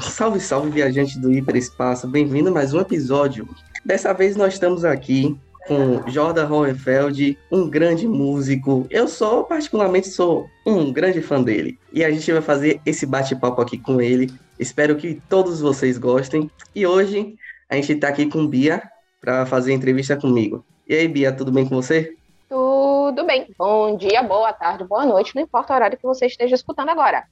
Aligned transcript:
Salve, 0.00 0.40
salve, 0.40 0.70
viajante 0.70 1.18
do 1.18 1.32
hiperespaço. 1.32 2.08
Bem-vindo 2.08 2.48
a 2.48 2.52
mais 2.52 2.72
um 2.72 2.80
episódio. 2.80 3.48
Dessa 3.84 4.12
vez 4.12 4.34
nós 4.34 4.54
estamos 4.54 4.84
aqui 4.84 5.38
com 5.66 6.08
Jordan 6.08 6.48
Hohenfeld, 6.48 7.38
um 7.52 7.68
grande 7.68 8.08
músico. 8.08 8.86
Eu 8.90 9.06
sou, 9.06 9.44
particularmente, 9.44 10.08
sou 10.08 10.48
um 10.66 10.90
grande 10.92 11.20
fã 11.20 11.42
dele. 11.42 11.78
E 11.92 12.02
a 12.02 12.10
gente 12.10 12.32
vai 12.32 12.40
fazer 12.40 12.80
esse 12.86 13.04
bate-papo 13.04 13.60
aqui 13.60 13.76
com 13.76 14.00
ele. 14.00 14.32
Espero 14.58 14.96
que 14.96 15.20
todos 15.28 15.60
vocês 15.60 15.98
gostem. 15.98 16.50
E 16.74 16.86
hoje 16.86 17.34
a 17.68 17.76
gente 17.76 17.92
está 17.92 18.08
aqui 18.08 18.26
com 18.26 18.46
Bia 18.46 18.82
para 19.20 19.44
fazer 19.44 19.72
entrevista 19.72 20.16
comigo. 20.16 20.64
E 20.88 20.94
aí, 20.94 21.08
Bia, 21.08 21.30
tudo 21.30 21.52
bem 21.52 21.68
com 21.68 21.76
você? 21.76 22.16
Tudo 22.48 23.24
bem. 23.26 23.48
Bom 23.58 23.96
dia, 23.96 24.22
boa 24.22 24.52
tarde, 24.52 24.82
boa 24.84 25.04
noite, 25.04 25.36
não 25.36 25.42
importa 25.42 25.72
o 25.72 25.76
horário 25.76 25.98
que 25.98 26.06
você 26.06 26.26
esteja 26.26 26.54
escutando 26.54 26.88
agora. 26.88 27.24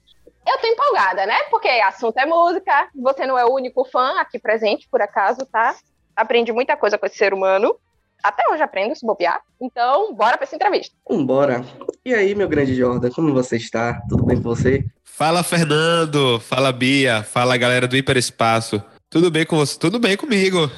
Eu 0.47 0.59
tô 0.59 0.67
empolgada, 0.67 1.27
né? 1.27 1.37
Porque 1.51 1.69
assunto 1.69 2.19
é 2.19 2.27
música, 2.27 2.89
você 2.95 3.27
não 3.27 3.39
é 3.39 3.45
o 3.45 3.53
único 3.53 3.85
fã 3.85 4.19
aqui 4.21 4.39
presente, 4.39 4.89
por 4.91 5.03
acaso, 5.03 5.45
tá? 5.47 5.77
Aprendi 6.17 6.53
muita 6.53 6.77
coisa 6.77 6.99
com 6.99 7.07
esse 7.07 7.17
ser 7.17 7.35
humano. 7.35 7.77
Até 8.23 8.43
hoje 8.51 8.63
aprendo, 8.63 8.97
se 8.97 9.07
bobear. 9.07 9.41
Então, 9.61 10.13
bora 10.15 10.37
pra 10.37 10.45
essa 10.45 10.57
entrevista. 10.57 10.95
Bora. 11.09 11.65
E 12.05 12.13
aí, 12.13 12.35
meu 12.35 12.49
grande 12.49 12.75
Jordan, 12.75 13.11
como 13.11 13.33
você 13.33 13.57
está? 13.57 14.01
Tudo 14.09 14.25
bem 14.25 14.37
com 14.37 14.43
você? 14.43 14.85
Fala, 15.05 15.43
Fernando. 15.43 16.41
Fala, 16.41 16.73
Bia. 16.73 17.23
Fala, 17.23 17.57
galera 17.57 17.87
do 17.87 17.97
Hiperespaço. 17.97 18.83
Tudo 19.11 19.31
bem 19.31 19.47
com 19.47 19.57
você? 19.57 19.79
Tudo 19.79 19.99
bem 19.99 20.17
comigo. 20.17 20.71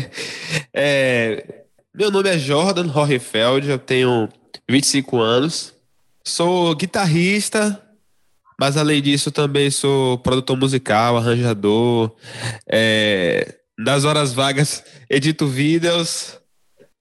é, 0.74 1.62
meu 1.94 2.10
nome 2.10 2.28
é 2.28 2.38
Jordan 2.38 2.90
Horrefeld, 2.92 3.68
eu 3.68 3.78
tenho 3.78 4.28
25 4.68 5.18
anos. 5.18 5.74
Sou 6.24 6.74
guitarrista, 6.74 7.80
mas 8.58 8.76
além 8.76 9.02
disso 9.02 9.30
também 9.30 9.70
sou 9.70 10.18
produtor 10.18 10.56
musical, 10.56 11.16
arranjador. 11.16 12.14
É, 12.70 13.56
nas 13.78 14.04
horas 14.04 14.32
vagas 14.32 14.84
edito 15.08 15.46
vídeos 15.46 16.38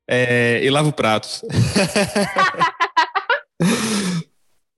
é, 0.10 0.64
e 0.64 0.70
lavo 0.70 0.92
pratos. 0.92 1.44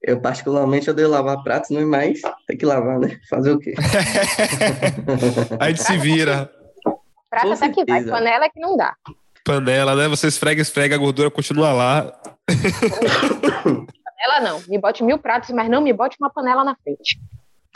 Eu, 0.06 0.20
particularmente, 0.20 0.90
odeio 0.90 1.08
lavar 1.08 1.42
pratos, 1.42 1.70
né? 1.70 1.82
mas 1.82 2.20
tem 2.46 2.58
que 2.58 2.66
lavar, 2.66 3.00
né? 3.00 3.18
Fazer 3.28 3.52
o 3.52 3.58
quê? 3.58 3.72
a 5.58 5.68
gente 5.70 5.82
se 5.82 5.96
vira. 5.96 6.52
Prata 7.30 7.54
até 7.54 7.70
que 7.70 7.86
vai, 7.86 8.04
panela 8.04 8.44
é 8.44 8.50
que 8.50 8.60
não 8.60 8.76
dá. 8.76 8.94
Panela, 9.42 9.96
né? 9.96 10.06
Você 10.08 10.26
esfrega, 10.26 10.60
esfrega, 10.60 10.94
a 10.94 10.98
gordura 10.98 11.30
continua 11.30 11.72
lá. 11.72 12.12
panela 14.24 14.40
não. 14.40 14.62
Me 14.68 14.78
bote 14.78 15.02
mil 15.02 15.18
pratos, 15.18 15.50
mas 15.50 15.68
não 15.68 15.80
me 15.80 15.92
bote 15.92 16.16
uma 16.20 16.30
panela 16.30 16.64
na 16.64 16.76
frente. 16.76 17.20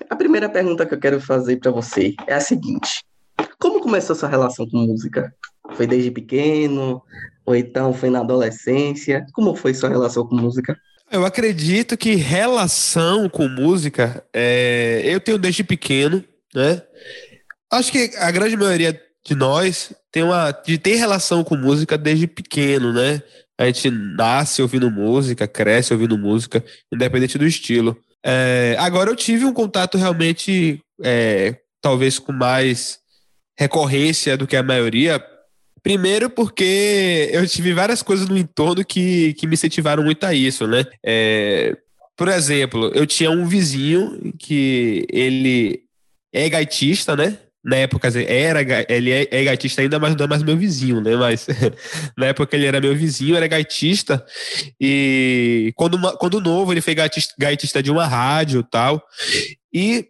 A 0.08 0.16
primeira 0.16 0.48
pergunta 0.48 0.86
que 0.86 0.94
eu 0.94 1.00
quero 1.00 1.20
fazer 1.20 1.56
para 1.56 1.70
você 1.70 2.14
é 2.26 2.34
a 2.34 2.40
seguinte: 2.40 3.04
Como 3.58 3.80
começou 3.80 4.16
sua 4.16 4.28
relação 4.28 4.68
com 4.68 4.78
música? 4.78 5.34
Foi 5.72 5.86
desde 5.86 6.10
pequeno? 6.10 7.02
Ou 7.44 7.56
então 7.56 7.92
foi 7.92 8.10
na 8.10 8.20
adolescência? 8.20 9.26
Como 9.32 9.54
foi 9.54 9.74
sua 9.74 9.88
relação 9.88 10.26
com 10.26 10.36
música? 10.36 10.78
Eu 11.10 11.24
acredito 11.24 11.96
que 11.96 12.14
relação 12.14 13.28
com 13.28 13.48
música 13.48 14.22
é, 14.32 15.00
eu 15.04 15.18
tenho 15.18 15.38
desde 15.38 15.64
pequeno, 15.64 16.22
né? 16.54 16.82
Acho 17.70 17.90
que 17.90 18.12
a 18.18 18.30
grande 18.30 18.56
maioria 18.56 19.00
de 19.24 19.34
nós 19.34 19.92
tem 20.12 20.22
uma 20.22 20.50
de 20.52 20.78
ter 20.78 20.96
relação 20.96 21.42
com 21.42 21.56
música 21.56 21.96
desde 21.96 22.26
pequeno, 22.26 22.92
né? 22.92 23.22
A 23.58 23.66
gente 23.66 23.90
nasce 23.90 24.62
ouvindo 24.62 24.90
música, 24.90 25.48
cresce 25.48 25.92
ouvindo 25.92 26.16
música, 26.16 26.64
independente 26.92 27.36
do 27.36 27.46
estilo. 27.46 27.96
É, 28.24 28.76
agora 28.78 29.10
eu 29.10 29.16
tive 29.16 29.44
um 29.44 29.52
contato 29.52 29.98
realmente, 29.98 30.80
é, 31.02 31.56
talvez 31.80 32.18
com 32.18 32.32
mais 32.32 33.00
recorrência 33.58 34.36
do 34.36 34.46
que 34.46 34.56
a 34.56 34.62
maioria, 34.62 35.20
Primeiro 35.82 36.28
porque 36.28 37.30
eu 37.32 37.46
tive 37.46 37.72
várias 37.72 38.02
coisas 38.02 38.28
no 38.28 38.36
entorno 38.36 38.84
que, 38.84 39.34
que 39.34 39.46
me 39.46 39.54
incentivaram 39.54 40.02
muito 40.02 40.24
a 40.24 40.34
isso, 40.34 40.66
né? 40.66 40.84
É, 41.04 41.76
por 42.16 42.28
exemplo, 42.28 42.90
eu 42.94 43.06
tinha 43.06 43.30
um 43.30 43.46
vizinho 43.46 44.34
que 44.38 45.06
ele 45.10 45.82
é 46.32 46.48
gaitista, 46.48 47.16
né? 47.16 47.38
Na 47.64 47.76
época, 47.76 48.08
era, 48.22 48.60
ele 48.88 49.10
é, 49.10 49.28
é 49.30 49.44
gaitista 49.44 49.82
ainda, 49.82 49.98
mas 49.98 50.14
não 50.14 50.24
é 50.24 50.28
mais 50.28 50.42
meu 50.42 50.56
vizinho, 50.56 51.00
né? 51.00 51.16
Mas 51.16 51.46
na 52.16 52.26
época 52.26 52.56
ele 52.56 52.66
era 52.66 52.80
meu 52.80 52.94
vizinho, 52.96 53.36
era 53.36 53.46
gaitista. 53.46 54.24
E 54.80 55.72
quando, 55.76 55.98
quando 56.18 56.40
novo, 56.40 56.72
ele 56.72 56.80
foi 56.80 56.94
gaitista, 56.94 57.34
gaitista 57.38 57.82
de 57.82 57.90
uma 57.90 58.06
rádio 58.06 58.62
tal. 58.62 59.02
E 59.72 60.08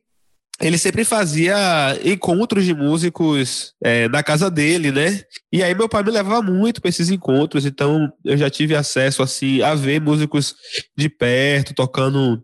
ele 0.60 0.76
sempre 0.76 1.04
fazia 1.04 1.56
encontros 2.04 2.64
de 2.64 2.74
músicos 2.74 3.74
é, 3.82 4.08
na 4.08 4.22
casa 4.22 4.50
dele, 4.50 4.90
né? 4.90 5.20
E 5.52 5.62
aí 5.62 5.74
meu 5.74 5.88
pai 5.88 6.02
me 6.02 6.10
levava 6.10 6.42
muito 6.42 6.80
para 6.80 6.88
esses 6.88 7.10
encontros, 7.10 7.64
então 7.64 8.12
eu 8.24 8.36
já 8.36 8.50
tive 8.50 8.74
acesso 8.74 9.22
assim 9.22 9.62
a 9.62 9.74
ver 9.74 10.00
músicos 10.00 10.54
de 10.96 11.08
perto 11.08 11.74
tocando 11.74 12.42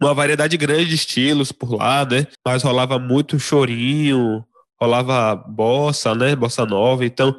uma 0.00 0.14
variedade 0.14 0.56
grande 0.56 0.86
de 0.86 0.94
estilos 0.94 1.52
por 1.52 1.74
lá, 1.74 2.04
né? 2.04 2.26
Mas 2.44 2.62
rolava 2.62 2.98
muito 2.98 3.38
chorinho, 3.38 4.44
rolava 4.80 5.34
bossa, 5.34 6.14
né? 6.14 6.36
Bossa 6.36 6.64
nova, 6.64 7.04
então 7.04 7.34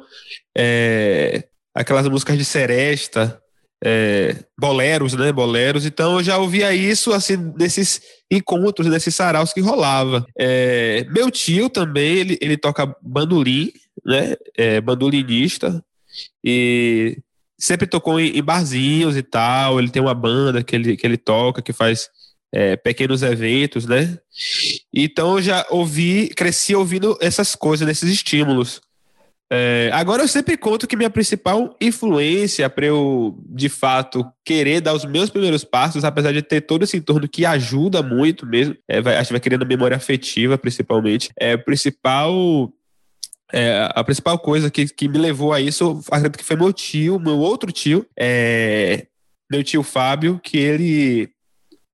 é, 0.56 1.44
aquelas 1.74 2.08
músicas 2.08 2.36
de 2.36 2.44
seresta, 2.44 3.40
é, 3.82 4.36
boleros, 4.58 5.14
né? 5.14 5.32
Boleros. 5.32 5.86
Então 5.86 6.18
eu 6.18 6.22
já 6.22 6.38
ouvia 6.38 6.74
isso 6.74 7.12
assim 7.12 7.36
nesses 7.56 8.00
encontros, 8.30 8.88
nesses 8.88 9.14
saraus 9.14 9.52
que 9.52 9.60
rolava. 9.60 10.24
É, 10.38 11.06
meu 11.10 11.30
tio 11.30 11.68
também, 11.70 12.18
ele, 12.18 12.38
ele 12.40 12.56
toca 12.56 12.94
bandolim, 13.02 13.72
né? 14.04 14.34
É, 14.56 14.80
bandolinista 14.80 15.82
e 16.44 17.18
sempre 17.58 17.86
tocou 17.86 18.18
em, 18.18 18.36
em, 18.36 18.42
barzinhos 18.42 19.16
e 19.16 19.22
tal. 19.22 19.78
Ele 19.78 19.90
tem 19.90 20.02
uma 20.02 20.14
banda 20.14 20.62
que 20.62 20.74
ele, 20.74 20.96
que 20.96 21.06
ele 21.06 21.16
toca, 21.16 21.62
que 21.62 21.72
faz 21.72 22.08
é, 22.52 22.76
pequenos 22.76 23.22
eventos, 23.22 23.86
né? 23.86 24.18
Então 24.92 25.36
eu 25.36 25.42
já 25.42 25.66
ouvi, 25.70 26.28
cresci 26.28 26.74
ouvindo 26.74 27.16
essas 27.20 27.54
coisas, 27.54 27.88
esses 27.88 28.10
estímulos. 28.10 28.80
É, 29.52 29.90
agora 29.92 30.22
eu 30.22 30.28
sempre 30.28 30.56
conto 30.56 30.86
que 30.86 30.96
minha 30.96 31.10
principal 31.10 31.76
influência 31.80 32.70
para 32.70 32.86
eu, 32.86 33.36
de 33.48 33.68
fato, 33.68 34.24
querer 34.44 34.80
dar 34.80 34.94
os 34.94 35.04
meus 35.04 35.28
primeiros 35.28 35.64
passos, 35.64 36.04
apesar 36.04 36.32
de 36.32 36.40
ter 36.40 36.60
todo 36.60 36.84
esse 36.84 36.96
entorno 36.96 37.28
que 37.28 37.44
ajuda 37.44 38.00
muito 38.00 38.46
mesmo, 38.46 38.76
é, 38.86 39.00
vai, 39.00 39.16
acho 39.16 39.28
que 39.28 39.32
vai 39.32 39.40
querendo 39.40 39.66
memória 39.66 39.96
afetiva, 39.96 40.56
principalmente, 40.56 41.30
é 41.36 41.56
principal 41.56 42.72
é, 43.52 43.88
a 43.92 44.04
principal 44.04 44.38
coisa 44.38 44.70
que, 44.70 44.86
que 44.86 45.08
me 45.08 45.18
levou 45.18 45.52
a 45.52 45.60
isso, 45.60 46.00
acredito 46.10 46.38
que 46.38 46.44
foi 46.44 46.54
meu 46.54 46.72
tio, 46.72 47.18
meu 47.18 47.38
outro 47.38 47.72
tio, 47.72 48.06
é, 48.16 49.06
meu 49.50 49.64
tio 49.64 49.82
Fábio, 49.82 50.40
que 50.40 50.56
ele 50.56 51.28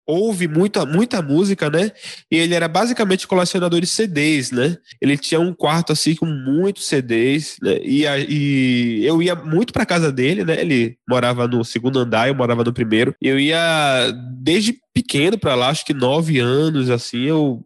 ouve 0.07 0.47
muita, 0.47 0.87
muita 0.87 1.21
música, 1.21 1.69
né? 1.69 1.91
E 2.31 2.37
ele 2.37 2.55
era 2.55 2.69
basicamente 2.69 3.27
colecionador 3.27 3.81
de 3.81 3.87
CDs, 3.87 4.53
né? 4.53 4.77
Ele 5.01 5.19
tinha 5.19 5.41
um 5.41 5.53
quarto 5.53 5.93
assim 5.93 6.15
com 6.15 6.27
muitos 6.27 6.87
CDs, 6.87 7.57
né? 7.61 7.79
e, 7.83 8.07
a, 8.07 8.19
e 8.19 9.05
eu 9.05 9.21
ia 9.21 9.35
muito 9.35 9.73
para 9.73 9.85
casa 9.85 10.13
dele, 10.13 10.45
né? 10.45 10.61
Ele 10.61 10.97
morava 11.09 11.49
no 11.49 11.65
segundo 11.65 11.99
andar, 11.99 12.29
eu 12.29 12.35
morava 12.35 12.63
no 12.63 12.73
primeiro. 12.73 13.15
Eu 13.21 13.39
ia 13.39 14.13
desde 14.39 14.79
pequeno 14.95 15.37
para 15.37 15.55
lá, 15.55 15.69
acho 15.69 15.85
que 15.85 15.93
nove 15.93 16.39
anos, 16.39 16.89
assim, 16.89 17.25
eu 17.25 17.65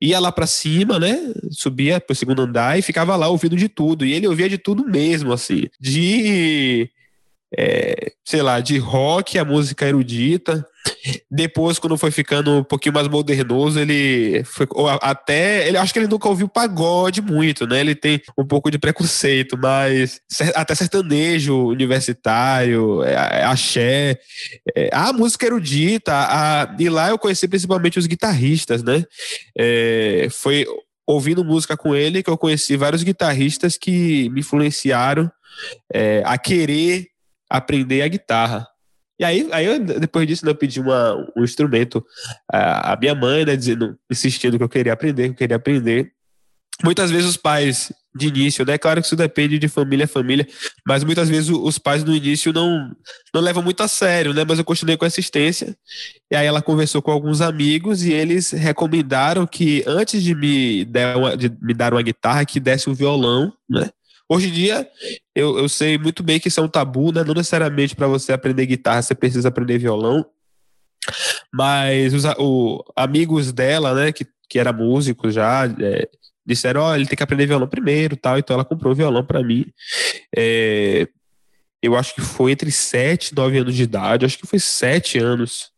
ia 0.00 0.18
lá 0.18 0.30
para 0.32 0.46
cima, 0.46 0.98
né? 0.98 1.32
Subia 1.50 2.00
pro 2.00 2.14
segundo 2.14 2.42
andar 2.42 2.78
e 2.78 2.82
ficava 2.82 3.16
lá 3.16 3.28
ouvindo 3.28 3.56
de 3.56 3.68
tudo. 3.68 4.04
E 4.04 4.12
ele 4.12 4.26
ouvia 4.26 4.48
de 4.48 4.58
tudo 4.58 4.84
mesmo, 4.84 5.32
assim. 5.32 5.68
De 5.80 6.90
é, 7.56 8.12
sei 8.24 8.42
lá, 8.42 8.60
de 8.60 8.78
rock, 8.78 9.38
a 9.38 9.44
música 9.44 9.86
erudita. 9.86 10.64
Depois, 11.30 11.78
quando 11.78 11.96
foi 11.96 12.10
ficando 12.10 12.58
um 12.58 12.64
pouquinho 12.64 12.94
mais 12.94 13.08
modernoso, 13.08 13.78
ele 13.78 14.42
foi 14.44 14.66
até. 15.00 15.66
Ele 15.66 15.76
acho 15.76 15.92
que 15.92 15.98
ele 15.98 16.08
nunca 16.08 16.28
ouviu 16.28 16.48
pagode 16.48 17.20
muito, 17.20 17.66
né? 17.66 17.80
Ele 17.80 17.94
tem 17.94 18.20
um 18.38 18.46
pouco 18.46 18.70
de 18.70 18.78
preconceito, 18.78 19.58
mas 19.58 20.20
até 20.54 20.74
sertanejo 20.74 21.68
universitário, 21.68 23.02
é, 23.02 23.12
é, 23.12 23.44
axé, 23.44 24.18
é, 24.74 24.90
a 24.92 25.12
música 25.12 25.46
erudita, 25.46 26.12
a, 26.14 26.74
e 26.78 26.88
lá 26.88 27.10
eu 27.10 27.18
conheci 27.18 27.46
principalmente 27.46 27.98
os 27.98 28.06
guitarristas, 28.06 28.82
né? 28.82 29.04
É, 29.58 30.28
foi 30.30 30.66
ouvindo 31.06 31.44
música 31.44 31.76
com 31.76 31.94
ele 31.94 32.22
que 32.22 32.30
eu 32.30 32.38
conheci 32.38 32.76
vários 32.76 33.02
guitarristas 33.02 33.76
que 33.76 34.30
me 34.30 34.40
influenciaram 34.40 35.30
é, 35.92 36.22
a 36.24 36.38
querer 36.38 37.09
aprender 37.50 38.02
a 38.02 38.08
guitarra. 38.08 38.66
E 39.18 39.24
aí, 39.24 39.46
aí 39.52 39.66
eu, 39.66 39.78
depois 39.78 40.26
disso, 40.26 40.48
eu 40.48 40.54
pedi 40.54 40.80
uma, 40.80 41.14
um 41.36 41.44
instrumento 41.44 42.02
à 42.50 42.96
minha 42.98 43.14
mãe, 43.14 43.44
né, 43.44 43.54
dizendo, 43.54 43.98
insistindo 44.10 44.56
que 44.56 44.64
eu 44.64 44.68
queria 44.68 44.94
aprender, 44.94 45.24
que 45.24 45.30
eu 45.30 45.34
queria 45.34 45.56
aprender. 45.56 46.12
muitas 46.82 47.10
vezes 47.10 47.28
os 47.28 47.36
pais 47.36 47.92
de 48.14 48.26
início, 48.26 48.64
né? 48.64 48.76
Claro 48.76 49.00
que 49.00 49.06
isso 49.06 49.14
depende 49.14 49.58
de 49.58 49.68
família 49.68 50.04
a 50.04 50.08
família, 50.08 50.46
mas 50.86 51.04
muitas 51.04 51.28
vezes 51.28 51.48
os 51.48 51.78
pais 51.78 52.02
no 52.02 52.14
início 52.14 52.52
não, 52.52 52.90
não 53.32 53.40
levam 53.40 53.62
muito 53.62 53.82
a 53.82 53.88
sério, 53.88 54.34
né? 54.34 54.44
Mas 54.46 54.58
eu 54.58 54.64
continuei 54.64 54.96
com 54.96 55.04
assistência. 55.04 55.76
E 56.30 56.34
aí 56.34 56.46
ela 56.46 56.62
conversou 56.62 57.00
com 57.00 57.10
alguns 57.10 57.40
amigos 57.40 58.02
e 58.02 58.12
eles 58.12 58.50
recomendaram 58.50 59.46
que 59.46 59.84
antes 59.86 60.22
de 60.22 60.34
me 60.34 60.84
dar 60.84 61.16
uma, 61.16 61.36
de 61.36 61.52
me 61.60 61.72
dar 61.74 61.92
uma 61.92 62.02
guitarra, 62.02 62.44
que 62.44 62.58
desse 62.58 62.90
um 62.90 62.94
violão, 62.94 63.52
né? 63.68 63.90
Hoje 64.32 64.48
em 64.48 64.52
dia, 64.52 64.88
eu, 65.34 65.58
eu 65.58 65.68
sei 65.68 65.98
muito 65.98 66.22
bem 66.22 66.38
que 66.38 66.46
isso 66.46 66.60
é 66.60 66.62
um 66.62 66.68
tabu, 66.68 67.10
né? 67.10 67.24
Não 67.24 67.34
necessariamente 67.34 67.96
para 67.96 68.06
você 68.06 68.32
aprender 68.32 68.64
guitarra 68.64 69.02
você 69.02 69.12
precisa 69.12 69.48
aprender 69.48 69.78
violão. 69.78 70.24
Mas 71.52 72.14
os 72.14 72.24
o, 72.38 72.84
amigos 72.94 73.50
dela, 73.52 73.92
né, 73.92 74.12
que, 74.12 74.24
que 74.48 74.60
era 74.60 74.72
músico 74.72 75.32
já, 75.32 75.66
é, 75.66 76.08
disseram, 76.46 76.82
ó, 76.82 76.92
oh, 76.92 76.94
ele 76.94 77.06
tem 77.06 77.16
que 77.16 77.22
aprender 77.24 77.46
violão 77.46 77.66
primeiro, 77.66 78.16
tal, 78.16 78.38
então 78.38 78.54
ela 78.54 78.64
comprou 78.64 78.94
violão 78.94 79.24
para 79.24 79.42
mim. 79.42 79.66
É, 80.36 81.08
eu 81.82 81.96
acho 81.96 82.14
que 82.14 82.20
foi 82.20 82.52
entre 82.52 82.70
7 82.70 83.28
e 83.30 83.34
9 83.34 83.58
anos 83.58 83.74
de 83.74 83.82
idade, 83.82 84.24
acho 84.24 84.38
que 84.38 84.46
foi 84.46 84.60
7 84.60 85.18
anos. 85.18 85.72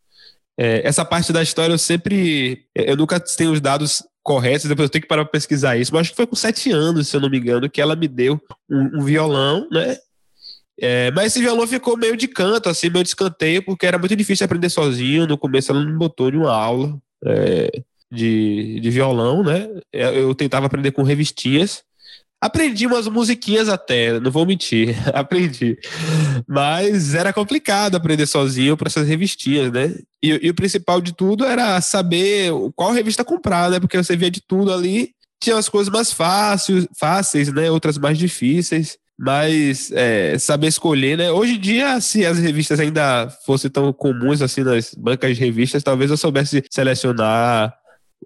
É, 0.58 0.86
essa 0.86 1.06
parte 1.06 1.32
da 1.32 1.42
história 1.42 1.72
eu 1.72 1.78
sempre, 1.78 2.66
eu 2.74 2.98
nunca 2.98 3.18
tenho 3.18 3.52
os 3.52 3.62
dados 3.62 4.02
corretos, 4.22 4.68
depois 4.68 4.86
eu 4.86 4.90
tenho 4.90 5.02
que 5.02 5.08
parar 5.08 5.24
para 5.24 5.32
pesquisar 5.32 5.76
isso, 5.76 5.92
mas 5.92 6.02
acho 6.02 6.10
que 6.10 6.16
foi 6.16 6.26
com 6.26 6.36
7 6.36 6.70
anos, 6.70 7.08
se 7.08 7.16
eu 7.16 7.20
não 7.20 7.28
me 7.28 7.38
engano, 7.38 7.68
que 7.68 7.80
ela 7.80 7.96
me 7.96 8.06
deu 8.06 8.40
um, 8.70 9.00
um 9.00 9.04
violão, 9.04 9.68
né, 9.70 9.96
é, 10.80 11.10
mas 11.12 11.26
esse 11.26 11.40
violão 11.40 11.66
ficou 11.66 11.96
meio 11.96 12.16
de 12.16 12.26
canto, 12.26 12.68
assim, 12.68 12.88
meio 12.90 13.04
de 13.04 13.10
escanteio, 13.10 13.64
porque 13.64 13.86
era 13.86 13.98
muito 13.98 14.16
difícil 14.16 14.44
aprender 14.44 14.68
sozinho. 14.68 15.28
No 15.28 15.38
começo 15.38 15.70
ela 15.70 15.84
não 15.84 15.96
botou 15.96 16.30
nenhuma 16.30 16.52
aula. 16.52 16.98
É, 17.24 17.70
de, 18.12 18.78
de 18.78 18.90
violão, 18.90 19.42
né? 19.42 19.68
É, 19.90 20.18
eu 20.18 20.34
tentava 20.34 20.66
aprender 20.66 20.92
com 20.92 21.02
revistinhas. 21.02 21.82
Aprendi 22.42 22.88
umas 22.88 23.06
musiquinhas 23.06 23.68
até, 23.68 24.18
não 24.18 24.28
vou 24.28 24.44
mentir, 24.44 24.96
aprendi. 25.14 25.78
Mas 26.44 27.14
era 27.14 27.32
complicado 27.32 27.94
aprender 27.94 28.26
sozinho 28.26 28.76
para 28.76 28.88
essas 28.88 29.06
revistinhas, 29.06 29.70
né? 29.70 29.94
E, 30.20 30.46
e, 30.46 30.50
o 30.50 30.54
principal 30.54 31.00
de 31.00 31.14
tudo 31.14 31.44
era 31.44 31.80
saber 31.80 32.50
qual 32.74 32.90
revista 32.90 33.24
comprar, 33.24 33.70
né? 33.70 33.78
Porque 33.78 33.96
você 33.96 34.16
via 34.16 34.28
de 34.28 34.40
tudo 34.40 34.72
ali. 34.72 35.10
Tinha 35.40 35.56
as 35.56 35.68
coisas 35.68 35.92
mais 35.92 36.12
fáceis, 36.12 36.88
fáceis, 36.98 37.52
né? 37.52 37.70
Outras 37.70 37.96
mais 37.96 38.18
difíceis. 38.18 38.98
Mas 39.16 39.92
é, 39.92 40.36
saber 40.36 40.66
escolher, 40.66 41.16
né? 41.16 41.30
Hoje 41.30 41.54
em 41.54 41.60
dia, 41.60 42.00
se 42.00 42.26
as 42.26 42.40
revistas 42.40 42.80
ainda 42.80 43.28
fossem 43.46 43.70
tão 43.70 43.92
comuns 43.92 44.42
assim 44.42 44.62
nas 44.62 44.92
bancas 44.94 45.36
de 45.36 45.44
revistas, 45.44 45.84
talvez 45.84 46.10
eu 46.10 46.16
soubesse 46.16 46.64
selecionar 46.68 47.72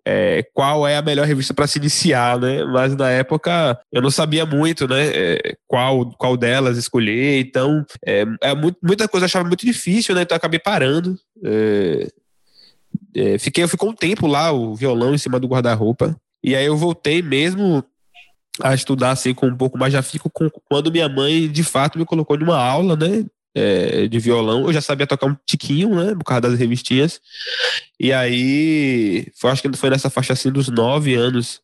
é, 0.04 0.44
qual 0.52 0.86
é 0.86 0.96
a 0.96 1.02
melhor 1.02 1.26
revista 1.26 1.54
para 1.54 1.66
se 1.66 1.78
iniciar, 1.78 2.38
né? 2.38 2.64
Mas 2.64 2.94
na 2.96 3.10
época 3.10 3.78
eu 3.92 4.02
não 4.02 4.10
sabia 4.10 4.44
muito, 4.44 4.86
né? 4.88 5.08
É, 5.08 5.56
qual, 5.66 6.10
qual 6.18 6.36
delas 6.36 6.76
escolher, 6.76 7.40
então 7.40 7.84
é, 8.04 8.24
é 8.42 8.54
muita 8.54 9.08
coisa 9.08 9.24
eu 9.24 9.26
achava 9.26 9.46
muito 9.46 9.64
difícil, 9.64 10.14
né? 10.14 10.22
Então 10.22 10.36
acabei 10.36 10.58
parando. 10.58 11.16
É, 11.44 12.08
é, 13.14 13.38
fiquei, 13.38 13.64
eu 13.64 13.68
fiquei 13.68 13.88
um 13.88 13.94
tempo 13.94 14.26
lá, 14.26 14.52
o 14.52 14.74
violão 14.74 15.14
em 15.14 15.18
cima 15.18 15.40
do 15.40 15.48
guarda-roupa, 15.48 16.16
e 16.42 16.54
aí 16.54 16.66
eu 16.66 16.76
voltei 16.76 17.22
mesmo 17.22 17.84
a 18.62 18.74
estudar 18.74 19.10
assim 19.10 19.34
com 19.34 19.46
um 19.46 19.56
pouco 19.56 19.76
mais 19.76 19.92
já 19.92 20.02
fico 20.02 20.30
com 20.30 20.48
quando 20.64 20.90
minha 20.90 21.08
mãe 21.08 21.50
de 21.50 21.62
fato 21.62 21.98
me 21.98 22.04
colocou 22.04 22.38
numa 22.38 22.58
aula, 22.58 22.96
né? 22.96 23.24
É, 23.56 24.06
de 24.06 24.18
violão. 24.18 24.66
Eu 24.66 24.72
já 24.72 24.82
sabia 24.82 25.06
tocar 25.06 25.26
um 25.26 25.36
tiquinho, 25.46 25.94
né? 25.94 26.14
Por 26.14 26.24
causa 26.24 26.42
das 26.42 26.58
revistinhas. 26.58 27.18
E 27.98 28.12
aí, 28.12 29.26
foi, 29.34 29.50
acho 29.50 29.62
que 29.62 29.74
foi 29.74 29.88
nessa 29.88 30.10
faixa 30.10 30.34
assim 30.34 30.52
dos 30.52 30.68
nove 30.68 31.14
anos, 31.14 31.62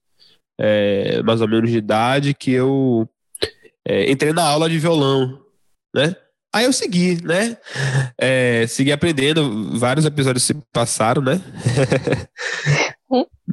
é, 0.59 1.23
mais 1.23 1.43
ou 1.43 1.49
menos 1.49 1.71
de 1.71 1.77
idade, 1.77 2.33
que 2.33 2.50
eu 2.50 3.06
é, 3.87 4.11
entrei 4.11 4.33
na 4.33 4.43
aula 4.43 4.71
de 4.71 4.79
violão, 4.79 5.39
né? 5.94 6.17
Aí 6.55 6.65
eu 6.65 6.73
segui, 6.73 7.23
né? 7.23 7.56
É, 8.19 8.67
segui 8.67 8.93
aprendendo, 8.93 9.79
vários 9.79 10.06
episódios 10.06 10.44
se 10.44 10.55
passaram, 10.73 11.21
né? 11.21 11.41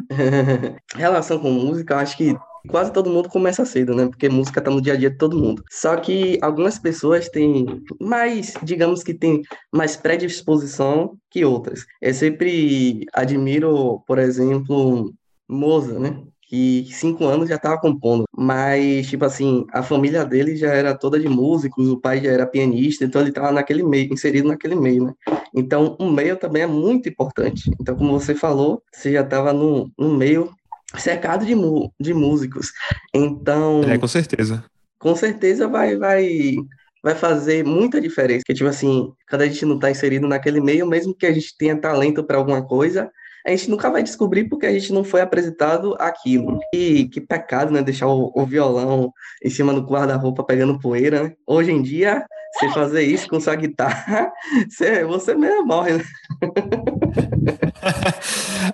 Relação 0.96 1.40
com 1.40 1.52
música, 1.52 1.94
eu 1.94 1.98
acho 1.98 2.16
que 2.16 2.36
quase 2.70 2.94
todo 2.94 3.10
mundo 3.10 3.30
começa 3.30 3.66
cedo, 3.66 3.96
né? 3.96 4.08
Porque 4.08 4.30
música 4.30 4.62
tá 4.62 4.72
no 4.72 4.82
dia 4.82 4.94
a 4.94 4.96
dia 4.96 5.10
de 5.10 5.18
todo 5.18 5.38
mundo. 5.38 5.64
Só 5.70 5.96
que 5.98 6.38
algumas 6.42 6.80
pessoas 6.80 7.30
têm 7.30 7.66
mais, 8.00 8.54
digamos 8.64 9.04
que 9.04 9.14
tem 9.14 9.42
mais 9.72 9.96
predisposição 9.96 11.18
que 11.30 11.44
outras. 11.44 11.86
Eu 12.02 12.14
sempre 12.14 13.06
admiro, 13.14 14.02
por 14.08 14.20
exemplo, 14.20 15.14
Moza, 15.48 16.00
né? 16.00 16.24
que 16.50 16.84
cinco 16.92 17.26
anos 17.26 17.48
já 17.48 17.58
estava 17.58 17.80
compondo, 17.80 18.26
mas, 18.36 19.08
tipo 19.08 19.24
assim, 19.24 19.68
a 19.72 19.84
família 19.84 20.26
dele 20.26 20.56
já 20.56 20.74
era 20.74 20.98
toda 20.98 21.20
de 21.20 21.30
músicos, 21.30 21.88
o 21.88 22.00
pai 22.00 22.24
já 22.24 22.32
era 22.32 22.48
pianista, 22.48 23.06
então 23.06 23.22
ele 23.22 23.30
estava 23.30 23.52
naquele 23.52 23.84
meio, 23.84 24.12
inserido 24.12 24.48
naquele 24.48 24.74
meio, 24.76 25.06
né? 25.06 25.14
Então, 25.54 25.96
o 26.00 26.10
meio 26.10 26.36
também 26.38 26.64
é 26.64 26.68
muito 26.68 27.08
importante. 27.08 27.70
Então, 27.80 27.96
como 27.96 28.20
você 28.20 28.34
falou, 28.34 28.82
você 28.92 29.12
já 29.14 29.22
estava 29.22 29.54
no, 29.54 29.92
no 29.98 30.10
meio 30.16 30.50
cercado 30.98 31.46
de, 31.46 31.56
de 32.00 32.14
músicos. 32.14 32.72
Então. 33.14 33.84
É, 33.84 33.98
com 33.98 34.08
certeza. 34.08 34.64
Com 34.98 35.16
certeza 35.16 35.68
vai, 35.68 35.96
vai, 35.98 36.56
vai 37.04 37.16
fazer 37.16 37.64
muita 37.64 38.02
diferença. 38.02 38.42
Porque, 38.42 38.54
tipo 38.54 38.70
assim, 38.70 39.12
quando 39.30 39.44
a 39.44 39.48
gente 39.48 39.66
não 39.66 39.76
está 39.76 39.92
inserido 39.92 40.28
naquele 40.28 40.60
meio, 40.60 40.88
mesmo 40.88 41.16
que 41.16 41.26
a 41.26 41.32
gente 41.32 41.56
tenha 41.58 41.80
talento 41.80 42.24
para 42.24 42.38
alguma 42.38 42.66
coisa, 42.66 43.10
a 43.46 43.52
gente 43.52 43.70
nunca 43.70 43.90
vai 43.90 44.04
descobrir 44.04 44.50
porque 44.50 44.66
a 44.66 44.74
gente 44.74 44.92
não 44.92 45.04
foi 45.04 45.22
apresentado 45.22 45.96
aquilo. 46.00 46.60
E 46.74 47.08
que 47.08 47.22
pecado, 47.22 47.72
né? 47.72 47.82
Deixar 47.82 48.08
o, 48.08 48.32
o 48.36 48.46
violão 48.46 49.14
em 49.44 49.50
cima 49.50 49.74
do 49.74 49.82
guarda-roupa 49.82 50.44
pegando 50.44 50.80
poeira, 50.80 51.24
né? 51.24 51.34
Hoje 51.48 51.72
em 51.72 51.82
dia, 51.82 52.26
você 52.54 52.70
fazer 52.74 53.04
isso 53.04 53.28
com 53.28 53.40
sua 53.40 53.56
guitarra, 53.56 54.32
você, 55.08 55.36
mesmo 55.36 55.66
morre, 55.66 55.94
né? 55.94 56.04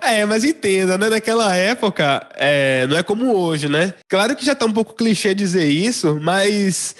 é, 0.02 0.24
mas 0.24 0.44
entenda, 0.44 0.96
né? 0.98 1.08
Naquela 1.08 1.54
época, 1.54 2.26
é, 2.34 2.86
não 2.86 2.96
é 2.96 3.02
como 3.02 3.34
hoje, 3.34 3.68
né? 3.68 3.94
Claro 4.08 4.34
que 4.34 4.44
já 4.44 4.54
tá 4.54 4.66
um 4.66 4.72
pouco 4.72 4.94
clichê 4.94 5.34
dizer 5.34 5.66
isso, 5.66 6.18
mas 6.20 6.96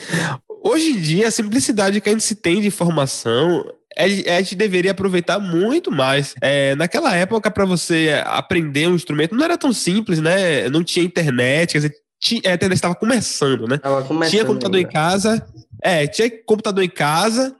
hoje 0.62 0.90
em 0.90 1.00
dia 1.00 1.28
a 1.28 1.30
simplicidade 1.30 2.00
que 2.00 2.08
a 2.08 2.12
gente 2.12 2.24
se 2.24 2.34
tem 2.34 2.60
de 2.60 2.68
informação 2.68 3.64
a 3.98 4.06
gente 4.08 4.54
deveria 4.54 4.90
aproveitar 4.90 5.38
muito 5.38 5.90
mais. 5.90 6.34
É, 6.42 6.74
naquela 6.74 7.16
época, 7.16 7.50
para 7.50 7.64
você 7.64 8.22
aprender 8.26 8.86
um 8.88 8.94
instrumento, 8.94 9.34
não 9.34 9.44
era 9.44 9.56
tão 9.56 9.72
simples, 9.72 10.20
né? 10.20 10.68
Não 10.68 10.84
tinha 10.84 11.04
internet, 11.04 11.72
quer 11.72 11.78
dizer, 11.78 11.94
tinha, 12.18 12.38
internet 12.38 12.74
estava 12.74 12.94
começando, 12.94 13.66
né? 13.66 13.78
Começando 13.78 14.30
tinha 14.30 14.44
computador 14.44 14.76
ainda. 14.76 14.88
em 14.88 14.92
casa, 14.92 15.46
é, 15.82 16.06
tinha 16.06 16.30
computador 16.44 16.82
em 16.82 16.88
casa, 16.88 17.54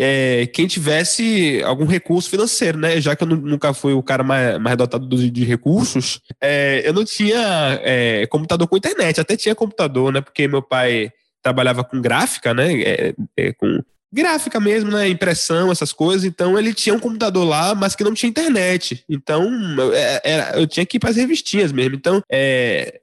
é, 0.00 0.46
quem 0.46 0.68
tivesse 0.68 1.60
algum 1.64 1.84
recurso 1.84 2.30
financeiro, 2.30 2.78
né? 2.78 3.00
Já 3.00 3.16
que 3.16 3.24
eu 3.24 3.26
nunca 3.26 3.74
fui 3.74 3.92
o 3.92 4.02
cara 4.02 4.22
mais, 4.22 4.58
mais 4.60 4.76
dotado 4.76 5.08
de, 5.08 5.28
de 5.28 5.44
recursos, 5.44 6.20
é, 6.40 6.82
eu 6.84 6.92
não 6.92 7.04
tinha 7.04 7.80
é, 7.82 8.24
computador 8.28 8.68
com 8.68 8.76
internet, 8.76 9.20
até 9.20 9.36
tinha 9.36 9.54
computador, 9.56 10.12
né? 10.12 10.20
Porque 10.20 10.46
meu 10.46 10.62
pai 10.62 11.12
trabalhava 11.42 11.82
com 11.82 12.00
gráfica, 12.00 12.54
né? 12.54 12.80
É, 12.80 13.14
é, 13.36 13.52
com 13.52 13.82
gráfica 14.12 14.60
mesmo, 14.60 14.90
né? 14.92 15.08
Impressão, 15.08 15.72
essas 15.72 15.92
coisas. 15.92 16.24
Então 16.24 16.56
ele 16.56 16.72
tinha 16.72 16.94
um 16.94 17.00
computador 17.00 17.44
lá, 17.44 17.74
mas 17.74 17.96
que 17.96 18.04
não 18.04 18.14
tinha 18.14 18.30
internet. 18.30 19.04
Então 19.08 19.44
eu, 19.78 19.92
é, 19.92 20.52
eu 20.54 20.66
tinha 20.66 20.86
que 20.86 20.96
ir 20.96 21.00
para 21.00 21.10
as 21.10 21.16
revistinhas 21.16 21.72
mesmo. 21.72 21.96
Então 21.96 22.22
é, 22.30 23.00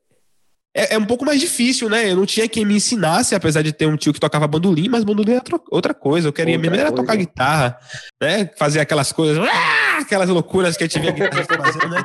é, 0.75 0.95
é, 0.95 0.97
um 0.97 1.05
pouco 1.05 1.23
mais 1.23 1.39
difícil, 1.39 1.89
né? 1.89 2.11
Eu 2.11 2.17
não 2.17 2.25
tinha 2.25 2.49
quem 2.49 2.65
me 2.65 2.75
ensinasse, 2.75 3.33
apesar 3.33 3.61
de 3.61 3.71
ter 3.71 3.85
um 3.85 3.95
tio 3.95 4.11
que 4.11 4.19
tocava 4.19 4.45
bandolim, 4.45 4.89
mas 4.89 5.05
bandolim 5.05 5.31
era 5.31 5.43
outra 5.71 5.93
coisa. 5.93 6.27
Eu 6.27 6.33
queria 6.33 6.55
outra 6.57 6.69
mesmo 6.69 6.85
era 6.85 6.91
tocar 6.91 7.15
guitarra, 7.15 7.79
né? 8.21 8.49
Fazer 8.57 8.81
aquelas 8.81 9.13
coisas, 9.13 9.37
ah! 9.37 9.99
aquelas 10.01 10.27
loucuras 10.27 10.75
que 10.75 10.83
a 10.83 10.87
gente 10.87 10.99
via 10.99 11.11
guitarrista 11.11 11.55
fazendo, 11.63 11.89
né? 11.89 12.03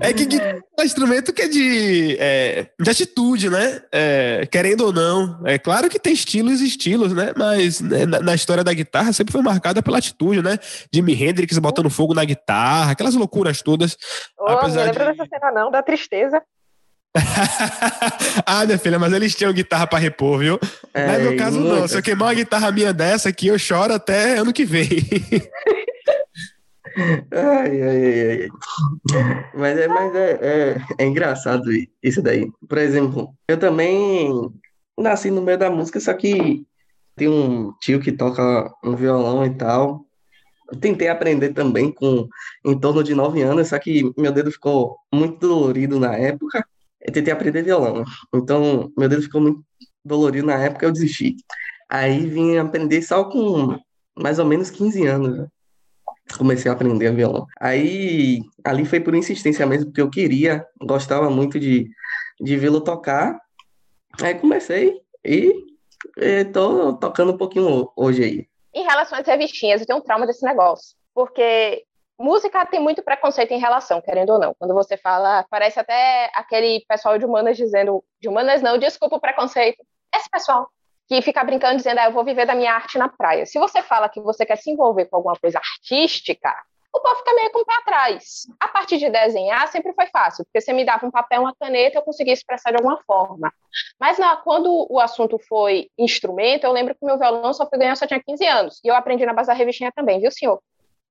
É 0.00 0.14
que 0.14 0.26
é 0.34 0.84
instrumento 0.84 1.30
que 1.30 1.42
é 1.42 1.48
de, 1.48 2.16
é, 2.18 2.66
de 2.80 2.90
atitude, 2.90 3.50
né? 3.50 3.82
É, 3.92 4.48
querendo 4.50 4.86
ou 4.86 4.92
não. 4.92 5.42
É 5.44 5.58
claro 5.58 5.90
que 5.90 5.98
tem 5.98 6.14
estilos 6.14 6.62
e 6.62 6.66
estilos, 6.66 7.12
né? 7.12 7.34
Mas 7.36 7.82
né, 7.82 8.06
na, 8.06 8.20
na, 8.20 8.34
história 8.34 8.64
da 8.64 8.72
guitarra 8.72 9.12
sempre 9.12 9.32
foi 9.32 9.42
marcada 9.42 9.82
pela 9.82 9.98
atitude, 9.98 10.40
né? 10.40 10.58
Jimi 10.92 11.12
Hendrix 11.12 11.58
botando 11.58 11.90
fogo 11.90 12.14
na 12.14 12.24
guitarra, 12.24 12.92
aquelas 12.92 13.14
loucuras 13.14 13.60
todas. 13.60 13.94
Oh, 14.40 14.48
apesar 14.52 14.80
não 14.80 14.86
lembra 14.86 15.12
de... 15.12 15.18
dessa 15.18 15.28
cena 15.28 15.52
não, 15.52 15.70
da 15.70 15.82
tristeza. 15.82 16.42
ah, 18.46 18.64
minha 18.64 18.78
filha, 18.78 18.98
mas 18.98 19.12
eles 19.12 19.34
tinham 19.34 19.52
guitarra 19.52 19.86
para 19.86 19.98
repor, 19.98 20.38
viu? 20.38 20.58
É, 20.94 21.06
mas 21.06 21.18
no 21.18 21.30
meu 21.30 21.38
caso, 21.38 21.60
não. 21.60 21.86
Se 21.86 21.96
eu 21.96 22.02
queimar 22.02 22.28
uma 22.28 22.34
guitarra 22.34 22.72
minha 22.72 22.92
dessa 22.92 23.28
aqui, 23.28 23.48
eu 23.48 23.58
choro 23.58 23.92
até 23.92 24.38
ano 24.38 24.52
que 24.52 24.64
vem. 24.64 24.88
ai, 27.30 27.82
ai, 27.82 28.30
ai, 28.30 28.48
Mas, 29.54 29.78
é, 29.78 29.88
mas 29.88 30.14
é, 30.14 30.38
é, 30.40 30.76
é 30.98 31.06
engraçado 31.06 31.70
isso 32.02 32.22
daí. 32.22 32.50
Por 32.66 32.78
exemplo, 32.78 33.34
eu 33.46 33.58
também 33.58 34.30
nasci 34.98 35.30
no 35.30 35.42
meio 35.42 35.58
da 35.58 35.70
música, 35.70 36.00
só 36.00 36.14
que 36.14 36.66
tem 37.14 37.28
um 37.28 37.72
tio 37.80 38.00
que 38.00 38.12
toca 38.12 38.72
um 38.82 38.96
violão 38.96 39.44
e 39.44 39.54
tal. 39.54 40.06
Eu 40.70 40.78
tentei 40.78 41.08
aprender 41.08 41.52
também 41.52 41.92
com 41.92 42.26
em 42.64 42.78
torno 42.78 43.04
de 43.04 43.14
nove 43.14 43.42
anos, 43.42 43.68
só 43.68 43.78
que 43.78 44.10
meu 44.16 44.32
dedo 44.32 44.50
ficou 44.50 44.96
muito 45.12 45.38
dolorido 45.38 46.00
na 46.00 46.16
época. 46.16 46.64
Eu 47.02 47.12
tentei 47.12 47.32
aprender 47.32 47.62
violão. 47.62 48.04
Então, 48.34 48.92
meu 48.96 49.08
dedo 49.08 49.22
ficou 49.22 49.40
muito 49.40 49.62
dolorido 50.04 50.46
na 50.46 50.58
época, 50.58 50.86
eu 50.86 50.92
desisti. 50.92 51.36
Aí 51.88 52.26
vim 52.26 52.56
aprender 52.56 53.02
só 53.02 53.24
com 53.24 53.78
mais 54.16 54.38
ou 54.38 54.44
menos 54.44 54.70
15 54.70 55.06
anos. 55.06 55.38
Né? 55.38 55.46
Comecei 56.38 56.70
a 56.70 56.74
aprender 56.74 57.12
violão. 57.12 57.46
Aí, 57.60 58.40
ali 58.64 58.84
foi 58.84 59.00
por 59.00 59.14
insistência 59.14 59.66
mesmo, 59.66 59.86
porque 59.86 60.00
eu 60.00 60.10
queria, 60.10 60.64
gostava 60.80 61.28
muito 61.28 61.58
de, 61.58 61.88
de 62.40 62.56
vê-lo 62.56 62.80
tocar. 62.80 63.38
Aí 64.22 64.34
comecei 64.34 65.00
e 65.24 65.52
estou 66.16 66.94
tocando 66.94 67.32
um 67.32 67.36
pouquinho 67.36 67.90
hoje 67.96 68.22
aí. 68.24 68.46
Em 68.74 68.84
relação 68.84 69.18
às 69.18 69.26
revistinhas, 69.26 69.80
eu 69.80 69.86
tenho 69.86 69.98
um 69.98 70.02
trauma 70.02 70.26
desse 70.26 70.44
negócio. 70.44 70.96
Porque 71.14 71.84
música 72.22 72.64
tem 72.64 72.80
muito 72.80 73.02
preconceito 73.02 73.50
em 73.50 73.58
relação, 73.58 74.00
querendo 74.00 74.30
ou 74.30 74.38
não. 74.38 74.54
Quando 74.54 74.72
você 74.72 74.96
fala, 74.96 75.44
parece 75.50 75.80
até 75.80 76.30
aquele 76.34 76.84
pessoal 76.88 77.18
de 77.18 77.26
humanas 77.26 77.56
dizendo, 77.56 78.02
de 78.20 78.28
humanas 78.28 78.62
não, 78.62 78.78
desculpa 78.78 79.16
o 79.16 79.20
preconceito. 79.20 79.84
Esse 80.14 80.30
pessoal 80.30 80.68
que 81.08 81.20
fica 81.20 81.42
brincando 81.42 81.76
dizendo, 81.76 81.98
ah, 81.98 82.04
eu 82.06 82.12
vou 82.12 82.24
viver 82.24 82.46
da 82.46 82.54
minha 82.54 82.72
arte 82.72 82.96
na 82.96 83.08
praia. 83.08 83.44
Se 83.44 83.58
você 83.58 83.82
fala 83.82 84.08
que 84.08 84.20
você 84.20 84.46
quer 84.46 84.56
se 84.56 84.70
envolver 84.70 85.06
com 85.06 85.16
alguma 85.16 85.36
coisa 85.36 85.58
artística, 85.58 86.54
o 86.94 87.00
povo 87.00 87.16
fica 87.16 87.34
meio 87.34 87.50
com 87.50 87.60
o 87.60 87.64
pé 87.64 87.74
atrás. 87.80 88.46
A 88.60 88.68
parte 88.68 88.98
de 88.98 89.08
desenhar 89.10 89.66
sempre 89.68 89.92
foi 89.94 90.06
fácil, 90.06 90.44
porque 90.44 90.60
você 90.60 90.72
me 90.72 90.84
dava 90.84 91.06
um 91.06 91.10
papel, 91.10 91.40
uma 91.40 91.54
caneta, 91.54 91.98
eu 91.98 92.02
conseguia 92.02 92.34
expressar 92.34 92.70
de 92.70 92.76
alguma 92.76 93.02
forma. 93.04 93.52
Mas 93.98 94.18
não, 94.18 94.36
quando 94.42 94.86
o 94.88 95.00
assunto 95.00 95.38
foi 95.48 95.88
instrumento, 95.98 96.64
eu 96.64 96.72
lembro 96.72 96.94
que 96.94 97.04
meu 97.04 97.18
violão 97.18 97.52
só 97.52 97.66
foi 97.66 97.78
ganhar, 97.78 97.96
só 97.96 98.06
tinha 98.06 98.22
15 98.22 98.46
anos. 98.46 98.80
E 98.84 98.88
eu 98.88 98.94
aprendi 98.94 99.24
na 99.24 99.32
base 99.32 99.48
da 99.48 99.54
revistinha 99.54 99.90
também, 99.90 100.20
viu, 100.20 100.30
senhor? 100.30 100.60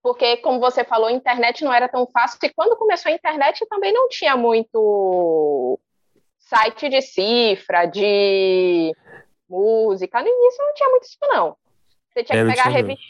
Porque, 0.01 0.37
como 0.37 0.59
você 0.59 0.83
falou, 0.83 1.07
a 1.07 1.11
internet 1.11 1.63
não 1.63 1.71
era 1.73 1.87
tão 1.87 2.07
fácil, 2.07 2.39
e 2.43 2.49
quando 2.49 2.77
começou 2.77 3.11
a 3.11 3.15
internet 3.15 3.65
também 3.69 3.93
não 3.93 4.09
tinha 4.09 4.35
muito 4.35 5.79
site 6.39 6.89
de 6.89 7.01
cifra, 7.01 7.85
de 7.85 8.93
música, 9.49 10.21
no 10.21 10.27
início 10.27 10.65
não 10.65 10.73
tinha 10.73 10.89
muito 10.89 11.03
isso, 11.03 11.17
não. 11.21 11.55
Você 12.11 12.23
tinha 12.23 12.39
é, 12.39 12.43
que 12.43 12.51
pegar 12.51 12.65
a 12.65 12.69
revista. 12.69 13.03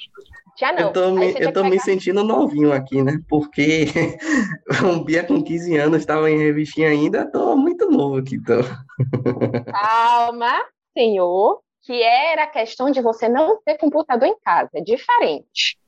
Tinha 0.56 0.74
não. 0.74 0.88
Eu 0.88 0.94
tô, 0.94 1.12
me, 1.12 1.34
eu 1.40 1.54
tô 1.54 1.64
me 1.64 1.80
sentindo 1.80 2.24
novinho 2.24 2.72
aqui, 2.72 3.02
né? 3.02 3.20
Porque 3.28 3.86
um 4.86 5.04
Bia 5.04 5.24
com 5.24 5.42
15 5.44 5.78
anos 5.78 6.00
estava 6.00 6.30
em 6.30 6.38
revistinha 6.38 6.90
ainda, 6.90 7.26
tô 7.32 7.56
muito 7.56 7.90
novo 7.90 8.18
aqui, 8.18 8.36
então. 8.36 8.62
Calma, 9.72 10.64
senhor, 10.94 11.62
que 11.84 12.02
era 12.04 12.44
a 12.44 12.48
questão 12.48 12.92
de 12.92 13.02
você 13.02 13.28
não 13.28 13.60
ter 13.64 13.78
computador 13.78 14.28
em 14.28 14.38
casa, 14.40 14.70
é 14.76 14.82
diferente. 14.82 15.81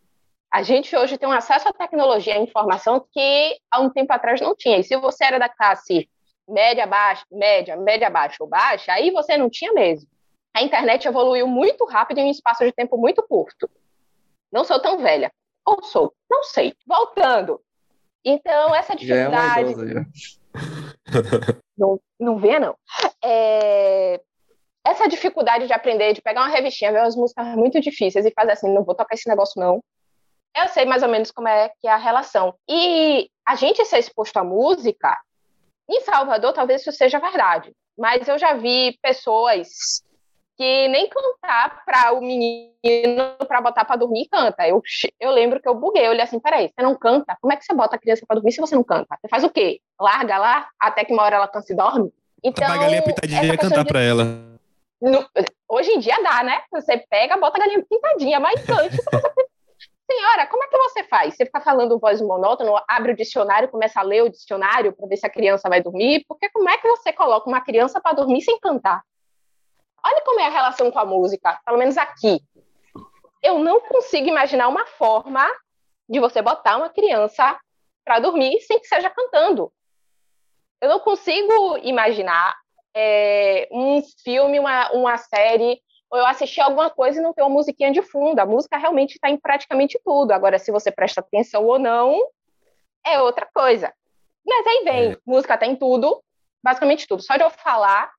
A 0.53 0.61
gente 0.61 0.95
hoje 0.95 1.17
tem 1.17 1.27
um 1.27 1.31
acesso 1.31 1.67
à 1.67 1.73
tecnologia, 1.73 2.35
à 2.35 2.37
informação 2.37 3.03
que 3.11 3.57
há 3.71 3.79
um 3.79 3.89
tempo 3.89 4.13
atrás 4.13 4.39
não 4.39 4.55
tinha. 4.55 4.77
E 4.77 4.83
se 4.83 4.95
você 4.97 5.23
era 5.23 5.39
da 5.39 5.49
classe 5.49 6.07
média, 6.47 6.85
baixa, 6.85 7.25
média, 7.31 7.75
média, 7.75 8.07
baixa 8.07 8.37
ou 8.39 8.47
baixa, 8.47 8.93
aí 8.93 9.09
você 9.09 9.35
não 9.35 9.49
tinha 9.49 9.73
mesmo. 9.73 10.07
A 10.55 10.61
internet 10.61 11.07
evoluiu 11.07 11.47
muito 11.47 11.83
rápido 11.85 12.19
em 12.19 12.25
um 12.25 12.29
espaço 12.29 12.63
de 12.63 12.71
tempo 12.71 12.99
muito 12.99 13.23
curto. 13.23 13.67
Não 14.51 14.63
sou 14.63 14.79
tão 14.79 14.99
velha. 14.99 15.31
Ou 15.65 15.81
sou? 15.81 16.13
Não 16.29 16.43
sei. 16.43 16.75
Voltando. 16.85 17.59
Então, 18.23 18.75
essa 18.75 18.95
dificuldade. 18.95 19.69
É 19.69 19.71
idosa, 19.71 19.87
já. 19.87 20.05
não, 21.75 21.99
não 22.19 22.37
vê, 22.37 22.59
não. 22.59 22.77
É... 23.23 24.21
Essa 24.85 25.09
dificuldade 25.09 25.65
de 25.65 25.73
aprender, 25.73 26.13
de 26.13 26.21
pegar 26.21 26.41
uma 26.41 26.55
revistinha, 26.55 26.91
ver 26.91 26.99
umas 26.99 27.15
músicas 27.15 27.47
muito 27.55 27.81
difíceis 27.81 28.23
e 28.23 28.31
fazer 28.31 28.51
assim, 28.51 28.71
não 28.71 28.83
vou 28.83 28.93
tocar 28.93 29.15
esse 29.15 29.27
negócio, 29.27 29.59
não 29.59 29.81
eu 30.55 30.67
sei 30.69 30.85
mais 30.85 31.03
ou 31.03 31.09
menos 31.09 31.31
como 31.31 31.47
é 31.47 31.69
que 31.79 31.87
é 31.87 31.91
a 31.91 31.97
relação. 31.97 32.55
E 32.69 33.29
a 33.47 33.55
gente 33.55 33.83
ser 33.85 33.99
exposto 33.99 34.37
à 34.37 34.43
música, 34.43 35.17
em 35.89 36.01
Salvador, 36.01 36.53
talvez 36.53 36.81
isso 36.81 36.91
seja 36.91 37.19
verdade, 37.19 37.73
mas 37.97 38.27
eu 38.27 38.37
já 38.37 38.53
vi 38.53 38.97
pessoas 39.01 40.03
que 40.55 40.87
nem 40.87 41.09
cantar 41.09 41.83
para 41.83 42.13
o 42.13 42.21
menino 42.21 43.35
para 43.47 43.61
botar 43.61 43.85
para 43.85 43.95
dormir 43.95 44.27
canta. 44.31 44.67
Eu, 44.67 44.81
eu 45.19 45.31
lembro 45.31 45.59
que 45.59 45.67
eu 45.67 45.75
buguei, 45.75 46.05
eu 46.05 46.11
olhei 46.11 46.21
assim, 46.21 46.39
peraí, 46.39 46.69
você 46.69 46.83
não 46.83 46.95
canta? 46.95 47.35
Como 47.41 47.51
é 47.51 47.57
que 47.57 47.65
você 47.65 47.73
bota 47.73 47.95
a 47.95 47.99
criança 47.99 48.23
para 48.27 48.35
dormir 48.35 48.51
se 48.51 48.61
você 48.61 48.75
não 48.75 48.83
canta? 48.83 49.17
Você 49.19 49.27
faz 49.27 49.43
o 49.43 49.49
quê? 49.49 49.81
Larga 49.99 50.37
lá 50.37 50.69
até 50.79 51.03
que 51.03 51.11
uma 51.11 51.23
hora 51.23 51.37
ela 51.37 51.47
cansa 51.47 51.73
e 51.73 51.75
dorme? 51.75 52.13
Então, 52.43 52.67
a 52.67 52.77
galinha 52.77 53.01
pintadinha 53.01 53.57
cantar 53.57 53.83
de... 53.83 53.87
para 53.87 54.01
ela. 54.01 54.25
No... 55.01 55.27
Hoje 55.67 55.91
em 55.91 55.99
dia 55.99 56.21
dá, 56.21 56.43
né? 56.43 56.61
Você 56.71 56.97
pega, 57.09 57.37
bota 57.37 57.57
a 57.57 57.61
galinha 57.61 57.83
pintadinha, 57.89 58.39
mas 58.39 58.61
antes 58.69 59.03
você 59.03 59.45
senhora, 60.09 60.47
como 60.47 60.63
é 60.63 60.67
que 60.67 60.77
você 60.77 61.03
faz? 61.03 61.35
Você 61.35 61.45
fica 61.45 61.61
falando 61.61 61.99
voz 61.99 62.21
monótona, 62.21 62.83
abre 62.87 63.13
o 63.13 63.15
dicionário, 63.15 63.69
começa 63.69 63.99
a 63.99 64.03
ler 64.03 64.23
o 64.23 64.29
dicionário 64.29 64.93
para 64.93 65.07
ver 65.07 65.17
se 65.17 65.25
a 65.25 65.29
criança 65.29 65.69
vai 65.69 65.81
dormir? 65.81 66.23
Porque 66.27 66.49
como 66.49 66.69
é 66.69 66.77
que 66.77 66.87
você 66.87 67.11
coloca 67.11 67.49
uma 67.49 67.61
criança 67.61 68.01
para 68.01 68.15
dormir 68.15 68.41
sem 68.41 68.59
cantar? 68.59 69.01
Olha 70.05 70.21
como 70.25 70.39
é 70.39 70.47
a 70.47 70.51
relação 70.51 70.91
com 70.91 70.99
a 70.99 71.05
música, 71.05 71.59
pelo 71.65 71.77
menos 71.77 71.97
aqui. 71.97 72.41
Eu 73.41 73.59
não 73.59 73.81
consigo 73.81 74.27
imaginar 74.27 74.67
uma 74.67 74.85
forma 74.85 75.45
de 76.07 76.19
você 76.19 76.41
botar 76.41 76.77
uma 76.77 76.89
criança 76.89 77.57
para 78.03 78.19
dormir 78.19 78.59
sem 78.61 78.79
que 78.79 78.87
seja 78.87 79.09
cantando. 79.09 79.71
Eu 80.81 80.89
não 80.89 80.99
consigo 80.99 81.77
imaginar 81.77 82.53
é, 82.93 83.67
um 83.71 84.01
filme, 84.23 84.59
uma, 84.59 84.91
uma 84.91 85.17
série 85.17 85.81
ou 86.13 86.19
eu 86.19 86.27
assisti 86.27 86.61
alguma 86.61 86.91
coisa 86.91 87.19
e 87.19 87.23
não 87.23 87.33
tem 87.33 87.43
uma 87.43 87.49
musiquinha 87.49 87.91
de 87.91 88.03
fundo. 88.03 88.37
A 88.39 88.45
música 88.45 88.77
realmente 88.77 89.15
está 89.15 89.31
em 89.31 89.37
praticamente 89.37 89.99
tudo. 90.05 90.31
Agora, 90.31 90.59
se 90.59 90.71
você 90.71 90.91
presta 90.91 91.21
atenção 91.21 91.65
ou 91.65 91.79
não, 91.79 92.21
é 93.03 93.19
outra 93.19 93.49
coisa. 93.51 93.91
Mas 94.45 94.67
aí 94.67 94.83
vem, 94.83 95.11
é. 95.13 95.17
música 95.25 95.57
tem 95.57 95.75
tudo, 95.75 96.23
basicamente 96.63 97.07
tudo. 97.07 97.23
Só 97.23 97.35
de 97.35 97.41
eu 97.41 97.49
falar 97.49 98.11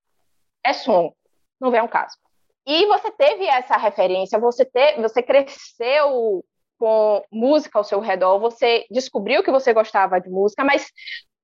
é 0.65 0.73
som. 0.73 1.15
Não 1.61 1.71
vem 1.71 1.83
um 1.83 1.87
caso. 1.87 2.17
E 2.67 2.85
você 2.87 3.13
teve 3.13 3.47
essa 3.47 3.77
referência, 3.77 4.41
você, 4.41 4.65
te, 4.65 5.01
você 5.01 5.23
cresceu 5.23 6.45
com 6.77 7.23
música 7.31 7.79
ao 7.79 7.85
seu 7.85 8.01
redor, 8.01 8.41
você 8.41 8.87
descobriu 8.91 9.45
que 9.45 9.53
você 9.53 9.73
gostava 9.73 10.21
de 10.21 10.29
música, 10.29 10.65
mas 10.65 10.91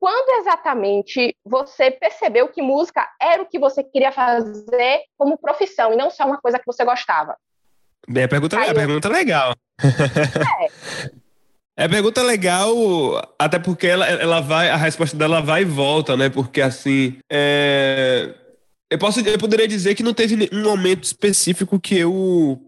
quando 0.00 0.40
exatamente 0.40 1.36
você 1.44 1.90
percebeu 1.90 2.48
que 2.48 2.62
música 2.62 3.06
era 3.20 3.42
o 3.42 3.46
que 3.46 3.58
você 3.58 3.84
queria 3.84 4.10
fazer 4.10 5.02
como 5.18 5.36
profissão 5.36 5.92
e 5.92 5.96
não 5.96 6.10
só 6.10 6.24
uma 6.24 6.38
coisa 6.38 6.58
que 6.58 6.64
você 6.66 6.82
gostava? 6.86 7.36
Bem, 8.08 8.24
a 8.24 8.28
pergunta, 8.28 8.58
Aí, 8.58 8.70
a 8.70 8.74
pergunta 8.74 9.08
é 9.08 9.12
legal. 9.12 9.54
É. 11.76 11.84
é 11.84 11.88
pergunta 11.88 12.22
legal, 12.22 12.74
até 13.38 13.58
porque 13.58 13.86
ela, 13.86 14.06
ela 14.06 14.40
vai, 14.40 14.70
a 14.70 14.76
resposta 14.76 15.14
dela 15.14 15.42
vai 15.42 15.62
e 15.62 15.66
volta, 15.66 16.16
né? 16.16 16.30
Porque 16.30 16.62
assim, 16.62 17.18
é... 17.30 18.34
eu 18.90 18.98
posso, 18.98 19.20
eu 19.20 19.38
poderia 19.38 19.68
dizer 19.68 19.94
que 19.94 20.02
não 20.02 20.14
teve 20.14 20.48
um 20.50 20.62
momento 20.62 21.04
específico 21.04 21.78
que 21.78 21.98
eu 21.98 22.58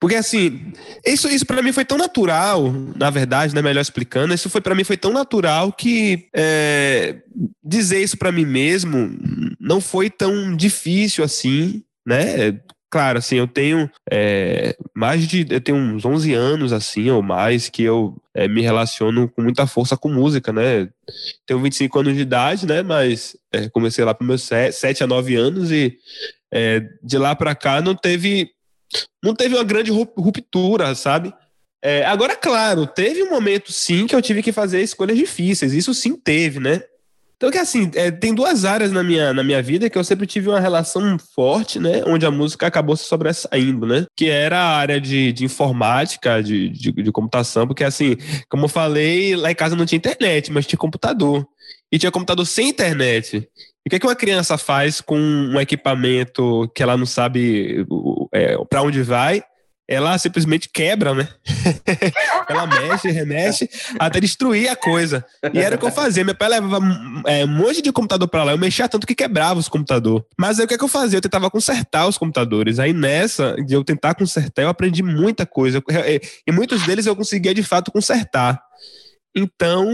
porque 0.00 0.16
assim, 0.16 0.72
isso, 1.04 1.28
isso 1.28 1.46
para 1.46 1.62
mim 1.62 1.72
foi 1.72 1.84
tão 1.84 1.96
natural, 1.96 2.72
na 2.94 3.10
verdade, 3.10 3.54
né, 3.54 3.62
melhor 3.62 3.80
explicando, 3.80 4.34
isso 4.34 4.50
foi 4.50 4.60
para 4.60 4.74
mim 4.74 4.84
foi 4.84 4.96
tão 4.96 5.12
natural 5.12 5.72
que 5.72 6.28
é, 6.34 7.16
dizer 7.64 8.02
isso 8.02 8.16
para 8.16 8.32
mim 8.32 8.44
mesmo 8.44 9.16
não 9.60 9.80
foi 9.80 10.10
tão 10.10 10.54
difícil 10.54 11.24
assim, 11.24 11.82
né? 12.06 12.58
Claro, 12.88 13.18
assim, 13.18 13.36
eu 13.36 13.48
tenho 13.48 13.90
é, 14.10 14.76
mais 14.94 15.26
de. 15.26 15.44
Eu 15.50 15.60
tenho 15.60 15.76
uns 15.76 16.04
11 16.04 16.32
anos, 16.32 16.72
assim, 16.72 17.10
ou 17.10 17.20
mais, 17.20 17.68
que 17.68 17.82
eu 17.82 18.16
é, 18.32 18.46
me 18.46 18.62
relaciono 18.62 19.28
com 19.28 19.42
muita 19.42 19.66
força 19.66 19.96
com 19.96 20.08
música, 20.08 20.52
né? 20.52 20.88
Tenho 21.44 21.60
25 21.60 21.98
anos 21.98 22.14
de 22.14 22.20
idade, 22.20 22.64
né? 22.64 22.82
Mas 22.82 23.36
é, 23.52 23.68
comecei 23.68 24.04
lá 24.04 24.14
para 24.14 24.26
meus 24.26 24.42
7 24.42 25.02
a 25.02 25.06
9 25.06 25.34
anos 25.34 25.72
e 25.72 25.98
é, 26.52 26.80
de 27.02 27.18
lá 27.18 27.34
para 27.34 27.54
cá 27.56 27.82
não 27.82 27.94
teve 27.94 28.50
não 29.22 29.34
teve 29.34 29.54
uma 29.54 29.64
grande 29.64 29.90
ruptura, 29.90 30.94
sabe? 30.94 31.32
É, 31.82 32.04
agora, 32.04 32.34
claro, 32.34 32.86
teve 32.86 33.22
um 33.22 33.30
momento 33.30 33.72
sim 33.72 34.06
que 34.06 34.14
eu 34.14 34.22
tive 34.22 34.42
que 34.42 34.52
fazer 34.52 34.82
escolhas 34.82 35.16
difíceis, 35.16 35.72
isso 35.72 35.94
sim 35.94 36.16
teve, 36.16 36.58
né? 36.58 36.82
Então, 37.36 37.50
que 37.50 37.58
assim, 37.58 37.90
é, 37.94 38.10
tem 38.10 38.34
duas 38.34 38.64
áreas 38.64 38.90
na 38.90 39.02
minha, 39.02 39.32
na 39.34 39.44
minha 39.44 39.62
vida 39.62 39.90
que 39.90 39.98
eu 39.98 40.02
sempre 40.02 40.26
tive 40.26 40.48
uma 40.48 40.58
relação 40.58 41.18
forte, 41.34 41.78
né? 41.78 42.02
Onde 42.06 42.24
a 42.24 42.30
música 42.30 42.66
acabou 42.66 42.96
se 42.96 43.04
sobressaindo, 43.04 43.86
né? 43.86 44.06
Que 44.16 44.30
era 44.30 44.58
a 44.58 44.76
área 44.76 44.98
de, 44.98 45.32
de 45.34 45.44
informática, 45.44 46.42
de, 46.42 46.70
de, 46.70 46.92
de 46.92 47.12
computação, 47.12 47.66
porque 47.66 47.84
assim, 47.84 48.16
como 48.48 48.64
eu 48.64 48.68
falei, 48.70 49.36
lá 49.36 49.50
em 49.50 49.54
casa 49.54 49.76
não 49.76 49.84
tinha 49.84 49.98
internet, 49.98 50.50
mas 50.50 50.66
tinha 50.66 50.78
computador. 50.78 51.46
E 51.92 51.98
tinha 51.98 52.10
computador 52.10 52.46
sem 52.46 52.70
internet. 52.70 53.46
E 53.86 53.88
o 53.88 53.90
que, 53.90 53.96
é 53.96 53.98
que 54.00 54.06
uma 54.06 54.16
criança 54.16 54.58
faz 54.58 55.00
com 55.00 55.16
um 55.16 55.60
equipamento 55.60 56.68
que 56.74 56.82
ela 56.82 56.96
não 56.96 57.06
sabe 57.06 57.86
é, 58.34 58.56
para 58.68 58.82
onde 58.82 59.00
vai? 59.00 59.44
Ela 59.88 60.18
simplesmente 60.18 60.68
quebra, 60.68 61.14
né? 61.14 61.28
ela 62.50 62.66
mexe, 62.66 63.08
remexe, 63.12 63.70
até 63.96 64.18
destruir 64.18 64.68
a 64.68 64.74
coisa. 64.74 65.24
E 65.54 65.60
era 65.60 65.76
o 65.76 65.78
que 65.78 65.86
eu 65.86 65.92
fazia. 65.92 66.24
Meu 66.24 66.34
pai 66.34 66.48
levava 66.48 66.84
é, 67.28 67.44
um 67.44 67.48
monte 67.48 67.80
de 67.80 67.92
computador 67.92 68.26
para 68.26 68.42
lá. 68.42 68.50
Eu 68.50 68.58
mexia 68.58 68.88
tanto 68.88 69.06
que 69.06 69.14
quebrava 69.14 69.60
os 69.60 69.68
computadores. 69.68 70.26
Mas 70.36 70.58
aí 70.58 70.64
o 70.64 70.68
que, 70.68 70.74
é 70.74 70.78
que 70.78 70.82
eu 70.82 70.88
fazia? 70.88 71.18
Eu 71.18 71.22
tentava 71.22 71.48
consertar 71.48 72.08
os 72.08 72.18
computadores. 72.18 72.80
Aí 72.80 72.92
nessa, 72.92 73.54
de 73.64 73.72
eu 73.72 73.84
tentar 73.84 74.16
consertar, 74.16 74.62
eu 74.62 74.68
aprendi 74.68 75.00
muita 75.00 75.46
coisa. 75.46 75.80
E 76.44 76.50
muitos 76.50 76.84
deles 76.84 77.06
eu 77.06 77.14
conseguia 77.14 77.54
de 77.54 77.62
fato 77.62 77.92
consertar. 77.92 78.60
Então, 79.36 79.86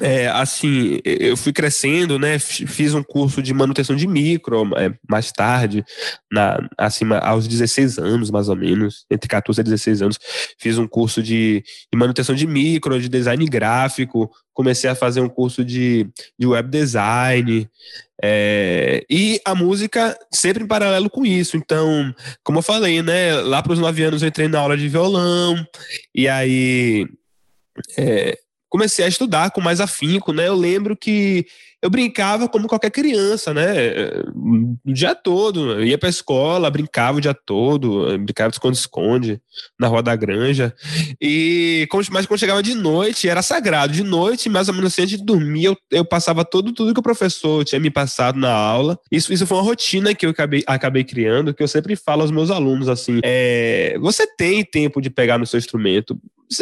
é, 0.00 0.28
assim, 0.28 1.00
eu 1.04 1.36
fui 1.36 1.52
crescendo, 1.52 2.18
né? 2.18 2.38
Fiz 2.38 2.94
um 2.94 3.02
curso 3.02 3.42
de 3.42 3.52
manutenção 3.52 3.96
de 3.96 4.06
micro 4.06 4.70
é, 4.76 4.92
mais 5.08 5.32
tarde, 5.32 5.84
na, 6.30 6.58
acima, 6.76 7.18
aos 7.18 7.48
16 7.48 7.98
anos, 7.98 8.30
mais 8.30 8.48
ou 8.48 8.56
menos, 8.56 9.04
entre 9.10 9.28
14 9.28 9.60
e 9.60 9.64
16 9.64 10.02
anos. 10.02 10.18
Fiz 10.58 10.78
um 10.78 10.86
curso 10.86 11.22
de, 11.22 11.64
de 11.92 11.98
manutenção 11.98 12.34
de 12.34 12.46
micro, 12.46 13.00
de 13.00 13.08
design 13.08 13.44
gráfico, 13.46 14.30
comecei 14.52 14.88
a 14.88 14.94
fazer 14.94 15.20
um 15.20 15.28
curso 15.28 15.64
de, 15.64 16.08
de 16.38 16.46
web 16.46 16.68
design. 16.70 17.68
É, 18.22 19.04
e 19.10 19.40
a 19.44 19.54
música 19.54 20.16
sempre 20.32 20.62
em 20.62 20.66
paralelo 20.66 21.10
com 21.10 21.24
isso. 21.26 21.56
Então, 21.56 22.14
como 22.44 22.58
eu 22.58 22.62
falei, 22.62 23.02
né? 23.02 23.34
Lá 23.34 23.62
para 23.62 23.72
os 23.72 23.78
nove 23.78 24.02
anos 24.04 24.22
eu 24.22 24.28
entrei 24.28 24.48
na 24.48 24.60
aula 24.60 24.76
de 24.76 24.88
violão, 24.88 25.56
e 26.14 26.28
aí. 26.28 27.06
É, 27.96 28.36
comecei 28.68 29.04
a 29.04 29.08
estudar 29.08 29.50
com 29.50 29.60
mais 29.60 29.80
afinco, 29.80 30.32
né? 30.32 30.48
Eu 30.48 30.54
lembro 30.54 30.96
que 30.96 31.46
eu 31.80 31.88
brincava 31.88 32.48
como 32.48 32.66
qualquer 32.66 32.90
criança, 32.90 33.54
né? 33.54 33.72
O 34.34 34.92
dia 34.92 35.14
todo. 35.14 35.72
Eu 35.72 35.84
ia 35.84 35.96
pra 35.96 36.08
escola, 36.08 36.70
brincava 36.70 37.18
o 37.18 37.20
dia 37.20 37.34
todo, 37.34 38.18
brincava 38.18 38.50
de 38.50 38.56
esconde-esconde 38.56 39.40
na 39.78 39.86
Rua 39.86 40.02
da 40.02 40.16
Granja. 40.16 40.74
E, 41.20 41.86
mas 42.10 42.26
quando 42.26 42.40
chegava 42.40 42.62
de 42.62 42.74
noite, 42.74 43.28
era 43.28 43.42
sagrado. 43.42 43.92
De 43.92 44.02
noite, 44.02 44.48
mais 44.48 44.68
ou 44.68 44.74
menos 44.74 44.92
assim, 44.92 45.02
antes 45.02 45.18
de 45.18 45.24
dormir, 45.24 45.66
eu, 45.66 45.76
eu 45.92 46.04
passava 46.04 46.44
todo, 46.44 46.72
tudo 46.72 46.92
que 46.92 47.00
o 47.00 47.02
professor 47.02 47.64
tinha 47.64 47.80
me 47.80 47.90
passado 47.90 48.38
na 48.38 48.52
aula. 48.52 48.98
Isso, 49.10 49.32
isso 49.32 49.46
foi 49.46 49.56
uma 49.56 49.64
rotina 49.64 50.14
que 50.14 50.26
eu 50.26 50.30
acabei, 50.30 50.64
acabei 50.66 51.04
criando, 51.04 51.54
que 51.54 51.62
eu 51.62 51.68
sempre 51.68 51.94
falo 51.94 52.22
aos 52.22 52.32
meus 52.32 52.50
alunos 52.50 52.88
assim: 52.88 53.20
é, 53.22 53.96
você 54.00 54.26
tem 54.36 54.64
tempo 54.64 55.00
de 55.00 55.10
pegar 55.10 55.38
no 55.38 55.46
seu 55.46 55.58
instrumento, 55.58 56.18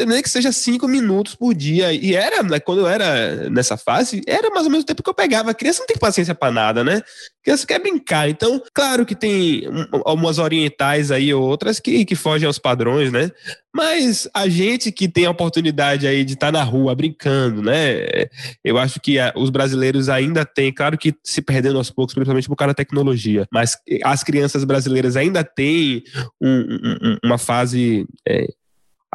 nem 0.07 0.23
que 0.23 0.29
seja 0.29 0.51
cinco 0.53 0.89
minutos 0.89 1.35
por 1.35 1.55
dia. 1.55 1.93
E 1.93 2.15
era, 2.15 2.43
né, 2.43 2.59
quando 2.59 2.81
eu 2.81 2.87
era 2.87 3.49
nessa 3.51 3.77
fase, 3.77 4.21
era 4.27 4.51
mais 4.51 4.65
ou 4.65 4.71
menos 4.71 4.83
o 4.83 4.87
tempo 4.87 5.03
que 5.03 5.09
eu 5.09 5.15
pegava. 5.15 5.51
A 5.51 5.55
criança 5.55 5.81
não 5.81 5.87
tem 5.87 5.97
paciência 5.97 6.35
para 6.35 6.53
nada, 6.53 6.83
né? 6.83 6.97
A 6.97 7.45
criança 7.45 7.67
quer 7.67 7.79
brincar. 7.79 8.29
Então, 8.29 8.61
claro 8.75 9.07
que 9.07 9.15
tem 9.15 9.63
algumas 10.05 10.39
orientais 10.39 11.11
aí, 11.11 11.33
outras 11.33 11.79
que, 11.79 12.05
que 12.05 12.17
fogem 12.17 12.47
aos 12.47 12.59
padrões, 12.59 13.13
né? 13.13 13.31
Mas 13.75 14.29
a 14.33 14.49
gente 14.49 14.91
que 14.91 15.07
tem 15.07 15.27
a 15.27 15.31
oportunidade 15.31 16.07
aí 16.07 16.25
de 16.25 16.33
estar 16.33 16.47
tá 16.47 16.59
na 16.59 16.65
rua 16.65 16.95
brincando, 16.95 17.63
né? 17.63 18.27
Eu 18.65 18.79
acho 18.79 18.99
que 18.99 19.19
os 19.37 19.51
brasileiros 19.51 20.09
ainda 20.09 20.45
têm, 20.45 20.73
claro 20.73 20.97
que 20.97 21.15
se 21.23 21.43
perdendo 21.43 21.77
aos 21.77 21.91
poucos, 21.91 22.15
principalmente 22.15 22.49
por 22.49 22.57
causa 22.57 22.71
da 22.71 22.75
tecnologia, 22.75 23.47
mas 23.53 23.77
as 24.03 24.25
crianças 24.25 24.65
brasileiras 24.65 25.15
ainda 25.15 25.45
têm 25.45 26.03
um, 26.41 26.79
um, 27.03 27.19
uma 27.23 27.39
fase. 27.39 28.07
É, 28.27 28.47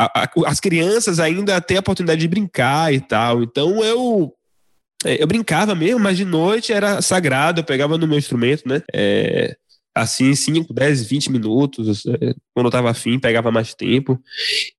a, 0.06 0.24
a, 0.24 0.30
as 0.46 0.60
crianças 0.60 1.20
ainda 1.20 1.60
têm 1.62 1.78
a 1.78 1.82
oportunidade 1.82 2.22
de 2.22 2.28
brincar 2.28 2.94
e 2.94 3.00
tal. 3.00 3.44
Então 3.44 3.84
eu 3.84 4.34
é, 5.04 5.22
eu 5.22 5.28
brincava 5.28 5.74
mesmo, 5.76 6.00
mas 6.00 6.18
de 6.18 6.26
noite 6.26 6.72
era 6.72 7.02
sagrado, 7.02 7.62
eu 7.62 7.66
pegava 7.66 7.98
no 7.98 8.08
meu 8.08 8.18
instrumento, 8.18 8.68
né? 8.68 8.82
É, 8.94 9.56
assim, 9.96 10.34
5, 10.34 10.74
10, 10.74 11.06
20 11.06 11.32
minutos, 11.32 12.06
é, 12.06 12.34
quando 12.54 12.68
eu 12.68 12.72
tava 12.72 12.92
afim, 12.92 13.20
pegava 13.20 13.52
mais 13.52 13.74
tempo. 13.74 14.20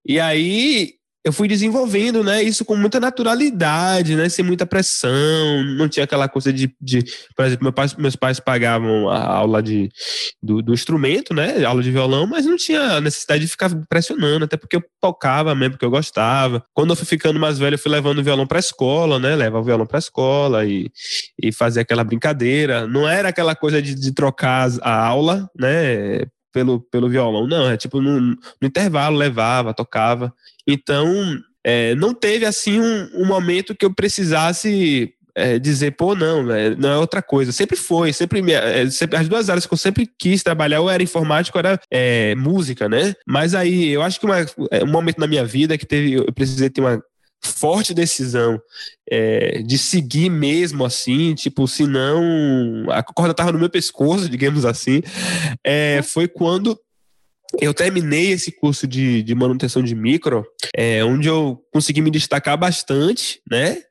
E 0.07 0.19
aí 0.21 0.95
eu 1.25 1.33
fui 1.33 1.47
desenvolvendo, 1.47 2.25
né, 2.25 2.43
isso 2.43 2.65
com 2.65 2.77
muita 2.77 2.99
naturalidade, 2.99 4.17
né, 4.17 4.29
sem 4.29 4.45
muita 4.45 4.67
pressão, 4.67 5.63
não 5.77 5.89
tinha 5.89 6.05
aquela 6.05 6.29
coisa 6.29 6.53
de, 6.53 6.75
de 6.81 7.05
por 7.37 7.45
exemplo, 7.45 7.65
meu 7.65 7.73
pai, 7.73 7.87
meus 7.97 8.17
pais 8.17 8.41
pagavam 8.41 9.09
a 9.09 9.25
aula 9.25 9.63
de, 9.63 9.89
do, 10.43 10.61
do, 10.61 10.75
instrumento, 10.75 11.33
né, 11.33 11.65
aula 11.65 11.83
de 11.83 11.93
violão, 11.93 12.27
mas 12.27 12.45
não 12.45 12.57
tinha 12.57 13.01
necessidade 13.01 13.45
de 13.45 13.51
ficar 13.51 13.71
pressionando, 13.89 14.45
até 14.45 14.57
porque 14.57 14.77
eu 14.77 14.85
tocava 15.01 15.55
mesmo, 15.55 15.73
porque 15.73 15.85
eu 15.85 15.91
gostava. 15.91 16.65
Quando 16.75 16.91
eu 16.91 16.97
fui 16.97 17.07
ficando 17.07 17.39
mais 17.39 17.59
velho, 17.59 17.75
eu 17.75 17.79
fui 17.79 17.91
levando 17.91 18.19
o 18.19 18.25
violão 18.25 18.47
para 18.47 18.59
a 18.59 18.61
escola, 18.61 19.19
né, 19.21 19.37
levar 19.37 19.61
o 19.61 19.65
violão 19.65 19.87
para 19.87 19.99
a 19.99 20.01
escola 20.01 20.67
e, 20.67 20.91
e 21.41 21.53
fazer 21.53 21.81
aquela 21.81 22.03
brincadeira. 22.03 22.87
Não 22.87 23.09
era 23.09 23.29
aquela 23.29 23.55
coisa 23.55 23.81
de, 23.81 23.95
de 23.95 24.13
trocar 24.13 24.69
a 24.83 25.07
aula, 25.07 25.49
né, 25.59 26.27
pelo, 26.53 26.81
pelo 26.81 27.09
violão. 27.09 27.47
Não, 27.47 27.71
é 27.71 27.77
tipo 27.77 28.01
no, 28.01 28.21
no 28.21 28.37
intervalo 28.63 29.17
levava, 29.17 29.75
tocava. 29.75 30.33
Então, 30.67 31.39
é, 31.65 31.95
não 31.95 32.13
teve 32.13 32.45
assim 32.45 32.81
um, 32.81 33.11
um, 33.15 33.27
momento 33.27 33.75
que 33.75 33.85
eu 33.85 33.95
precisasse 33.95 35.15
é, 35.35 35.59
dizer, 35.59 35.93
pô, 35.93 36.15
não, 36.15 36.51
é, 36.53 36.75
não 36.77 36.91
é 36.91 36.99
outra 36.99 37.23
coisa. 37.23 37.53
Sempre 37.53 37.77
foi, 37.77 38.13
sempre, 38.13 38.53
é, 38.53 38.89
sempre, 38.91 39.17
as 39.17 39.29
duas 39.29 39.49
áreas 39.49 39.67
que 39.67 39.73
eu 39.73 39.79
sempre 39.79 40.09
quis 40.19 40.43
trabalhar, 40.43 40.81
ou 40.81 40.91
era 40.91 41.03
informática, 41.03 41.57
ou 41.57 41.61
era 41.61 41.81
é, 41.91 42.35
música, 42.35 42.89
né? 42.89 43.15
Mas 43.27 43.55
aí 43.55 43.89
eu 43.89 44.03
acho 44.03 44.21
que 44.21 44.27
uma, 44.27 44.41
é, 44.71 44.85
um 44.85 44.91
momento 44.91 45.19
na 45.19 45.27
minha 45.27 45.45
vida 45.45 45.79
que 45.79 45.87
teve, 45.87 46.15
eu 46.15 46.33
precisei 46.33 46.69
ter 46.69 46.81
uma 46.81 47.03
forte 47.43 47.93
decisão 47.93 48.61
é, 49.11 49.63
de 49.63 49.77
seguir 49.77 50.31
mesmo 50.31 50.85
assim, 50.85 51.35
tipo, 51.35 51.67
se 51.67 51.87
não 51.87 52.87
a 52.91 53.03
corda 53.03 53.35
tava 53.35 53.53
no 53.53 53.59
meu 53.59 53.71
pescoço, 53.71 54.29
digamos 54.29 54.65
assim, 54.65 55.03
é, 55.65 56.01
foi 56.03 56.29
quando 56.29 56.79
eu 57.61 57.75
terminei 57.75 58.31
esse 58.31 58.51
curso 58.53 58.87
de, 58.87 59.23
de 59.23 59.35
manutenção 59.35 59.83
de 59.83 59.95
micro, 59.95 60.45
é, 60.75 61.05
onde 61.05 61.29
eu 61.29 61.63
consegui 61.73 62.01
me 62.01 62.11
destacar 62.11 62.57
bastante, 62.57 63.41
né? 63.51 63.83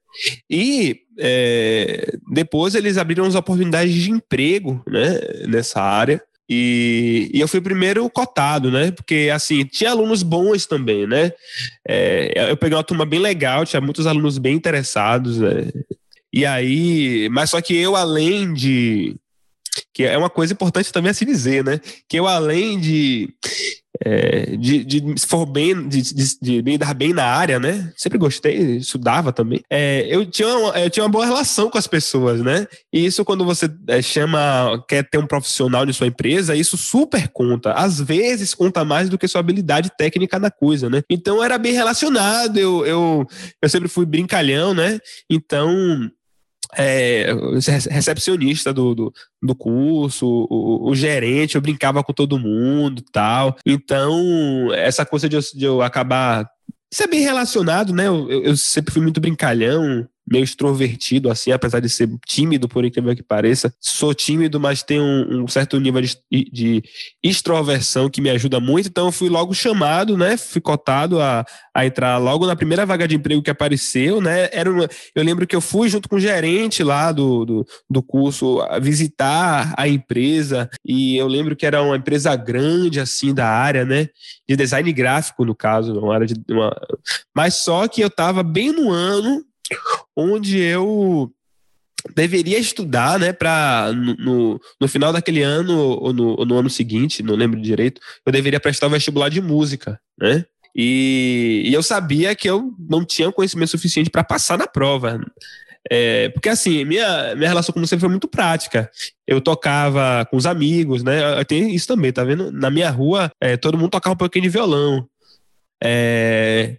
E 0.50 1.02
é, 1.20 2.18
depois 2.32 2.76
eles 2.76 2.98
abriram 2.98 3.26
as 3.26 3.36
oportunidades 3.36 3.94
de 3.94 4.12
emprego 4.12 4.84
né, 4.88 5.20
nessa 5.48 5.82
área. 5.82 6.22
E, 6.54 7.32
e, 7.34 7.40
eu 7.40 7.48
fui 7.48 7.62
o 7.62 7.64
primeiro 7.64 8.10
cotado, 8.10 8.70
né? 8.70 8.92
Porque, 8.92 9.32
assim, 9.34 9.64
tinha 9.64 9.92
alunos 9.92 10.22
bons 10.22 10.66
também, 10.66 11.08
né? 11.08 11.32
É, 11.88 12.52
eu 12.52 12.58
peguei 12.58 12.78
uma 12.78 12.84
turma 12.84 13.06
bem 13.06 13.22
legal, 13.22 13.66
tinha 13.66 13.80
muitos 13.80 14.06
alunos 14.06 14.38
bem 14.38 14.56
interessados, 14.58 15.38
né? 15.38 15.72
E 16.34 16.46
aí, 16.46 17.30
mas 17.30 17.52
só 17.52 17.62
que 17.62 17.74
eu, 17.78 17.96
além 17.96 18.54
de. 18.54 19.16
Que 19.94 20.04
é 20.04 20.18
uma 20.18 20.30
coisa 20.30 20.52
importante 20.52 20.92
também 20.92 21.12
a 21.12 21.14
se 21.14 21.24
dizer, 21.24 21.64
né? 21.64 21.80
Que 22.10 22.18
eu, 22.20 22.28
além 22.28 22.78
de 22.78 23.34
é, 24.04 24.58
de, 24.58 24.84
de 24.84 25.20
se 25.20 25.28
for 25.28 25.46
bem, 25.46 25.88
de, 25.88 26.02
de, 26.02 26.40
de, 26.42 26.64
me 26.64 26.78
dar 26.78 26.94
bem 26.94 27.14
na 27.14 27.26
área, 27.26 27.60
né? 27.60 27.92
Sempre 27.96 28.18
gostei, 28.18 28.78
estudava 28.78 29.32
também. 29.32 29.62
É, 29.70 30.08
eu, 30.10 30.26
tinha 30.26 30.48
uma, 30.48 30.80
eu 30.80 30.90
tinha 30.90 31.04
uma 31.04 31.10
boa 31.10 31.26
relação 31.26 31.70
com 31.70 31.78
as 31.78 31.88
pessoas, 31.88 32.42
né? 32.42 32.68
E 32.92 33.06
isso 33.06 33.24
quando 33.24 33.46
você 33.46 33.70
é, 33.88 34.02
chama, 34.02 34.84
quer 34.88 35.08
ter 35.08 35.20
um 35.20 35.28
profissional 35.28 35.86
de 35.86 35.94
sua 35.94 36.08
empresa, 36.08 36.56
isso 36.56 36.78
super 36.78 37.28
conta. 37.30 37.74
Às 37.74 38.00
vezes 38.02 38.56
conta 38.56 38.84
mais 38.84 39.08
do 39.08 39.18
que 39.18 39.28
sua 39.28 39.40
habilidade 39.40 39.92
técnica 39.96 40.40
na 40.40 40.50
coisa, 40.50 40.90
né? 40.90 41.04
Então 41.10 41.44
era 41.44 41.58
bem 41.58 41.74
relacionado, 41.74 42.58
eu, 42.58 42.86
eu, 42.86 43.28
eu 43.62 43.70
sempre 43.70 43.88
fui 43.88 44.06
brincalhão, 44.06 44.74
né? 44.74 45.00
Então 45.30 46.10
é, 46.78 47.34
recepcionista 47.90 48.74
do, 48.74 48.96
do, 48.96 49.14
do 49.42 49.56
curso, 49.56 50.48
o, 50.50 50.90
o, 50.90 50.96
gerente, 50.96 51.56
eu 51.56 51.62
brincava 51.62 52.04
com 52.04 52.14
todo 52.14 52.40
mundo 52.40 53.04
tal. 53.12 53.58
Então, 53.66 54.74
essa 54.74 55.06
coisa 55.06 55.28
de 55.28 55.36
eu, 55.36 55.42
de 55.42 55.66
eu 55.66 55.82
acabar. 55.82 56.50
Isso 56.92 57.04
é 57.04 57.08
bem 57.08 57.22
relacionado, 57.22 57.94
né? 57.94 58.08
Eu, 58.08 58.30
eu 58.30 58.58
sempre 58.58 58.94
fui 58.94 59.02
muito 59.02 59.22
brincalhão, 59.22 60.08
meio 60.32 60.44
extrovertido, 60.44 61.30
assim, 61.30 61.52
apesar 61.52 61.82
de 61.82 61.89
ser 61.89 62.10
tímido, 62.26 62.70
por 62.70 62.86
incrível 62.86 63.13
que 63.13 63.22
pareça. 63.22 63.74
Sou 63.82 64.13
tímido, 64.13 64.60
mas 64.60 64.82
tenho 64.82 65.04
um, 65.04 65.44
um 65.44 65.48
certo 65.48 65.78
nível 65.78 66.02
de, 66.02 66.17
de, 66.32 66.84
extroversão 67.22 68.10
que 68.10 68.22
me 68.22 68.30
ajuda 68.30 68.60
muito, 68.60 68.88
então 68.88 69.12
fui 69.12 69.28
logo 69.28 69.54
chamado, 69.54 70.17
né? 70.17 70.38
Fui 70.38 70.62
cotado 70.62 71.22
a, 71.22 71.46
a 71.76 71.86
entrar 71.86 72.17
logo 72.17 72.48
na 72.48 72.56
primeira 72.56 72.86
vaga 72.86 73.08
de 73.08 73.15
emprego 73.15 73.44
que 73.44 73.52
apareceu, 73.52 74.22
né? 74.22 74.50
Era 74.54 74.72
uma, 74.72 74.88
eu 75.13 75.24
lembro 75.24 75.46
que 75.46 75.56
eu 75.56 75.62
fui 75.62 75.89
junto 75.89 76.08
com 76.08 76.15
o 76.15 76.20
gerente 76.20 76.82
lá 76.82 77.12
do, 77.12 77.44
do, 77.44 77.67
do 77.89 78.02
curso 78.02 78.60
visitar 78.82 79.74
a 79.78 79.88
empresa, 79.88 80.70
e 80.86 81.17
eu 81.17 81.28
lembro 81.28 81.58
que 81.58 81.65
era 81.65 81.82
uma 81.84 81.98
empresa 81.98 82.34
grande, 82.38 83.02
assim, 83.02 83.34
da 83.34 83.50
área, 83.50 83.84
né? 83.84 84.08
De 84.48 84.56
design 84.56 84.91
gráfico, 84.94 85.44
no 85.44 85.54
caso, 85.54 85.94
uma 86.00 86.13
área 86.13 86.28
de. 86.28 86.36
Uma... 86.50 86.74
Mas 87.36 87.56
só 87.56 87.88
que 87.88 88.02
eu 88.02 88.08
estava 88.08 88.44
bem 88.44 88.72
no 88.72 88.89
ano 88.89 89.44
onde 90.16 90.60
eu 90.60 91.32
deveria 92.16 92.58
estudar, 92.58 93.20
né, 93.20 93.32
para 93.32 93.92
no, 93.94 94.60
no, 94.80 94.88
final 94.88 95.14
daquele 95.14 95.42
ano 95.42 95.78
ou 95.78 96.12
no, 96.12 96.40
ou 96.40 96.46
no 96.46 96.58
ano 96.58 96.70
seguinte, 96.70 97.22
não 97.22 97.36
lembro 97.36 97.62
direito, 97.62 98.02
eu 98.26 98.32
deveria 98.32 98.60
prestar 98.60 98.88
o 98.88 98.90
vestibular 98.90 99.30
de 99.30 99.42
música, 99.42 100.00
né? 100.20 100.46
E, 100.76 101.64
e 101.66 101.74
eu 101.74 101.84
sabia 101.84 102.34
que 102.34 102.50
eu 102.50 102.74
não 102.80 103.04
tinha 103.04 103.32
conhecimento 103.32 103.72
suficiente 103.72 104.10
para 104.10 104.24
passar 104.24 104.58
na 104.58 104.66
prova. 104.66 105.20
É, 105.90 106.30
porque 106.30 106.48
assim, 106.48 106.86
minha, 106.86 107.36
minha 107.36 107.50
relação 107.50 107.74
com 107.74 107.80
música 107.80 108.00
foi 108.00 108.10
muito 108.10 108.28
prática. 108.28 108.90
Eu 109.28 109.42
tocava 109.42 110.26
com 110.30 110.38
os 110.38 110.46
amigos, 110.46 111.04
né? 111.04 111.44
Tem 111.44 111.74
isso 111.76 111.88
também, 111.88 112.12
tá 112.12 112.24
vendo? 112.24 112.52
Na 112.52 112.70
minha 112.70 112.90
rua, 112.90 113.32
é, 113.42 113.58
todo 113.58 113.78
mundo 113.78 113.92
tocava 113.92 114.14
um 114.14 114.18
pouquinho 114.18 114.44
de 114.44 114.50
violão. 114.50 115.06
É, 115.84 116.78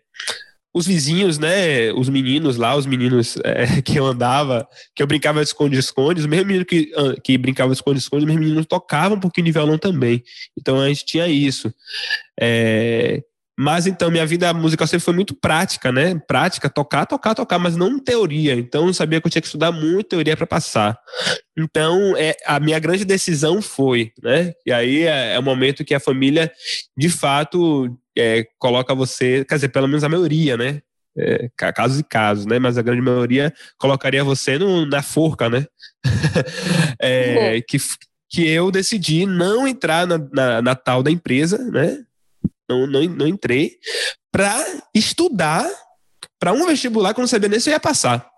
os 0.75 0.87
vizinhos, 0.87 1.39
né, 1.39 1.93
os 1.93 2.09
meninos 2.09 2.57
lá, 2.57 2.75
os 2.75 2.87
meninos 2.87 3.37
é, 3.45 3.81
que 3.83 3.99
eu 3.99 4.07
andava, 4.07 4.67
que 4.95 5.03
eu 5.03 5.07
brincava 5.07 5.41
de 5.41 5.49
esconde-esconde, 5.49 6.21
os 6.21 6.27
mesmos 6.27 6.47
meninos 6.47 6.67
que, 6.69 6.93
ah, 6.97 7.15
que 7.23 7.37
brincavam 7.37 7.73
de 7.73 7.79
esconde-esconde, 7.79 8.25
os 8.25 8.27
mesmos 8.27 8.45
meninos 8.47 8.67
tocavam 8.67 9.17
um 9.19 9.21
pouquinho 9.21 9.47
de 9.47 9.53
violão 9.53 9.77
também. 9.79 10.23
Então 10.59 10.81
a 10.81 10.89
gente 10.89 11.05
tinha 11.05 11.27
isso. 11.29 11.73
É, 12.41 13.23
Mas 13.59 13.87
então, 13.87 14.11
minha 14.11 14.27
vida 14.27 14.53
musical 14.55 14.87
sempre 14.87 15.05
foi 15.05 15.15
muito 15.15 15.35
prática, 15.35 15.93
né? 15.93 16.19
Prática, 16.27 16.71
tocar, 16.71 17.05
tocar, 17.07 17.35
tocar, 17.35 17.59
mas 17.59 17.77
não 17.77 17.99
teoria. 17.99 18.55
Então, 18.55 18.87
eu 18.87 18.95
sabia 18.95 19.21
que 19.21 19.27
eu 19.27 19.31
tinha 19.31 19.43
que 19.43 19.47
estudar 19.47 19.71
muito 19.71 20.09
teoria 20.09 20.37
para 20.37 20.47
passar. 20.47 20.99
Então, 21.57 22.17
é, 22.17 22.35
a 22.47 22.59
minha 22.59 22.79
grande 22.79 23.05
decisão 23.05 23.61
foi, 23.61 24.11
né? 24.23 24.55
E 24.67 24.73
aí 24.73 25.03
é, 25.03 25.35
é 25.35 25.39
o 25.39 25.43
momento 25.43 25.85
que 25.85 25.95
a 25.95 26.01
família, 26.01 26.51
de 26.97 27.11
fato, 27.11 27.95
é, 28.17 28.47
coloca 28.59 28.95
você, 28.95 29.45
quer 29.45 29.57
dizer, 29.57 29.69
pelo 29.69 29.87
menos 29.87 30.05
a 30.05 30.09
maioria, 30.09 30.57
né? 30.57 30.83
É, 31.17 31.51
casos 31.57 32.01
e 32.01 32.05
casos, 32.05 32.47
né? 32.47 32.59
Mas 32.59 32.79
a 32.79 32.83
grande 32.83 33.03
maioria 33.03 33.53
colocaria 33.79 34.25
você 34.25 34.59
no, 34.59 34.87
na 34.87 35.03
forca, 35.03 35.49
né? 35.49 35.67
é, 36.99 37.61
que, 37.63 37.77
que 38.31 38.49
eu 38.49 38.71
decidi 38.71 39.27
não 39.27 39.69
entrar 39.69 40.07
na, 40.07 40.19
na, 40.19 40.63
na 40.63 40.75
tal 40.75 41.03
da 41.03 41.11
empresa, 41.11 41.59
né? 41.59 42.03
Não, 42.69 42.87
não, 42.87 43.03
não 43.03 43.29
entrei 43.29 43.79
para 44.33 44.65
estudar 44.95 45.69
para 46.41 46.53
um 46.53 46.67
vestibular 46.67 47.13
que 47.13 47.21
eu 47.21 47.23
não 47.23 47.29
sabia 47.29 47.49
nem 47.49 47.61
se 47.61 47.69
eu 47.69 47.75
ia 47.75 47.81
passar. 47.81 48.32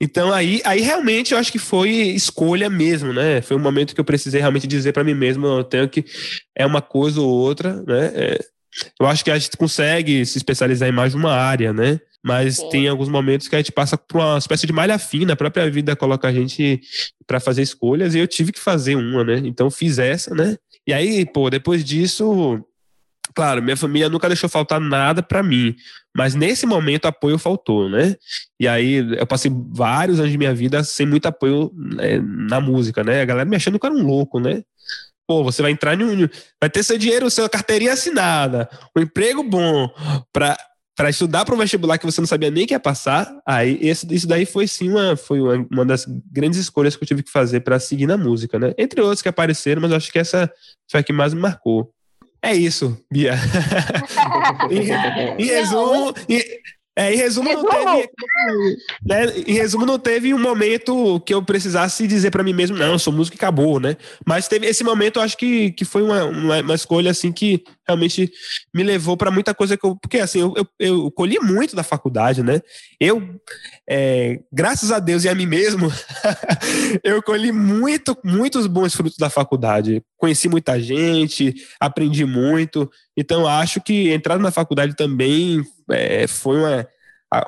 Então 0.00 0.32
aí, 0.32 0.60
aí 0.64 0.80
realmente 0.80 1.32
eu 1.32 1.38
acho 1.38 1.50
que 1.50 1.58
foi 1.58 1.90
escolha 1.90 2.70
mesmo, 2.70 3.12
né? 3.12 3.40
Foi 3.40 3.56
um 3.56 3.60
momento 3.60 3.94
que 3.94 4.00
eu 4.00 4.04
precisei 4.04 4.40
realmente 4.40 4.66
dizer 4.66 4.92
para 4.92 5.02
mim 5.02 5.14
mesmo, 5.14 5.46
eu 5.46 5.64
tenho 5.64 5.88
que 5.88 6.04
é 6.56 6.64
uma 6.64 6.80
coisa 6.80 7.20
ou 7.20 7.28
outra, 7.28 7.82
né? 7.82 8.12
É, 8.14 8.38
eu 9.00 9.06
acho 9.06 9.24
que 9.24 9.30
a 9.30 9.38
gente 9.38 9.56
consegue 9.56 10.24
se 10.24 10.38
especializar 10.38 10.88
em 10.88 10.92
mais 10.92 11.14
uma 11.14 11.32
área, 11.32 11.72
né? 11.72 12.00
Mas 12.24 12.56
Sim. 12.56 12.68
tem 12.68 12.88
alguns 12.88 13.08
momentos 13.08 13.48
que 13.48 13.56
a 13.56 13.58
gente 13.58 13.72
passa 13.72 13.96
por 13.96 14.20
uma 14.20 14.38
espécie 14.38 14.66
de 14.66 14.72
malha 14.72 14.98
fina, 14.98 15.32
a 15.32 15.36
própria 15.36 15.70
vida 15.70 15.96
coloca 15.96 16.28
a 16.28 16.32
gente 16.32 16.80
para 17.26 17.40
fazer 17.40 17.62
escolhas 17.62 18.14
e 18.14 18.18
eu 18.18 18.26
tive 18.26 18.52
que 18.52 18.60
fazer 18.60 18.96
uma, 18.96 19.24
né? 19.24 19.40
Então 19.44 19.70
fiz 19.70 19.98
essa, 19.98 20.34
né? 20.34 20.56
E 20.86 20.92
aí, 20.92 21.26
pô, 21.26 21.50
depois 21.50 21.84
disso, 21.84 22.64
claro, 23.38 23.62
minha 23.62 23.76
família 23.76 24.08
nunca 24.08 24.26
deixou 24.26 24.48
faltar 24.48 24.80
nada 24.80 25.22
para 25.22 25.44
mim, 25.44 25.76
mas 26.16 26.34
nesse 26.34 26.66
momento 26.66 27.06
apoio 27.06 27.38
faltou, 27.38 27.88
né? 27.88 28.16
E 28.58 28.66
aí 28.66 28.96
eu 29.16 29.24
passei 29.28 29.48
vários 29.70 30.18
anos 30.18 30.32
de 30.32 30.36
minha 30.36 30.52
vida 30.52 30.82
sem 30.82 31.06
muito 31.06 31.26
apoio 31.26 31.70
né, 31.72 32.18
na 32.18 32.60
música, 32.60 33.04
né? 33.04 33.22
A 33.22 33.24
galera 33.24 33.48
me 33.48 33.54
achando 33.54 33.78
que 33.78 33.86
eu 33.86 33.92
era 33.92 33.96
um 33.96 34.04
louco, 34.04 34.40
né? 34.40 34.64
Pô, 35.24 35.44
você 35.44 35.62
vai 35.62 35.70
entrar 35.70 35.94
em 35.94 36.02
um. 36.02 36.28
Vai 36.60 36.68
ter 36.68 36.82
seu 36.82 36.98
dinheiro, 36.98 37.30
sua 37.30 37.48
carteirinha 37.48 37.92
assinada, 37.92 38.68
um 38.96 39.02
emprego 39.02 39.44
bom 39.44 39.88
para 40.32 40.56
para 40.96 41.10
estudar 41.10 41.44
para 41.44 41.54
um 41.54 41.58
vestibular 41.58 41.96
que 41.96 42.04
você 42.04 42.20
não 42.20 42.26
sabia 42.26 42.50
nem 42.50 42.66
que 42.66 42.74
ia 42.74 42.80
passar, 42.80 43.40
aí 43.46 43.78
esse, 43.80 44.04
isso 44.12 44.26
daí 44.26 44.44
foi 44.44 44.66
sim 44.66 44.90
uma, 44.90 45.14
foi 45.14 45.40
uma, 45.40 45.64
uma 45.70 45.84
das 45.84 46.04
grandes 46.32 46.58
escolhas 46.58 46.96
que 46.96 47.04
eu 47.04 47.06
tive 47.06 47.22
que 47.22 47.30
fazer 47.30 47.60
para 47.60 47.78
seguir 47.78 48.08
na 48.08 48.16
música, 48.16 48.58
né? 48.58 48.74
Entre 48.76 49.00
outros 49.00 49.22
que 49.22 49.28
apareceram, 49.28 49.80
mas 49.80 49.92
acho 49.92 50.10
que 50.10 50.18
essa 50.18 50.52
foi 50.90 50.98
a 50.98 51.02
que 51.04 51.12
mais 51.12 51.32
me 51.32 51.40
marcou. 51.40 51.94
É 52.48 52.54
isso, 52.54 52.98
Bia. 53.12 53.34
em, 54.70 55.42
em, 55.42 55.46
resumo, 55.46 56.14
em, 56.26 56.42
é, 56.96 57.12
em 57.12 57.16
resumo, 57.16 57.52
não 57.52 57.62
teve, 57.62 58.10
né, 59.06 59.26
em 59.46 59.52
resumo, 59.52 59.84
não 59.84 59.98
teve 59.98 60.32
um 60.32 60.38
momento 60.38 61.20
que 61.20 61.34
eu 61.34 61.40
precisasse 61.40 62.06
dizer 62.06 62.30
para 62.30 62.42
mim 62.42 62.54
mesmo, 62.54 62.76
não, 62.76 62.98
sou 62.98 63.12
músico 63.12 63.36
e 63.36 63.38
acabou, 63.38 63.78
né? 63.78 63.98
Mas 64.26 64.48
teve 64.48 64.66
esse 64.66 64.82
momento, 64.82 65.18
eu 65.18 65.22
acho 65.22 65.36
que, 65.36 65.70
que 65.72 65.84
foi 65.84 66.02
uma, 66.02 66.24
uma, 66.24 66.60
uma 66.60 66.74
escolha 66.74 67.10
assim 67.10 67.30
que 67.30 67.62
realmente 67.86 68.32
me 68.74 68.82
levou 68.82 69.16
para 69.16 69.30
muita 69.30 69.54
coisa 69.54 69.76
que 69.76 69.86
eu. 69.86 69.94
Porque 69.94 70.18
assim, 70.18 70.40
eu, 70.40 70.54
eu, 70.56 70.66
eu, 70.78 71.10
colhi 71.12 71.38
muito 71.38 71.76
da 71.76 71.84
faculdade, 71.84 72.42
né? 72.42 72.60
Eu, 72.98 73.22
é, 73.88 74.40
graças 74.52 74.90
a 74.90 74.98
Deus 74.98 75.22
e 75.22 75.28
a 75.28 75.34
mim 75.36 75.46
mesmo, 75.46 75.92
eu 77.04 77.22
colhi 77.22 77.52
muito, 77.52 78.18
muitos 78.24 78.66
bons 78.66 78.92
frutos 78.94 79.16
da 79.16 79.30
faculdade. 79.30 80.02
Conheci 80.18 80.48
muita 80.48 80.78
gente, 80.80 81.54
aprendi 81.80 82.24
muito. 82.24 82.90
Então, 83.16 83.46
acho 83.46 83.80
que 83.80 84.10
entrar 84.10 84.38
na 84.38 84.50
faculdade 84.50 84.94
também 84.94 85.64
é, 85.90 86.26
foi 86.26 86.58
uma, 86.58 86.88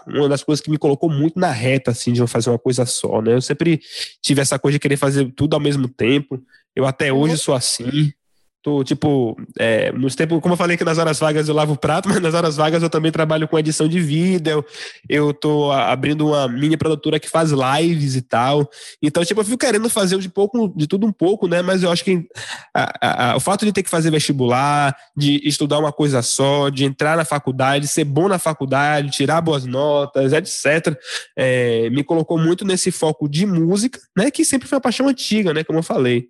uma 0.06 0.28
das 0.28 0.42
coisas 0.42 0.62
que 0.62 0.70
me 0.70 0.78
colocou 0.78 1.10
muito 1.10 1.38
na 1.38 1.50
reta, 1.50 1.90
assim, 1.90 2.12
de 2.12 2.20
eu 2.20 2.26
fazer 2.26 2.48
uma 2.48 2.58
coisa 2.58 2.86
só, 2.86 3.20
né? 3.20 3.34
Eu 3.34 3.42
sempre 3.42 3.80
tive 4.22 4.40
essa 4.40 4.58
coisa 4.58 4.76
de 4.76 4.80
querer 4.80 4.96
fazer 4.96 5.30
tudo 5.32 5.54
ao 5.54 5.60
mesmo 5.60 5.88
tempo. 5.88 6.42
Eu 6.74 6.86
até 6.86 7.12
hoje 7.12 7.32
uhum. 7.32 7.38
sou 7.38 7.54
assim. 7.54 8.12
Tô, 8.62 8.84
tipo, 8.84 9.40
é, 9.58 9.90
nos 9.92 10.14
tempos, 10.14 10.38
como 10.40 10.52
eu 10.52 10.56
falei 10.56 10.76
que 10.76 10.84
nas 10.84 10.98
horas 10.98 11.18
vagas 11.18 11.48
eu 11.48 11.54
lavo 11.54 11.72
o 11.72 11.76
prato, 11.78 12.08
mas 12.10 12.20
nas 12.20 12.34
horas 12.34 12.56
vagas 12.56 12.82
eu 12.82 12.90
também 12.90 13.10
trabalho 13.10 13.48
com 13.48 13.58
edição 13.58 13.88
de 13.88 13.98
vídeo, 13.98 14.62
eu 15.08 15.32
tô 15.32 15.72
abrindo 15.72 16.26
uma 16.26 16.46
mini 16.46 16.76
produtora 16.76 17.18
que 17.18 17.28
faz 17.28 17.52
lives 17.52 18.16
e 18.16 18.22
tal. 18.22 18.68
Então, 19.02 19.24
tipo, 19.24 19.40
eu 19.40 19.44
fico 19.46 19.56
querendo 19.56 19.88
fazer 19.88 20.18
de 20.18 20.28
pouco, 20.28 20.68
de 20.76 20.86
tudo 20.86 21.06
um 21.06 21.12
pouco, 21.12 21.48
né? 21.48 21.62
Mas 21.62 21.82
eu 21.82 21.90
acho 21.90 22.04
que 22.04 22.26
a, 22.74 23.30
a, 23.30 23.36
o 23.36 23.40
fato 23.40 23.64
de 23.64 23.72
ter 23.72 23.82
que 23.82 23.88
fazer 23.88 24.10
vestibular, 24.10 24.94
de 25.16 25.40
estudar 25.42 25.78
uma 25.78 25.92
coisa 25.92 26.20
só, 26.20 26.68
de 26.68 26.84
entrar 26.84 27.16
na 27.16 27.24
faculdade, 27.24 27.88
ser 27.88 28.04
bom 28.04 28.28
na 28.28 28.38
faculdade, 28.38 29.10
tirar 29.10 29.40
boas 29.40 29.64
notas, 29.64 30.34
etc., 30.34 30.98
é, 31.34 31.88
me 31.88 32.04
colocou 32.04 32.36
muito 32.36 32.64
nesse 32.66 32.90
foco 32.90 33.26
de 33.26 33.46
música, 33.46 33.98
né? 34.14 34.30
Que 34.30 34.44
sempre 34.44 34.68
foi 34.68 34.76
uma 34.76 34.82
paixão 34.82 35.08
antiga, 35.08 35.54
né? 35.54 35.64
Como 35.64 35.78
eu 35.78 35.82
falei. 35.82 36.28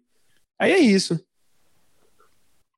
Aí 0.61 0.71
é 0.71 0.79
isso. 0.79 1.19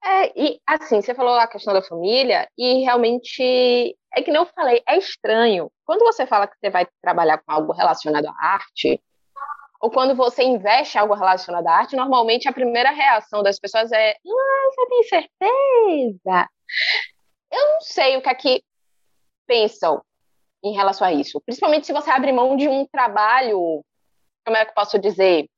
É, 0.04 0.32
e 0.40 0.60
assim, 0.66 1.00
você 1.00 1.14
falou 1.14 1.34
a 1.34 1.46
questão 1.46 1.72
da 1.72 1.82
família, 1.82 2.48
e 2.58 2.82
realmente, 2.82 3.96
é 4.12 4.22
que 4.22 4.32
nem 4.32 4.40
eu 4.40 4.46
falei, 4.46 4.82
é 4.86 4.98
estranho. 4.98 5.70
Quando 5.84 6.04
você 6.04 6.26
fala 6.26 6.48
que 6.48 6.56
você 6.58 6.70
vai 6.70 6.86
trabalhar 7.00 7.38
com 7.38 7.52
algo 7.52 7.72
relacionado 7.72 8.26
à 8.26 8.34
arte, 8.40 9.00
ou 9.80 9.90
quando 9.90 10.14
você 10.14 10.42
investe 10.42 10.98
algo 10.98 11.14
relacionado 11.14 11.66
à 11.66 11.72
arte, 11.72 11.96
normalmente 11.96 12.48
a 12.48 12.52
primeira 12.52 12.90
reação 12.90 13.42
das 13.42 13.58
pessoas 13.58 13.90
é: 13.92 14.12
ah, 14.12 14.70
você 14.70 14.86
tem 14.88 15.02
certeza? 15.04 16.48
Eu 17.50 17.68
não 17.74 17.80
sei 17.80 18.16
o 18.16 18.22
que 18.22 18.28
é 18.28 18.34
que 18.34 18.64
pensam 19.46 20.02
em 20.64 20.72
relação 20.72 21.06
a 21.06 21.12
isso. 21.12 21.40
Principalmente 21.40 21.86
se 21.86 21.92
você 21.92 22.10
abre 22.10 22.32
mão 22.32 22.56
de 22.56 22.68
um 22.68 22.86
trabalho, 22.86 23.84
como 24.44 24.56
é 24.56 24.64
que 24.64 24.70
eu 24.70 24.74
posso 24.74 24.98
dizer? 24.98 25.48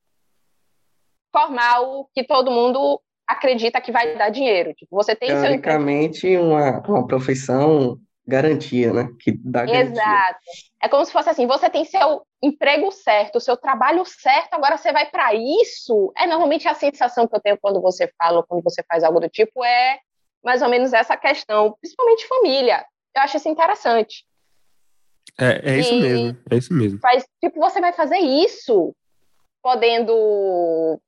Formal, 1.31 2.09
que 2.15 2.25
todo 2.25 2.51
mundo 2.51 3.01
acredita 3.27 3.81
que 3.81 3.93
vai 3.93 4.17
dar 4.17 4.31
dinheiro. 4.31 4.75
Tipo, 4.75 4.95
você 4.97 5.15
tem 5.15 5.29
Teoricamente, 5.29 6.21
seu 6.21 6.43
uma, 6.43 6.81
uma 6.87 7.07
profissão 7.07 7.99
garantia, 8.27 8.93
né? 8.93 9.09
Que 9.21 9.33
dá 9.33 9.67
garantia. 9.67 9.93
Exato. 9.93 10.39
É 10.83 10.89
como 10.89 11.05
se 11.05 11.13
fosse 11.13 11.29
assim, 11.29 11.47
você 11.47 11.69
tem 11.69 11.85
seu 11.85 12.23
emprego 12.43 12.91
certo, 12.91 13.41
seu 13.41 13.57
trabalho 13.57 14.05
certo, 14.05 14.55
agora 14.55 14.77
você 14.77 14.93
vai 14.93 15.07
para 15.11 15.35
isso. 15.35 16.13
É 16.17 16.27
normalmente 16.27 16.69
a 16.69 16.75
sensação 16.75 17.27
que 17.27 17.37
eu 17.37 17.41
tenho 17.41 17.59
quando 17.61 17.81
você 17.81 18.11
fala, 18.19 18.45
quando 18.47 18.63
você 18.63 18.83
faz 18.89 19.03
algo 19.03 19.21
do 19.21 19.29
tipo, 19.29 19.65
é 19.65 19.99
mais 20.43 20.61
ou 20.63 20.69
menos 20.69 20.93
essa 20.93 21.17
questão, 21.17 21.75
principalmente 21.81 22.27
família. 22.27 22.85
Eu 23.15 23.23
acho 23.23 23.37
isso 23.37 23.49
interessante. 23.49 24.25
É, 25.41 25.73
é 25.73 25.79
isso 25.79 25.95
e 25.95 26.01
mesmo, 26.01 26.39
é 26.51 26.57
isso 26.57 26.73
mesmo. 26.75 26.99
Faz, 27.01 27.25
tipo, 27.43 27.59
você 27.59 27.81
vai 27.81 27.93
fazer 27.93 28.19
isso 28.19 28.95
podendo 29.63 31.01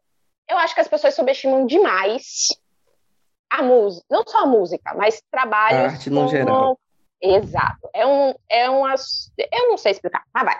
eu 0.48 0.58
acho 0.58 0.74
que 0.74 0.80
as 0.80 0.88
pessoas 0.88 1.14
subestimam 1.14 1.66
demais 1.66 2.48
a 3.50 3.62
música, 3.62 4.04
não 4.10 4.24
só 4.26 4.44
a 4.44 4.46
música, 4.46 4.94
mas 4.94 5.22
trabalho. 5.30 5.78
A 5.78 5.82
arte 5.90 6.10
no 6.10 6.28
geral. 6.28 6.78
Exato. 7.20 7.88
É 7.94 8.06
um, 8.06 8.34
é 8.48 8.68
uma, 8.68 8.94
eu 9.38 9.68
não 9.68 9.78
sei 9.78 9.92
explicar, 9.92 10.22
mas 10.34 10.44
vai. 10.44 10.56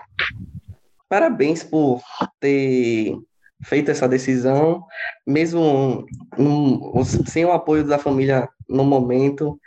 Parabéns 1.07 1.63
por 1.63 2.01
ter 2.39 3.15
feito 3.63 3.91
essa 3.91 4.07
decisão, 4.07 4.85
mesmo 5.25 6.05
um, 6.37 7.03
sem 7.03 7.45
o 7.45 7.51
apoio 7.51 7.83
da 7.83 7.97
família 7.97 8.47
no 8.67 8.83
momento, 8.83 9.59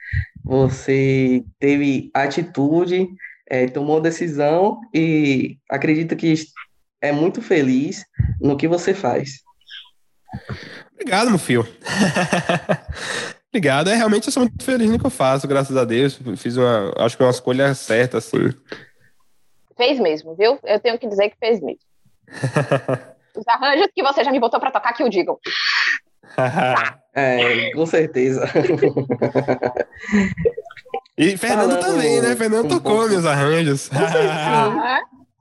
você 0.44 1.44
teve 1.58 2.10
atitude, 2.14 3.08
é, 3.48 3.66
tomou 3.66 4.00
decisão 4.00 4.80
e 4.94 5.58
acredito 5.68 6.14
que 6.16 6.34
é 7.00 7.10
muito 7.10 7.40
feliz 7.40 8.04
no 8.40 8.56
que 8.56 8.68
você 8.68 8.94
faz. 8.94 9.42
Obrigado, 10.94 11.30
meu 11.30 11.38
filho. 11.38 11.66
Obrigado. 13.50 13.90
É, 13.90 13.94
realmente 13.94 14.28
eu 14.28 14.32
sou 14.32 14.44
muito 14.44 14.64
feliz 14.64 14.88
no 14.88 14.98
que 14.98 15.06
eu 15.06 15.10
faço, 15.10 15.48
graças 15.48 15.76
a 15.76 15.84
Deus. 15.84 16.18
Fiz 16.36 16.56
uma, 16.56 16.92
acho 16.98 17.16
que 17.16 17.22
uma 17.22 17.30
escolha 17.30 17.74
certa, 17.74 18.18
assim. 18.18 18.50
Fez 19.76 19.98
mesmo, 19.98 20.36
viu? 20.36 20.58
Eu 20.62 20.78
tenho 20.78 20.98
que 20.98 21.08
dizer 21.08 21.30
que 21.30 21.36
fez 21.38 21.60
mesmo. 21.60 21.80
Os 23.36 23.46
arranjos 23.48 23.88
que 23.94 24.02
você 24.02 24.22
já 24.22 24.30
me 24.30 24.38
botou 24.40 24.60
para 24.60 24.70
tocar 24.70 24.92
que 24.92 25.02
o 25.02 25.08
digam. 25.08 25.38
é, 27.14 27.72
com 27.72 27.86
certeza. 27.86 28.44
e 31.16 31.36
Fernando 31.36 31.70
Falando 31.70 31.80
também, 31.80 32.20
né? 32.20 32.36
Fernando 32.36 32.66
um 32.66 32.68
tocou 32.68 32.98
pouco. 32.98 33.08
meus 33.08 33.24
arranjos. 33.24 33.90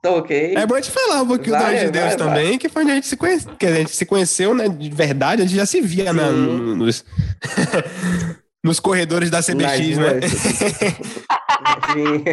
Tá 0.00 0.10
ok. 0.12 0.54
É 0.56 0.66
bom 0.66 0.80
te 0.80 0.90
falar 0.90 1.22
um 1.22 1.26
pouquinho 1.26 1.52
vai, 1.52 1.62
do 1.62 1.76
Anjo 1.76 1.86
de 1.86 1.90
Deus 1.90 2.04
vai, 2.06 2.16
também, 2.16 2.48
vai. 2.50 2.58
que 2.58 2.68
foi 2.68 2.82
onde 2.82 2.92
a 2.92 2.94
gente 2.94 3.06
se 3.06 3.16
conheceu, 3.16 3.56
que 3.56 3.66
a 3.66 3.74
gente 3.74 3.90
se 3.90 4.06
conheceu, 4.06 4.54
né? 4.54 4.68
De 4.68 4.90
verdade, 4.90 5.42
a 5.42 5.44
gente 5.44 5.56
já 5.56 5.66
se 5.66 5.80
via 5.82 6.12
na, 6.12 6.30
nos, 6.30 7.04
nos 8.64 8.80
corredores 8.80 9.30
da 9.30 9.42
CBX, 9.42 9.98
né? 9.98 10.20
Sim. 11.92 12.24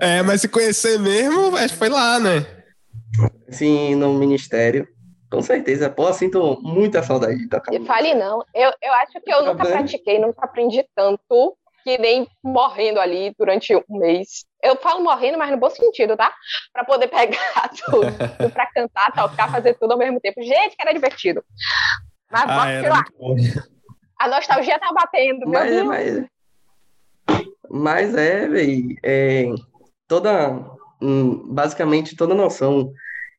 é, 0.00 0.22
mas 0.22 0.40
se 0.40 0.48
conhecer 0.48 0.98
mesmo, 0.98 1.54
acho 1.56 1.74
que 1.74 1.78
foi 1.78 1.90
lá, 1.90 2.18
né? 2.18 2.46
Sim, 3.50 3.94
no 3.94 4.14
ministério. 4.14 4.88
Com 5.30 5.42
certeza. 5.42 5.90
Pô, 5.90 6.10
sinto 6.12 6.58
muita 6.62 7.02
saudade 7.02 7.36
de 7.36 7.48
tocar. 7.48 7.72
Fale 7.84 8.14
não. 8.14 8.42
Eu, 8.54 8.70
eu 8.82 8.92
acho 8.94 9.20
que 9.22 9.30
eu 9.30 9.38
tá 9.38 9.52
nunca 9.52 9.64
bem? 9.64 9.72
pratiquei, 9.72 10.18
nunca 10.18 10.44
aprendi 10.44 10.84
tanto 10.94 11.56
que 11.86 11.96
nem 11.98 12.26
morrendo 12.42 12.98
ali 12.98 13.32
durante 13.38 13.72
um 13.76 13.98
mês. 13.98 14.44
Eu 14.60 14.74
falo 14.74 15.04
morrendo, 15.04 15.38
mas 15.38 15.52
no 15.52 15.56
bom 15.56 15.70
sentido, 15.70 16.16
tá? 16.16 16.34
Para 16.72 16.84
poder 16.84 17.06
pegar 17.06 17.38
tudo, 17.86 18.08
para 18.52 18.66
cantar, 18.72 19.12
tocar, 19.12 19.52
fazer 19.52 19.74
tudo 19.74 19.92
ao 19.92 19.98
mesmo 19.98 20.18
tempo. 20.20 20.42
Gente, 20.42 20.74
que 20.74 20.82
era 20.82 20.92
divertido. 20.92 21.44
Mas 22.28 22.44
ah, 22.48 22.68
era 22.68 22.88
lá. 22.88 23.04
A 24.18 24.28
nostalgia 24.28 24.80
tá 24.80 24.92
batendo, 24.92 25.48
mas, 25.48 25.70
meu 25.70 25.84
Mas, 25.84 26.24
mas 27.70 28.14
é, 28.16 28.48
velho, 28.48 28.96
é, 29.04 29.44
toda, 30.08 30.58
hum, 31.00 31.54
basicamente 31.54 32.16
toda 32.16 32.34
noção 32.34 32.90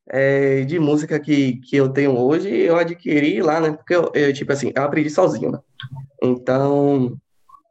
é, 0.09 0.61
de 0.61 0.79
música 0.79 1.19
que, 1.19 1.59
que 1.67 1.75
eu 1.75 1.89
tenho 1.89 2.17
hoje, 2.17 2.47
eu 2.47 2.77
adquiri 2.77 3.41
lá, 3.41 3.59
né? 3.59 3.71
Porque 3.73 3.93
eu, 3.93 4.09
eu 4.13 4.31
tipo 4.31 4.53
assim, 4.53 4.71
eu 4.73 4.83
aprendi 4.83 5.09
sozinho, 5.09 5.51
né? 5.51 5.59
Então, 6.23 7.19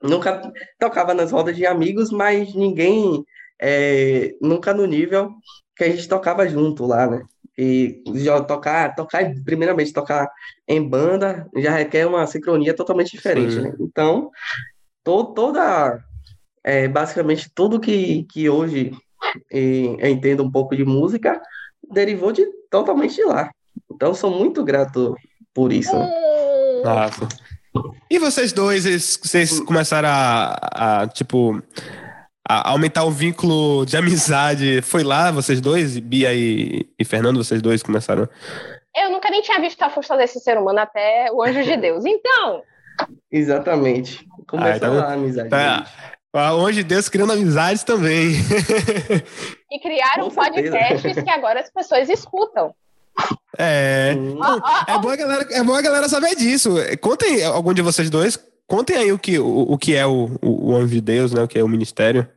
nunca 0.09 0.53
tocava 0.79 1.15
nas 1.15 1.33
rodas 1.33 1.57
de 1.57 1.67
amigos, 1.67 2.11
mas 2.11 2.55
ninguém, 2.55 3.25
é, 3.61 4.35
nunca 4.41 4.73
no 4.73 4.87
nível 4.87 5.33
que 5.77 5.85
a 5.85 5.91
gente 5.91 6.09
tocava 6.09 6.49
junto 6.49 6.87
lá, 6.87 7.07
né? 7.07 7.23
E 7.59 8.03
já 8.15 8.41
tocar, 8.41 8.95
tocar, 8.95 9.33
primeiramente, 9.45 9.93
tocar 9.93 10.31
em 10.69 10.87
banda 10.87 11.49
já 11.57 11.71
requer 11.71 12.07
uma 12.07 12.27
sincronia 12.27 12.75
totalmente 12.75 13.13
diferente, 13.13 13.55
Sim. 13.55 13.63
né? 13.63 13.75
Então, 13.81 14.31
to, 15.03 15.25
toda, 15.35 16.01
é, 16.63 16.87
basicamente, 16.87 17.51
tudo 17.55 17.81
que, 17.81 18.25
que 18.25 18.49
hoje 18.49 18.93
eu 19.51 20.09
entendo 20.09 20.43
um 20.43 20.51
pouco 20.51 20.77
de 20.77 20.85
música 20.85 21.41
derivou 21.91 22.33
de 22.33 22.47
totalmente 22.71 23.15
de 23.15 23.25
lá. 23.25 23.51
Então, 23.91 24.15
sou 24.15 24.31
muito 24.31 24.63
grato 24.65 25.17
por 25.55 25.73
isso. 25.73 25.97
Né? 25.97 26.83
Nossa. 26.85 27.29
E 28.11 28.19
vocês 28.19 28.53
dois, 28.53 28.85
vocês 29.23 29.61
começaram 29.61 30.09
a, 30.09 31.03
a 31.03 31.07
tipo, 31.09 31.63
a 32.49 32.71
aumentar 32.71 33.05
o 33.05 33.11
vínculo 33.11 33.85
de 33.85 33.97
amizade. 33.97 34.81
Foi 34.83 35.03
lá, 35.03 35.31
vocês 35.31 35.61
dois, 35.61 35.99
Bia 35.99 36.33
e, 36.33 36.89
e 36.99 37.05
Fernando, 37.05 37.43
vocês 37.43 37.61
dois 37.61 37.83
começaram? 37.83 38.29
Eu 38.97 39.11
nunca 39.11 39.29
nem 39.31 39.43
tinha 39.43 39.61
visto 39.61 39.83
a 39.83 39.91
força 39.91 40.17
desse 40.17 40.41
ser 40.41 40.57
humano 40.57 40.79
até 40.79 41.31
o 41.33 41.43
Anjo 41.43 41.63
de 41.63 41.77
Deus. 41.77 42.05
Então. 42.05 42.63
Exatamente. 43.31 44.27
Começou 44.49 44.77
ah, 44.77 44.81
tá 44.81 44.89
lá 44.89 45.11
a 45.11 45.13
amizade. 45.13 45.51
Tá. 45.51 45.87
O 46.33 46.67
Anjo 46.67 46.75
de 46.75 46.85
Deus 46.85 47.09
criando 47.09 47.33
amizades 47.33 47.83
também. 47.83 48.33
E 49.71 49.81
criaram 49.81 50.31
podcasts 50.31 51.23
que 51.23 51.31
agora 51.31 51.61
as 51.61 51.71
pessoas 51.71 52.09
escutam. 52.09 52.75
É. 53.59 54.15
é, 54.87 54.99
boa 54.99 55.15
a 55.15 55.17
galera, 55.17 55.47
é 55.51 55.63
bom 55.63 55.75
a 55.75 55.83
galera 55.83 56.09
saber 56.09 56.35
disso. 56.35 56.75
Contem, 57.01 57.43
algum 57.45 57.73
de 57.73 57.83
vocês 57.83 58.11
dois, 58.11 58.39
contem 58.67 58.97
aí 58.97 59.13
o 59.13 59.19
que, 59.19 59.39
o, 59.39 59.73
o 59.73 59.79
que 59.79 59.95
é 59.95 60.07
o, 60.07 60.39
o, 60.43 60.73
o 60.73 60.77
Anjo 60.77 60.95
de 60.95 61.01
Deus, 61.01 61.33
né? 61.33 61.43
O 61.43 61.49
que 61.49 61.59
é 61.59 61.65
o 61.65 61.69
ministério. 61.69 62.29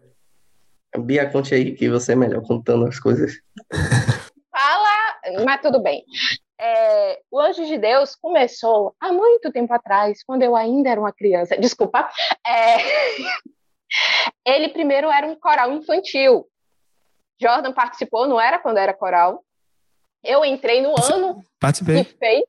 Bia, 0.97 1.29
conte 1.29 1.53
aí 1.53 1.75
que 1.75 1.89
você 1.89 2.13
é 2.13 2.15
melhor 2.15 2.41
contando 2.41 2.85
as 2.87 2.99
coisas. 2.99 3.33
Fala, 4.51 5.45
mas 5.45 5.61
tudo 5.61 5.79
bem. 5.79 6.03
É, 6.59 7.21
o 7.31 7.39
Anjo 7.39 7.65
de 7.65 7.77
Deus 7.77 8.15
começou 8.15 8.93
há 8.99 9.13
muito 9.13 9.51
tempo 9.51 9.73
atrás, 9.73 10.23
quando 10.23 10.43
eu 10.43 10.55
ainda 10.55 10.89
era 10.89 10.99
uma 10.99 11.13
criança. 11.13 11.55
Desculpa. 11.59 12.09
É, 12.45 12.77
ele 14.45 14.69
primeiro 14.69 15.09
era 15.09 15.27
um 15.27 15.35
coral 15.35 15.71
infantil. 15.71 16.47
Jordan 17.41 17.71
participou, 17.71 18.27
não 18.27 18.41
era 18.41 18.59
quando 18.59 18.77
era 18.77 18.93
coral. 18.93 19.43
Eu 20.23 20.43
entrei 20.43 20.81
no 20.81 20.93
ano 21.01 21.43
Participei. 21.59 22.03
que 22.03 22.17
fez. 22.17 22.43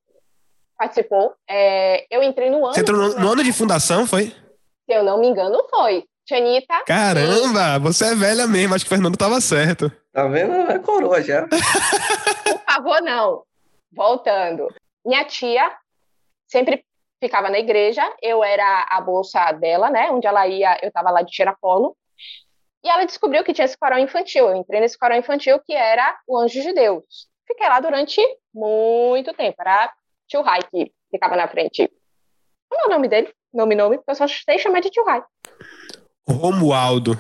Participou. 0.76 1.35
É, 1.48 2.06
eu 2.11 2.22
entrei 2.22 2.50
no 2.50 2.64
ano. 2.64 2.74
Você 2.74 2.80
entrou 2.80 2.96
no, 2.96 3.20
no, 3.20 3.33
ano 3.33 3.44
de 3.44 3.52
fundação, 3.52 4.06
foi? 4.06 4.28
Se 4.28 4.96
eu 4.96 5.04
não 5.04 5.20
me 5.20 5.28
engano, 5.28 5.62
foi. 5.68 6.04
Tianita. 6.24 6.85
Caramba, 6.87 7.78
você 7.78 8.06
é 8.06 8.14
velha 8.14 8.46
mesmo. 8.46 8.74
Acho 8.74 8.85
que 8.85 8.88
o 8.88 8.94
Fernando 8.94 9.16
tava 9.16 9.40
certo. 9.40 9.90
Tá 10.12 10.26
vendo? 10.26 10.54
É 10.70 10.78
coroa 10.78 11.22
já. 11.22 11.46
Por 11.48 12.61
favor, 12.72 13.02
não. 13.02 13.42
Voltando. 13.92 14.68
Minha 15.04 15.24
tia 15.24 15.70
sempre 16.46 16.85
ficava 17.22 17.50
na 17.50 17.59
igreja. 17.59 18.02
Eu 18.22 18.42
era 18.42 18.87
a 18.88 19.00
bolsa 19.00 19.52
dela, 19.52 19.90
né? 19.90 20.11
Onde 20.11 20.26
ela 20.26 20.46
ia, 20.46 20.78
eu 20.83 20.90
tava 20.90 21.11
lá 21.11 21.22
de 21.22 21.30
tirapolo. 21.33 21.96
E 22.83 22.88
ela 22.88 23.04
descobriu 23.04 23.44
que 23.44 23.52
tinha 23.52 23.64
esse 23.64 23.76
coral 23.76 23.98
infantil. 23.98 24.48
Eu 24.48 24.56
entrei 24.56 24.80
nesse 24.80 24.98
coral 24.98 25.18
infantil 25.18 25.61
que 25.61 25.74
era 25.74 26.18
o 26.26 26.38
Anjo 26.38 26.62
de 26.62 26.72
Deus. 26.72 27.30
Fiquei 27.50 27.68
lá 27.68 27.80
durante 27.80 28.20
muito 28.54 29.34
tempo. 29.34 29.56
Era 29.60 29.92
tio 30.28 30.40
Rai 30.40 30.60
que 30.70 30.92
ficava 31.10 31.34
na 31.36 31.48
frente. 31.48 31.90
Como 32.68 32.82
é 32.82 32.86
o 32.86 32.90
nome 32.90 33.08
dele? 33.08 33.28
Nome, 33.52 33.74
nome, 33.74 33.98
eu 34.06 34.14
só 34.14 34.28
sei 34.28 34.56
chamar 34.56 34.80
de 34.80 34.88
tio 34.88 35.04
Rai. 35.04 35.20
Romualdo. 36.28 37.18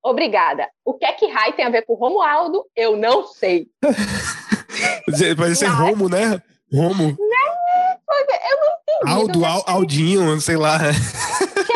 Obrigada. 0.00 0.68
O 0.84 0.94
que 0.94 1.04
é 1.04 1.12
que 1.12 1.26
Rai 1.26 1.52
tem 1.54 1.64
a 1.64 1.70
ver 1.70 1.84
com 1.84 1.94
Romualdo? 1.94 2.64
Eu 2.76 2.96
não 2.96 3.26
sei. 3.26 3.66
Pode 5.36 5.56
ser 5.56 5.66
Romo, 5.66 6.08
né? 6.08 6.40
Romo. 6.72 7.16
Não, 7.18 7.58
eu 8.14 8.60
não 8.60 8.68
entendi. 8.80 9.12
Aldo, 9.12 9.44
Al, 9.44 9.64
Aldinho, 9.66 10.40
sei 10.40 10.56
lá. 10.56 10.78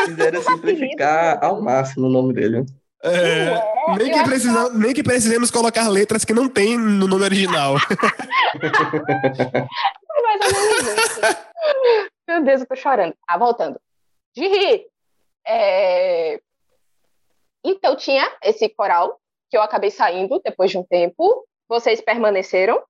Quiseram 0.05 0.41
simplificar 0.41 1.43
ao 1.43 1.61
máximo 1.61 2.07
o 2.07 2.09
nome 2.09 2.33
dele. 2.33 2.65
É, 3.03 3.09
é, 3.09 3.95
nem, 3.97 4.11
que 4.11 4.23
precisamos, 4.23 4.73
nem 4.79 4.93
que 4.93 5.03
precisemos 5.03 5.51
colocar 5.51 5.89
letras 5.89 6.23
que 6.23 6.33
não 6.33 6.47
tem 6.47 6.77
no 6.77 7.05
nome 7.05 7.25
original. 7.25 7.75
Meu 12.25 12.43
Deus, 12.43 12.61
eu 12.61 12.67
tô 12.67 12.75
chorando. 12.77 13.13
Ah, 13.27 13.37
voltando. 13.37 13.77
Rir. 14.35 14.87
É... 15.45 16.39
Então, 17.63 17.95
tinha 17.97 18.31
esse 18.41 18.69
coral 18.69 19.19
que 19.49 19.57
eu 19.57 19.61
acabei 19.61 19.91
saindo 19.91 20.41
depois 20.43 20.71
de 20.71 20.77
um 20.77 20.83
tempo. 20.83 21.45
Vocês 21.67 21.99
permaneceram. 21.99 22.81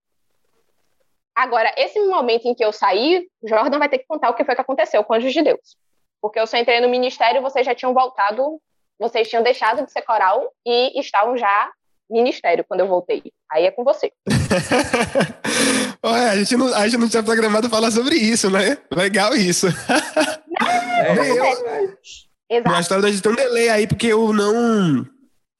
Agora, 1.35 1.73
esse 1.75 1.99
momento 2.05 2.45
em 2.45 2.53
que 2.53 2.63
eu 2.63 2.71
saí, 2.71 3.27
Jordan 3.43 3.79
vai 3.79 3.89
ter 3.89 3.97
que 3.97 4.05
contar 4.05 4.29
o 4.29 4.35
que 4.35 4.45
foi 4.45 4.53
que 4.53 4.61
aconteceu 4.61 5.03
com 5.03 5.15
Anjos 5.15 5.33
de 5.33 5.41
Deus. 5.41 5.75
Porque 6.21 6.39
eu 6.39 6.45
só 6.45 6.57
entrei 6.57 6.79
no 6.79 6.87
ministério 6.87 7.39
e 7.39 7.41
vocês 7.41 7.65
já 7.65 7.73
tinham 7.73 7.93
voltado 7.93 8.61
vocês 9.03 9.29
tinham 9.29 9.43
deixado 9.43 9.85
de 9.85 9.91
ser 9.91 10.01
coral 10.01 10.49
e 10.65 10.97
estavam 10.99 11.37
já 11.37 11.71
ministério 12.09 12.63
quando 12.67 12.79
eu 12.79 12.87
voltei. 12.87 13.21
Aí 13.51 13.65
é 13.65 13.71
com 13.71 13.83
você. 13.83 14.11
Ué, 16.05 16.29
a, 16.29 16.37
gente 16.37 16.55
não, 16.55 16.73
a 16.73 16.87
gente 16.87 16.99
não 16.99 17.09
tinha 17.09 17.23
programado 17.23 17.69
falar 17.69 17.91
sobre 17.91 18.15
isso, 18.15 18.49
né? 18.49 18.77
Legal 18.91 19.35
isso. 19.35 19.67
Não, 19.67 20.73
é, 21.23 21.29
eu, 21.31 21.97
Exato. 22.49 22.69
Na 22.69 22.79
história 22.79 23.01
da 23.01 23.09
gente 23.09 23.21
tem 23.21 23.31
um 23.31 23.35
delay 23.35 23.69
aí, 23.69 23.87
porque 23.87 24.07
eu 24.07 24.31
não. 24.31 25.05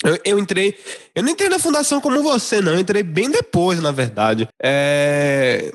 Eu, 0.06 0.20
eu, 0.24 0.40
entrei. 0.40 0.78
Eu 1.16 1.24
não 1.24 1.32
entrei 1.32 1.50
na 1.50 1.60
fundação 1.60 2.00
como 2.00 2.24
você, 2.24 2.62
não. 2.62 2.74
Eu 2.74 2.80
entrei 2.80 3.04
bem 3.04 3.30
depois, 3.30 3.82
na 3.82 3.92
verdade. 3.92 4.48
É, 4.62 5.74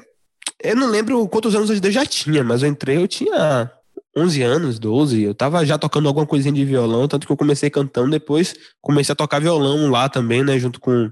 eu 0.63 0.77
não 0.77 0.87
lembro 0.87 1.27
quantos 1.29 1.55
anos 1.55 1.71
eu 1.71 1.91
já 1.91 2.07
tinha, 2.07 2.45
mas 2.45 2.63
eu 2.63 2.69
entrei, 2.69 2.97
eu 2.99 3.09
tinha 3.09 3.71
11 4.19 4.43
anos, 4.43 4.79
12, 4.79 5.23
eu 5.23 5.35
tava 5.35 5.65
já 5.65 5.79
tocando 5.79 6.09
alguma 6.09 6.27
coisinha 6.27 6.53
de 6.53 6.65
violão, 6.65 7.07
tanto 7.07 7.27
que 7.27 7.33
eu 7.33 7.37
comecei 7.37 7.71
cantando, 7.71 8.11
depois 8.11 8.55
comecei 8.81 9.13
a 9.13 9.17
tocar 9.17 9.41
violão 9.41 9.91
lá 9.91 10.09
também, 10.09 10.43
né, 10.43 10.59
junto 10.59 10.81
com, 10.81 11.11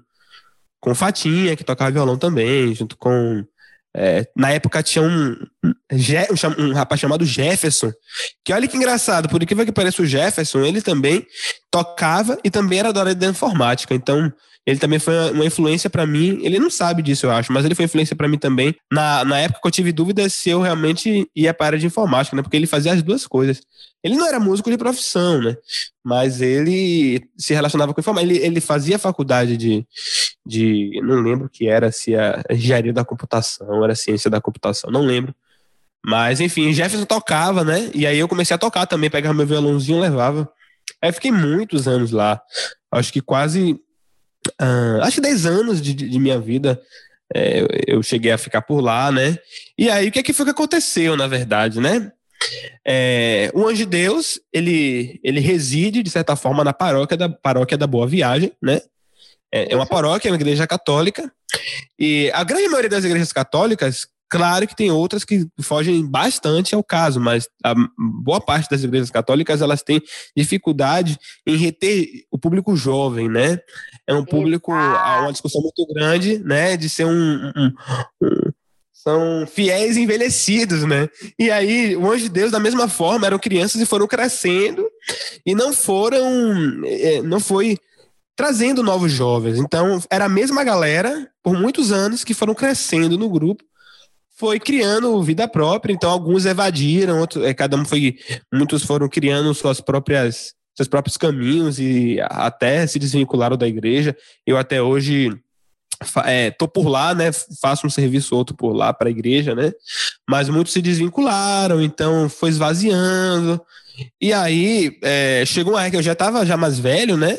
com 0.81 0.95
Fatinha, 0.95 1.57
que 1.57 1.65
tocava 1.65 1.91
violão 1.91 2.17
também, 2.17 2.75
junto 2.75 2.97
com... 2.97 3.45
É, 3.99 4.29
na 4.37 4.51
época 4.51 4.83
tinha 4.83 5.03
um, 5.03 5.35
um, 5.65 6.65
um, 6.65 6.73
rapaz 6.75 7.01
chamado 7.01 7.25
Jefferson, 7.25 7.91
que 8.45 8.53
olha 8.53 8.69
que 8.69 8.77
engraçado, 8.77 9.27
por 9.27 9.43
incrível 9.43 9.65
que 9.65 9.73
pareça 9.73 10.03
o 10.03 10.07
Jefferson, 10.07 10.61
ele 10.61 10.83
também 10.83 11.27
tocava 11.71 12.39
e 12.45 12.51
também 12.51 12.81
era 12.81 12.93
da 12.93 13.01
área 13.01 13.15
da 13.15 13.27
informática, 13.27 13.95
então 13.95 14.31
ele 14.67 14.81
também 14.81 14.99
foi 14.99 15.31
uma 15.31 15.45
influência 15.45 15.89
para 15.89 16.05
mim. 16.05 16.41
Ele 16.43 16.59
não 16.59 16.69
sabe 16.69 17.01
disso, 17.01 17.27
eu 17.27 17.31
acho, 17.31 17.53
mas 17.53 17.65
ele 17.65 17.75
foi 17.77 17.85
influência 17.85 18.17
para 18.17 18.27
mim 18.27 18.37
também. 18.37 18.75
Na, 18.93 19.25
na 19.25 19.39
época 19.39 19.61
que 19.63 19.69
eu 19.69 19.71
tive 19.71 19.93
dúvidas 19.93 20.33
se 20.33 20.51
eu 20.51 20.61
realmente 20.61 21.31
ia 21.37 21.55
para 21.55 21.67
a 21.67 21.69
área 21.69 21.79
de 21.79 21.87
informática, 21.87 22.35
né? 22.35 22.43
Porque 22.43 22.57
ele 22.57 22.67
fazia 22.67 22.93
as 22.93 23.01
duas 23.01 23.29
coisas. 23.29 23.63
Ele 24.03 24.17
não 24.17 24.27
era 24.27 24.41
músico 24.41 24.69
de 24.69 24.77
profissão, 24.77 25.41
né? 25.41 25.57
Mas 26.05 26.41
ele 26.41 27.23
se 27.39 27.55
relacionava 27.55 27.95
com 27.95 28.01
informática. 28.01 28.33
Ele, 28.33 28.45
ele 28.45 28.61
fazia 28.61 28.99
faculdade 28.99 29.57
de, 29.57 29.87
de. 30.45 31.01
Não 31.01 31.23
lembro 31.23 31.49
que 31.49 31.69
era, 31.69 31.93
se 31.93 32.17
a 32.17 32.43
engenharia 32.51 32.93
da 32.93 33.05
computação, 33.05 33.85
era 33.85 33.95
ciência 33.95 34.29
da 34.29 34.41
computação, 34.41 34.91
não 34.91 35.03
lembro. 35.03 35.33
Mas, 36.05 36.41
enfim, 36.41 36.73
Jefferson 36.73 37.05
tocava, 37.05 37.63
né? 37.63 37.91
E 37.95 38.05
aí 38.05 38.19
eu 38.19 38.29
comecei 38.29 38.55
a 38.55 38.59
tocar 38.59 38.87
também, 38.87 39.11
pegava 39.11 39.35
meu 39.35 39.47
violãozinho 39.47 40.01
levava. 40.01 40.49
Aí 41.01 41.13
fiquei 41.13 41.31
muitos 41.31 41.87
anos 41.87 42.11
lá. 42.11 42.41
Acho 42.93 43.13
que 43.13 43.21
quase 43.21 43.79
uh, 44.61 45.03
acho 45.03 45.17
que 45.17 45.21
10 45.21 45.47
anos 45.47 45.83
de, 45.83 45.95
de 45.95 46.19
minha 46.19 46.39
vida 46.39 46.81
é, 47.35 47.67
eu 47.87 48.03
cheguei 48.03 48.33
a 48.33 48.39
ficar 48.39 48.63
por 48.63 48.81
lá, 48.81 49.11
né? 49.11 49.39
E 49.77 49.91
aí 49.91 50.09
o 50.09 50.13
que, 50.13 50.19
é 50.19 50.23
que 50.23 50.33
foi 50.33 50.45
que 50.45 50.53
aconteceu, 50.53 51.17
na 51.17 51.27
verdade, 51.27 51.81
né? 51.81 52.13
É, 52.87 53.51
o 53.55 53.67
Anjo 53.67 53.79
de 53.79 53.87
Deus, 53.87 54.41
ele, 54.53 55.19
ele 55.25 55.41
reside, 55.41 56.03
de 56.03 56.11
certa 56.11 56.37
forma, 56.37 56.63
na 56.63 56.73
paróquia 56.73 57.17
da, 57.17 57.29
paróquia 57.29 57.77
da 57.77 57.87
Boa 57.87 58.07
Viagem, 58.07 58.53
né? 58.63 58.81
É, 59.53 59.73
é 59.73 59.77
uma 59.77 59.87
paróquia, 59.87 60.29
é 60.29 60.33
uma 60.33 60.37
igreja 60.37 60.67
católica. 60.67 61.31
E 61.99 62.31
a 62.35 62.45
grande 62.45 62.69
maioria 62.69 62.91
das 62.91 63.05
igrejas 63.05 63.33
católicas 63.33 64.07
Claro 64.29 64.67
que 64.67 64.75
tem 64.75 64.91
outras 64.91 65.25
que 65.25 65.47
fogem 65.61 66.05
bastante 66.05 66.75
ao 66.75 66.83
caso, 66.83 67.21
mas 67.21 67.49
a 67.63 67.75
boa 67.97 68.41
parte 68.41 68.69
das 68.69 68.83
igrejas 68.83 69.11
católicas 69.11 69.63
elas 69.63 69.83
têm 69.83 70.03
dificuldade 70.37 71.19
em 71.47 71.57
reter 71.57 72.25
o 72.31 72.39
público 72.39 72.77
jovem, 72.77 73.29
né? 73.29 73.59
É 74.07 74.13
um 74.15 74.25
público, 74.25 74.73
há 74.73 75.21
uma 75.23 75.33
discussão 75.33 75.63
muito 75.63 75.87
grande, 75.95 76.39
né? 76.39 76.77
De 76.77 76.89
ser 76.89 77.07
um, 77.07 77.53
um, 77.57 77.73
um 78.21 78.53
são 79.07 79.47
fiéis 79.47 79.97
envelhecidos, 79.97 80.83
né? 80.83 81.09
E 81.39 81.49
aí, 81.49 81.95
o 81.95 82.11
anjo 82.11 82.25
de 82.25 82.29
Deus, 82.29 82.51
da 82.51 82.59
mesma 82.59 82.89
forma, 82.89 83.25
eram 83.25 83.39
crianças 83.39 83.81
e 83.81 83.87
foram 83.87 84.09
crescendo 84.09 84.85
e 85.47 85.55
não 85.55 85.73
foram, 85.73 86.21
é, 86.85 87.23
não 87.23 87.39
foi 87.39 87.79
trazendo 88.35 88.83
novos 88.83 89.13
jovens. 89.13 89.59
Então, 89.59 90.03
era 90.11 90.25
a 90.25 90.29
mesma 90.29 90.65
galera, 90.65 91.31
por 91.41 91.55
muitos 91.55 91.93
anos, 91.93 92.25
que 92.25 92.35
foram 92.35 92.53
crescendo 92.53 93.17
no 93.17 93.29
grupo 93.29 93.63
foi 94.37 94.61
criando 94.61 95.23
vida 95.23 95.49
própria, 95.49 95.93
então 95.93 96.11
alguns 96.11 96.45
evadiram, 96.45 97.21
outros, 97.21 97.43
é, 97.45 97.55
cada 97.55 97.77
um 97.77 97.85
foi, 97.85 98.17
muitos 98.53 98.83
foram 98.83 99.09
criando 99.09 99.53
suas 99.55 99.81
próprias, 99.81 100.53
seus 100.77 100.89
próprios 100.89 101.17
caminhos 101.17 101.79
e 101.79 102.19
até 102.21 102.87
se 102.87 102.99
desvincularam 102.99 103.57
da 103.57 103.67
igreja. 103.67 104.15
Eu 104.47 104.59
até 104.59 104.81
hoje 104.83 105.31
é, 106.25 106.51
tô 106.51 106.69
por 106.69 106.87
lá, 106.87 107.15
né? 107.15 107.31
Faço 107.63 107.87
um 107.87 107.91
serviço 107.91 108.37
outro 108.37 108.55
por 108.55 108.75
lá 108.75 108.93
para 108.93 109.09
a 109.09 109.11
igreja, 109.11 109.55
né? 109.55 109.73
Mas 110.29 110.51
muitos 110.51 110.75
se 110.75 110.83
desvincularam, 110.83 111.81
então 111.81 112.29
foi 112.29 112.51
esvaziando. 112.51 113.59
E 114.21 114.35
aí 114.35 114.99
é, 115.03 115.45
chegou 115.47 115.73
uma 115.73 115.81
época 115.81 115.93
que 115.93 115.97
eu 115.97 116.03
já 116.03 116.13
estava 116.13 116.45
já 116.45 116.59
mais 116.59 116.79
velho, 116.79 117.17
né? 117.17 117.39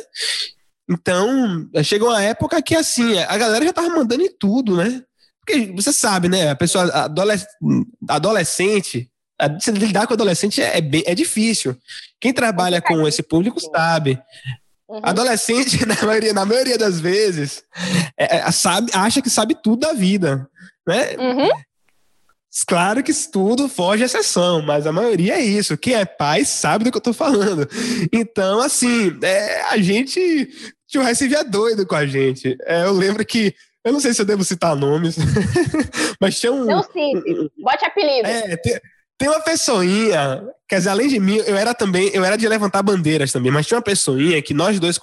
Então 0.89 1.69
chegou 1.83 2.09
uma 2.09 2.23
época 2.23 2.59
que 2.61 2.73
assim 2.73 3.19
a 3.19 3.37
galera 3.37 3.65
já 3.65 3.73
tava 3.73 3.89
mandando 3.89 4.23
em 4.23 4.31
tudo, 4.35 4.75
né? 4.75 5.03
Porque 5.47 5.71
você 5.71 5.93
sabe, 5.93 6.27
né? 6.27 6.49
A 6.49 6.55
pessoa 6.57 6.91
adolescente, 8.09 9.09
você 9.57 9.71
lidar 9.71 10.05
com 10.05 10.13
adolescente 10.13 10.61
é, 10.61 10.81
bem, 10.81 11.03
é 11.05 11.15
difícil. 11.15 11.77
Quem 12.19 12.33
trabalha 12.33 12.81
com 12.81 13.07
esse 13.07 13.23
público 13.23 13.61
sabe. 13.61 14.19
Uhum. 14.89 14.99
Adolescente, 15.01 15.83
na 15.87 15.95
maioria, 16.03 16.33
na 16.33 16.45
maioria 16.45 16.77
das 16.77 16.99
vezes, 16.99 17.63
é, 18.17 18.39
é, 18.39 18.51
sabe, 18.51 18.91
acha 18.93 19.21
que 19.21 19.29
sabe 19.29 19.55
tudo 19.55 19.87
da 19.87 19.93
vida. 19.93 20.49
Né? 20.85 21.15
Uhum. 21.17 21.49
Claro 22.67 23.01
que 23.01 23.13
tudo 23.31 23.69
foge 23.69 24.03
à 24.03 24.05
exceção, 24.05 24.61
mas 24.61 24.85
a 24.85 24.91
maioria 24.91 25.35
é 25.35 25.41
isso. 25.41 25.77
Quem 25.77 25.93
é 25.93 26.03
pai 26.03 26.43
sabe 26.43 26.83
do 26.83 26.91
que 26.91 26.97
eu 26.97 27.01
tô 27.01 27.13
falando. 27.13 27.69
Então, 28.11 28.59
assim, 28.59 29.17
é, 29.21 29.61
a 29.69 29.77
gente. 29.77 30.49
Tio 30.87 31.03
se 31.15 31.27
via 31.27 31.43
doido 31.43 31.85
com 31.85 31.95
a 31.95 32.05
gente. 32.05 32.57
É, 32.65 32.83
eu 32.83 32.93
lembro 32.93 33.25
que 33.25 33.53
eu 33.87 33.93
não 33.93 33.99
sei 33.99 34.13
se 34.13 34.21
eu 34.21 34.25
devo 34.25 34.43
citar 34.43 34.75
nomes, 34.75 35.15
mas 36.19 36.39
tinha 36.39 36.51
um. 36.51 36.65
Não 36.65 36.83
cite, 36.83 37.51
bote 37.57 37.85
apelido. 37.85 38.27
É, 38.27 38.57
tem, 38.57 38.79
tem, 39.17 39.29
uma 39.29 39.39
pessoinha, 39.39 40.43
quer 40.67 40.77
dizer, 40.77 40.89
além 40.89 41.07
de 41.07 41.19
mim, 41.19 41.37
eu 41.37 41.55
era 41.55 41.73
também, 41.73 42.09
eu 42.13 42.23
era 42.23 42.37
de 42.37 42.47
levantar 42.47 42.83
bandeiras 42.83 43.31
também, 43.31 43.51
mas 43.51 43.65
tinha 43.65 43.77
uma 43.77 43.83
pessoinha 43.83 44.41
que 44.41 44.53
nós 44.53 44.79
dois, 44.79 44.99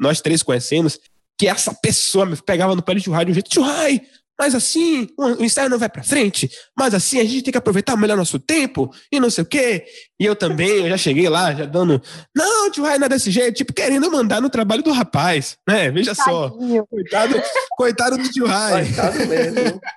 nós 0.00 0.20
três 0.20 0.42
conhecemos, 0.42 0.98
que 1.38 1.46
essa 1.46 1.74
pessoa 1.74 2.24
me 2.24 2.36
pegava 2.36 2.74
no 2.74 2.82
pé 2.82 2.94
de 2.94 3.10
rádio 3.10 3.26
de 3.26 3.30
um 3.32 3.34
jeito, 3.34 3.52
Churrai, 3.52 4.00
mas 4.38 4.54
assim 4.54 5.08
o 5.16 5.42
ensaio 5.42 5.70
não 5.70 5.78
vai 5.78 5.88
para 5.88 6.02
frente, 6.02 6.50
mas 6.76 6.94
assim 6.94 7.20
a 7.20 7.24
gente 7.24 7.42
tem 7.42 7.52
que 7.52 7.58
aproveitar 7.58 7.96
melhor 7.96 8.16
nosso 8.16 8.38
tempo 8.38 8.92
e 9.10 9.20
não 9.20 9.30
sei 9.30 9.42
o 9.42 9.46
quê. 9.46 9.84
E 10.18 10.24
eu 10.24 10.34
também, 10.36 10.82
eu 10.82 10.88
já 10.88 10.96
cheguei 10.96 11.28
lá, 11.28 11.54
já 11.54 11.64
dando, 11.64 12.00
não, 12.34 12.70
tio 12.70 12.84
Rai, 12.84 12.98
não 12.98 13.06
é 13.06 13.08
desse 13.08 13.30
jeito, 13.30 13.56
tipo, 13.56 13.72
querendo 13.72 14.10
mandar 14.10 14.40
no 14.40 14.50
trabalho 14.50 14.82
do 14.82 14.92
rapaz, 14.92 15.56
né? 15.68 15.90
Veja 15.90 16.14
só. 16.14 16.50
Coitado, 16.90 17.42
coitado 17.76 18.18
do 18.18 18.28
tio 18.30 18.46
Rai. 18.46 18.84
Coitado 18.84 19.26
mesmo. 19.26 19.80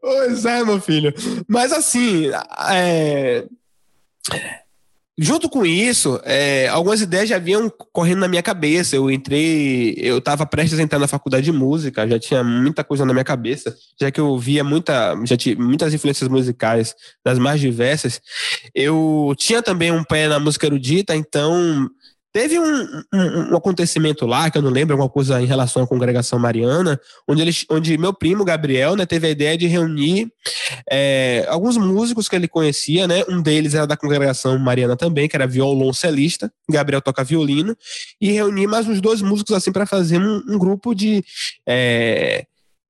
Pois 0.00 0.44
é, 0.44 0.64
meu 0.64 0.80
filho. 0.80 1.14
Mas 1.46 1.72
assim, 1.72 2.32
é 2.68 3.44
Junto 5.20 5.48
com 5.48 5.66
isso, 5.66 6.20
é, 6.22 6.68
algumas 6.68 7.00
ideias 7.00 7.28
já 7.28 7.40
vinham 7.40 7.68
correndo 7.92 8.20
na 8.20 8.28
minha 8.28 8.42
cabeça. 8.42 8.94
Eu 8.94 9.10
entrei, 9.10 9.94
eu 9.98 10.18
estava 10.18 10.46
prestes 10.46 10.78
a 10.78 10.82
entrar 10.82 11.00
na 11.00 11.08
faculdade 11.08 11.44
de 11.44 11.50
música, 11.50 12.06
já 12.06 12.20
tinha 12.20 12.44
muita 12.44 12.84
coisa 12.84 13.04
na 13.04 13.12
minha 13.12 13.24
cabeça, 13.24 13.74
já 14.00 14.12
que 14.12 14.20
eu 14.20 14.38
via 14.38 14.62
muita, 14.62 15.16
já 15.24 15.36
tinha 15.36 15.56
muitas 15.56 15.92
influências 15.92 16.28
musicais 16.28 16.94
das 17.24 17.36
mais 17.36 17.60
diversas. 17.60 18.20
Eu 18.72 19.34
tinha 19.36 19.60
também 19.60 19.90
um 19.90 20.04
pé 20.04 20.28
na 20.28 20.38
música 20.38 20.66
erudita, 20.66 21.16
então 21.16 21.90
Teve 22.30 22.58
um, 22.58 23.02
um, 23.12 23.52
um, 23.52 23.56
acontecimento 23.56 24.26
lá, 24.26 24.50
que 24.50 24.58
eu 24.58 24.62
não 24.62 24.70
lembro, 24.70 24.92
alguma 24.94 25.08
coisa 25.08 25.40
em 25.40 25.46
relação 25.46 25.82
à 25.82 25.86
congregação 25.86 26.38
mariana, 26.38 27.00
onde, 27.26 27.40
ele, 27.40 27.52
onde 27.70 27.96
meu 27.96 28.12
primo, 28.12 28.44
Gabriel, 28.44 28.94
né, 28.96 29.06
teve 29.06 29.26
a 29.26 29.30
ideia 29.30 29.56
de 29.56 29.66
reunir 29.66 30.30
é, 30.90 31.46
alguns 31.48 31.78
músicos 31.78 32.28
que 32.28 32.36
ele 32.36 32.46
conhecia, 32.46 33.08
né? 33.08 33.24
Um 33.28 33.40
deles 33.40 33.74
era 33.74 33.86
da 33.86 33.96
congregação 33.96 34.58
mariana 34.58 34.94
também, 34.94 35.26
que 35.26 35.36
era 35.36 35.46
violoncelista, 35.46 36.52
Gabriel 36.70 37.00
toca 37.00 37.24
violino, 37.24 37.74
e 38.20 38.30
reunir 38.30 38.66
mais 38.66 38.86
uns 38.86 39.00
dois 39.00 39.22
músicos 39.22 39.56
assim 39.56 39.72
para 39.72 39.86
fazer 39.86 40.18
um, 40.18 40.42
um, 40.48 40.58
grupo 40.58 40.94
de. 40.94 41.24
É, 41.66 42.44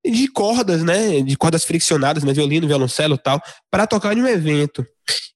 de 0.04 0.26
cordas, 0.28 0.82
né? 0.82 1.20
De 1.20 1.36
cordas 1.36 1.64
friccionadas, 1.64 2.24
né? 2.24 2.32
Violino, 2.32 2.66
violoncelo 2.66 3.14
e 3.14 3.18
tal, 3.18 3.40
para 3.70 3.86
tocar 3.86 4.16
em 4.16 4.22
um 4.22 4.26
evento. 4.26 4.84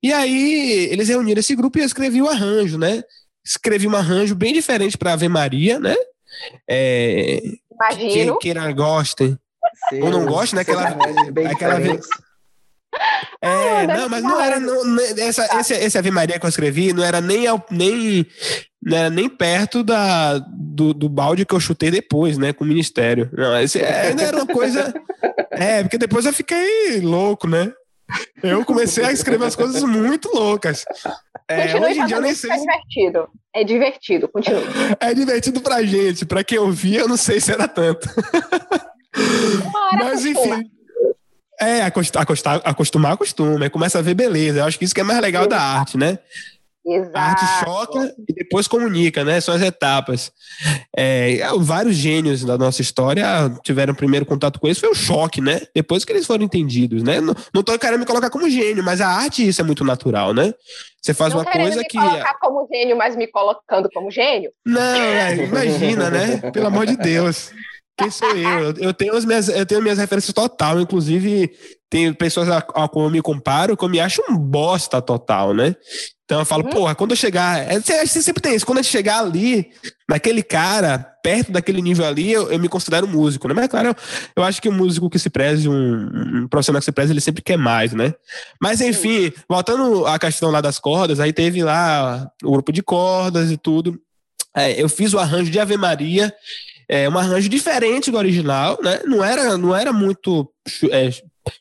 E 0.03 0.12
aí 0.12 0.88
eles 0.91 1.09
reuniram 1.09 1.38
esse 1.38 1.55
grupo 1.55 1.79
e 1.79 1.83
eu 1.83 1.87
escrevi 1.87 2.21
o 2.21 2.29
arranjo, 2.29 2.77
né? 2.77 3.03
Escrevi 3.45 3.87
um 3.87 3.97
arranjo 3.97 4.35
bem 4.35 4.53
diferente 4.53 4.97
para 4.97 5.13
Ave 5.13 5.29
Maria, 5.29 5.79
né? 5.79 5.97
É, 6.69 7.41
Imagino. 7.73 8.39
Que 8.39 8.43
queira 8.43 8.73
gostem. 8.73 9.39
Ou 10.01 10.11
não 10.11 10.27
goste, 10.27 10.55
né? 10.55 10.63
Aquela, 10.63 10.97
aquela 11.51 11.79
vez. 11.81 12.07
É, 13.41 13.87
não, 13.87 14.09
mas 14.09 14.23
não 14.23 14.39
era. 14.39 14.61
Não, 14.61 15.01
essa, 15.19 15.59
esse, 15.59 15.75
esse 15.75 15.99
Ave 15.99 16.11
Maria 16.11 16.39
que 16.39 16.45
eu 16.45 16.49
escrevi 16.49 16.93
não 16.93 17.03
era 17.03 17.23
nem, 17.23 17.47
nem, 17.71 18.27
não 18.81 18.97
era 18.97 19.11
nem 19.11 19.29
perto 19.29 19.83
da, 19.83 20.39
do, 20.39 20.93
do 20.93 21.09
balde 21.09 21.47
que 21.47 21.55
eu 21.55 21.59
chutei 21.59 21.91
depois, 21.91 22.37
né? 22.37 22.53
Com 22.53 22.65
o 22.65 22.67
ministério. 22.67 23.31
Não, 23.33 23.59
esse, 23.61 23.81
é, 23.81 24.15
era 24.17 24.37
uma 24.37 24.47
coisa. 24.47 24.95
É, 25.51 25.83
porque 25.83 25.99
depois 25.99 26.27
eu 26.27 26.33
fiquei 26.33 27.01
louco, 27.01 27.49
né? 27.49 27.73
Eu 28.43 28.65
comecei 28.65 29.05
a 29.05 29.13
escrever 29.13 29.47
as 29.47 29.57
coisas 29.57 29.83
muito 29.83 30.29
loucas. 30.33 30.85
É, 31.53 31.81
hoje 31.81 32.01
em 32.01 32.07
dia 32.07 32.17
eu 32.17 32.21
nem 32.21 32.35
sei. 32.35 32.51
É 32.51 32.57
divertido. 32.57 33.29
É 33.55 33.65
divertido, 33.65 34.29
continua. 34.29 34.62
É 35.01 35.15
divertido 35.15 35.61
pra 35.61 35.83
gente. 35.83 36.25
Pra 36.25 36.45
quem 36.45 36.59
ouvia, 36.59 37.01
eu 37.01 37.09
não 37.09 37.17
sei 37.17 37.41
se 37.41 37.53
era 37.53 37.69
tanto. 37.69 38.09
Mas 39.99 40.25
enfim. 40.25 40.71
É, 41.61 41.83
acostumar, 41.83 42.61
acostumar, 42.65 43.13
acostuma. 43.13 43.71
Começa 43.71 43.98
a 43.98 44.03
ver 44.03 44.15
beleza. 44.15 44.61
Eu 44.61 44.65
acho 44.65 44.79
que 44.79 44.85
isso 44.85 44.94
que 44.94 45.00
é 45.00 45.05
mais 45.05 45.21
legal 45.21 45.46
da 45.46 45.61
arte, 45.61 45.96
né? 45.96 46.19
Exato. 46.85 47.17
A 47.17 47.21
arte 47.21 47.65
choca 47.65 48.15
e 48.29 48.33
depois 48.33 48.67
comunica, 48.67 49.25
né? 49.25 49.41
São 49.41 49.55
as 49.55 49.63
etapas. 49.63 50.33
É, 50.97 51.39
vários 51.61 51.95
gênios 51.95 52.45
da 52.45 52.59
nossa 52.59 52.83
história 52.83 53.25
tiveram 53.63 53.95
primeiro 53.95 54.27
contato 54.27 54.59
com 54.59 54.67
isso, 54.67 54.81
foi 54.81 54.91
o 54.91 54.95
choque, 54.95 55.41
né? 55.41 55.61
Depois 55.75 56.05
que 56.05 56.13
eles 56.13 56.27
foram 56.27 56.45
entendidos, 56.45 57.03
né? 57.03 57.21
Não, 57.21 57.35
não 57.55 57.63
tô 57.63 57.79
querendo 57.79 58.01
me 58.01 58.07
colocar 58.07 58.31
como 58.31 58.51
gênio, 58.51 58.83
mas 58.83 59.01
a 59.01 59.09
arte, 59.09 59.47
isso 59.47 59.61
é 59.61 59.65
muito 59.65 59.85
natural, 59.85 60.35
né? 60.35 60.53
Você 61.01 61.15
faz 61.15 61.33
não 61.33 61.41
uma 61.41 61.51
coisa 61.51 61.79
me 61.79 61.85
que. 61.85 61.97
Não 61.97 62.11
colocar 62.11 62.39
como 62.41 62.69
gênio, 62.73 62.97
mas 62.97 63.17
me 63.17 63.27
colocando 63.29 63.89
como 63.95 64.11
gênio? 64.11 64.51
Não, 64.67 64.81
é, 64.81 65.37
imagina, 65.47 66.11
né? 66.11 66.51
Pelo 66.51 66.67
amor 66.67 66.87
de 66.87 66.97
Deus. 66.97 67.53
Quem 67.97 68.11
sou 68.11 68.37
eu? 68.37 68.75
Eu 68.79 68.93
tenho 68.93 69.15
as 69.15 69.25
minhas, 69.25 69.49
eu 69.49 69.67
tenho 69.67 69.83
minhas 69.83 69.99
referências 69.99 70.33
total, 70.33 70.81
inclusive 70.81 71.53
tem 71.93 72.11
pessoas 72.15 72.49
a, 72.49 72.57
a 72.57 72.88
como 72.88 73.05
eu 73.05 73.11
me 73.11 73.21
comparo 73.21 73.77
que 73.77 73.85
eu 73.85 73.88
me 73.88 74.01
acho 74.01 74.23
um 74.27 74.35
bosta 74.35 75.03
total, 75.03 75.53
né? 75.53 75.77
Então 76.25 76.38
eu 76.38 76.47
falo, 76.47 76.65
uhum. 76.65 76.71
porra, 76.71 76.95
quando 76.95 77.11
eu 77.11 77.17
chegar. 77.19 77.71
É, 77.71 77.79
você, 77.79 78.07
você 78.07 78.23
sempre 78.23 78.40
tem 78.43 78.55
isso, 78.55 78.65
quando 78.65 78.79
eu 78.79 78.85
chegar 78.85 79.19
ali, 79.19 79.69
naquele 80.09 80.43
cara, 80.43 80.97
perto 81.23 81.53
daquele 81.53 81.83
nível 81.83 82.07
ali, 82.07 82.33
eu, 82.33 82.51
eu 82.51 82.59
me 82.59 82.67
considero 82.67 83.07
músico, 83.07 83.47
né? 83.47 83.53
Mas 83.53 83.69
claro, 83.69 83.88
eu, 83.88 83.97
eu, 84.37 84.43
acho 84.43 84.63
que 84.63 84.71
o 84.71 84.73
músico 84.73 85.11
que 85.11 85.19
se 85.19 85.29
preze, 85.29 85.69
um, 85.69 85.75
um, 85.75 86.49
profissional 86.49 86.81
que 86.81 86.87
se 86.87 86.93
preze, 86.93 87.13
ele 87.13 87.21
sempre 87.21 87.43
quer 87.43 87.59
mais, 87.59 87.93
né? 87.93 88.15
Mas 88.59 88.81
enfim, 88.81 89.31
voltando 89.47 90.07
à 90.07 90.19
questão 90.19 90.51
lá 90.51 90.63
das 90.63 90.79
cordas, 90.79 91.21
aí 91.21 91.31
teve 91.31 91.63
lá 91.63 92.27
o 92.43 92.53
grupo 92.53 92.73
de 92.73 92.83
cordas 92.83 93.51
e 93.51 93.59
tudo. 93.59 94.01
É, 94.57 94.83
eu 94.83 94.88
fiz 94.88 95.13
o 95.13 95.19
arranjo 95.19 95.51
de 95.51 95.61
Ave 95.61 95.77
Maria 95.77 96.33
é, 96.88 97.09
um 97.09 97.19
arranjo 97.19 97.49
diferente 97.49 98.11
do 98.11 98.19
original, 98.19 98.79
né? 98.83 99.01
Não 99.07 99.25
era, 99.25 99.57
não 99.57 99.75
era 99.75 99.93
muito 99.93 100.51
é, 100.90 101.11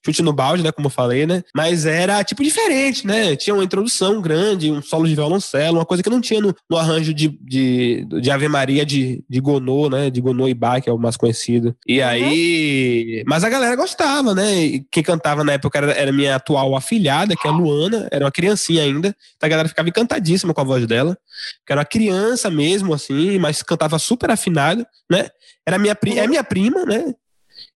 chute 0.05 0.21
no 0.21 0.33
balde, 0.33 0.63
né? 0.63 0.71
Como 0.71 0.87
eu 0.87 0.91
falei, 0.91 1.25
né? 1.25 1.43
Mas 1.55 1.85
era 1.85 2.23
tipo 2.23 2.43
diferente, 2.43 3.05
né? 3.05 3.35
Tinha 3.35 3.53
uma 3.53 3.63
introdução 3.63 4.21
grande, 4.21 4.71
um 4.71 4.81
solo 4.81 5.07
de 5.07 5.15
violoncelo, 5.15 5.77
uma 5.77 5.85
coisa 5.85 6.03
que 6.03 6.09
não 6.09 6.21
tinha 6.21 6.41
no, 6.41 6.55
no 6.69 6.77
arranjo 6.77 7.13
de, 7.13 7.27
de, 7.41 8.05
de, 8.05 8.31
Ave 8.31 8.47
Maria 8.47 8.85
de, 8.85 9.23
de 9.29 9.39
Gonô, 9.39 9.89
né? 9.89 10.09
De 10.09 10.21
Gonô 10.21 10.47
e 10.47 10.53
Bach, 10.53 10.81
que 10.81 10.89
é 10.89 10.93
o 10.93 10.97
mais 10.97 11.17
conhecido. 11.17 11.75
E 11.87 11.99
uhum. 11.99 12.07
aí. 12.07 13.23
Mas 13.25 13.43
a 13.43 13.49
galera 13.49 13.75
gostava, 13.75 14.35
né? 14.35 14.53
E 14.53 14.85
quem 14.91 15.03
cantava 15.03 15.43
na 15.43 15.53
época 15.53 15.77
era, 15.77 15.91
era 15.93 16.11
minha 16.11 16.35
atual 16.35 16.75
afilhada, 16.75 17.35
que 17.35 17.47
é 17.47 17.49
a 17.49 17.53
Luana, 17.53 18.07
era 18.11 18.25
uma 18.25 18.31
criancinha 18.31 18.83
ainda. 18.83 19.15
Então 19.37 19.47
a 19.47 19.49
galera 19.49 19.69
ficava 19.69 19.89
encantadíssima 19.89 20.53
com 20.53 20.61
a 20.61 20.65
voz 20.65 20.85
dela. 20.85 21.17
Que 21.65 21.73
era 21.73 21.79
uma 21.79 21.85
criança 21.85 22.49
mesmo, 22.49 22.93
assim, 22.93 23.39
mas 23.39 23.61
cantava 23.63 23.97
super 23.97 24.29
afinado, 24.29 24.85
né? 25.09 25.27
Era 25.65 25.77
minha, 25.77 25.97
é 26.17 26.27
minha 26.27 26.43
prima, 26.43 26.85
né? 26.85 27.13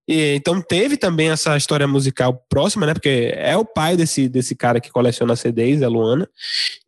E, 0.08 0.36
então 0.36 0.62
teve 0.62 0.98
também 0.98 1.30
essa 1.30 1.58
história 1.58 1.88
musical 1.88 2.46
próxima, 2.50 2.86
né? 2.86 2.94
Porque 2.94 3.34
é 3.36 3.58
o 3.58 3.66
pai 3.66 3.98
desse, 3.98 4.30
desse 4.30 4.56
cara 4.56 4.80
que 4.80 4.92
coleciona 4.92 5.36
CDs, 5.36 5.82
a 5.82 5.88
Luana. 5.88 6.30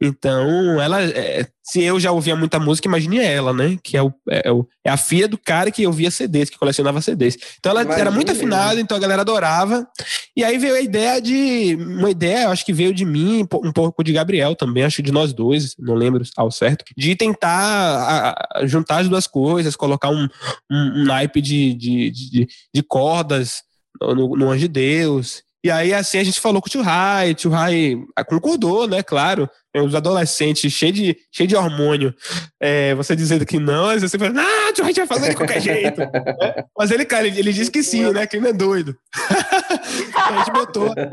Então, 0.01 0.81
ela. 0.81 1.01
É, 1.03 1.45
se 1.69 1.83
eu 1.83 1.99
já 1.99 2.13
ouvia 2.13 2.33
muita 2.33 2.59
música, 2.59 2.87
imagine 2.87 3.19
ela, 3.19 3.51
né? 3.51 3.77
Que 3.83 3.97
é, 3.97 4.01
o, 4.01 4.13
é, 4.29 4.49
o, 4.49 4.65
é, 4.85 4.89
a 4.89 4.95
filha 4.95 5.27
do 5.27 5.37
cara 5.37 5.69
que 5.69 5.85
ouvia 5.85 6.09
CDs, 6.09 6.49
que 6.49 6.57
colecionava 6.57 7.01
CDs. 7.01 7.37
Então 7.59 7.71
ela 7.71 7.81
Imagina. 7.81 8.01
era 8.01 8.11
muito 8.11 8.31
afinada, 8.31 8.79
então 8.79 8.95
a 8.95 8.99
galera 8.99 9.21
adorava. 9.21 9.85
E 10.33 10.45
aí 10.45 10.57
veio 10.57 10.75
a 10.75 10.79
ideia 10.79 11.21
de. 11.21 11.75
Uma 11.75 12.09
ideia, 12.09 12.47
acho 12.47 12.65
que 12.65 12.71
veio 12.71 12.93
de 12.93 13.03
mim, 13.03 13.45
um 13.61 13.73
pouco 13.73 14.01
de 14.01 14.13
Gabriel 14.13 14.55
também, 14.55 14.85
acho 14.85 14.97
que 14.97 15.01
de 15.01 15.11
nós 15.11 15.33
dois, 15.33 15.75
não 15.77 15.93
lembro 15.93 16.23
ao 16.37 16.49
certo, 16.49 16.85
de 16.95 17.15
tentar 17.17 17.49
a, 17.49 18.59
a, 18.61 18.65
juntar 18.65 18.99
as 18.99 19.09
duas 19.09 19.27
coisas, 19.27 19.75
colocar 19.75 20.09
um, 20.09 20.25
um, 20.71 21.01
um 21.01 21.03
naipe 21.03 21.41
de, 21.41 21.73
de, 21.73 22.11
de, 22.11 22.47
de 22.73 22.81
cordas 22.81 23.63
no, 24.01 24.37
no 24.37 24.49
Anjo 24.49 24.61
de 24.61 24.67
Deus. 24.69 25.43
E 25.63 25.71
aí, 25.71 25.93
assim, 25.93 26.19
a 26.19 26.23
gente 26.23 26.39
falou 26.39 26.61
com 26.61 26.67
o 26.67 26.71
tio 26.71 26.81
Rai, 26.81 27.31
o 27.31 27.35
tio 27.35 27.49
Rai 27.49 27.95
concordou, 28.27 28.87
né? 28.87 29.01
Claro, 29.03 29.49
os 29.75 29.95
adolescentes 29.95 30.71
cheios 30.71 30.95
de, 30.95 31.17
cheio 31.31 31.47
de 31.47 31.55
hormônio, 31.55 32.13
é, 32.61 32.93
você 32.95 33.15
dizendo 33.15 33.45
que 33.45 33.59
não, 33.59 33.89
aí 33.89 33.99
você 33.99 34.17
fala, 34.17 34.33
ah, 34.39 34.73
tio 34.73 34.83
Rai 34.83 34.93
vai 34.93 35.07
fazer 35.07 35.29
de 35.29 35.35
qualquer 35.35 35.61
jeito. 35.61 36.01
é, 36.01 36.63
mas 36.77 36.91
ele, 36.91 37.05
cara, 37.05 37.27
ele, 37.27 37.39
ele 37.39 37.53
disse 37.53 37.71
que 37.71 37.83
sim, 37.83 38.11
né? 38.11 38.25
Que 38.27 38.37
ele 38.37 38.43
não 38.43 38.51
é 38.51 38.53
doido. 38.53 38.95
a 40.15 40.37
gente 40.37 40.51
botou. 40.51 40.93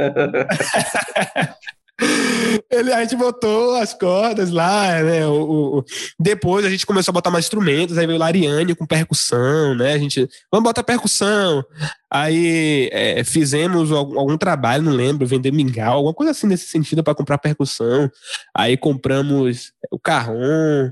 Ele, 2.70 2.92
a 2.92 3.00
gente 3.02 3.16
botou 3.16 3.74
as 3.76 3.94
cordas 3.94 4.50
lá, 4.50 5.02
né? 5.02 5.26
O, 5.26 5.78
o, 5.78 5.84
depois 6.18 6.64
a 6.64 6.70
gente 6.70 6.86
começou 6.86 7.12
a 7.12 7.14
botar 7.14 7.30
mais 7.30 7.44
instrumentos, 7.44 7.98
aí 7.98 8.06
veio 8.06 8.16
o 8.16 8.20
Lariane 8.20 8.74
com 8.74 8.86
percussão, 8.86 9.74
né? 9.74 9.92
A 9.92 9.98
gente, 9.98 10.28
vamos 10.50 10.64
botar 10.64 10.82
percussão. 10.82 11.64
Aí 12.10 12.88
é, 12.92 13.24
fizemos 13.24 13.90
algum, 13.90 14.18
algum, 14.18 14.36
trabalho, 14.36 14.82
não 14.82 14.92
lembro, 14.92 15.26
vender 15.26 15.52
mingau, 15.52 15.96
alguma 15.96 16.14
coisa 16.14 16.32
assim 16.32 16.46
nesse 16.46 16.66
sentido 16.66 17.02
para 17.02 17.14
comprar 17.14 17.38
percussão. 17.38 18.10
Aí 18.54 18.76
compramos 18.76 19.72
o 19.90 19.98
carrom. 19.98 20.90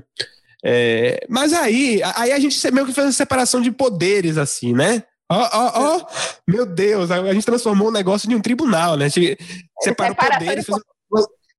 É, 0.65 1.25
mas 1.29 1.53
aí, 1.53 2.01
aí 2.15 2.31
a 2.31 2.39
gente 2.39 2.71
meio 2.71 2.85
que 2.87 2.93
fez 2.93 3.07
uma 3.07 3.13
separação 3.13 3.61
de 3.61 3.71
poderes, 3.71 4.37
assim, 4.37 4.73
né? 4.73 5.03
Ó, 5.29 5.49
ó, 5.51 5.71
ó, 5.75 6.05
meu 6.47 6.65
Deus, 6.65 7.09
a 7.09 7.33
gente 7.33 7.45
transformou 7.45 7.87
o 7.87 7.91
negócio 7.91 8.29
de 8.29 8.35
um 8.35 8.41
tribunal, 8.41 8.95
né? 8.95 9.05
A 9.05 9.07
gente 9.07 9.37
separou 9.81 10.15
poderes. 10.15 10.65
Fez... 10.65 10.77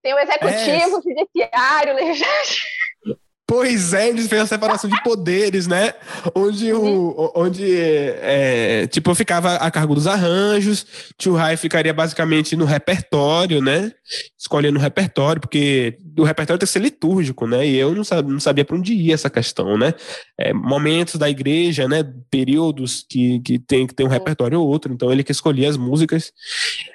Tem 0.05 0.13
o 0.13 0.19
executivo, 0.19 0.97
é. 0.97 0.99
o 0.99 1.03
judiciário, 1.03 1.95
o 1.95 1.97
legislativo. 1.97 2.67
Pois 3.47 3.93
é, 3.93 4.09
eles 4.09 4.27
fez 4.27 4.41
a 4.41 4.47
separação 4.47 4.89
de 4.89 5.03
poderes, 5.03 5.67
né? 5.67 5.93
Onde 6.35 6.73
o. 6.73 6.83
Uhum. 6.83 7.31
Onde, 7.37 7.63
é, 7.77 8.87
tipo, 8.87 9.11
eu 9.11 9.15
ficava 9.15 9.57
a 9.57 9.71
cargo 9.71 9.95
dos 9.95 10.07
arranjos, 10.07 10.87
Tio 11.19 11.35
Rai 11.35 11.55
ficaria 11.59 11.93
basicamente 11.93 12.57
no 12.57 12.65
repertório, 12.65 13.61
né? 13.61 13.93
Escolhendo 14.39 14.79
o 14.79 14.83
repertório, 14.83 15.43
porque 15.43 15.99
o 16.19 16.25
repertório 16.25 16.59
tem 16.59 16.67
que 16.67 16.73
ser 16.73 16.79
litúrgico, 16.79 17.47
né? 17.47 17.67
E 17.67 17.77
eu 17.77 17.95
não 17.95 18.03
sabia, 18.03 18.33
não 18.33 18.41
sabia 18.41 18.65
para 18.65 18.77
onde 18.77 18.95
ia 18.95 19.13
essa 19.13 19.29
questão, 19.29 19.77
né? 19.77 19.93
É, 20.39 20.55
momentos 20.55 21.17
da 21.17 21.29
igreja, 21.29 21.87
né? 21.87 22.03
Períodos 22.31 23.05
que, 23.07 23.41
que 23.41 23.59
tem 23.59 23.87
que 23.87 23.95
ter 23.95 24.05
um 24.05 24.09
repertório 24.09 24.59
ou 24.59 24.67
outro, 24.67 24.91
então 24.91 25.13
ele 25.13 25.23
que 25.23 25.33
escolhia 25.33 25.69
as 25.69 25.77
músicas. 25.77 26.33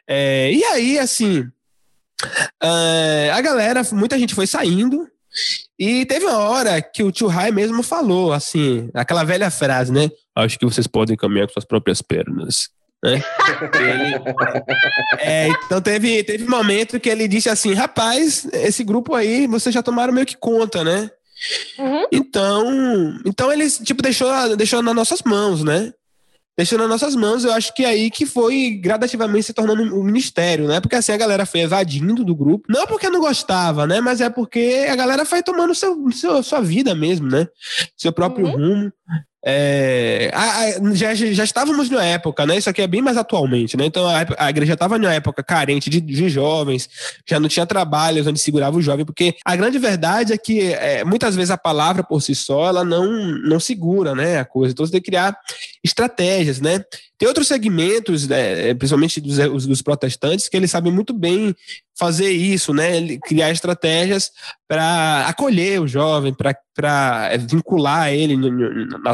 É, 0.07 0.51
e 0.51 0.63
aí, 0.63 0.97
assim. 0.97 1.47
Uh, 2.63 3.31
a 3.33 3.41
galera, 3.41 3.81
muita 3.91 4.17
gente 4.17 4.35
foi 4.35 4.47
saindo, 4.47 5.07
e 5.77 6.05
teve 6.05 6.25
uma 6.25 6.37
hora 6.37 6.81
que 6.81 7.03
o 7.03 7.11
tio 7.11 7.27
Rai 7.27 7.51
mesmo 7.51 7.83
falou, 7.83 8.33
assim, 8.33 8.89
aquela 8.93 9.23
velha 9.23 9.49
frase, 9.49 9.91
né? 9.91 10.09
Acho 10.35 10.57
que 10.57 10.65
vocês 10.65 10.87
podem 10.87 11.15
caminhar 11.15 11.47
com 11.47 11.53
suas 11.53 11.65
próprias 11.65 12.01
pernas. 12.01 12.69
Né? 13.01 13.23
é, 15.19 15.47
então 15.47 15.79
teve, 15.79 16.21
teve 16.23 16.43
um 16.43 16.49
momento 16.49 16.99
que 16.99 17.07
ele 17.07 17.29
disse 17.29 17.47
assim, 17.47 17.73
rapaz, 17.73 18.45
esse 18.51 18.83
grupo 18.83 19.15
aí, 19.15 19.47
vocês 19.47 19.73
já 19.73 19.81
tomaram 19.81 20.11
meio 20.11 20.25
que 20.25 20.35
conta, 20.35 20.83
né? 20.83 21.09
Uhum. 21.77 22.05
Então, 22.11 23.19
então 23.25 23.53
ele 23.53 23.69
tipo 23.69 24.01
deixou, 24.01 24.29
deixou 24.57 24.81
nas 24.81 24.93
nossas 24.95 25.21
mãos, 25.21 25.63
né? 25.63 25.93
Deixando 26.59 26.81
nas 26.81 26.89
nossas 26.89 27.15
mãos, 27.15 27.45
eu 27.45 27.53
acho 27.53 27.73
que 27.73 27.85
é 27.85 27.87
aí 27.87 28.11
que 28.11 28.25
foi 28.25 28.71
gradativamente 28.71 29.45
se 29.45 29.53
tornando 29.53 29.81
o 29.95 30.01
um 30.01 30.03
ministério, 30.03 30.67
né? 30.67 30.81
Porque 30.81 30.97
assim 30.97 31.13
a 31.13 31.17
galera 31.17 31.45
foi 31.45 31.61
evadindo 31.61 32.21
do 32.21 32.35
grupo, 32.35 32.65
não 32.67 32.85
porque 32.85 33.09
não 33.09 33.21
gostava, 33.21 33.87
né? 33.87 34.01
Mas 34.01 34.19
é 34.19 34.29
porque 34.29 34.85
a 34.91 34.95
galera 34.97 35.23
foi 35.23 35.41
tomando 35.41 35.73
seu, 35.73 36.11
seu 36.11 36.43
sua 36.43 36.59
vida 36.59 36.93
mesmo, 36.93 37.29
né? 37.29 37.47
Seu 37.95 38.11
próprio 38.11 38.45
uhum. 38.45 38.51
rumo. 38.51 38.93
É, 39.45 40.31
a, 40.33 40.43
a, 40.43 40.93
já, 40.93 41.15
já 41.15 41.43
estávamos 41.45 41.89
numa 41.89 42.03
época, 42.03 42.45
né? 42.45 42.57
Isso 42.57 42.69
aqui 42.69 42.81
é 42.81 42.87
bem 42.87 43.01
mais 43.01 43.15
atualmente, 43.15 43.77
né? 43.77 43.85
Então 43.85 44.05
a, 44.05 44.25
a 44.37 44.49
igreja 44.49 44.73
estava 44.73 44.97
numa 44.97 45.13
época 45.13 45.41
carente 45.41 45.89
de, 45.89 46.01
de, 46.01 46.29
jovens, 46.29 46.89
já 47.25 47.39
não 47.39 47.47
tinha 47.47 47.65
trabalhos 47.65 48.27
onde 48.27 48.37
segurava 48.37 48.75
o 48.75 48.81
jovem, 48.81 49.05
porque 49.05 49.35
a 49.45 49.55
grande 49.55 49.79
verdade 49.79 50.33
é 50.33 50.37
que 50.37 50.73
é, 50.73 51.05
muitas 51.05 51.35
vezes 51.35 51.51
a 51.51 51.57
palavra 51.57 52.03
por 52.03 52.21
si 52.21 52.35
só 52.35 52.67
ela 52.67 52.83
não, 52.83 53.09
não 53.37 53.59
segura, 53.59 54.13
né? 54.13 54.39
A 54.39 54.45
coisa. 54.45 54.73
Então 54.73 54.85
você 54.85 54.91
tem 54.91 55.01
que 55.01 55.09
criar 55.09 55.37
estratégias, 55.81 56.59
né? 56.59 56.83
Tem 57.17 57.27
outros 57.27 57.49
segmentos, 57.49 58.27
né, 58.29 58.73
principalmente 58.73 59.19
dos, 59.19 59.65
dos 59.65 59.81
protestantes, 59.81 60.47
que 60.47 60.55
eles 60.55 60.71
sabem 60.71 60.91
muito 60.91 61.13
bem 61.13 61.53
fazer 61.99 62.31
isso, 62.31 62.73
né? 62.73 63.17
Criar 63.25 63.51
estratégias 63.51 64.31
para 64.67 65.27
acolher 65.27 65.81
o 65.81 65.87
jovem, 65.87 66.33
para 66.33 67.35
vincular 67.39 68.13
ele 68.13 68.37
na, 68.37 69.13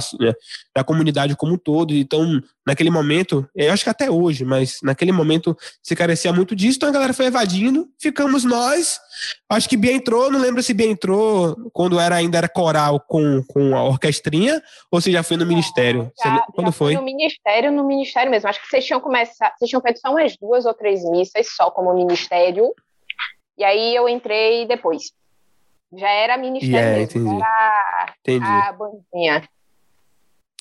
na, 0.75 0.83
comunidade 0.83 1.35
como 1.35 1.55
um 1.55 1.57
todo. 1.57 1.95
Então, 1.95 2.39
naquele 2.65 2.89
momento, 2.89 3.47
eu 3.55 3.71
acho 3.71 3.83
que 3.83 3.89
até 3.89 4.09
hoje, 4.09 4.43
mas 4.43 4.79
naquele 4.81 5.11
momento 5.11 5.55
se 5.83 5.95
carecia 5.95 6.33
muito 6.33 6.55
disso, 6.55 6.77
então 6.77 6.89
a 6.89 6.91
galera 6.91 7.13
foi 7.13 7.27
evadindo, 7.27 7.87
ficamos 7.99 8.43
nós. 8.43 8.99
Acho 9.49 9.69
que 9.69 9.77
Bia 9.77 9.93
entrou, 9.93 10.31
não 10.31 10.39
lembro 10.39 10.63
se 10.63 10.73
Bia 10.73 10.87
entrou 10.87 11.55
quando 11.71 11.99
era 11.99 12.15
ainda 12.15 12.37
era 12.37 12.49
coral 12.49 12.99
com, 12.99 13.43
com 13.47 13.75
a 13.75 13.83
orquestrinha, 13.83 14.61
ou 14.91 14.99
se 14.99 15.11
já 15.11 15.21
foi 15.21 15.37
no 15.37 15.45
ministério. 15.45 16.11
Já, 16.21 16.45
quando 16.53 16.67
já 16.67 16.73
foi? 16.73 16.95
No 16.95 17.03
ministério, 17.03 17.71
no 17.71 17.85
ministério 17.85 18.31
mesmo. 18.31 18.49
Acho 18.49 18.61
que 18.61 18.67
vocês 18.67 18.85
tinham 18.85 18.99
começado, 18.99 19.53
vocês 19.57 19.69
tinham 19.69 19.81
feito 19.81 19.99
só 19.99 20.09
umas 20.09 20.35
duas 20.37 20.65
ou 20.65 20.73
três 20.73 21.03
missas 21.09 21.47
só 21.55 21.69
como 21.69 21.93
ministério. 21.93 22.73
E 23.57 23.63
aí 23.63 23.95
eu 23.95 24.09
entrei 24.09 24.65
depois. 24.67 25.03
Já 25.97 26.09
era 26.09 26.37
ministério 26.37 26.75
yeah, 26.75 26.97
mesmo, 26.97 27.21
entendi. 27.21 27.41
era 27.41 28.15
entendi. 28.19 28.45
a 28.45 28.73
bandinha. 28.73 29.49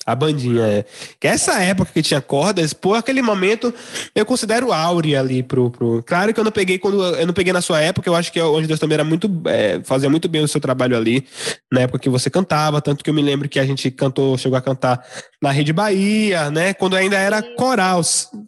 A 0.05 0.13
bandinha, 0.13 0.61
é. 0.61 0.85
Que 1.19 1.27
essa 1.27 1.59
época 1.63 1.91
que 1.91 2.01
tinha 2.03 2.21
cordas, 2.21 2.73
por 2.73 2.95
aquele 2.95 3.23
momento, 3.23 3.73
eu 4.13 4.23
considero 4.23 4.71
áurea 4.71 5.19
ali 5.19 5.41
pro, 5.41 5.71
pro. 5.71 6.03
Claro 6.05 6.31
que 6.31 6.39
eu 6.39 6.43
não 6.43 6.51
peguei 6.51 6.77
quando. 6.77 7.03
Eu 7.03 7.25
não 7.25 7.33
peguei 7.33 7.51
na 7.51 7.59
sua 7.59 7.81
época, 7.81 8.07
eu 8.07 8.15
acho 8.15 8.31
que 8.31 8.39
onde 8.39 8.67
Deus 8.67 8.79
também 8.79 8.93
era 8.93 9.03
muito. 9.03 9.27
É, 9.47 9.81
fazia 9.83 10.07
muito 10.07 10.29
bem 10.29 10.43
o 10.43 10.47
seu 10.47 10.61
trabalho 10.61 10.95
ali, 10.95 11.25
na 11.73 11.81
época 11.81 11.97
que 11.97 12.07
você 12.09 12.29
cantava, 12.29 12.79
tanto 12.81 13.03
que 13.03 13.09
eu 13.09 13.15
me 13.15 13.21
lembro 13.23 13.49
que 13.49 13.59
a 13.59 13.65
gente 13.65 13.89
cantou, 13.89 14.37
chegou 14.37 14.55
a 14.55 14.61
cantar 14.61 15.03
na 15.41 15.49
Rede 15.49 15.73
Bahia, 15.73 16.51
né? 16.51 16.75
Quando 16.75 16.95
ainda 16.95 17.17
era 17.17 17.41
coral, 17.55 18.01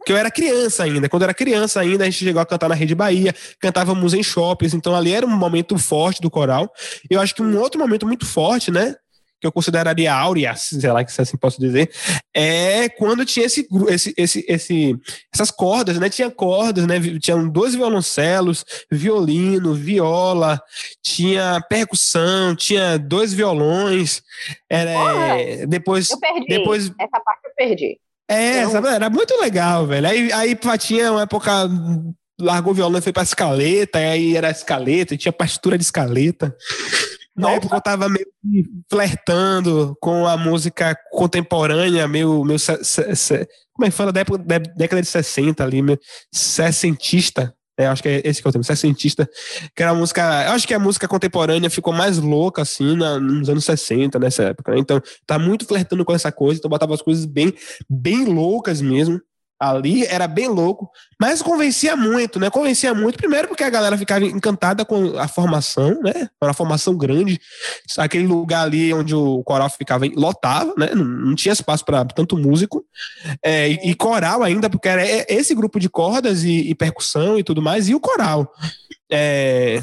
que 0.06 0.12
eu 0.12 0.18
era 0.18 0.30
criança 0.30 0.84
ainda. 0.84 1.10
Quando 1.10 1.24
eu 1.24 1.26
era 1.26 1.34
criança 1.34 1.80
ainda, 1.80 2.04
a 2.04 2.06
gente 2.06 2.24
chegou 2.24 2.42
a 2.42 2.46
cantar 2.46 2.70
na 2.70 2.76
Rede 2.76 2.94
Bahia, 2.94 3.34
cantávamos 3.60 4.14
em 4.14 4.22
shoppings, 4.22 4.76
então 4.76 4.96
ali 4.96 5.12
era 5.12 5.26
um 5.26 5.36
momento 5.36 5.76
forte 5.80 6.22
do 6.22 6.30
coral. 6.30 6.72
Eu 7.10 7.20
acho 7.20 7.34
que 7.34 7.42
um 7.42 7.58
outro 7.60 7.80
momento 7.80 8.06
muito 8.06 8.28
forte, 8.28 8.70
né? 8.70 8.96
Que 9.40 9.46
eu 9.46 9.52
consideraria 9.52 10.14
áurea, 10.14 10.56
sei 10.56 10.92
lá 10.92 11.04
que 11.04 11.22
assim 11.22 11.38
posso 11.38 11.60
dizer, 11.60 11.92
é 12.34 12.90
quando 12.90 13.26
tinha 13.26 13.46
esse, 13.46 13.68
esse, 13.90 14.14
esse, 14.18 14.46
esse, 14.48 14.96
essas 15.34 15.52
cordas, 15.52 16.00
né? 16.00 16.10
Tinha 16.10 16.30
cordas, 16.30 16.88
né? 16.88 16.96
Tinham 17.20 17.48
dois 17.48 17.76
violoncelos, 17.76 18.66
violino, 18.92 19.74
viola, 19.74 20.60
tinha 21.04 21.62
percussão, 21.70 22.56
tinha 22.56 22.98
dois 22.98 23.34
violões. 23.34 24.22
Era, 24.70 24.94
Porra, 24.94 25.68
depois, 25.68 26.10
eu 26.10 26.20
perdi. 26.20 26.48
Depois, 26.48 26.92
Essa 27.00 27.20
parte 27.24 27.46
eu 27.46 27.52
perdi. 27.56 28.00
É, 28.30 28.64
eu... 28.64 28.72
sabe, 28.72 28.88
era 28.90 29.10
muito 29.10 29.40
legal, 29.40 29.86
velho. 29.88 30.08
Aí, 30.08 30.32
aí 30.34 30.58
tinha 30.78 31.12
uma 31.12 31.22
época 31.22 31.70
largou 32.40 32.72
o 32.72 32.76
violão 32.76 33.00
e 33.00 33.02
foi 33.02 33.12
pra 33.12 33.24
escaleta, 33.24 33.98
aí 33.98 34.36
era 34.36 34.52
escaleta, 34.52 35.18
tinha 35.18 35.32
partitura 35.32 35.78
de 35.78 35.84
escaleta. 35.84 36.56
Na 37.38 37.52
época 37.52 37.76
eu 37.76 37.82
tava 37.82 38.10
meio 38.10 38.26
flertando 38.90 39.96
com 40.02 40.26
a 40.26 40.36
música 40.36 40.98
contemporânea, 41.12 42.08
meio. 42.08 42.44
meio 42.44 42.58
se, 42.58 42.84
se, 42.84 43.16
se, 43.16 43.48
como 43.74 43.86
é 43.86 43.92
que 43.92 43.96
fala? 43.96 44.12
Da 44.12 44.22
época, 44.22 44.40
da 44.40 44.58
década 44.58 45.02
de 45.02 45.08
60 45.08 45.64
ali, 45.64 45.82
meio 45.82 46.00
sessentista. 46.34 47.54
É, 47.80 47.86
acho 47.86 48.02
que 48.02 48.10
é 48.10 48.22
esse 48.26 48.42
que 48.42 48.48
é 48.48 48.50
o 48.50 48.52
termo, 48.52 48.64
sessentista. 48.64 49.30
Que 49.76 49.84
era 49.84 49.92
a 49.92 49.96
música. 49.96 50.46
Eu 50.48 50.54
acho 50.54 50.68
que 50.68 50.74
a 50.74 50.80
música 50.80 51.08
contemporânea 51.08 51.70
ficou 51.70 51.94
mais 51.94 52.18
louca, 52.18 52.64
assim, 52.64 52.98
na, 52.98 53.20
nos 53.20 53.48
anos 53.50 53.66
60, 53.66 54.18
nessa 54.18 54.44
época. 54.46 54.72
Né? 54.72 54.80
Então, 54.80 55.00
tá 55.28 55.38
muito 55.38 55.66
flertando 55.66 56.04
com 56.04 56.14
essa 56.14 56.32
coisa, 56.32 56.58
então 56.58 56.70
botava 56.70 56.96
as 56.96 57.04
coisas 57.04 57.26
bem, 57.26 57.54
bem 57.88 58.26
loucas 58.26 58.82
mesmo. 58.82 59.22
Ali 59.60 60.06
era 60.06 60.28
bem 60.28 60.48
louco, 60.48 60.90
mas 61.20 61.42
convencia 61.42 61.96
muito, 61.96 62.40
né? 62.40 62.50
Convencia 62.50 62.94
muito, 62.94 63.18
primeiro 63.18 63.48
porque 63.48 63.64
a 63.64 63.70
galera 63.70 63.98
ficava 63.98 64.26
encantada 64.26 64.86
com 64.86 65.18
a 65.18 65.28
formação, 65.28 66.00
né? 66.02 66.14
Era 66.16 66.50
uma 66.50 66.54
formação 66.54 66.96
grande, 66.96 67.40
aquele 67.98 68.28
lugar 68.28 68.64
ali 68.64 68.94
onde 68.94 69.16
o 69.16 69.44
coral 69.44 69.70
ficava 69.70 70.06
lotava, 70.16 70.74
né? 70.78 70.92
Não, 70.94 71.04
não 71.04 71.36
tinha 71.36 71.54
espaço 71.54 71.84
para 71.84 72.06
tanto 72.06 72.38
músico, 72.38 72.86
é, 73.44 73.70
e, 73.70 73.92
e, 73.92 73.96
coral 73.96 74.44
ainda, 74.44 74.70
porque 74.70 74.88
era 74.88 75.04
esse 75.32 75.56
grupo 75.56 75.80
de 75.80 75.90
cordas 75.90 76.44
e, 76.44 76.70
e 76.70 76.76
percussão 76.76 77.40
e 77.40 77.44
tudo 77.44 77.62
mais, 77.62 77.90
e 77.90 77.96
o 77.96 78.00
coral. 78.00 78.52
É, 79.12 79.82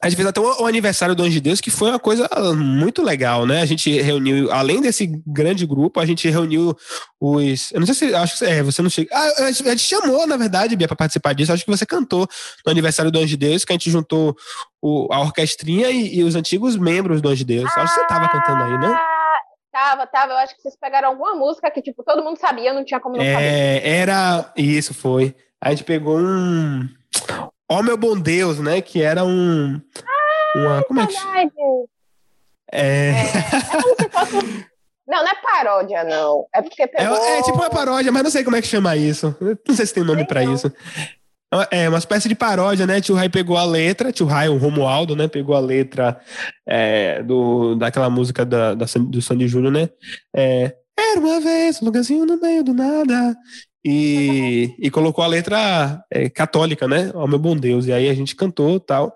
a 0.00 0.08
gente 0.08 0.16
fez 0.16 0.28
até 0.28 0.40
o, 0.40 0.64
aniversário 0.64 1.14
do 1.14 1.24
Anjo 1.24 1.32
de 1.32 1.40
Deus, 1.40 1.60
que 1.60 1.72
foi 1.72 1.90
uma 1.90 1.98
coisa 1.98 2.28
muito 2.54 3.02
legal, 3.02 3.44
né? 3.44 3.60
A 3.60 3.66
gente 3.66 4.00
reuniu, 4.00 4.50
além 4.52 4.80
desse 4.80 5.06
grande 5.26 5.66
grupo, 5.66 5.98
a 5.98 6.06
gente 6.06 6.28
reuniu 6.30 6.76
os. 7.20 7.72
Eu 7.72 7.80
não 7.80 7.86
sei 7.86 7.94
se. 7.94 8.14
Acho 8.14 8.38
que 8.38 8.44
é, 8.44 8.62
você 8.62 8.80
não 8.80 8.88
chega. 8.88 9.10
Ah, 9.12 9.46
a 9.46 9.50
gente 9.50 9.80
chamou, 9.80 10.24
na 10.24 10.36
verdade, 10.36 10.76
Bia, 10.76 10.86
para 10.86 10.96
participar 10.96 11.32
disso. 11.32 11.52
Acho 11.52 11.64
que 11.64 11.70
você 11.70 11.84
cantou 11.84 12.28
no 12.64 12.70
aniversário 12.70 13.10
do 13.10 13.18
Anjo 13.18 13.26
de 13.26 13.36
Deus, 13.36 13.64
que 13.64 13.72
a 13.72 13.74
gente 13.74 13.90
juntou 13.90 14.36
o, 14.80 15.08
a 15.12 15.20
orquestrinha 15.20 15.90
e, 15.90 16.18
e, 16.18 16.22
os 16.22 16.36
antigos 16.36 16.76
membros 16.76 17.20
do 17.20 17.28
Anjo 17.28 17.44
de 17.44 17.56
Deus. 17.56 17.70
acho 17.76 17.94
que 17.94 18.00
você 18.00 18.06
tava 18.06 18.28
cantando 18.28 18.62
aí, 18.62 18.78
não? 18.78 18.96
Tava, 19.72 20.06
tava. 20.06 20.32
Eu 20.32 20.38
acho 20.38 20.54
que 20.54 20.62
vocês 20.62 20.76
pegaram 20.80 21.08
alguma 21.08 21.34
música 21.34 21.70
que, 21.72 21.82
tipo, 21.82 22.04
todo 22.04 22.22
mundo 22.22 22.38
sabia, 22.38 22.72
não 22.72 22.84
tinha 22.84 23.00
como 23.00 23.16
não 23.16 23.24
é, 23.24 23.34
saber. 23.34 23.88
Era. 23.88 24.52
Isso, 24.56 24.94
foi. 24.94 25.34
A 25.60 25.70
gente 25.70 25.82
pegou 25.82 26.16
um. 26.18 26.88
Ó 27.70 27.78
oh, 27.78 27.82
meu 27.82 27.96
bom 27.96 28.18
Deus, 28.18 28.58
né? 28.58 28.80
Que 28.80 29.02
era 29.02 29.24
um. 29.24 29.80
Uma, 30.56 30.82
como 30.84 31.00
é 31.00 31.06
que 31.06 31.16
é... 32.72 32.80
é... 32.80 33.10
é. 33.10 33.24
Não, 35.08 35.24
não 35.24 35.28
é 35.28 35.34
paródia, 35.36 36.04
não. 36.04 36.46
É 36.54 36.60
porque 36.60 36.86
pegou... 36.86 37.16
é, 37.16 37.38
é, 37.38 37.42
tipo 37.42 37.56
uma 37.56 37.70
paródia, 37.70 38.12
mas 38.12 38.22
não 38.22 38.30
sei 38.30 38.44
como 38.44 38.56
é 38.56 38.60
que 38.60 38.68
chama 38.68 38.94
isso. 38.94 39.34
Não 39.66 39.74
sei 39.74 39.86
se 39.86 39.94
tem 39.94 40.04
nome 40.04 40.26
para 40.26 40.44
isso. 40.44 40.70
É 41.70 41.88
uma 41.88 41.96
espécie 41.96 42.28
de 42.28 42.34
paródia, 42.34 42.86
né? 42.86 43.00
Tio 43.00 43.14
Rai 43.14 43.30
pegou 43.30 43.56
a 43.56 43.64
letra, 43.64 44.12
Tio 44.12 44.26
Rai, 44.26 44.50
o 44.50 44.58
Romualdo, 44.58 45.16
né? 45.16 45.26
Pegou 45.26 45.56
a 45.56 45.60
letra 45.60 46.20
é, 46.66 47.22
do, 47.22 47.74
daquela 47.74 48.10
música 48.10 48.44
da, 48.44 48.74
da, 48.74 48.84
do 48.98 49.22
Sandy 49.22 49.48
Júnior, 49.48 49.72
né? 49.72 49.88
É, 50.36 50.74
Era 50.98 51.18
uma 51.18 51.40
vez 51.40 51.80
um 51.80 51.86
lugarzinho 51.86 52.26
no 52.26 52.38
meio 52.38 52.62
do 52.62 52.74
nada 52.74 53.34
e, 53.84 54.74
e 54.78 54.90
colocou 54.90 55.24
a 55.24 55.28
letra 55.28 56.02
é, 56.10 56.28
católica, 56.28 56.86
né? 56.88 57.10
Oh, 57.14 57.26
meu 57.26 57.38
bom 57.38 57.56
Deus. 57.56 57.86
E 57.86 57.92
aí 57.92 58.08
a 58.08 58.14
gente 58.14 58.34
cantou 58.34 58.78
tal. 58.80 59.14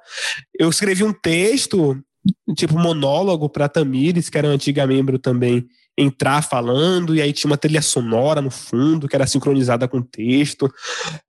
Eu 0.58 0.68
escrevi 0.70 1.04
um 1.04 1.12
texto, 1.12 1.96
tipo 2.56 2.78
monólogo 2.78 3.48
para 3.48 3.68
Tamires, 3.68 4.28
que 4.28 4.38
era 4.38 4.48
uma 4.48 4.54
antiga 4.54 4.86
membro 4.86 5.18
também, 5.18 5.66
entrar 5.96 6.42
falando, 6.42 7.14
e 7.14 7.20
aí 7.20 7.32
tinha 7.32 7.50
uma 7.50 7.58
trilha 7.58 7.82
sonora 7.82 8.40
no 8.40 8.50
fundo, 8.50 9.06
que 9.06 9.14
era 9.14 9.26
sincronizada 9.26 9.86
com 9.86 9.98
o 9.98 10.04
texto. 10.04 10.72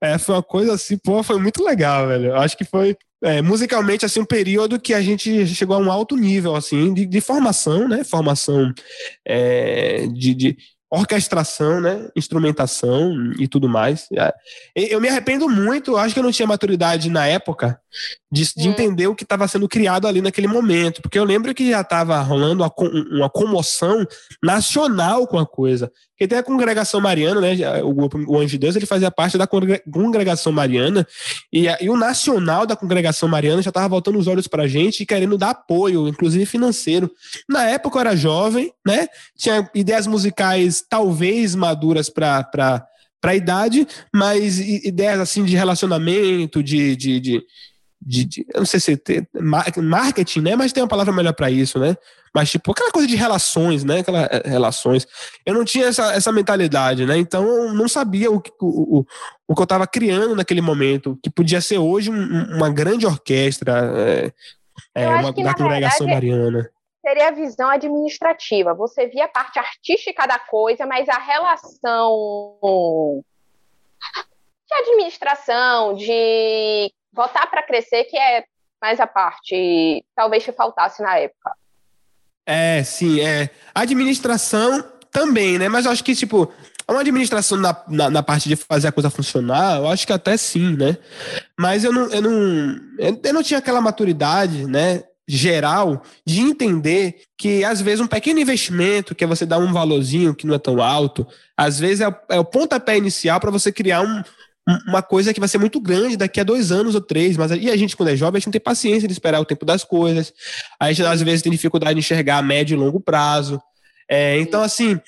É, 0.01 0.17
foi 0.17 0.35
uma 0.35 0.43
coisa 0.43 0.73
assim, 0.73 0.97
pô, 0.97 1.21
foi 1.23 1.39
muito 1.39 1.63
legal, 1.63 2.07
velho. 2.07 2.35
Acho 2.35 2.57
que 2.57 2.63
foi 2.63 2.95
é, 3.23 3.41
musicalmente 3.41 4.05
assim 4.05 4.19
um 4.19 4.25
período 4.25 4.79
que 4.79 4.93
a 4.93 5.01
gente 5.01 5.47
chegou 5.47 5.75
a 5.75 5.79
um 5.79 5.89
alto 5.89 6.15
nível 6.17 6.55
assim 6.55 6.93
de, 6.93 7.05
de 7.05 7.21
formação 7.21 7.87
né 7.87 8.03
formação 8.03 8.73
é, 9.25 10.05
de, 10.07 10.35
de, 10.35 10.57
orquestração, 10.93 11.81
né? 11.81 12.07
Instrumentação 12.15 13.33
e 13.39 13.47
tudo 13.47 13.67
mais. 13.67 14.07
É, 14.11 14.33
eu 14.75 15.01
me 15.01 15.09
arrependo 15.09 15.49
muito, 15.49 15.97
acho 15.97 16.13
que 16.13 16.19
eu 16.19 16.23
não 16.23 16.31
tinha 16.31 16.47
maturidade 16.47 17.09
na 17.09 17.25
época 17.25 17.79
de, 18.31 18.43
de 18.55 18.67
hum. 18.67 18.71
entender 18.71 19.07
o 19.07 19.15
que 19.15 19.23
estava 19.23 19.47
sendo 19.47 19.67
criado 19.67 20.07
ali 20.07 20.21
naquele 20.21 20.47
momento, 20.47 21.01
porque 21.01 21.19
eu 21.19 21.23
lembro 21.23 21.53
que 21.53 21.69
já 21.69 21.81
estava 21.81 22.19
rolando 22.21 22.63
uma, 22.63 22.73
uma, 23.11 23.29
comoção 23.29 24.05
nacional 24.43 25.27
com 25.27 25.37
a 25.37 25.45
coisa. 25.45 25.91
Porque 26.11 26.27
tem 26.27 26.37
a 26.37 26.43
congregação 26.43 27.01
mariana, 27.01 27.41
né? 27.41 27.83
O 27.83 28.03
o 28.27 28.37
Anjo 28.37 28.49
de 28.49 28.57
Deus 28.57 28.75
ele 28.75 28.85
fazia 28.85 29.09
parte 29.09 29.37
da 29.37 29.47
congregação 29.47 30.51
mariana 30.51 31.07
e, 31.51 31.67
a, 31.67 31.77
e 31.81 31.89
o 31.89 31.97
nacional 31.97 32.65
da 32.65 32.75
congregação 32.75 33.27
mariana 33.27 33.61
já 33.61 33.69
estava 33.69 33.87
voltando 33.87 34.19
os 34.19 34.27
olhos 34.27 34.47
para 34.47 34.63
a 34.63 34.67
gente 34.67 35.01
e 35.01 35.05
querendo 35.05 35.37
dar 35.37 35.51
apoio, 35.51 36.07
inclusive 36.07 36.45
financeiro. 36.45 37.11
Na 37.49 37.65
época 37.65 37.97
eu 37.97 38.01
era 38.01 38.15
jovem, 38.15 38.71
né? 38.85 39.07
Tinha 39.37 39.69
ideias 39.73 40.07
musicais 40.07 40.83
talvez 40.87 41.55
maduras 41.55 42.09
para 42.09 42.43
para 43.23 43.31
a 43.31 43.35
idade, 43.35 43.87
mas 44.13 44.59
ideias 44.59 45.17
assim 45.17 45.45
de 45.45 45.55
relacionamento, 45.55 46.61
de, 46.61 46.93
de, 46.97 47.21
de 47.21 47.43
de, 48.05 48.25
de, 48.25 48.45
eu 48.53 48.59
não 48.59 48.65
sei 48.65 48.79
se 48.79 48.97
tem 48.97 49.27
marketing, 49.77 50.41
né? 50.41 50.55
Mas 50.55 50.73
tem 50.73 50.83
uma 50.83 50.89
palavra 50.89 51.13
melhor 51.13 51.33
para 51.33 51.49
isso, 51.49 51.79
né? 51.79 51.95
Mas 52.33 52.51
tipo 52.51 52.71
aquela 52.71 52.91
coisa 52.91 53.07
de 53.07 53.15
relações, 53.15 53.83
né? 53.83 53.99
Aquelas 53.99 54.27
eh, 54.29 54.43
relações. 54.45 55.07
Eu 55.45 55.53
não 55.53 55.63
tinha 55.63 55.85
essa, 55.85 56.13
essa 56.13 56.31
mentalidade, 56.31 57.05
né? 57.05 57.17
Então 57.17 57.47
eu 57.47 57.73
não 57.73 57.87
sabia 57.87 58.31
o, 58.31 58.41
o, 58.61 58.99
o, 58.99 59.05
o 59.47 59.55
que 59.55 59.61
eu 59.61 59.63
estava 59.63 59.87
criando 59.87 60.35
naquele 60.35 60.61
momento, 60.61 61.17
que 61.23 61.29
podia 61.29 61.61
ser 61.61 61.77
hoje 61.77 62.09
um, 62.09 62.55
uma 62.55 62.69
grande 62.69 63.05
orquestra 63.05 63.93
é, 63.95 64.33
é, 64.95 65.07
uma, 65.07 65.31
da 65.31 65.53
congregação 65.53 66.07
mariana. 66.07 66.69
Seria 67.05 67.27
a 67.27 67.31
visão 67.31 67.69
administrativa. 67.69 68.73
Você 68.73 69.07
via 69.07 69.25
a 69.25 69.29
parte 69.29 69.59
artística 69.59 70.25
da 70.25 70.39
coisa, 70.39 70.85
mas 70.85 71.07
a 71.07 71.19
relação 71.19 73.23
de 74.67 74.75
administração, 74.75 75.93
de 75.93 76.91
votar 77.13 77.49
para 77.49 77.63
crescer, 77.63 78.05
que 78.05 78.17
é 78.17 78.43
mais 78.81 78.99
a 78.99 79.07
parte, 79.07 80.03
talvez 80.15 80.43
te 80.43 80.51
faltasse 80.51 81.01
na 81.01 81.17
época. 81.17 81.51
É, 82.45 82.83
sim, 82.83 83.21
é. 83.21 83.49
administração 83.73 84.83
também, 85.09 85.57
né? 85.57 85.69
Mas 85.69 85.85
eu 85.85 85.91
acho 85.91 86.03
que, 86.03 86.13
tipo, 86.13 86.51
uma 86.89 86.99
administração 86.99 87.57
na, 87.57 87.83
na, 87.87 88.09
na, 88.09 88.23
parte 88.23 88.49
de 88.49 88.57
fazer 88.57 88.89
a 88.89 88.91
coisa 88.91 89.09
funcionar, 89.09 89.77
eu 89.77 89.87
acho 89.87 90.05
que 90.05 90.11
até 90.11 90.35
sim, 90.35 90.75
né? 90.75 90.97
Mas 91.57 91.85
eu 91.85 91.93
não, 91.93 92.07
eu 92.11 92.21
não, 92.21 92.79
eu 93.23 93.33
não 93.33 93.43
tinha 93.43 93.59
aquela 93.59 93.79
maturidade, 93.79 94.65
né? 94.65 95.03
geral 95.25 96.03
de 96.25 96.41
entender 96.41 97.21
que 97.37 97.63
às 97.63 97.81
vezes 97.81 98.01
um 98.01 98.07
pequeno 98.07 98.41
investimento 98.41 99.15
que 99.15 99.23
é 99.23 99.27
você 99.27 99.45
dar 99.45 99.57
um 99.57 99.71
valorzinho 99.71 100.35
que 100.35 100.45
não 100.45 100.53
é 100.53 100.59
tão 100.59 100.81
alto 100.81 101.25
às 101.55 101.79
vezes 101.79 102.01
é 102.01 102.21
é 102.27 102.37
o 102.37 102.43
pontapé 102.43 102.97
inicial 102.97 103.39
para 103.39 103.49
você 103.49 103.71
criar 103.71 104.01
um, 104.01 104.21
uma 104.87 105.01
coisa 105.01 105.33
que 105.33 105.39
vai 105.39 105.49
ser 105.49 105.57
muito 105.57 105.79
grande 105.79 106.15
daqui 106.15 106.39
a 106.39 106.43
dois 106.43 106.71
anos 106.71 106.95
ou 106.95 107.01
três, 107.01 107.35
mas 107.35 107.51
e 107.51 107.69
a 107.69 107.75
gente, 107.75 107.95
quando 107.97 108.09
é 108.09 108.15
jovem, 108.15 108.37
a 108.37 108.39
gente 108.39 108.47
não 108.47 108.53
tem 108.53 108.61
paciência 108.61 109.07
de 109.07 109.13
esperar 109.13 109.39
o 109.39 109.45
tempo 109.45 109.65
das 109.65 109.83
coisas, 109.83 110.33
a 110.79 110.91
gente 110.91 111.05
às 111.05 111.21
vezes 111.21 111.41
tem 111.41 111.51
dificuldade 111.51 111.95
de 111.95 111.99
enxergar 111.99 112.37
a 112.37 112.41
médio 112.41 112.75
e 112.75 112.79
longo 112.79 112.99
prazo. 112.99 113.61
É, 114.09 114.37
então, 114.39 114.61
assim, 114.61 114.99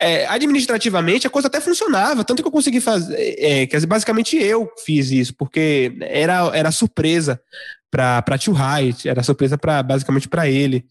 é, 0.00 0.26
administrativamente 0.26 1.26
a 1.26 1.30
coisa 1.30 1.48
até 1.48 1.60
funcionava, 1.60 2.24
tanto 2.24 2.42
que 2.42 2.48
eu 2.48 2.52
consegui 2.52 2.80
fazer, 2.80 3.16
é, 3.38 3.66
que 3.66 3.86
basicamente 3.86 4.36
eu 4.36 4.70
fiz 4.84 5.10
isso, 5.10 5.34
porque 5.34 5.96
era, 6.00 6.50
era 6.54 6.70
surpresa 6.70 7.40
para 7.90 8.38
Tio 8.38 8.54
Height, 8.56 9.08
era 9.08 9.22
surpresa 9.22 9.56
para 9.56 9.82
basicamente 9.82 10.28
para 10.28 10.48
ele. 10.48 10.84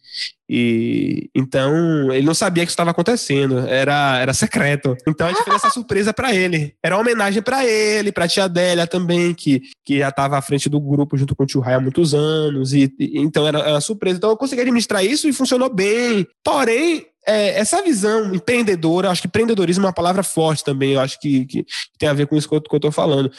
E 0.56 1.32
então 1.34 2.14
ele 2.14 2.28
não 2.28 2.36
sabia 2.36 2.64
que 2.64 2.70
isso 2.70 2.74
estava 2.74 2.92
acontecendo, 2.92 3.58
era, 3.68 4.20
era 4.20 4.36
secreto. 4.36 4.96
Então 5.08 5.26
a 5.26 5.32
gente 5.32 5.44
fez 5.44 5.56
essa 5.56 5.72
surpresa 5.74 6.14
para 6.14 6.32
ele. 6.36 6.76
Era 6.84 6.96
uma 6.96 7.02
homenagem 7.02 7.42
para 7.42 7.66
ele, 7.66 8.12
para 8.12 8.28
tia 8.28 8.44
Adélia 8.44 8.86
também, 8.86 9.34
que, 9.34 9.64
que 9.84 9.98
já 9.98 10.10
estava 10.10 10.38
à 10.38 10.42
frente 10.44 10.70
do 10.70 10.80
grupo 10.80 11.18
junto 11.18 11.36
com 11.36 11.42
o 11.42 11.48
Tio 11.48 11.60
Rai 11.60 11.74
há 11.74 11.80
muitos 11.80 12.14
anos. 12.14 12.72
E, 12.72 12.94
e 13.00 13.20
então 13.20 13.48
era, 13.48 13.58
era 13.62 13.72
uma 13.72 13.82
surpresa. 13.82 14.18
Então 14.18 14.30
eu 14.30 14.38
consegui 14.38 14.62
administrar 14.62 15.04
isso 15.04 15.28
e 15.28 15.34
funcionou 15.34 15.74
bem. 15.74 16.28
Porém, 16.44 17.08
é, 17.26 17.60
essa 17.60 17.82
visão 17.82 18.34
empreendedora, 18.34 19.10
acho 19.10 19.22
que 19.22 19.28
empreendedorismo 19.28 19.86
é 19.86 19.88
uma 19.88 19.94
palavra 19.94 20.24
forte 20.24 20.64
também, 20.64 20.94
eu 20.94 21.00
acho 21.00 21.20
que, 21.20 21.46
que 21.46 21.66
tem 21.98 22.10
a 22.10 22.14
ver 22.14 22.28
com 22.28 22.36
isso 22.36 22.48
que 22.50 22.56
eu, 22.56 22.80
tô 22.80 22.92
falando. 22.92 23.32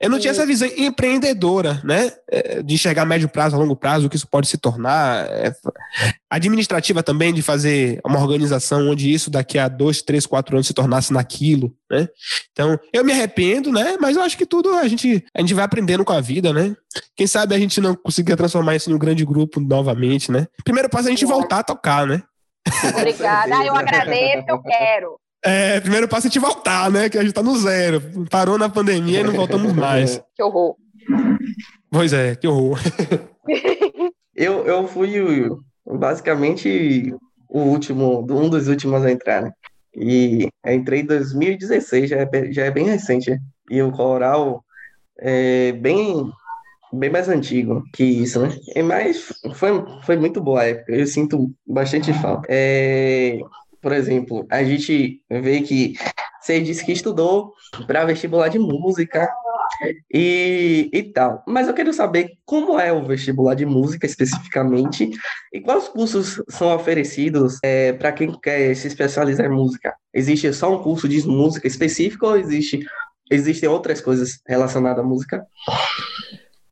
Eu 0.00 0.10
não 0.10 0.18
tinha 0.18 0.30
essa 0.30 0.46
visão 0.46 0.68
empreendedora, 0.76 1.80
né? 1.84 2.12
É, 2.30 2.62
de 2.62 2.74
enxergar 2.74 3.04
médio 3.04 3.28
prazo, 3.28 3.56
a 3.56 3.58
longo 3.58 3.76
prazo, 3.76 4.06
o 4.06 4.10
que 4.10 4.16
isso 4.16 4.26
pode 4.26 4.48
se 4.48 4.58
tornar. 4.58 5.26
É, 5.26 5.52
administrativa 6.30 7.02
também, 7.02 7.32
de 7.32 7.42
fazer 7.42 8.00
uma 8.04 8.20
organização 8.20 8.90
onde 8.90 9.12
isso 9.12 9.30
daqui 9.30 9.58
a 9.58 9.68
dois, 9.68 10.02
três, 10.02 10.26
quatro 10.26 10.56
anos 10.56 10.66
se 10.66 10.74
tornasse 10.74 11.12
naquilo, 11.12 11.74
né? 11.90 12.08
Então, 12.52 12.78
eu 12.92 13.04
me 13.04 13.12
arrependo, 13.12 13.72
né? 13.72 13.96
Mas 14.00 14.16
eu 14.16 14.22
acho 14.22 14.36
que 14.36 14.44
tudo 14.44 14.74
a 14.74 14.86
gente, 14.86 15.24
a 15.34 15.40
gente 15.40 15.54
vai 15.54 15.64
aprendendo 15.64 16.04
com 16.04 16.12
a 16.12 16.20
vida, 16.20 16.52
né? 16.52 16.74
Quem 17.16 17.26
sabe 17.26 17.54
a 17.54 17.58
gente 17.58 17.80
não 17.80 17.94
conseguir 17.94 18.36
transformar 18.36 18.76
isso 18.76 18.90
em 18.90 18.94
um 18.94 18.98
grande 18.98 19.24
grupo 19.24 19.60
novamente, 19.60 20.30
né? 20.30 20.46
Primeiro 20.64 20.88
passo 20.88 21.08
é 21.08 21.08
a 21.08 21.14
gente 21.14 21.24
voltar 21.24 21.60
a 21.60 21.64
tocar, 21.64 22.06
né? 22.06 22.22
Obrigada, 22.96 23.64
eu 23.64 23.74
agradeço, 23.74 24.44
eu 24.48 24.62
quero. 24.62 25.18
É, 25.44 25.80
primeiro 25.80 26.08
passo 26.08 26.26
é 26.26 26.28
a 26.28 26.30
gente 26.30 26.40
voltar, 26.40 26.90
né? 26.90 27.08
Que 27.08 27.18
a 27.18 27.22
gente 27.22 27.32
tá 27.32 27.42
no 27.42 27.56
zero. 27.56 28.02
Parou 28.30 28.58
na 28.58 28.68
pandemia 28.68 29.20
e 29.20 29.24
não 29.24 29.32
voltamos 29.32 29.72
mais. 29.72 30.20
Que 30.34 30.42
horror. 30.42 30.76
Pois 31.90 32.12
é, 32.12 32.36
que 32.36 32.46
horror. 32.46 32.78
eu, 34.36 34.66
eu 34.66 34.86
fui 34.86 35.10
basicamente 35.86 37.14
o 37.48 37.60
último, 37.60 38.20
um 38.30 38.48
dos 38.48 38.68
últimos 38.68 39.04
a 39.04 39.10
entrar, 39.10 39.42
né? 39.42 39.52
E 39.94 40.48
entrei 40.66 41.00
em 41.00 41.06
2016, 41.06 42.10
já 42.10 42.18
é, 42.18 42.52
já 42.52 42.64
é 42.64 42.70
bem 42.70 42.84
recente. 42.84 43.36
E 43.70 43.82
o 43.82 43.90
coral 43.90 44.62
é 45.18 45.72
bem 45.72 46.30
bem 46.92 47.10
mais 47.10 47.28
antigo 47.28 47.82
que 47.92 48.04
isso, 48.04 48.40
né? 48.40 48.48
É 48.74 48.82
mais 48.82 49.32
foi, 49.54 49.70
foi 50.02 50.16
muito 50.16 50.40
boa 50.40 50.62
a 50.62 50.66
época. 50.66 50.92
Eu 50.92 51.06
sinto 51.06 51.52
bastante 51.66 52.12
falta. 52.14 52.46
É, 52.48 53.38
por 53.80 53.92
exemplo, 53.92 54.46
a 54.50 54.62
gente 54.64 55.20
vê 55.30 55.60
que 55.60 55.94
você 56.40 56.60
disse 56.60 56.84
que 56.84 56.92
estudou 56.92 57.52
para 57.86 58.04
vestibular 58.04 58.48
de 58.48 58.58
música 58.58 59.28
e, 60.12 60.88
e 60.92 61.02
tal. 61.02 61.42
Mas 61.46 61.68
eu 61.68 61.74
quero 61.74 61.92
saber 61.92 62.32
como 62.44 62.78
é 62.78 62.92
o 62.92 63.04
vestibular 63.04 63.54
de 63.54 63.66
música 63.66 64.06
especificamente 64.06 65.10
e 65.52 65.60
quais 65.60 65.88
cursos 65.88 66.42
são 66.48 66.74
oferecidos 66.74 67.58
é, 67.62 67.92
para 67.92 68.12
quem 68.12 68.32
quer 68.40 68.74
se 68.74 68.88
especializar 68.88 69.46
em 69.46 69.54
música. 69.54 69.94
Existe 70.12 70.52
só 70.52 70.74
um 70.74 70.82
curso 70.82 71.08
de 71.08 71.26
música 71.26 71.66
específico 71.66 72.26
ou 72.26 72.36
existe, 72.36 72.80
existem 73.30 73.68
outras 73.68 74.00
coisas 74.00 74.40
relacionadas 74.46 75.04
à 75.04 75.06
música? 75.06 75.44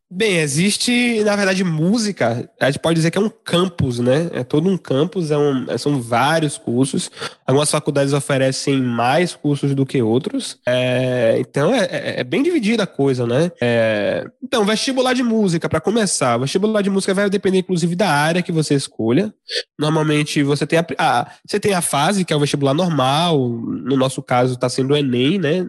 Bem, 0.08 0.36
existe, 0.36 1.24
na 1.24 1.34
verdade, 1.34 1.64
música, 1.64 2.48
a 2.60 2.66
gente 2.66 2.78
pode 2.78 2.94
dizer 2.94 3.10
que 3.10 3.18
é 3.18 3.20
um 3.20 3.28
campus, 3.28 3.98
né? 3.98 4.30
É 4.32 4.44
todo 4.44 4.68
um 4.68 4.78
campus, 4.78 5.32
é 5.32 5.36
um, 5.36 5.66
são 5.78 6.00
vários 6.00 6.56
cursos. 6.56 7.10
Algumas 7.44 7.68
faculdades 7.72 8.12
oferecem 8.12 8.80
mais 8.80 9.34
cursos 9.34 9.74
do 9.74 9.84
que 9.84 10.00
outros. 10.00 10.60
É, 10.64 11.36
então, 11.40 11.74
é, 11.74 11.88
é, 11.90 12.20
é, 12.20 12.24
bem 12.24 12.40
dividida 12.40 12.84
a 12.84 12.86
coisa, 12.86 13.26
né? 13.26 13.50
É, 13.60 14.24
então, 14.40 14.64
vestibular 14.64 15.12
de 15.12 15.24
música, 15.24 15.68
para 15.68 15.80
começar. 15.80 16.38
Vestibular 16.38 16.82
de 16.82 16.90
música 16.90 17.12
vai 17.12 17.28
depender, 17.28 17.58
inclusive, 17.58 17.96
da 17.96 18.08
área 18.08 18.42
que 18.42 18.52
você 18.52 18.74
escolha. 18.74 19.34
Normalmente, 19.76 20.40
você 20.44 20.64
tem 20.68 20.78
a, 20.78 20.86
a 20.98 21.32
você 21.44 21.58
tem 21.58 21.74
a 21.74 21.82
fase, 21.82 22.24
que 22.24 22.32
é 22.32 22.36
o 22.36 22.40
vestibular 22.40 22.74
normal. 22.74 23.36
No 23.48 23.96
nosso 23.96 24.22
caso, 24.22 24.54
está 24.54 24.68
sendo 24.68 24.94
o 24.94 24.96
Enem, 24.96 25.36
né? 25.36 25.66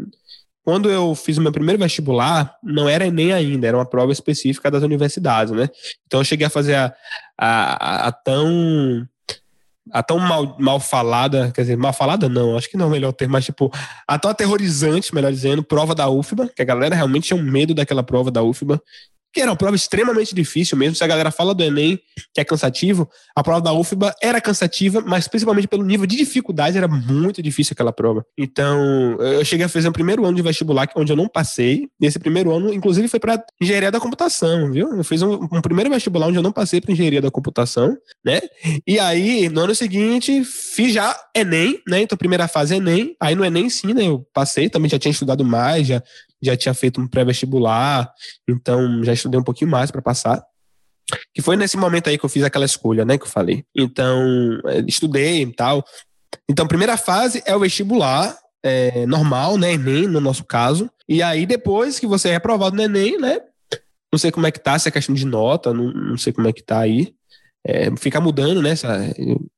Quando 0.68 0.92
eu 0.92 1.16
fiz 1.16 1.38
o 1.38 1.42
meu 1.42 1.54
primeiro 1.54 1.82
vestibular, 1.82 2.58
não 2.62 2.90
era 2.90 3.08
Enem 3.08 3.32
ainda, 3.32 3.66
era 3.66 3.78
uma 3.78 3.86
prova 3.86 4.12
específica 4.12 4.70
das 4.70 4.84
universidades, 4.84 5.54
né? 5.54 5.70
Então 6.06 6.20
eu 6.20 6.26
cheguei 6.26 6.46
a 6.46 6.50
fazer 6.50 6.76
a, 6.76 6.94
a, 7.38 8.08
a 8.08 8.12
tão 8.12 9.08
a 9.90 10.04
tão 10.04 10.20
mal, 10.20 10.58
mal 10.60 10.78
falada, 10.82 11.54
quer 11.56 11.62
dizer, 11.62 11.78
mal 11.78 11.94
falada 11.94 12.28
não, 12.28 12.58
acho 12.58 12.70
que 12.70 12.76
não 12.76 12.84
é 12.84 12.88
o 12.90 12.92
melhor 12.92 13.14
termo, 13.14 13.32
mas 13.32 13.46
tipo, 13.46 13.72
a 14.06 14.20
tão 14.20 14.30
aterrorizante, 14.30 15.16
melhor 15.16 15.32
dizendo, 15.32 15.64
prova 15.64 15.96
da 15.96 16.10
UFBA, 16.10 16.50
que 16.54 16.62
a 16.62 16.66
galera 16.66 16.94
realmente 16.94 17.28
tinha 17.28 17.40
um 17.40 17.44
medo 17.44 17.74
daquela 17.74 18.04
prova 18.04 18.30
da 18.30 18.44
UFBA, 18.44 18.82
que 19.34 19.42
era 19.42 19.52
uma 19.52 19.58
prova 19.58 19.76
extremamente 19.76 20.34
difícil 20.34 20.78
mesmo. 20.78 20.96
Se 20.96 21.04
a 21.04 21.08
galera 21.08 21.32
fala 21.32 21.54
do 21.54 21.64
Enem, 21.64 22.00
que 22.34 22.42
é 22.42 22.44
cansativo, 22.44 23.10
a 23.36 23.44
prova 23.44 23.62
da 23.62 23.74
UFBA 23.74 24.16
era 24.22 24.42
cansativa, 24.42 25.02
mas 25.02 25.28
principalmente 25.28 25.68
pelo 25.68 25.84
nível 25.84 26.06
de 26.06 26.16
dificuldade, 26.16 26.78
era 26.78 26.88
muito 26.88 27.42
difícil 27.42 27.74
aquela 27.74 27.94
prova. 27.94 28.26
Então, 28.38 29.18
eu 29.20 29.44
cheguei 29.46 29.66
a 29.66 29.70
fazer 29.70 29.90
um 29.90 29.92
primeiro 29.92 30.26
ano 30.26 30.36
de 30.36 30.42
vestibular, 30.42 30.90
onde 30.96 31.12
eu 31.12 31.16
não 31.16 31.28
passei. 31.28 31.88
E 32.00 32.06
esse 32.06 32.20
primeiro 32.20 32.52
ano, 32.52 32.74
inclusive, 32.74 33.08
foi 33.08 33.20
para 33.20 33.44
engenharia 33.62 33.92
da 33.92 34.00
computação, 34.00 34.72
viu? 34.72 34.90
Eu 34.96 35.04
fiz 35.04 35.22
um, 35.22 35.34
um, 35.34 35.62
primeiro 35.62 35.90
vestibular 35.90 36.28
onde 36.28 36.38
eu 36.38 36.44
não 36.44 36.52
passei 36.52 36.82
para 36.82 36.92
engenharia 36.92 37.22
da 37.22 37.32
computação, 37.32 37.96
né? 38.26 38.40
E 38.88 39.00
aí, 39.00 39.50
no 39.50 39.62
ano 39.62 39.76
seguinte, 39.76 40.44
fiz 40.44 40.94
já 40.94 41.16
Enem, 41.36 41.80
né? 41.88 42.02
Então, 42.02 42.18
primeira 42.18 42.48
fase 42.48 42.76
Enem. 42.76 43.16
Aí 43.20 43.36
no 43.36 43.46
Enem, 43.46 43.70
sim, 43.70 43.94
né? 43.94 44.08
Eu 44.08 44.26
passei, 44.34 44.70
também 44.70 44.90
já 44.90 44.98
tinha 44.98 45.12
estudado 45.12 45.44
mais, 45.44 45.88
já 45.88 46.02
já 46.42 46.56
tinha 46.56 46.74
feito 46.74 47.02
um 47.02 47.08
pré-vestibular, 47.08 48.12
então 48.48 49.04
já 49.04 49.14
estudei 49.14 49.40
um 49.40 49.44
pouquinho 49.44 49.72
mais 49.72 49.92
para 49.92 50.02
passar. 50.02 50.44
Que 51.34 51.42
foi 51.42 51.56
nesse 51.56 51.78
momento 51.78 52.10
aí 52.10 52.18
que 52.18 52.26
eu 52.26 52.30
fiz 52.30 52.44
aquela 52.44 52.66
escolha, 52.66 53.06
né, 53.06 53.18
que 53.18 53.24
eu 53.24 53.30
falei. 53.30 53.64
Então, 53.76 54.60
é, 54.66 54.80
estudei 54.88 55.42
e 55.42 55.54
tal. 55.54 55.84
Então, 56.50 56.68
primeira 56.68 56.98
fase 56.98 57.42
é 57.46 57.56
o 57.56 57.60
vestibular, 57.60 58.38
é, 58.64 59.06
normal, 59.06 59.58
né, 59.58 59.74
Enem, 59.74 60.08
no 60.08 60.20
nosso 60.20 60.44
caso. 60.44 60.90
E 61.08 61.24
aí, 61.24 61.46
depois 61.46 62.00
que 62.00 62.08
você 62.08 62.30
é 62.30 62.36
aprovado 62.36 62.76
no 62.76 62.82
Enem, 62.82 63.18
né, 63.18 63.40
não 64.12 64.20
sei 64.20 64.32
como 64.32 64.48
é 64.48 64.52
que 64.52 64.60
tá, 64.60 64.78
se 64.78 64.88
é 64.88 64.92
questão 64.92 65.16
de 65.16 65.26
nota, 65.26 65.74
não, 65.74 65.92
não 65.92 66.18
sei 66.18 66.34
como 66.34 66.48
é 66.48 66.54
que 66.54 66.64
tá 66.64 66.80
aí. 66.80 67.14
É, 67.66 67.94
fica 67.98 68.22
mudando, 68.22 68.62
né? 68.62 68.74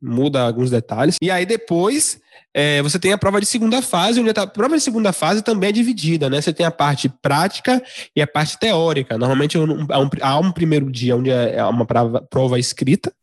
Muda 0.02 0.42
alguns 0.42 0.72
detalhes. 0.72 1.18
E 1.22 1.30
aí 1.30 1.46
depois 1.46 2.20
é, 2.54 2.82
você 2.82 2.98
tem 2.98 3.14
a 3.14 3.18
prova 3.18 3.40
de 3.40 3.46
segunda 3.46 3.82
fase, 3.82 4.20
onde 4.20 4.32
a 4.32 4.48
prova 4.48 4.76
de 4.76 4.82
segunda 4.82 5.14
fase 5.14 5.44
também 5.44 5.70
é 5.70 5.74
dividida, 5.74 6.30
né? 6.30 6.42
Você 6.42 6.52
tem 6.52 6.66
a 6.66 6.72
parte 6.72 7.08
prática 7.08 7.82
e 8.16 8.22
a 8.22 8.28
parte 8.28 8.58
teórica. 8.58 9.18
Normalmente 9.18 9.58
há 9.58 9.62
um, 9.62 10.10
há 10.22 10.40
um 10.40 10.52
primeiro 10.52 10.92
dia 10.92 11.16
onde 11.16 11.30
é, 11.30 11.58
é 11.58 11.66
uma 11.66 11.86
prova, 11.86 12.22
prova 12.22 12.60
escrita. 12.60 13.14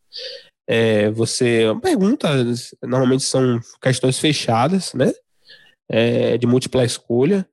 É, 0.69 1.11
você 1.11 1.65
perguntas, 1.83 2.75
normalmente 2.83 3.25
são 3.25 3.61
questões 3.83 4.19
fechadas, 4.19 4.93
né? 4.95 5.13
É, 5.89 6.37
de 6.39 6.47
múltipla 6.47 6.85
escolha, 6.85 7.47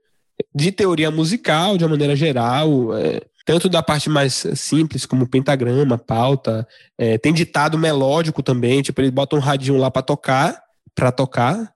de 0.53 0.71
teoria 0.71 1.11
musical, 1.11 1.77
de 1.77 1.83
uma 1.83 1.91
maneira 1.91 2.15
geral, 2.15 2.95
é, 2.97 3.21
tanto 3.45 3.69
da 3.69 3.83
parte 3.83 4.09
mais 4.09 4.45
simples, 4.55 5.05
como 5.05 5.27
pentagrama, 5.27 5.97
pauta, 5.97 6.67
é, 6.97 7.17
tem 7.17 7.33
ditado 7.33 7.77
melódico 7.77 8.41
também, 8.41 8.81
tipo, 8.81 9.01
eles 9.01 9.11
botam 9.11 9.37
um 9.37 9.41
radinho 9.41 9.77
lá 9.77 9.91
para 9.91 10.01
tocar, 10.01 10.63
para 10.95 11.11
tocar, 11.11 11.73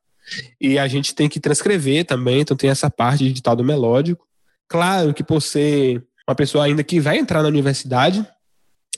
e 0.60 0.78
a 0.78 0.88
gente 0.88 1.16
tem 1.16 1.30
que 1.30 1.40
transcrever 1.40 2.06
também, 2.06 2.42
então 2.42 2.58
tem 2.58 2.70
essa 2.70 2.90
parte 2.90 3.24
de 3.24 3.34
ditado 3.34 3.64
melódico. 3.64 4.26
Claro 4.68 5.14
que 5.14 5.24
por 5.24 5.42
ser 5.42 6.04
uma 6.28 6.36
pessoa 6.36 6.66
ainda 6.66 6.84
que 6.84 7.00
vai 7.00 7.18
entrar 7.18 7.42
na 7.42 7.48
universidade, 7.48 8.28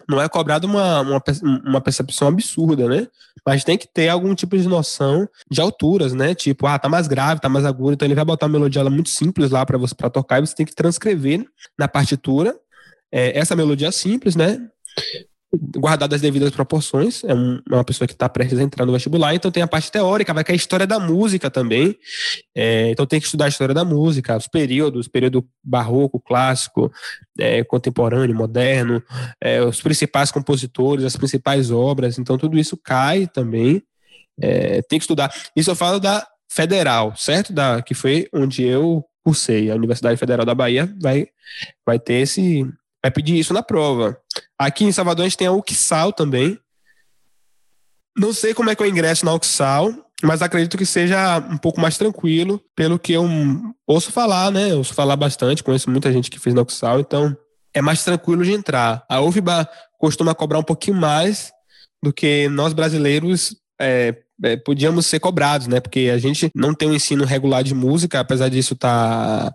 não 0.07 0.19
é 0.19 0.27
cobrado 0.27 0.65
uma, 0.65 1.01
uma, 1.01 1.23
uma 1.65 1.81
percepção 1.81 2.27
absurda, 2.27 2.87
né? 2.87 3.07
Mas 3.45 3.63
tem 3.63 3.77
que 3.77 3.87
ter 3.87 4.09
algum 4.09 4.33
tipo 4.33 4.57
de 4.57 4.67
noção 4.67 5.29
de 5.49 5.61
alturas, 5.61 6.13
né? 6.13 6.33
Tipo, 6.33 6.65
ah, 6.65 6.79
tá 6.79 6.89
mais 6.89 7.07
grave, 7.07 7.41
tá 7.41 7.47
mais 7.47 7.65
agudo, 7.65 7.93
então 7.93 8.07
ele 8.07 8.15
vai 8.15 8.25
botar 8.25 8.47
uma 8.47 8.53
melodia 8.53 8.83
muito 8.89 9.09
simples 9.09 9.51
lá 9.51 9.63
para 9.65 9.77
você 9.77 9.93
para 9.93 10.09
tocar 10.09 10.39
e 10.39 10.47
você 10.47 10.55
tem 10.55 10.65
que 10.65 10.73
transcrever 10.73 11.45
na 11.77 11.87
partitura 11.87 12.57
é, 13.11 13.37
essa 13.37 13.55
melodia 13.55 13.91
simples, 13.91 14.35
né? 14.35 14.67
Guardado 15.51 16.13
as 16.13 16.21
devidas 16.21 16.51
proporções, 16.51 17.23
é, 17.23 17.33
um, 17.33 17.59
é 17.69 17.75
uma 17.75 17.83
pessoa 17.83 18.07
que 18.07 18.13
está 18.13 18.29
prestes 18.29 18.59
a 18.59 18.63
entrar 18.63 18.85
no 18.85 18.91
vestibular, 18.91 19.33
então 19.33 19.49
tem 19.49 19.63
a 19.63 19.67
parte 19.67 19.91
teórica, 19.91 20.33
vai 20.33 20.43
que 20.43 20.51
é 20.51 20.53
a 20.53 20.55
história 20.55 20.85
da 20.85 20.99
música 20.99 21.49
também, 21.49 21.95
é, 22.55 22.91
então 22.91 23.05
tem 23.05 23.19
que 23.19 23.25
estudar 23.25 23.45
a 23.45 23.49
história 23.49 23.73
da 23.73 23.83
música, 23.83 24.37
os 24.37 24.47
períodos, 24.47 25.07
período 25.07 25.47
barroco, 25.63 26.19
clássico, 26.19 26.91
é, 27.39 27.63
contemporâneo, 27.63 28.35
moderno, 28.35 29.01
é, 29.41 29.61
os 29.63 29.81
principais 29.81 30.31
compositores, 30.31 31.03
as 31.03 31.17
principais 31.17 31.71
obras, 31.71 32.19
então 32.19 32.37
tudo 32.37 32.57
isso 32.57 32.77
cai 32.77 33.25
também, 33.25 33.81
é, 34.39 34.81
tem 34.83 34.99
que 34.99 35.03
estudar. 35.03 35.33
Isso 35.55 35.71
eu 35.71 35.75
falo 35.75 35.99
da 35.99 36.27
federal, 36.51 37.15
certo? 37.15 37.51
Da, 37.51 37.81
que 37.81 37.93
foi 37.93 38.27
onde 38.33 38.63
eu 38.63 39.03
cursei, 39.23 39.69
a 39.69 39.75
Universidade 39.75 40.17
Federal 40.17 40.45
da 40.45 40.55
Bahia 40.55 40.91
vai, 41.01 41.27
vai 41.85 41.99
ter 41.99 42.15
esse, 42.15 42.65
vai 43.03 43.11
pedir 43.11 43.37
isso 43.37 43.53
na 43.53 43.63
prova. 43.63 44.17
Aqui 44.57 44.85
em 44.85 44.91
Salvador 44.91 45.23
a 45.23 45.27
gente 45.27 45.37
tem 45.37 45.47
a 45.47 45.51
UXAL 45.51 46.13
também. 46.13 46.59
Não 48.17 48.33
sei 48.33 48.53
como 48.53 48.69
é 48.69 48.75
que 48.75 48.83
eu 48.83 48.87
ingresso 48.87 49.25
na 49.25 49.33
UXAL, 49.33 49.93
mas 50.23 50.41
acredito 50.41 50.77
que 50.77 50.85
seja 50.85 51.37
um 51.37 51.57
pouco 51.57 51.79
mais 51.79 51.97
tranquilo, 51.97 52.61
pelo 52.75 52.99
que 52.99 53.13
eu 53.13 53.25
ouço 53.87 54.11
falar, 54.11 54.51
né? 54.51 54.71
Eu 54.71 54.79
ouço 54.79 54.93
falar 54.93 55.15
bastante, 55.15 55.63
conheço 55.63 55.89
muita 55.89 56.11
gente 56.11 56.29
que 56.29 56.39
fez 56.39 56.53
na 56.53 56.61
UXAL, 56.61 56.99
então 56.99 57.35
é 57.73 57.81
mais 57.81 58.03
tranquilo 58.03 58.43
de 58.43 58.51
entrar. 58.51 59.05
A 59.09 59.21
UFBA 59.21 59.69
costuma 59.97 60.35
cobrar 60.35 60.59
um 60.59 60.63
pouquinho 60.63 60.97
mais 60.97 61.51
do 62.03 62.11
que 62.11 62.49
nós 62.49 62.73
brasileiros 62.73 63.55
é, 63.79 64.15
é, 64.43 64.57
podíamos 64.57 65.05
ser 65.05 65.19
cobrados, 65.19 65.67
né? 65.67 65.79
Porque 65.79 66.11
a 66.13 66.17
gente 66.17 66.49
não 66.53 66.73
tem 66.73 66.89
um 66.89 66.93
ensino 66.93 67.23
regular 67.23 67.63
de 67.63 67.73
música, 67.73 68.19
apesar 68.19 68.49
disso 68.49 68.75
tá 68.75 69.53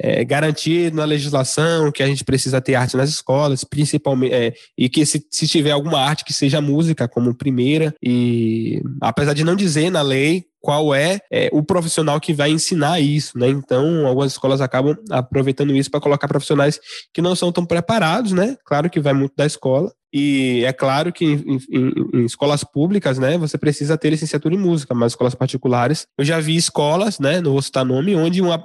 é, 0.00 0.24
garantir 0.24 0.92
na 0.92 1.04
legislação 1.04 1.92
que 1.92 2.02
a 2.02 2.06
gente 2.06 2.24
precisa 2.24 2.60
ter 2.60 2.74
arte 2.74 2.96
nas 2.96 3.10
escolas, 3.10 3.64
principalmente, 3.64 4.34
é, 4.34 4.52
e 4.76 4.88
que 4.88 5.04
se, 5.06 5.24
se 5.30 5.46
tiver 5.46 5.70
alguma 5.70 6.00
arte 6.00 6.24
que 6.24 6.32
seja 6.32 6.60
música 6.60 7.08
como 7.08 7.34
primeira, 7.34 7.94
e 8.02 8.82
apesar 9.00 9.34
de 9.34 9.44
não 9.44 9.54
dizer 9.54 9.90
na 9.90 10.02
lei 10.02 10.44
qual 10.64 10.94
é, 10.94 11.20
é, 11.30 11.50
o 11.52 11.62
profissional 11.62 12.18
que 12.18 12.32
vai 12.32 12.50
ensinar 12.50 12.98
isso, 12.98 13.38
né? 13.38 13.50
Então, 13.50 14.06
algumas 14.06 14.32
escolas 14.32 14.62
acabam 14.62 14.96
aproveitando 15.10 15.76
isso 15.76 15.90
para 15.90 16.00
colocar 16.00 16.26
profissionais 16.26 16.80
que 17.12 17.20
não 17.20 17.36
são 17.36 17.52
tão 17.52 17.66
preparados, 17.66 18.32
né? 18.32 18.56
Claro 18.64 18.88
que 18.88 18.98
vai 18.98 19.12
muito 19.12 19.34
da 19.36 19.44
escola. 19.44 19.92
E 20.10 20.64
é 20.64 20.72
claro 20.72 21.12
que 21.12 21.22
em, 21.22 21.58
em, 21.70 21.92
em, 22.14 22.24
escolas 22.24 22.64
públicas, 22.64 23.18
né, 23.18 23.36
você 23.36 23.58
precisa 23.58 23.98
ter 23.98 24.08
licenciatura 24.08 24.54
em 24.54 24.58
música, 24.58 24.94
mas 24.94 25.12
escolas 25.12 25.34
particulares, 25.34 26.06
eu 26.16 26.24
já 26.24 26.40
vi 26.40 26.56
escolas, 26.56 27.18
né, 27.18 27.42
não 27.42 27.52
vou 27.52 27.60
citar 27.60 27.84
nome, 27.84 28.14
onde 28.14 28.40
uma, 28.40 28.64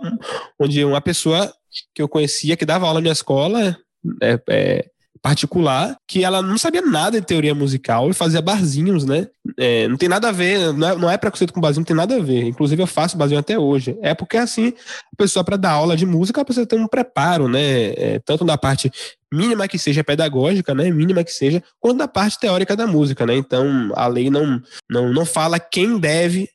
onde 0.57 0.85
uma 0.85 1.01
pessoa 1.01 1.51
que 1.93 2.01
eu 2.01 2.07
conhecia 2.07 2.55
que 2.55 2.65
dava 2.65 2.87
aula 2.87 3.01
na 3.01 3.09
escola 3.09 3.75
é, 4.21 4.39
é, 4.47 4.85
particular 5.21 5.95
que 6.07 6.23
ela 6.23 6.41
não 6.41 6.57
sabia 6.57 6.81
nada 6.81 7.19
de 7.19 7.25
teoria 7.25 7.53
musical 7.53 8.09
e 8.09 8.13
fazia 8.13 8.41
barzinhos, 8.41 9.05
né? 9.05 9.27
É, 9.57 9.87
não 9.87 9.97
tem 9.97 10.09
nada 10.09 10.29
a 10.29 10.31
ver, 10.31 10.73
não 10.73 10.89
é, 10.89 10.95
não 10.95 11.09
é 11.09 11.17
preconceito 11.17 11.53
com 11.53 11.61
barzinho, 11.61 11.81
não 11.81 11.85
tem 11.85 11.95
nada 11.95 12.15
a 12.15 12.19
ver. 12.19 12.43
Inclusive 12.43 12.81
eu 12.81 12.87
faço 12.87 13.17
barzinho 13.17 13.39
até 13.39 13.57
hoje. 13.57 13.97
É 14.01 14.13
porque 14.13 14.37
assim, 14.37 14.73
a 15.13 15.15
pessoa 15.17 15.43
para 15.43 15.57
dar 15.57 15.71
aula 15.71 15.95
de 15.95 16.05
música 16.05 16.43
precisa 16.43 16.65
ter 16.65 16.75
um 16.75 16.87
preparo, 16.87 17.47
né? 17.47 17.91
É, 17.91 18.21
tanto 18.23 18.45
na 18.45 18.57
parte 18.57 18.91
mínima 19.31 19.67
que 19.67 19.77
seja 19.77 20.03
pedagógica, 20.03 20.73
né? 20.73 20.89
Mínima 20.89 21.23
que 21.23 21.31
seja, 21.31 21.63
quanto 21.79 21.97
na 21.97 22.07
parte 22.07 22.39
teórica 22.39 22.75
da 22.75 22.87
música, 22.87 23.25
né? 23.25 23.35
Então 23.35 23.91
a 23.95 24.07
lei 24.07 24.29
não, 24.29 24.61
não, 24.89 25.13
não 25.13 25.25
fala 25.25 25.59
quem 25.59 25.99
deve 25.99 26.49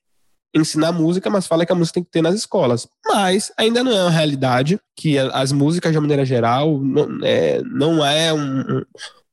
ensinar 0.54 0.92
música, 0.92 1.28
mas 1.28 1.46
fala 1.46 1.66
que 1.66 1.72
a 1.72 1.74
música 1.74 1.94
tem 1.94 2.04
que 2.04 2.10
ter 2.10 2.22
nas 2.22 2.34
escolas. 2.34 2.86
Mas 3.06 3.52
ainda 3.56 3.82
não 3.82 3.92
é 3.92 4.02
uma 4.02 4.10
realidade 4.10 4.78
que 4.96 5.18
as 5.18 5.52
músicas, 5.52 5.92
de 5.92 5.98
maneira 5.98 6.24
geral, 6.24 6.78
não 6.80 7.18
é, 7.22 7.62
não 7.62 8.04
é 8.04 8.32
um, 8.32 8.60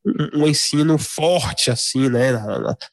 um, 0.06 0.42
um 0.42 0.48
ensino 0.48 0.98
forte 0.98 1.70
assim, 1.70 2.10
né, 2.10 2.32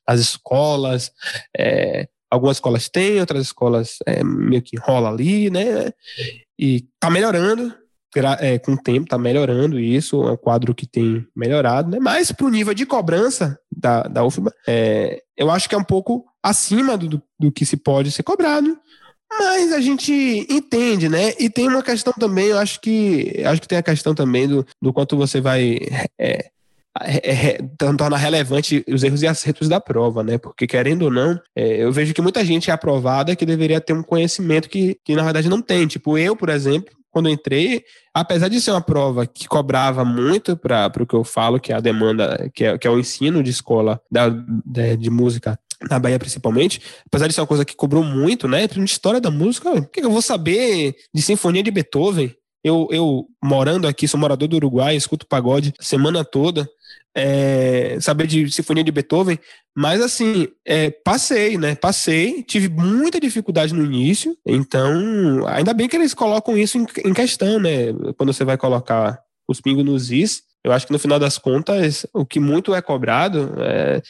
nas 0.07 0.21
escolas. 0.21 1.11
É, 1.57 2.09
Algumas 2.31 2.59
escolas 2.59 2.91
têm, 2.91 3.21
outras 3.21 3.47
escolas 3.47 3.97
é, 4.07 4.23
meio 4.23 4.61
que 4.61 4.77
rola 4.77 5.09
ali, 5.09 5.49
né? 5.49 5.91
E 6.59 6.85
tá 7.01 7.09
melhorando, 7.09 7.75
é, 8.41 8.59
com 8.59 8.73
o 8.73 8.83
tempo, 8.83 9.09
tá 9.09 9.19
melhorando 9.19 9.79
isso, 9.79 10.23
é 10.25 10.33
um 10.33 10.37
quadro 10.37 10.75
que 10.75 10.87
tem 10.87 11.27
melhorado, 11.37 11.91
né? 11.91 11.99
Mas 12.01 12.33
pro 12.33 12.49
nível 12.49 12.75
de 12.75 12.87
cobrança 12.87 13.59
da, 13.71 14.03
da 14.03 14.25
UFBA, 14.25 14.53
é, 14.67 15.23
eu 15.37 15.51
acho 15.51 15.69
que 15.69 15.75
é 15.75 15.79
um 15.79 15.85
pouco 15.85 16.25
acima 16.43 16.97
do, 16.97 17.23
do 17.39 17.53
que 17.53 17.67
se 17.67 17.77
pode 17.77 18.11
ser 18.11 18.23
cobrado, 18.23 18.79
mas 19.31 19.73
a 19.73 19.81
gente 19.81 20.13
entende, 20.49 21.09
né? 21.09 21.35
E 21.39 21.51
tem 21.51 21.69
uma 21.69 21.83
questão 21.83 22.13
também, 22.15 22.47
eu 22.47 22.59
acho 22.59 22.81
que 22.81 23.43
acho 23.45 23.61
que 23.61 23.69
tem 23.69 23.79
a 23.79 23.83
questão 23.83 24.15
também 24.15 24.49
do, 24.49 24.67
do 24.81 24.93
quanto 24.93 25.17
você 25.17 25.41
vai 25.41 25.79
é, 26.19 26.51
é, 27.01 27.31
é, 27.31 27.59
torna 27.97 28.17
relevante 28.17 28.85
os 28.89 29.03
erros 29.03 29.23
e 29.23 29.27
acertos 29.27 29.69
da 29.69 29.81
prova, 29.81 30.23
né? 30.23 30.39
Porque, 30.39 30.67
querendo 30.67 31.03
ou 31.03 31.11
não, 31.11 31.39
é, 31.55 31.83
eu 31.83 31.93
vejo 31.93 32.13
que 32.13 32.23
muita 32.23 32.45
gente 32.45 32.71
é 32.71 32.73
aprovada 32.73 33.37
que 33.37 33.47
deveria 33.47 33.81
ter 33.81 33.93
um 33.93 34.03
conhecimento 34.03 34.69
que, 34.69 34.99
que 35.05 35.15
na 35.15 35.23
verdade 35.23 35.49
não 35.49 35.63
tem. 35.63 35.87
Tipo, 35.87 36.19
eu, 36.19 36.35
por 36.35 36.49
exemplo, 36.49 36.93
quando 37.11 37.29
entrei, 37.29 37.83
apesar 38.13 38.49
de 38.49 38.61
ser 38.61 38.71
uma 38.71 38.81
prova 38.81 39.27
que 39.27 39.49
cobrava 39.49 40.05
muito 40.05 40.57
para 40.57 40.93
o 41.01 41.07
que 41.07 41.15
eu 41.15 41.25
falo, 41.25 41.61
que 41.61 41.73
é 41.73 41.77
a 41.77 41.81
demanda, 41.81 42.51
que 42.55 42.65
é, 42.65 42.79
que 42.79 42.87
é 42.87 42.91
o 42.91 42.99
ensino 42.99 43.43
de 43.43 43.51
escola 43.51 44.01
da, 44.11 44.29
de, 44.29 44.97
de 44.97 45.11
música 45.11 45.59
na 45.89 45.99
Bahia 45.99 46.19
principalmente, 46.19 46.81
apesar 47.07 47.29
de 47.29 47.35
ser 47.35 47.41
uma 47.41 47.47
coisa 47.47 47.65
que 47.65 47.77
cobrou 47.77 48.03
muito, 48.03 48.49
né? 48.49 48.67
De 48.67 48.83
história 48.83 49.21
da 49.21 49.31
música, 49.31 49.71
o 49.71 49.87
que 49.87 50.01
eu 50.01 50.11
vou 50.11 50.23
saber 50.23 50.97
de 51.15 51.23
sinfonia 51.23 51.63
de 51.63 51.71
Beethoven? 51.71 52.35
Eu, 52.65 52.89
eu 52.91 53.27
morando 53.43 53.87
aqui, 53.87 54.09
sou 54.09 54.19
morador 54.19 54.49
do 54.49 54.57
Uruguai, 54.57 54.97
escuto 54.97 55.27
pagode 55.27 55.73
semana 55.81 56.25
toda, 56.25 56.69
é, 57.17 57.99
saber 58.01 58.27
de 58.27 58.51
sinfonia 58.51 58.85
de 58.85 58.93
Beethoven, 58.93 59.39
mas 59.77 60.01
assim, 60.01 60.49
é, 60.67 60.91
passei, 60.91 61.57
né? 61.59 61.75
Passei, 61.75 62.43
tive 62.43 62.69
muita 62.69 63.21
dificuldade 63.21 63.75
no 63.75 63.85
início, 63.85 64.37
então 64.47 65.47
ainda 65.47 65.73
bem 65.73 65.89
que 65.89 65.97
eles 65.97 66.15
colocam 66.15 66.57
isso 66.57 66.79
em, 66.79 66.87
em 67.05 67.13
questão, 67.13 67.59
né? 67.59 67.93
Quando 68.17 68.33
você 68.33 68.45
vai 68.45 68.57
colocar 68.57 69.19
os 69.49 69.61
pingos 69.61 69.85
nos 69.85 70.11
is, 70.11 70.43
eu 70.65 70.73
acho 70.73 70.87
que 70.87 70.93
no 70.93 70.99
final 70.99 71.19
das 71.19 71.39
contas, 71.39 72.07
o 72.13 72.27
que 72.27 72.39
muito 72.39 72.75
é 72.75 72.83
cobrado 72.83 73.55
é 73.59 74.03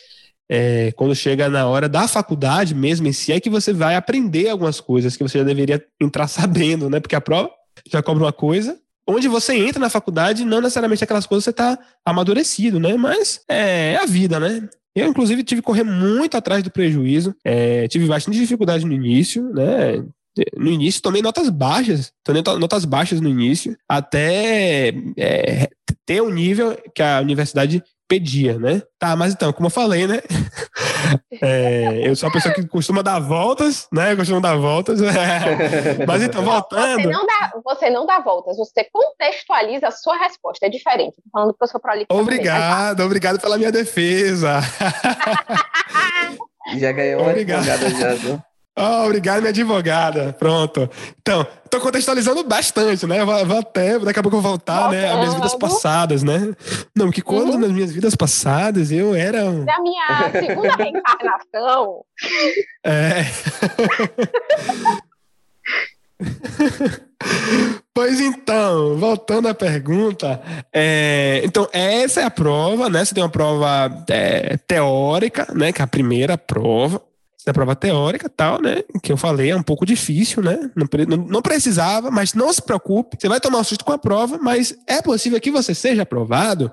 é, 0.50 0.92
quando 0.92 1.14
chega 1.14 1.48
na 1.48 1.66
hora 1.66 1.88
da 1.88 2.08
faculdade 2.08 2.74
mesmo 2.74 3.06
em 3.06 3.12
si, 3.12 3.32
é 3.32 3.40
que 3.40 3.50
você 3.50 3.72
vai 3.72 3.94
aprender 3.94 4.48
algumas 4.48 4.80
coisas 4.80 5.16
que 5.16 5.22
você 5.22 5.38
já 5.38 5.44
deveria 5.44 5.84
entrar 6.00 6.26
sabendo, 6.28 6.88
né? 6.88 7.00
Porque 7.00 7.16
a 7.16 7.20
prova 7.20 7.50
já 7.86 8.02
cobra 8.02 8.24
uma 8.24 8.32
coisa. 8.32 8.78
Onde 9.08 9.26
você 9.26 9.54
entra 9.56 9.80
na 9.80 9.88
faculdade, 9.88 10.44
não 10.44 10.60
necessariamente 10.60 11.02
aquelas 11.02 11.26
coisas 11.26 11.44
você 11.44 11.50
está 11.50 11.78
amadurecido, 12.04 12.78
né? 12.78 12.94
Mas 12.94 13.40
é, 13.48 13.94
é 13.94 14.02
a 14.02 14.04
vida, 14.04 14.38
né? 14.38 14.68
Eu, 14.94 15.08
inclusive, 15.08 15.42
tive 15.42 15.62
que 15.62 15.66
correr 15.66 15.84
muito 15.84 16.36
atrás 16.36 16.62
do 16.62 16.70
prejuízo. 16.70 17.34
É, 17.42 17.88
tive 17.88 18.06
bastante 18.06 18.38
dificuldade 18.38 18.84
no 18.84 18.92
início, 18.92 19.48
né? 19.54 20.04
No 20.56 20.70
início, 20.70 21.00
tomei 21.00 21.22
notas 21.22 21.48
baixas, 21.48 22.12
tomei 22.22 22.42
notas 22.42 22.84
baixas 22.84 23.20
no 23.20 23.28
início, 23.28 23.76
até 23.88 24.92
é, 25.16 25.68
ter 26.04 26.22
um 26.22 26.30
nível 26.30 26.76
que 26.94 27.02
a 27.02 27.20
universidade 27.20 27.82
pedia, 28.08 28.58
né? 28.58 28.82
Tá, 28.98 29.14
mas 29.14 29.34
então, 29.34 29.52
como 29.52 29.66
eu 29.66 29.70
falei, 29.70 30.06
né? 30.06 30.20
É, 31.40 32.06
eu 32.06 32.16
sou 32.16 32.28
uma 32.28 32.32
pessoa 32.32 32.52
que 32.52 32.66
costuma 32.66 33.00
dar 33.00 33.20
voltas, 33.20 33.86
né? 33.92 34.16
Costuma 34.16 34.40
dar 34.40 34.56
voltas. 34.56 35.00
mas 36.06 36.22
então, 36.22 36.42
voltando. 36.42 37.02
Você 37.02 37.08
não, 37.08 37.26
dá, 37.26 37.52
você 37.64 37.90
não 37.90 38.06
dá 38.06 38.18
voltas, 38.18 38.56
você 38.56 38.84
contextualiza 38.92 39.86
a 39.86 39.90
sua 39.92 40.16
resposta. 40.18 40.66
É 40.66 40.68
diferente. 40.68 41.14
Tô 41.16 41.30
falando 41.32 41.54
que 41.54 41.62
eu 41.62 41.68
sou 41.68 41.80
prolixo. 41.80 42.06
Obrigado, 42.10 43.04
obrigado 43.04 43.40
pela 43.40 43.56
minha 43.56 43.70
defesa. 43.70 44.60
já 46.76 46.92
ganhou 46.92 47.22
uma 47.22 47.30
obrigado. 47.30 47.64
já. 47.64 48.44
Oh, 48.80 49.06
obrigado, 49.06 49.40
minha 49.40 49.50
advogada. 49.50 50.32
Pronto. 50.38 50.88
Então, 51.20 51.44
estou 51.64 51.80
contextualizando 51.80 52.44
bastante, 52.44 53.06
né? 53.08 53.24
Vou, 53.24 53.44
vou, 53.44 53.58
até, 53.58 53.98
daqui 53.98 54.20
a 54.20 54.22
pouco 54.22 54.36
eu 54.36 54.40
vou 54.40 54.52
voltar, 54.52 54.82
Voltando. 54.82 55.00
né? 55.00 55.10
As 55.10 55.16
minhas 55.18 55.34
vidas 55.34 55.54
passadas, 55.56 56.22
né? 56.22 56.54
Não, 56.94 57.10
que 57.10 57.20
quando 57.20 57.54
uhum. 57.54 57.58
nas 57.58 57.72
minhas 57.72 57.90
vidas 57.90 58.14
passadas 58.14 58.92
eu 58.92 59.16
era. 59.16 59.50
Na 59.50 59.80
minha 59.80 60.30
segunda 60.30 60.76
reencarnação. 60.76 62.04
É. 62.84 63.24
Pois 67.92 68.20
então, 68.20 68.96
voltando 68.96 69.48
à 69.48 69.54
pergunta, 69.54 70.40
é, 70.72 71.42
então 71.44 71.68
essa 71.72 72.20
é 72.20 72.24
a 72.24 72.30
prova, 72.30 72.88
né? 72.88 73.04
Você 73.04 73.12
tem 73.12 73.24
uma 73.24 73.28
prova 73.28 74.04
é, 74.08 74.56
teórica, 74.56 75.48
né? 75.52 75.72
Que 75.72 75.82
é 75.82 75.84
a 75.84 75.88
primeira 75.88 76.38
prova 76.38 77.02
da 77.48 77.52
prova 77.54 77.74
teórica 77.74 78.28
tal, 78.28 78.60
né? 78.60 78.82
Que 79.02 79.10
eu 79.10 79.16
falei, 79.16 79.50
é 79.50 79.56
um 79.56 79.62
pouco 79.62 79.86
difícil, 79.86 80.42
né? 80.42 80.70
Não, 80.76 81.16
não, 81.16 81.42
precisava, 81.42 82.10
mas 82.10 82.34
não 82.34 82.52
se 82.52 82.60
preocupe. 82.60 83.16
Você 83.18 83.26
vai 83.26 83.40
tomar 83.40 83.58
um 83.60 83.64
susto 83.64 83.84
com 83.84 83.92
a 83.92 83.98
prova, 83.98 84.38
mas 84.38 84.76
é 84.86 85.00
possível 85.00 85.40
que 85.40 85.50
você 85.50 85.74
seja 85.74 86.02
aprovado, 86.02 86.70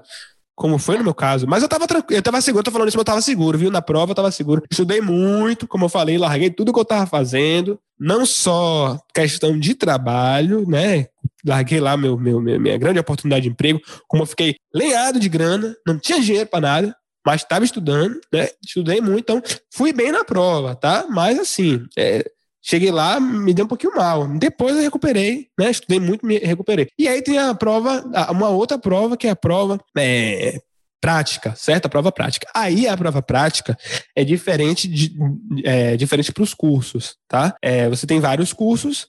como 0.53 0.77
foi 0.77 0.97
no 0.97 1.03
meu 1.03 1.13
caso. 1.13 1.47
Mas 1.47 1.63
eu 1.63 1.69
tava 1.69 1.87
tranquilo, 1.87 2.19
eu 2.19 2.21
tava 2.21 2.41
seguro, 2.41 2.59
eu 2.59 2.63
tô 2.65 2.71
falando 2.71 2.89
isso, 2.89 2.97
mas 2.97 3.01
eu 3.01 3.05
tava 3.05 3.21
seguro, 3.21 3.57
viu? 3.57 3.71
Na 3.71 3.81
prova 3.81 4.11
eu 4.11 4.15
tava 4.15 4.31
seguro. 4.31 4.63
Estudei 4.69 4.99
muito, 4.99 5.65
como 5.65 5.85
eu 5.85 5.89
falei, 5.89 6.17
larguei 6.17 6.49
tudo 6.49 6.73
que 6.73 6.79
eu 6.79 6.85
tava 6.85 7.05
fazendo, 7.05 7.79
não 7.97 8.25
só 8.25 8.99
questão 9.13 9.57
de 9.57 9.75
trabalho, 9.75 10.67
né? 10.67 11.07
Larguei 11.45 11.79
lá 11.79 11.95
meu, 11.95 12.17
meu, 12.17 12.41
minha 12.41 12.77
grande 12.77 12.99
oportunidade 12.99 13.43
de 13.43 13.49
emprego, 13.49 13.79
como 14.09 14.23
eu 14.23 14.27
fiquei 14.27 14.55
lenhado 14.73 15.21
de 15.21 15.29
grana, 15.29 15.73
não 15.87 15.97
tinha 15.97 16.19
dinheiro 16.19 16.49
para 16.49 16.59
nada 16.59 16.95
mas 17.25 17.41
estava 17.41 17.65
estudando, 17.65 18.19
né? 18.31 18.49
Estudei 18.63 19.01
muito, 19.01 19.19
então 19.19 19.41
fui 19.73 19.91
bem 19.91 20.11
na 20.11 20.23
prova, 20.23 20.75
tá? 20.75 21.05
Mas 21.09 21.39
assim, 21.39 21.85
é, 21.97 22.23
cheguei 22.61 22.91
lá, 22.91 23.19
me 23.19 23.53
deu 23.53 23.65
um 23.65 23.67
pouquinho 23.67 23.95
mal. 23.95 24.27
Depois 24.37 24.75
eu 24.75 24.81
recuperei, 24.81 25.47
né? 25.57 25.71
Estudei 25.71 25.99
muito, 25.99 26.25
me 26.25 26.37
recuperei. 26.37 26.87
E 26.97 27.07
aí 27.07 27.21
tem 27.21 27.37
a 27.37 27.53
prova, 27.55 28.03
uma 28.29 28.49
outra 28.49 28.77
prova 28.77 29.17
que 29.17 29.27
é 29.27 29.31
a 29.31 29.35
prova 29.35 29.79
é, 29.97 30.61
prática, 31.01 31.53
certo? 31.55 31.87
A 31.87 31.89
prova 31.89 32.11
prática. 32.11 32.47
Aí 32.53 32.87
a 32.87 32.95
prova 32.95 33.21
prática 33.21 33.77
é 34.15 34.23
diferente 34.23 34.87
de 34.87 35.15
é, 35.63 35.97
diferente 35.97 36.31
para 36.31 36.43
os 36.43 36.53
cursos, 36.53 37.15
tá? 37.27 37.55
É, 37.61 37.89
você 37.89 38.05
tem 38.05 38.19
vários 38.19 38.53
cursos 38.53 39.07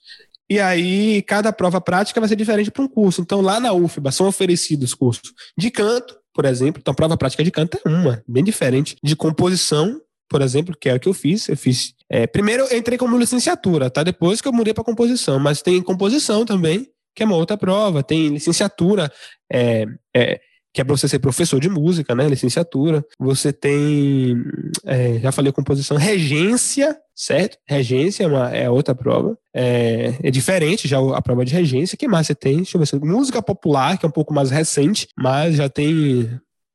e 0.49 0.61
aí, 0.61 1.23
cada 1.23 1.53
prova 1.53 1.81
prática 1.81 2.21
vai 2.21 2.29
ser 2.29 2.37
diferente 2.37 2.71
para 2.71 2.85
um 2.85 2.89
curso. 2.89 3.21
Então, 3.21 3.41
lá 3.41 3.59
na 3.59 3.73
UFBA 3.73 4.13
são 4.13 4.29
oferecidos 4.29 4.95
cursos 4.95 5.33
de 5.59 5.71
canto, 5.71 6.17
por 6.37 6.45
exemplo. 6.45 6.79
Então, 6.83 6.93
prova 6.93 7.17
prática 7.17 7.43
de 7.43 7.51
canto 7.51 7.81
é 7.83 7.89
uma, 7.89 8.23
bem 8.29 8.45
diferente. 8.45 8.95
De 9.03 9.17
composição, 9.17 9.99
por 10.29 10.43
exemplo, 10.43 10.77
que 10.79 10.87
é 10.87 10.95
o 10.95 11.01
que 11.01 11.09
eu 11.09 11.15
fiz. 11.15 11.49
Eu 11.49 11.57
fiz. 11.57 11.95
É, 12.11 12.27
primeiro, 12.27 12.65
eu 12.65 12.77
entrei 12.77 12.99
como 12.99 13.19
licenciatura, 13.19 13.89
tá? 13.89 14.03
Depois 14.03 14.43
que 14.43 14.47
eu 14.47 14.53
mudei 14.53 14.75
para 14.75 14.85
composição. 14.85 15.39
Mas 15.39 15.63
tem 15.63 15.81
composição 15.81 16.45
também, 16.45 16.91
que 17.15 17.23
é 17.23 17.27
uma 17.27 17.37
outra 17.37 17.57
prova. 17.57 18.03
Tem 18.03 18.29
licenciatura. 18.29 19.11
É, 19.51 19.87
é, 20.15 20.39
que 20.77 20.83
é 20.83 20.85
para 20.85 20.95
você 20.95 21.09
ser 21.09 21.21
professor 21.21 21.59
de 21.59 21.71
música, 21.71 22.15
né? 22.15 22.29
Licenciatura. 22.29 23.03
Você 23.19 23.51
tem, 23.51 24.37
é, 24.85 25.19
já 25.21 25.33
falei 25.33 25.51
composição, 25.51 25.97
regência, 25.97 26.95
certo? 27.15 27.57
Regência 27.67 28.25
é, 28.25 28.27
uma, 28.27 28.55
é 28.55 28.69
outra 28.69 28.95
prova. 28.95 29.39
É, 29.55 30.13
é, 30.23 30.31
diferente 30.31 30.87
já 30.87 30.99
a 30.99 31.23
prova 31.23 31.47
de 31.47 31.55
regência. 31.55 31.97
que 31.97 32.07
mais 32.07 32.27
você 32.27 32.35
tem? 32.35 32.57
Deixa 32.57 32.77
eu 32.77 32.85
ver. 32.85 33.07
Música 33.07 33.41
popular, 33.41 33.97
que 33.97 34.05
é 34.05 34.09
um 34.09 34.13
pouco 34.13 34.35
mais 34.35 34.51
recente, 34.51 35.09
mas 35.17 35.57
já 35.57 35.67
tem 35.67 36.29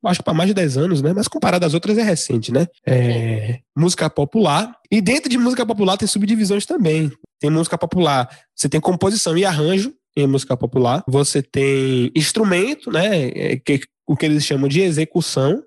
acho 0.04 0.20
que 0.20 0.24
para 0.24 0.34
mais 0.34 0.48
de 0.48 0.56
10 0.56 0.78
anos, 0.78 1.02
né? 1.04 1.14
Mas 1.16 1.28
comparado 1.28 1.64
às 1.64 1.76
outras 1.76 1.96
é 1.96 2.02
recente, 2.02 2.52
né? 2.52 2.66
É, 2.84 3.60
música 3.78 4.10
popular. 4.10 4.76
E 4.92 5.00
dentro 5.00 5.30
de 5.30 5.38
música 5.38 5.64
popular 5.64 5.96
tem 5.96 6.08
subdivisões 6.08 6.66
também. 6.66 7.12
Tem 7.40 7.52
música 7.52 7.78
popular, 7.78 8.28
você 8.56 8.68
tem 8.68 8.82
composição 8.82 9.38
e 9.38 9.46
arranjo, 9.46 9.94
em 10.16 10.28
música 10.28 10.58
popular. 10.58 11.04
Você 11.08 11.42
tem 11.42 12.12
instrumento, 12.16 12.92
né? 12.92 13.30
É, 13.30 13.58
que, 13.58 13.82
o 14.08 14.16
que 14.16 14.26
eles 14.26 14.44
chamam 14.46 14.68
de 14.68 14.82
execução 14.82 15.64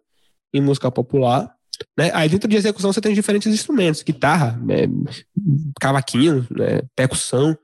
em 0.53 0.61
música 0.61 0.91
popular. 0.91 1.53
Né? 1.99 2.11
Aí 2.15 2.29
dentro 2.29 2.49
de 2.49 2.57
execução 2.57 2.93
você 2.93 3.01
tem 3.01 3.15
diferentes 3.15 3.53
instrumentos, 3.53 4.03
guitarra, 4.03 4.61
é, 4.69 4.87
cavaquinho, 5.81 6.47
né? 6.51 6.83
percussão. 6.95 7.57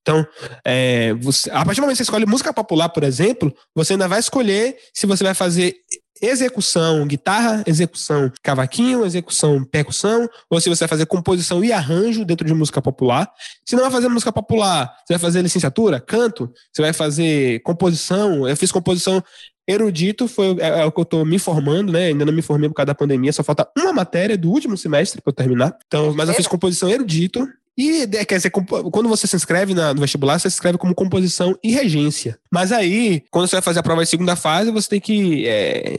Então, 0.00 0.26
é, 0.64 1.14
você, 1.14 1.50
a 1.50 1.64
partir 1.64 1.80
do 1.80 1.82
momento 1.82 1.96
que 1.96 1.98
você 1.98 2.02
escolhe 2.02 2.26
música 2.26 2.52
popular, 2.52 2.88
por 2.88 3.04
exemplo, 3.04 3.54
você 3.74 3.92
ainda 3.92 4.08
vai 4.08 4.18
escolher 4.18 4.76
se 4.92 5.06
você 5.06 5.22
vai 5.22 5.34
fazer 5.34 5.76
execução, 6.22 7.06
guitarra, 7.06 7.62
execução, 7.66 8.32
cavaquinho, 8.42 9.04
execução, 9.04 9.64
percussão, 9.64 10.28
ou 10.48 10.60
se 10.60 10.68
você 10.68 10.80
vai 10.80 10.88
fazer 10.88 11.06
composição 11.06 11.64
e 11.64 11.72
arranjo 11.72 12.24
dentro 12.24 12.46
de 12.46 12.54
música 12.54 12.80
popular. 12.80 13.30
Se 13.66 13.74
não 13.74 13.82
vai 13.82 13.90
fazer 13.90 14.08
música 14.08 14.32
popular, 14.32 14.94
você 15.04 15.14
vai 15.14 15.18
fazer 15.18 15.42
licenciatura, 15.42 16.00
canto, 16.00 16.52
você 16.72 16.82
vai 16.82 16.92
fazer 16.92 17.60
composição. 17.60 18.48
Eu 18.48 18.56
fiz 18.56 18.70
composição 18.70 19.22
erudito, 19.66 20.28
foi 20.28 20.56
é, 20.60 20.80
é 20.80 20.84
o 20.84 20.92
que 20.92 21.00
eu 21.00 21.04
estou 21.04 21.24
me 21.24 21.38
formando, 21.38 21.92
né? 21.92 22.06
Ainda 22.06 22.24
não 22.24 22.32
me 22.32 22.42
formei 22.42 22.68
por 22.68 22.74
causa 22.74 22.86
da 22.86 22.94
pandemia, 22.94 23.32
só 23.32 23.42
falta 23.42 23.68
uma 23.76 23.92
matéria 23.92 24.36
do 24.36 24.50
último 24.50 24.76
semestre 24.76 25.20
para 25.20 25.30
eu 25.30 25.34
terminar. 25.34 25.76
Então, 25.86 26.14
mas 26.14 26.28
eu 26.28 26.34
fiz 26.34 26.46
composição 26.46 26.88
erudito, 26.88 27.48
e 27.76 28.02
é, 28.02 28.24
quer 28.24 28.36
dizer, 28.36 28.50
quando 28.50 29.08
você 29.08 29.26
se 29.26 29.34
inscreve 29.34 29.74
no 29.74 30.00
vestibular, 30.00 30.38
você 30.38 30.48
se 30.48 30.56
inscreve 30.56 30.78
como 30.78 30.94
composição 30.94 31.58
e 31.62 31.72
regência. 31.72 32.38
Mas 32.50 32.70
aí, 32.70 33.22
quando 33.30 33.48
você 33.48 33.56
vai 33.56 33.62
fazer 33.62 33.80
a 33.80 33.82
prova 33.82 34.04
de 34.04 34.08
segunda 34.08 34.36
fase, 34.36 34.70
você 34.70 34.88
tem 34.88 35.00
que 35.00 35.44
é, 35.46 35.96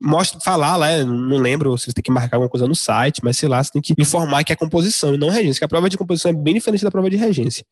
mostra, 0.00 0.40
falar 0.40 0.76
lá, 0.76 1.04
não 1.04 1.38
lembro 1.38 1.76
se 1.78 1.86
você 1.86 1.92
tem 1.92 2.02
que 2.02 2.10
marcar 2.10 2.36
alguma 2.36 2.50
coisa 2.50 2.66
no 2.66 2.74
site, 2.74 3.20
mas 3.22 3.36
sei 3.36 3.48
lá, 3.48 3.62
você 3.62 3.70
tem 3.70 3.82
que 3.82 3.94
informar 3.96 4.42
que 4.42 4.52
é 4.52 4.56
composição 4.56 5.14
e 5.14 5.18
não 5.18 5.30
regência, 5.30 5.60
que 5.60 5.64
a 5.64 5.68
prova 5.68 5.88
de 5.88 5.96
composição 5.96 6.30
é 6.30 6.34
bem 6.34 6.54
diferente 6.54 6.82
da 6.82 6.90
prova 6.90 7.08
de 7.08 7.16
regência. 7.16 7.64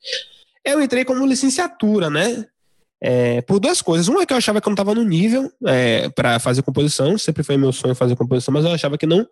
Eu 0.65 0.81
entrei 0.81 1.05
como 1.05 1.27
licenciatura, 1.27 2.09
né? 2.09 2.47
É, 3.05 3.43
por 3.43 3.59
duas 3.59 3.83
coisas. 3.83 4.07
Uma 4.07 4.23
é 4.23 4.27
que 4.27 4.33
eu 4.33 4.37
achava 4.37 4.61
que 4.61 4.69
eu 4.69 4.71
não 4.71 4.75
estava 4.75 4.95
no 4.95 5.03
nível 5.03 5.51
é, 5.67 6.09
para 6.11 6.39
fazer 6.39 6.63
composição, 6.63 7.19
sempre 7.19 7.43
foi 7.43 7.57
meu 7.57 7.73
sonho 7.73 7.97
fazer 7.97 8.15
composição, 8.15 8.55
mas 8.55 8.65
eu 8.65 8.71
achava 8.71 8.97
que 8.97 9.07
não 9.07 9.27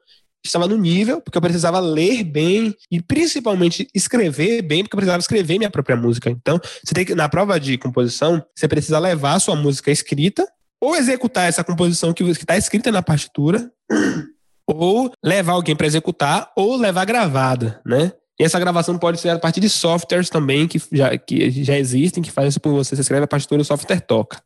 estava 0.44 0.66
no 0.66 0.76
nível, 0.76 1.20
porque 1.20 1.36
eu 1.36 1.42
precisava 1.42 1.78
ler 1.78 2.24
bem 2.24 2.74
e 2.90 3.00
principalmente 3.00 3.86
escrever 3.94 4.62
bem, 4.62 4.82
porque 4.82 4.94
eu 4.94 4.98
precisava 4.98 5.20
escrever 5.20 5.58
minha 5.58 5.70
própria 5.70 5.96
música. 5.96 6.30
Então, 6.30 6.58
você 6.84 6.94
tem 6.94 7.04
que, 7.04 7.14
na 7.14 7.28
prova 7.28 7.60
de 7.60 7.78
composição, 7.78 8.42
você 8.54 8.66
precisa 8.66 8.98
levar 8.98 9.34
a 9.34 9.40
sua 9.40 9.54
música 9.54 9.90
escrita, 9.90 10.46
ou 10.80 10.96
executar 10.96 11.48
essa 11.48 11.62
composição 11.62 12.12
que 12.12 12.24
está 12.24 12.56
escrita 12.56 12.90
na 12.90 13.02
partitura, 13.02 13.70
ou 14.66 15.12
levar 15.22 15.52
alguém 15.52 15.76
para 15.76 15.86
executar, 15.86 16.50
ou 16.56 16.76
levar 16.76 17.04
gravada, 17.04 17.80
né? 17.84 18.12
E 18.40 18.42
essa 18.42 18.58
gravação 18.58 18.96
pode 18.96 19.20
ser 19.20 19.28
a 19.28 19.38
partir 19.38 19.60
de 19.60 19.68
softwares 19.68 20.30
também 20.30 20.66
que 20.66 20.80
já, 20.90 21.14
que 21.18 21.62
já 21.62 21.76
existem, 21.76 22.22
que 22.22 22.30
fazem 22.30 22.48
isso 22.48 22.58
por 22.58 22.72
você. 22.72 22.96
Você 22.96 23.02
escreve 23.02 23.24
a 23.24 23.28
partitura, 23.28 23.60
o 23.60 23.64
software 23.64 24.00
toca. 24.00 24.40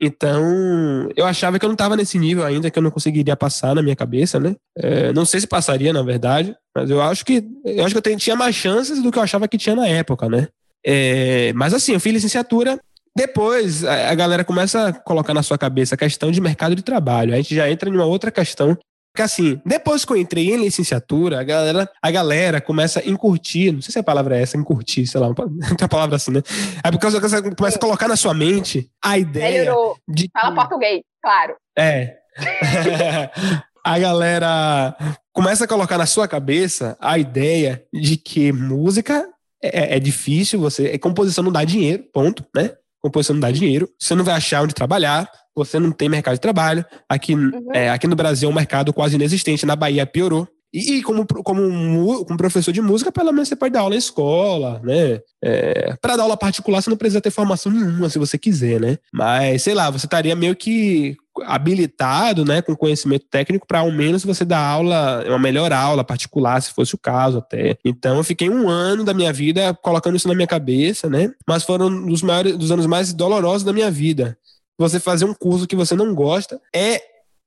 Então, 0.00 1.08
eu 1.14 1.24
achava 1.24 1.56
que 1.56 1.64
eu 1.64 1.68
não 1.68 1.74
estava 1.74 1.94
nesse 1.96 2.18
nível 2.18 2.44
ainda, 2.44 2.68
que 2.68 2.76
eu 2.76 2.82
não 2.82 2.90
conseguiria 2.90 3.36
passar 3.36 3.76
na 3.76 3.82
minha 3.82 3.94
cabeça, 3.94 4.40
né? 4.40 4.56
É, 4.76 5.12
não 5.12 5.24
sei 5.24 5.38
se 5.38 5.46
passaria, 5.46 5.92
na 5.92 6.02
verdade, 6.02 6.52
mas 6.74 6.90
eu 6.90 7.00
acho 7.00 7.24
que 7.24 7.44
eu 7.64 7.84
acho 7.84 7.94
que 7.94 8.08
eu 8.10 8.16
tinha 8.16 8.34
mais 8.34 8.56
chances 8.56 9.00
do 9.00 9.12
que 9.12 9.18
eu 9.20 9.22
achava 9.22 9.46
que 9.46 9.56
tinha 9.56 9.76
na 9.76 9.86
época, 9.86 10.28
né? 10.28 10.48
É, 10.84 11.52
mas 11.52 11.72
assim, 11.72 11.92
eu 11.92 12.00
fiz 12.00 12.12
licenciatura. 12.12 12.76
Depois 13.16 13.84
a 13.84 14.14
galera 14.16 14.42
começa 14.42 14.88
a 14.88 14.92
colocar 14.92 15.32
na 15.32 15.44
sua 15.44 15.58
cabeça 15.58 15.94
a 15.94 15.98
questão 15.98 16.32
de 16.32 16.40
mercado 16.40 16.74
de 16.74 16.82
trabalho. 16.82 17.34
A 17.34 17.36
gente 17.36 17.54
já 17.54 17.70
entra 17.70 17.88
em 17.88 17.92
uma 17.92 18.06
outra 18.06 18.32
questão 18.32 18.76
porque 19.12 19.22
assim, 19.22 19.60
depois 19.64 20.06
que 20.06 20.12
eu 20.12 20.16
entrei 20.16 20.50
em 20.50 20.56
licenciatura, 20.56 21.38
a 21.38 21.44
galera, 21.44 21.90
a 22.00 22.10
galera 22.10 22.60
começa 22.62 23.00
a 23.00 23.06
encurtir, 23.06 23.70
não 23.70 23.82
sei 23.82 23.92
se 23.92 23.98
a 23.98 24.02
palavra 24.02 24.38
é 24.38 24.42
essa, 24.42 24.56
encurtir, 24.56 25.06
sei 25.06 25.20
lá, 25.20 25.28
não 25.28 25.34
tem 25.36 25.76
uma 25.82 25.88
palavra 25.88 26.16
assim, 26.16 26.30
né? 26.30 26.42
É 26.82 26.90
porque 26.90 27.10
você 27.10 27.54
começa 27.54 27.76
a 27.76 27.80
colocar 27.80 28.08
na 28.08 28.16
sua 28.16 28.32
mente 28.32 28.90
a 29.04 29.18
ideia 29.18 29.64
Melhorou. 29.64 29.98
de... 30.08 30.30
Fala 30.32 30.54
português, 30.54 31.02
claro. 31.22 31.54
É. 31.78 32.16
a 33.84 33.98
galera 33.98 34.96
começa 35.30 35.64
a 35.64 35.68
colocar 35.68 35.98
na 35.98 36.06
sua 36.06 36.26
cabeça 36.26 36.96
a 36.98 37.18
ideia 37.18 37.84
de 37.92 38.16
que 38.16 38.50
música 38.50 39.28
é, 39.62 39.96
é 39.96 40.00
difícil, 40.00 40.58
você, 40.58 40.86
é 40.86 40.96
composição 40.96 41.44
não 41.44 41.52
dá 41.52 41.64
dinheiro, 41.64 42.02
ponto, 42.14 42.46
né? 42.56 42.70
Composição 42.98 43.34
não 43.34 43.40
dá 43.40 43.50
dinheiro, 43.50 43.90
você 43.98 44.14
não 44.14 44.24
vai 44.24 44.34
achar 44.34 44.62
onde 44.62 44.72
trabalhar, 44.72 45.30
você 45.54 45.78
não 45.78 45.92
tem 45.92 46.08
mercado 46.08 46.34
de 46.34 46.40
trabalho. 46.40 46.84
Aqui, 47.08 47.34
uhum. 47.34 47.68
é, 47.72 47.90
aqui 47.90 48.06
no 48.06 48.16
Brasil 48.16 48.48
é 48.48 48.52
um 48.52 48.54
mercado 48.54 48.92
quase 48.92 49.16
inexistente, 49.16 49.66
na 49.66 49.76
Bahia 49.76 50.06
piorou. 50.06 50.48
E, 50.72 50.94
e 50.94 51.02
como, 51.02 51.26
como, 51.26 52.24
como 52.24 52.38
professor 52.38 52.72
de 52.72 52.80
música, 52.80 53.12
pelo 53.12 53.30
menos 53.30 53.48
você 53.48 53.54
pode 53.56 53.74
dar 53.74 53.80
aula 53.80 53.94
em 53.94 53.98
escola, 53.98 54.80
né? 54.82 55.20
É, 55.44 55.94
para 56.00 56.16
dar 56.16 56.22
aula 56.22 56.36
particular, 56.36 56.80
você 56.80 56.88
não 56.88 56.96
precisa 56.96 57.20
ter 57.20 57.30
formação 57.30 57.70
nenhuma, 57.70 58.08
se 58.08 58.18
você 58.18 58.38
quiser, 58.38 58.80
né? 58.80 58.96
Mas, 59.12 59.62
sei 59.62 59.74
lá, 59.74 59.90
você 59.90 60.06
estaria 60.06 60.34
meio 60.34 60.56
que 60.56 61.16
habilitado, 61.44 62.44
né, 62.44 62.60
com 62.60 62.76
conhecimento 62.76 63.24
técnico 63.30 63.66
para 63.66 63.78
ao 63.78 63.90
menos 63.90 64.22
você 64.22 64.44
dar 64.44 64.60
aula, 64.60 65.24
uma 65.26 65.38
melhor 65.38 65.72
aula 65.72 66.04
particular, 66.04 66.60
se 66.60 66.72
fosse 66.72 66.94
o 66.94 66.98
caso 66.98 67.38
até. 67.38 67.76
Então 67.84 68.18
eu 68.18 68.24
fiquei 68.24 68.50
um 68.50 68.68
ano 68.68 69.02
da 69.02 69.14
minha 69.14 69.32
vida 69.32 69.72
colocando 69.82 70.16
isso 70.16 70.28
na 70.28 70.34
minha 70.34 70.46
cabeça, 70.46 71.08
né? 71.08 71.32
Mas 71.48 71.64
foram 71.64 72.04
dos 72.04 72.22
maiores, 72.22 72.56
dos 72.58 72.70
anos 72.70 72.86
mais 72.86 73.14
dolorosos 73.14 73.64
da 73.64 73.72
minha 73.72 73.90
vida 73.90 74.36
você 74.78 74.98
fazer 74.98 75.24
um 75.24 75.34
curso 75.34 75.66
que 75.66 75.76
você 75.76 75.94
não 75.94 76.14
gosta 76.14 76.60
é 76.74 77.00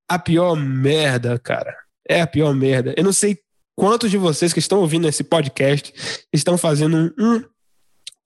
a 0.07 0.19
pior 0.19 0.55
merda, 0.55 1.38
cara. 1.39 1.76
É 2.07 2.21
a 2.21 2.28
pior 2.28 2.53
merda. 2.53 2.93
Eu 2.95 3.03
não 3.03 3.13
sei 3.13 3.39
quantos 3.76 4.11
de 4.11 4.17
vocês 4.17 4.53
que 4.53 4.59
estão 4.59 4.80
ouvindo 4.80 5.07
esse 5.07 5.23
podcast 5.23 5.93
estão 6.32 6.57
fazendo 6.57 7.13
um, 7.17 7.43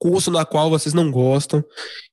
curso 0.00 0.30
na 0.30 0.46
qual 0.46 0.70
vocês 0.70 0.94
não 0.94 1.10
gostam, 1.10 1.62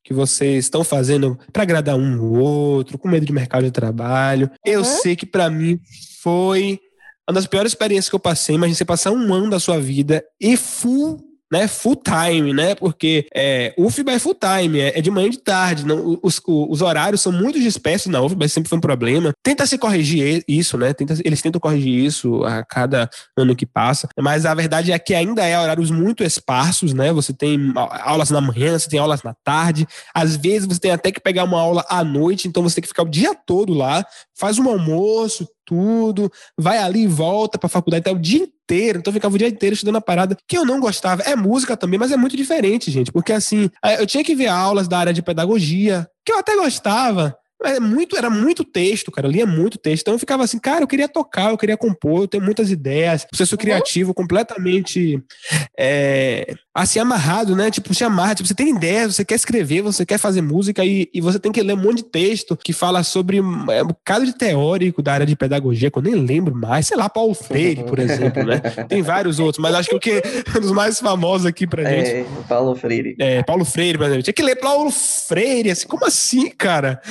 que 0.04 0.14
vocês 0.14 0.66
estão 0.66 0.84
fazendo 0.84 1.40
para 1.54 1.64
agradar 1.64 1.96
um 1.96 2.22
ou 2.22 2.38
outro, 2.38 2.98
com 2.98 3.08
medo 3.08 3.26
de 3.26 3.32
mercado 3.32 3.64
de 3.64 3.72
trabalho. 3.72 4.52
Eu 4.66 4.80
uhum. 4.80 4.86
sei 4.86 5.16
que 5.16 5.26
para 5.26 5.50
mim 5.50 5.80
foi 6.22 6.80
uma 7.28 7.34
das 7.34 7.48
piores 7.48 7.72
experiências 7.72 8.10
que 8.10 8.16
eu 8.16 8.20
passei. 8.20 8.56
Imagina 8.56 8.76
você 8.76 8.86
passar 8.86 9.12
um 9.12 9.34
ano 9.34 9.50
da 9.50 9.60
sua 9.60 9.80
vida 9.80 10.24
e 10.40 10.58
full 10.58 11.18
né, 11.52 11.68
full 11.68 11.96
time, 11.96 12.54
né? 12.54 12.76
Porque 12.76 13.28
é, 13.34 13.74
UFBA 13.78 14.14
é 14.14 14.20
full 14.20 14.36
time, 14.36 14.80
é, 14.80 14.98
é 14.98 15.02
de 15.02 15.10
manhã 15.10 15.28
e 15.28 15.32
de 15.32 15.40
tarde. 15.40 15.86
Não, 15.86 16.20
os, 16.22 16.42
os 16.46 16.82
horários 16.82 17.22
são 17.22 17.32
muito 17.32 17.60
dispersos 17.60 18.12
na 18.12 18.22
UFBA, 18.22 18.48
sempre 18.48 18.70
foi 18.70 18.78
um 18.78 18.82
problema. 18.82 19.32
Tenta 19.44 19.66
se 19.66 19.78
corrigir 19.78 20.44
isso, 20.48 20.78
né? 20.78 20.94
Tenta, 20.94 21.16
eles 21.24 21.42
tentam 21.42 21.60
corrigir 21.60 22.06
isso 22.06 22.44
a 22.44 22.64
cada 22.64 23.10
ano 23.38 23.56
que 23.56 23.66
passa. 23.66 24.10
Mas 24.20 24.46
a 24.46 24.54
verdade 24.54 24.92
é 24.92 25.00
que 25.00 25.14
ainda 25.14 25.46
é 25.46 25.60
horários 25.60 25.92
muito 25.92 26.24
esparsos, 26.24 26.94
né? 26.94 27.12
Você 27.14 27.34
tem 27.34 27.74
aulas 27.76 28.30
na 28.30 28.42
manhã, 28.42 28.78
você 28.78 28.90
tem 28.90 29.00
aulas 29.00 29.24
na 29.24 29.34
tarde. 29.44 29.88
Às 30.14 30.36
vezes 30.36 30.68
você 30.68 30.80
tem 30.80 30.92
até 30.92 31.12
que 31.12 31.20
pegar 31.20 31.44
uma 31.44 31.60
aula 31.60 31.86
à 31.90 32.04
noite, 32.04 32.48
então 32.48 32.64
você 32.64 32.76
tem 32.76 32.82
que 32.82 32.88
ficar 32.88 33.04
o 33.04 33.10
dia 33.10 33.34
todo 33.34 33.74
lá, 33.74 34.06
faz 34.38 34.60
um 34.60 34.70
almoço, 34.70 35.48
tudo, 35.66 36.32
vai 36.58 36.78
ali 36.78 37.04
e 37.04 37.08
volta 37.08 37.58
pra 37.58 37.70
faculdade, 37.70 38.02
até 38.02 38.12
o 38.12 38.20
dia 38.20 38.48
inteiro. 38.68 39.00
Então 39.00 39.12
eu 39.12 39.16
ficava 39.16 39.34
o 39.34 39.38
dia 39.38 39.48
inteiro 39.48 39.74
estudando 39.74 39.96
a 39.96 40.02
parada 40.02 40.38
que 40.46 40.58
eu 40.58 40.66
não 40.66 40.80
gostava. 40.80 41.24
É 41.24 41.36
música 41.36 41.78
também, 41.78 41.98
mas 41.98 42.12
é 42.12 42.18
muito 42.18 42.36
diferente, 42.36 42.92
gente. 42.92 43.12
Porque 43.12 43.32
assim, 43.32 43.70
eu 43.98 44.06
tinha 44.06 44.24
que 44.24 44.36
ver 44.36 44.48
aulas 44.48 44.88
da 44.88 45.00
área 45.00 45.14
de 45.14 45.22
pedagogia, 45.22 46.08
que 46.26 46.32
eu 46.34 46.40
até 46.40 46.56
gostava. 46.56 47.36
É 47.64 47.80
muito, 47.80 48.16
era 48.16 48.30
muito 48.30 48.64
texto, 48.64 49.12
cara. 49.12 49.28
Eu 49.28 49.32
lia 49.32 49.46
muito 49.46 49.78
texto. 49.78 50.04
Então 50.04 50.14
eu 50.14 50.20
ficava 50.20 50.44
assim, 50.44 50.60
cara, 50.60 50.84
eu 50.84 50.88
queria 50.88 51.08
tocar, 51.08 51.52
eu 51.52 51.58
queria 51.58 51.76
compor, 51.76 52.22
eu 52.22 52.28
tenho 52.28 52.44
muitas 52.44 52.70
ideias. 52.70 53.26
Processo 53.26 53.56
uhum. 53.56 53.60
criativo 53.60 54.14
completamente 54.14 55.22
é, 55.78 56.54
assim, 56.74 57.00
amarrado, 57.00 57.56
né? 57.56 57.72
Tipo, 57.72 57.94
se 57.94 58.04
amarra. 58.04 58.36
Tipo, 58.36 58.48
você 58.48 58.54
tem 58.54 58.70
ideias, 58.70 59.16
você 59.16 59.26
quer 59.26 59.36
escrever, 59.36 59.82
você 59.82 60.06
quer 60.06 60.20
fazer 60.20 60.42
música 60.42 60.86
e, 60.86 61.10
e 61.12 61.20
você 61.20 61.40
tem 61.40 61.52
que 61.52 61.62
ler 61.64 61.74
um 61.74 61.82
monte 61.82 61.98
de 61.98 62.04
texto 62.04 62.56
que 62.56 62.74
fala 62.74 63.02
sobre 63.02 63.38
é, 63.38 63.42
um 63.42 63.88
bocado 63.88 64.26
de 64.26 64.38
teórico 64.38 65.02
da 65.02 65.14
área 65.14 65.26
de 65.26 65.36
pedagogia, 65.36 65.90
que 65.90 65.98
eu 65.98 66.04
nem 66.04 66.16
lembro 66.16 66.56
mais. 66.56 66.88
Sei 66.88 66.96
lá, 66.96 67.10
Paulo 67.10 67.34
Freire, 67.34 67.84
por 67.84 67.98
exemplo, 67.98 68.44
né? 68.44 68.60
Tem 68.88 69.02
vários 69.02 69.40
outros, 69.40 69.62
mas 69.62 69.74
acho 69.74 69.90
que 69.90 69.96
o 69.96 70.00
que 70.00 70.22
um 70.56 70.62
dos 70.62 70.72
mais 70.72 71.00
famosos 71.00 71.48
aqui 71.48 71.66
pra 71.66 71.84
gente. 71.84 72.10
É, 72.10 72.26
Paulo 72.48 72.76
Freire. 72.76 73.16
É, 73.20 73.42
Paulo 73.42 73.66
Freire, 73.66 73.98
por 73.98 74.06
exemplo. 74.06 74.24
Tinha 74.24 74.34
que 74.34 74.44
ler 74.44 74.56
Paulo 74.58 74.92
Freire, 74.92 75.72
assim, 75.72 75.88
como 75.88 76.06
assim, 76.06 76.50
cara? 76.52 77.02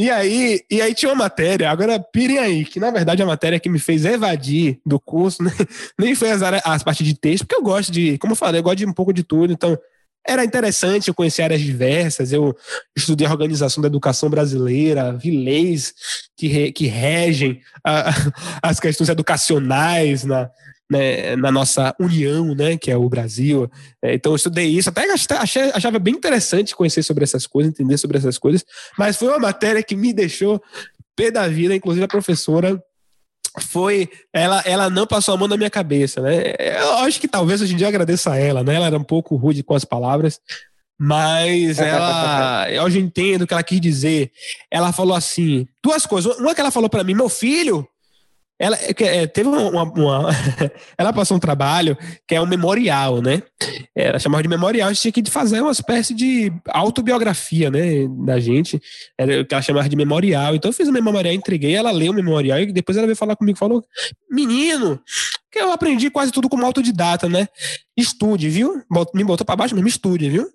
E 0.00 0.10
aí, 0.10 0.62
e 0.70 0.80
aí 0.80 0.94
tinha 0.94 1.10
uma 1.10 1.24
matéria, 1.24 1.70
agora 1.70 2.00
pirem 2.00 2.38
aí, 2.38 2.64
que 2.64 2.80
na 2.80 2.90
verdade 2.90 3.22
a 3.22 3.26
matéria 3.26 3.60
que 3.60 3.68
me 3.68 3.78
fez 3.78 4.06
evadir 4.06 4.80
do 4.84 4.98
curso, 4.98 5.42
né? 5.44 5.52
nem 5.98 6.14
foi 6.14 6.30
as, 6.30 6.40
as 6.42 6.82
partes 6.82 7.06
de 7.06 7.14
texto, 7.14 7.44
porque 7.46 7.60
eu 7.60 7.62
gosto 7.62 7.92
de, 7.92 8.16
como 8.16 8.32
eu 8.32 8.36
falei, 8.36 8.60
eu 8.60 8.62
gosto 8.62 8.78
de 8.78 8.86
um 8.86 8.94
pouco 8.94 9.12
de 9.12 9.22
tudo, 9.22 9.52
então 9.52 9.78
era 10.26 10.42
interessante, 10.42 11.08
eu 11.08 11.14
conheci 11.14 11.42
áreas 11.42 11.60
diversas, 11.60 12.32
eu 12.32 12.56
estudei 12.96 13.26
a 13.26 13.30
organização 13.30 13.82
da 13.82 13.88
educação 13.88 14.30
brasileira, 14.30 15.12
vi 15.12 15.32
leis 15.32 15.92
que, 16.34 16.48
re, 16.48 16.72
que 16.72 16.86
regem 16.86 17.60
a, 17.84 18.10
as 18.62 18.80
questões 18.80 19.10
educacionais 19.10 20.24
na, 20.24 20.50
né, 20.90 21.36
na 21.36 21.52
nossa 21.52 21.94
união, 22.00 22.54
né, 22.54 22.76
que 22.76 22.90
é 22.90 22.96
o 22.96 23.08
Brasil. 23.08 23.70
É, 24.02 24.14
então 24.14 24.32
eu 24.32 24.36
estudei 24.36 24.66
isso, 24.66 24.88
até 24.88 25.08
achei, 25.12 25.70
achava 25.72 25.98
bem 26.00 26.14
interessante 26.14 26.74
conhecer 26.74 27.04
sobre 27.04 27.22
essas 27.22 27.46
coisas, 27.46 27.72
entender 27.72 27.96
sobre 27.96 28.18
essas 28.18 28.36
coisas, 28.36 28.64
mas 28.98 29.16
foi 29.16 29.28
uma 29.28 29.38
matéria 29.38 29.82
que 29.82 29.94
me 29.94 30.12
deixou 30.12 30.60
pé 31.14 31.30
da 31.30 31.46
vida, 31.46 31.74
inclusive 31.74 32.04
a 32.04 32.08
professora 32.08 32.82
foi 33.58 34.08
ela 34.32 34.62
ela 34.64 34.88
não 34.88 35.06
passou 35.06 35.34
a 35.34 35.36
mão 35.36 35.48
na 35.48 35.56
minha 35.56 35.70
cabeça, 35.70 36.20
né? 36.20 36.54
Eu 36.58 36.98
acho 36.98 37.20
que 37.20 37.26
talvez 37.26 37.60
hoje 37.60 37.74
em 37.74 37.76
dia 37.76 37.86
eu 37.86 37.88
agradeça 37.88 38.32
a 38.32 38.36
ela, 38.36 38.62
né? 38.62 38.74
Ela 38.74 38.86
era 38.86 38.98
um 38.98 39.04
pouco 39.04 39.34
rude 39.36 39.62
com 39.62 39.74
as 39.74 39.84
palavras, 39.84 40.40
mas 40.98 41.78
ela 41.78 42.66
hoje 42.84 42.98
eu 42.98 43.02
entendo 43.02 43.42
o 43.42 43.46
que 43.46 43.52
ela 43.52 43.62
quis 43.62 43.80
dizer. 43.80 44.30
Ela 44.70 44.92
falou 44.92 45.16
assim, 45.16 45.66
duas 45.82 46.06
coisas. 46.06 46.36
Uma 46.36 46.54
que 46.54 46.60
ela 46.60 46.70
falou 46.70 46.88
para 46.88 47.02
mim, 47.02 47.14
meu 47.14 47.28
filho, 47.28 47.86
ela 48.60 48.76
é, 48.76 49.22
é, 49.22 49.26
teve 49.26 49.48
uma, 49.48 49.84
uma, 49.84 50.28
ela 50.98 51.14
passou 51.14 51.38
um 51.38 51.40
trabalho 51.40 51.96
que 52.28 52.34
é 52.34 52.40
um 52.40 52.46
memorial, 52.46 53.22
né? 53.22 53.42
Ela 53.96 54.18
chamava 54.18 54.42
de 54.42 54.50
memorial, 54.50 54.90
a 54.90 54.92
gente 54.92 55.10
tinha 55.10 55.24
que 55.24 55.30
fazer 55.30 55.62
uma 55.62 55.72
espécie 55.72 56.12
de 56.12 56.52
autobiografia, 56.68 57.70
né, 57.70 58.06
da 58.26 58.38
gente. 58.38 58.78
Era 59.18 59.40
o 59.40 59.46
que 59.46 59.54
ela 59.54 59.62
chamava 59.62 59.88
de 59.88 59.96
memorial. 59.96 60.54
Então 60.54 60.68
eu 60.68 60.74
fiz 60.74 60.88
o 60.88 60.92
memorial, 60.92 61.32
entreguei, 61.32 61.74
ela 61.74 61.90
leu 61.90 62.12
o 62.12 62.14
memorial 62.14 62.60
e 62.60 62.70
depois 62.70 62.98
ela 62.98 63.06
veio 63.06 63.16
falar 63.16 63.34
comigo, 63.34 63.58
falou: 63.58 63.82
"Menino, 64.30 65.00
que 65.50 65.58
eu 65.58 65.72
aprendi 65.72 66.10
quase 66.10 66.30
tudo 66.30 66.48
como 66.48 66.66
autodidata, 66.66 67.30
né? 67.30 67.48
Estude, 67.96 68.50
viu? 68.50 68.82
Me 69.14 69.24
botou 69.24 69.46
para 69.46 69.56
baixo, 69.56 69.74
mesmo 69.74 69.88
estude, 69.88 70.28
viu? 70.28 70.46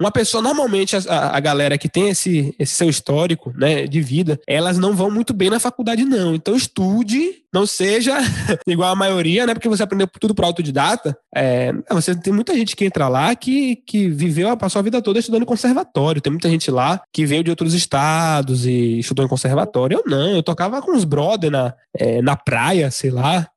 Uma 0.00 0.12
pessoa, 0.12 0.40
normalmente, 0.40 0.94
a, 0.94 1.36
a 1.36 1.40
galera 1.40 1.76
que 1.76 1.88
tem 1.88 2.08
esse, 2.08 2.54
esse 2.56 2.74
seu 2.74 2.88
histórico 2.88 3.52
né, 3.56 3.84
de 3.84 4.00
vida, 4.00 4.40
elas 4.46 4.78
não 4.78 4.94
vão 4.94 5.10
muito 5.10 5.34
bem 5.34 5.50
na 5.50 5.58
faculdade, 5.58 6.04
não. 6.04 6.36
Então, 6.36 6.54
estude, 6.54 7.42
não 7.52 7.66
seja 7.66 8.16
igual 8.64 8.92
a 8.92 8.96
maioria, 8.96 9.44
né? 9.44 9.54
Porque 9.54 9.68
você 9.68 9.82
aprendeu 9.82 10.06
tudo 10.06 10.36
por 10.36 10.44
autodidata. 10.44 11.18
É, 11.34 11.72
você 11.90 12.14
tem 12.14 12.32
muita 12.32 12.54
gente 12.54 12.76
que 12.76 12.84
entra 12.84 13.08
lá 13.08 13.34
que, 13.34 13.76
que 13.84 14.08
viveu, 14.08 14.56
passou 14.56 14.78
a 14.78 14.82
vida 14.82 15.02
toda 15.02 15.18
estudando 15.18 15.42
em 15.42 15.46
conservatório. 15.46 16.20
Tem 16.20 16.32
muita 16.32 16.48
gente 16.48 16.70
lá 16.70 17.02
que 17.12 17.26
veio 17.26 17.42
de 17.42 17.50
outros 17.50 17.74
estados 17.74 18.66
e 18.66 19.00
estudou 19.00 19.24
em 19.24 19.28
conservatório. 19.28 19.98
Eu 19.98 20.04
não, 20.06 20.36
eu 20.36 20.44
tocava 20.44 20.80
com 20.80 20.96
os 20.96 21.02
brother 21.02 21.50
na, 21.50 21.74
é, 21.96 22.22
na 22.22 22.36
praia, 22.36 22.88
sei 22.92 23.10
lá. 23.10 23.48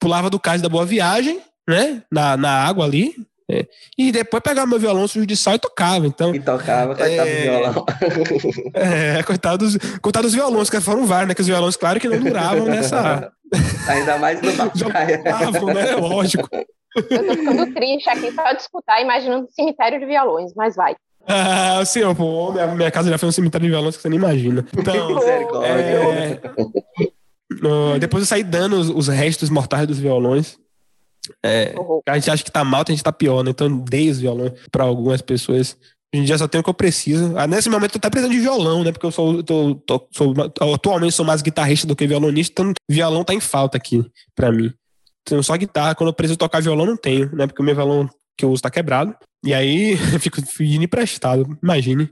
Pulava 0.00 0.28
do 0.28 0.40
cais 0.40 0.60
da 0.60 0.68
Boa 0.68 0.84
Viagem, 0.84 1.40
né? 1.68 2.02
Na, 2.10 2.36
na 2.36 2.50
água 2.50 2.84
ali, 2.84 3.14
é. 3.50 3.64
E 3.96 4.10
depois 4.10 4.42
pegava 4.42 4.66
meu 4.66 4.78
violão 4.78 5.06
sujo 5.06 5.24
de 5.24 5.36
sal 5.36 5.54
e 5.54 5.58
tocava. 5.58 6.06
Então, 6.06 6.34
e 6.34 6.40
tocava, 6.40 6.96
coitado 6.96 7.28
é... 7.28 7.36
do 7.36 7.42
violão. 7.42 7.86
É, 8.74 9.22
coitado 9.22 9.58
dos, 9.58 9.76
coitado 10.00 10.26
dos 10.26 10.34
violões, 10.34 10.68
que 10.68 10.80
foram 10.80 11.06
vários, 11.06 11.28
né? 11.28 11.34
Que 11.34 11.40
os 11.40 11.46
violões, 11.46 11.76
claro, 11.76 12.00
que 12.00 12.08
não 12.08 12.18
duravam 12.18 12.66
nessa. 12.66 13.32
Ainda 13.88 14.18
mais 14.18 14.40
no 14.42 14.90
praia. 14.90 15.18
Duravam, 15.18 15.66
né? 15.72 15.94
Lógico. 15.94 16.48
Eu 16.96 17.26
tô 17.26 17.34
ficando 17.34 17.74
triste 17.74 18.10
aqui 18.10 18.32
só 18.32 18.52
de 18.52 18.62
escutar, 18.62 19.00
imaginando 19.00 19.44
um 19.44 19.48
cemitério 19.50 20.00
de 20.00 20.06
violões, 20.06 20.52
mas 20.56 20.74
vai. 20.74 20.96
Ah, 21.28 21.84
senhor, 21.84 22.14
pô, 22.14 22.52
minha, 22.52 22.66
minha 22.68 22.90
casa 22.90 23.10
já 23.10 23.18
foi 23.18 23.28
um 23.28 23.32
cemitério 23.32 23.66
de 23.66 23.70
violões 23.70 23.96
que 23.96 24.02
você 24.02 24.08
nem 24.08 24.18
imagina. 24.18 24.64
Então, 24.76 24.94
é, 25.62 26.40
uh, 27.64 27.98
depois 27.98 28.22
eu 28.22 28.26
saí 28.26 28.42
dando 28.42 28.76
os, 28.76 28.88
os 28.88 29.08
restos 29.08 29.50
mortais 29.50 29.86
dos 29.86 29.98
violões. 29.98 30.56
É, 31.44 31.74
a 32.06 32.14
gente 32.18 32.30
acha 32.30 32.44
que 32.44 32.50
tá 32.50 32.64
mal, 32.64 32.84
a 32.86 32.90
gente 32.90 33.02
tá 33.02 33.12
pior, 33.12 33.42
né? 33.42 33.50
Então 33.50 33.78
dei 33.78 34.10
os 34.10 34.18
violões 34.18 34.52
para 34.70 34.84
algumas 34.84 35.20
pessoas. 35.20 35.76
Hoje 36.14 36.22
em 36.22 36.24
dia 36.24 36.38
só 36.38 36.48
tenho 36.48 36.60
o 36.60 36.64
que 36.64 36.70
eu 36.70 36.74
preciso. 36.74 37.36
Ah, 37.36 37.46
nesse 37.46 37.68
momento 37.68 37.96
eu 37.96 38.00
tô 38.00 38.10
precisando 38.10 38.32
de 38.32 38.40
violão, 38.40 38.84
né? 38.84 38.92
Porque 38.92 39.06
eu 39.06 39.10
sou, 39.10 39.42
tô, 39.42 39.74
tô, 39.74 40.08
sou, 40.12 40.34
atualmente 40.74 41.14
sou 41.14 41.24
mais 41.24 41.42
guitarrista 41.42 41.86
do 41.86 41.96
que 41.96 42.06
violonista, 42.06 42.62
então 42.62 42.72
violão 42.90 43.24
tá 43.24 43.34
em 43.34 43.40
falta 43.40 43.76
aqui 43.76 44.04
para 44.34 44.52
mim. 44.52 44.72
Tenho 45.24 45.42
só 45.42 45.56
guitarra, 45.56 45.94
quando 45.94 46.08
eu 46.08 46.14
preciso 46.14 46.38
tocar 46.38 46.62
violão 46.62 46.86
não 46.86 46.96
tenho, 46.96 47.34
né? 47.34 47.46
Porque 47.46 47.60
o 47.60 47.64
meu 47.64 47.74
violão 47.74 48.08
que 48.38 48.44
eu 48.44 48.50
uso 48.50 48.62
tá 48.62 48.70
quebrado. 48.70 49.14
E 49.44 49.52
aí 49.54 49.92
eu 50.12 50.20
fico 50.20 50.40
pedindo 50.56 50.84
emprestado, 50.84 51.58
imagine. 51.62 52.10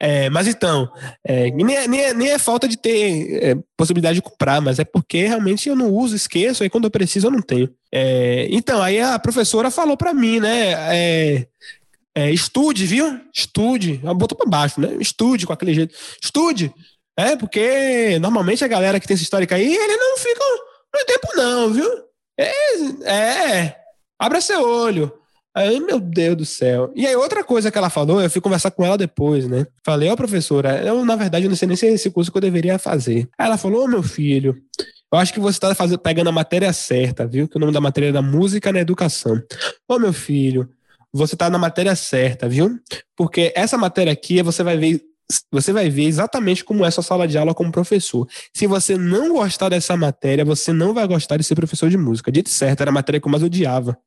É, 0.00 0.30
mas 0.30 0.46
então, 0.46 0.88
é, 1.24 1.50
nem, 1.50 1.76
é, 1.76 1.88
nem, 1.88 2.00
é, 2.00 2.14
nem, 2.14 2.28
é, 2.30 2.38
falta 2.38 2.68
de 2.68 2.76
ter 2.76 3.42
é, 3.42 3.56
possibilidade 3.76 4.16
de 4.16 4.22
comprar, 4.22 4.60
mas 4.60 4.78
é 4.78 4.84
porque 4.84 5.26
realmente 5.26 5.68
eu 5.68 5.74
não 5.74 5.92
uso, 5.92 6.14
esqueço, 6.14 6.62
aí 6.62 6.70
quando 6.70 6.84
eu 6.84 6.90
preciso 6.90 7.26
eu 7.26 7.30
não 7.30 7.42
tenho. 7.42 7.68
É, 7.92 8.48
então, 8.50 8.82
aí 8.82 9.00
a 9.00 9.18
professora 9.18 9.70
falou 9.70 9.96
para 9.96 10.12
mim, 10.12 10.40
né? 10.40 11.46
É, 12.14 12.30
estude, 12.30 12.86
viu? 12.86 13.20
Estude. 13.34 14.00
Ela 14.02 14.14
botou 14.14 14.36
para 14.36 14.48
baixo, 14.48 14.80
né? 14.80 14.96
Estude 15.00 15.46
com 15.46 15.52
aquele 15.52 15.74
jeito. 15.74 15.94
Estude. 16.22 16.72
É, 17.16 17.36
porque 17.36 18.18
normalmente 18.20 18.64
a 18.64 18.68
galera 18.68 19.00
que 19.00 19.06
tem 19.06 19.14
essa 19.14 19.22
histórica 19.22 19.56
aí, 19.56 19.74
ele 19.74 19.96
não 19.96 20.18
fica 20.18 20.44
no 20.94 21.04
tempo, 21.06 21.28
não, 21.36 21.72
viu? 21.72 21.90
É, 22.38 23.62
é. 23.64 23.76
Abra 24.18 24.40
seu 24.40 24.62
olho. 24.62 25.12
Aí, 25.54 25.80
meu 25.80 25.98
Deus 25.98 26.36
do 26.36 26.44
céu. 26.44 26.92
E 26.94 27.06
aí, 27.06 27.16
outra 27.16 27.42
coisa 27.42 27.70
que 27.70 27.78
ela 27.78 27.90
falou, 27.90 28.20
eu 28.20 28.30
fui 28.30 28.40
conversar 28.40 28.70
com 28.70 28.84
ela 28.84 28.96
depois, 28.96 29.48
né? 29.48 29.66
Falei, 29.84 30.08
ó, 30.08 30.12
oh, 30.12 30.16
professora, 30.16 30.80
eu, 30.84 31.04
na 31.04 31.16
verdade, 31.16 31.46
eu 31.46 31.48
não 31.48 31.56
sei 31.56 31.66
nem 31.66 31.76
se 31.76 31.86
é 31.86 31.92
esse 31.92 32.10
curso 32.10 32.30
que 32.30 32.36
eu 32.36 32.42
deveria 32.42 32.78
fazer. 32.78 33.28
Aí 33.36 33.46
ela 33.46 33.58
falou, 33.58 33.80
ô, 33.80 33.84
oh, 33.84 33.88
meu 33.88 34.02
filho, 34.02 34.56
eu 35.12 35.18
acho 35.18 35.32
que 35.32 35.40
você 35.40 35.58
está 35.58 35.98
pegando 35.98 36.28
a 36.28 36.32
matéria 36.32 36.72
certa, 36.72 37.26
viu? 37.26 37.48
Que 37.48 37.56
o 37.56 37.60
nome 37.60 37.72
da 37.72 37.80
matéria 37.80 38.08
é 38.08 38.12
da 38.12 38.22
música 38.22 38.72
na 38.72 38.80
educação. 38.80 39.40
Ô, 39.88 39.98
meu 39.98 40.12
filho, 40.12 40.68
você 41.12 41.34
está 41.34 41.48
na 41.48 41.58
matéria 41.58 41.96
certa, 41.96 42.48
viu? 42.48 42.78
Porque 43.16 43.52
essa 43.56 43.78
matéria 43.78 44.12
aqui 44.12 44.42
você 44.42 44.62
vai 44.62 44.76
ver 44.76 45.02
você 45.52 45.74
vai 45.74 45.90
ver 45.90 46.04
exatamente 46.04 46.64
como 46.64 46.86
é 46.86 46.90
sua 46.90 47.02
sala 47.02 47.28
de 47.28 47.36
aula 47.36 47.54
como 47.54 47.70
professor. 47.70 48.26
Se 48.54 48.66
você 48.66 48.96
não 48.96 49.34
gostar 49.34 49.68
dessa 49.68 49.94
matéria, 49.96 50.44
você 50.44 50.72
não 50.72 50.94
vai 50.94 51.06
gostar 51.06 51.36
de 51.36 51.44
ser 51.44 51.54
professor 51.54 51.90
de 51.90 51.98
música. 51.98 52.32
Dito 52.32 52.48
certo, 52.48 52.80
era 52.80 52.90
a 52.90 52.94
matéria 52.94 53.20
que 53.20 53.26
eu 53.26 53.30
mais 53.30 53.42
odiava. 53.42 53.98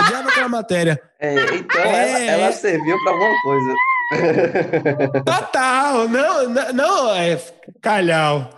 Odiava 0.00 0.28
aquela 0.28 0.48
matéria. 0.48 1.00
É, 1.20 1.34
então 1.54 1.80
é, 1.80 2.26
ela, 2.26 2.44
ela, 2.44 2.52
serviu 2.52 2.96
para 3.04 3.12
alguma 3.12 3.42
coisa. 3.42 3.74
Total, 5.24 6.08
não, 6.08 6.72
não, 6.72 7.14
é 7.14 7.40
calhau. 7.80 8.50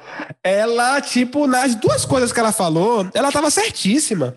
Ela, 0.42 1.00
tipo, 1.00 1.46
nas 1.46 1.74
duas 1.74 2.04
coisas 2.04 2.32
que 2.32 2.40
ela 2.40 2.52
falou, 2.52 3.08
ela 3.14 3.32
tava 3.32 3.50
certíssima. 3.50 4.36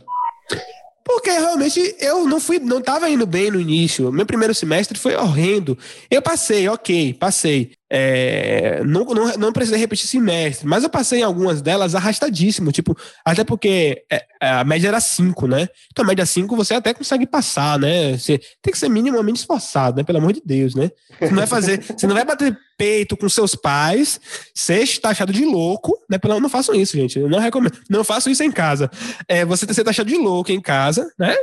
Porque 1.03 1.29
realmente 1.29 1.95
eu 2.01 2.25
não 2.25 2.37
fui, 2.37 2.59
não 2.59 2.79
estava 2.79 3.09
indo 3.09 3.25
bem 3.25 3.49
no 3.49 3.61
início. 3.61 4.11
Meu 4.11 4.25
primeiro 4.25 4.53
semestre 4.53 4.99
foi 4.99 5.15
horrendo. 5.15 5.77
Eu 6.11 6.21
passei, 6.21 6.67
ok, 6.67 7.13
passei. 7.13 7.71
É, 7.89 8.83
não, 8.83 9.05
não, 9.05 9.37
não 9.37 9.53
precisei 9.53 9.79
repetir 9.79 10.07
semestre, 10.07 10.67
mas 10.67 10.83
eu 10.83 10.89
passei 10.89 11.19
em 11.19 11.23
algumas 11.23 11.61
delas 11.61 11.95
arrastadíssimo, 11.95 12.71
tipo, 12.71 12.97
até 13.23 13.45
porque 13.45 14.03
é, 14.11 14.25
a 14.41 14.63
média 14.63 14.89
era 14.89 14.99
5, 14.99 15.47
né? 15.47 15.69
Então, 15.91 16.03
a 16.03 16.07
média 16.07 16.25
5 16.25 16.55
você 16.55 16.73
até 16.73 16.93
consegue 16.93 17.25
passar, 17.25 17.79
né? 17.79 18.17
Você 18.17 18.39
tem 18.61 18.71
que 18.71 18.77
ser 18.77 18.89
minimamente 18.89 19.39
esforçado, 19.39 19.97
né? 19.97 20.03
Pelo 20.03 20.17
amor 20.17 20.33
de 20.33 20.41
Deus, 20.43 20.75
né? 20.75 20.91
Você 21.19 21.29
não 21.29 21.37
vai 21.37 21.47
fazer, 21.47 21.81
você 21.81 22.07
não 22.07 22.15
vai 22.15 22.25
bater 22.25 22.57
peito 22.77 23.17
com 23.17 23.27
seus 23.27 23.55
pais, 23.55 24.19
ser 24.53 24.85
taxado 24.99 25.33
de 25.33 25.43
louco, 25.43 25.97
né? 26.09 26.17
Pelo, 26.17 26.39
não 26.39 26.49
façam 26.49 26.75
isso, 26.75 26.95
gente. 26.95 27.17
Eu 27.17 27.29
não 27.29 27.39
recomendo. 27.39 27.77
Não 27.89 28.03
façam 28.03 28.31
isso 28.31 28.43
em 28.43 28.51
casa. 28.51 28.89
É, 29.27 29.43
você 29.43 29.65
ser 29.73 29.83
taxado 29.83 30.09
de 30.09 30.17
louco 30.17 30.51
em 30.51 30.61
casa, 30.61 31.09
né? 31.17 31.35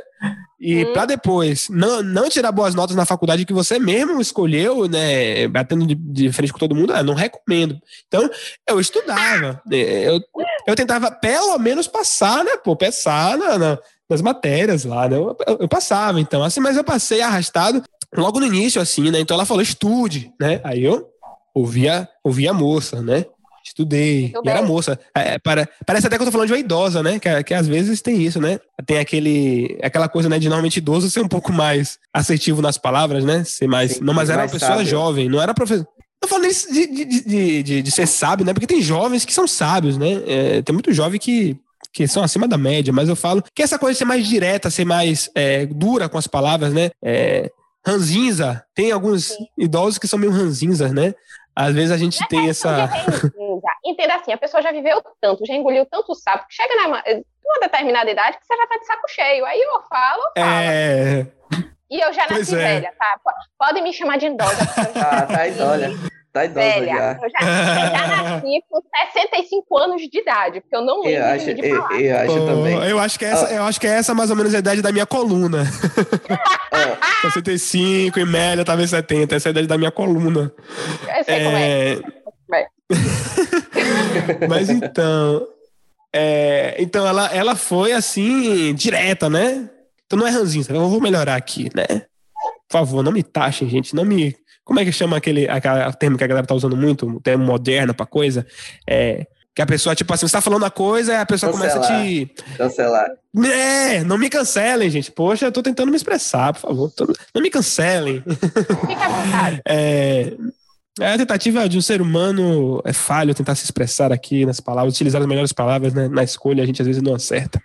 E 0.60 0.84
hum. 0.84 0.92
para 0.92 1.06
depois 1.06 1.68
não, 1.68 2.02
não 2.02 2.28
tirar 2.28 2.50
boas 2.50 2.74
notas 2.74 2.96
na 2.96 3.04
faculdade 3.04 3.44
que 3.44 3.52
você 3.52 3.78
mesmo 3.78 4.20
escolheu, 4.20 4.88
né, 4.88 5.46
batendo 5.48 5.86
de, 5.86 5.94
de 5.94 6.32
frente 6.32 6.52
com 6.52 6.58
todo 6.58 6.74
mundo, 6.74 6.92
eu 6.92 6.96
ah, 6.96 7.02
não 7.02 7.14
recomendo. 7.14 7.78
Então, 8.06 8.28
eu 8.68 8.80
estudava, 8.80 9.60
né, 9.66 9.76
eu, 10.08 10.20
eu 10.66 10.74
tentava 10.74 11.10
pelo 11.10 11.58
menos 11.58 11.86
passar, 11.86 12.44
né, 12.44 12.56
pô, 12.56 12.74
passar 12.74 13.36
na, 13.36 13.58
na, 13.58 13.78
nas 14.08 14.22
matérias 14.22 14.84
lá, 14.84 15.08
né, 15.08 15.16
eu, 15.16 15.36
eu, 15.60 15.68
passava, 15.68 16.20
então, 16.20 16.42
assim, 16.42 16.60
mas 16.60 16.76
eu 16.76 16.84
passei 16.84 17.20
arrastado 17.20 17.82
logo 18.16 18.40
no 18.40 18.46
início, 18.46 18.80
assim, 18.80 19.10
né, 19.10 19.20
então 19.20 19.34
ela 19.34 19.44
falou, 19.44 19.62
estude, 19.62 20.32
né, 20.40 20.60
aí 20.64 20.82
eu 20.82 21.10
ouvia, 21.54 22.08
ouvia 22.24 22.50
a 22.50 22.54
moça, 22.54 23.02
né, 23.02 23.26
Estudei. 23.64 24.32
e 24.44 24.48
era 24.48 24.60
moça. 24.60 24.98
É, 25.16 25.38
para, 25.38 25.66
parece 25.86 26.06
até 26.06 26.16
que 26.16 26.22
eu 26.22 26.26
tô 26.26 26.32
falando 26.32 26.48
de 26.48 26.52
uma 26.52 26.58
idosa, 26.58 27.02
né? 27.02 27.18
Que, 27.18 27.42
que 27.44 27.54
às 27.54 27.66
vezes 27.66 28.02
tem 28.02 28.22
isso, 28.22 28.38
né? 28.40 28.60
Tem 28.84 28.98
aquele, 28.98 29.78
aquela 29.82 30.08
coisa, 30.08 30.28
né, 30.28 30.38
de 30.38 30.48
normalmente 30.48 30.76
idoso 30.76 31.10
ser 31.10 31.20
um 31.20 31.28
pouco 31.28 31.52
mais 31.52 31.98
assertivo 32.12 32.60
nas 32.60 32.76
palavras, 32.76 33.24
né? 33.24 33.42
Ser 33.44 33.66
mais. 33.66 33.92
Sim, 33.92 34.04
não, 34.04 34.12
mas 34.12 34.28
era 34.28 34.42
uma 34.42 34.48
pessoa 34.48 34.72
sábio. 34.72 34.86
jovem, 34.86 35.28
não 35.28 35.40
era 35.40 35.54
professor. 35.54 35.86
Tô 36.20 36.28
falando 36.28 36.46
isso 36.46 36.72
de, 36.72 36.86
de, 36.86 37.04
de, 37.04 37.62
de, 37.62 37.82
de 37.82 37.90
ser 37.90 38.06
sábio, 38.06 38.44
né? 38.44 38.52
Porque 38.52 38.66
tem 38.66 38.82
jovens 38.82 39.24
que 39.24 39.32
são 39.32 39.46
sábios, 39.46 39.96
né? 39.96 40.22
É, 40.26 40.62
tem 40.62 40.72
muito 40.72 40.92
jovem 40.92 41.18
que 41.18 41.56
que 41.92 42.08
são 42.08 42.24
acima 42.24 42.48
da 42.48 42.58
média, 42.58 42.92
mas 42.92 43.08
eu 43.08 43.14
falo 43.14 43.42
que 43.54 43.62
essa 43.62 43.78
coisa 43.78 43.92
de 43.92 43.98
ser 43.98 44.04
mais 44.04 44.26
direta, 44.26 44.68
ser 44.68 44.84
mais 44.84 45.30
é, 45.32 45.64
dura 45.64 46.08
com 46.08 46.18
as 46.18 46.26
palavras, 46.26 46.72
né? 46.72 46.90
É, 47.00 47.48
ranzinza, 47.86 48.64
tem 48.74 48.90
alguns 48.90 49.32
idosos 49.56 49.98
que 49.98 50.08
são 50.08 50.18
meio 50.18 50.32
ranzinzas, 50.32 50.92
né? 50.92 51.14
Às 51.56 51.74
vezes 51.74 51.90
a 51.90 51.96
gente 51.96 52.18
tem 52.28 52.48
essa. 52.48 52.88
Entenda 53.84 54.16
assim, 54.16 54.32
a 54.32 54.38
pessoa 54.38 54.62
já 54.62 54.72
viveu 54.72 55.02
tanto, 55.20 55.46
já 55.46 55.54
engoliu 55.54 55.86
tanto 55.86 56.14
sapo, 56.14 56.46
que 56.48 56.54
chega 56.54 56.74
numa 56.82 57.02
uma 57.44 57.60
determinada 57.60 58.10
idade 58.10 58.38
que 58.38 58.46
você 58.46 58.56
já 58.56 58.66
tá 58.66 58.78
de 58.78 58.86
saco 58.86 59.08
cheio. 59.08 59.44
Aí 59.44 59.60
eu 59.60 59.70
falo, 59.88 60.22
falo. 60.32 60.32
É. 60.36 61.26
E 61.90 62.00
eu 62.00 62.12
já 62.12 62.26
nasci 62.28 62.54
é. 62.54 62.58
velha, 62.58 62.92
tá? 62.98 63.20
Podem 63.58 63.82
me 63.82 63.92
chamar 63.92 64.18
de 64.18 64.26
idosa. 64.26 64.62
Ah, 64.96 65.26
tá 65.26 65.46
idosa. 65.46 65.90
Tá 66.34 66.44
idosa 66.46 66.60
velha. 66.60 66.86
já. 66.86 67.12
Eu, 67.12 67.30
já. 67.30 67.38
eu 67.40 67.96
já 67.96 68.06
nasci 68.08 68.64
com 68.68 68.82
65 69.12 69.78
anos 69.78 70.02
de 70.02 70.18
idade, 70.18 70.60
porque 70.60 70.74
eu 70.74 70.82
não 70.82 71.00
lembro 71.00 71.20
eu 71.20 71.26
acho, 71.26 71.54
de 71.54 71.68
falar. 71.70 71.92
Eu, 71.92 72.00
eu 72.00 72.16
acho 72.18 72.34
Pô, 72.34 72.46
também. 72.46 72.88
Eu 72.88 72.98
acho, 72.98 73.18
que 73.20 73.24
essa, 73.24 73.48
oh. 73.48 73.54
eu 73.54 73.62
acho 73.62 73.80
que 73.80 73.86
é 73.86 73.90
essa 73.90 74.14
mais 74.14 74.30
ou 74.30 74.36
menos 74.36 74.52
a 74.52 74.58
idade 74.58 74.82
da 74.82 74.90
minha 74.90 75.06
coluna. 75.06 75.64
Oh. 76.74 77.30
65 77.30 78.18
e 78.18 78.24
média, 78.24 78.64
talvez 78.64 78.90
70. 78.90 79.36
Essa 79.36 79.48
é 79.48 79.50
a 79.50 79.52
idade 79.52 79.68
da 79.68 79.78
minha 79.78 79.92
coluna. 79.92 80.52
Eu 81.16 81.24
sei 81.24 81.34
é... 81.36 81.44
como 81.44 81.56
é. 81.56 82.66
Mas 84.48 84.68
então. 84.68 85.46
É, 86.12 86.74
então 86.80 87.06
ela, 87.06 87.32
ela 87.32 87.54
foi 87.54 87.92
assim, 87.92 88.74
direta, 88.74 89.30
né? 89.30 89.70
Então 90.04 90.18
não 90.18 90.26
é 90.26 90.30
ranzinho, 90.30 90.66
eu 90.68 90.88
vou 90.88 91.00
melhorar 91.00 91.36
aqui, 91.36 91.70
né? 91.76 91.86
Por 92.68 92.72
favor, 92.72 93.04
não 93.04 93.12
me 93.12 93.22
taxem, 93.22 93.68
gente. 93.68 93.94
Não 93.94 94.04
me. 94.04 94.36
Como 94.64 94.80
é 94.80 94.84
que 94.84 94.92
chama 94.92 95.16
aquele, 95.16 95.48
aquele 95.48 95.92
termo 95.98 96.16
que 96.16 96.24
a 96.24 96.26
galera 96.26 96.46
tá 96.46 96.54
usando 96.54 96.76
muito? 96.76 97.06
O 97.06 97.20
termo 97.20 97.44
moderno 97.44 97.94
pra 97.94 98.06
coisa? 98.06 98.46
É. 98.88 99.26
Que 99.54 99.62
a 99.62 99.66
pessoa, 99.66 99.94
tipo 99.94 100.12
assim, 100.12 100.26
você 100.26 100.32
tá 100.32 100.40
falando 100.40 100.64
a 100.64 100.70
coisa 100.70 101.12
e 101.12 101.16
a 101.16 101.24
pessoa 101.26 101.52
Cancelar. 101.52 101.74
começa 101.76 101.94
a 101.94 102.02
te. 102.02 102.34
Cancelar. 102.56 103.06
É, 103.44 104.02
não 104.02 104.18
me 104.18 104.28
cancelem, 104.28 104.90
gente. 104.90 105.12
Poxa, 105.12 105.46
eu 105.46 105.52
tô 105.52 105.62
tentando 105.62 105.90
me 105.90 105.96
expressar, 105.96 106.52
por 106.54 106.60
favor. 106.60 106.92
Não 107.32 107.40
me 107.40 107.50
cancelem. 107.50 108.20
Fica 108.26 109.04
à 109.04 109.08
vontade. 109.08 109.62
É. 109.64 110.32
É 111.00 111.12
a 111.12 111.18
tentativa 111.18 111.68
de 111.68 111.76
um 111.76 111.80
ser 111.82 112.00
humano 112.00 112.80
é 112.84 112.92
falho 112.92 113.34
tentar 113.34 113.56
se 113.56 113.64
expressar 113.64 114.12
aqui 114.12 114.46
nas 114.46 114.60
palavras, 114.60 114.94
utilizar 114.94 115.20
as 115.20 115.26
melhores 115.26 115.52
palavras 115.52 115.92
né? 115.92 116.06
na 116.06 116.22
escolha, 116.22 116.62
a 116.62 116.66
gente 116.66 116.80
às 116.80 116.86
vezes 116.86 117.02
não 117.02 117.16
acerta. 117.16 117.60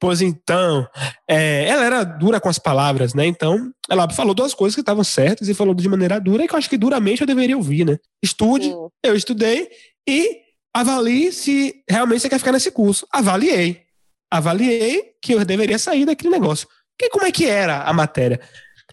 Pois 0.00 0.20
então, 0.20 0.84
é, 1.28 1.68
ela 1.68 1.84
era 1.84 2.02
dura 2.02 2.40
com 2.40 2.48
as 2.48 2.58
palavras, 2.58 3.14
né? 3.14 3.26
Então, 3.26 3.72
ela 3.88 4.10
falou 4.10 4.34
duas 4.34 4.54
coisas 4.54 4.74
que 4.74 4.80
estavam 4.80 5.04
certas 5.04 5.48
e 5.48 5.54
falou 5.54 5.72
de 5.72 5.88
maneira 5.88 6.18
dura 6.18 6.42
e 6.42 6.48
que 6.48 6.54
eu 6.54 6.58
acho 6.58 6.68
que 6.68 6.76
duramente 6.76 7.20
eu 7.20 7.26
deveria 7.28 7.56
ouvir, 7.56 7.86
né? 7.86 7.96
Estude, 8.20 8.66
Sim. 8.66 8.88
eu 9.04 9.14
estudei 9.14 9.68
e 10.08 10.40
avalie 10.74 11.30
se 11.32 11.76
realmente 11.88 12.22
você 12.22 12.28
quer 12.28 12.38
ficar 12.38 12.52
nesse 12.52 12.72
curso. 12.72 13.06
Avaliei. 13.12 13.82
Avaliei 14.28 15.12
que 15.22 15.32
eu 15.32 15.44
deveria 15.44 15.78
sair 15.78 16.04
daquele 16.04 16.30
negócio. 16.30 16.66
Que, 16.98 17.08
como 17.08 17.24
é 17.24 17.30
que 17.30 17.46
era 17.46 17.82
a 17.82 17.92
matéria? 17.92 18.40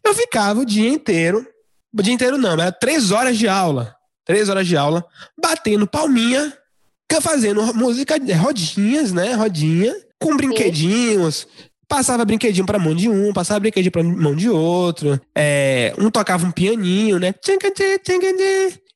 Eu 0.04 0.14
ficava 0.14 0.60
o 0.60 0.66
dia 0.66 0.90
inteiro 0.90 1.48
o 1.94 2.02
dia 2.02 2.14
inteiro 2.14 2.38
não, 2.38 2.54
era 2.54 2.72
três 2.72 3.12
horas 3.12 3.38
de 3.38 3.48
aula. 3.48 3.96
Três 4.26 4.50
horas 4.50 4.68
de 4.68 4.78
aula, 4.78 5.04
batendo 5.42 5.88
palminha, 5.88 6.54
fazendo 7.20 7.74
música, 7.74 8.16
rodinhas, 8.40 9.12
né? 9.12 9.34
Rodinha, 9.34 9.94
com 10.20 10.38
brinquedinhos. 10.38 11.48
Passava 11.88 12.24
brinquedinho 12.24 12.66
pra 12.66 12.80
mão 12.80 12.96
de 12.96 13.10
um, 13.10 13.34
passava 13.34 13.60
brinquedinho 13.60 13.92
pra 13.92 14.04
mão 14.04 14.34
de 14.36 14.50
outro. 14.50 15.20
É, 15.36 15.94
um 15.98 16.10
tocava 16.10 16.46
um 16.46 16.52
pianinho, 16.52 17.20
né? 17.20 17.34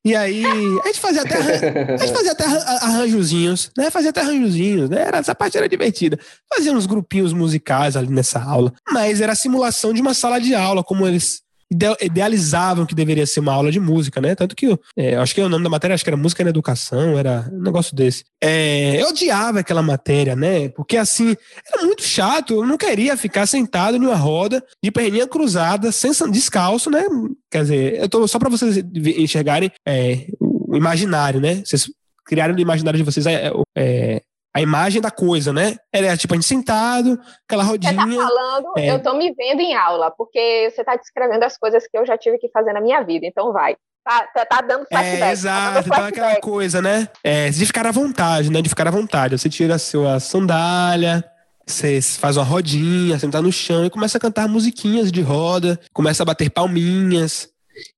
E 0.05 0.15
aí, 0.15 0.45
a 0.45 0.87
gente 0.87 0.99
fazia 0.99 1.23
até, 1.23 1.35
a 1.35 1.97
gente 1.97 2.13
fazia 2.13 2.31
até 2.31 2.45
arranjozinhos, 2.45 3.71
né? 3.75 3.89
Fazia 3.89 4.11
até 4.11 4.21
arranjozinhos, 4.21 4.87
né? 4.87 5.09
Essa 5.11 5.33
parte 5.33 5.57
era 5.57 5.67
divertida. 5.67 6.17
Fazia 6.53 6.71
uns 6.71 6.85
grupinhos 6.85 7.33
musicais 7.33 7.97
ali 7.97 8.13
nessa 8.13 8.39
aula. 8.39 8.71
Mas 8.91 9.19
era 9.19 9.33
a 9.33 9.35
simulação 9.35 9.91
de 9.91 10.01
uma 10.01 10.13
sala 10.13 10.39
de 10.39 10.53
aula, 10.53 10.83
como 10.83 11.07
eles 11.07 11.41
idealizavam 11.71 12.85
que 12.85 12.93
deveria 12.93 13.25
ser 13.25 13.39
uma 13.39 13.53
aula 13.53 13.71
de 13.71 13.79
música, 13.79 14.21
né? 14.21 14.35
Tanto 14.35 14.55
que 14.55 14.77
é, 14.95 15.15
acho 15.15 15.33
que 15.33 15.41
o 15.41 15.49
nome 15.49 15.63
da 15.63 15.69
matéria 15.69 15.93
acho 15.93 16.03
que 16.03 16.09
era 16.09 16.17
música 16.17 16.43
na 16.43 16.49
educação, 16.51 17.17
era 17.17 17.49
um 17.51 17.61
negócio 17.61 17.95
desse. 17.95 18.23
É, 18.41 19.01
eu 19.01 19.09
odiava 19.09 19.59
aquela 19.59 19.81
matéria, 19.81 20.35
né? 20.35 20.69
Porque 20.69 20.95
assim, 20.97 21.35
era 21.73 21.85
muito 21.85 22.03
chato, 22.03 22.53
eu 22.53 22.65
não 22.65 22.77
queria 22.77 23.17
ficar 23.17 23.45
sentado 23.45 23.97
numa 23.97 24.15
roda 24.15 24.63
de 24.83 24.91
perninha 24.91 25.27
cruzada, 25.27 25.91
sem 25.91 26.11
descalço, 26.31 26.89
né? 26.89 27.03
Quer 27.49 27.61
dizer, 27.63 27.99
eu 27.99 28.09
tô 28.09 28.27
só 28.27 28.37
para 28.37 28.49
vocês 28.49 28.77
enxergarem 29.17 29.71
é, 29.87 30.27
o 30.39 30.75
imaginário, 30.75 31.41
né? 31.41 31.63
Vocês 31.65 31.89
criarem 32.25 32.55
no 32.55 32.61
imaginário 32.61 32.97
de 32.97 33.03
vocês 33.03 33.25
é, 33.25 33.51
é 33.75 34.21
a 34.55 34.61
imagem 34.61 35.01
da 35.01 35.11
coisa, 35.11 35.51
né? 35.51 35.75
Era 35.91 36.15
tipo 36.15 36.33
a 36.33 36.37
gente 36.37 36.47
sentado, 36.47 37.19
aquela 37.45 37.61
rodinha. 37.61 37.91
Você 37.91 38.15
tá 38.15 38.23
falando, 38.23 38.67
é... 38.77 38.89
eu 38.89 39.03
tô 39.03 39.13
me 39.13 39.33
vendo 39.33 39.59
em 39.59 39.75
aula, 39.75 40.09
porque 40.11 40.71
você 40.73 40.81
tá 40.81 40.95
descrevendo 40.95 41.43
as 41.43 41.57
coisas 41.57 41.85
que 41.85 41.97
eu 41.97 42.05
já 42.05 42.17
tive 42.17 42.37
que 42.37 42.47
fazer 42.47 42.71
na 42.71 42.79
minha 42.79 43.03
vida, 43.03 43.25
então 43.25 43.51
vai. 43.51 43.75
Tá, 44.01 44.25
tá, 44.33 44.45
tá 44.45 44.61
dando 44.61 44.85
flashback. 44.85 45.23
É, 45.23 45.31
exato, 45.31 45.73
tá 45.73 45.95
então 45.95 46.05
aquela 46.05 46.39
coisa, 46.39 46.81
né? 46.81 47.09
É, 47.21 47.49
de 47.49 47.65
ficar 47.65 47.85
à 47.85 47.91
vontade, 47.91 48.49
né? 48.49 48.61
De 48.61 48.69
ficar 48.69 48.87
à 48.87 48.91
vontade. 48.91 49.37
Você 49.37 49.49
tira 49.49 49.75
a 49.75 49.79
sua 49.79 50.21
sandália, 50.21 51.21
você 51.67 52.01
faz 52.01 52.37
uma 52.37 52.45
rodinha, 52.45 53.19
senta 53.19 53.41
no 53.41 53.51
chão 53.51 53.83
e 53.83 53.89
começa 53.89 54.17
a 54.17 54.21
cantar 54.21 54.47
musiquinhas 54.47 55.11
de 55.11 55.21
roda, 55.21 55.77
começa 55.91 56.23
a 56.23 56.25
bater 56.25 56.49
palminhas. 56.49 57.49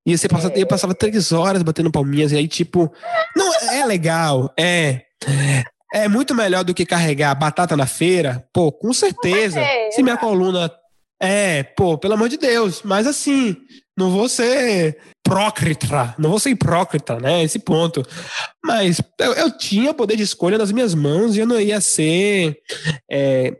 E 0.04 0.18
você 0.18 0.26
passa, 0.28 0.48
é. 0.48 0.60
eu 0.60 0.66
passava 0.66 0.92
três 0.92 1.30
horas 1.30 1.62
batendo 1.62 1.92
palminhas, 1.92 2.32
e 2.32 2.36
aí, 2.36 2.48
tipo, 2.48 2.92
não, 3.36 3.54
é 3.70 3.86
legal, 3.86 4.52
é 4.58 5.02
é 5.92 6.08
muito 6.08 6.34
melhor 6.34 6.64
do 6.64 6.74
que 6.74 6.84
carregar 6.84 7.34
batata 7.34 7.76
na 7.76 7.86
feira? 7.86 8.44
Pô, 8.52 8.70
com 8.70 8.92
certeza. 8.92 9.60
Se 9.90 10.02
minha 10.02 10.16
coluna. 10.16 10.70
É, 11.20 11.62
pô, 11.62 11.98
pelo 11.98 12.14
amor 12.14 12.28
de 12.28 12.36
Deus. 12.36 12.82
Mas 12.84 13.06
assim, 13.06 13.56
não 13.96 14.10
vou 14.10 14.28
ser 14.28 14.98
prócrita, 15.24 16.14
não 16.18 16.30
vou 16.30 16.38
ser 16.38 16.50
hipócrita, 16.50 17.18
né? 17.18 17.42
Esse 17.42 17.58
ponto. 17.58 18.06
Mas 18.64 19.00
eu, 19.18 19.32
eu 19.32 19.50
tinha 19.50 19.92
poder 19.92 20.16
de 20.16 20.22
escolha 20.22 20.56
nas 20.56 20.70
minhas 20.70 20.94
mãos 20.94 21.36
e 21.36 21.40
eu 21.40 21.46
não 21.46 21.60
ia 21.60 21.80
ser. 21.80 22.58
É, 23.10 23.56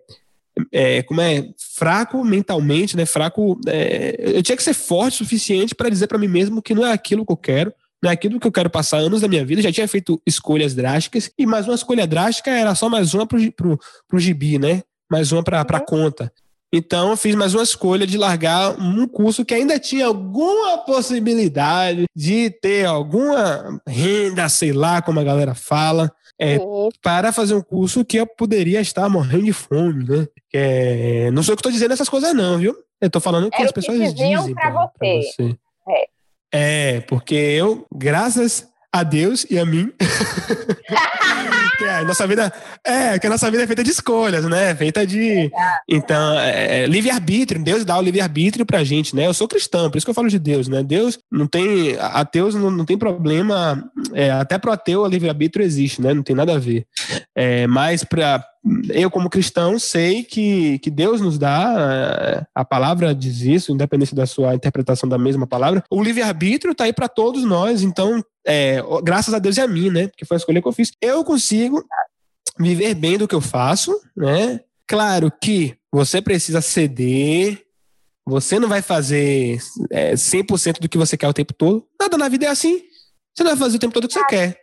é, 0.73 1.03
como 1.03 1.21
é 1.21 1.49
fraco 1.77 2.25
mentalmente, 2.25 2.97
né? 2.97 3.05
Fraco. 3.05 3.59
É, 3.67 4.17
eu 4.37 4.43
tinha 4.43 4.57
que 4.57 4.63
ser 4.63 4.75
forte 4.75 5.15
o 5.15 5.25
suficiente 5.25 5.75
para 5.75 5.89
dizer 5.89 6.07
para 6.07 6.19
mim 6.19 6.29
mesmo 6.29 6.63
que 6.63 6.75
não 6.75 6.87
é 6.87 6.93
aquilo 6.93 7.27
que 7.27 7.33
eu 7.33 7.37
quero, 7.37 7.73
não 8.03 8.11
é 8.11 8.15
aquilo 8.15 8.39
que 8.39 8.47
eu 8.47 8.53
quero 8.53 8.71
passar 8.71 8.99
anos 8.99 9.21
da 9.21 9.29
minha 9.29 9.45
vida, 9.45 9.63
já 9.63 9.73
tinha 9.73 9.89
feito 9.89 10.21
escolhas 10.27 10.75
drásticas, 10.75 11.31
e 11.39 11.47
mais 11.47 11.67
uma 11.67 11.75
escolha 11.75 12.07
drástica 12.07 12.51
era 12.51 12.75
só 12.75 12.89
mais 12.89 13.15
uma 13.15 13.27
pro, 13.27 13.53
pro, 13.53 13.81
pro 14.07 14.19
gibi, 14.19 14.59
né? 14.59 14.83
Mais 15.11 15.33
uma 15.33 15.43
pra, 15.43 15.65
pra 15.65 15.79
uhum. 15.79 15.85
conta. 15.85 16.33
Então, 16.73 17.11
eu 17.11 17.17
fiz 17.17 17.35
mais 17.35 17.55
uma 17.55 17.63
escolha 17.63 18.07
de 18.07 18.19
largar 18.19 18.79
um 18.79 19.09
curso 19.09 19.45
que 19.45 19.55
ainda 19.55 19.79
tinha 19.79 20.07
alguma 20.07 20.79
possibilidade 20.79 22.05
de 22.15 22.51
ter 22.51 22.85
alguma 22.85 23.81
renda, 23.87 24.47
sei 24.51 24.73
lá 24.73 25.01
como 25.01 25.19
a 25.19 25.25
galera 25.25 25.55
fala, 25.55 26.13
é, 26.39 26.59
uhum. 26.59 26.91
para 27.03 27.33
fazer 27.33 27.55
um 27.55 27.63
curso 27.63 28.05
que 28.05 28.19
eu 28.19 28.27
poderia 28.27 28.81
estar 28.81 29.09
morrendo 29.09 29.45
de 29.45 29.53
fome, 29.53 30.05
né? 30.05 30.27
É, 30.53 31.31
não 31.31 31.43
sou 31.43 31.53
eu 31.53 31.57
que 31.57 31.61
estou 31.61 31.73
dizendo 31.73 31.95
essas 31.95 32.09
coisas, 32.09 32.35
não, 32.35 32.59
viu? 32.59 32.77
Eu 33.01 33.07
estou 33.07 33.21
falando 33.21 33.47
o 33.47 33.51
que 33.51 33.63
as 33.63 33.73
pessoas 33.73 34.15
dizem 34.15 34.55
para 34.55 34.71
você. 34.71 34.93
Pra 34.99 35.09
você. 35.09 35.57
É. 35.89 36.18
É, 36.53 37.01
porque 37.01 37.35
eu, 37.35 37.87
graças 37.95 38.67
a 38.93 39.03
Deus 39.03 39.47
e 39.51 39.59
a 39.59 39.67
mim. 39.67 39.93
que 41.79 41.85
a 41.85 42.03
nossa 42.05 42.27
vida 42.27 42.53
é 42.85 43.19
que 43.19 43.27
a 43.27 43.31
nossa 43.31 43.49
vida 43.51 43.63
é 43.63 43.67
feita 43.67 43.85
de 43.85 43.91
escolhas, 43.91 44.45
né? 44.45 44.75
Feita 44.75 45.07
de 45.07 45.51
então 45.89 46.39
é, 46.39 46.83
é, 46.83 46.87
livre 46.87 47.11
arbítrio. 47.11 47.63
Deus 47.63 47.85
dá 47.85 47.97
o 47.97 48.03
livre 48.03 48.21
arbítrio 48.21 48.67
pra 48.67 48.83
gente, 48.83 49.15
né? 49.15 49.27
Eu 49.27 49.35
sou 49.35 49.47
cristão, 49.47 49.89
por 49.89 49.97
isso 49.97 50.07
que 50.07 50.11
eu 50.11 50.15
falo 50.15 50.29
de 50.29 50.39
Deus, 50.39 50.67
né? 50.67 50.83
Deus 50.83 51.19
não 51.31 51.47
tem 51.47 51.97
ateus 52.01 52.55
não, 52.55 52.71
não 52.71 52.85
tem 52.85 52.99
problema, 52.99 53.89
é, 54.13 54.31
até 54.31 54.59
pro 54.59 54.73
ateu 54.73 55.03
o 55.03 55.07
livre 55.07 55.29
arbítrio 55.29 55.65
existe, 55.65 56.03
né? 56.03 56.13
Não 56.13 56.23
tem 56.23 56.35
nada 56.35 56.55
a 56.55 56.59
ver. 56.59 56.85
É, 57.37 57.67
mas 57.69 58.03
para 58.03 58.45
eu, 58.91 59.11
como 59.11 59.31
cristão, 59.31 59.79
sei 59.79 60.23
que, 60.23 60.79
que 60.81 60.91
Deus 60.91 61.21
nos 61.21 61.39
dá, 61.39 62.47
a 62.55 62.65
palavra 62.65 63.15
diz 63.15 63.41
isso, 63.41 63.73
independente 63.73 64.15
da 64.15 64.27
sua 64.27 64.55
interpretação 64.55 65.09
da 65.09 65.19
mesma 65.19 65.47
palavra. 65.47 65.83
O 65.91 66.03
livre-arbítrio 66.03 66.73
está 66.73 66.85
aí 66.85 66.93
para 66.93 67.09
todos 67.09 67.45
nós, 67.45 67.83
então, 67.83 68.23
é, 68.47 68.83
graças 69.03 69.33
a 69.35 69.39
Deus 69.39 69.57
e 69.57 69.61
a 69.61 69.69
mim, 69.69 69.91
né? 69.91 70.09
Porque 70.09 70.25
foi 70.25 70.37
a 70.37 70.39
escolha 70.39 70.61
que 70.61 70.69
eu 70.69 70.73
fiz. 70.73 70.93
Eu 71.01 71.25
consigo 71.25 71.85
viver 72.59 72.95
bem 72.95 73.19
do 73.19 73.29
que 73.29 73.35
eu 73.35 73.41
faço, 73.41 73.99
né? 74.17 74.61
Claro 74.87 75.31
que 75.31 75.77
você 75.93 76.21
precisa 76.21 76.61
ceder, 76.61 77.63
você 78.27 78.59
não 78.59 78.69
vai 78.69 78.83
fazer 78.83 79.59
é, 79.91 80.15
100% 80.15 80.81
do 80.81 80.89
que 80.89 80.99
você 80.99 81.17
quer 81.17 81.29
o 81.29 81.35
tempo 81.35 81.55
todo. 81.55 81.87
Nada 82.01 82.19
na 82.19 82.29
vida 82.29 82.47
é 82.47 82.49
assim. 82.49 82.83
Você 83.35 83.45
não 83.45 83.51
vai 83.51 83.59
fazer 83.59 83.77
o 83.77 83.81
tempo 83.81 83.95
todo 83.95 84.05
o 84.05 84.09
que 84.09 84.15
você 84.15 84.27
quer. 84.27 84.61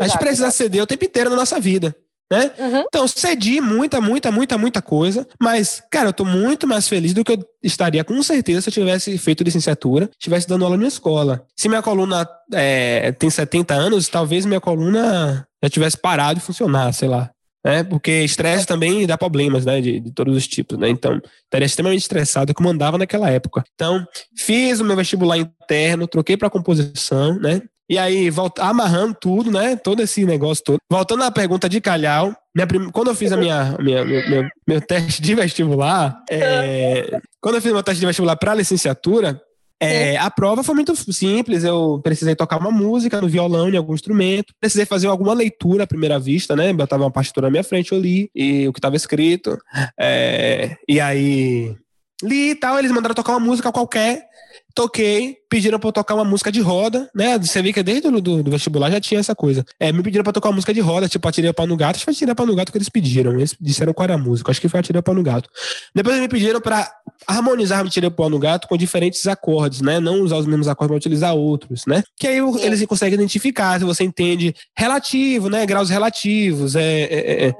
a 0.00 0.06
gente 0.06 0.18
precisa 0.18 0.50
ceder 0.50 0.82
o 0.82 0.86
tempo 0.86 1.04
inteiro 1.04 1.30
na 1.30 1.36
nossa 1.36 1.58
vida 1.60 1.94
né? 2.30 2.50
Uhum. 2.58 2.84
Então, 2.86 3.08
cedi 3.08 3.60
muita, 3.60 4.00
muita, 4.00 4.30
muita, 4.30 4.56
muita 4.56 4.80
coisa, 4.80 5.26
mas, 5.40 5.82
cara, 5.90 6.10
eu 6.10 6.12
tô 6.12 6.24
muito 6.24 6.66
mais 6.66 6.88
feliz 6.88 7.12
do 7.12 7.24
que 7.24 7.32
eu 7.32 7.44
estaria 7.62 8.04
com 8.04 8.22
certeza 8.22 8.60
se 8.60 8.68
eu 8.68 8.74
tivesse 8.74 9.18
feito 9.18 9.42
licenciatura, 9.42 10.08
estivesse 10.12 10.46
dando 10.46 10.64
aula 10.64 10.76
na 10.76 10.78
minha 10.78 10.88
escola. 10.88 11.44
Se 11.56 11.68
minha 11.68 11.82
coluna 11.82 12.28
é, 12.52 13.12
tem 13.12 13.28
70 13.28 13.74
anos, 13.74 14.08
talvez 14.08 14.46
minha 14.46 14.60
coluna 14.60 15.46
já 15.62 15.68
tivesse 15.68 15.96
parado 15.96 16.38
de 16.38 16.46
funcionar, 16.46 16.92
sei 16.92 17.08
lá. 17.08 17.30
Né 17.64 17.84
porque 17.84 18.22
estresse 18.22 18.66
também 18.66 19.06
dá 19.06 19.16
problemas, 19.16 19.64
né? 19.64 19.80
De, 19.80 20.00
de, 20.00 20.10
todos 20.12 20.36
os 20.36 20.46
tipos, 20.46 20.78
né? 20.78 20.88
Então, 20.88 21.20
estaria 21.44 21.66
extremamente 21.66 22.02
estressado 22.02 22.54
como 22.54 22.68
andava 22.68 22.98
naquela 22.98 23.30
época. 23.30 23.64
Então, 23.74 24.04
fiz 24.36 24.80
o 24.80 24.84
meu 24.84 24.96
vestibular 24.96 25.36
interno, 25.36 26.06
troquei 26.06 26.36
para 26.36 26.50
composição, 26.50 27.38
né? 27.38 27.62
E 27.90 27.98
aí, 27.98 28.30
volta, 28.30 28.62
amarrando 28.62 29.16
tudo, 29.20 29.50
né? 29.50 29.74
Todo 29.74 30.00
esse 30.00 30.24
negócio 30.24 30.62
todo. 30.62 30.78
Voltando 30.88 31.24
à 31.24 31.30
pergunta 31.30 31.68
de 31.68 31.80
Calhau, 31.80 32.32
prim... 32.68 32.88
quando 32.90 33.08
eu 33.08 33.16
fiz 33.16 33.32
a 33.32 33.36
minha, 33.36 33.76
minha 33.80 34.04
meu, 34.04 34.48
meu, 34.66 34.80
teste 34.80 35.20
de 35.20 35.34
vestibular, 35.34 36.22
é... 36.30 37.18
quando 37.40 37.56
eu 37.56 37.60
fiz 37.60 37.72
meu 37.72 37.82
teste 37.82 37.98
de 37.98 38.06
vestibular 38.06 38.36
para 38.36 38.54
licenciatura, 38.54 39.42
é, 39.80 40.18
a 40.18 40.30
prova 40.30 40.62
foi 40.62 40.74
muito 40.74 40.94
simples. 41.12 41.64
Eu 41.64 42.00
precisei 42.02 42.36
tocar 42.36 42.58
uma 42.58 42.70
música 42.70 43.20
no 43.20 43.28
violão, 43.28 43.70
em 43.70 43.76
algum 43.76 43.94
instrumento. 43.94 44.52
Precisei 44.60 44.84
fazer 44.84 45.06
alguma 45.06 45.32
leitura 45.32 45.84
à 45.84 45.86
primeira 45.86 46.18
vista, 46.18 46.54
né? 46.54 46.70
Botava 46.72 47.04
uma 47.04 47.10
partitura 47.10 47.46
na 47.46 47.50
minha 47.50 47.64
frente, 47.64 47.92
eu 47.92 47.98
li 47.98 48.30
e 48.34 48.68
o 48.68 48.72
que 48.72 48.78
estava 48.78 48.96
escrito. 48.96 49.58
É, 49.98 50.76
e 50.86 51.00
aí 51.00 51.74
li 52.22 52.50
e 52.50 52.54
tal. 52.54 52.78
Eles 52.78 52.92
mandaram 52.92 53.14
tocar 53.14 53.32
uma 53.32 53.40
música 53.40 53.72
qualquer 53.72 54.28
toquei, 54.74 55.36
pediram 55.48 55.78
pra 55.78 55.88
eu 55.88 55.92
tocar 55.92 56.14
uma 56.14 56.24
música 56.24 56.50
de 56.52 56.60
roda, 56.60 57.10
né? 57.14 57.38
Você 57.38 57.60
vê 57.60 57.72
que 57.72 57.82
desde 57.82 58.08
o 58.08 58.20
do, 58.20 58.42
do 58.42 58.50
vestibular 58.50 58.90
já 58.90 59.00
tinha 59.00 59.20
essa 59.20 59.34
coisa. 59.34 59.64
É, 59.78 59.92
me 59.92 60.02
pediram 60.02 60.22
pra 60.22 60.32
tocar 60.32 60.48
uma 60.48 60.54
música 60.54 60.72
de 60.72 60.80
roda, 60.80 61.08
tipo, 61.08 61.26
atirei 61.26 61.50
o 61.50 61.54
pau 61.54 61.66
no 61.66 61.76
gato. 61.76 61.96
Acho 61.96 62.00
que 62.00 62.04
foi 62.04 62.14
atirei 62.14 62.32
o 62.32 62.36
pau 62.36 62.46
no 62.46 62.54
gato 62.54 62.70
que 62.70 62.78
eles 62.78 62.88
pediram. 62.88 63.32
Eles 63.32 63.56
disseram 63.60 63.92
qual 63.92 64.04
era 64.04 64.14
a 64.14 64.18
música. 64.18 64.50
Acho 64.50 64.60
que 64.60 64.68
foi 64.68 64.80
atirei 64.80 65.00
o 65.00 65.02
pau 65.02 65.14
no 65.14 65.22
gato. 65.22 65.48
Depois 65.94 66.16
eles 66.16 66.22
me 66.22 66.28
pediram 66.28 66.60
pra 66.60 66.90
harmonizar 67.26 67.84
me 67.84 67.90
tirei 67.90 68.08
o 68.08 68.12
pau 68.12 68.30
no 68.30 68.38
gato 68.38 68.66
com 68.66 68.76
diferentes 68.76 69.26
acordes, 69.26 69.80
né? 69.80 70.00
Não 70.00 70.22
usar 70.22 70.36
os 70.36 70.46
mesmos 70.46 70.68
acordes, 70.68 70.94
mas 70.94 71.00
utilizar 71.00 71.34
outros, 71.34 71.84
né? 71.86 72.02
Que 72.16 72.26
aí 72.26 72.38
eles 72.62 72.84
conseguem 72.86 73.14
identificar 73.14 73.78
se 73.78 73.84
você 73.84 74.04
entende 74.04 74.54
relativo, 74.76 75.48
né? 75.48 75.66
Graus 75.66 75.90
relativos, 75.90 76.76
é, 76.76 77.02
é, 77.02 77.46
é, 77.48 77.54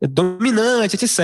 é 0.00 0.06
dominante, 0.06 0.96
etc. 0.96 1.18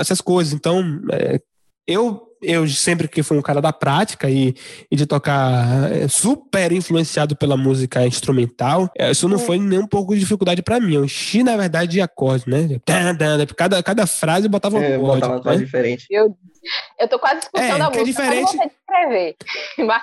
Essas 0.00 0.20
coisas. 0.20 0.52
Então, 0.52 1.00
é, 1.12 1.40
eu 1.86 2.29
eu 2.42 2.66
sempre 2.68 3.08
que 3.08 3.22
fui 3.22 3.36
um 3.38 3.42
cara 3.42 3.60
da 3.60 3.72
prática 3.72 4.30
e, 4.30 4.54
e 4.90 4.96
de 4.96 5.06
tocar 5.06 5.92
é, 5.92 6.08
super 6.08 6.72
influenciado 6.72 7.36
pela 7.36 7.56
música 7.56 8.06
instrumental, 8.06 8.90
é, 8.96 9.10
isso 9.10 9.28
não 9.28 9.38
foi 9.38 9.58
nem 9.58 9.78
um 9.78 9.86
pouco 9.86 10.14
de 10.14 10.20
dificuldade 10.20 10.62
para 10.62 10.80
mim. 10.80 10.94
Eu 10.94 11.04
enchi, 11.04 11.42
na 11.42 11.56
verdade, 11.56 11.92
de 11.92 12.00
acorde, 12.00 12.44
né? 12.48 12.80
Cada, 13.56 13.82
cada 13.82 14.06
frase 14.06 14.48
botava 14.48 14.76
um 14.76 14.82
é, 14.82 14.96
acorde. 14.96 15.20
Botava 15.20 15.56
né? 15.56 15.64
diferente. 15.64 16.06
Eu, 16.10 16.36
eu 16.98 17.08
tô 17.08 17.18
quase 17.18 17.40
escutando 17.40 17.64
é, 17.64 17.80
a 17.80 17.90
música, 17.90 18.00
é 18.00 18.04
diferente. 18.04 18.58
escrever. 18.90 19.36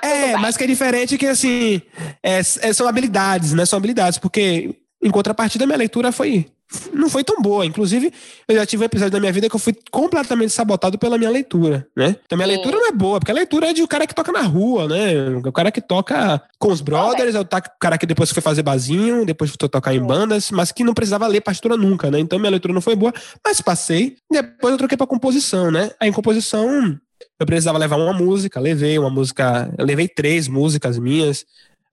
É, 0.03 0.37
mas 0.37 0.57
que 0.57 0.63
é 0.63 0.67
diferente 0.67 1.17
que, 1.17 1.25
assim, 1.25 1.81
é, 2.23 2.39
é, 2.39 2.41
são 2.41 2.87
habilidades, 2.87 3.53
né? 3.53 3.65
São 3.65 3.77
habilidades, 3.77 4.19
porque 4.19 4.75
em 5.01 5.11
contrapartida, 5.11 5.65
minha 5.65 5.77
leitura 5.77 6.11
foi 6.11 6.47
não 6.93 7.09
foi 7.09 7.23
tão 7.23 7.41
boa. 7.41 7.65
Inclusive, 7.65 8.11
eu 8.47 8.55
já 8.55 8.65
tive 8.65 8.83
um 8.83 8.85
episódio 8.85 9.11
da 9.11 9.19
minha 9.19 9.31
vida 9.31 9.49
que 9.49 9.55
eu 9.55 9.59
fui 9.59 9.73
completamente 9.91 10.51
sabotado 10.51 10.97
pela 10.97 11.17
minha 11.17 11.29
leitura, 11.29 11.87
né? 11.95 12.15
Então, 12.25 12.37
minha 12.37 12.47
Sim. 12.47 12.55
leitura 12.55 12.77
não 12.77 12.87
é 12.87 12.91
boa, 12.91 13.19
porque 13.19 13.31
a 13.31 13.35
leitura 13.35 13.69
é 13.69 13.73
de 13.73 13.81
um 13.81 13.87
cara 13.87 14.05
que 14.05 14.13
toca 14.13 14.31
na 14.31 14.41
rua, 14.41 14.87
né? 14.87 15.29
O 15.45 15.51
cara 15.51 15.71
que 15.71 15.81
toca 15.81 16.41
com 16.59 16.71
os 16.71 16.81
brothers, 16.81 17.35
é 17.35 17.39
o 17.39 17.47
cara 17.79 17.97
que 17.97 18.05
depois 18.05 18.31
foi 18.31 18.41
fazer 18.41 18.63
basinho, 18.63 19.25
depois 19.25 19.49
foi 19.49 19.69
tocar 19.69 19.93
em 19.93 20.01
bandas, 20.01 20.51
mas 20.51 20.71
que 20.71 20.83
não 20.83 20.93
precisava 20.93 21.27
ler 21.27 21.41
partitura 21.41 21.77
nunca, 21.77 22.11
né? 22.11 22.19
Então, 22.19 22.37
minha 22.37 22.51
leitura 22.51 22.73
não 22.73 22.81
foi 22.81 22.95
boa, 22.95 23.13
mas 23.45 23.61
passei. 23.61 24.17
Depois 24.29 24.71
eu 24.73 24.77
troquei 24.77 24.97
pra 24.97 25.07
composição, 25.07 25.71
né? 25.71 25.91
Aí, 25.99 26.09
em 26.09 26.13
composição, 26.13 26.97
eu 27.39 27.45
precisava 27.45 27.77
levar 27.77 27.97
uma 27.97 28.13
música, 28.13 28.59
levei 28.59 28.97
uma 28.99 29.09
música, 29.09 29.73
levei 29.79 30.07
três 30.07 30.47
músicas 30.47 30.97
minhas, 30.97 31.45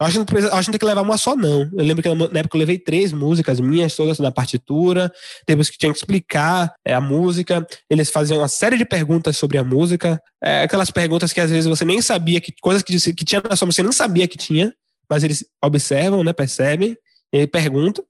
eu 0.05 0.09
acho, 0.09 0.25
que, 0.25 0.37
acho 0.37 0.67
que 0.67 0.73
tem 0.73 0.79
que 0.79 0.85
levar 0.85 1.03
uma 1.03 1.17
só, 1.17 1.35
não. 1.35 1.63
Eu 1.73 1.85
lembro 1.85 2.03
que 2.03 2.15
na 2.15 2.41
época 2.41 2.57
eu 2.57 2.59
levei 2.59 2.79
três 2.79 3.13
músicas 3.13 3.59
minhas, 3.59 3.97
todas 3.97 4.19
na 4.19 4.31
partitura, 4.31 5.13
depois 5.47 5.71
que 5.71 5.79
tinha 5.79 5.91
que 5.91 5.99
explicar 5.99 6.73
é, 6.85 6.93
a 6.93 7.01
música, 7.01 7.67
eles 7.89 8.11
faziam 8.11 8.39
uma 8.39 8.49
série 8.49 8.77
de 8.77 8.85
perguntas 8.85 9.37
sobre 9.37 9.57
a 9.57 9.65
música, 9.65 10.21
é, 10.43 10.63
aquelas 10.63 10.91
perguntas 10.91 11.33
que 11.33 11.41
às 11.41 11.51
vezes 11.51 11.67
você 11.67 11.85
nem 11.85 12.03
sabia, 12.03 12.41
que 12.41 12.53
coisas 12.61 12.83
que, 12.83 12.97
que 13.15 13.25
tinha 13.25 13.43
na 13.49 13.57
sua 13.57 13.67
você 13.67 13.83
nem 13.83 13.93
sabia 13.93 14.29
que 14.29 14.37
tinha, 14.37 14.73
mas 15.09 15.25
eles 15.25 15.45
observam, 15.63 16.23
né, 16.23 16.33
percebem, 16.33 16.97
e 17.33 17.47
perguntam. 17.47 18.05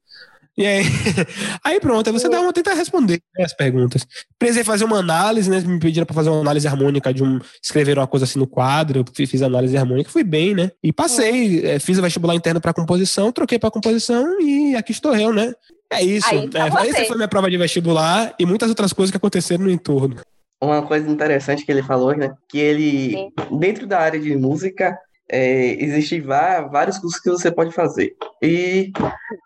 E 0.56 0.64
aí, 0.64 0.84
aí 1.64 1.80
pronto, 1.80 2.06
aí 2.06 2.12
você 2.12 2.28
dá 2.28 2.40
uma, 2.40 2.52
tenta 2.52 2.72
responder 2.74 3.20
né, 3.36 3.44
as 3.44 3.52
perguntas. 3.52 4.06
Precisei 4.38 4.62
fazer 4.62 4.84
uma 4.84 4.98
análise, 4.98 5.50
né? 5.50 5.60
Me 5.60 5.80
pediram 5.80 6.06
para 6.06 6.14
fazer 6.14 6.30
uma 6.30 6.40
análise 6.40 6.66
harmônica 6.68 7.12
de 7.12 7.24
um. 7.24 7.40
escrever 7.62 7.98
uma 7.98 8.06
coisa 8.06 8.24
assim 8.24 8.38
no 8.38 8.46
quadro. 8.46 9.00
Eu 9.00 9.26
fiz 9.26 9.42
análise 9.42 9.76
harmônica, 9.76 10.10
fui 10.10 10.22
bem, 10.22 10.54
né? 10.54 10.70
E 10.82 10.92
passei, 10.92 11.66
é. 11.66 11.78
fiz 11.80 11.98
o 11.98 12.02
vestibular 12.02 12.34
interno 12.34 12.60
para 12.60 12.72
composição, 12.72 13.32
troquei 13.32 13.58
para 13.58 13.70
composição 13.70 14.40
e 14.40 14.76
aqui 14.76 14.92
estou 14.92 15.16
eu, 15.16 15.32
né? 15.32 15.52
É 15.92 16.02
isso. 16.02 16.28
Aí, 16.28 16.48
tá 16.48 16.66
é, 16.66 16.88
essa 16.88 17.04
foi 17.04 17.16
minha 17.16 17.28
prova 17.28 17.50
de 17.50 17.56
vestibular 17.56 18.34
e 18.38 18.46
muitas 18.46 18.68
outras 18.68 18.92
coisas 18.92 19.10
que 19.10 19.16
aconteceram 19.16 19.64
no 19.64 19.70
entorno. 19.70 20.16
Uma 20.62 20.82
coisa 20.82 21.08
interessante 21.10 21.64
que 21.64 21.72
ele 21.72 21.82
falou, 21.82 22.16
né? 22.16 22.32
Que 22.48 22.58
ele, 22.58 23.10
Sim. 23.10 23.58
dentro 23.58 23.86
da 23.86 23.98
área 23.98 24.18
de 24.18 24.34
música, 24.36 24.96
é, 25.30 25.82
existem 25.82 26.20
vários 26.20 26.98
cursos 26.98 27.20
que 27.20 27.30
você 27.30 27.50
pode 27.50 27.72
fazer. 27.72 28.14
E 28.42 28.92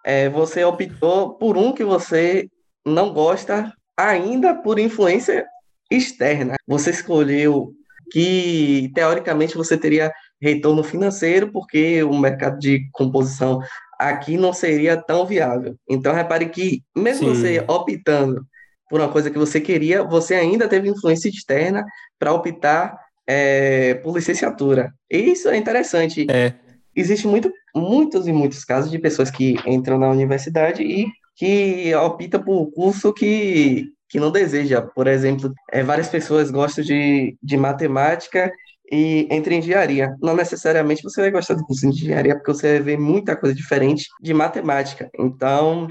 é, 0.04 0.28
você 0.28 0.64
optou 0.64 1.34
por 1.34 1.56
um 1.56 1.72
que 1.72 1.84
você 1.84 2.48
não 2.84 3.12
gosta 3.12 3.72
ainda 3.96 4.54
por 4.54 4.78
influência 4.78 5.46
externa. 5.90 6.56
Você 6.66 6.90
escolheu 6.90 7.72
que, 8.10 8.90
teoricamente, 8.94 9.56
você 9.56 9.76
teria 9.76 10.12
retorno 10.40 10.82
financeiro, 10.82 11.50
porque 11.52 12.02
o 12.02 12.16
mercado 12.16 12.58
de 12.58 12.88
composição 12.92 13.60
aqui 13.98 14.36
não 14.36 14.52
seria 14.52 14.96
tão 14.96 15.26
viável. 15.26 15.76
Então, 15.88 16.14
repare 16.14 16.48
que, 16.48 16.82
mesmo 16.96 17.34
Sim. 17.34 17.34
você 17.34 17.64
optando 17.66 18.46
por 18.88 19.00
uma 19.00 19.10
coisa 19.10 19.30
que 19.30 19.38
você 19.38 19.60
queria, 19.60 20.02
você 20.02 20.34
ainda 20.34 20.68
teve 20.68 20.88
influência 20.88 21.28
externa 21.28 21.84
para 22.18 22.32
optar 22.32 22.96
é, 23.28 23.94
por 23.94 24.16
licenciatura. 24.16 24.90
E 25.10 25.18
isso 25.18 25.50
é 25.50 25.56
interessante. 25.56 26.26
É. 26.30 26.54
Existe 26.96 27.28
muito, 27.28 27.52
muitos 27.76 28.26
e 28.26 28.32
muitos 28.32 28.64
casos 28.64 28.90
de 28.90 28.98
pessoas 28.98 29.30
que 29.30 29.56
entram 29.66 29.98
na 29.98 30.08
universidade 30.08 30.82
e 30.82 31.06
que 31.36 31.94
optam 31.94 32.42
por 32.42 32.72
curso 32.72 33.12
que, 33.12 33.92
que 34.08 34.18
não 34.18 34.32
deseja. 34.32 34.80
Por 34.80 35.06
exemplo, 35.06 35.52
é, 35.70 35.82
várias 35.82 36.08
pessoas 36.08 36.50
gostam 36.50 36.82
de, 36.82 37.36
de 37.40 37.56
matemática 37.58 38.50
e 38.90 39.28
entra 39.30 39.52
em 39.52 39.58
engenharia. 39.58 40.16
Não 40.22 40.34
necessariamente 40.34 41.02
você 41.02 41.20
vai 41.20 41.30
gostar 41.30 41.54
do 41.54 41.64
curso 41.64 41.82
de 41.82 41.88
engenharia, 41.88 42.34
porque 42.34 42.52
você 42.52 42.72
vai 42.72 42.80
ver 42.80 42.98
muita 42.98 43.36
coisa 43.36 43.54
diferente 43.54 44.06
de 44.20 44.32
matemática. 44.32 45.10
Então, 45.16 45.88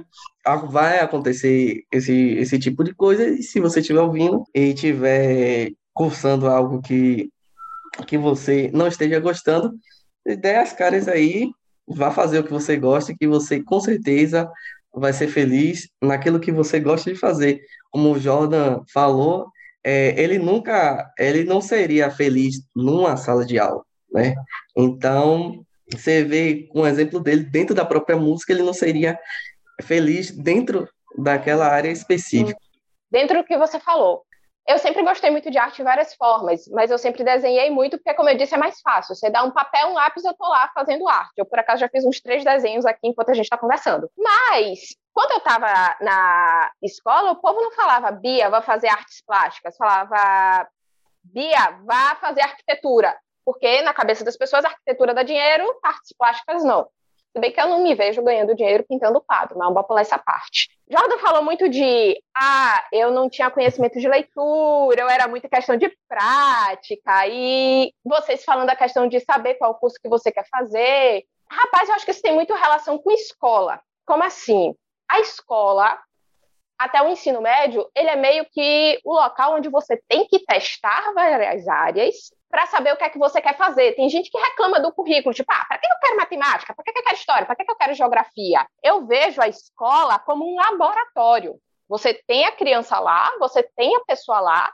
vai 0.69 0.99
acontecer 0.99 1.83
esse, 1.91 2.31
esse 2.31 2.57
tipo 2.57 2.83
de 2.83 2.95
coisa, 2.95 3.27
e 3.27 3.43
se 3.43 3.59
você 3.59 3.79
estiver 3.79 4.01
ouvindo 4.01 4.43
e 4.53 4.73
estiver 4.73 5.71
cursando 5.97 6.47
algo 6.47 6.79
que, 6.79 7.29
que 8.05 8.17
você 8.17 8.69
não 8.71 8.87
esteja 8.87 9.19
gostando, 9.19 9.73
dê 10.23 10.55
as 10.55 10.71
caras 10.71 11.07
aí, 11.07 11.49
vá 11.87 12.11
fazer 12.11 12.39
o 12.39 12.43
que 12.43 12.51
você 12.51 12.77
gosta, 12.77 13.15
que 13.17 13.27
você 13.27 13.63
com 13.63 13.79
certeza 13.79 14.49
vai 14.93 15.11
ser 15.11 15.27
feliz 15.27 15.89
naquilo 16.01 16.39
que 16.39 16.51
você 16.51 16.79
gosta 16.79 17.11
de 17.11 17.19
fazer. 17.19 17.61
Como 17.89 18.11
o 18.11 18.19
Jordan 18.19 18.83
falou, 18.93 19.47
é, 19.83 20.13
ele 20.21 20.37
nunca, 20.37 21.11
ele 21.17 21.43
não 21.43 21.61
seria 21.61 22.11
feliz 22.11 22.61
numa 22.75 23.17
sala 23.17 23.43
de 23.43 23.57
aula, 23.57 23.83
né? 24.11 24.35
Então, 24.75 25.65
você 25.91 26.23
vê 26.23 26.69
um 26.75 26.85
exemplo 26.85 27.19
dele, 27.19 27.43
dentro 27.43 27.73
da 27.73 27.85
própria 27.85 28.17
música, 28.17 28.53
ele 28.53 28.63
não 28.63 28.73
seria 28.73 29.17
feliz 29.81 30.29
dentro 30.29 30.87
daquela 31.17 31.67
área 31.67 31.89
específica. 31.89 32.59
Dentro 33.09 33.37
do 33.37 33.43
que 33.45 33.57
você 33.57 33.79
falou, 33.79 34.23
eu 34.67 34.77
sempre 34.77 35.01
gostei 35.01 35.31
muito 35.31 35.49
de 35.49 35.57
arte 35.57 35.77
de 35.77 35.83
várias 35.83 36.13
formas, 36.13 36.67
mas 36.67 36.91
eu 36.91 36.97
sempre 36.97 37.23
desenhei 37.23 37.69
muito, 37.69 37.97
porque, 37.97 38.13
como 38.13 38.29
eu 38.29 38.35
disse, 38.35 38.53
é 38.53 38.57
mais 38.57 38.81
fácil. 38.81 39.15
Você 39.15 39.29
dá 39.29 39.41
um 39.41 39.51
papel, 39.51 39.87
um 39.87 39.93
lápis, 39.93 40.25
eu 40.25 40.33
tô 40.33 40.45
lá 40.45 40.69
fazendo 40.73 41.07
arte. 41.07 41.33
Eu, 41.37 41.45
por 41.45 41.57
acaso, 41.57 41.79
já 41.79 41.87
fiz 41.87 42.03
uns 42.03 42.19
três 42.19 42.43
desenhos 42.43 42.85
aqui 42.85 43.07
enquanto 43.07 43.29
a 43.29 43.33
gente 43.33 43.45
está 43.45 43.57
conversando. 43.57 44.11
Mas, 44.17 44.97
quando 45.13 45.31
eu 45.31 45.37
estava 45.37 45.95
na 46.01 46.69
escola, 46.83 47.31
o 47.31 47.37
povo 47.37 47.61
não 47.61 47.71
falava, 47.71 48.11
Bia, 48.11 48.49
vá 48.49 48.61
fazer 48.61 48.89
artes 48.89 49.23
plásticas. 49.25 49.77
Falava, 49.77 50.67
Bia, 51.23 51.79
vá 51.85 52.15
fazer 52.15 52.41
arquitetura. 52.41 53.17
Porque, 53.45 53.81
na 53.83 53.93
cabeça 53.93 54.25
das 54.25 54.35
pessoas, 54.35 54.65
arquitetura 54.65 55.13
dá 55.13 55.23
dinheiro, 55.23 55.65
artes 55.81 56.13
plásticas 56.17 56.65
não. 56.65 56.89
Bem 57.37 57.51
que 57.51 57.59
eu 57.59 57.67
não 57.67 57.83
me 57.83 57.93
vejo 57.93 58.23
ganhando 58.23 58.55
dinheiro 58.55 58.85
pintando 58.87 59.21
quadro, 59.21 59.57
mas 59.57 59.67
vamos 59.67 59.87
pular 59.87 60.01
essa 60.01 60.17
parte. 60.17 60.69
Jordan 60.89 61.17
falou 61.19 61.43
muito 61.43 61.69
de, 61.69 62.17
ah, 62.35 62.83
eu 62.91 63.11
não 63.11 63.29
tinha 63.29 63.51
conhecimento 63.51 63.99
de 63.99 64.07
leitura, 64.07 65.01
eu 65.01 65.09
era 65.09 65.27
muito 65.27 65.49
questão 65.49 65.77
de 65.77 65.91
prática, 66.07 67.27
e 67.27 67.93
vocês 68.03 68.43
falando 68.43 68.69
a 68.69 68.75
questão 68.75 69.07
de 69.07 69.19
saber 69.19 69.55
qual 69.55 69.75
curso 69.75 69.97
que 70.01 70.09
você 70.09 70.31
quer 70.31 70.45
fazer. 70.49 71.23
Rapaz, 71.49 71.89
eu 71.89 71.95
acho 71.95 72.05
que 72.05 72.11
isso 72.11 72.21
tem 72.21 72.33
muito 72.33 72.53
relação 72.53 72.97
com 72.97 73.11
escola. 73.11 73.79
Como 74.05 74.23
assim? 74.23 74.73
A 75.09 75.19
escola, 75.19 75.97
até 76.77 77.01
o 77.01 77.09
ensino 77.09 77.41
médio, 77.41 77.89
ele 77.95 78.09
é 78.09 78.15
meio 78.15 78.45
que 78.45 78.99
o 79.03 79.13
local 79.13 79.55
onde 79.55 79.69
você 79.69 80.01
tem 80.07 80.27
que 80.27 80.39
testar 80.39 81.13
várias 81.13 81.67
áreas 81.67 82.31
para 82.49 82.65
saber 82.67 82.93
o 82.93 82.97
que 82.97 83.03
é 83.03 83.09
que 83.09 83.17
você 83.17 83.41
quer 83.41 83.57
fazer. 83.57 83.93
Tem 83.95 84.09
gente 84.09 84.29
que 84.29 84.37
reclama 84.37 84.79
do 84.79 84.93
currículo, 84.93 85.33
tipo, 85.33 85.51
ah, 85.51 85.65
para 85.67 85.77
que 85.77 85.85
eu 85.85 85.99
quero 85.99 86.17
matemática? 86.17 86.73
Para 86.73 86.83
que 86.83 86.91
eu 86.91 87.03
quero 87.03 87.15
história? 87.15 87.45
Para 87.45 87.55
que 87.55 87.69
eu 87.69 87.75
quero 87.75 87.93
geografia? 87.93 88.65
Eu 88.81 89.05
vejo 89.05 89.41
a 89.41 89.47
escola 89.47 90.19
como 90.19 90.45
um 90.45 90.55
laboratório. 90.55 91.59
Você 91.89 92.13
tem 92.13 92.45
a 92.45 92.51
criança 92.51 92.99
lá, 92.99 93.31
você 93.39 93.63
tem 93.63 93.95
a 93.95 94.01
pessoa 94.01 94.39
lá, 94.39 94.71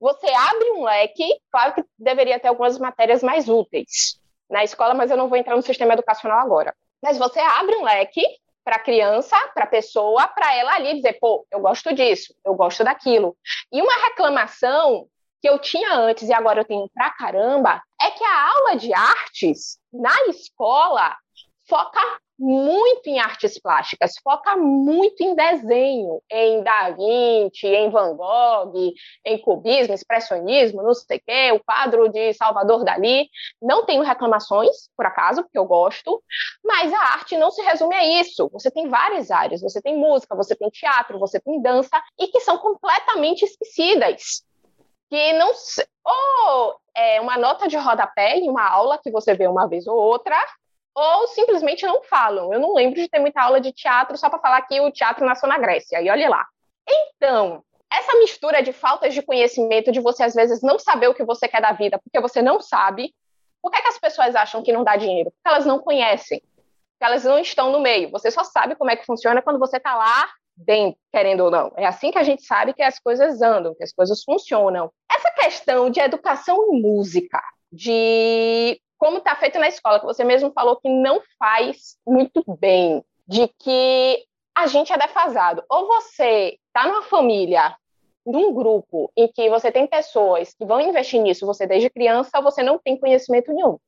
você 0.00 0.26
abre 0.28 0.70
um 0.72 0.84
leque, 0.84 1.24
claro 1.50 1.74
que 1.74 1.84
deveria 1.98 2.40
ter 2.40 2.48
algumas 2.48 2.78
matérias 2.78 3.22
mais 3.22 3.48
úteis 3.48 4.20
na 4.48 4.64
escola, 4.64 4.94
mas 4.94 5.10
eu 5.10 5.16
não 5.16 5.28
vou 5.28 5.38
entrar 5.38 5.56
no 5.56 5.62
sistema 5.62 5.94
educacional 5.94 6.38
agora. 6.38 6.74
Mas 7.02 7.18
você 7.18 7.38
abre 7.38 7.76
um 7.76 7.84
leque 7.84 8.22
para 8.66 8.76
a 8.76 8.80
criança, 8.80 9.36
para 9.54 9.62
a 9.62 9.68
pessoa, 9.68 10.26
para 10.26 10.52
ela 10.52 10.74
ali 10.74 10.94
dizer, 10.94 11.20
pô, 11.20 11.46
eu 11.52 11.60
gosto 11.60 11.94
disso, 11.94 12.34
eu 12.44 12.52
gosto 12.52 12.82
daquilo. 12.82 13.36
E 13.72 13.80
uma 13.80 14.08
reclamação 14.08 15.06
que 15.40 15.48
eu 15.48 15.56
tinha 15.60 15.94
antes 15.94 16.28
e 16.28 16.32
agora 16.32 16.62
eu 16.62 16.64
tenho 16.64 16.90
pra 16.92 17.10
caramba, 17.10 17.80
é 18.02 18.10
que 18.10 18.24
a 18.24 18.48
aula 18.50 18.74
de 18.74 18.92
artes 18.92 19.78
na 19.92 20.20
escola 20.26 21.16
foca 21.68 22.00
muito 22.38 23.08
em 23.08 23.18
artes 23.18 23.58
plásticas, 23.58 24.14
foca 24.22 24.56
muito 24.56 25.22
em 25.22 25.34
desenho, 25.34 26.20
em 26.30 26.62
Da 26.62 26.90
Vinci, 26.90 27.66
em 27.66 27.90
Van 27.90 28.14
Gogh, 28.14 28.92
em 29.24 29.38
cubismo, 29.38 29.94
expressionismo, 29.94 30.82
não 30.82 30.94
sei 30.94 31.18
o 31.18 31.22
quê, 31.26 31.52
o 31.52 31.64
quadro 31.64 32.08
de 32.08 32.34
Salvador 32.34 32.84
Dali. 32.84 33.28
Não 33.60 33.84
tenho 33.84 34.02
reclamações, 34.02 34.88
por 34.96 35.06
acaso, 35.06 35.42
porque 35.42 35.58
eu 35.58 35.64
gosto, 35.64 36.22
mas 36.64 36.92
a 36.92 36.98
arte 36.98 37.36
não 37.36 37.50
se 37.50 37.62
resume 37.62 37.94
a 37.94 38.20
isso. 38.20 38.48
Você 38.52 38.70
tem 38.70 38.88
várias 38.88 39.30
áreas, 39.30 39.62
você 39.62 39.80
tem 39.80 39.96
música, 39.96 40.36
você 40.36 40.54
tem 40.54 40.68
teatro, 40.68 41.18
você 41.18 41.40
tem 41.40 41.60
dança, 41.60 42.02
e 42.18 42.28
que 42.28 42.40
são 42.40 42.58
completamente 42.58 43.44
esquecidas 43.44 44.44
que 45.08 45.32
não 45.34 45.52
ou 46.04 46.80
é 46.94 47.20
uma 47.20 47.36
nota 47.36 47.68
de 47.68 47.76
rodapé 47.76 48.38
em 48.38 48.48
uma 48.48 48.68
aula 48.68 48.98
que 48.98 49.10
você 49.10 49.34
vê 49.34 49.46
uma 49.46 49.68
vez 49.68 49.86
ou 49.86 49.96
outra, 49.96 50.36
ou 50.96 51.28
simplesmente 51.28 51.84
não 51.84 52.02
falam. 52.02 52.54
Eu 52.54 52.58
não 52.58 52.74
lembro 52.74 52.98
de 52.98 53.06
ter 53.06 53.18
muita 53.18 53.42
aula 53.42 53.60
de 53.60 53.70
teatro 53.70 54.16
só 54.16 54.30
para 54.30 54.38
falar 54.38 54.62
que 54.62 54.80
o 54.80 54.90
teatro 54.90 55.26
nasceu 55.26 55.46
na 55.46 55.58
Grécia, 55.58 56.00
e 56.00 56.08
olha 56.08 56.30
lá. 56.30 56.46
Então, 56.88 57.62
essa 57.92 58.18
mistura 58.18 58.62
de 58.62 58.72
faltas 58.72 59.12
de 59.12 59.20
conhecimento, 59.20 59.92
de 59.92 60.00
você 60.00 60.22
às 60.22 60.34
vezes 60.34 60.62
não 60.62 60.78
saber 60.78 61.08
o 61.08 61.14
que 61.14 61.22
você 61.22 61.46
quer 61.46 61.60
da 61.60 61.72
vida, 61.72 62.00
porque 62.02 62.18
você 62.18 62.40
não 62.40 62.62
sabe. 62.62 63.14
Por 63.60 63.70
que, 63.70 63.78
é 63.78 63.82
que 63.82 63.88
as 63.88 63.98
pessoas 63.98 64.34
acham 64.34 64.62
que 64.62 64.72
não 64.72 64.82
dá 64.82 64.96
dinheiro? 64.96 65.30
Porque 65.30 65.54
elas 65.54 65.66
não 65.66 65.78
conhecem, 65.78 66.40
porque 66.40 67.04
elas 67.04 67.24
não 67.24 67.38
estão 67.38 67.70
no 67.70 67.80
meio. 67.80 68.10
Você 68.10 68.30
só 68.30 68.42
sabe 68.42 68.74
como 68.74 68.90
é 68.90 68.96
que 68.96 69.04
funciona 69.04 69.42
quando 69.42 69.58
você 69.58 69.76
está 69.76 69.94
lá 69.94 70.30
dentro, 70.56 70.98
querendo 71.12 71.44
ou 71.44 71.50
não. 71.50 71.72
É 71.76 71.84
assim 71.84 72.10
que 72.10 72.18
a 72.18 72.22
gente 72.22 72.42
sabe 72.42 72.72
que 72.72 72.82
as 72.82 72.98
coisas 72.98 73.42
andam, 73.42 73.74
que 73.74 73.84
as 73.84 73.92
coisas 73.92 74.22
funcionam. 74.24 74.90
Essa 75.12 75.30
questão 75.32 75.90
de 75.90 76.00
educação 76.00 76.72
em 76.72 76.80
música, 76.80 77.42
de 77.70 78.80
como 78.98 79.18
está 79.18 79.34
feito 79.36 79.58
na 79.58 79.68
escola, 79.68 80.00
que 80.00 80.06
você 80.06 80.24
mesmo 80.24 80.50
falou 80.52 80.76
que 80.76 80.88
não 80.88 81.22
faz 81.38 81.96
muito 82.06 82.42
bem, 82.58 83.04
de 83.26 83.48
que 83.58 84.24
a 84.54 84.66
gente 84.66 84.92
é 84.92 84.98
defasado. 84.98 85.62
Ou 85.68 85.86
você 85.86 86.58
está 86.66 86.88
numa 86.88 87.02
família, 87.02 87.76
num 88.24 88.52
grupo 88.52 89.12
em 89.16 89.28
que 89.28 89.48
você 89.50 89.70
tem 89.70 89.86
pessoas 89.86 90.54
que 90.54 90.64
vão 90.64 90.80
investir 90.80 91.20
nisso, 91.20 91.46
você 91.46 91.66
desde 91.66 91.90
criança, 91.90 92.40
você 92.40 92.62
não 92.62 92.78
tem 92.78 92.98
conhecimento 92.98 93.52
nenhum. 93.52 93.78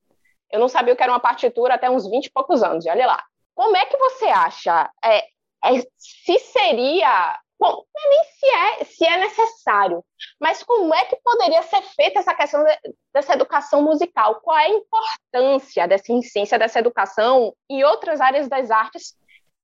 Eu 0.51 0.59
não 0.59 0.67
sabia 0.67 0.93
o 0.93 0.97
que 0.97 1.03
era 1.03 1.11
uma 1.11 1.19
partitura 1.19 1.75
até 1.75 1.89
uns 1.89 2.09
20 2.09 2.25
e 2.25 2.31
poucos 2.31 2.63
anos, 2.63 2.85
e 2.85 2.89
olha 2.89 3.05
lá. 3.05 3.23
Como 3.53 3.75
é 3.75 3.85
que 3.85 3.97
você 3.97 4.25
acha? 4.25 4.89
É, 5.03 5.17
é, 5.65 5.81
se 5.97 6.39
seria. 6.39 7.37
Bom, 7.59 7.83
é 7.97 8.09
nem 8.09 8.23
se 8.23 8.45
é, 8.45 8.83
se 8.85 9.05
é 9.05 9.17
necessário, 9.17 10.03
mas 10.39 10.63
como 10.63 10.93
é 10.93 11.05
que 11.05 11.17
poderia 11.17 11.61
ser 11.63 11.81
feita 11.81 12.19
essa 12.19 12.33
questão 12.33 12.63
de, 12.63 12.71
dessa 13.13 13.33
educação 13.33 13.81
musical? 13.81 14.39
Qual 14.41 14.57
é 14.57 14.65
a 14.65 14.69
importância 14.69 15.87
dessa 15.87 16.13
essência 16.13 16.57
dessa 16.57 16.79
educação 16.79 17.53
em 17.69 17.83
outras 17.83 18.21
áreas 18.21 18.47
das 18.47 18.71
artes 18.71 19.13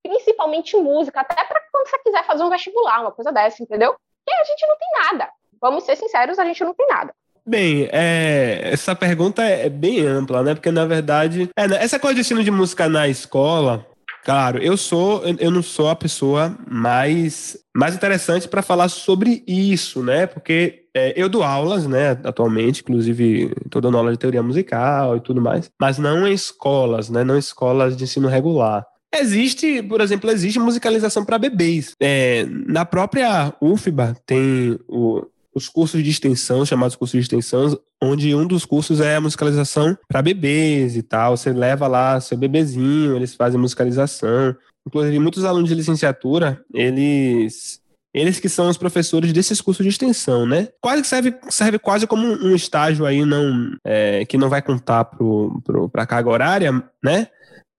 principalmente 0.07 0.77
música, 0.77 1.21
até 1.21 1.43
para 1.43 1.61
quando 1.71 1.87
você 1.89 1.97
quiser 1.99 2.23
fazer 2.25 2.43
um 2.43 2.49
vestibular, 2.49 3.01
uma 3.01 3.11
coisa 3.11 3.31
dessa, 3.31 3.63
entendeu? 3.63 3.95
E 4.27 4.31
a 4.31 4.43
gente 4.43 4.67
não 4.67 4.77
tem 4.77 4.87
nada. 5.03 5.29
Vamos 5.59 5.83
ser 5.83 5.95
sinceros, 5.95 6.37
a 6.37 6.45
gente 6.45 6.63
não 6.63 6.73
tem 6.73 6.87
nada. 6.87 7.13
Bem, 7.47 7.87
é, 7.91 8.71
essa 8.71 8.95
pergunta 8.95 9.43
é 9.43 9.69
bem 9.69 10.01
ampla, 10.01 10.41
né? 10.41 10.55
Porque, 10.55 10.71
na 10.71 10.85
verdade, 10.85 11.49
é, 11.57 11.63
essa 11.83 11.99
coisa 11.99 12.15
de 12.15 12.21
ensino 12.21 12.43
de 12.43 12.51
música 12.51 12.89
na 12.89 13.07
escola, 13.07 13.85
claro, 14.25 14.57
eu 14.57 14.75
sou, 14.75 15.23
eu 15.39 15.51
não 15.51 15.61
sou 15.61 15.87
a 15.87 15.95
pessoa 15.95 16.57
mais, 16.67 17.55
mais 17.73 17.93
interessante 17.93 18.47
para 18.47 18.63
falar 18.63 18.89
sobre 18.89 19.43
isso, 19.47 20.01
né? 20.01 20.25
Porque 20.25 20.87
é, 20.95 21.13
eu 21.15 21.29
dou 21.29 21.43
aulas, 21.43 21.85
né, 21.85 22.19
atualmente, 22.23 22.81
inclusive 22.81 23.53
estou 23.63 23.81
dando 23.81 23.97
aula 23.97 24.11
de 24.11 24.17
teoria 24.17 24.41
musical 24.41 25.15
e 25.15 25.19
tudo 25.19 25.39
mais, 25.39 25.69
mas 25.79 25.99
não 25.99 26.27
em 26.27 26.33
escolas, 26.33 27.09
né? 27.09 27.23
Não 27.23 27.35
em 27.35 27.39
escolas 27.39 27.95
de 27.95 28.03
ensino 28.03 28.27
regular. 28.27 28.83
Existe, 29.13 29.81
por 29.83 30.01
exemplo, 30.01 30.29
existe 30.29 30.59
musicalização 30.59 31.23
para 31.23 31.37
bebês. 31.37 31.93
É, 32.01 32.45
na 32.67 32.83
própria 32.83 33.53
UFBA 33.61 34.17
tem 34.25 34.77
o, 34.87 35.25
os 35.55 35.69
cursos 35.69 36.03
de 36.03 36.09
extensão, 36.09 36.65
chamados 36.65 36.97
cursos 36.97 37.13
de 37.13 37.23
extensão, 37.23 37.79
onde 38.03 38.35
um 38.35 38.45
dos 38.45 38.65
cursos 38.65 38.99
é 38.99 39.15
a 39.15 39.21
musicalização 39.21 39.97
para 40.07 40.21
bebês 40.21 40.97
e 40.97 41.01
tal. 41.01 41.37
Você 41.37 41.53
leva 41.53 41.87
lá 41.87 42.19
seu 42.19 42.37
bebezinho, 42.37 43.15
eles 43.15 43.33
fazem 43.33 43.59
musicalização. 43.59 44.55
Inclusive, 44.85 45.17
muitos 45.17 45.45
alunos 45.45 45.69
de 45.69 45.75
licenciatura, 45.75 46.61
eles 46.73 47.79
eles 48.13 48.39
que 48.39 48.47
são 48.47 48.69
os 48.69 48.77
professores 48.77 49.33
desses 49.33 49.59
cursos 49.59 49.83
de 49.83 49.89
extensão, 49.89 50.45
né? 50.45 50.69
Quase 50.79 51.01
que 51.01 51.07
serve, 51.07 51.35
serve 51.49 51.77
quase 51.77 52.07
como 52.07 52.25
um 52.25 52.55
estágio 52.55 53.05
aí 53.05 53.25
não 53.25 53.75
é, 53.83 54.23
que 54.23 54.37
não 54.37 54.47
vai 54.47 54.61
contar 54.61 55.03
para 55.03 56.03
a 56.03 56.05
carga 56.05 56.29
horária, 56.29 56.71
né? 57.03 57.27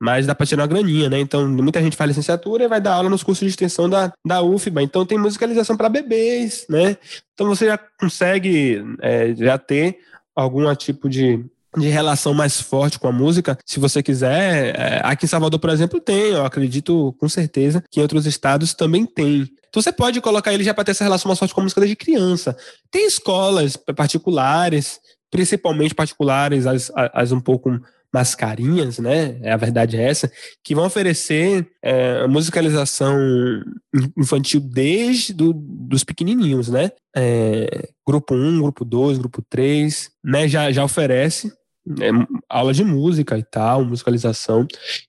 Mas 0.01 0.27
dá 0.27 0.35
para 0.35 0.47
tirar 0.47 0.63
uma 0.63 0.69
graninha, 0.69 1.09
né? 1.09 1.19
Então, 1.19 1.49
muita 1.49 1.81
gente 1.81 1.97
faz 1.97 2.09
licenciatura 2.09 2.65
e 2.65 2.69
vai 2.69 2.81
dar 2.81 2.95
aula 2.95 3.09
nos 3.09 3.23
cursos 3.23 3.41
de 3.41 3.51
extensão 3.51 3.89
da, 3.89 4.13
da 4.25 4.43
UFBA. 4.43 4.83
Então, 4.83 5.07
tem 5.07 5.19
musicalização 5.19 5.77
para 5.77 5.89
bebês, 5.89 6.67
né? 6.69 6.97
Então, 7.33 7.47
você 7.47 7.67
já 7.67 7.79
consegue 7.79 8.83
é, 9.01 9.35
já 9.35 9.57
ter 9.59 9.99
algum 10.35 10.73
tipo 10.75 11.09
de, 11.09 11.43
de 11.77 11.89
relação 11.89 12.35
mais 12.35 12.61
forte 12.61 12.99
com 12.99 13.09
a 13.09 13.13
música, 13.13 13.59
se 13.65 13.81
você 13.81 14.03
quiser. 14.03 14.79
É, 14.79 15.01
aqui 15.03 15.25
em 15.25 15.29
Salvador, 15.29 15.59
por 15.59 15.71
exemplo, 15.71 16.01
tem, 16.01 16.33
eu 16.33 16.45
acredito 16.45 17.15
com 17.19 17.29
certeza 17.29 17.83
que 17.91 18.01
em 18.01 18.03
outros 18.03 18.27
estados 18.27 18.75
também 18.75 19.07
tem. 19.07 19.51
Então 19.69 19.83
você 19.83 19.93
pode 19.93 20.21
colocar 20.21 20.53
ele 20.53 20.65
já 20.65 20.73
para 20.73 20.85
ter 20.85 20.93
essa 20.93 21.05
relação 21.05 21.29
mais 21.29 21.39
forte 21.39 21.55
com 21.55 21.61
a 21.61 21.65
música 21.65 21.81
desde 21.81 21.97
criança. 21.97 22.57
Tem 22.91 23.07
escolas 23.07 23.77
particulares, 23.77 25.01
principalmente 25.31 25.95
particulares, 25.95 26.67
as, 26.67 26.91
as 26.95 27.33
um 27.33 27.41
pouco 27.41 27.79
mascarinhas, 28.13 28.99
né? 28.99 29.39
É, 29.43 29.53
a 29.53 29.57
verdade 29.57 29.97
é 29.97 30.03
essa, 30.03 30.31
que 30.65 30.75
vão 30.75 30.87
oferecer 30.87 31.69
é, 31.83 32.27
musicalização 32.27 33.17
infantil 34.17 34.61
desde 34.61 35.33
do, 35.33 35.53
dos 35.53 36.05
pequenininhos, 36.05 36.69
né? 36.69 36.91
É, 37.15 37.89
grupo 38.07 38.35
1, 38.35 38.61
grupo 38.61 38.85
2, 38.85 39.19
grupo 39.19 39.43
3, 39.49 40.11
né? 40.25 40.49
Já, 40.49 40.71
já 40.71 40.85
oferece 40.85 41.53
é, 42.01 42.11
aula 42.49 42.73
de 42.73 42.85
música 42.85 43.39
e 43.39 43.45
tal, 43.45 43.85
musicalização. 43.85 44.67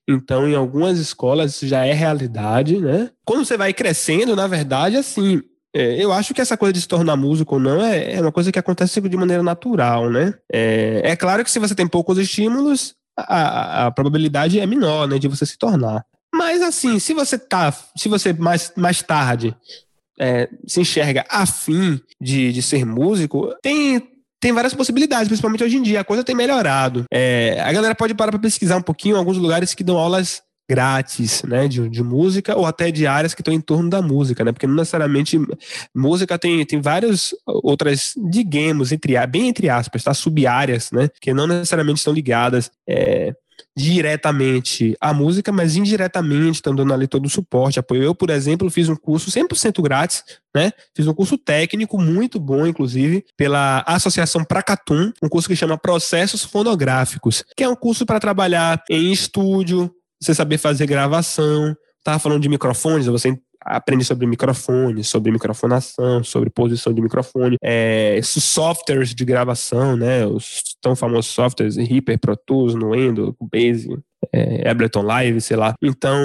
Então, 0.08 0.48
em 0.48 0.54
algumas 0.54 0.98
escolas 0.98 1.54
isso 1.54 1.66
já 1.66 1.84
é 1.84 1.92
realidade, 1.92 2.78
né? 2.78 3.10
Quando 3.24 3.44
você 3.44 3.56
vai 3.56 3.72
crescendo, 3.72 4.36
na 4.36 4.46
verdade, 4.46 4.96
assim, 4.96 5.42
é, 5.74 6.02
eu 6.02 6.12
acho 6.12 6.32
que 6.32 6.40
essa 6.40 6.56
coisa 6.56 6.72
de 6.72 6.80
se 6.80 6.88
tornar 6.88 7.16
músico 7.16 7.54
ou 7.54 7.60
não 7.60 7.82
é, 7.82 8.14
é 8.14 8.20
uma 8.20 8.32
coisa 8.32 8.50
que 8.50 8.58
acontece 8.58 9.00
de 9.00 9.16
maneira 9.16 9.42
natural, 9.42 10.10
né? 10.10 10.34
É, 10.52 11.02
é 11.04 11.16
claro 11.16 11.44
que 11.44 11.50
se 11.50 11.58
você 11.58 11.74
tem 11.74 11.86
poucos 11.86 12.18
estímulos, 12.18 12.94
a, 13.16 13.86
a 13.86 13.90
probabilidade 13.90 14.60
é 14.60 14.66
menor, 14.66 15.08
né, 15.08 15.18
de 15.18 15.28
você 15.28 15.44
se 15.44 15.58
tornar. 15.58 16.04
Mas 16.32 16.62
assim, 16.62 16.98
se 16.98 17.12
você 17.14 17.38
tá, 17.38 17.74
se 17.96 18.08
você 18.08 18.32
mais, 18.32 18.72
mais 18.76 19.02
tarde 19.02 19.56
é, 20.18 20.48
se 20.66 20.80
enxerga 20.80 21.24
afim 21.28 22.00
de, 22.20 22.52
de 22.52 22.62
ser 22.62 22.84
músico, 22.84 23.54
tem 23.62 24.02
tem 24.40 24.52
várias 24.52 24.72
possibilidades, 24.72 25.26
principalmente 25.26 25.64
hoje 25.64 25.76
em 25.78 25.82
dia. 25.82 26.00
A 26.00 26.04
coisa 26.04 26.22
tem 26.22 26.34
melhorado. 26.34 27.04
É, 27.12 27.60
a 27.60 27.72
galera 27.72 27.92
pode 27.92 28.14
parar 28.14 28.30
para 28.30 28.40
pesquisar 28.40 28.76
um 28.76 28.82
pouquinho 28.82 29.16
alguns 29.16 29.36
lugares 29.36 29.74
que 29.74 29.82
dão 29.82 29.98
aulas 29.98 30.42
grátis, 30.68 31.42
né, 31.44 31.66
de, 31.66 31.88
de 31.88 32.02
música 32.02 32.56
ou 32.56 32.66
até 32.66 32.90
de 32.90 33.06
áreas 33.06 33.34
que 33.34 33.40
estão 33.40 33.54
em 33.54 33.60
torno 33.60 33.88
da 33.88 34.02
música, 34.02 34.44
né, 34.44 34.52
porque 34.52 34.66
não 34.66 34.74
necessariamente 34.74 35.38
música 35.94 36.38
tem, 36.38 36.64
tem 36.66 36.80
várias 36.80 37.34
outras, 37.46 38.12
digamos, 38.30 38.92
entre, 38.92 39.26
bem 39.26 39.48
entre 39.48 39.70
aspas, 39.70 40.02
tá, 40.02 40.12
sub-áreas, 40.12 40.90
né, 40.92 41.08
que 41.20 41.32
não 41.32 41.46
necessariamente 41.46 41.98
estão 41.98 42.12
ligadas 42.12 42.70
é, 42.86 43.34
diretamente 43.76 44.96
à 45.00 45.14
música, 45.14 45.52
mas 45.52 45.76
indiretamente 45.76 46.56
estão 46.56 46.74
dando 46.74 46.92
ali 46.92 47.06
todo 47.06 47.26
o 47.26 47.30
suporte, 47.30 47.78
apoio. 47.78 48.02
Eu, 48.02 48.14
por 48.14 48.28
exemplo, 48.28 48.68
fiz 48.70 48.88
um 48.88 48.96
curso 48.96 49.30
100% 49.30 49.80
grátis, 49.82 50.24
né, 50.54 50.72
fiz 50.94 51.06
um 51.06 51.14
curso 51.14 51.38
técnico 51.38 51.98
muito 51.98 52.38
bom, 52.38 52.66
inclusive, 52.66 53.24
pela 53.36 53.84
Associação 53.86 54.44
Pracatum, 54.44 55.12
um 55.22 55.28
curso 55.28 55.48
que 55.48 55.56
chama 55.56 55.78
Processos 55.78 56.44
Fonográficos, 56.44 57.44
que 57.56 57.64
é 57.64 57.68
um 57.68 57.76
curso 57.76 58.04
para 58.04 58.20
trabalhar 58.20 58.82
em 58.90 59.12
estúdio, 59.12 59.94
você 60.20 60.34
saber 60.34 60.58
fazer 60.58 60.86
gravação. 60.86 61.76
Tava 62.04 62.18
falando 62.18 62.42
de 62.42 62.48
microfones, 62.48 63.06
você 63.06 63.38
aprende 63.60 64.04
sobre 64.04 64.26
microfone, 64.26 65.04
sobre 65.04 65.30
microfonação, 65.30 66.22
sobre 66.24 66.48
posição 66.48 66.92
de 66.92 67.02
microfone, 67.02 67.56
é, 67.62 68.18
softwares 68.22 69.14
de 69.14 69.24
gravação, 69.24 69.96
né? 69.96 70.24
Os 70.26 70.62
tão 70.80 70.96
famosos 70.96 71.30
softwares, 71.30 71.76
Reaper, 71.76 72.18
Pro 72.18 72.36
Tools, 72.36 72.74
Nuendo, 72.74 73.36
Base, 73.40 73.88
é, 74.32 74.68
Ableton 74.68 75.02
Live, 75.02 75.40
sei 75.40 75.56
lá. 75.56 75.74
Então, 75.82 76.16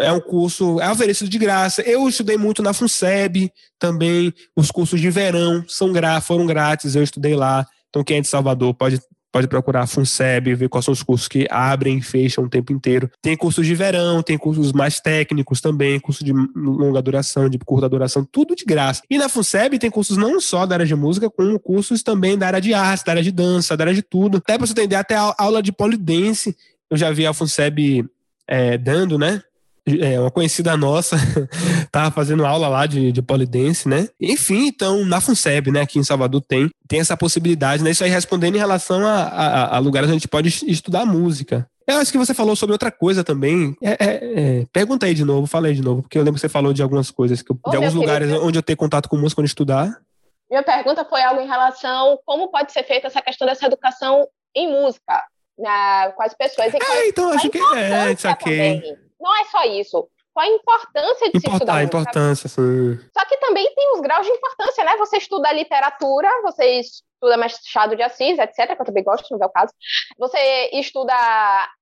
é 0.00 0.12
um 0.12 0.20
curso, 0.20 0.80
é 0.80 0.90
oferecido 0.90 1.28
de 1.28 1.38
graça. 1.38 1.82
Eu 1.82 2.08
estudei 2.08 2.36
muito 2.36 2.62
na 2.62 2.72
FUNSEB 2.72 3.50
também, 3.78 4.32
os 4.56 4.70
cursos 4.70 5.00
de 5.00 5.10
verão 5.10 5.64
são 5.68 5.92
foram 6.22 6.46
grátis, 6.46 6.94
eu 6.94 7.02
estudei 7.02 7.34
lá. 7.34 7.66
Então, 7.90 8.04
quem 8.04 8.18
é 8.18 8.20
de 8.20 8.28
Salvador 8.28 8.74
pode 8.74 9.00
pode 9.36 9.48
procurar 9.48 9.82
a 9.82 9.86
FUNSEB, 9.86 10.54
ver 10.54 10.68
quais 10.70 10.86
são 10.86 10.92
os 10.92 11.02
cursos 11.02 11.28
que 11.28 11.46
abrem 11.50 11.98
e 11.98 12.02
fecham 12.02 12.44
o 12.44 12.48
tempo 12.48 12.72
inteiro. 12.72 13.10
Tem 13.20 13.36
cursos 13.36 13.66
de 13.66 13.74
verão, 13.74 14.22
tem 14.22 14.38
cursos 14.38 14.72
mais 14.72 14.98
técnicos 14.98 15.60
também, 15.60 16.00
curso 16.00 16.24
de 16.24 16.32
longa 16.32 17.02
duração, 17.02 17.46
de 17.46 17.58
curta 17.58 17.86
duração, 17.86 18.24
tudo 18.24 18.56
de 18.56 18.64
graça. 18.64 19.02
E 19.10 19.18
na 19.18 19.28
FUNSEB 19.28 19.78
tem 19.78 19.90
cursos 19.90 20.16
não 20.16 20.40
só 20.40 20.64
da 20.64 20.76
área 20.76 20.86
de 20.86 20.94
música, 20.94 21.28
como 21.28 21.60
cursos 21.60 22.02
também 22.02 22.38
da 22.38 22.46
área 22.46 22.62
de 22.62 22.72
arte, 22.72 23.04
da 23.04 23.12
área 23.12 23.22
de 23.22 23.30
dança, 23.30 23.76
da 23.76 23.84
área 23.84 23.94
de 23.94 24.00
tudo. 24.00 24.38
Até 24.38 24.56
para 24.56 24.66
você 24.66 24.72
entender, 24.72 24.96
até 24.96 25.16
a 25.16 25.34
aula 25.36 25.62
de 25.62 25.70
polidense, 25.70 26.56
eu 26.90 26.96
já 26.96 27.10
vi 27.10 27.26
a 27.26 27.34
FUNSEB 27.34 28.08
é, 28.48 28.78
dando, 28.78 29.18
né? 29.18 29.42
É, 30.00 30.18
uma 30.18 30.30
conhecida 30.30 30.76
nossa 30.76 31.16
tava 31.92 32.10
fazendo 32.10 32.44
aula 32.44 32.68
lá 32.68 32.86
de, 32.86 33.12
de 33.12 33.22
polidense, 33.22 33.88
né? 33.88 34.08
Enfim, 34.20 34.66
então, 34.66 35.04
na 35.04 35.20
FUNSEB, 35.20 35.70
né, 35.70 35.82
aqui 35.82 35.98
em 35.98 36.04
Salvador 36.04 36.42
tem, 36.42 36.70
tem 36.88 37.00
essa 37.00 37.16
possibilidade, 37.16 37.82
né? 37.82 37.90
Isso 37.90 38.02
aí 38.02 38.10
respondendo 38.10 38.56
em 38.56 38.58
relação 38.58 39.06
a, 39.06 39.22
a, 39.22 39.76
a 39.76 39.78
lugares 39.78 40.08
onde 40.08 40.16
a 40.16 40.18
gente 40.18 40.28
pode 40.28 40.48
estudar 40.66 41.06
música. 41.06 41.68
Eu 41.86 41.98
acho 41.98 42.10
que 42.10 42.18
você 42.18 42.34
falou 42.34 42.56
sobre 42.56 42.72
outra 42.72 42.90
coisa 42.90 43.22
também. 43.22 43.76
É, 43.80 43.90
é, 43.90 43.96
é, 44.00 44.66
pergunta 44.72 45.06
aí 45.06 45.14
de 45.14 45.24
novo, 45.24 45.46
fala 45.46 45.68
aí 45.68 45.74
de 45.74 45.82
novo, 45.82 46.02
porque 46.02 46.18
eu 46.18 46.22
lembro 46.22 46.34
que 46.34 46.40
você 46.40 46.48
falou 46.48 46.72
de 46.72 46.82
algumas 46.82 47.12
coisas, 47.12 47.44
eu, 47.48 47.70
de 47.70 47.76
alguns 47.76 47.94
lugares 47.94 48.28
querido. 48.28 48.44
onde 48.44 48.58
eu 48.58 48.62
tenho 48.62 48.76
contato 48.76 49.08
com 49.08 49.16
música, 49.16 49.40
onde 49.40 49.48
estudar. 49.48 49.96
Minha 50.50 50.64
pergunta 50.64 51.04
foi 51.04 51.22
algo 51.22 51.40
em 51.40 51.46
relação 51.46 52.18
como 52.24 52.48
pode 52.48 52.72
ser 52.72 52.82
feita 52.82 53.06
essa 53.06 53.22
questão 53.22 53.46
dessa 53.46 53.66
educação 53.66 54.26
em 54.54 54.68
música, 54.68 55.22
né, 55.56 56.10
com 56.16 56.22
as 56.24 56.34
pessoas. 56.34 56.74
E 56.74 56.76
é, 56.76 57.08
então 57.08 57.32
acho 57.32 57.48
que 57.50 57.58
é, 57.58 58.16
saquei. 58.16 58.80
Também. 58.80 59.05
Não 59.20 59.34
é 59.36 59.44
só 59.44 59.64
isso. 59.64 60.08
qual 60.36 60.46
a 60.46 60.50
importância 60.50 61.30
de 61.30 61.38
Importar, 61.38 61.50
se 61.50 61.54
estudar 61.54 61.74
a 61.76 61.82
importância, 61.82 62.48
sim. 62.48 62.98
Só 63.16 63.24
que 63.24 63.38
também 63.38 63.74
tem 63.74 63.92
os 63.94 64.00
graus 64.00 64.26
de 64.26 64.32
importância, 64.32 64.84
né? 64.84 64.96
Você 64.98 65.16
estuda 65.16 65.50
literatura, 65.50 66.28
você 66.42 66.80
estuda 66.80 67.38
Machado 67.38 67.96
de 67.96 68.02
Assis, 68.02 68.38
etc., 68.38 68.74
que 68.76 68.82
eu 68.82 68.84
também 68.84 69.02
gosto, 69.02 69.26
não 69.30 69.42
é 69.42 69.46
o 69.46 69.50
caso. 69.50 69.72
Você 70.18 70.70
estuda 70.74 71.14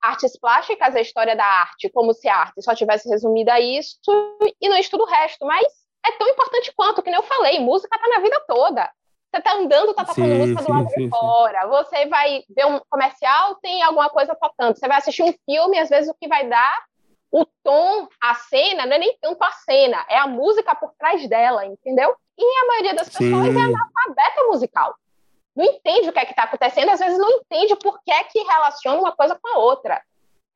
artes 0.01 0.39
plásticas, 0.39 0.95
a 0.95 1.01
história 1.01 1.35
da 1.35 1.45
arte, 1.45 1.91
como 1.91 2.15
se 2.15 2.29
a 2.29 2.37
arte 2.37 2.63
só 2.63 2.75
tivesse 2.77 3.09
resumida 3.09 3.55
a 3.55 3.61
isso, 3.61 3.99
e 4.61 4.69
não 4.69 4.77
estuda 4.77 5.03
o 5.03 5.09
resto, 5.09 5.45
mas 5.45 5.67
é 6.07 6.13
tão 6.13 6.29
importante 6.29 6.73
quanto, 6.77 7.03
que 7.03 7.11
nem 7.11 7.19
eu 7.19 7.27
falei, 7.27 7.59
música 7.59 7.99
tá 7.99 8.09
na 8.09 8.21
vida 8.21 8.41
toda. 8.47 8.89
Você 9.35 9.43
tá 9.43 9.55
andando, 9.55 9.95
tá 9.95 10.05
tocando 10.05 10.29
sim, 10.29 10.39
música 10.39 10.63
do 10.63 10.71
lado 10.71 10.89
sim, 10.91 11.05
de 11.07 11.11
fora. 11.11 11.63
Sim. 11.63 11.69
Você 11.69 12.07
vai 12.07 12.45
ver 12.49 12.67
um 12.67 12.81
comercial, 12.89 13.57
tem 13.57 13.83
alguma 13.83 14.09
coisa 14.09 14.33
tocando. 14.37 14.79
Você 14.79 14.87
vai 14.87 14.99
assistir 14.99 15.25
um 15.25 15.35
filme, 15.45 15.77
às 15.77 15.89
vezes 15.89 16.09
o 16.09 16.15
que 16.15 16.29
vai 16.29 16.49
dar 16.49 16.85
o 17.35 17.45
tom, 17.65 18.07
a 18.23 18.33
cena, 18.37 18.87
não 18.87 18.95
é 18.95 18.99
nem 19.01 19.19
tanto 19.21 19.43
a 19.43 19.51
cena, 19.51 20.07
é 20.09 20.17
a 20.17 20.27
música 20.29 20.73
por 20.73 20.95
trás 20.97 21.29
dela, 21.29 21.67
entendeu? 21.67 22.15
E 22.39 22.45
a 22.45 22.67
maioria 22.69 22.95
das 22.95 23.09
pessoas 23.09 23.47
Sim. 23.47 23.59
é 23.59 23.61
analfabeta 23.61 24.45
musical. 24.47 24.95
Não 25.57 25.65
entende 25.65 26.09
o 26.09 26.13
que 26.13 26.21
é 26.21 26.25
que 26.25 26.31
está 26.31 26.45
acontecendo, 26.45 26.91
às 26.91 27.01
vezes 27.01 27.19
não 27.19 27.29
entende 27.29 27.75
por 27.75 28.01
que 28.05 28.13
é 28.13 28.23
que 28.23 28.39
relaciona 28.39 29.01
uma 29.01 29.11
coisa 29.11 29.37
com 29.41 29.49
a 29.49 29.59
outra. 29.59 30.01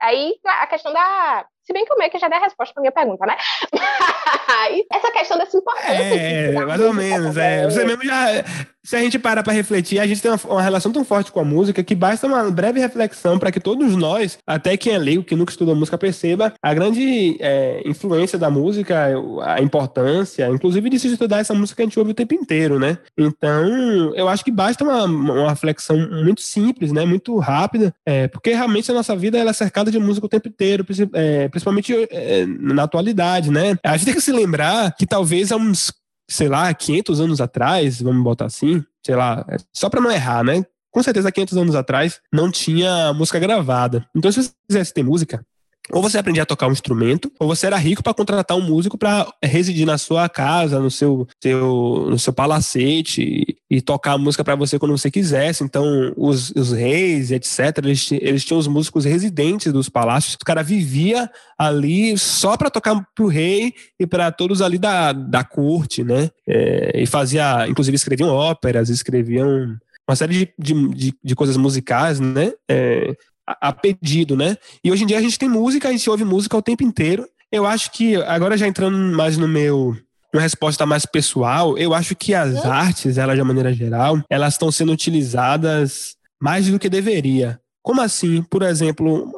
Aí 0.01 0.39
a 0.45 0.69
questão 0.69 0.93
da. 0.93 1.45
Se 1.65 1.73
bem 1.73 1.85
que 1.85 1.93
o 1.93 1.99
meio 1.99 2.13
que 2.13 2.19
já 2.19 2.29
deu 2.29 2.39
a 2.39 2.43
resposta 2.43 2.73
para 2.73 2.81
minha 2.81 2.93
pergunta, 2.93 3.27
né? 3.27 3.37
essa 4.93 5.11
questão 5.13 5.39
dessa 5.39 5.57
importância. 5.57 5.93
É, 5.93 6.53
mais 6.65 6.81
ou 6.81 6.93
menos. 6.93 7.37
É. 7.37 7.65
Você 7.65 7.85
mesmo 7.85 8.05
já 8.05 8.45
se 8.89 8.97
a 8.97 9.01
gente 9.01 9.19
para 9.19 9.43
para 9.43 9.53
refletir, 9.53 9.99
a 9.99 10.07
gente 10.07 10.23
tem 10.23 10.31
uma, 10.31 10.41
uma, 10.49 10.63
relação 10.63 10.91
tão 10.91 11.05
forte 11.05 11.31
com 11.31 11.39
a 11.41 11.45
música 11.45 11.85
que 11.85 11.95
basta 11.95 12.27
uma 12.27 12.51
breve 12.51 12.81
reflexão 12.81 13.39
para 13.39 13.53
que 13.53 13.61
todos 13.61 13.95
nós, 13.95 14.39
até 14.47 14.79
quem 14.79 14.95
é 14.95 14.99
leigo, 14.99 15.23
que 15.23 15.37
nunca 15.37 15.53
estudou 15.53 15.77
música, 15.77 15.99
perceba 15.99 16.55
a 16.63 16.73
grande 16.73 17.37
é, 17.39 17.83
influência 17.85 18.39
da 18.39 18.49
música, 18.49 19.09
a 19.43 19.61
importância, 19.61 20.49
inclusive 20.49 20.89
de 20.89 20.99
se 20.99 21.09
estudar 21.09 21.41
essa 21.41 21.53
música 21.53 21.77
que 21.77 21.83
a 21.83 21.85
gente 21.85 21.99
ouve 21.99 22.13
o 22.13 22.15
tempo 22.15 22.33
inteiro, 22.33 22.79
né? 22.79 22.97
Então, 23.19 24.15
eu 24.15 24.27
acho 24.27 24.43
que 24.43 24.51
basta 24.51 24.83
uma, 24.83 25.05
uma 25.05 25.51
reflexão 25.51 25.99
muito 26.23 26.41
simples, 26.41 26.91
né? 26.91 27.05
Muito 27.05 27.37
rápida, 27.37 27.95
é, 28.07 28.27
porque 28.27 28.55
realmente 28.55 28.91
a 28.91 28.95
nossa 28.95 29.15
vida 29.15 29.37
ela 29.37 29.51
é 29.51 29.53
cercada 29.53 29.91
de 29.91 29.99
música 29.99 30.25
o 30.25 30.31
tempo 30.31 30.49
inteiro, 30.49 30.87
é, 31.13 31.47
principalmente 31.49 31.95
é, 32.11 32.47
na 32.47 32.85
atualidade, 32.85 33.51
né? 33.51 33.77
A 33.85 33.99
gente 33.99 34.07
tem 34.07 34.15
se 34.21 34.33
lembrar 34.33 34.95
que 34.97 35.07
talvez 35.07 35.53
há 35.53 35.57
uns 35.57 35.93
sei 36.31 36.49
lá, 36.49 36.73
500 36.73 37.21
anos 37.21 37.41
atrás, 37.41 38.03
vamos 38.03 38.23
botar 38.23 38.45
assim, 38.45 38.85
sei 39.05 39.17
lá, 39.17 39.45
é 39.49 39.57
só 39.73 39.89
para 39.89 40.01
não 40.01 40.11
errar, 40.11 40.45
né? 40.45 40.65
Com 40.91 41.03
certeza 41.03 41.33
500 41.33 41.57
anos 41.57 41.75
atrás 41.75 42.21
não 42.33 42.51
tinha 42.51 43.13
música 43.15 43.39
gravada. 43.39 44.07
Então 44.15 44.31
se 44.31 44.43
você 44.43 44.51
quisesse 44.69 44.93
ter 44.93 45.03
música, 45.03 45.45
ou 45.93 46.03
você 46.03 46.19
aprendia 46.19 46.43
a 46.43 46.47
tocar 46.47 46.69
um 46.69 46.73
instrumento, 46.73 47.31
ou 47.39 47.49
você 47.49 47.67
era 47.67 47.77
rico 47.77 48.03
para 48.03 48.15
contratar 48.15 48.57
um 48.57 48.63
músico 48.63 48.99
para 48.99 49.27
residir 49.43 49.87
na 49.87 49.99
sua 49.99 50.29
casa, 50.29 50.81
no 50.81 50.91
seu, 50.91 51.27
seu, 51.43 52.07
no 52.11 52.19
seu 52.19 52.33
palacete 52.33 53.23
e, 53.23 53.77
e 53.77 53.81
tocar 53.81 54.13
a 54.13 54.19
música 54.19 54.45
para 54.45 54.55
você 54.55 54.79
quando 54.79 54.97
você 54.97 55.11
quisesse. 55.11 55.65
Então, 55.65 56.13
os, 56.17 56.51
os 56.51 56.73
reis, 56.73 57.31
etc., 57.31 57.79
eles, 57.79 58.13
eles 58.13 58.45
tinham 58.45 58.59
os 58.59 58.67
músicos 58.67 59.05
residentes 59.05 59.73
dos 59.73 59.89
palácios. 59.89 60.35
O 60.35 60.45
cara 60.45 60.63
vivia 60.63 61.31
ali 61.59 62.17
só 62.19 62.57
para 62.57 62.71
tocar 62.71 63.07
para 63.15 63.25
o 63.25 63.29
rei 63.29 63.75
e 63.99 64.07
para 64.07 64.31
todos 64.31 64.61
ali 64.63 64.79
da, 64.79 65.13
da 65.13 65.43
corte, 65.43 66.05
né? 66.05 66.31
É, 66.47 67.03
e 67.03 67.07
fazia, 67.07 67.67
inclusive, 67.69 67.95
escreviam 67.95 68.29
óperas, 68.29 68.89
escreviam 68.89 69.77
uma 70.09 70.17
série 70.17 70.33
de, 70.33 70.53
de, 70.59 70.89
de, 70.89 71.15
de 71.23 71.35
coisas 71.35 71.57
musicais, 71.57 72.19
né? 72.19 72.53
É, 72.69 73.15
a, 73.61 73.73
pedido, 73.73 74.37
né? 74.37 74.57
E 74.83 74.91
hoje 74.91 75.05
em 75.05 75.07
dia 75.07 75.19
a 75.19 75.23
gente 75.23 75.39
tem 75.39 75.49
música, 75.49 75.89
a 75.89 75.93
gente 75.93 76.09
ouve 76.09 76.25
música 76.25 76.57
o 76.57 76.63
tempo 76.63 76.83
inteiro. 76.83 77.27
Eu 77.51 77.67
acho 77.67 77.91
que, 77.93 78.17
agora 78.17 78.57
já 78.57 78.67
entrando 78.67 78.97
mais 79.17 79.39
no 79.39 79.49
meu 79.49 79.97
uma 80.33 80.43
resposta 80.43 80.85
mais 80.85 81.07
pessoal, 81.07 81.79
eu 81.79 81.95
acho 81.95 82.15
que 82.15 82.35
as 82.35 82.65
artes, 82.67 83.17
elas 83.17 83.35
de 83.35 83.41
uma 83.41 83.49
maneira 83.49 83.73
geral, 83.73 84.21
elas 84.29 84.55
estão 84.55 84.71
sendo 84.71 84.93
utilizadas 84.93 86.17
mais 86.41 86.69
do 86.69 86.79
que 86.79 86.91
deveria. 86.91 87.59
Como 87.83 88.03
assim? 88.03 88.43
Por 88.43 88.63
exemplo, 88.63 89.33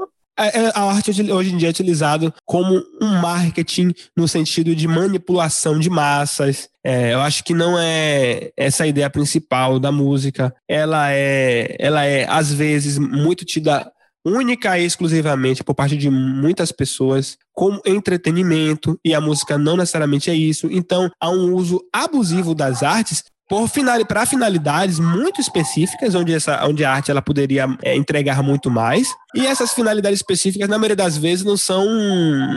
a, 0.75 0.83
arte 0.85 1.11
hoje 1.33 1.53
em 1.53 1.57
dia 1.57 1.69
é 1.69 1.71
utilizada 1.71 2.33
como 2.47 2.83
um 3.01 3.21
marketing 3.21 3.93
no 4.17 4.27
sentido 4.27 4.75
de 4.75 4.89
manipulação 4.89 5.79
de 5.79 5.91
massas. 5.91 6.69
É, 6.85 7.13
eu 7.13 7.21
acho 7.21 7.45
que 7.45 7.53
não 7.53 7.79
é 7.79 8.51
essa 8.57 8.85
a 8.85 8.87
ideia 8.87 9.11
principal 9.11 9.79
da 9.79 9.93
música. 9.93 10.55
Ela 10.69 11.13
é, 11.13 11.77
ela 11.79 12.05
é 12.05 12.27
às 12.29 12.53
vezes 12.53 12.99
muito 12.99 13.45
tida 13.45 13.91
única 14.25 14.79
e 14.79 14.85
exclusivamente 14.85 15.65
por 15.65 15.75
parte 15.75 15.97
de 15.97 16.11
muitas 16.11 16.73
pessoas 16.73 17.39
como 17.53 17.81
entretenimento 17.85 18.99
e 19.05 19.15
a 19.15 19.21
música 19.21 19.57
não 19.57 19.77
necessariamente 19.77 20.31
é 20.31 20.35
isso. 20.35 20.69
Então, 20.71 21.11
há 21.21 21.31
um 21.31 21.55
uso 21.55 21.81
abusivo 21.93 22.55
das 22.55 22.83
artes 22.83 23.25
por 23.51 23.69
final, 23.69 24.07
para 24.07 24.25
finalidades 24.25 25.01
muito 25.01 25.41
específicas, 25.41 26.15
onde, 26.15 26.33
essa, 26.33 26.65
onde 26.65 26.85
a 26.85 26.93
arte 26.93 27.11
ela 27.11 27.21
poderia 27.21 27.67
é, 27.83 27.97
entregar 27.97 28.45
muito 28.45 28.71
mais. 28.71 29.09
E 29.35 29.45
essas 29.45 29.75
finalidades 29.75 30.21
específicas, 30.21 30.69
na 30.69 30.79
maioria 30.79 30.95
das 30.95 31.19
vezes, 31.19 31.45
não 31.45 31.57
são. 31.57 31.85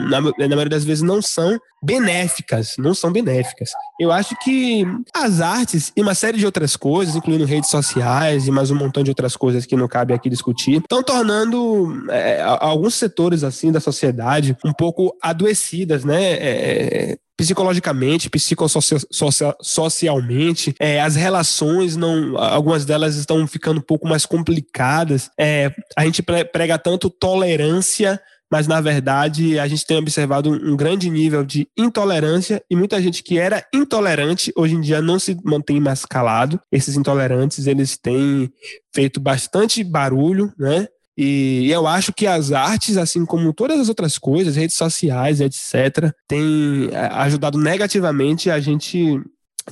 Na, 0.08 0.20
na 0.20 0.48
maioria 0.48 0.70
das 0.70 0.84
vezes, 0.84 1.02
não 1.02 1.20
são 1.20 1.58
benéficas. 1.82 2.76
Não 2.78 2.94
são 2.94 3.10
benéficas. 3.10 3.70
Eu 3.98 4.12
acho 4.12 4.36
que 4.36 4.86
as 5.12 5.40
artes 5.40 5.92
e 5.96 6.00
uma 6.00 6.14
série 6.14 6.38
de 6.38 6.46
outras 6.46 6.76
coisas, 6.76 7.16
incluindo 7.16 7.44
redes 7.44 7.70
sociais 7.70 8.46
e 8.46 8.52
mais 8.52 8.70
um 8.70 8.76
montão 8.76 9.02
de 9.02 9.10
outras 9.10 9.36
coisas 9.36 9.66
que 9.66 9.74
não 9.74 9.88
cabe 9.88 10.14
aqui 10.14 10.30
discutir, 10.30 10.76
estão 10.76 11.02
tornando 11.02 12.08
é, 12.08 12.40
alguns 12.40 12.94
setores 12.94 13.42
assim 13.42 13.72
da 13.72 13.80
sociedade 13.80 14.56
um 14.64 14.72
pouco 14.72 15.16
adoecidas, 15.20 16.04
né? 16.04 16.34
É, 16.34 17.18
psicologicamente, 17.36 18.30
psicossocialmente, 18.30 20.74
é, 20.78 21.00
as 21.00 21.16
relações 21.16 21.96
não, 21.96 22.38
algumas 22.38 22.84
delas 22.84 23.16
estão 23.16 23.44
ficando 23.46 23.78
um 23.78 23.82
pouco 23.82 24.08
mais 24.08 24.24
complicadas. 24.24 25.30
É, 25.38 25.74
a 25.96 26.04
gente 26.04 26.22
prega 26.22 26.78
tanto 26.78 27.10
tolerância, 27.10 28.20
mas 28.50 28.68
na 28.68 28.80
verdade 28.80 29.58
a 29.58 29.66
gente 29.66 29.84
tem 29.84 29.96
observado 29.96 30.50
um 30.50 30.76
grande 30.76 31.10
nível 31.10 31.44
de 31.44 31.68
intolerância 31.76 32.62
e 32.70 32.76
muita 32.76 33.02
gente 33.02 33.22
que 33.22 33.38
era 33.38 33.66
intolerante 33.74 34.52
hoje 34.56 34.74
em 34.74 34.80
dia 34.80 35.02
não 35.02 35.18
se 35.18 35.36
mantém 35.44 35.80
mais 35.80 36.04
calado. 36.04 36.60
Esses 36.70 36.96
intolerantes 36.96 37.66
eles 37.66 37.96
têm 37.96 38.52
feito 38.94 39.18
bastante 39.18 39.82
barulho, 39.82 40.52
né? 40.56 40.86
E 41.16 41.70
eu 41.70 41.86
acho 41.86 42.12
que 42.12 42.26
as 42.26 42.52
artes, 42.52 42.96
assim 42.96 43.24
como 43.24 43.52
todas 43.52 43.78
as 43.78 43.88
outras 43.88 44.18
coisas, 44.18 44.56
redes 44.56 44.76
sociais, 44.76 45.40
etc., 45.40 46.12
têm 46.28 46.88
é, 46.92 47.06
ajudado 47.12 47.58
negativamente 47.58 48.50
a 48.50 48.58
gente 48.58 49.20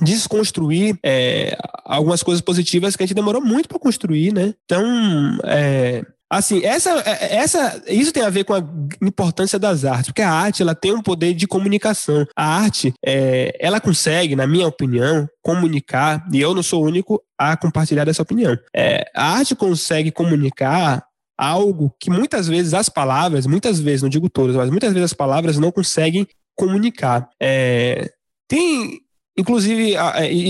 desconstruir 0.01 0.97
é, 1.03 1.55
algumas 1.85 2.23
coisas 2.23 2.41
positivas 2.41 2.95
que 2.95 3.03
a 3.03 3.05
gente 3.05 3.15
demorou 3.15 3.41
muito 3.41 3.69
para 3.69 3.79
construir, 3.79 4.33
né? 4.33 4.53
Então, 4.65 5.37
é, 5.43 6.03
assim, 6.29 6.63
essa, 6.63 6.89
essa, 6.99 7.83
isso 7.87 8.11
tem 8.11 8.23
a 8.23 8.29
ver 8.29 8.43
com 8.43 8.53
a 8.53 8.63
importância 9.01 9.59
das 9.59 9.85
artes, 9.85 10.07
porque 10.07 10.21
a 10.21 10.31
arte 10.31 10.61
ela 10.61 10.73
tem 10.73 10.93
um 10.93 11.01
poder 11.01 11.33
de 11.33 11.45
comunicação. 11.45 12.25
A 12.35 12.45
arte, 12.45 12.93
é, 13.05 13.55
ela 13.59 13.79
consegue, 13.79 14.35
na 14.35 14.47
minha 14.47 14.67
opinião, 14.67 15.27
comunicar, 15.43 16.25
e 16.31 16.41
eu 16.41 16.55
não 16.55 16.63
sou 16.63 16.83
o 16.83 16.87
único 16.87 17.21
a 17.37 17.55
compartilhar 17.55 18.05
dessa 18.05 18.23
opinião. 18.23 18.57
É, 18.75 19.05
a 19.15 19.37
arte 19.37 19.55
consegue 19.55 20.11
comunicar 20.11 21.05
algo 21.37 21.93
que 21.99 22.09
muitas 22.09 22.47
vezes 22.47 22.73
as 22.73 22.89
palavras, 22.89 23.45
muitas 23.45 23.79
vezes, 23.79 24.01
não 24.01 24.09
digo 24.09 24.29
todas, 24.29 24.55
mas 24.55 24.69
muitas 24.69 24.93
vezes 24.93 25.11
as 25.11 25.13
palavras 25.13 25.57
não 25.57 25.71
conseguem 25.71 26.27
comunicar. 26.55 27.29
É, 27.41 28.11
tem, 28.47 28.99
inclusive, 29.37 29.95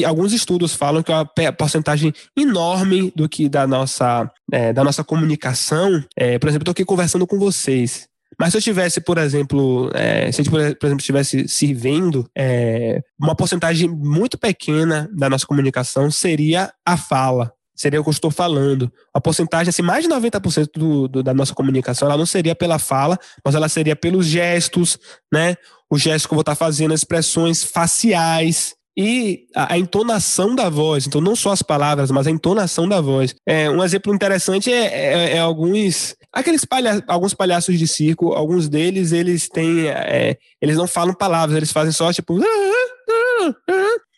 alguns 0.06 0.34
estudos 0.34 0.74
falam 0.74 1.02
que 1.02 1.12
uma 1.12 1.26
porcentagem 1.58 2.14
enorme 2.38 3.12
do 3.16 3.28
que 3.30 3.48
da 3.48 3.66
nossa, 3.66 4.30
é, 4.52 4.74
da 4.74 4.84
nossa 4.84 5.04
comunicação, 5.04 6.04
é, 6.16 6.38
por 6.38 6.50
exemplo, 6.50 6.64
estou 6.64 6.72
aqui 6.74 6.86
conversando 6.86 7.26
com 7.26 7.40
vocês. 7.40 8.08
Mas 8.40 8.52
se 8.52 8.58
eu 8.58 8.62
tivesse, 8.62 9.00
por 9.00 9.18
exemplo, 9.18 9.92
é, 9.94 10.32
se 10.32 10.42
a 10.42 10.44
gente, 10.44 10.50
por 10.52 10.88
exemplo, 10.88 11.00
estivesse 11.00 11.48
servindo, 11.48 12.28
é, 12.36 13.02
uma 13.20 13.36
porcentagem 13.36 13.88
muito 13.88 14.38
pequena 14.38 15.10
da 15.14 15.30
nossa 15.30 15.46
comunicação 15.46 16.10
seria 16.10 16.74
a 16.86 16.98
fala 16.98 17.54
seria 17.76 18.00
o 18.00 18.04
que 18.04 18.10
eu 18.10 18.14
estou 18.14 18.32
falando. 18.32 18.92
A 19.14 19.20
porcentagem, 19.20 19.70
assim, 19.70 19.82
mais 19.82 20.04
de 20.04 20.10
90% 20.10 20.70
do, 20.76 21.08
do, 21.08 21.24
da 21.24 21.34
nossa 21.34 21.54
comunicação, 21.54 22.08
ela 22.08 22.18
não 22.18 22.26
seria 22.26 22.56
pela 22.56 22.80
fala, 22.80 23.18
mas 23.44 23.56
ela 23.56 23.70
seria 23.70 23.96
pelos 23.96 24.26
gestos, 24.26 24.98
né? 25.32 25.56
O 25.90 25.98
gesto 25.98 26.28
que 26.28 26.34
eu 26.34 26.38
vou 26.38 26.42
estar 26.42 26.56
fazendo, 26.56 26.94
expressões 26.94 27.64
faciais 27.64 28.76
e 28.96 29.48
a, 29.56 29.74
a, 29.74 29.78
entonação 29.78 30.56
da 30.56 30.70
voz. 30.70 31.08
Então, 31.08 31.20
não 31.20 31.36
só 31.36 31.52
as 31.52 31.62
palavras, 31.62 32.12
mas 32.12 32.28
a 32.28 32.32
entonação 32.32 32.88
da 32.88 33.02
voz. 33.02 33.36
É, 33.46 33.70
um 33.70 33.84
exemplo 33.84 34.14
interessante 34.14 34.72
é, 34.72 34.86
é, 34.86 35.38
é 35.38 35.40
alguns... 35.40 36.16
Aqueles 36.32 36.66
palha, 36.66 37.04
alguns 37.08 37.34
palhaços 37.34 37.78
de 37.78 37.88
circo, 37.88 38.34
alguns 38.34 38.70
deles, 38.70 39.12
eles 39.12 39.50
têm... 39.50 39.88
É, 39.88 40.38
eles 40.62 40.78
não 40.78 40.88
falam 40.88 41.14
palavras, 41.14 41.58
eles 41.58 41.72
fazem 41.72 41.92
só, 41.92 42.12
tipo... 42.14 42.40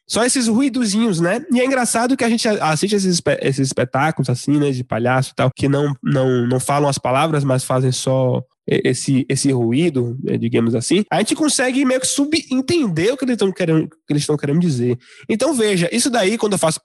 Só 0.07 0.23
esses 0.23 0.47
ruidozinhos, 0.47 1.19
né? 1.19 1.43
E 1.51 1.59
é 1.59 1.65
engraçado 1.65 2.15
que 2.15 2.23
a 2.23 2.29
gente 2.29 2.47
assiste 2.47 2.95
esses, 2.95 3.21
esses 3.41 3.67
espetáculos, 3.67 4.29
assim, 4.29 4.57
né, 4.59 4.71
de 4.71 4.83
palhaço 4.83 5.31
e 5.31 5.35
tal, 5.35 5.49
que 5.55 5.67
não, 5.67 5.95
não, 6.03 6.47
não 6.47 6.59
falam 6.59 6.87
as 6.87 6.97
palavras, 6.97 7.43
mas 7.43 7.63
fazem 7.63 7.91
só 7.91 8.43
esse, 8.67 9.25
esse 9.29 9.51
ruído, 9.51 10.17
né, 10.23 10.37
digamos 10.37 10.73
assim, 10.73 11.03
a 11.11 11.19
gente 11.19 11.35
consegue 11.35 11.85
meio 11.85 11.99
que 11.99 12.07
subentender 12.07 13.13
o 13.13 13.17
que 13.17 13.25
eles 13.25 13.33
estão 13.33 13.51
querendo, 13.51 13.87
que 13.87 14.13
eles 14.13 14.25
querendo 14.39 14.59
dizer. 14.59 14.97
Então 15.29 15.53
veja, 15.53 15.89
isso 15.91 16.09
daí 16.09 16.37
quando 16.37 16.53
eu 16.53 16.59
faço 16.59 16.79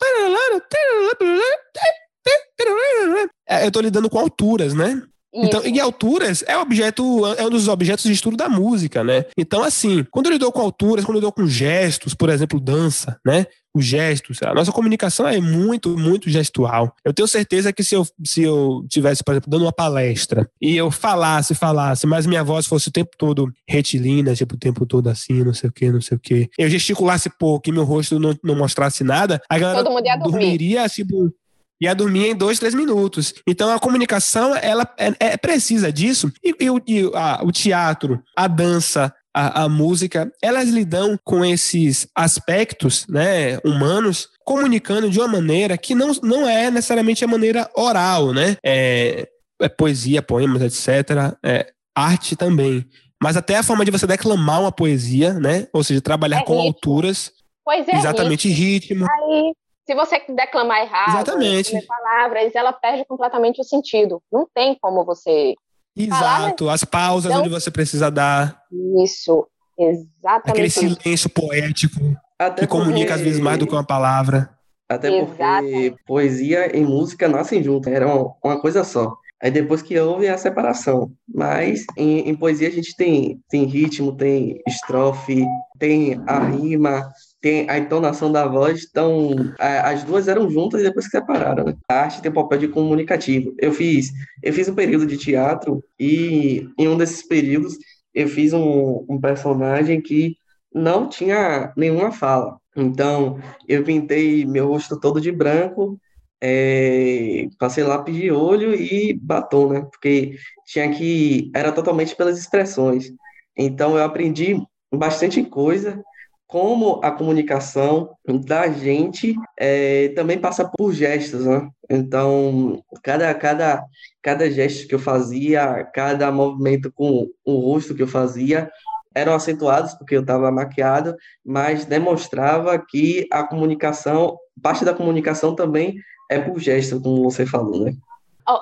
eu 3.62 3.68
estou 3.68 3.82
lidando 3.82 4.10
com 4.10 4.18
alturas, 4.18 4.74
né? 4.74 5.02
Então, 5.32 5.64
em 5.64 5.78
alturas 5.78 6.42
é 6.46 6.58
objeto, 6.58 7.24
é 7.36 7.46
um 7.46 7.50
dos 7.50 7.68
objetos 7.68 8.04
de 8.04 8.12
estudo 8.12 8.36
da 8.36 8.48
música, 8.48 9.04
né? 9.04 9.24
Então, 9.36 9.62
assim, 9.62 10.04
quando 10.10 10.26
eu 10.26 10.32
lido 10.32 10.50
com 10.50 10.60
alturas, 10.60 11.04
quando 11.04 11.16
eu 11.16 11.20
lido 11.20 11.32
com 11.32 11.46
gestos, 11.46 12.14
por 12.14 12.28
exemplo, 12.28 12.60
dança, 12.60 13.18
né? 13.24 13.46
Os 13.72 13.84
gestos, 13.84 14.42
a 14.42 14.52
nossa 14.52 14.72
comunicação 14.72 15.28
é 15.28 15.40
muito, 15.40 15.96
muito 15.96 16.28
gestual. 16.28 16.92
Eu 17.04 17.14
tenho 17.14 17.28
certeza 17.28 17.72
que 17.72 17.84
se 17.84 17.94
eu, 17.94 18.04
se 18.24 18.42
eu 18.42 18.84
tivesse, 18.90 19.22
por 19.22 19.30
exemplo, 19.30 19.48
dando 19.48 19.62
uma 19.62 19.72
palestra 19.72 20.50
e 20.60 20.76
eu 20.76 20.90
falasse, 20.90 21.54
falasse, 21.54 22.04
mas 22.04 22.26
minha 22.26 22.42
voz 22.42 22.66
fosse 22.66 22.88
o 22.88 22.92
tempo 22.92 23.10
todo 23.16 23.48
retilínea, 23.68 24.34
tipo, 24.34 24.56
o 24.56 24.58
tempo 24.58 24.84
todo 24.84 25.08
assim, 25.08 25.44
não 25.44 25.54
sei 25.54 25.70
o 25.70 25.72
que, 25.72 25.88
não 25.88 26.00
sei 26.00 26.16
o 26.16 26.20
que, 26.20 26.50
eu 26.58 26.68
gesticulasse 26.68 27.30
pouco 27.38 27.68
e 27.68 27.72
meu 27.72 27.84
rosto 27.84 28.18
não, 28.18 28.34
não 28.42 28.56
mostrasse 28.56 29.04
nada, 29.04 29.40
a 29.48 29.56
galera 29.56 29.84
dormiria, 30.18 30.88
tipo, 30.88 31.32
ia 31.80 31.94
dormir 31.94 32.26
em 32.26 32.34
dois, 32.34 32.58
três 32.58 32.74
minutos. 32.74 33.34
Então 33.46 33.70
a 33.70 33.78
comunicação 33.78 34.54
ela 34.54 34.88
é, 34.98 35.32
é 35.32 35.36
precisa 35.36 35.92
disso. 35.92 36.30
E, 36.44 36.54
e, 36.60 36.70
o, 36.70 36.80
e 36.86 37.10
a, 37.14 37.40
o 37.42 37.50
teatro, 37.50 38.22
a 38.36 38.46
dança, 38.46 39.12
a, 39.34 39.62
a, 39.62 39.68
música, 39.68 40.30
elas 40.42 40.68
lidam 40.68 41.18
com 41.24 41.44
esses 41.44 42.08
aspectos 42.14 43.06
né, 43.08 43.58
humanos, 43.64 44.28
comunicando 44.44 45.08
de 45.08 45.18
uma 45.18 45.28
maneira 45.28 45.78
que 45.78 45.94
não, 45.94 46.12
não 46.22 46.48
é 46.48 46.70
necessariamente 46.70 47.24
a 47.24 47.28
maneira 47.28 47.70
oral, 47.74 48.32
né? 48.32 48.56
É, 48.64 49.28
é 49.60 49.68
poesia, 49.68 50.20
poemas, 50.20 50.62
etc. 50.62 51.36
É, 51.44 51.72
arte 51.94 52.34
também. 52.34 52.84
Mas 53.22 53.36
até 53.36 53.56
a 53.56 53.62
forma 53.62 53.84
de 53.84 53.90
você 53.90 54.06
declamar 54.06 54.60
uma 54.60 54.72
poesia, 54.72 55.34
né? 55.34 55.68
Ou 55.72 55.84
seja, 55.84 56.00
trabalhar 56.00 56.40
é 56.40 56.44
com 56.44 56.54
ritmo. 56.54 56.68
alturas. 56.68 57.30
Poesia 57.64 57.94
é 57.94 57.98
exatamente 57.98 58.48
ritmo. 58.48 59.04
ritmo. 59.04 59.06
Aí 59.08 59.52
se 59.90 59.94
você 59.96 60.22
declamar 60.28 60.82
errado, 60.82 61.16
Exatamente. 61.16 61.84
palavras, 61.84 62.54
ela 62.54 62.72
perde 62.72 63.04
completamente 63.04 63.60
o 63.60 63.64
sentido. 63.64 64.22
Não 64.30 64.46
tem 64.54 64.78
como 64.80 65.04
você. 65.04 65.56
Exato, 65.96 66.64
falar, 66.64 66.74
as 66.74 66.84
pausas 66.84 67.32
então, 67.32 67.40
onde 67.40 67.50
você 67.50 67.72
precisa 67.72 68.08
dar. 68.08 68.62
Isso, 69.02 69.48
exatamente. 69.76 70.50
Aquele 70.50 70.70
silêncio 70.70 71.28
poético 71.28 71.98
Até 72.38 72.60
que 72.60 72.68
porque... 72.68 72.84
comunica 72.84 73.14
às 73.14 73.20
vezes 73.20 73.40
mais 73.40 73.58
do 73.58 73.66
que 73.66 73.72
uma 73.72 73.84
palavra. 73.84 74.48
Até 74.88 75.24
porque 75.24 75.96
poesia 76.06 76.76
e 76.76 76.84
música 76.84 77.26
nascem 77.26 77.60
juntas, 77.60 77.92
era 77.92 78.06
uma 78.06 78.60
coisa 78.60 78.84
só. 78.84 79.16
Aí 79.42 79.50
depois 79.50 79.82
que 79.82 79.98
houve 79.98 80.28
a 80.28 80.38
separação. 80.38 81.10
Mas 81.26 81.84
em, 81.96 82.28
em, 82.28 82.36
poesia 82.36 82.68
a 82.68 82.72
gente 82.72 82.94
tem, 82.94 83.40
tem 83.48 83.64
ritmo, 83.64 84.14
tem 84.14 84.60
estrofe, 84.68 85.44
tem 85.80 86.22
a 86.28 86.38
rima, 86.38 87.10
tem 87.40 87.68
a 87.70 87.78
entonação 87.78 88.30
da 88.30 88.46
voz, 88.46 88.86
então 88.88 89.30
as 89.58 90.04
duas 90.04 90.28
eram 90.28 90.50
juntas 90.50 90.80
e 90.80 90.84
depois 90.84 91.06
se 91.06 91.10
separaram. 91.10 91.64
Né? 91.64 91.74
A 91.88 91.94
arte 92.02 92.20
tem 92.20 92.30
um 92.30 92.34
papel 92.34 92.58
de 92.58 92.68
comunicativo. 92.68 93.54
Eu 93.58 93.72
fiz, 93.72 94.10
eu 94.42 94.52
fiz 94.52 94.68
um 94.68 94.74
período 94.74 95.06
de 95.06 95.16
teatro 95.16 95.82
e 95.98 96.68
em 96.78 96.88
um 96.88 96.96
desses 96.96 97.26
períodos 97.26 97.76
eu 98.14 98.28
fiz 98.28 98.52
um, 98.52 99.04
um 99.08 99.18
personagem 99.20 100.00
que 100.00 100.36
não 100.74 101.08
tinha 101.08 101.72
nenhuma 101.76 102.12
fala. 102.12 102.58
Então 102.76 103.40
eu 103.66 103.82
pintei 103.84 104.44
meu 104.44 104.68
rosto 104.68 105.00
todo 105.00 105.20
de 105.20 105.32
branco, 105.32 105.98
é, 106.42 107.48
passei 107.58 107.84
lápis 107.84 108.14
de 108.14 108.30
olho 108.30 108.74
e 108.74 109.14
batom, 109.14 109.72
né? 109.72 109.80
Porque 109.90 110.36
tinha 110.66 110.90
que 110.90 111.50
era 111.54 111.72
totalmente 111.72 112.14
pelas 112.14 112.38
expressões. 112.38 113.10
Então 113.56 113.96
eu 113.96 114.04
aprendi 114.04 114.56
bastante 114.92 115.42
coisa 115.42 116.02
como 116.50 117.00
a 117.02 117.12
comunicação 117.12 118.10
da 118.44 118.68
gente 118.68 119.36
é, 119.56 120.08
também 120.08 120.36
passa 120.36 120.68
por 120.68 120.92
gestos, 120.92 121.46
né? 121.46 121.68
Então, 121.88 122.82
cada, 123.04 123.32
cada, 123.34 123.84
cada 124.20 124.50
gesto 124.50 124.88
que 124.88 124.94
eu 124.94 124.98
fazia, 124.98 125.88
cada 125.94 126.30
movimento 126.32 126.90
com 126.92 127.28
o 127.44 127.60
rosto 127.60 127.94
que 127.94 128.02
eu 128.02 128.08
fazia, 128.08 128.68
eram 129.14 129.32
acentuados 129.32 129.94
porque 129.94 130.16
eu 130.16 130.22
estava 130.22 130.50
maquiado, 130.50 131.14
mas 131.44 131.84
demonstrava 131.84 132.76
que 132.78 133.28
a 133.32 133.44
comunicação, 133.44 134.36
parte 134.60 134.84
da 134.84 134.92
comunicação 134.92 135.54
também 135.54 135.94
é 136.28 136.40
por 136.40 136.58
gesto, 136.58 137.00
como 137.00 137.22
você 137.22 137.46
falou, 137.46 137.84
né? 137.84 137.92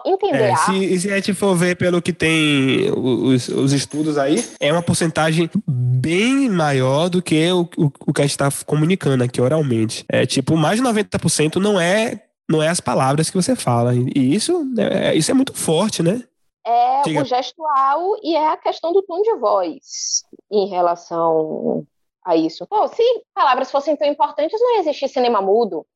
Entender 0.04 0.42
é, 0.42 0.56
se, 0.56 1.00
se 1.00 1.10
a 1.10 1.16
gente 1.16 1.34
for 1.34 1.54
ver 1.54 1.76
pelo 1.76 2.02
que 2.02 2.12
tem 2.12 2.90
os, 2.92 3.48
os 3.48 3.72
estudos 3.72 4.18
aí, 4.18 4.44
é 4.60 4.72
uma 4.72 4.82
porcentagem 4.82 5.50
bem 5.66 6.48
maior 6.48 7.08
do 7.08 7.22
que 7.22 7.50
o, 7.50 7.62
o, 7.76 7.92
o 8.06 8.12
que 8.12 8.20
a 8.20 8.24
gente 8.24 8.32
está 8.32 8.48
comunicando 8.66 9.24
aqui 9.24 9.40
oralmente. 9.40 10.04
É 10.08 10.26
tipo, 10.26 10.56
mais 10.56 10.80
de 10.80 10.86
90% 10.86 11.56
não 11.56 11.80
é, 11.80 12.22
não 12.48 12.62
é 12.62 12.68
as 12.68 12.80
palavras 12.80 13.30
que 13.30 13.36
você 13.36 13.56
fala. 13.56 13.94
E 13.94 14.34
isso, 14.34 14.66
é, 14.78 15.14
isso 15.14 15.30
é 15.30 15.34
muito 15.34 15.54
forte, 15.54 16.02
né? 16.02 16.22
É 16.66 17.02
Diga. 17.02 17.22
o 17.22 17.24
gestual 17.24 18.16
e 18.22 18.36
é 18.36 18.52
a 18.52 18.56
questão 18.56 18.92
do 18.92 19.02
tom 19.02 19.22
de 19.22 19.34
voz 19.36 20.22
em 20.50 20.68
relação 20.68 21.86
a 22.24 22.36
isso. 22.36 22.66
Pô, 22.66 22.86
se 22.88 23.02
palavras 23.34 23.70
fossem 23.70 23.96
tão 23.96 24.06
importantes, 24.06 24.60
não 24.60 24.74
ia 24.74 24.80
existir 24.80 25.08
cinema 25.08 25.40
mudo. 25.40 25.86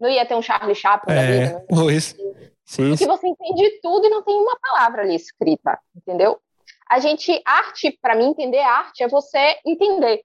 Não 0.00 0.08
ia 0.08 0.24
ter 0.26 0.34
um 0.34 0.42
Charlie 0.42 0.74
Chaplin 0.74 1.14
é, 1.14 1.16
da 1.16 1.22
vida. 1.22 1.58
Né? 1.58 1.64
Pois. 1.68 2.16
Sim. 2.64 2.90
Porque 2.90 3.06
você 3.06 3.26
entende 3.28 3.80
tudo 3.82 4.06
e 4.06 4.10
não 4.10 4.22
tem 4.22 4.36
uma 4.36 4.58
palavra 4.60 5.02
ali 5.02 5.14
escrita, 5.14 5.78
entendeu? 5.94 6.40
A 6.88 6.98
gente, 6.98 7.40
arte, 7.44 7.98
para 8.00 8.14
mim, 8.14 8.26
entender 8.26 8.60
arte 8.60 9.02
é 9.02 9.08
você 9.08 9.58
entender. 9.64 10.22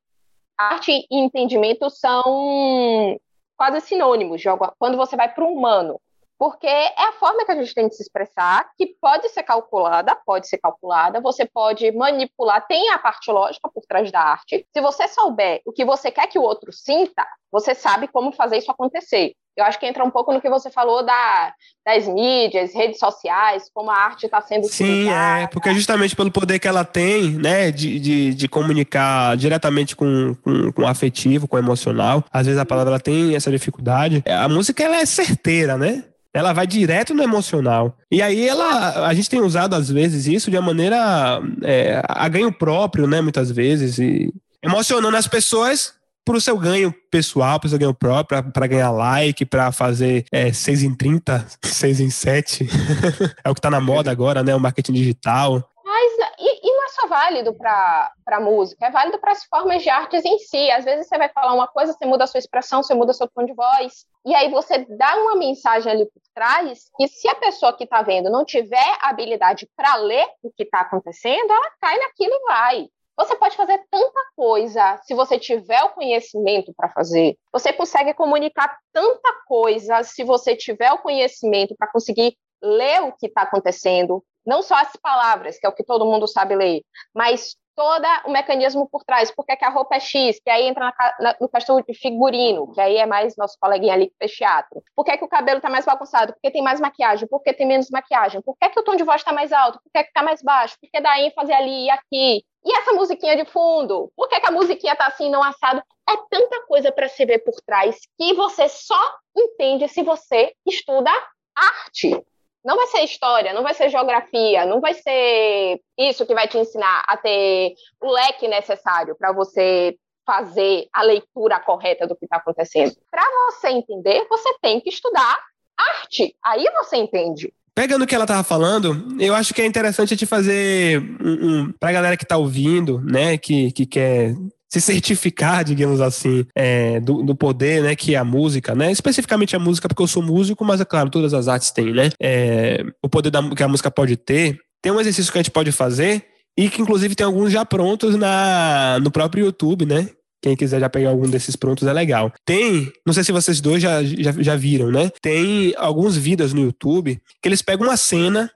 Arte 0.57 0.91
e 0.91 1.19
entendimento 1.19 1.89
são 1.89 3.19
quase 3.57 3.81
sinônimos. 3.81 4.41
Quando 4.77 4.97
você 4.97 5.15
vai 5.15 5.33
para 5.33 5.43
o 5.43 5.53
humano, 5.53 5.99
porque 6.37 6.67
é 6.67 7.03
a 7.03 7.11
forma 7.13 7.45
que 7.45 7.51
a 7.51 7.55
gente 7.55 7.73
tem 7.73 7.87
de 7.89 7.95
se 7.95 8.03
expressar, 8.03 8.69
que 8.77 8.95
pode 9.01 9.27
ser 9.29 9.43
calculada, 9.43 10.15
pode 10.25 10.47
ser 10.47 10.57
calculada, 10.57 11.19
você 11.19 11.45
pode 11.45 11.91
manipular, 11.91 12.65
tem 12.65 12.89
a 12.91 12.97
parte 12.97 13.29
lógica 13.29 13.69
por 13.69 13.83
trás 13.85 14.09
da 14.09 14.21
arte. 14.21 14.65
Se 14.73 14.81
você 14.81 15.07
souber 15.09 15.61
o 15.65 15.73
que 15.73 15.83
você 15.83 16.09
quer 16.09 16.27
que 16.27 16.39
o 16.39 16.43
outro 16.43 16.71
sinta, 16.71 17.27
você 17.51 17.75
sabe 17.75 18.07
como 18.07 18.31
fazer 18.31 18.57
isso 18.57 18.71
acontecer. 18.71 19.33
Eu 19.60 19.65
acho 19.65 19.80
que 19.80 19.86
entra 19.86 20.03
um 20.03 20.10
pouco 20.10 20.34
no 20.34 20.41
que 20.41 20.49
você 20.49 20.72
falou 20.72 21.06
da, 21.06 21.53
das 21.86 22.07
mídias, 22.07 22.73
redes 22.73 22.99
sociais, 22.99 23.69
como 23.73 23.91
a 23.91 23.95
arte 23.95 24.26
está 24.26 24.41
sendo 24.41 24.68
Sim, 24.68 25.10
é, 25.10 25.48
porque 25.48 25.73
justamente 25.73 26.15
pelo 26.15 26.31
poder 26.31 26.60
que 26.60 26.68
ela 26.68 26.86
tem, 26.86 27.31
né, 27.31 27.72
de, 27.72 27.99
de, 27.99 28.34
de 28.34 28.48
comunicar 28.48 29.36
diretamente 29.36 29.95
com, 29.95 30.36
com, 30.44 30.72
com 30.72 30.88
afetivo, 30.88 31.48
com 31.48 31.57
emocional, 31.57 32.23
às 32.31 32.45
vezes 32.45 32.60
a 32.60 32.65
palavra 32.65 32.91
ela 32.91 32.99
tem 32.99 33.36
essa 33.36 33.52
dificuldade. 33.52 34.23
A 34.26 34.48
música, 34.48 34.84
ela 34.84 34.98
é 34.98 35.06
certeira, 35.06 35.77
né? 35.77 36.03
ela 36.34 36.53
vai 36.53 36.68
direto 36.68 37.14
no 37.14 37.23
emocional. 37.23 37.98
E 38.11 38.22
aí 38.22 38.48
ela, 38.48 39.07
a 39.07 39.14
gente 39.14 39.30
tem 39.30 39.41
usado 39.41 39.76
às 39.76 39.90
vezes 39.90 40.27
isso 40.27 40.52
de 40.52 40.57
uma 40.57 40.68
maneira 40.68 41.41
é, 41.64 42.02
a 42.07 42.27
ganho 42.30 42.52
próprio, 42.52 43.07
né? 43.07 43.19
Muitas 43.19 43.49
vezes 43.52 43.98
e 43.98 44.31
emocionando 44.61 45.18
as 45.18 45.27
pessoas 45.27 45.94
para 46.25 46.37
o 46.37 46.41
seu 46.41 46.57
ganho 46.57 46.93
pessoal, 47.11 47.59
para 47.59 47.67
o 47.67 47.69
seu 47.69 47.79
ganho 47.79 47.93
próprio, 47.93 48.51
para 48.51 48.67
ganhar 48.67 48.91
like, 48.91 49.45
para 49.45 49.71
fazer 49.71 50.25
é, 50.31 50.53
6 50.53 50.83
em 50.83 50.95
30, 50.95 51.45
6 51.63 51.99
em 52.01 52.09
7. 52.09 52.67
é 53.43 53.49
o 53.49 53.53
que 53.53 53.59
está 53.59 53.69
na 53.69 53.81
moda 53.81 54.11
agora, 54.11 54.43
né? 54.43 54.55
O 54.55 54.59
marketing 54.59 54.93
digital. 54.93 55.63
Mas 55.83 56.13
e, 56.39 56.67
e 56.67 56.75
não 56.75 56.85
é 56.85 56.89
só 56.89 57.07
válido 57.07 57.53
para 57.53 58.39
música, 58.39 58.85
é 58.85 58.91
válido 58.91 59.19
para 59.19 59.31
as 59.31 59.43
formas 59.45 59.81
de 59.81 59.89
artes 59.89 60.23
em 60.23 60.37
si. 60.37 60.69
Às 60.71 60.85
vezes 60.85 61.07
você 61.07 61.17
vai 61.17 61.29
falar 61.29 61.53
uma 61.53 61.67
coisa, 61.67 61.93
você 61.93 62.05
muda 62.05 62.23
a 62.23 62.27
sua 62.27 62.37
expressão, 62.37 62.83
você 62.83 62.93
muda 62.93 63.11
seu 63.11 63.27
tom 63.27 63.43
de 63.43 63.53
voz, 63.53 64.05
e 64.25 64.35
aí 64.35 64.49
você 64.49 64.85
dá 64.87 65.17
uma 65.17 65.35
mensagem 65.35 65.91
ali 65.91 66.05
por 66.05 66.21
trás, 66.33 66.85
e 66.99 67.07
se 67.07 67.27
a 67.27 67.35
pessoa 67.35 67.75
que 67.75 67.83
está 67.85 68.01
vendo 68.01 68.29
não 68.29 68.45
tiver 68.45 68.97
habilidade 69.01 69.67
para 69.75 69.95
ler 69.95 70.27
o 70.43 70.51
que 70.51 70.63
está 70.63 70.81
acontecendo, 70.81 71.51
ela 71.51 71.71
cai 71.81 71.97
naquilo 71.97 72.33
e 72.33 72.47
vai. 72.47 72.89
Você 73.19 73.35
pode 73.35 73.57
fazer 73.57 73.83
tanta 73.91 74.19
coisa 74.33 74.97
se 75.03 75.13
você 75.13 75.37
tiver 75.37 75.83
o 75.83 75.89
conhecimento 75.89 76.73
para 76.73 76.87
fazer. 76.87 77.35
Você 77.51 77.73
consegue 77.73 78.13
comunicar 78.13 78.77
tanta 78.93 79.29
coisa 79.45 80.01
se 80.03 80.23
você 80.23 80.55
tiver 80.55 80.89
o 80.93 80.99
conhecimento 80.99 81.75
para 81.77 81.91
conseguir 81.91 82.37
ler 82.63 83.01
o 83.01 83.11
que 83.11 83.27
está 83.27 83.41
acontecendo. 83.41 84.23
Não 84.49 84.63
só 84.63 84.76
as 84.76 84.95
palavras, 84.95 85.59
que 85.59 85.65
é 85.65 85.69
o 85.69 85.76
que 85.76 85.84
todo 85.84 86.05
mundo 86.05 86.27
sabe 86.27 86.55
ler, 86.55 86.81
mas 87.13 87.55
todo 87.76 88.03
o 88.26 88.31
mecanismo 88.31 88.89
por 88.89 89.03
trás. 89.03 89.30
Por 89.31 89.45
que, 89.45 89.55
que 89.55 89.63
a 89.63 89.69
roupa 89.69 89.95
é 89.95 89.99
X? 89.99 90.39
Que 90.43 90.49
aí 90.49 90.67
entra 90.67 90.85
na, 90.85 91.15
na, 91.19 91.35
no 91.39 91.47
questão 91.47 91.80
de 91.80 91.93
figurino, 91.93 92.73
que 92.73 92.81
aí 92.81 92.97
é 92.97 93.05
mais 93.05 93.38
nosso 93.38 93.55
coleguinha 93.61 93.93
ali 93.93 94.07
que 94.07 94.15
fez 94.17 94.31
teatro. 94.34 94.84
Por 94.95 95.05
que, 95.05 95.17
que 95.17 95.23
o 95.23 95.30
cabelo 95.30 95.57
está 95.57 95.69
mais 95.69 95.85
bagunçado? 95.85 96.34
Porque 96.34 96.51
tem 96.51 96.63
mais 96.63 96.80
maquiagem? 96.80 97.27
Por 97.27 97.43
que 97.43 97.53
tem 97.53 97.67
menos 97.67 97.91
maquiagem? 97.91 98.41
Por 98.41 98.57
que, 98.57 98.69
que 98.69 98.80
o 98.80 98.84
tom 98.84 98.95
de 98.95 99.03
voz 99.03 99.21
está 99.21 99.31
mais 99.31 99.53
alto? 99.53 99.80
Por 99.84 99.91
que 99.93 99.99
está 99.99 100.23
mais 100.23 100.41
baixo? 100.41 100.76
Por 100.81 100.89
que 100.89 100.99
dá 100.99 101.21
ênfase 101.21 101.53
ali 101.53 101.85
e 101.85 101.89
aqui? 101.91 102.43
E 102.65 102.77
essa 102.77 102.91
musiquinha 102.91 103.38
de 103.38 103.45
fundo? 103.45 104.11
Por 104.15 104.27
que, 104.27 104.39
que 104.41 104.47
a 104.49 104.51
musiquinha 104.51 104.95
tá 104.95 105.05
assim, 105.05 105.30
não 105.30 105.41
assado? 105.41 105.81
é 106.09 106.17
tanta 106.30 106.65
coisa 106.65 106.91
para 106.91 107.07
se 107.07 107.23
ver 107.23 107.39
por 107.39 107.53
trás 107.61 107.95
que 108.17 108.34
você 108.34 108.67
só 108.67 108.99
entende 109.38 109.88
se 109.88 110.01
você 110.01 110.53
estuda 110.65 111.11
arte. 111.55 112.19
Não 112.64 112.76
vai 112.76 112.88
ser 112.88 112.99
história, 112.99 113.53
não 113.53 113.64
vai 113.64 113.73
ser 113.73 113.90
geografia, 113.90 114.65
não 114.65 114.81
vai 114.81 114.94
ser 114.94 115.80
isso 115.98 116.26
que 116.26 116.34
vai 116.34 116.48
te 116.48 116.57
ensinar 116.57 117.03
a 117.07 117.15
ter 117.15 117.73
o 118.02 118.11
leque 118.11 118.48
necessário 118.48 119.15
para 119.18 119.31
você 119.31 119.95
fazer 120.26 120.88
a 120.94 121.02
leitura 121.02 121.60
correta 121.60 122.06
do 122.06 122.15
que 122.15 122.26
está 122.26 122.38
acontecendo. 122.38 122.95
Para 123.10 123.23
você 123.48 123.69
entender, 123.69 124.27
você 124.30 124.53
tem 124.61 124.80
que 124.80 124.90
estudar 124.90 125.38
arte. 125.77 126.36
Aí 126.45 126.65
você 126.76 126.98
entende. 126.98 127.53
Pegando 127.73 128.03
o 128.03 128.07
que 128.07 128.14
ela 128.14 128.26
estava 128.26 128.44
falando, 128.44 129.07
eu 129.19 129.34
acho 129.34 129.53
que 129.53 129.61
é 129.61 129.65
interessante 129.65 130.10
gente 130.10 130.26
fazer 130.26 130.99
um, 131.22 131.31
um, 131.31 131.72
para 131.80 131.90
a 131.90 131.94
galera 131.94 132.18
que 132.18 132.23
está 132.23 132.38
ouvindo, 132.38 132.99
né, 133.02 133.38
que, 133.38 133.72
que 133.72 133.86
quer 133.86 134.36
se 134.69 134.79
certificar, 134.79 135.63
digamos 135.63 135.99
assim, 135.99 136.45
é, 136.55 136.99
do, 136.99 137.23
do, 137.23 137.35
poder, 137.35 137.81
né, 137.81 137.95
que 137.95 138.13
é 138.13 138.17
a 138.17 138.23
música, 138.23 138.75
né, 138.75 138.91
especificamente 138.91 139.55
a 139.55 139.59
música, 139.59 139.87
porque 139.87 140.03
eu 140.03 140.07
sou 140.07 140.21
músico, 140.21 140.63
mas 140.63 140.79
é 140.79 140.85
claro, 140.85 141.09
todas 141.09 141.33
as 141.33 141.47
artes 141.47 141.71
têm, 141.71 141.91
né, 141.91 142.09
é, 142.21 142.83
o 143.03 143.09
poder 143.09 143.31
da, 143.31 143.41
que 143.55 143.63
a 143.63 143.67
música 143.67 143.89
pode 143.89 144.15
ter. 144.15 144.59
Tem 144.81 144.91
um 144.91 144.99
exercício 144.99 145.31
que 145.31 145.37
a 145.37 145.41
gente 145.41 145.51
pode 145.51 145.71
fazer 145.71 146.23
e 146.57 146.69
que 146.69 146.81
inclusive 146.81 147.15
tem 147.15 147.25
alguns 147.25 147.51
já 147.51 147.65
prontos 147.65 148.15
na, 148.15 148.99
no 149.01 149.09
próprio 149.09 149.45
YouTube, 149.45 149.85
né, 149.85 150.07
quem 150.41 150.55
quiser 150.55 150.79
já 150.79 150.89
pegar 150.89 151.09
algum 151.09 151.29
desses 151.29 151.55
prontos 151.55 151.87
é 151.87 151.91
legal. 151.91 152.31
Tem, 152.45 152.91
não 153.05 153.13
sei 153.13 153.23
se 153.23 153.31
vocês 153.31 153.59
dois 153.59 153.81
já, 153.81 154.01
já, 154.03 154.31
já 154.31 154.55
viram, 154.55 154.89
né? 154.89 155.11
Tem 155.21 155.73
alguns 155.77 156.15
vídeos 156.15 156.53
no 156.53 156.61
YouTube 156.61 157.19
que 157.41 157.49
eles 157.49 157.61
pegam 157.61 157.87
uma 157.87 157.97
cena 157.97 158.49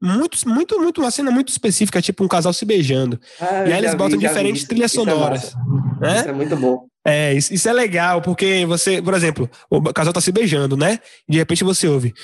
muito, 0.00 0.48
muito, 0.48 0.80
muito, 0.80 1.00
uma 1.00 1.10
cena 1.10 1.30
muito 1.30 1.50
específica, 1.50 2.00
tipo 2.00 2.24
um 2.24 2.28
casal 2.28 2.52
se 2.52 2.64
beijando. 2.64 3.20
Ah, 3.40 3.66
e 3.66 3.72
aí 3.72 3.78
eles 3.78 3.94
botam 3.94 4.18
vi, 4.18 4.26
diferentes 4.26 4.62
vi. 4.62 4.68
trilhas 4.68 4.92
isso 4.92 5.00
é 5.00 5.04
sonoras. 5.04 5.54
É 6.02 6.06
né? 6.06 6.20
Isso 6.20 6.28
é 6.28 6.32
muito 6.32 6.56
bom. 6.56 6.86
É, 7.04 7.34
isso, 7.34 7.52
isso, 7.54 7.68
é 7.68 7.72
legal, 7.72 8.20
porque 8.20 8.64
você, 8.66 9.00
por 9.00 9.14
exemplo, 9.14 9.50
o 9.70 9.82
casal 9.92 10.12
tá 10.12 10.20
se 10.20 10.32
beijando, 10.32 10.76
né? 10.76 10.98
E 11.28 11.32
de 11.32 11.38
repente 11.38 11.64
você 11.64 11.86
ouve. 11.88 12.14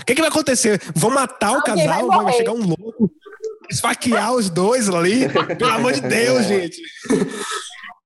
O 0.00 0.04
que, 0.04 0.14
que 0.14 0.20
vai 0.20 0.30
acontecer? 0.30 0.80
Vão 0.94 1.10
matar 1.10 1.52
o 1.52 1.62
casal? 1.62 2.06
Vai, 2.06 2.24
vai 2.24 2.32
chegar 2.34 2.52
um 2.52 2.66
louco? 2.66 3.10
Esfaquear 3.70 4.32
os 4.32 4.50
dois 4.50 4.88
ali? 4.88 5.28
Pelo 5.58 5.72
amor 5.72 5.92
de 5.92 6.00
Deus, 6.02 6.44
gente. 6.46 6.80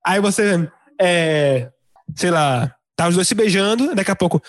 Aí 0.04 0.20
você, 0.20 0.68
é, 1.00 1.68
sei 2.16 2.30
lá, 2.30 2.74
Tá 2.98 3.06
os 3.06 3.14
dois 3.14 3.28
se 3.28 3.34
beijando, 3.36 3.94
daqui 3.94 4.10
a 4.10 4.16
pouco. 4.16 4.42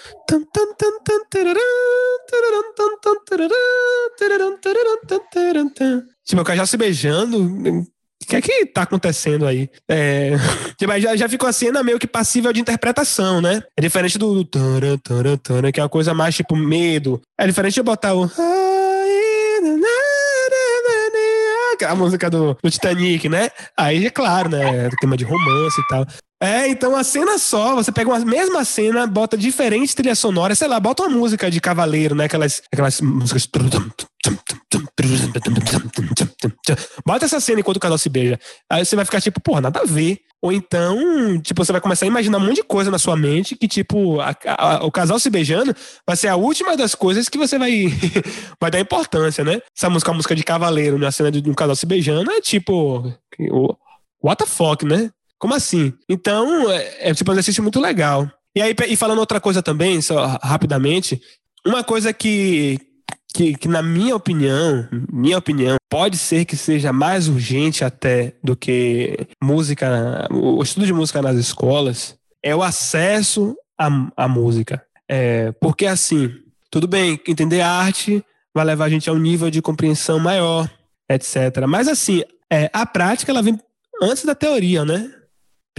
Tipo, 6.25 6.41
o 6.41 6.43
cara 6.43 6.57
já 6.57 6.65
se 6.65 6.75
beijando. 6.75 7.37
O 7.43 7.85
que 8.27 8.35
é 8.35 8.41
que 8.41 8.65
tá 8.65 8.81
acontecendo 8.81 9.45
aí? 9.45 9.69
É, 9.87 10.31
tipo, 10.79 10.99
já, 10.99 11.15
já 11.15 11.29
ficou 11.29 11.47
a 11.47 11.53
cena 11.53 11.83
meio 11.83 11.99
que 11.99 12.07
passível 12.07 12.51
de 12.51 12.59
interpretação, 12.59 13.39
né? 13.39 13.61
É 13.77 13.81
diferente 13.83 14.17
do, 14.17 14.43
que 15.71 15.79
é 15.79 15.83
uma 15.83 15.89
coisa 15.89 16.15
mais 16.15 16.35
tipo 16.35 16.55
medo. 16.55 17.21
É 17.39 17.45
diferente 17.45 17.75
de 17.75 17.83
botar 17.83 18.15
o. 18.15 18.27
A 21.87 21.95
música 21.95 22.29
do, 22.29 22.57
do 22.61 22.69
Titanic, 22.69 23.29
né? 23.29 23.49
Aí 23.77 24.05
é 24.05 24.09
claro, 24.09 24.49
né? 24.49 24.89
Tema 24.99 25.15
de 25.15 25.23
romance 25.23 25.79
e 25.79 25.87
tal. 25.87 26.05
É, 26.41 26.69
então 26.69 26.95
a 26.95 27.03
cena 27.03 27.37
só, 27.37 27.75
você 27.75 27.91
pega 27.91 28.09
uma 28.09 28.19
mesma 28.19 28.63
cena, 28.63 29.05
bota 29.05 29.37
diferentes 29.37 29.93
trilhas 29.93 30.19
sonoras, 30.19 30.57
sei 30.57 30.69
lá, 30.69 30.79
bota 30.79 31.03
uma 31.03 31.09
música 31.09 31.51
de 31.51 31.59
cavaleiro, 31.59 32.15
né? 32.15 32.25
Aquelas, 32.25 32.61
aquelas 32.71 33.01
músicas. 33.01 33.45
Bota 37.05 37.25
essa 37.25 37.41
cena 37.41 37.59
enquanto 37.59 37.75
o 37.75 37.79
casal 37.81 37.97
se 37.97 38.07
beija. 38.07 38.39
Aí 38.69 38.85
você 38.85 38.95
vai 38.95 39.03
ficar 39.03 39.19
tipo, 39.19 39.41
porra, 39.41 39.59
nada 39.59 39.81
a 39.81 39.85
ver. 39.85 40.19
Ou 40.41 40.53
então, 40.53 40.97
tipo, 41.41 41.65
você 41.65 41.73
vai 41.73 41.81
começar 41.81 42.05
a 42.05 42.07
imaginar 42.07 42.37
um 42.37 42.45
monte 42.45 42.55
de 42.55 42.63
coisa 42.63 42.89
na 42.89 42.97
sua 42.97 43.17
mente 43.17 43.57
que, 43.57 43.67
tipo, 43.67 44.21
a, 44.21 44.33
a, 44.45 44.85
o 44.85 44.91
casal 44.91 45.19
se 45.19 45.29
beijando 45.29 45.75
vai 46.07 46.15
ser 46.15 46.29
a 46.29 46.37
última 46.37 46.77
das 46.77 46.95
coisas 46.95 47.27
que 47.27 47.37
você 47.37 47.59
vai, 47.59 47.87
vai 48.61 48.71
dar 48.71 48.79
importância, 48.79 49.43
né? 49.43 49.59
Essa 49.77 49.89
música, 49.89 50.11
a 50.11 50.13
música 50.13 50.33
de 50.33 50.43
cavaleiro, 50.43 50.97
né? 50.97 51.07
A 51.07 51.11
cena 51.11 51.29
de 51.29 51.49
um 51.49 51.53
casal 51.53 51.75
se 51.75 51.85
beijando 51.85 52.31
é 52.31 52.39
tipo. 52.39 53.13
What 54.23 54.41
the 54.41 54.49
fuck, 54.49 54.85
né? 54.85 55.11
Como 55.39 55.55
assim? 55.55 55.93
Então, 56.07 56.69
é, 56.69 57.09
é 57.09 57.13
tipo 57.13 57.31
um 57.31 57.33
exercício 57.33 57.63
muito 57.63 57.79
legal. 57.79 58.29
E 58.55 58.61
aí, 58.61 58.75
e 58.87 58.95
falando 58.95 59.19
outra 59.19 59.39
coisa 59.39 59.63
também, 59.63 60.01
só 60.01 60.37
rapidamente, 60.43 61.21
uma 61.65 61.83
coisa 61.83 62.11
que, 62.11 62.77
que, 63.33 63.55
que, 63.55 63.67
na 63.67 63.81
minha 63.81 64.15
opinião, 64.15 64.87
minha 65.11 65.37
opinião, 65.37 65.77
pode 65.89 66.17
ser 66.17 66.45
que 66.45 66.57
seja 66.57 66.91
mais 66.91 67.27
urgente 67.29 67.85
até 67.85 68.35
do 68.43 68.55
que 68.55 69.27
música, 69.41 70.27
o 70.31 70.61
estudo 70.61 70.85
de 70.85 70.93
música 70.93 71.21
nas 71.21 71.37
escolas, 71.37 72.15
é 72.43 72.55
o 72.55 72.61
acesso 72.61 73.55
à, 73.77 73.87
à 74.17 74.27
música. 74.27 74.83
É, 75.07 75.51
porque 75.53 75.85
assim, 75.85 76.31
tudo 76.69 76.87
bem, 76.87 77.19
entender 77.27 77.61
arte 77.61 78.23
vai 78.53 78.65
levar 78.65 78.85
a 78.85 78.89
gente 78.89 79.09
a 79.09 79.13
um 79.13 79.19
nível 79.19 79.49
de 79.49 79.61
compreensão 79.61 80.19
maior, 80.19 80.69
etc. 81.09 81.65
Mas 81.67 81.87
assim, 81.87 82.23
é, 82.51 82.69
a 82.73 82.85
prática 82.85 83.31
ela 83.31 83.41
vem 83.41 83.59
antes 84.01 84.25
da 84.25 84.35
teoria, 84.35 84.83
né? 84.83 85.11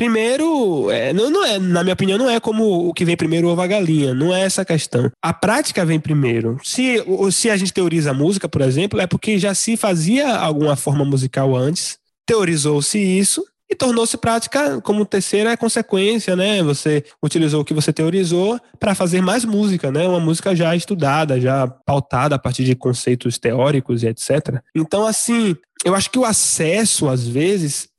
Primeiro, 0.01 0.91
é, 0.91 1.13
não, 1.13 1.29
não 1.29 1.45
é, 1.45 1.59
na 1.59 1.83
minha 1.83 1.93
opinião, 1.93 2.17
não 2.17 2.31
é 2.31 2.41
como 2.41 2.89
o 2.89 2.95
que 2.95 3.05
vem 3.05 3.19
primeiro 3.19 3.49
ovo 3.49 3.61
a 3.61 3.67
galinha, 3.67 4.15
não 4.15 4.35
é 4.35 4.41
essa 4.41 4.63
a 4.63 4.65
questão. 4.65 5.13
A 5.23 5.35
prática 5.35 5.85
vem 5.85 6.01
primeiro. 6.01 6.57
Se, 6.65 7.05
se 7.31 7.51
a 7.51 7.57
gente 7.59 7.71
teoriza 7.71 8.13
a 8.13 8.15
música, 8.15 8.49
por 8.49 8.63
exemplo, 8.63 8.99
é 8.99 9.07
porque 9.07 9.39
já 9.39 9.53
se 9.53 9.77
fazia 9.77 10.39
alguma 10.39 10.75
forma 10.75 11.05
musical 11.05 11.55
antes, 11.55 11.99
teorizou-se 12.25 12.99
isso 12.99 13.45
e 13.71 13.75
tornou-se 13.75 14.17
prática 14.17 14.81
como 14.81 15.05
terceira 15.05 15.55
consequência, 15.55 16.35
né? 16.35 16.63
Você 16.63 17.05
utilizou 17.23 17.61
o 17.61 17.65
que 17.65 17.75
você 17.75 17.93
teorizou 17.93 18.59
para 18.79 18.95
fazer 18.95 19.21
mais 19.21 19.45
música, 19.45 19.93
né? 19.93 20.09
Uma 20.09 20.19
música 20.19 20.57
já 20.57 20.75
estudada, 20.75 21.39
já 21.39 21.69
pautada 21.69 22.37
a 22.37 22.39
partir 22.39 22.65
de 22.65 22.75
conceitos 22.75 23.39
teóricos 23.39 24.03
e 24.03 24.07
etc. 24.09 24.63
Então, 24.75 25.07
assim, 25.07 25.55
eu 25.85 25.95
acho 25.95 26.11
que 26.11 26.19
o 26.19 26.25
acesso, 26.25 27.07
às 27.07 27.29
vezes, 27.29 27.90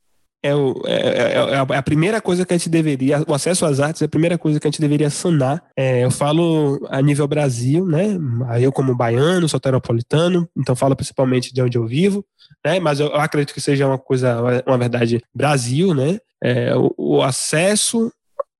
é, 0.43 0.55
o, 0.55 0.81
é, 0.85 0.93
é, 0.93 1.53
é, 1.53 1.77
a 1.77 1.84
primeira 1.84 2.19
coisa 2.19 2.45
que 2.45 2.53
a 2.53 2.57
gente 2.57 2.69
deveria, 2.69 3.23
o 3.27 3.34
acesso 3.34 3.65
às 3.65 3.80
artes 3.80 4.01
é 4.01 4.05
a 4.05 4.09
primeira 4.09 4.38
coisa 4.38 4.59
que 4.59 4.68
a 4.68 4.72
gente 4.72 4.81
deveria 4.81 5.09
sanar. 5.09 5.63
É, 5.76 6.03
eu 6.03 6.09
falo 6.09 6.80
a 6.89 7.01
nível 7.01 7.27
Brasil, 7.27 7.85
né? 7.85 8.18
Eu 8.59 8.72
como 8.72 8.95
baiano, 8.95 9.47
sou 9.47 9.59
teropolitano, 9.59 10.49
então 10.57 10.76
falo 10.76 10.95
principalmente 10.95 11.53
de 11.53 11.61
onde 11.61 11.77
eu 11.77 11.85
vivo, 11.85 12.26
né? 12.65 12.80
Mas 12.80 12.99
eu, 12.99 13.07
eu 13.07 13.19
acredito 13.19 13.53
que 13.53 13.61
seja 13.61 13.85
uma 13.85 13.99
coisa, 13.99 14.63
uma 14.65 14.77
verdade 14.77 15.22
Brasil, 15.34 15.93
né? 15.93 16.18
É, 16.43 16.76
o, 16.76 16.91
o, 16.97 17.22
acesso 17.22 18.11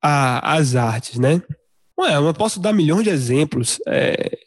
às 0.01 0.75
artes, 0.75 1.17
né? 1.17 1.41
Ué, 1.99 2.15
eu 2.15 2.33
posso 2.33 2.59
dar 2.59 2.73
milhões 2.73 3.03
de 3.03 3.09
exemplos. 3.09 3.79
É, 3.87 4.37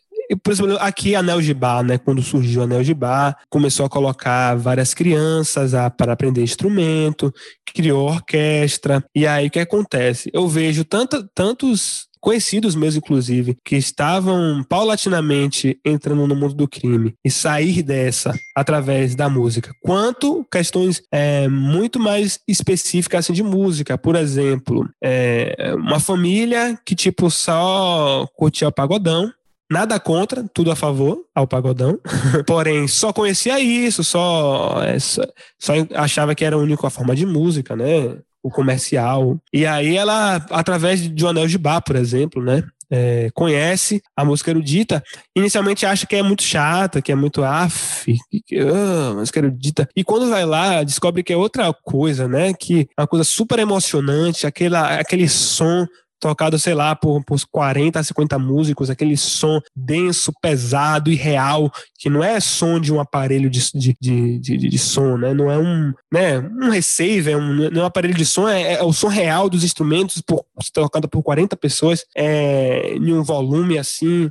por 0.42 0.52
exemplo, 0.52 0.76
aqui 0.80 1.14
a 1.14 1.22
Neo 1.22 1.42
Gibá, 1.42 1.82
né? 1.82 1.98
Quando 1.98 2.22
surgiu 2.22 2.62
a 2.62 2.66
Neo 2.66 2.82
Gibá, 2.82 3.36
começou 3.48 3.86
a 3.86 3.90
colocar 3.90 4.54
várias 4.56 4.94
crianças 4.94 5.74
a, 5.74 5.90
para 5.90 6.12
aprender 6.12 6.42
instrumento, 6.42 7.32
criou 7.64 8.08
orquestra. 8.08 9.04
E 9.14 9.26
aí 9.26 9.48
o 9.48 9.50
que 9.50 9.58
acontece? 9.58 10.30
Eu 10.32 10.46
vejo 10.48 10.84
tanto, 10.84 11.28
tantos 11.34 12.08
conhecidos 12.24 12.74
mesmo, 12.74 12.98
inclusive, 13.04 13.58
que 13.62 13.76
estavam 13.76 14.64
paulatinamente 14.66 15.78
entrando 15.84 16.26
no 16.26 16.34
mundo 16.34 16.54
do 16.54 16.66
crime 16.66 17.14
e 17.22 17.30
sair 17.30 17.82
dessa 17.82 18.32
através 18.56 19.14
da 19.14 19.28
música, 19.28 19.74
quanto 19.82 20.42
questões 20.50 21.02
é, 21.12 21.46
muito 21.48 22.00
mais 22.00 22.40
específicas 22.48 23.26
assim, 23.26 23.34
de 23.34 23.42
música. 23.42 23.98
Por 23.98 24.16
exemplo, 24.16 24.88
é, 25.02 25.74
uma 25.76 26.00
família 26.00 26.78
que 26.86 26.94
tipo 26.94 27.30
só 27.30 28.26
curtia 28.34 28.68
o 28.68 28.72
pagodão, 28.72 29.30
Nada 29.70 29.98
contra, 29.98 30.44
tudo 30.52 30.70
a 30.70 30.76
favor 30.76 31.24
ao 31.34 31.46
pagodão. 31.46 31.98
Porém, 32.46 32.86
só 32.86 33.12
conhecia 33.12 33.58
isso, 33.58 34.04
só, 34.04 34.82
é, 34.82 34.98
só, 34.98 35.22
só 35.58 35.72
achava 35.94 36.34
que 36.34 36.44
era 36.44 36.56
a 36.56 36.58
única 36.58 36.90
forma 36.90 37.16
de 37.16 37.24
música, 37.24 37.74
né? 37.74 38.18
O 38.42 38.50
comercial. 38.50 39.38
E 39.52 39.64
aí 39.64 39.96
ela, 39.96 40.36
através 40.50 41.00
de 41.00 41.24
um 41.24 41.28
anel 41.28 41.46
de 41.46 41.56
bar, 41.56 41.80
por 41.80 41.96
exemplo, 41.96 42.42
né? 42.42 42.62
É, 42.90 43.30
conhece 43.34 44.02
a 44.14 44.24
música 44.24 44.50
erudita, 44.50 45.02
inicialmente 45.34 45.86
acha 45.86 46.06
que 46.06 46.14
é 46.14 46.22
muito 46.22 46.42
chata, 46.42 47.00
que 47.00 47.10
é 47.10 47.14
muito 47.14 47.42
af, 47.42 48.04
que, 48.30 48.40
que, 48.42 48.62
uh, 48.62 49.14
música 49.14 49.40
erudita. 49.40 49.88
E 49.96 50.04
quando 50.04 50.28
vai 50.28 50.44
lá, 50.44 50.82
descobre 50.82 51.22
que 51.22 51.32
é 51.32 51.36
outra 51.36 51.72
coisa, 51.72 52.28
né? 52.28 52.52
Que 52.52 52.86
é 52.96 53.00
uma 53.00 53.06
coisa 53.06 53.24
super 53.24 53.58
emocionante, 53.58 54.46
aquela, 54.46 55.00
aquele 55.00 55.28
som 55.28 55.86
tocado, 56.24 56.58
sei 56.58 56.72
lá, 56.72 56.96
por, 56.96 57.22
por 57.22 57.38
40 57.52 58.00
a 58.00 58.02
50 58.02 58.38
músicos, 58.38 58.88
aquele 58.88 59.14
som 59.14 59.60
denso, 59.76 60.32
pesado 60.40 61.10
e 61.10 61.14
real, 61.14 61.70
que 61.98 62.08
não 62.08 62.24
é 62.24 62.40
som 62.40 62.80
de 62.80 62.90
um 62.90 62.98
aparelho 62.98 63.50
de, 63.50 63.60
de, 63.74 63.94
de, 64.00 64.38
de, 64.38 64.56
de 64.56 64.78
som, 64.78 65.18
né? 65.18 65.34
Não 65.34 65.50
é 65.50 65.58
um, 65.58 65.92
né, 66.10 66.38
um 66.38 66.70
receiver, 66.70 67.36
um, 67.36 67.70
não 67.70 67.82
é 67.82 67.84
um 67.84 67.86
aparelho 67.86 68.14
de 68.14 68.24
som, 68.24 68.48
é, 68.48 68.72
é 68.72 68.82
o 68.82 68.90
som 68.90 69.08
real 69.08 69.50
dos 69.50 69.64
instrumentos 69.64 70.22
por, 70.22 70.46
tocado 70.72 71.10
por 71.10 71.22
40 71.22 71.58
pessoas, 71.58 72.06
é, 72.16 72.94
em 72.94 73.12
um 73.12 73.22
volume 73.22 73.76
assim, 73.76 74.30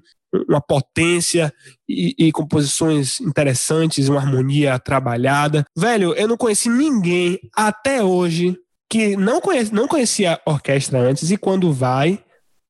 uma 0.49 0.59
potência 0.59 1.53
e, 1.87 2.15
e, 2.17 2.31
composições 2.31 3.21
interessantes, 3.21 4.09
uma 4.09 4.19
harmonia 4.19 4.79
trabalhada. 4.79 5.63
Velho, 5.77 6.15
eu 6.15 6.27
não 6.27 6.37
conheci 6.37 6.69
ninguém 6.69 7.39
até 7.55 8.03
hoje 8.03 8.57
que 8.93 9.17
não, 9.17 9.41
conhece, 9.41 9.73
não 9.73 9.87
conhecia 9.87 10.39
orquestra 10.45 10.99
antes 10.99 11.31
e 11.31 11.37
quando 11.37 11.73
vai. 11.73 12.19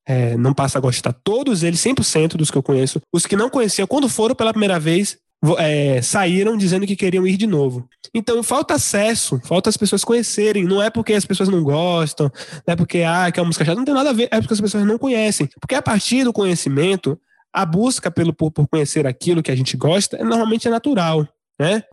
É, 0.06 0.36
não 0.36 0.54
passa 0.54 0.78
a 0.78 0.82
gostar. 0.82 1.14
Todos 1.14 1.64
eles, 1.64 1.80
100% 1.80 2.36
dos 2.36 2.52
que 2.52 2.58
eu 2.58 2.64
conheço, 2.64 3.02
os 3.14 3.26
que 3.26 3.38
não 3.38 3.50
conheciam, 3.50 3.88
quando 3.88 4.10
foram 4.10 4.36
pela 4.36 4.52
primeira 4.52 4.78
vez, 4.78 5.18
é, 5.58 6.02
saíram 6.02 6.58
dizendo 6.58 6.86
que 6.86 6.96
queriam 6.96 7.26
ir 7.26 7.38
de 7.38 7.48
novo. 7.48 7.88
Então 8.14 8.44
falta 8.44 8.74
acesso, 8.74 9.40
falta 9.46 9.70
as 9.70 9.78
pessoas 9.78 10.04
conhecerem. 10.04 10.66
Não 10.66 10.82
é 10.82 10.90
porque 10.90 11.14
as 11.14 11.26
pessoas 11.26 11.48
não 11.48 11.64
gostam, 11.64 12.30
não 12.68 12.74
é 12.74 12.76
porque 12.76 13.02
ah, 13.04 13.32
que 13.32 13.40
é 13.40 13.44
uma 13.44 13.48
música 13.48 13.64
chata, 13.64 13.78
não 13.78 13.86
tem 13.86 13.94
nada 13.94 14.10
a 14.10 14.14
ver, 14.14 14.28
é 14.32 14.40
porque 14.40 14.54
as 14.54 14.62
pessoas 14.62 14.86
não 14.86 14.98
conhecem. 14.98 15.50
Porque 15.60 15.76
a 15.76 15.82
partir 15.82 16.26
do 16.26 16.34
conhecimento, 16.34 17.18
a 17.54 17.66
busca 17.66 18.12
pelo 18.12 18.34
por, 18.34 18.52
por 18.52 18.68
conhecer 18.68 19.08
aquilo 19.08 19.44
que 19.44 19.52
a 19.52 19.56
gente 19.56 19.78
gosta 19.78 20.18
é, 20.18 20.24
normalmente 20.24 20.68
é 20.68 20.72
natural, 20.72 21.28
né? 21.60 21.84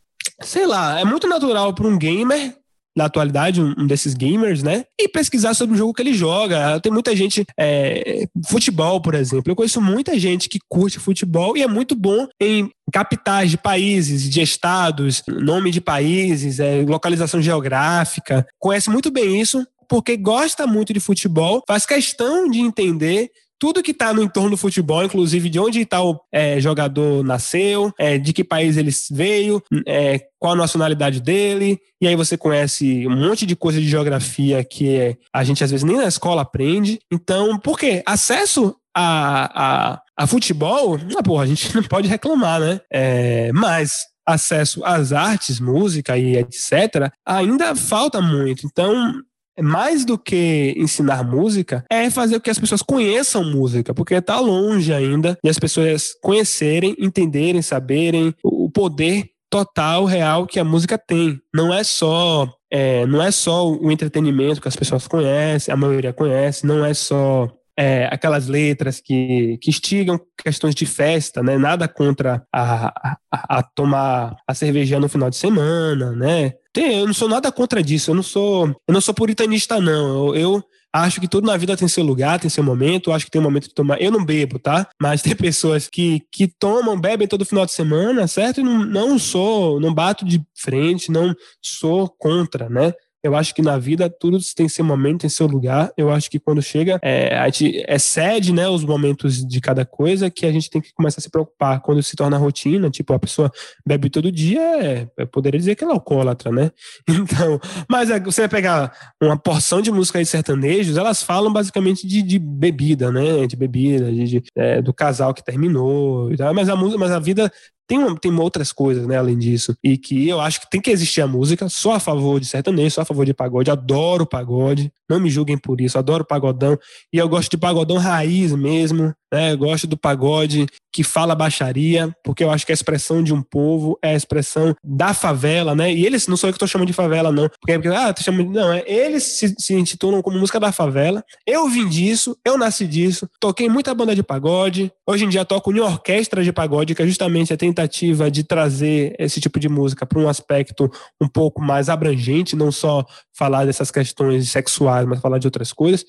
Sei 0.42 0.66
lá, 0.66 0.98
é 1.00 1.04
muito 1.04 1.28
natural 1.28 1.72
para 1.74 1.86
um 1.86 1.96
gamer 1.96 2.59
na 2.96 3.04
atualidade, 3.04 3.60
um, 3.60 3.86
desses 3.86 4.14
gamers, 4.14 4.62
né? 4.62 4.84
E 5.00 5.08
pesquisar 5.08 5.54
sobre 5.54 5.74
o 5.74 5.78
jogo 5.78 5.94
que 5.94 6.02
ele 6.02 6.12
joga. 6.12 6.80
Tem 6.80 6.92
muita 6.92 7.14
gente. 7.14 7.44
É, 7.58 8.26
futebol, 8.48 9.00
por 9.00 9.14
exemplo. 9.14 9.50
Eu 9.50 9.56
conheço 9.56 9.80
muita 9.80 10.18
gente 10.18 10.48
que 10.48 10.58
curte 10.68 10.98
futebol 10.98 11.56
e 11.56 11.62
é 11.62 11.66
muito 11.66 11.94
bom 11.94 12.26
em 12.40 12.70
capitais 12.92 13.50
de 13.50 13.58
países, 13.58 14.28
de 14.28 14.40
estados, 14.40 15.22
nome 15.28 15.70
de 15.70 15.80
países, 15.80 16.58
é, 16.58 16.82
localização 16.82 17.40
geográfica. 17.40 18.46
Conhece 18.58 18.90
muito 18.90 19.10
bem 19.10 19.40
isso 19.40 19.64
porque 19.88 20.16
gosta 20.16 20.68
muito 20.68 20.92
de 20.92 21.00
futebol, 21.00 21.64
faz 21.66 21.84
questão 21.84 22.48
de 22.48 22.60
entender 22.60 23.28
tudo 23.60 23.82
que 23.82 23.90
está 23.90 24.12
no 24.14 24.22
entorno 24.22 24.50
do 24.50 24.56
futebol, 24.56 25.04
inclusive 25.04 25.50
de 25.50 25.60
onde 25.60 25.84
tal 25.84 26.14
tá 26.14 26.20
é, 26.32 26.58
jogador 26.58 27.22
nasceu, 27.22 27.92
é, 27.98 28.16
de 28.16 28.32
que 28.32 28.42
país 28.42 28.78
ele 28.78 28.90
veio, 29.10 29.62
é, 29.86 30.18
qual 30.38 30.54
a 30.54 30.56
nacionalidade 30.56 31.20
dele, 31.20 31.78
e 32.00 32.08
aí 32.08 32.16
você 32.16 32.38
conhece 32.38 33.06
um 33.06 33.14
monte 33.14 33.44
de 33.44 33.54
coisa 33.54 33.78
de 33.78 33.86
geografia 33.86 34.64
que 34.64 35.14
a 35.30 35.44
gente 35.44 35.62
às 35.62 35.70
vezes 35.70 35.84
nem 35.84 35.98
na 35.98 36.08
escola 36.08 36.40
aprende. 36.40 36.98
Então, 37.12 37.58
por 37.58 37.78
quê? 37.78 38.02
Acesso 38.06 38.74
a, 38.96 39.92
a, 39.92 40.02
a 40.16 40.26
futebol, 40.26 40.98
ah, 41.18 41.22
porra, 41.22 41.44
a 41.44 41.46
gente 41.46 41.74
não 41.76 41.82
pode 41.82 42.08
reclamar, 42.08 42.60
né? 42.60 42.80
É, 42.90 43.52
mas 43.52 44.06
acesso 44.26 44.82
às 44.84 45.12
artes, 45.12 45.60
música 45.60 46.16
e 46.16 46.36
etc., 46.36 47.12
ainda 47.26 47.74
falta 47.74 48.20
muito. 48.22 48.66
Então, 48.66 49.20
mais 49.62 50.04
do 50.04 50.18
que 50.18 50.74
ensinar 50.76 51.24
música, 51.24 51.84
é 51.90 52.10
fazer 52.10 52.36
com 52.36 52.42
que 52.42 52.50
as 52.50 52.58
pessoas 52.58 52.82
conheçam 52.82 53.44
música, 53.44 53.94
porque 53.94 54.14
está 54.14 54.38
longe 54.40 54.92
ainda 54.92 55.38
de 55.42 55.50
as 55.50 55.58
pessoas 55.58 56.14
conhecerem, 56.22 56.94
entenderem, 56.98 57.62
saberem 57.62 58.34
o 58.42 58.70
poder 58.70 59.30
total, 59.50 60.04
real 60.04 60.46
que 60.46 60.60
a 60.60 60.64
música 60.64 60.96
tem. 60.96 61.40
Não 61.54 61.74
é 61.74 61.82
só 61.82 62.48
é, 62.72 63.04
não 63.06 63.20
é 63.20 63.30
só 63.32 63.68
o 63.68 63.90
entretenimento 63.90 64.60
que 64.60 64.68
as 64.68 64.76
pessoas 64.76 65.08
conhecem, 65.08 65.72
a 65.74 65.76
maioria 65.76 66.12
conhece, 66.12 66.64
não 66.64 66.84
é 66.84 66.94
só 66.94 67.48
é, 67.76 68.06
aquelas 68.12 68.46
letras 68.46 69.00
que, 69.00 69.58
que 69.60 69.70
instigam 69.70 70.20
questões 70.40 70.74
de 70.74 70.86
festa, 70.86 71.42
né? 71.42 71.56
Nada 71.56 71.88
contra 71.88 72.44
a, 72.54 72.88
a, 73.32 73.58
a 73.58 73.62
tomar 73.62 74.36
a 74.46 74.54
cerveja 74.54 75.00
no 75.00 75.08
final 75.08 75.30
de 75.30 75.36
semana, 75.36 76.12
né? 76.12 76.52
Tem, 76.72 77.00
eu 77.00 77.06
não 77.06 77.14
sou 77.14 77.28
nada 77.28 77.50
contra 77.50 77.82
disso. 77.82 78.10
Eu 78.10 78.14
não 78.14 78.22
sou, 78.22 78.68
eu 78.68 78.94
não 78.94 79.00
sou 79.00 79.14
puritanista, 79.14 79.80
não. 79.80 80.28
Eu, 80.28 80.36
eu 80.36 80.64
acho 80.92 81.20
que 81.20 81.28
tudo 81.28 81.46
na 81.46 81.56
vida 81.56 81.76
tem 81.76 81.88
seu 81.88 82.04
lugar, 82.04 82.38
tem 82.38 82.50
seu 82.50 82.62
momento. 82.62 83.12
Acho 83.12 83.24
que 83.24 83.30
tem 83.30 83.40
um 83.40 83.44
momento 83.44 83.68
de 83.68 83.74
tomar. 83.74 84.00
Eu 84.00 84.10
não 84.10 84.24
bebo, 84.24 84.58
tá? 84.58 84.88
Mas 85.00 85.22
tem 85.22 85.34
pessoas 85.36 85.88
que, 85.88 86.22
que 86.30 86.46
tomam, 86.46 87.00
bebem 87.00 87.26
todo 87.26 87.44
final 87.44 87.66
de 87.66 87.72
semana, 87.72 88.26
certo? 88.26 88.60
E 88.60 88.64
não, 88.64 88.84
não 88.84 89.18
sou, 89.18 89.80
não 89.80 89.92
bato 89.92 90.24
de 90.24 90.42
frente, 90.56 91.10
não 91.10 91.34
sou 91.60 92.08
contra, 92.08 92.68
né? 92.68 92.92
Eu 93.22 93.36
acho 93.36 93.54
que 93.54 93.60
na 93.60 93.78
vida 93.78 94.08
tudo 94.08 94.38
tem 94.54 94.68
seu 94.68 94.84
momento, 94.84 95.20
tem 95.20 95.30
seu 95.30 95.46
lugar. 95.46 95.92
Eu 95.96 96.10
acho 96.10 96.30
que 96.30 96.38
quando 96.38 96.62
chega, 96.62 96.98
é, 97.02 97.36
a 97.36 97.44
gente 97.46 97.84
excede 97.86 98.52
né, 98.52 98.68
os 98.68 98.84
momentos 98.84 99.46
de 99.46 99.60
cada 99.60 99.84
coisa 99.84 100.30
que 100.30 100.46
a 100.46 100.52
gente 100.52 100.70
tem 100.70 100.80
que 100.80 100.92
começar 100.94 101.18
a 101.18 101.22
se 101.22 101.30
preocupar. 101.30 101.80
Quando 101.80 102.02
se 102.02 102.16
torna 102.16 102.38
rotina, 102.38 102.90
tipo, 102.90 103.12
a 103.12 103.18
pessoa 103.18 103.52
bebe 103.86 104.08
todo 104.08 104.32
dia, 104.32 104.60
é, 104.82 105.08
eu 105.18 105.26
poderia 105.26 105.58
dizer 105.58 105.74
que 105.74 105.84
ela 105.84 105.92
é 105.92 105.96
alcoólatra, 105.96 106.50
né? 106.50 106.70
Então, 107.30 107.60
mas 107.88 108.10
é, 108.10 108.18
você 108.18 108.42
vai 108.42 108.48
pegar 108.48 108.92
uma 109.22 109.36
porção 109.36 109.80
de 109.82 109.90
música 109.90 110.18
de 110.18 110.26
sertanejos, 110.26 110.96
elas 110.96 111.22
falam 111.22 111.52
basicamente 111.52 112.06
de, 112.06 112.22
de 112.22 112.38
bebida, 112.38 113.12
né? 113.12 113.46
De 113.46 113.56
bebida, 113.56 114.10
de, 114.10 114.24
de 114.24 114.42
é, 114.56 114.80
do 114.80 114.92
casal 114.92 115.34
que 115.34 115.44
terminou, 115.44 116.30
mas 116.54 116.68
a, 116.68 116.76
mas 116.76 117.10
a 117.12 117.18
vida 117.18 117.52
tem, 117.90 118.14
tem 118.14 118.38
outras 118.38 118.72
coisas, 118.72 119.04
né, 119.04 119.16
além 119.18 119.36
disso. 119.36 119.76
E 119.82 119.98
que 119.98 120.28
eu 120.28 120.40
acho 120.40 120.60
que 120.60 120.70
tem 120.70 120.80
que 120.80 120.92
existir 120.92 121.20
a 121.22 121.26
música. 121.26 121.68
Sou 121.68 121.90
a 121.90 121.98
favor 121.98 122.38
de 122.38 122.46
sertanejo, 122.46 122.94
sou 122.94 123.02
a 123.02 123.04
favor 123.04 123.26
de 123.26 123.34
pagode. 123.34 123.68
Adoro 123.68 124.24
pagode. 124.24 124.92
Não 125.10 125.20
me 125.20 125.28
julguem 125.28 125.58
por 125.58 125.80
isso. 125.80 125.98
Adoro 125.98 126.24
pagodão. 126.24 126.78
E 127.12 127.18
eu 127.18 127.28
gosto 127.28 127.50
de 127.50 127.58
pagodão 127.58 127.98
raiz 127.98 128.52
mesmo. 128.52 129.12
Né? 129.32 129.52
Eu 129.52 129.58
gosto 129.58 129.86
do 129.86 129.96
pagode 129.96 130.66
que 130.92 131.04
fala 131.04 131.36
baixaria, 131.36 132.12
porque 132.24 132.42
eu 132.42 132.50
acho 132.50 132.66
que 132.66 132.72
a 132.72 132.74
expressão 132.74 133.22
de 133.22 133.32
um 133.32 133.40
povo 133.40 133.96
é 134.02 134.10
a 134.10 134.16
expressão 134.16 134.74
da 134.82 135.14
favela, 135.14 135.72
né? 135.72 135.92
E 135.92 136.04
eles, 136.04 136.26
não 136.26 136.36
sou 136.36 136.48
eu 136.48 136.52
que 136.52 136.56
estou 136.56 136.66
chamando 136.66 136.88
de 136.88 136.92
favela, 136.92 137.30
não. 137.30 137.48
Porque, 137.48 137.74
porque 137.74 137.88
ah, 137.88 138.12
tô 138.12 138.22
chamando, 138.22 138.50
não, 138.50 138.72
é, 138.72 138.82
eles 138.86 139.22
se, 139.22 139.54
se 139.56 139.74
intitulam 139.74 140.20
como 140.20 140.38
música 140.38 140.58
da 140.58 140.72
favela. 140.72 141.22
Eu 141.46 141.68
vim 141.68 141.88
disso, 141.88 142.36
eu 142.44 142.58
nasci 142.58 142.88
disso, 142.88 143.28
toquei 143.40 143.68
muita 143.68 143.94
banda 143.94 144.16
de 144.16 144.22
pagode. 144.22 144.90
Hoje 145.06 145.24
em 145.24 145.28
dia 145.28 145.44
toco 145.44 145.72
em 145.72 145.78
orquestra 145.78 146.42
de 146.42 146.52
pagode, 146.52 146.94
que 146.94 147.02
é 147.02 147.06
justamente 147.06 147.52
a 147.52 147.56
tentativa 147.56 148.28
de 148.28 148.42
trazer 148.42 149.14
esse 149.16 149.40
tipo 149.40 149.60
de 149.60 149.68
música 149.68 150.04
para 150.04 150.18
um 150.18 150.28
aspecto 150.28 150.90
um 151.20 151.28
pouco 151.28 151.62
mais 151.62 151.88
abrangente, 151.88 152.56
não 152.56 152.72
só 152.72 153.04
falar 153.32 153.64
dessas 153.64 153.90
questões 153.90 154.50
sexuais, 154.50 154.99
mas 155.06 155.20
falar 155.20 155.38
de 155.38 155.46
outras 155.46 155.72
coisas. 155.72 156.04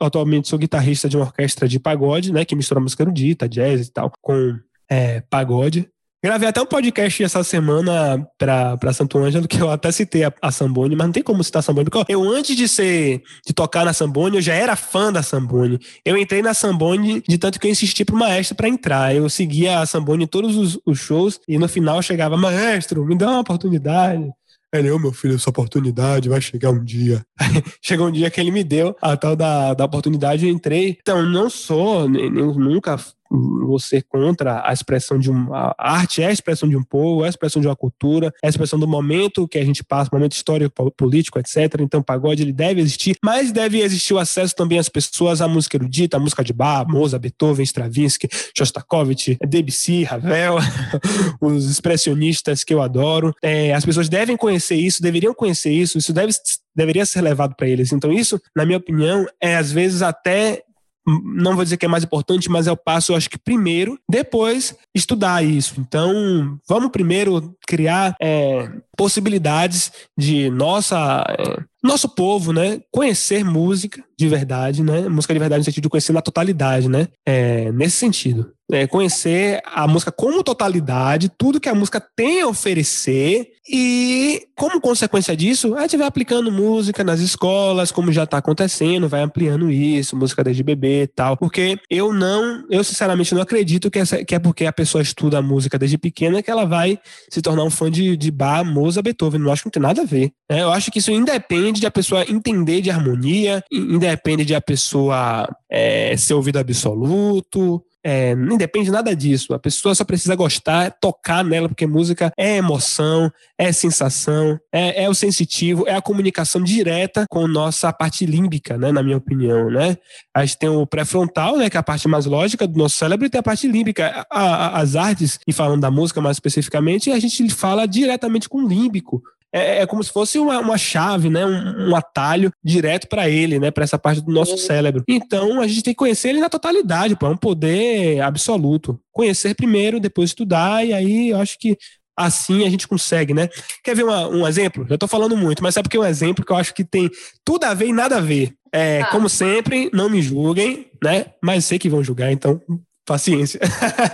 Atualmente 0.00 0.48
sou 0.48 0.58
guitarrista 0.58 1.08
de 1.08 1.16
uma 1.16 1.26
orquestra 1.26 1.68
de 1.68 1.78
pagode, 1.78 2.32
né? 2.32 2.44
Que 2.44 2.56
mistura 2.56 2.80
música 2.80 3.02
erudita, 3.02 3.48
jazz 3.48 3.86
e 3.86 3.92
tal, 3.92 4.12
com 4.20 4.58
é, 4.90 5.20
pagode. 5.20 5.88
Gravei 6.20 6.48
até 6.48 6.60
um 6.60 6.66
podcast 6.66 7.22
essa 7.22 7.44
semana 7.44 8.26
pra, 8.36 8.76
pra 8.76 8.92
Santo 8.92 9.18
Ângelo, 9.18 9.46
que 9.46 9.60
eu 9.60 9.70
até 9.70 9.92
citei 9.92 10.24
a, 10.24 10.32
a 10.42 10.50
Sambone, 10.50 10.96
mas 10.96 11.06
não 11.06 11.12
tem 11.12 11.22
como 11.22 11.44
citar 11.44 11.60
a 11.60 11.62
Sambone, 11.62 11.88
porque 11.88 12.12
eu, 12.12 12.28
antes 12.28 12.56
de 12.56 12.66
ser, 12.66 13.22
de 13.46 13.54
tocar 13.54 13.84
na 13.84 13.92
Sambone, 13.92 14.34
eu 14.34 14.42
já 14.42 14.52
era 14.52 14.74
fã 14.74 15.12
da 15.12 15.22
Sambone. 15.22 15.78
Eu 16.04 16.18
entrei 16.18 16.42
na 16.42 16.54
Sambone 16.54 17.22
de 17.26 17.38
tanto 17.38 17.60
que 17.60 17.68
eu 17.68 17.70
insisti 17.70 18.04
pro 18.04 18.16
maestro 18.16 18.56
para 18.56 18.68
entrar. 18.68 19.14
Eu 19.14 19.30
seguia 19.30 19.78
a 19.78 19.86
Sambone 19.86 20.24
em 20.24 20.26
todos 20.26 20.56
os, 20.56 20.80
os 20.84 20.98
shows, 20.98 21.38
e 21.46 21.56
no 21.56 21.68
final 21.68 22.02
chegava, 22.02 22.36
maestro, 22.36 23.04
me 23.04 23.16
dá 23.16 23.30
uma 23.30 23.40
oportunidade. 23.40 24.28
Ele, 24.72 24.90
ô 24.90 24.98
meu 24.98 25.12
filho, 25.12 25.34
essa 25.34 25.48
oportunidade 25.48 26.28
vai 26.28 26.40
chegar 26.40 26.70
um 26.70 26.84
dia. 26.84 27.24
Chegou 27.82 28.08
um 28.08 28.12
dia 28.12 28.30
que 28.30 28.40
ele 28.40 28.50
me 28.50 28.62
deu 28.62 28.94
a 29.00 29.16
tal 29.16 29.34
da, 29.34 29.72
da 29.72 29.84
oportunidade, 29.84 30.46
eu 30.46 30.52
entrei. 30.52 30.98
Então, 31.00 31.22
não 31.22 31.48
sou, 31.48 32.08
nem, 32.08 32.30
nunca 32.30 32.98
você 33.30 34.00
contra 34.02 34.66
a 34.66 34.72
expressão 34.72 35.18
de 35.18 35.30
uma 35.30 35.74
arte 35.78 36.22
é 36.22 36.26
a 36.26 36.32
expressão 36.32 36.68
de 36.68 36.76
um 36.76 36.82
povo, 36.82 37.24
é 37.24 37.26
a 37.26 37.30
expressão 37.30 37.60
de 37.60 37.68
uma 37.68 37.76
cultura, 37.76 38.32
é 38.42 38.46
a 38.46 38.50
expressão 38.50 38.78
do 38.78 38.88
momento 38.88 39.46
que 39.46 39.58
a 39.58 39.64
gente 39.64 39.84
passa, 39.84 40.10
momento 40.12 40.32
histórico, 40.32 40.90
político, 40.92 41.38
etc. 41.38 41.80
Então, 41.80 42.00
o 42.00 42.04
pagode 42.04 42.42
ele 42.42 42.52
deve 42.52 42.80
existir, 42.80 43.16
mas 43.22 43.52
deve 43.52 43.80
existir 43.80 44.14
o 44.14 44.18
acesso 44.18 44.54
também 44.54 44.78
às 44.78 44.88
pessoas 44.88 45.40
à 45.40 45.48
música 45.48 45.76
erudita, 45.76 46.16
à 46.16 46.20
música 46.20 46.42
de 46.42 46.52
Bach, 46.52 46.86
Mozart, 46.88 47.22
Beethoven, 47.22 47.64
Stravinsky, 47.64 48.28
Shostakovich, 48.56 49.36
Debussy, 49.46 50.04
Ravel, 50.04 50.56
os 51.40 51.70
expressionistas 51.70 52.64
que 52.64 52.72
eu 52.72 52.82
adoro. 52.82 53.34
É, 53.42 53.74
as 53.74 53.84
pessoas 53.84 54.08
devem 54.08 54.36
conhecer 54.36 54.76
isso, 54.76 55.02
deveriam 55.02 55.34
conhecer 55.34 55.70
isso, 55.70 55.98
isso 55.98 56.12
deve 56.12 56.32
deveria 56.74 57.04
ser 57.04 57.22
levado 57.22 57.56
para 57.56 57.66
eles. 57.66 57.92
Então, 57.92 58.12
isso, 58.12 58.40
na 58.54 58.64
minha 58.64 58.78
opinião, 58.78 59.26
é 59.40 59.56
às 59.56 59.72
vezes 59.72 60.00
até 60.00 60.62
não 61.08 61.54
vou 61.54 61.64
dizer 61.64 61.76
que 61.76 61.86
é 61.86 61.88
mais 61.88 62.04
importante, 62.04 62.50
mas 62.50 62.66
é 62.66 62.72
o 62.72 62.76
passo, 62.76 63.12
eu 63.12 63.16
acho 63.16 63.30
que 63.30 63.38
primeiro, 63.38 63.98
depois 64.08 64.76
estudar 64.94 65.44
isso. 65.44 65.74
Então, 65.78 66.58
vamos 66.68 66.90
primeiro 66.90 67.56
criar 67.66 68.14
é, 68.20 68.70
possibilidades 68.96 69.92
de 70.16 70.50
nossa 70.50 71.24
é, 71.28 71.64
nosso 71.82 72.08
povo, 72.08 72.52
né, 72.52 72.80
conhecer 72.90 73.44
música 73.44 74.02
de 74.18 74.26
verdade, 74.26 74.82
né, 74.82 75.08
música 75.08 75.32
de 75.32 75.38
verdade 75.38 75.60
no 75.60 75.64
sentido 75.64 75.84
de 75.84 75.88
conhecer 75.88 76.12
na 76.12 76.20
totalidade, 76.20 76.88
né, 76.88 77.08
é, 77.24 77.70
nesse 77.72 77.96
sentido. 77.96 78.52
É, 78.70 78.86
conhecer 78.86 79.62
a 79.64 79.88
música 79.88 80.12
como 80.12 80.42
totalidade, 80.44 81.30
tudo 81.38 81.58
que 81.58 81.70
a 81.70 81.74
música 81.74 82.04
tem 82.14 82.42
a 82.42 82.48
oferecer 82.48 83.48
e, 83.66 84.42
como 84.54 84.78
consequência 84.78 85.34
disso, 85.34 85.74
a 85.74 85.82
gente 85.82 85.96
vai 85.96 86.06
aplicando 86.06 86.52
música 86.52 87.02
nas 87.02 87.20
escolas, 87.20 87.90
como 87.90 88.12
já 88.12 88.24
está 88.24 88.36
acontecendo, 88.38 89.08
vai 89.08 89.22
ampliando 89.22 89.70
isso, 89.70 90.16
música 90.16 90.44
desde 90.44 90.62
bebê 90.62 91.04
e 91.04 91.06
tal, 91.06 91.34
porque 91.34 91.78
eu 91.88 92.12
não, 92.12 92.64
eu 92.70 92.84
sinceramente 92.84 93.34
não 93.34 93.40
acredito 93.40 93.90
que, 93.90 93.98
essa, 93.98 94.22
que 94.22 94.34
é 94.34 94.38
porque 94.38 94.66
a 94.66 94.72
pessoa 94.72 95.00
estuda 95.00 95.40
música 95.40 95.78
desde 95.78 95.96
pequena 95.96 96.42
que 96.42 96.50
ela 96.50 96.66
vai 96.66 96.98
se 97.30 97.40
tornar 97.40 97.64
um 97.64 97.70
fã 97.70 97.90
de, 97.90 98.18
de 98.18 98.30
Bach, 98.30 98.66
Mozart, 98.66 99.04
Beethoven, 99.04 99.40
não 99.40 99.52
acho 99.52 99.62
que 99.62 99.68
não 99.68 99.72
tem 99.72 99.82
nada 99.82 100.02
a 100.02 100.06
ver. 100.06 100.30
Né? 100.50 100.62
Eu 100.62 100.70
acho 100.72 100.90
que 100.90 100.98
isso 100.98 101.10
independe 101.10 101.67
de 101.72 101.86
a 101.86 101.90
pessoa 101.90 102.24
entender 102.28 102.80
de 102.80 102.90
harmonia, 102.90 103.62
independe 103.70 104.44
de 104.44 104.54
a 104.54 104.60
pessoa 104.60 105.48
é, 105.70 106.16
ser 106.16 106.34
ouvido 106.34 106.58
absoluto, 106.58 107.82
é, 108.02 108.34
não 108.34 108.56
depende 108.56 108.90
nada 108.90 109.14
disso. 109.14 109.52
A 109.52 109.58
pessoa 109.58 109.94
só 109.94 110.04
precisa 110.04 110.34
gostar, 110.34 110.96
tocar 111.00 111.44
nela, 111.44 111.68
porque 111.68 111.86
música 111.86 112.32
é 112.38 112.56
emoção, 112.56 113.30
é 113.58 113.72
sensação, 113.72 114.58
é, 114.72 115.04
é 115.04 115.10
o 115.10 115.14
sensitivo, 115.14 115.86
é 115.86 115.94
a 115.94 116.00
comunicação 116.00 116.62
direta 116.62 117.26
com 117.28 117.46
nossa 117.46 117.92
parte 117.92 118.24
límbica, 118.24 118.78
né, 118.78 118.92
na 118.92 119.02
minha 119.02 119.16
opinião, 119.16 119.70
né? 119.70 119.96
A 120.34 120.44
gente 120.44 120.58
tem 120.58 120.68
o 120.68 120.86
pré-frontal, 120.86 121.56
né, 121.56 121.68
que 121.68 121.76
é 121.76 121.80
a 121.80 121.82
parte 121.82 122.06
mais 122.08 122.24
lógica 122.24 122.66
do 122.66 122.78
nosso 122.78 122.96
cérebro, 122.96 123.26
e 123.26 123.30
tem 123.30 123.40
a 123.40 123.42
parte 123.42 123.66
límbica. 123.66 124.26
A, 124.30 124.40
a, 124.40 124.80
as 124.80 124.96
artes, 124.96 125.38
e 125.46 125.52
falando 125.52 125.80
da 125.80 125.90
música 125.90 126.20
mais 126.20 126.36
especificamente, 126.36 127.10
a 127.10 127.18
gente 127.18 127.50
fala 127.50 127.86
diretamente 127.86 128.48
com 128.48 128.64
o 128.64 128.68
límbico, 128.68 129.22
é, 129.52 129.80
é, 129.80 129.86
como 129.86 130.02
se 130.02 130.12
fosse 130.12 130.38
uma, 130.38 130.58
uma 130.58 130.76
chave, 130.76 131.30
né? 131.30 131.44
Um, 131.44 131.90
um 131.90 131.96
atalho 131.96 132.52
direto 132.62 133.08
para 133.08 133.28
ele, 133.28 133.58
né? 133.58 133.70
Para 133.70 133.84
essa 133.84 133.98
parte 133.98 134.20
do 134.20 134.32
nosso 134.32 134.52
uhum. 134.52 134.58
cérebro. 134.58 135.04
Então 135.08 135.60
a 135.60 135.66
gente 135.66 135.82
tem 135.82 135.94
que 135.94 135.98
conhecer 135.98 136.28
ele 136.28 136.40
na 136.40 136.50
totalidade, 136.50 137.16
pô, 137.16 137.26
é 137.26 137.30
um 137.30 137.36
poder 137.36 138.20
absoluto. 138.20 139.00
Conhecer 139.12 139.54
primeiro, 139.54 140.00
depois 140.00 140.30
estudar, 140.30 140.84
e 140.86 140.92
aí 140.92 141.30
eu 141.30 141.38
acho 141.38 141.58
que 141.58 141.76
assim 142.16 142.66
a 142.66 142.70
gente 142.70 142.88
consegue, 142.88 143.32
né? 143.32 143.48
Quer 143.82 143.94
ver 143.94 144.04
uma, 144.04 144.28
um 144.28 144.46
exemplo? 144.46 144.86
Eu 144.90 144.98
tô 144.98 145.06
falando 145.06 145.36
muito, 145.36 145.62
mas 145.62 145.74
sabe 145.74 145.84
porque 145.84 145.96
é 145.96 146.00
um 146.00 146.04
exemplo 146.04 146.44
que 146.44 146.52
eu 146.52 146.56
acho 146.56 146.74
que 146.74 146.84
tem 146.84 147.08
tudo 147.44 147.64
a 147.64 147.74
ver 147.74 147.86
e 147.86 147.92
nada 147.92 148.18
a 148.18 148.20
ver. 148.20 148.52
É, 148.72 149.00
ah. 149.00 149.06
Como 149.06 149.28
sempre, 149.28 149.88
não 149.94 150.10
me 150.10 150.20
julguem, 150.20 150.90
né? 151.02 151.26
Mas 151.42 151.64
sei 151.64 151.78
que 151.78 151.88
vão 151.88 152.04
julgar, 152.04 152.30
então 152.30 152.60
paciência. 153.06 153.60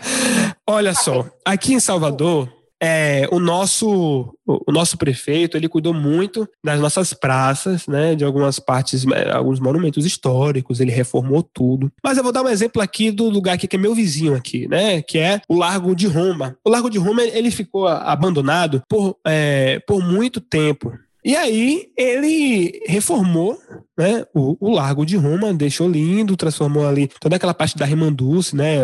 Olha 0.69 0.94
só, 0.94 1.28
aqui 1.44 1.74
em 1.74 1.81
Salvador 1.81 2.48
é, 2.85 3.27
o 3.32 3.39
nosso 3.40 4.36
o 4.47 4.70
nosso 4.70 4.98
prefeito 4.98 5.56
ele 5.56 5.70
cuidou 5.70 5.94
muito 5.94 6.47
das 6.62 6.78
nossas 6.78 7.15
praças, 7.15 7.86
né, 7.86 8.15
de 8.15 8.27
algumas 8.27 8.59
partes, 8.59 9.06
é, 9.06 9.32
alguns 9.32 9.59
monumentos 9.59 10.05
históricos, 10.05 10.81
ele 10.81 10.90
reformou 10.90 11.43
tudo. 11.43 11.90
Mas 12.05 12.19
eu 12.19 12.23
vou 12.23 12.31
dar 12.31 12.43
um 12.43 12.48
exemplo 12.48 12.82
aqui 12.82 13.11
do 13.11 13.31
lugar 13.31 13.55
aqui, 13.55 13.66
que 13.66 13.77
é 13.77 13.78
meu 13.78 13.94
vizinho 13.94 14.35
aqui, 14.35 14.69
né, 14.69 15.01
que 15.01 15.19
é 15.19 15.40
o 15.48 15.56
Largo 15.56 15.97
de 15.97 16.06
Roma. 16.06 16.59
O 16.62 16.69
Largo 16.69 16.90
de 16.90 16.98
Roma 16.98 17.23
ele 17.23 17.51
ficou 17.51 17.89
abandonado 17.89 18.82
por, 18.86 19.16
é, 19.27 19.81
por 19.86 20.02
muito 20.02 20.39
tempo. 20.39 20.93
E 21.24 21.35
aí 21.35 21.86
ele 21.97 22.82
reformou 22.86 23.59
né, 23.97 24.27
o, 24.35 24.59
o 24.61 24.74
Largo 24.74 25.06
de 25.06 25.16
Roma, 25.16 25.55
deixou 25.55 25.89
lindo, 25.89 26.36
transformou 26.36 26.86
ali 26.86 27.09
toda 27.19 27.36
aquela 27.36 27.55
parte 27.55 27.78
da 27.78 27.86
Remanduce, 27.86 28.55
né, 28.55 28.77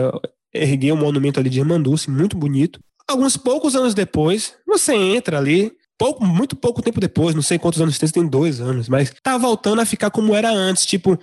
ergueu 0.55 0.95
um 0.95 0.99
monumento 0.99 1.39
ali 1.39 1.51
de 1.51 1.59
Remanduce, 1.59 2.11
muito 2.11 2.35
bonito. 2.35 2.81
Alguns 3.09 3.37
poucos 3.37 3.75
anos 3.75 3.95
depois, 3.95 4.55
você 4.67 4.95
entra 4.95 5.39
ali, 5.39 5.73
pouco, 6.01 6.25
muito 6.25 6.57
pouco 6.57 6.81
tempo 6.81 6.99
depois, 6.99 7.35
não 7.35 7.43
sei 7.43 7.59
quantos 7.59 7.81
anos 7.81 7.99
tem, 7.99 8.09
tem 8.09 8.27
dois 8.27 8.59
anos, 8.59 8.89
mas 8.89 9.13
tá 9.23 9.37
voltando 9.37 9.83
a 9.83 9.85
ficar 9.85 10.11
como 10.11 10.35
era 10.35 10.51
antes, 10.51 10.87
tipo, 10.87 11.19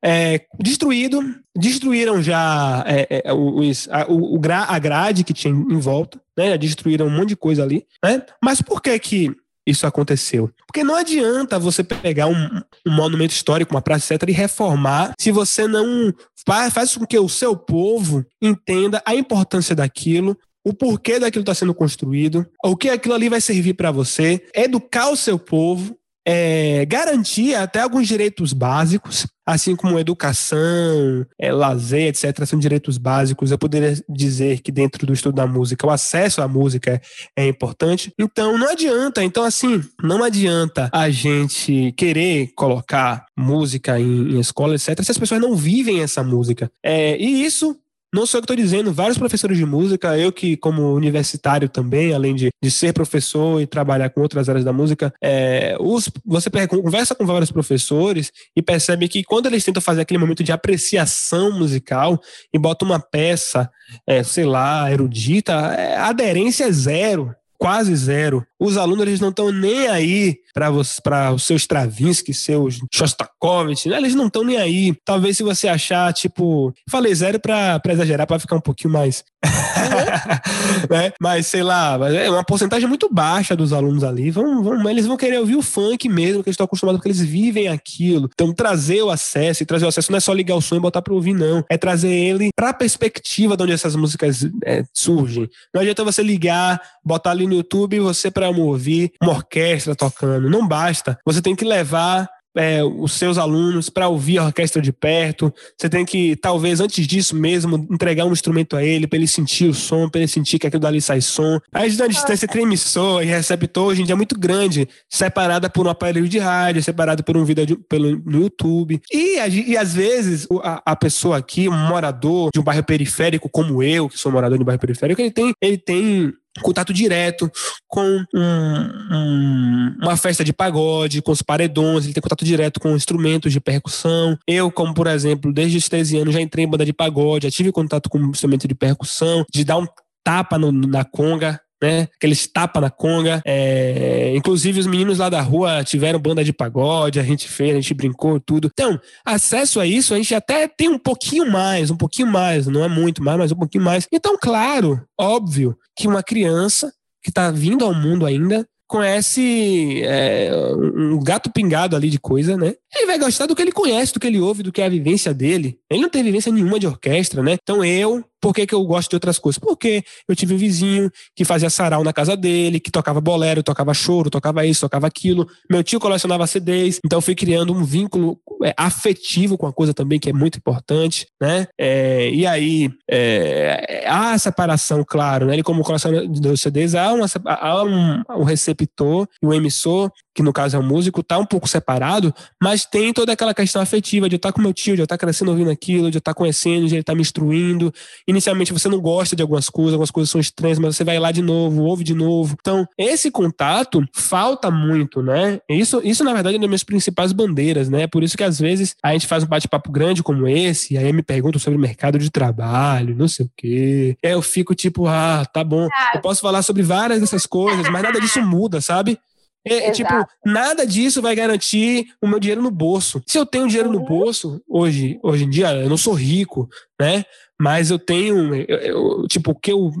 é, 0.00 0.44
destruído, 0.60 1.20
destruíram 1.56 2.22
já 2.22 2.84
é, 2.86 3.22
é, 3.24 3.32
os, 3.32 3.88
a, 3.90 4.06
o, 4.08 4.40
a 4.68 4.78
grade 4.78 5.24
que 5.24 5.32
tinha 5.32 5.52
em 5.52 5.78
volta, 5.80 6.20
né, 6.38 6.56
destruíram 6.56 7.06
um 7.06 7.10
monte 7.10 7.30
de 7.30 7.36
coisa 7.36 7.64
ali, 7.64 7.84
né, 8.04 8.22
mas 8.40 8.62
por 8.62 8.80
que 8.80 8.96
que 9.00 9.36
isso 9.66 9.86
aconteceu. 9.86 10.50
Porque 10.66 10.84
não 10.84 10.94
adianta 10.94 11.58
você 11.58 11.84
pegar 11.84 12.26
um, 12.26 12.60
um, 12.86 12.92
monumento 12.92 13.32
histórico, 13.32 13.74
uma 13.74 13.82
praça, 13.82 14.14
etc., 14.14 14.28
e 14.28 14.32
reformar 14.32 15.12
se 15.20 15.30
você 15.30 15.66
não 15.66 16.12
faz, 16.46 16.72
faz 16.72 16.96
com 16.96 17.06
que 17.06 17.18
o 17.18 17.28
seu 17.28 17.56
povo 17.56 18.24
entenda 18.40 19.02
a 19.06 19.14
importância 19.14 19.74
daquilo, 19.74 20.36
o 20.64 20.72
porquê 20.72 21.18
daquilo 21.18 21.42
está 21.42 21.54
sendo 21.54 21.74
construído, 21.74 22.46
o 22.64 22.76
que 22.76 22.88
aquilo 22.88 23.14
ali 23.14 23.28
vai 23.28 23.40
servir 23.40 23.74
para 23.74 23.90
você, 23.90 24.44
educar 24.54 25.10
o 25.10 25.16
seu 25.16 25.38
povo, 25.38 25.96
é, 26.26 26.84
garantir 26.86 27.54
até 27.54 27.80
alguns 27.80 28.06
direitos 28.06 28.52
básicos, 28.52 29.26
assim 29.44 29.74
como 29.74 29.98
educação, 29.98 31.26
é, 31.38 31.52
lazer, 31.52 32.08
etc., 32.08 32.44
são 32.46 32.58
direitos 32.58 32.96
básicos. 32.96 33.50
Eu 33.50 33.58
poderia 33.58 33.94
dizer 34.08 34.60
que 34.60 34.70
dentro 34.70 35.04
do 35.04 35.12
estudo 35.12 35.34
da 35.34 35.46
música, 35.46 35.86
o 35.86 35.90
acesso 35.90 36.40
à 36.40 36.46
música 36.46 37.00
é, 37.36 37.44
é 37.44 37.48
importante. 37.48 38.12
Então, 38.18 38.56
não 38.56 38.70
adianta. 38.70 39.24
Então, 39.24 39.42
assim, 39.42 39.82
não 40.02 40.22
adianta 40.22 40.88
a 40.92 41.10
gente 41.10 41.92
querer 41.96 42.52
colocar 42.54 43.26
música 43.36 43.98
em, 43.98 44.36
em 44.36 44.40
escola, 44.40 44.76
etc., 44.76 45.02
se 45.02 45.10
as 45.10 45.18
pessoas 45.18 45.40
não 45.40 45.56
vivem 45.56 46.00
essa 46.02 46.22
música. 46.22 46.70
É, 46.84 47.20
e 47.20 47.44
isso 47.44 47.76
não 48.12 48.26
sou 48.26 48.38
eu 48.38 48.42
que 48.42 48.52
estou 48.52 48.56
dizendo, 48.56 48.92
vários 48.92 49.16
professores 49.16 49.56
de 49.56 49.64
música, 49.64 50.18
eu 50.18 50.30
que, 50.30 50.56
como 50.56 50.92
universitário 50.92 51.68
também, 51.68 52.12
além 52.12 52.34
de, 52.34 52.50
de 52.62 52.70
ser 52.70 52.92
professor 52.92 53.60
e 53.60 53.66
trabalhar 53.66 54.10
com 54.10 54.20
outras 54.20 54.48
áreas 54.48 54.64
da 54.64 54.72
música, 54.72 55.12
é, 55.22 55.76
os, 55.80 56.10
você 56.24 56.50
conversa 56.66 57.14
com 57.14 57.24
vários 57.24 57.50
professores 57.50 58.30
e 58.54 58.60
percebe 58.60 59.08
que 59.08 59.24
quando 59.24 59.46
eles 59.46 59.64
tentam 59.64 59.80
fazer 59.80 60.02
aquele 60.02 60.18
momento 60.18 60.44
de 60.44 60.52
apreciação 60.52 61.58
musical 61.58 62.20
e 62.52 62.58
botam 62.58 62.86
uma 62.86 63.00
peça, 63.00 63.70
é, 64.06 64.22
sei 64.22 64.44
lá, 64.44 64.90
erudita, 64.92 65.52
é, 65.52 65.96
a 65.96 66.08
aderência 66.08 66.64
é 66.64 66.72
zero 66.72 67.34
quase 67.62 67.94
zero. 67.94 68.44
Os 68.58 68.76
alunos 68.76 69.06
eles 69.06 69.20
não 69.20 69.28
estão 69.28 69.52
nem 69.52 69.86
aí 69.86 70.36
para 70.52 70.68
os 70.72 70.98
seus 71.44 71.62
Stravinsky, 71.62 72.34
seus 72.34 72.80
Shostakovich, 72.92 73.88
né? 73.88 73.96
eles 73.98 74.16
não 74.16 74.26
estão 74.26 74.42
nem 74.42 74.56
aí. 74.56 74.96
Talvez 75.04 75.36
se 75.36 75.44
você 75.44 75.68
achar, 75.68 76.12
tipo, 76.12 76.74
falei 76.90 77.14
zero 77.14 77.38
para 77.38 77.80
exagerar, 77.88 78.26
para 78.26 78.40
ficar 78.40 78.56
um 78.56 78.60
pouquinho 78.60 78.92
mais. 78.92 79.22
Uhum. 79.44 80.90
né? 80.90 81.12
Mas 81.20 81.46
sei 81.46 81.62
lá, 81.62 81.98
é 82.12 82.28
uma 82.28 82.44
porcentagem 82.44 82.88
muito 82.88 83.08
baixa 83.12 83.54
dos 83.54 83.72
alunos 83.72 84.02
ali. 84.02 84.30
Vão, 84.32 84.62
vão, 84.62 84.90
eles 84.90 85.06
vão 85.06 85.16
querer 85.16 85.38
ouvir 85.38 85.54
o 85.54 85.62
funk 85.62 86.08
mesmo, 86.08 86.42
que 86.42 86.48
eles 86.48 86.54
estão 86.54 86.64
acostumados, 86.64 86.98
porque 86.98 87.08
eles 87.08 87.20
vivem 87.20 87.68
aquilo. 87.68 88.28
Então, 88.32 88.52
trazer 88.52 89.02
o 89.02 89.10
acesso, 89.10 89.62
e 89.62 89.66
trazer 89.66 89.84
o 89.84 89.88
acesso 89.88 90.10
não 90.10 90.18
é 90.18 90.20
só 90.20 90.32
ligar 90.32 90.56
o 90.56 90.60
som 90.60 90.76
e 90.76 90.80
botar 90.80 91.00
para 91.00 91.14
ouvir, 91.14 91.32
não. 91.32 91.64
É 91.70 91.78
trazer 91.78 92.10
ele 92.10 92.50
para 92.56 92.70
a 92.70 92.74
perspectiva 92.74 93.56
de 93.56 93.62
onde 93.62 93.72
essas 93.72 93.94
músicas 93.94 94.48
é, 94.64 94.82
surgem. 94.92 95.48
Não 95.72 95.80
adianta 95.80 96.04
você 96.04 96.22
ligar, 96.22 96.80
botar 97.04 97.30
ali 97.30 97.51
no 97.52 97.58
YouTube 97.58 98.00
você 98.00 98.30
para 98.30 98.48
ouvir 98.50 99.12
uma 99.22 99.32
orquestra 99.32 99.94
tocando. 99.94 100.50
Não 100.50 100.66
basta. 100.66 101.18
Você 101.24 101.40
tem 101.40 101.54
que 101.54 101.64
levar 101.64 102.28
é, 102.54 102.82
os 102.82 103.12
seus 103.12 103.38
alunos 103.38 103.88
para 103.88 104.08
ouvir 104.08 104.38
a 104.38 104.44
orquestra 104.44 104.82
de 104.82 104.92
perto. 104.92 105.52
Você 105.76 105.88
tem 105.88 106.04
que, 106.04 106.36
talvez, 106.36 106.80
antes 106.80 107.06
disso 107.06 107.34
mesmo, 107.34 107.86
entregar 107.90 108.24
um 108.24 108.32
instrumento 108.32 108.76
a 108.76 108.84
ele, 108.84 109.06
para 109.06 109.18
ele 109.18 109.26
sentir 109.26 109.68
o 109.68 109.74
som, 109.74 110.08
para 110.08 110.20
ele 110.20 110.28
sentir 110.28 110.58
que 110.58 110.66
aquilo 110.66 110.82
dali 110.82 111.00
sai 111.00 111.20
som. 111.20 111.58
A 111.72 111.86
distância 111.86 112.44
entre 112.44 112.62
emissor 112.62 113.22
e 113.22 113.26
receptor 113.26 113.86
hoje 113.86 114.02
em 114.02 114.04
dia 114.04 114.14
é 114.14 114.16
muito 114.16 114.38
grande, 114.38 114.88
separada 115.08 115.70
por 115.70 115.86
um 115.86 115.90
aparelho 115.90 116.28
de 116.28 116.38
rádio, 116.38 116.82
separada 116.82 117.22
por 117.22 117.36
um 117.36 117.44
vídeo 117.44 117.66
de, 117.66 117.76
pelo, 117.76 118.16
no 118.24 118.42
YouTube. 118.42 119.00
E, 119.12 119.38
e 119.38 119.76
às 119.76 119.94
vezes, 119.94 120.46
a, 120.62 120.82
a, 120.92 120.96
pessoa 120.96 121.38
aqui, 121.38 121.68
um 121.68 121.88
morador 121.88 122.50
de 122.52 122.60
um 122.60 122.62
bairro 122.62 122.84
periférico, 122.84 123.48
como 123.48 123.82
eu, 123.82 124.08
que 124.08 124.18
sou 124.18 124.30
morador 124.30 124.58
de 124.58 124.62
um 124.62 124.66
bairro 124.66 124.80
periférico, 124.80 125.20
ele 125.20 125.30
tem, 125.30 125.54
ele 125.60 125.78
tem 125.78 126.32
contato 126.60 126.92
direto 126.92 127.50
com 127.88 128.24
um, 128.34 128.86
um, 129.10 129.96
uma 130.02 130.16
festa 130.16 130.44
de 130.44 130.52
pagode, 130.52 131.22
com 131.22 131.32
os 131.32 131.42
paredões, 131.42 132.04
ele 132.04 132.12
tem 132.12 132.22
contato 132.22 132.44
direto 132.44 132.80
com 132.80 132.94
instrumentos 132.94 133.52
de 133.52 133.60
percussão. 133.60 134.38
Eu, 134.46 134.70
como 134.70 134.92
por 134.92 135.06
exemplo, 135.06 135.52
desde 135.52 135.78
os 135.78 135.88
13 135.88 136.18
anos 136.18 136.34
já 136.34 136.40
entrei 136.40 136.64
em 136.64 136.68
banda 136.68 136.84
de 136.84 136.92
pagode, 136.92 137.46
já 137.46 137.50
tive 137.50 137.72
contato 137.72 138.10
com 138.10 138.18
instrumento 138.18 138.68
de 138.68 138.74
percussão, 138.74 139.44
de 139.52 139.64
dar 139.64 139.78
um 139.78 139.86
tapa 140.24 140.58
no, 140.58 140.70
na 140.70 141.04
conga, 141.04 141.60
né? 141.82 142.08
Aqueles 142.14 142.46
tapa 142.46 142.80
na 142.80 142.90
conga. 142.90 143.42
É... 143.44 144.32
Inclusive, 144.36 144.78
os 144.78 144.86
meninos 144.86 145.18
lá 145.18 145.28
da 145.28 145.40
rua 145.40 145.82
tiveram 145.82 146.20
banda 146.20 146.44
de 146.44 146.52
pagode, 146.52 147.18
a 147.18 147.24
gente 147.24 147.48
fez, 147.48 147.72
a 147.72 147.80
gente 147.80 147.92
brincou, 147.92 148.38
tudo. 148.38 148.70
Então, 148.72 148.98
acesso 149.24 149.80
a 149.80 149.86
isso, 149.86 150.14
a 150.14 150.16
gente 150.16 150.34
até 150.34 150.68
tem 150.68 150.88
um 150.88 150.98
pouquinho 150.98 151.50
mais, 151.50 151.90
um 151.90 151.96
pouquinho 151.96 152.28
mais, 152.28 152.68
não 152.68 152.84
é 152.84 152.88
muito 152.88 153.22
mais, 153.22 153.36
mas 153.36 153.52
um 153.52 153.56
pouquinho 153.56 153.82
mais. 153.82 154.06
Então, 154.12 154.38
claro, 154.40 155.02
óbvio 155.18 155.76
que 155.96 156.06
uma 156.06 156.22
criança 156.22 156.92
que 157.22 157.30
está 157.30 157.50
vindo 157.50 157.84
ao 157.84 157.94
mundo 157.94 158.24
ainda 158.24 158.66
conhece 158.86 160.02
é, 160.04 160.50
um 160.76 161.18
gato 161.18 161.50
pingado 161.50 161.96
ali 161.96 162.10
de 162.10 162.18
coisa, 162.18 162.58
né? 162.58 162.74
Ele 162.94 163.06
vai 163.06 163.18
gostar 163.18 163.46
do 163.46 163.56
que 163.56 163.62
ele 163.62 163.72
conhece, 163.72 164.12
do 164.12 164.20
que 164.20 164.26
ele 164.26 164.38
ouve, 164.40 164.62
do 164.62 164.70
que 164.70 164.82
é 164.82 164.86
a 164.86 164.90
vivência 164.90 165.32
dele. 165.32 165.78
Ele 165.90 166.02
não 166.02 166.10
tem 166.10 166.22
vivência 166.22 166.52
nenhuma 166.52 166.78
de 166.78 166.86
orquestra, 166.86 167.42
né? 167.42 167.56
Então 167.62 167.84
eu, 167.84 168.24
por 168.42 168.52
que, 168.52 168.66
que 168.66 168.74
eu 168.74 168.84
gosto 168.84 169.08
de 169.08 169.16
outras 169.16 169.38
coisas? 169.38 169.58
Porque 169.58 170.02
eu 170.28 170.34
tive 170.34 170.52
um 170.52 170.58
vizinho 170.58 171.08
que 171.34 171.44
fazia 171.44 171.70
sarau 171.70 172.02
na 172.02 172.12
casa 172.12 172.36
dele, 172.36 172.80
que 172.80 172.90
tocava 172.90 173.20
bolero, 173.20 173.62
tocava 173.62 173.94
choro, 173.94 174.28
tocava 174.28 174.66
isso, 174.66 174.80
tocava 174.80 175.06
aquilo. 175.06 175.48
Meu 175.70 175.82
tio 175.84 176.00
colecionava 176.00 176.46
CDs, 176.46 176.98
então 177.04 177.18
eu 177.18 177.22
fui 177.22 177.36
criando 177.36 177.72
um 177.72 177.84
vínculo 177.84 178.38
é, 178.64 178.74
afetivo 178.76 179.56
com 179.56 179.66
a 179.66 179.72
coisa 179.72 179.94
também, 179.94 180.18
que 180.18 180.28
é 180.28 180.32
muito 180.32 180.58
importante, 180.58 181.26
né? 181.40 181.68
É, 181.78 182.30
e 182.30 182.44
aí, 182.44 182.90
é, 183.08 184.04
há 184.08 184.32
a 184.32 184.38
separação, 184.38 185.04
claro, 185.06 185.46
né? 185.46 185.54
Ele 185.54 185.62
como 185.62 185.84
colecionador 185.84 186.28
de 186.28 186.56
CDs, 186.56 186.96
há, 186.96 187.12
uma, 187.12 187.26
há 187.44 187.84
um, 187.84 188.22
um 188.40 188.42
receptor 188.42 189.28
e 189.40 189.46
um 189.46 189.54
emissor, 189.54 190.10
que 190.34 190.42
no 190.42 190.52
caso 190.52 190.76
é 190.76 190.80
o 190.80 190.82
músico, 190.82 191.22
tá 191.22 191.38
um 191.38 191.46
pouco 191.46 191.68
separado, 191.68 192.34
mas 192.60 192.81
Mas 192.82 192.86
tem 192.86 193.12
toda 193.12 193.32
aquela 193.32 193.54
questão 193.54 193.80
afetiva 193.80 194.28
de 194.28 194.34
eu 194.34 194.38
estar 194.38 194.52
com 194.52 194.60
meu 194.60 194.72
tio, 194.72 194.94
de 194.94 195.02
eu 195.02 195.04
estar 195.04 195.16
crescendo 195.16 195.50
ouvindo 195.50 195.70
aquilo, 195.70 196.10
de 196.10 196.16
eu 196.16 196.20
estar 196.20 196.34
conhecendo, 196.34 196.88
de 196.88 196.94
ele 196.94 197.00
estar 197.00 197.14
me 197.14 197.20
instruindo. 197.20 197.92
Inicialmente 198.26 198.72
você 198.72 198.88
não 198.88 199.00
gosta 199.00 199.36
de 199.36 199.42
algumas 199.42 199.68
coisas, 199.68 199.92
algumas 199.92 200.10
coisas 200.10 200.30
são 200.30 200.40
estranhas, 200.40 200.78
mas 200.78 200.96
você 200.96 201.04
vai 201.04 201.18
lá 201.18 201.30
de 201.30 201.42
novo, 201.42 201.82
ouve 201.82 202.02
de 202.02 202.14
novo. 202.14 202.56
Então, 202.60 202.86
esse 202.98 203.30
contato 203.30 204.04
falta 204.12 204.70
muito, 204.70 205.22
né? 205.22 205.60
Isso, 205.68 206.00
isso 206.02 206.24
na 206.24 206.32
verdade, 206.32 206.56
é 206.56 206.58
uma 206.58 206.62
das 206.62 206.70
minhas 206.70 206.84
principais 206.84 207.32
bandeiras, 207.32 207.88
né? 207.88 208.06
Por 208.06 208.22
isso 208.22 208.36
que 208.36 208.44
às 208.44 208.58
vezes 208.58 208.96
a 209.02 209.12
gente 209.12 209.26
faz 209.26 209.44
um 209.44 209.48
bate-papo 209.48 209.92
grande 209.92 210.22
como 210.22 210.48
esse, 210.48 210.94
e 210.94 210.98
aí 210.98 211.12
me 211.12 211.22
perguntam 211.22 211.60
sobre 211.60 211.78
o 211.78 211.80
mercado 211.80 212.18
de 212.18 212.30
trabalho, 212.30 213.14
não 213.14 213.28
sei 213.28 213.46
o 213.46 213.50
quê. 213.56 214.16
Aí 214.24 214.32
eu 214.32 214.42
fico 214.42 214.74
tipo, 214.74 215.06
ah, 215.06 215.44
tá 215.52 215.62
bom. 215.62 215.88
Eu 216.14 216.20
posso 216.20 216.40
falar 216.40 216.62
sobre 216.62 216.82
várias 216.82 217.20
dessas 217.20 217.46
coisas, 217.46 217.88
mas 217.88 218.02
nada 218.02 218.20
disso 218.20 218.42
muda, 218.42 218.80
sabe? 218.80 219.18
É, 219.64 219.90
tipo, 219.92 220.12
nada 220.44 220.84
disso 220.84 221.22
vai 221.22 221.34
garantir 221.34 222.08
o 222.20 222.26
meu 222.26 222.40
dinheiro 222.40 222.62
no 222.62 222.70
bolso. 222.70 223.22
Se 223.26 223.38
eu 223.38 223.46
tenho 223.46 223.68
dinheiro 223.68 223.88
uhum. 223.88 224.00
no 224.00 224.04
bolso, 224.04 224.60
hoje, 224.68 225.18
hoje 225.22 225.44
em 225.44 225.50
dia, 225.50 225.72
eu 225.72 225.88
não 225.88 225.96
sou 225.96 226.14
rico, 226.14 226.68
né? 227.00 227.24
Mas 227.60 227.90
eu 227.90 227.98
tenho, 227.98 228.54
eu, 228.54 228.78
eu, 228.78 229.26
tipo, 229.28 229.52
o 229.52 229.54
que 229.54 229.72
eu 229.72 229.92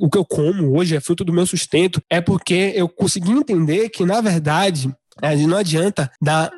o 0.00 0.08
que 0.08 0.16
eu 0.16 0.24
como 0.24 0.78
hoje 0.78 0.96
é 0.96 1.00
fruto 1.00 1.24
do 1.24 1.32
meu 1.32 1.46
sustento, 1.46 2.02
é 2.08 2.18
porque 2.18 2.72
eu 2.74 2.88
consegui 2.88 3.32
entender 3.32 3.90
que, 3.90 4.04
na 4.06 4.20
verdade, 4.20 4.90
é, 5.22 5.36
não 5.36 5.58
adianta 5.58 6.10
dar 6.20 6.50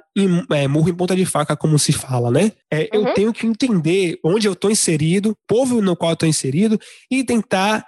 é, 0.51 0.69
murro 0.69 0.89
em 0.89 0.95
ponta 0.95 1.15
de 1.15 1.27
faca, 1.27 1.57
como 1.57 1.79
se 1.79 1.93
fala, 1.93 2.31
né? 2.31 2.53
É, 2.71 2.89
uhum. 2.95 3.09
Eu 3.09 3.15
tenho 3.15 3.33
que 3.33 3.47
entender 3.47 4.19
onde 4.25 4.47
eu 4.47 4.53
estou 4.53 4.71
inserido, 4.71 5.37
povo 5.47 5.83
no 5.83 5.97
qual 5.97 6.13
eu 6.13 6.15
estou 6.15 6.29
inserido, 6.29 6.81
e 7.11 7.25
tentar, 7.25 7.85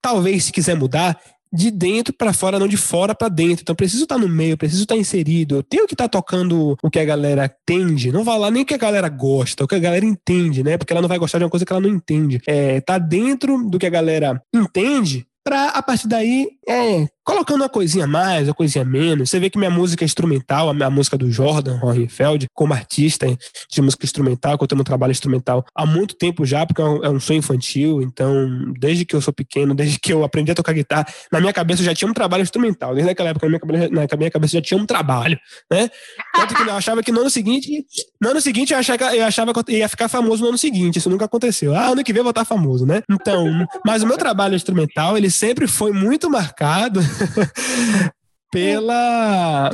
talvez, 0.00 0.44
se 0.44 0.52
quiser 0.52 0.76
mudar, 0.76 1.20
de 1.56 1.70
dentro 1.70 2.14
para 2.14 2.32
fora, 2.32 2.58
não 2.58 2.68
de 2.68 2.76
fora 2.76 3.14
para 3.14 3.28
dentro. 3.28 3.62
Então, 3.62 3.74
preciso 3.74 4.02
estar 4.04 4.16
tá 4.16 4.20
no 4.20 4.28
meio, 4.28 4.56
preciso 4.56 4.82
estar 4.82 4.94
tá 4.94 5.00
inserido. 5.00 5.56
Eu 5.56 5.62
tenho 5.62 5.86
que 5.86 5.94
estar 5.94 6.04
tá 6.04 6.18
tocando 6.18 6.76
o 6.82 6.90
que 6.90 6.98
a 6.98 7.04
galera 7.04 7.52
entende. 7.62 8.12
Não 8.12 8.22
vai 8.22 8.38
lá 8.38 8.50
nem 8.50 8.62
o 8.62 8.66
que 8.66 8.74
a 8.74 8.78
galera 8.78 9.08
gosta, 9.08 9.64
o 9.64 9.68
que 9.68 9.74
a 9.74 9.80
galera 9.80 10.04
entende, 10.04 10.62
né? 10.62 10.76
Porque 10.76 10.92
ela 10.92 11.02
não 11.02 11.08
vai 11.08 11.18
gostar 11.18 11.38
de 11.38 11.44
uma 11.44 11.50
coisa 11.50 11.64
que 11.64 11.72
ela 11.72 11.80
não 11.80 11.88
entende. 11.88 12.40
É, 12.46 12.80
tá 12.80 12.98
dentro 12.98 13.68
do 13.68 13.78
que 13.78 13.86
a 13.86 13.90
galera 13.90 14.40
entende 14.54 15.26
para 15.46 15.68
a 15.68 15.82
partir 15.82 16.08
daí 16.08 16.50
é 16.68 17.06
colocando 17.26 17.62
uma 17.62 17.68
coisinha 17.68 18.04
a 18.04 18.06
mais, 18.06 18.46
uma 18.46 18.54
coisinha 18.54 18.82
a 18.82 18.84
menos. 18.84 19.28
Você 19.28 19.40
vê 19.40 19.50
que 19.50 19.58
minha 19.58 19.70
música 19.70 20.04
é 20.04 20.06
instrumental, 20.06 20.68
a 20.68 20.74
minha 20.74 20.88
música 20.88 21.18
do 21.18 21.28
Jordan 21.28 21.80
Hohenfeld, 21.82 22.46
como 22.54 22.72
artista 22.72 23.26
de 23.68 23.82
música 23.82 24.06
instrumental, 24.06 24.56
que 24.56 24.62
eu 24.62 24.68
tenho 24.68 24.80
um 24.80 24.84
trabalho 24.84 25.10
instrumental 25.10 25.64
há 25.74 25.84
muito 25.84 26.14
tempo 26.14 26.46
já, 26.46 26.64
porque 26.64 26.80
é 26.80 26.84
um, 26.84 27.04
é 27.04 27.10
um 27.10 27.18
sonho 27.18 27.38
infantil. 27.38 28.00
Então, 28.00 28.72
desde 28.78 29.04
que 29.04 29.16
eu 29.16 29.20
sou 29.20 29.34
pequeno, 29.34 29.74
desde 29.74 29.98
que 29.98 30.12
eu 30.12 30.22
aprendi 30.22 30.52
a 30.52 30.54
tocar 30.54 30.72
guitarra, 30.72 31.06
na 31.32 31.40
minha 31.40 31.52
cabeça 31.52 31.82
já 31.82 31.92
tinha 31.92 32.08
um 32.08 32.14
trabalho 32.14 32.42
instrumental. 32.42 32.94
Desde 32.94 33.10
aquela 33.10 33.30
época, 33.30 33.46
na 33.46 33.50
minha 33.50 33.60
cabeça, 33.60 33.88
na 33.88 34.16
minha 34.16 34.30
cabeça 34.30 34.52
já 34.52 34.62
tinha 34.62 34.80
um 34.80 34.86
trabalho, 34.86 35.36
né? 35.68 35.90
Tanto 36.32 36.54
que 36.54 36.62
eu 36.62 36.74
achava 36.74 37.02
que 37.02 37.10
no 37.10 37.22
ano 37.22 37.30
seguinte, 37.30 37.84
no 38.22 38.30
ano 38.30 38.40
seguinte 38.40 38.72
eu 38.72 38.78
achava, 38.78 39.16
eu 39.16 39.24
achava 39.24 39.52
que 39.52 39.72
eu 39.72 39.78
ia 39.78 39.88
ficar 39.88 40.06
famoso 40.06 40.42
no 40.42 40.50
ano 40.50 40.58
seguinte. 40.58 40.98
Isso 41.00 41.10
nunca 41.10 41.24
aconteceu. 41.24 41.74
Ah, 41.74 41.88
ano 41.88 42.04
que 42.04 42.12
vem 42.12 42.20
eu 42.20 42.24
vou 42.24 42.30
estar 42.30 42.44
famoso, 42.44 42.86
né? 42.86 43.02
Então, 43.10 43.66
mas 43.84 44.04
o 44.04 44.06
meu 44.06 44.16
trabalho 44.16 44.54
instrumental, 44.54 45.18
ele 45.18 45.28
sempre 45.28 45.66
foi 45.66 45.90
muito 45.90 46.30
marcado 46.30 46.55
pela 48.50 49.70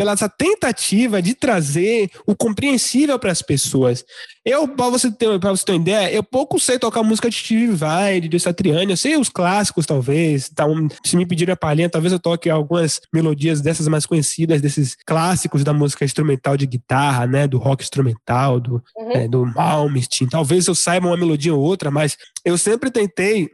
pela 0.00 0.12
essa 0.12 0.30
tentativa 0.30 1.20
de 1.20 1.34
trazer 1.34 2.10
o 2.26 2.34
compreensível 2.34 3.18
para 3.18 3.30
as 3.30 3.42
pessoas. 3.42 4.02
Eu, 4.42 4.66
para 4.66 4.88
você 4.88 5.12
ter, 5.12 5.38
para 5.38 5.50
você 5.50 5.62
ter 5.62 5.72
uma 5.72 5.82
ideia, 5.82 6.10
eu 6.10 6.22
pouco 6.22 6.58
sei 6.58 6.78
tocar 6.78 7.02
música 7.02 7.28
de 7.28 7.36
Steve 7.36 7.72
Vai, 7.72 8.18
de 8.18 8.40
Satriani, 8.40 8.92
eu 8.92 8.96
sei 8.96 9.18
os 9.18 9.28
clássicos 9.28 9.84
talvez, 9.84 10.48
tá 10.48 10.64
um, 10.64 10.88
se 11.04 11.18
me 11.18 11.26
pedirem 11.26 11.52
a 11.52 11.56
palhinha, 11.56 11.90
talvez 11.90 12.14
eu 12.14 12.18
toque 12.18 12.48
algumas 12.48 13.02
melodias 13.12 13.60
dessas 13.60 13.88
mais 13.88 14.06
conhecidas, 14.06 14.62
desses 14.62 14.96
clássicos 15.06 15.62
da 15.62 15.74
música 15.74 16.02
instrumental 16.02 16.56
de 16.56 16.66
guitarra, 16.66 17.26
né, 17.26 17.46
do 17.46 17.58
rock 17.58 17.82
instrumental, 17.82 18.58
do, 18.58 18.82
uhum. 18.96 19.12
é, 19.12 19.28
do 19.28 19.44
Malmsteen, 19.44 20.30
talvez 20.30 20.66
eu 20.66 20.74
saiba 20.74 21.08
uma 21.08 21.16
melodia 21.18 21.54
ou 21.54 21.60
outra, 21.60 21.90
mas 21.90 22.16
eu 22.42 22.56
sempre 22.56 22.90
tentei 22.90 23.50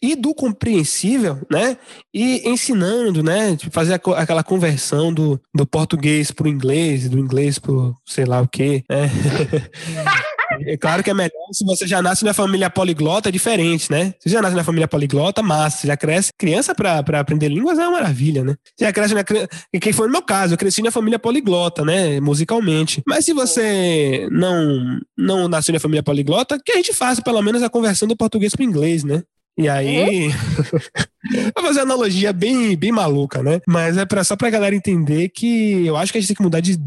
e 0.00 0.14
do 0.14 0.34
compreensível, 0.34 1.38
né? 1.50 1.76
E 2.12 2.48
ensinando, 2.48 3.22
né? 3.22 3.56
Tipo, 3.56 3.72
fazer 3.72 3.94
aquela 3.94 4.42
conversão 4.42 5.12
do, 5.12 5.40
do 5.54 5.66
português 5.66 6.30
para 6.30 6.46
o 6.46 6.50
inglês, 6.50 7.08
do 7.08 7.18
inglês 7.18 7.58
para 7.58 7.72
sei 8.06 8.24
lá 8.24 8.40
o 8.40 8.48
quê. 8.48 8.84
Né? 8.88 9.10
É 10.66 10.76
claro 10.76 11.02
que 11.02 11.10
é 11.10 11.14
melhor 11.14 11.30
se 11.52 11.64
você 11.64 11.86
já 11.86 12.02
nasce 12.02 12.24
na 12.24 12.34
família 12.34 12.70
poliglota, 12.70 13.28
é 13.28 13.32
diferente, 13.32 13.90
né? 13.90 14.14
Se 14.20 14.28
já 14.28 14.40
nasce 14.42 14.56
na 14.56 14.64
família 14.64 14.88
poliglota, 14.88 15.42
massa. 15.42 15.78
Você 15.78 15.86
já 15.86 15.96
cresce. 15.96 16.30
Criança 16.38 16.74
para 16.74 17.20
aprender 17.20 17.48
línguas 17.48 17.78
é 17.78 17.82
uma 17.82 17.92
maravilha, 17.92 18.44
né? 18.44 18.54
Você 18.76 18.84
já 18.84 18.92
cresce 18.92 19.14
na. 19.14 19.24
Quem 19.24 19.92
foi 19.92 20.06
no 20.06 20.12
meu 20.12 20.22
caso, 20.22 20.54
eu 20.54 20.58
cresci 20.58 20.82
na 20.82 20.90
família 20.90 21.18
poliglota, 21.18 21.84
né? 21.84 22.20
Musicalmente. 22.20 23.02
Mas 23.06 23.24
se 23.24 23.32
você 23.32 24.28
não, 24.30 25.00
não 25.16 25.48
nasceu 25.48 25.72
na 25.72 25.80
família 25.80 26.02
poliglota, 26.02 26.58
que 26.64 26.72
a 26.72 26.76
gente 26.76 26.92
faça 26.92 27.22
pelo 27.22 27.42
menos 27.42 27.62
a 27.62 27.70
conversão 27.70 28.08
do 28.08 28.16
português 28.16 28.54
para 28.54 28.64
inglês, 28.64 29.04
né? 29.04 29.22
E 29.58 29.68
aí, 29.68 30.28
vou 31.54 31.64
fazer 31.64 31.80
uma 31.80 31.94
analogia 31.94 32.32
bem, 32.32 32.76
bem 32.76 32.90
maluca, 32.90 33.42
né? 33.42 33.60
Mas 33.66 33.96
é 33.96 34.04
pra, 34.04 34.24
só 34.24 34.34
pra 34.34 34.50
galera 34.50 34.74
entender 34.74 35.28
que 35.28 35.86
eu 35.86 35.96
acho 35.96 36.10
que 36.10 36.18
a 36.18 36.20
gente 36.20 36.28
tem 36.28 36.36
que 36.36 36.42
mudar 36.42 36.60
de 36.60 36.78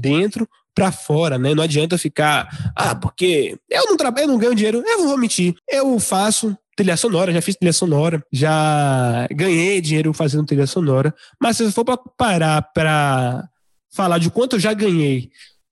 dentro 0.00 0.48
para 0.74 0.92
fora, 0.92 1.38
né? 1.38 1.54
Não 1.54 1.62
adianta 1.62 1.96
ficar, 1.96 2.72
ah, 2.74 2.94
porque 2.94 3.58
eu 3.70 3.84
não 3.86 3.96
trabalho, 3.96 4.24
eu 4.24 4.28
não 4.28 4.38
ganho 4.38 4.54
dinheiro, 4.54 4.82
eu 4.86 4.98
não 4.98 5.08
vou 5.08 5.18
mentir. 5.18 5.54
Eu 5.68 5.98
faço 5.98 6.56
trilha 6.76 6.96
sonora, 6.96 7.32
já 7.32 7.40
fiz 7.40 7.56
trilha 7.56 7.72
sonora, 7.72 8.22
já 8.30 9.26
ganhei 9.30 9.80
dinheiro 9.80 10.12
fazendo 10.12 10.44
trilha 10.44 10.66
sonora, 10.66 11.14
mas 11.40 11.56
se 11.56 11.72
for 11.72 11.84
para 11.84 11.96
parar 11.96 12.62
para 12.74 13.48
falar 13.90 14.18
de 14.18 14.30
quanto 14.30 14.56
eu 14.56 14.60
já 14.60 14.74
ganhei 14.74 15.30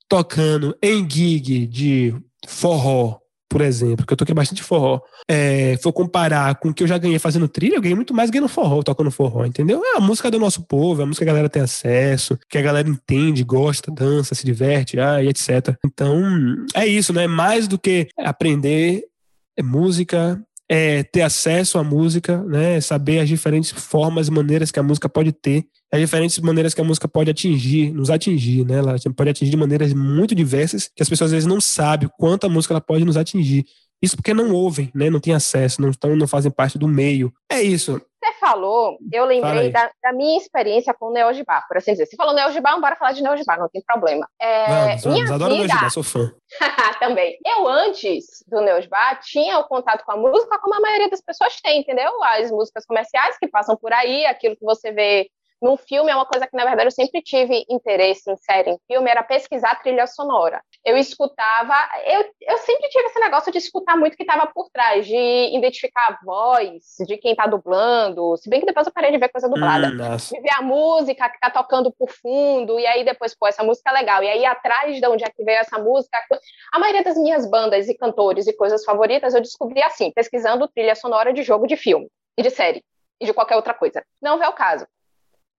tocando 0.08 0.74
em 0.82 1.08
gig 1.08 1.66
de 1.66 2.14
forró, 2.48 3.18
por 3.54 3.60
exemplo, 3.60 4.04
que 4.04 4.12
eu 4.12 4.16
toquei 4.16 4.34
bastante 4.34 4.64
forró, 4.64 5.00
é, 5.30 5.78
for 5.80 5.92
comparar 5.92 6.56
com 6.56 6.70
o 6.70 6.74
que 6.74 6.82
eu 6.82 6.88
já 6.88 6.98
ganhei 6.98 7.20
fazendo 7.20 7.46
trilha, 7.46 7.76
eu 7.76 7.80
ganhei 7.80 7.94
muito 7.94 8.12
mais 8.12 8.28
ganhando 8.28 8.48
forró, 8.48 8.82
tocando 8.82 9.12
forró, 9.12 9.46
entendeu? 9.46 9.80
É 9.84 9.96
a 9.96 10.00
música 10.00 10.28
do 10.28 10.40
nosso 10.40 10.62
povo, 10.62 11.00
é 11.00 11.04
a 11.04 11.06
música 11.06 11.24
que 11.24 11.30
a 11.30 11.32
galera 11.32 11.48
tem 11.48 11.62
acesso, 11.62 12.36
que 12.50 12.58
a 12.58 12.62
galera 12.62 12.88
entende, 12.88 13.44
gosta, 13.44 13.92
dança, 13.92 14.34
se 14.34 14.44
diverte, 14.44 14.98
ah, 14.98 15.22
e 15.22 15.28
etc. 15.28 15.76
Então, 15.86 16.20
é 16.74 16.84
isso, 16.84 17.12
né? 17.12 17.28
Mais 17.28 17.68
do 17.68 17.78
que 17.78 18.08
aprender 18.18 19.04
é 19.56 19.62
música, 19.62 20.42
é 20.68 21.04
ter 21.04 21.22
acesso 21.22 21.78
à 21.78 21.84
música, 21.84 22.42
né? 22.42 22.80
Saber 22.80 23.20
as 23.20 23.28
diferentes 23.28 23.70
formas 23.70 24.26
e 24.26 24.32
maneiras 24.32 24.72
que 24.72 24.80
a 24.80 24.82
música 24.82 25.08
pode 25.08 25.30
ter 25.30 25.64
as 25.94 26.00
diferentes 26.00 26.38
maneiras 26.40 26.74
que 26.74 26.80
a 26.80 26.84
música 26.84 27.06
pode 27.06 27.30
atingir, 27.30 27.92
nos 27.92 28.10
atingir, 28.10 28.66
né? 28.66 28.78
Ela 28.78 28.96
pode 29.16 29.30
atingir 29.30 29.50
de 29.52 29.56
maneiras 29.56 29.94
muito 29.94 30.34
diversas 30.34 30.88
que 30.88 31.02
as 31.02 31.08
pessoas 31.08 31.28
às 31.28 31.32
vezes 31.32 31.46
não 31.46 31.60
sabem 31.60 32.10
quanto 32.18 32.46
a 32.46 32.48
música 32.48 32.74
ela 32.74 32.80
pode 32.80 33.04
nos 33.04 33.16
atingir. 33.16 33.64
Isso 34.02 34.16
porque 34.16 34.34
não 34.34 34.52
ouvem, 34.52 34.90
né? 34.92 35.08
Não 35.08 35.20
têm 35.20 35.34
acesso, 35.34 35.80
não 35.80 35.90
estão, 35.90 36.16
não 36.16 36.26
fazem 36.26 36.50
parte 36.50 36.76
do 36.76 36.88
meio. 36.88 37.32
É 37.48 37.62
isso. 37.62 37.92
Você 37.92 38.32
falou, 38.40 38.98
eu 39.12 39.24
lembrei 39.24 39.70
da, 39.70 39.88
da, 40.02 40.12
minha 40.12 40.36
experiência 40.36 40.92
com 40.92 41.06
o 41.06 41.12
Neogibá, 41.12 41.62
por 41.68 41.76
assim 41.76 41.92
dizer. 41.92 42.06
Você 42.06 42.16
falou 42.16 42.34
Neogibá, 42.34 42.76
bora 42.78 42.96
falar 42.96 43.12
de 43.12 43.22
Neogibá, 43.22 43.56
não 43.56 43.68
tem 43.68 43.82
problema. 43.86 44.28
É, 44.40 44.66
vamos, 44.66 45.02
vamos, 45.04 45.20
minha 45.20 45.34
adoro 45.34 45.54
vida... 45.54 45.66
Neogibá, 45.68 45.90
sou 45.90 46.02
fã. 46.02 46.34
Também. 46.98 47.38
Eu, 47.46 47.68
antes 47.68 48.42
do 48.48 48.60
Neogibá, 48.60 49.14
tinha 49.16 49.58
o 49.60 49.64
contato 49.64 50.04
com 50.04 50.12
a 50.12 50.16
música 50.16 50.58
como 50.58 50.74
a 50.74 50.80
maioria 50.80 51.08
das 51.08 51.20
pessoas 51.20 51.60
tem, 51.62 51.80
entendeu? 51.80 52.10
As 52.24 52.50
músicas 52.50 52.84
comerciais 52.84 53.38
que 53.38 53.46
passam 53.46 53.76
por 53.76 53.92
aí, 53.92 54.26
aquilo 54.26 54.56
que 54.56 54.64
você 54.64 54.90
vê 54.90 55.28
num 55.64 55.78
filme 55.78 56.12
é 56.12 56.14
uma 56.14 56.26
coisa 56.26 56.46
que, 56.46 56.54
na 56.54 56.66
verdade, 56.66 56.88
eu 56.88 56.90
sempre 56.90 57.22
tive 57.22 57.64
interesse 57.70 58.30
em 58.30 58.36
série, 58.36 58.72
em 58.72 58.78
filme, 58.86 59.10
era 59.10 59.22
pesquisar 59.22 59.74
trilha 59.76 60.06
sonora. 60.06 60.62
Eu 60.84 60.94
escutava, 60.98 61.74
eu, 62.04 62.20
eu 62.42 62.58
sempre 62.58 62.86
tive 62.90 63.06
esse 63.06 63.18
negócio 63.18 63.50
de 63.50 63.56
escutar 63.56 63.96
muito 63.96 64.12
o 64.12 64.16
que 64.18 64.24
estava 64.24 64.46
por 64.46 64.68
trás, 64.68 65.06
de 65.06 65.56
identificar 65.56 66.08
a 66.10 66.18
voz 66.22 66.82
de 67.06 67.16
quem 67.16 67.30
está 67.30 67.46
dublando, 67.46 68.36
se 68.36 68.50
bem 68.50 68.60
que 68.60 68.66
depois 68.66 68.86
eu 68.86 68.92
parei 68.92 69.10
de 69.10 69.16
ver 69.16 69.30
coisa 69.30 69.48
dublada. 69.48 69.86
Hum, 69.86 70.16
de 70.16 70.40
ver 70.42 70.54
a 70.54 70.60
música 70.60 71.30
que 71.30 71.36
está 71.36 71.48
tocando 71.48 71.90
por 71.90 72.10
fundo, 72.10 72.78
e 72.78 72.86
aí 72.86 73.02
depois, 73.02 73.34
pô, 73.34 73.46
essa 73.46 73.64
música 73.64 73.88
é 73.88 73.94
legal. 73.94 74.22
E 74.22 74.28
aí 74.28 74.44
atrás 74.44 75.00
de 75.00 75.06
onde 75.08 75.24
é 75.24 75.30
que 75.30 75.42
veio 75.42 75.60
essa 75.60 75.78
música, 75.78 76.18
a 76.74 76.78
maioria 76.78 77.02
das 77.02 77.16
minhas 77.16 77.48
bandas 77.48 77.88
e 77.88 77.96
cantores 77.96 78.46
e 78.46 78.52
coisas 78.52 78.84
favoritas 78.84 79.32
eu 79.32 79.40
descobri 79.40 79.82
assim, 79.82 80.12
pesquisando 80.12 80.68
trilha 80.68 80.94
sonora 80.94 81.32
de 81.32 81.42
jogo 81.42 81.66
de 81.66 81.74
filme 81.74 82.06
e 82.36 82.42
de 82.42 82.50
série 82.50 82.84
e 83.18 83.24
de 83.24 83.32
qualquer 83.32 83.56
outra 83.56 83.72
coisa. 83.72 84.04
Não 84.20 84.42
é 84.42 84.48
o 84.48 84.52
caso. 84.52 84.86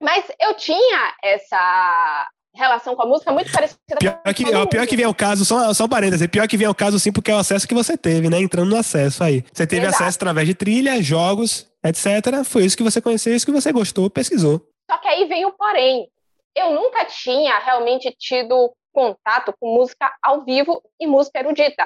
Mas 0.02 0.26
eu 0.40 0.54
tinha 0.56 1.14
essa 1.24 2.28
relação 2.56 2.96
com 2.96 3.04
a 3.04 3.06
música 3.06 3.32
muito 3.32 3.52
parecida 3.52 3.80
pior 4.00 4.22
com 4.24 4.34
que, 4.34 4.56
a 4.56 4.68
Pior 4.68 4.88
que 4.88 4.96
vem 4.96 5.06
o 5.06 5.14
caso, 5.14 5.44
só, 5.44 5.74
só 5.74 5.86
um 5.86 5.90
parênteses, 5.90 6.26
pior 6.28 6.48
que 6.48 6.58
vem 6.58 6.68
o 6.68 6.76
caso 6.76 7.00
sim, 7.00 7.12
porque 7.12 7.30
é 7.30 7.36
o 7.36 7.40
acesso 7.40 7.68
que 7.68 7.74
você 7.74 7.98
teve, 7.98 8.30
né? 8.30 8.40
Entrando 8.40 8.70
no 8.70 8.78
acesso 8.78 9.24
aí. 9.24 9.44
Você 9.52 9.68
teve 9.68 9.86
Exato. 9.86 10.04
acesso 10.04 10.18
através 10.18 10.48
de 10.48 10.56
trilha, 10.56 11.02
jogos, 11.02 11.70
etc. 11.84 12.44
Foi 12.46 12.66
isso 12.66 12.78
que 12.78 12.84
você 12.84 13.02
conheceu, 13.02 13.36
isso 13.36 13.46
que 13.46 13.52
você 13.52 13.72
gostou, 13.72 14.10
pesquisou. 14.10 14.62
Só 14.90 14.98
que 14.98 15.08
aí 15.08 15.26
vem 15.26 15.46
o 15.46 15.52
porém. 15.52 16.08
Eu 16.56 16.72
nunca 16.72 17.04
tinha 17.06 17.60
realmente 17.60 18.14
tido 18.18 18.74
contato 18.94 19.54
com 19.60 19.76
música 19.76 20.10
ao 20.24 20.46
vivo 20.46 20.82
e 21.00 21.06
música 21.06 21.40
erudita. 21.40 21.86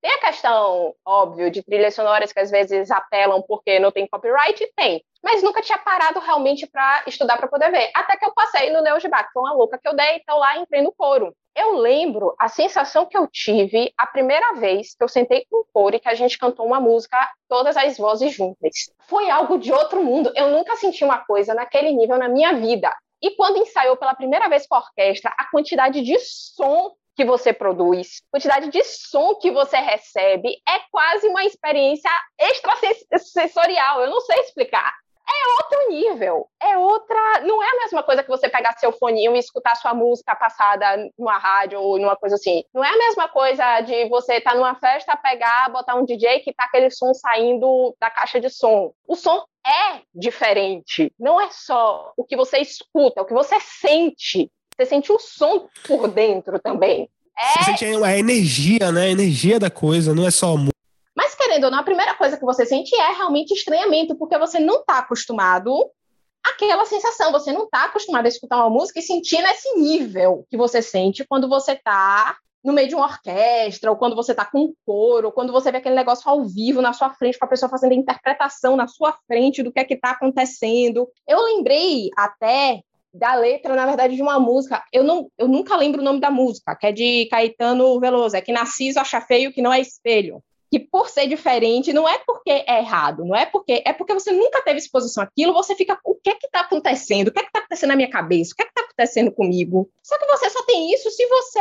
Tem 0.00 0.12
a 0.12 0.20
questão, 0.20 0.94
óbvio, 1.04 1.50
de 1.50 1.62
trilhas 1.62 1.94
sonoras 1.94 2.32
que 2.32 2.38
às 2.38 2.50
vezes 2.50 2.90
apelam 2.90 3.42
porque 3.42 3.80
não 3.80 3.90
tem 3.90 4.06
copyright? 4.06 4.64
Tem. 4.76 5.02
Mas 5.22 5.42
nunca 5.42 5.60
tinha 5.60 5.78
parado 5.78 6.20
realmente 6.20 6.66
para 6.68 7.02
estudar 7.06 7.36
para 7.36 7.48
poder 7.48 7.70
ver. 7.72 7.90
Até 7.94 8.16
que 8.16 8.24
eu 8.24 8.32
passei 8.32 8.70
no 8.70 8.80
Neogibá, 8.80 9.24
que 9.24 9.32
foi 9.32 9.42
uma 9.42 9.54
louca 9.54 9.76
que 9.76 9.88
eu 9.88 9.96
dei, 9.96 10.16
então 10.16 10.38
lá 10.38 10.56
entrei 10.56 10.82
no 10.82 10.92
coro. 10.92 11.34
Eu 11.56 11.76
lembro 11.78 12.32
a 12.38 12.46
sensação 12.46 13.06
que 13.06 13.18
eu 13.18 13.26
tive 13.26 13.92
a 13.98 14.06
primeira 14.06 14.54
vez 14.54 14.94
que 14.94 15.02
eu 15.02 15.08
sentei 15.08 15.44
com 15.50 15.62
o 15.62 15.66
coro 15.72 15.96
e 15.96 16.00
que 16.00 16.08
a 16.08 16.14
gente 16.14 16.38
cantou 16.38 16.64
uma 16.64 16.78
música, 16.78 17.18
todas 17.48 17.76
as 17.76 17.98
vozes 17.98 18.32
juntas. 18.32 18.92
Foi 19.08 19.28
algo 19.28 19.58
de 19.58 19.72
outro 19.72 20.04
mundo. 20.04 20.32
Eu 20.36 20.50
nunca 20.50 20.76
senti 20.76 21.02
uma 21.02 21.18
coisa 21.18 21.54
naquele 21.54 21.90
nível 21.92 22.16
na 22.16 22.28
minha 22.28 22.52
vida. 22.52 22.94
E 23.20 23.32
quando 23.32 23.58
ensaiou 23.58 23.96
pela 23.96 24.14
primeira 24.14 24.48
vez 24.48 24.68
com 24.68 24.76
a 24.76 24.78
orquestra, 24.78 25.34
a 25.36 25.50
quantidade 25.50 26.00
de 26.02 26.16
som 26.20 26.92
que 27.18 27.24
você 27.24 27.52
produz, 27.52 28.22
quantidade 28.30 28.70
de 28.70 28.84
som 28.84 29.34
que 29.34 29.50
você 29.50 29.76
recebe, 29.76 30.50
é 30.68 30.78
quase 30.88 31.26
uma 31.26 31.44
experiência 31.44 32.08
extrasensorial. 32.38 34.02
Eu 34.02 34.08
não 34.08 34.20
sei 34.20 34.38
explicar. 34.38 34.94
É 35.28 35.62
outro 35.62 35.88
nível, 35.90 36.48
é 36.62 36.78
outra. 36.78 37.40
Não 37.42 37.60
é 37.60 37.68
a 37.68 37.78
mesma 37.78 38.04
coisa 38.04 38.22
que 38.22 38.28
você 38.28 38.48
pegar 38.48 38.78
seu 38.78 38.92
foninho 38.92 39.34
e 39.34 39.38
escutar 39.40 39.74
sua 39.74 39.92
música 39.92 40.34
passada 40.36 41.10
numa 41.18 41.36
rádio 41.38 41.80
ou 41.80 41.98
numa 41.98 42.14
coisa 42.14 42.36
assim. 42.36 42.62
Não 42.72 42.84
é 42.84 42.88
a 42.88 42.96
mesma 42.96 43.28
coisa 43.28 43.80
de 43.80 44.08
você 44.08 44.34
estar 44.34 44.52
tá 44.52 44.56
numa 44.56 44.76
festa, 44.76 45.16
pegar, 45.16 45.70
botar 45.70 45.96
um 45.96 46.04
DJ 46.04 46.38
que 46.38 46.54
tá 46.54 46.64
aquele 46.66 46.88
som 46.88 47.12
saindo 47.12 47.96
da 48.00 48.10
caixa 48.10 48.40
de 48.40 48.48
som. 48.48 48.92
O 49.08 49.16
som 49.16 49.44
é 49.66 50.02
diferente. 50.14 51.12
Não 51.18 51.40
é 51.40 51.50
só 51.50 52.12
o 52.16 52.24
que 52.24 52.36
você 52.36 52.58
escuta, 52.58 53.20
é 53.20 53.22
o 53.22 53.26
que 53.26 53.34
você 53.34 53.58
sente. 53.60 54.48
Você 54.78 54.86
sente 54.86 55.10
o 55.10 55.18
som 55.18 55.68
por 55.86 56.06
dentro 56.06 56.60
também. 56.60 57.10
É... 57.36 57.64
Você 57.64 57.64
sente 57.64 57.84
a 57.84 58.16
energia, 58.16 58.92
né? 58.92 59.06
A 59.06 59.08
energia 59.08 59.58
da 59.58 59.68
coisa, 59.68 60.14
não 60.14 60.26
é 60.26 60.30
só 60.30 60.56
música. 60.56 60.72
Mas, 61.16 61.34
querendo 61.34 61.64
ou 61.64 61.70
não, 61.70 61.80
a 61.80 61.84
primeira 61.84 62.14
coisa 62.14 62.36
que 62.36 62.44
você 62.44 62.64
sente 62.64 62.94
é 62.94 63.12
realmente 63.12 63.52
estranhamento, 63.52 64.16
porque 64.16 64.38
você 64.38 64.60
não 64.60 64.76
está 64.76 64.98
acostumado 64.98 65.72
àquela 66.46 66.84
sensação, 66.84 67.32
você 67.32 67.52
não 67.52 67.64
está 67.64 67.86
acostumado 67.86 68.26
a 68.26 68.28
escutar 68.28 68.58
uma 68.58 68.70
música 68.70 69.00
e 69.00 69.02
sentir 69.02 69.42
nesse 69.42 69.74
nível 69.74 70.46
que 70.48 70.56
você 70.56 70.80
sente 70.80 71.26
quando 71.28 71.48
você 71.48 71.72
está 71.72 72.36
no 72.64 72.72
meio 72.72 72.88
de 72.88 72.94
uma 72.94 73.06
orquestra, 73.06 73.90
ou 73.90 73.96
quando 73.96 74.14
você 74.14 74.32
está 74.32 74.44
com 74.44 74.60
um 74.60 74.74
coro, 74.86 75.26
ou 75.26 75.32
quando 75.32 75.52
você 75.52 75.72
vê 75.72 75.78
aquele 75.78 75.94
negócio 75.94 76.28
ao 76.28 76.44
vivo 76.44 76.80
na 76.80 76.92
sua 76.92 77.10
frente, 77.10 77.38
com 77.38 77.44
a 77.44 77.48
pessoa 77.48 77.68
fazendo 77.68 77.92
a 77.92 77.96
interpretação 77.96 78.76
na 78.76 78.86
sua 78.86 79.12
frente 79.26 79.62
do 79.62 79.72
que 79.72 79.80
é 79.80 79.84
que 79.84 79.94
está 79.94 80.10
acontecendo. 80.10 81.08
Eu 81.26 81.42
lembrei 81.42 82.10
até 82.16 82.82
da 83.12 83.34
letra, 83.34 83.74
na 83.74 83.86
verdade, 83.86 84.16
de 84.16 84.22
uma 84.22 84.38
música. 84.38 84.82
Eu, 84.92 85.02
não, 85.04 85.30
eu 85.38 85.48
nunca 85.48 85.76
lembro 85.76 86.00
o 86.00 86.04
nome 86.04 86.20
da 86.20 86.30
música, 86.30 86.76
que 86.76 86.86
é 86.86 86.92
de 86.92 87.26
Caetano 87.30 87.98
Veloso, 88.00 88.36
é 88.36 88.40
que 88.40 88.52
Narciso 88.52 89.00
acha 89.00 89.20
feio 89.20 89.52
que 89.52 89.62
não 89.62 89.72
é 89.72 89.80
espelho. 89.80 90.42
Que 90.70 90.78
por 90.78 91.08
ser 91.08 91.26
diferente, 91.26 91.94
não 91.94 92.06
é 92.06 92.18
porque 92.18 92.50
é 92.50 92.78
errado, 92.78 93.24
não 93.24 93.34
é 93.34 93.46
porque 93.46 93.82
é 93.86 93.92
porque 93.92 94.12
você 94.12 94.30
nunca 94.32 94.62
teve 94.62 94.78
exposição 94.78 95.22
àquilo, 95.22 95.54
você 95.54 95.74
fica, 95.74 95.98
o 96.04 96.14
que 96.14 96.28
é 96.28 96.34
que 96.34 96.46
está 96.46 96.60
acontecendo? 96.60 97.28
O 97.28 97.32
que 97.32 97.38
é 97.38 97.42
que 97.42 97.48
está 97.48 97.60
acontecendo 97.60 97.88
na 97.88 97.96
minha 97.96 98.10
cabeça? 98.10 98.52
O 98.52 98.56
que 98.56 98.62
é 98.62 98.64
que 98.66 98.72
está 98.72 98.82
acontecendo 98.82 99.32
comigo? 99.32 99.88
Só 100.02 100.18
que 100.18 100.26
você 100.26 100.50
só 100.50 100.62
tem 100.64 100.92
isso 100.92 101.10
se 101.10 101.26
você 101.26 101.60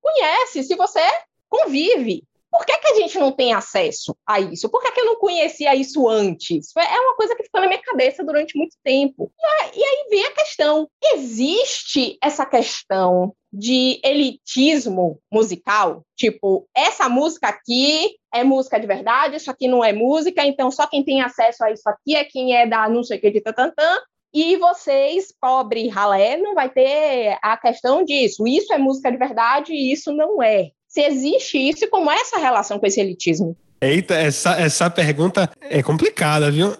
conhece, 0.00 0.62
se 0.62 0.76
você 0.76 1.00
convive. 1.48 2.22
Por 2.54 2.64
que, 2.64 2.78
que 2.78 2.86
a 2.86 2.94
gente 2.94 3.18
não 3.18 3.32
tem 3.32 3.52
acesso 3.52 4.16
a 4.24 4.38
isso? 4.38 4.68
Por 4.68 4.80
que, 4.80 4.92
que 4.92 5.00
eu 5.00 5.06
não 5.06 5.16
conhecia 5.16 5.74
isso 5.74 6.08
antes? 6.08 6.68
É 6.76 7.00
uma 7.00 7.16
coisa 7.16 7.34
que 7.34 7.42
ficou 7.42 7.60
na 7.60 7.66
minha 7.66 7.82
cabeça 7.82 8.22
durante 8.22 8.56
muito 8.56 8.76
tempo. 8.84 9.32
E 9.74 9.84
aí 9.84 10.06
vem 10.08 10.24
a 10.24 10.30
questão: 10.30 10.88
existe 11.14 12.16
essa 12.22 12.46
questão 12.46 13.34
de 13.52 14.00
elitismo 14.04 15.18
musical? 15.32 16.04
Tipo, 16.14 16.68
essa 16.76 17.08
música 17.08 17.48
aqui 17.48 18.14
é 18.32 18.44
música 18.44 18.78
de 18.78 18.86
verdade, 18.86 19.34
isso 19.34 19.50
aqui 19.50 19.66
não 19.66 19.82
é 19.82 19.92
música, 19.92 20.46
então 20.46 20.70
só 20.70 20.86
quem 20.86 21.04
tem 21.04 21.22
acesso 21.22 21.64
a 21.64 21.72
isso 21.72 21.88
aqui 21.88 22.14
é 22.14 22.22
quem 22.22 22.56
é 22.56 22.68
da 22.68 22.88
não 22.88 23.02
sei 23.02 23.18
o 23.18 23.20
que 23.20 23.32
de 23.32 23.40
tantantã, 23.40 24.00
e 24.32 24.56
vocês, 24.56 25.32
pobre 25.40 25.88
ralé, 25.88 26.36
não 26.36 26.54
vai 26.54 26.68
ter 26.68 27.36
a 27.42 27.56
questão 27.56 28.04
disso. 28.04 28.46
Isso 28.46 28.72
é 28.72 28.78
música 28.78 29.10
de 29.10 29.16
verdade 29.16 29.72
e 29.72 29.92
isso 29.92 30.12
não 30.12 30.40
é 30.40 30.70
se 30.94 31.00
existe 31.00 31.58
isso 31.58 31.84
e 31.84 31.88
como 31.88 32.08
é 32.08 32.14
essa 32.14 32.38
relação 32.38 32.78
com 32.78 32.86
esse 32.86 33.00
elitismo. 33.00 33.56
Eita, 33.80 34.14
essa, 34.14 34.52
essa 34.52 34.88
pergunta 34.88 35.50
é 35.60 35.82
complicada, 35.82 36.52
viu? 36.52 36.72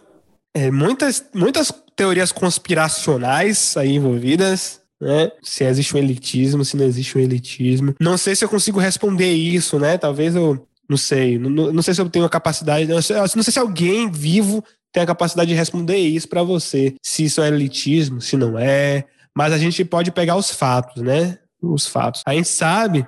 É, 0.55 0.71
muitas, 0.71 1.25
muitas 1.35 1.73
teorias 1.97 2.31
conspiracionais 2.31 3.77
aí 3.77 3.97
envolvidas, 3.97 4.81
né? 5.01 5.33
Se 5.43 5.65
existe 5.65 5.97
um 5.97 5.99
elitismo, 5.99 6.65
se 6.65 6.77
não 6.77 6.85
existe 6.85 7.19
um 7.19 7.21
elitismo. 7.21 7.97
Não 8.01 8.17
sei 8.17 8.37
se 8.37 8.45
eu 8.45 8.49
consigo 8.49 8.79
responder 8.79 9.33
isso, 9.33 9.81
né? 9.81 9.99
Talvez 9.99 10.37
eu. 10.37 10.65
Não 10.89 10.97
sei. 10.97 11.37
Não, 11.37 11.51
não 11.51 11.83
sei 11.83 11.95
se 11.95 12.01
eu 12.01 12.09
tenho 12.09 12.25
a 12.25 12.31
capacidade. 12.31 12.87
Não 12.87 13.03
sei, 13.03 13.17
não 13.17 13.43
sei 13.43 13.53
se 13.53 13.59
alguém 13.59 14.09
vivo 14.09 14.63
tem 14.93 15.03
a 15.03 15.07
capacidade 15.07 15.49
de 15.49 15.57
responder 15.57 15.97
isso 15.97 16.29
para 16.29 16.45
você. 16.45 16.95
Se 17.03 17.25
isso 17.25 17.43
é 17.43 17.49
elitismo, 17.49 18.21
se 18.21 18.37
não 18.37 18.57
é. 18.57 19.05
Mas 19.37 19.53
a 19.53 19.59
gente 19.59 19.85
pode 19.85 20.13
pegar 20.13 20.37
os 20.37 20.53
fatos, 20.53 21.03
né? 21.03 21.39
Os 21.61 21.89
fatos. 21.89 22.23
A 22.25 22.33
gente 22.33 22.47
sabe 22.49 23.05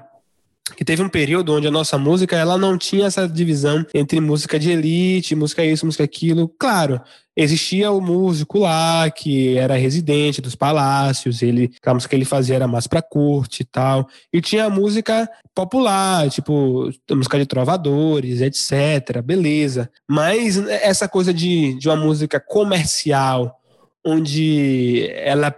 que 0.77 0.85
teve 0.85 1.03
um 1.03 1.09
período 1.09 1.55
onde 1.55 1.66
a 1.66 1.70
nossa 1.70 1.97
música 1.97 2.36
ela 2.36 2.59
não 2.59 2.77
tinha 2.77 3.07
essa 3.07 3.27
divisão 3.27 3.85
entre 3.94 4.20
música 4.20 4.59
de 4.59 4.70
elite, 4.70 5.35
música 5.35 5.65
isso, 5.65 5.86
música 5.86 6.05
aquilo. 6.05 6.48
Claro, 6.59 7.01
existia 7.35 7.90
o 7.90 8.01
músico 8.01 8.59
lá 8.59 9.11
que 9.11 9.57
era 9.57 9.74
residente 9.77 10.43
dos 10.43 10.55
palácios, 10.55 11.43
ele 11.43 11.73
a 11.85 11.94
música 11.94 12.11
que 12.11 12.16
ele 12.16 12.24
fazia 12.24 12.57
era 12.57 12.69
mais 12.69 12.86
para 12.86 13.01
corte 13.01 13.61
e 13.61 13.65
tal. 13.65 14.07
E 14.31 14.40
tinha 14.40 14.66
a 14.66 14.70
música 14.70 15.28
popular, 15.55 16.28
tipo 16.28 16.90
música 17.11 17.39
de 17.39 17.47
trovadores, 17.47 18.43
etc. 18.43 19.23
Beleza. 19.24 19.90
Mas 20.07 20.59
essa 20.69 21.09
coisa 21.09 21.32
de, 21.32 21.74
de 21.78 21.89
uma 21.89 21.97
música 21.97 22.39
comercial, 22.39 23.59
onde 24.05 25.09
ela 25.15 25.55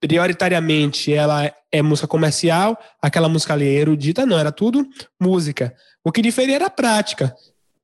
prioritariamente 0.00 1.12
ela 1.12 1.50
é 1.74 1.82
música 1.82 2.06
comercial, 2.06 2.78
aquela 3.02 3.28
música 3.28 3.52
ali 3.52 3.66
erudita, 3.66 4.24
não, 4.24 4.38
era 4.38 4.52
tudo 4.52 4.86
música. 5.20 5.74
O 6.04 6.12
que 6.12 6.22
diferia 6.22 6.54
era 6.54 6.66
a 6.66 6.70
prática. 6.70 7.34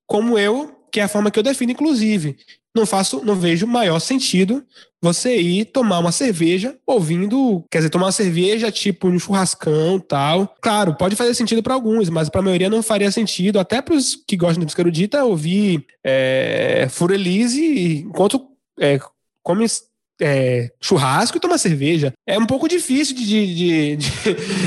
Como 0.06 0.38
eu, 0.38 0.86
que 0.92 1.00
é 1.00 1.02
a 1.02 1.08
forma 1.08 1.28
que 1.28 1.36
eu 1.36 1.42
defino, 1.42 1.72
inclusive. 1.72 2.36
Não 2.72 2.86
faço, 2.86 3.24
não 3.24 3.34
vejo 3.34 3.66
maior 3.66 3.98
sentido 3.98 4.64
você 5.02 5.36
ir 5.40 5.64
tomar 5.64 5.98
uma 5.98 6.12
cerveja 6.12 6.78
ouvindo, 6.86 7.64
quer 7.68 7.78
dizer, 7.78 7.90
tomar 7.90 8.06
uma 8.06 8.12
cerveja 8.12 8.70
tipo 8.70 9.08
um 9.08 9.18
churrascão 9.18 9.98
tal. 9.98 10.54
Claro, 10.60 10.94
pode 10.94 11.16
fazer 11.16 11.34
sentido 11.34 11.60
para 11.60 11.74
alguns, 11.74 12.08
mas 12.08 12.28
para 12.28 12.40
a 12.40 12.44
maioria 12.44 12.70
não 12.70 12.84
faria 12.84 13.10
sentido, 13.10 13.58
até 13.58 13.82
para 13.82 13.96
os 13.96 14.14
que 14.14 14.36
gostam 14.36 14.60
de 14.60 14.66
música 14.66 14.82
erudita, 14.82 15.24
ouvir 15.24 15.84
é, 16.04 16.86
Furelise 16.88 18.04
enquanto 18.06 18.46
é, 18.78 19.00
come 19.42 19.66
é, 20.20 20.70
churrasco 20.80 21.36
e 21.36 21.40
tomar 21.40 21.58
cerveja. 21.58 22.12
É 22.26 22.38
um 22.38 22.46
pouco 22.46 22.68
difícil 22.68 23.16
de, 23.16 23.24
de, 23.24 23.96
de, 23.96 24.08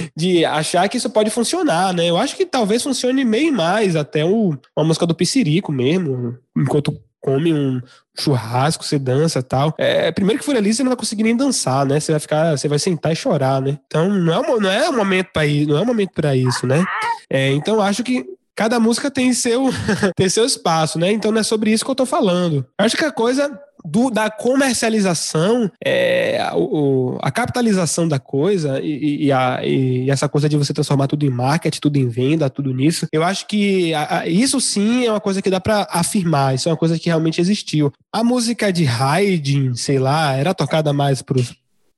de, 0.16 0.46
achar 0.46 0.88
que 0.90 0.98
isso 0.98 1.10
pode 1.10 1.30
funcionar, 1.30 1.94
né? 1.94 2.10
Eu 2.10 2.18
acho 2.18 2.36
que 2.36 2.46
talvez 2.46 2.84
funcione 2.84 3.24
meio 3.24 3.54
mais 3.54 3.96
até 3.96 4.26
o, 4.26 4.58
uma 4.76 4.86
música 4.86 5.06
do 5.06 5.16
Piscirico 5.16 5.72
mesmo, 5.72 6.38
enquanto 6.58 7.00
come 7.22 7.54
um 7.54 7.82
churrasco, 8.20 8.84
você 8.84 9.00
dança 9.00 9.42
tal. 9.42 9.74
É, 9.78 10.12
primeiro 10.12 10.40
que 10.40 10.46
for 10.46 10.56
ali, 10.56 10.74
você 10.74 10.84
não 10.84 10.90
vai 10.90 10.98
conseguir 10.98 11.24
nem 11.24 11.36
dançar, 11.36 11.86
né? 11.86 12.00
Você 12.00 12.12
vai 12.12 12.20
ficar, 12.20 12.58
você 12.58 12.68
vai 12.68 12.78
sentar 12.78 13.14
e 13.14 13.16
chorar, 13.16 13.62
né? 13.62 13.80
Então 13.88 14.10
não 14.10 14.34
é, 14.34 14.60
não 14.60 14.72
é 14.72 14.90
um 14.90 14.98
momento 14.98 15.30
para 15.32 15.46
isso, 15.46 15.70
não 15.70 15.78
é 15.78 15.82
um 15.82 15.86
momento 15.86 16.12
para 16.14 16.36
isso, 16.36 16.68
né? 16.68 16.84
É, 17.30 17.52
então 17.52 17.82
acho 17.82 18.04
que 18.04 18.26
cada 18.56 18.80
música 18.80 19.10
tem 19.10 19.34
seu, 19.34 19.70
tem 20.16 20.28
seu 20.28 20.46
espaço, 20.46 21.00
né? 21.00 21.12
Então 21.12 21.32
não 21.32 21.40
é 21.40 21.44
sobre 21.44 21.72
isso 21.72 21.86
que 21.86 21.92
eu 21.92 21.96
tô 21.96 22.06
falando. 22.06 22.66
Acho 22.78 22.98
que 22.98 23.06
a 23.06 23.12
coisa 23.12 23.58
do, 23.84 24.10
da 24.10 24.30
comercialização, 24.30 25.70
é, 25.84 26.50
o, 26.54 27.18
a 27.22 27.32
capitalização 27.32 28.08
da 28.08 28.20
coisa 28.20 28.80
e, 28.82 29.26
e, 29.26 29.32
a, 29.32 29.60
e, 29.64 30.10
essa 30.10 30.30
coisa 30.30 30.48
de 30.48 30.58
você 30.58 30.74
transformar 30.74 31.08
tudo 31.08 31.26
em 31.26 31.30
marketing, 31.30 31.80
tudo 31.80 31.98
em 31.98 32.08
venda, 32.08 32.50
tudo 32.50 32.74
nisso, 32.74 33.08
eu 33.12 33.24
acho 33.24 33.48
que 33.48 33.94
a, 33.94 34.20
a, 34.20 34.28
isso 34.28 34.60
sim 34.62 35.06
é 35.06 35.12
uma 35.12 35.20
coisa 35.20 35.42
que 35.42 35.50
dá 35.50 35.60
para 35.60 35.88
afirmar, 35.92 36.56
isso 36.56 36.70
é 36.70 36.72
uma 36.72 36.78
coisa 36.78 36.98
que 36.98 37.08
realmente 37.08 37.42
existiu. 37.42 37.92
A 38.12 38.24
música 38.24 38.72
de 38.72 38.86
Haydn, 38.86 39.76
sei 39.76 40.00
lá, 40.00 40.36
era 40.36 40.54
tocada 40.54 40.94
mais 40.94 41.22
pros, 41.22 41.54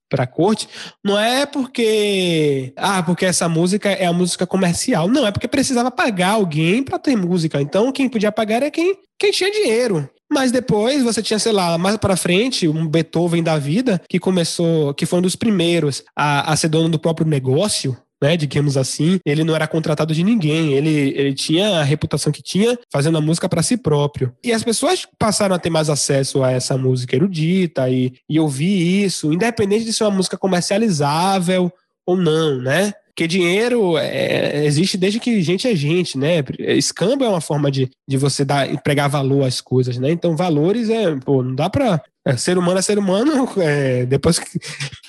para 0.10 0.28
corte, 0.28 0.68
não 1.04 1.20
é 1.20 1.46
porque 1.46 2.74
ah, 2.78 3.02
porque 3.04 3.26
essa 3.26 3.50
música 3.50 3.90
é 3.90 4.06
a 4.06 4.14
música 4.14 4.46
comercial. 4.46 5.08
Não, 5.08 5.26
é 5.26 5.32
porque 5.32 5.48
precisava 5.48 5.90
pagar 5.92 6.32
alguém 6.32 6.84
para 6.84 7.00
ter 7.00 7.16
música. 7.16 7.62
Então 7.62 7.92
quem 7.92 8.08
podia 8.10 8.32
pagar 8.32 8.58
era 8.58 8.72
quem 8.72 8.98
quem 9.18 9.32
tinha 9.32 9.52
dinheiro. 9.52 10.10
Mas 10.32 10.52
depois 10.52 11.04
você 11.04 11.22
tinha, 11.22 11.38
sei 11.38 11.52
lá, 11.52 11.78
mais 11.78 11.98
para 11.98 12.18
frente, 12.18 12.68
um 12.68 12.88
Beethoven 12.88 13.44
da 13.44 13.58
vida, 13.58 14.02
que 14.10 14.20
começou, 14.20 14.94
que 14.94 15.06
foi 15.06 15.20
um 15.20 15.22
dos 15.22 15.36
primeiros 15.36 16.04
a, 16.16 16.52
a 16.52 16.56
ser 16.56 16.68
dono 16.68 16.90
do 16.90 17.00
próprio 17.00 17.28
negócio, 17.28 17.96
né, 18.26 18.36
digamos 18.36 18.76
assim, 18.76 19.20
ele 19.24 19.44
não 19.44 19.56
era 19.56 19.68
contratado 19.68 20.12
de 20.12 20.24
ninguém, 20.24 20.74
ele, 20.74 21.14
ele 21.16 21.34
tinha 21.34 21.80
a 21.80 21.84
reputação 21.84 22.32
que 22.32 22.42
tinha 22.42 22.78
fazendo 22.92 23.20
a 23.20 23.22
música 23.22 23.48
para 23.48 23.62
si 23.62 23.78
próprio. 23.78 24.34
E 24.44 24.52
as 24.52 24.64
pessoas 24.64 25.08
passaram 25.20 25.56
a 25.56 25.60
ter 25.60 25.70
mais 25.70 25.92
acesso 25.92 26.44
a 26.44 26.52
essa 26.52 26.76
música 26.76 27.16
erudita 27.16 27.88
e, 27.88 28.14
e 28.28 28.40
ouvir 28.40 29.06
isso, 29.06 29.32
independente 29.32 29.86
de 29.86 29.94
ser 29.94 30.06
uma 30.06 30.12
música 30.18 30.38
comercializável 30.38 31.72
ou 32.04 32.18
não, 32.18 32.60
né? 32.60 32.94
Porque 33.10 33.28
dinheiro 33.28 33.98
é, 33.98 34.66
existe 34.66 34.98
desde 34.98 35.20
que 35.20 35.42
gente 35.42 35.68
é 35.68 35.76
gente, 35.76 36.18
né? 36.18 36.44
Escambo 36.60 37.24
é 37.24 37.30
uma 37.30 37.40
forma 37.40 37.72
de, 37.72 37.90
de 38.08 38.18
você 38.18 38.44
dar, 38.44 38.70
empregar 38.70 39.08
valor 39.08 39.46
às 39.46 39.62
coisas, 39.62 39.98
né? 39.98 40.12
Então, 40.12 40.36
valores 40.36 40.90
é, 40.90 41.16
pô, 41.18 41.42
não 41.44 41.56
dá 41.56 41.70
pra. 41.70 42.02
É, 42.28 42.36
ser 42.36 42.58
humano 42.58 42.80
é 42.80 42.82
ser 42.82 42.98
humano, 42.98 43.48
é, 43.62 44.06
depois 44.06 44.40
que. 44.40 44.60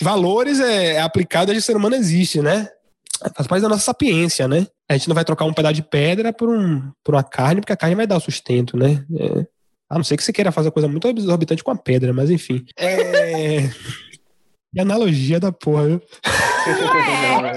Valores 0.01 0.60
é, 0.60 0.94
é 0.94 1.01
aplicado 1.01 1.47
desde 1.47 1.62
que 1.62 1.66
ser 1.66 1.76
humano 1.76 1.97
existe, 1.97 2.40
né? 2.40 2.68
Faz 3.34 3.47
parte 3.47 3.62
da 3.62 3.68
nossa 3.68 3.82
sapiência, 3.82 4.47
né? 4.47 4.66
A 4.88 4.94
gente 4.97 5.09
não 5.09 5.14
vai 5.14 5.24
trocar 5.24 5.44
um 5.44 5.52
pedaço 5.52 5.74
de 5.74 5.82
pedra 5.82 6.32
por, 6.32 6.48
um, 6.48 6.90
por 7.02 7.14
uma 7.14 7.22
carne, 7.24 7.60
porque 7.60 7.72
a 7.72 7.76
carne 7.76 7.97
vai 7.97 8.06
dar 8.06 8.16
o 8.16 8.20
sustento, 8.20 8.76
né? 8.76 9.05
É, 9.18 9.47
a 9.88 9.97
não 9.97 10.05
ser 10.05 10.16
que 10.16 10.22
você 10.22 10.32
queira 10.32 10.52
fazer 10.52 10.70
coisa 10.70 10.88
muito 10.88 11.09
exorbitante 11.09 11.64
com 11.64 11.70
a 11.70 11.76
pedra, 11.76 12.12
mas 12.12 12.30
enfim. 12.30 12.64
É. 12.76 13.68
Que 14.74 14.80
analogia 14.80 15.40
da 15.40 15.51
porra, 15.51 15.86
viu? 15.86 16.02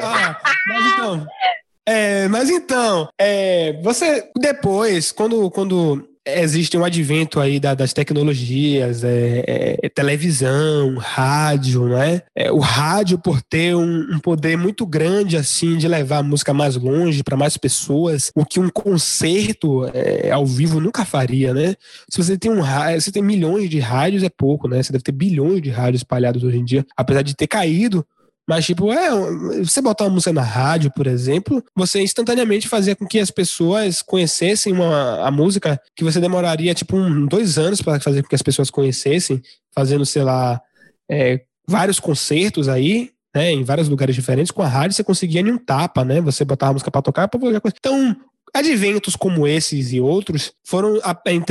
ah, 0.01 0.39
mas 0.67 0.85
então. 0.85 1.27
É, 1.85 2.27
mas 2.29 2.49
então, 2.49 3.09
é, 3.19 3.73
você 3.81 4.29
depois, 4.37 5.11
quando, 5.11 5.51
quando 5.51 6.07
existe 6.25 6.77
um 6.77 6.83
advento 6.83 7.39
aí 7.39 7.59
da, 7.59 7.73
das 7.73 7.93
tecnologias, 7.93 9.03
é, 9.03 9.77
é, 9.81 9.89
televisão, 9.89 10.95
rádio, 10.97 11.87
né? 11.87 12.21
É, 12.35 12.51
o 12.51 12.59
rádio, 12.59 13.17
por 13.17 13.41
ter 13.41 13.75
um, 13.75 14.15
um, 14.15 14.19
poder 14.19 14.57
muito 14.57 14.85
grande, 14.85 15.37
assim, 15.37 15.77
de 15.77 15.87
levar 15.87 16.17
a 16.17 16.23
música 16.23 16.53
mais 16.53 16.75
longe, 16.75 17.23
para 17.23 17.37
mais 17.37 17.57
pessoas, 17.57 18.31
o 18.35 18.45
que 18.45 18.59
um 18.59 18.69
concerto 18.69 19.89
é, 19.93 20.31
ao 20.31 20.45
vivo 20.45 20.79
nunca 20.79 21.05
faria, 21.05 21.53
né? 21.53 21.75
Se 22.09 22.21
você 22.21 22.37
tem 22.37 22.51
um 22.51 22.59
você 22.95 23.11
tem 23.11 23.23
milhões 23.23 23.69
de 23.69 23.79
rádios, 23.79 24.23
é 24.23 24.29
pouco, 24.29 24.67
né? 24.67 24.81
Você 24.81 24.91
deve 24.91 25.03
ter 25.03 25.11
bilhões 25.11 25.61
de 25.61 25.69
rádios 25.69 26.01
espalhados 26.01 26.43
hoje 26.43 26.57
em 26.57 26.65
dia, 26.65 26.85
apesar 26.95 27.21
de 27.21 27.35
ter 27.35 27.47
caído 27.47 28.05
mas, 28.49 28.65
tipo, 28.65 28.91
é, 28.91 29.11
você 29.59 29.79
botar 29.79 30.05
uma 30.05 30.15
música 30.15 30.33
na 30.33 30.41
rádio, 30.41 30.91
por 30.95 31.05
exemplo, 31.05 31.63
você 31.75 32.01
instantaneamente 32.01 32.67
fazia 32.67 32.95
com 32.95 33.05
que 33.05 33.19
as 33.19 33.29
pessoas 33.29 34.01
conhecessem 34.01 34.73
uma, 34.73 35.23
a 35.23 35.29
música 35.29 35.79
que 35.95 36.03
você 36.03 36.19
demoraria, 36.19 36.73
tipo, 36.73 36.97
um, 36.97 37.27
dois 37.27 37.59
anos 37.59 37.79
para 37.79 37.99
fazer 37.99 38.23
com 38.23 38.29
que 38.29 38.33
as 38.33 38.41
pessoas 38.41 38.71
conhecessem, 38.71 39.39
fazendo, 39.71 40.03
sei 40.03 40.23
lá, 40.23 40.59
é, 41.07 41.41
vários 41.67 41.99
concertos 41.99 42.67
aí, 42.67 43.11
né, 43.35 43.51
em 43.51 43.63
vários 43.63 43.87
lugares 43.87 44.15
diferentes. 44.15 44.51
Com 44.51 44.63
a 44.63 44.67
rádio 44.67 44.95
você 44.95 45.03
conseguia 45.03 45.41
em 45.41 45.51
um 45.51 45.57
tapa, 45.59 46.03
né? 46.03 46.19
Você 46.19 46.43
botava 46.43 46.71
a 46.71 46.73
música 46.73 46.89
para 46.89 47.03
tocar 47.03 47.27
para 47.27 47.39
coisa. 47.39 47.77
Então, 47.77 48.17
adventos 48.51 49.15
como 49.15 49.45
esses 49.45 49.93
e 49.93 50.01
outros 50.01 50.53
foram 50.65 50.99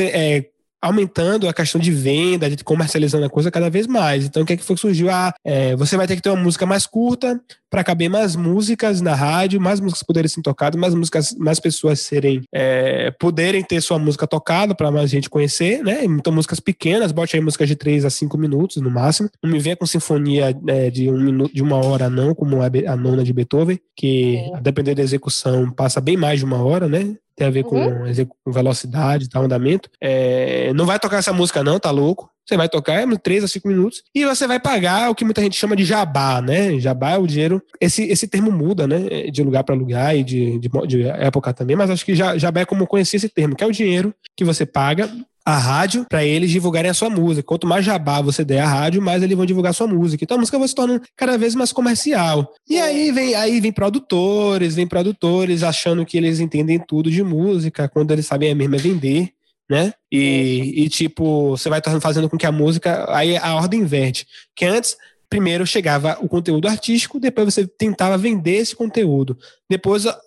é, 0.00 0.50
aumentando 0.80 1.48
a 1.48 1.52
questão 1.52 1.80
de 1.80 1.90
venda, 1.90 2.48
de 2.48 2.62
comercializando 2.62 3.26
a 3.26 3.30
coisa 3.30 3.50
cada 3.50 3.68
vez 3.68 3.86
mais. 3.86 4.24
Então, 4.24 4.42
o 4.42 4.46
que 4.46 4.52
é 4.52 4.56
que 4.56 4.64
foi 4.64 4.76
que 4.76 4.80
surgiu? 4.80 5.10
Ah, 5.10 5.34
é, 5.44 5.74
você 5.76 5.96
vai 5.96 6.06
ter 6.06 6.16
que 6.16 6.22
ter 6.22 6.30
uma 6.30 6.42
música 6.42 6.64
mais 6.64 6.86
curta 6.86 7.40
para 7.70 7.84
caber 7.84 8.08
mais 8.08 8.34
músicas 8.34 9.00
na 9.00 9.14
rádio, 9.14 9.60
mais 9.60 9.80
músicas 9.80 10.02
poderem 10.02 10.28
ser 10.28 10.40
tocadas, 10.40 10.80
mais 10.80 10.94
músicas, 10.94 11.34
mais 11.38 11.60
pessoas 11.60 12.00
serem 12.00 12.42
é, 12.52 13.10
poderem 13.10 13.62
ter 13.62 13.80
sua 13.82 13.98
música 13.98 14.26
tocada 14.26 14.74
para 14.74 14.90
mais 14.90 15.10
gente 15.10 15.28
conhecer, 15.28 15.82
né? 15.82 16.04
Então, 16.04 16.32
músicas 16.32 16.60
pequenas, 16.60 17.12
bote 17.12 17.36
aí 17.36 17.42
músicas 17.42 17.68
de 17.68 17.76
3 17.76 18.04
a 18.04 18.10
5 18.10 18.38
minutos 18.38 18.76
no 18.78 18.90
máximo. 18.90 19.28
Não 19.42 19.50
me 19.50 19.58
venha 19.58 19.76
com 19.76 19.84
sinfonia 19.84 20.56
é, 20.66 20.90
de 20.90 21.10
um 21.10 21.20
minuto, 21.20 21.54
de 21.54 21.62
uma 21.62 21.76
hora, 21.76 22.08
não, 22.08 22.34
como 22.34 22.58
a 22.62 22.96
nona 22.96 23.24
de 23.24 23.32
Beethoven, 23.32 23.78
que, 23.96 24.38
a 24.54 24.60
depender 24.60 24.94
da 24.94 25.02
execução, 25.02 25.70
passa 25.70 26.00
bem 26.00 26.16
mais 26.16 26.38
de 26.38 26.44
uma 26.44 26.62
hora, 26.62 26.88
né? 26.88 27.16
Tem 27.38 27.46
a 27.46 27.50
ver 27.50 27.62
com, 27.62 27.80
uhum. 27.80 28.26
com 28.44 28.52
velocidade, 28.52 29.28
tá, 29.28 29.38
andamento. 29.38 29.88
É, 30.00 30.72
não 30.74 30.84
vai 30.84 30.98
tocar 30.98 31.18
essa 31.18 31.32
música 31.32 31.62
não, 31.62 31.78
tá 31.78 31.90
louco? 31.90 32.28
Você 32.44 32.56
vai 32.56 32.68
tocar 32.68 32.94
é 32.94 33.06
3 33.06 33.44
a 33.44 33.48
5 33.48 33.68
minutos 33.68 34.02
e 34.14 34.24
você 34.24 34.46
vai 34.46 34.58
pagar 34.58 35.10
o 35.10 35.14
que 35.14 35.24
muita 35.24 35.42
gente 35.42 35.56
chama 35.56 35.76
de 35.76 35.84
jabá, 35.84 36.40
né? 36.40 36.80
Jabá 36.80 37.12
é 37.12 37.18
o 37.18 37.26
dinheiro. 37.26 37.62
Esse, 37.78 38.04
esse 38.04 38.26
termo 38.26 38.50
muda, 38.50 38.86
né? 38.86 39.30
De 39.30 39.42
lugar 39.42 39.62
para 39.64 39.74
lugar 39.74 40.16
e 40.16 40.24
de, 40.24 40.58
de, 40.58 40.68
de, 40.86 41.02
época 41.02 41.52
também, 41.52 41.76
mas 41.76 41.90
acho 41.90 42.04
que 42.04 42.14
jabá 42.14 42.60
é 42.60 42.64
como 42.64 42.86
conhecer 42.86 43.18
esse 43.18 43.28
termo, 43.28 43.54
que 43.54 43.62
é 43.62 43.66
o 43.66 43.72
dinheiro 43.72 44.14
que 44.34 44.44
você 44.44 44.64
paga 44.64 45.10
a 45.48 45.56
rádio 45.56 46.04
para 46.06 46.22
eles 46.22 46.50
divulgarem 46.50 46.90
a 46.90 46.94
sua 46.94 47.08
música. 47.08 47.42
Quanto 47.42 47.66
mais 47.66 47.82
jabá 47.82 48.20
você 48.20 48.44
der 48.44 48.60
à 48.60 48.66
rádio, 48.66 49.00
mais 49.00 49.22
eles 49.22 49.34
vão 49.34 49.46
divulgar 49.46 49.70
a 49.70 49.72
sua 49.72 49.86
música. 49.86 50.22
Então 50.22 50.36
a 50.36 50.40
música 50.40 50.58
vai 50.58 50.68
se 50.68 50.74
tornando 50.74 51.02
cada 51.16 51.38
vez 51.38 51.54
mais 51.54 51.72
comercial. 51.72 52.52
E 52.68 52.76
é. 52.76 52.82
aí 52.82 53.10
vem, 53.10 53.34
aí 53.34 53.58
vem 53.58 53.72
produtores, 53.72 54.74
vem 54.74 54.86
produtores 54.86 55.62
achando 55.62 56.04
que 56.04 56.18
eles 56.18 56.38
entendem 56.38 56.78
tudo 56.78 57.10
de 57.10 57.22
música, 57.22 57.88
quando 57.88 58.10
eles 58.10 58.26
sabem 58.26 58.50
é 58.50 58.54
mesmo 58.54 58.74
é 58.74 58.78
vender. 58.78 59.30
Né? 59.70 59.94
E, 60.12 60.84
e 60.84 60.88
tipo, 60.90 61.56
você 61.56 61.70
vai 61.70 61.80
fazendo 61.98 62.28
com 62.28 62.36
que 62.36 62.46
a 62.46 62.52
música. 62.52 63.06
Aí 63.08 63.38
a 63.38 63.54
ordem 63.54 63.80
inverte. 63.80 64.26
Que 64.54 64.66
antes 64.66 64.98
primeiro 65.30 65.66
chegava 65.66 66.18
o 66.20 66.28
conteúdo 66.28 66.68
artístico, 66.68 67.18
depois 67.18 67.54
você 67.54 67.66
tentava 67.66 68.18
vender 68.18 68.56
esse 68.56 68.76
conteúdo. 68.76 69.38
Depois 69.68 70.04
a, 70.06 70.18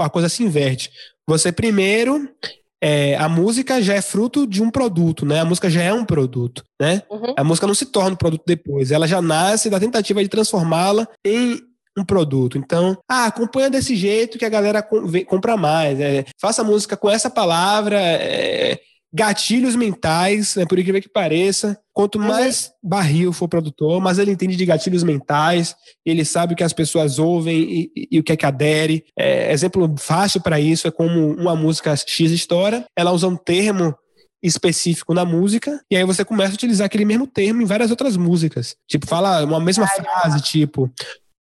a 0.00 0.10
coisa 0.10 0.28
se 0.28 0.42
inverte. 0.42 0.90
Você 1.26 1.50
primeiro 1.50 2.28
é, 2.82 3.16
a 3.16 3.28
música 3.28 3.80
já 3.82 3.94
é 3.94 4.02
fruto 4.02 4.46
de 4.46 4.62
um 4.62 4.70
produto, 4.70 5.24
né? 5.24 5.40
A 5.40 5.44
música 5.44 5.70
já 5.70 5.82
é 5.82 5.92
um 5.92 6.04
produto, 6.04 6.64
né? 6.80 7.02
Uhum. 7.10 7.34
A 7.36 7.44
música 7.44 7.66
não 7.66 7.74
se 7.74 7.86
torna 7.86 8.12
um 8.12 8.16
produto 8.16 8.44
depois, 8.46 8.90
ela 8.90 9.06
já 9.06 9.22
nasce 9.22 9.70
da 9.70 9.80
tentativa 9.80 10.22
de 10.22 10.28
transformá-la 10.28 11.08
em 11.24 11.60
um 11.98 12.04
produto. 12.04 12.58
Então, 12.58 12.98
ah, 13.08 13.26
acompanha 13.26 13.70
desse 13.70 13.96
jeito 13.96 14.38
que 14.38 14.44
a 14.44 14.50
galera 14.50 14.82
compra 15.26 15.56
mais. 15.56 15.98
É, 15.98 16.24
faça 16.38 16.62
música 16.62 16.96
com 16.96 17.08
essa 17.08 17.30
palavra. 17.30 17.98
É, 17.98 18.78
gatilhos 19.16 19.74
mentais, 19.74 20.56
né, 20.56 20.66
por 20.66 20.78
incrível 20.78 21.00
que 21.00 21.08
pareça. 21.08 21.78
Quanto 21.94 22.18
mais 22.18 22.70
barril 22.82 23.32
for 23.32 23.46
o 23.46 23.48
produtor, 23.48 23.98
mais 23.98 24.18
ele 24.18 24.30
entende 24.30 24.56
de 24.56 24.66
gatilhos 24.66 25.02
mentais, 25.02 25.74
ele 26.04 26.22
sabe 26.22 26.52
o 26.52 26.56
que 26.56 26.62
as 26.62 26.74
pessoas 26.74 27.18
ouvem 27.18 27.58
e, 27.58 27.92
e, 27.96 28.08
e 28.12 28.20
o 28.20 28.22
que 28.22 28.32
é 28.32 28.36
que 28.36 28.44
adere. 28.44 29.04
É, 29.18 29.50
exemplo 29.50 29.94
fácil 29.98 30.42
para 30.42 30.60
isso 30.60 30.86
é 30.86 30.90
como 30.90 31.30
uma 31.32 31.56
música 31.56 31.96
X 31.96 32.30
história, 32.30 32.84
ela 32.94 33.10
usa 33.10 33.26
um 33.26 33.36
termo 33.36 33.96
específico 34.42 35.14
na 35.14 35.24
música, 35.24 35.80
e 35.90 35.96
aí 35.96 36.04
você 36.04 36.22
começa 36.22 36.52
a 36.52 36.54
utilizar 36.54 36.84
aquele 36.84 37.06
mesmo 37.06 37.26
termo 37.26 37.62
em 37.62 37.64
várias 37.64 37.90
outras 37.90 38.18
músicas. 38.18 38.76
Tipo, 38.86 39.06
fala 39.06 39.42
uma 39.44 39.58
mesma 39.58 39.86
frase, 39.86 40.42
tipo, 40.42 40.92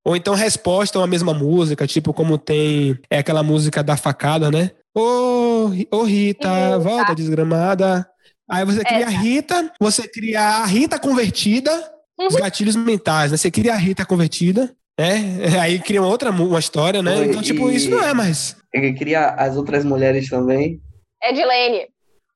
ou 0.04 0.16
então 0.16 0.34
resposta 0.34 0.98
a 0.98 1.02
uma 1.02 1.08
mesma 1.08 1.34
música, 1.34 1.86
tipo 1.86 2.14
como 2.14 2.38
tem 2.38 2.98
é 3.10 3.18
aquela 3.18 3.44
música 3.44 3.84
da 3.84 3.98
facada, 3.98 4.50
né? 4.50 4.72
Ô, 4.98 5.02
oh, 5.02 5.72
oh, 5.92 6.04
Rita, 6.04 6.80
volta 6.80 7.14
desgramada. 7.14 8.08
Aí 8.50 8.64
você 8.64 8.82
cria 8.82 9.06
a 9.06 9.10
Rita, 9.10 9.72
você 9.78 10.08
cria 10.08 10.40
a 10.40 10.66
Rita 10.66 10.98
convertida, 10.98 11.72
uhum. 12.18 12.28
os 12.28 12.36
gatilhos 12.36 12.78
mentais, 12.78 13.32
né? 13.32 13.38
Você 13.38 13.52
cria 13.52 13.74
a 13.74 13.78
Rita 13.78 14.06
convertida, 14.06 14.74
né? 14.98 15.40
Aí 15.62 15.80
cria 15.80 16.02
uma 16.02 16.08
outra 16.10 16.32
uma 16.32 16.60
história, 16.60 17.04
né? 17.04 17.26
Então, 17.26 17.42
tipo, 17.42 17.70
isso 17.70 17.90
não 17.90 18.02
é 18.02 18.14
mais. 18.14 18.56
Ele 18.74 18.94
cria 18.94 19.32
as 19.32 19.58
outras 19.58 19.84
mulheres 19.84 20.30
também. 20.30 20.80
É 21.22 21.34
de 21.34 21.44
Lene. 21.44 21.88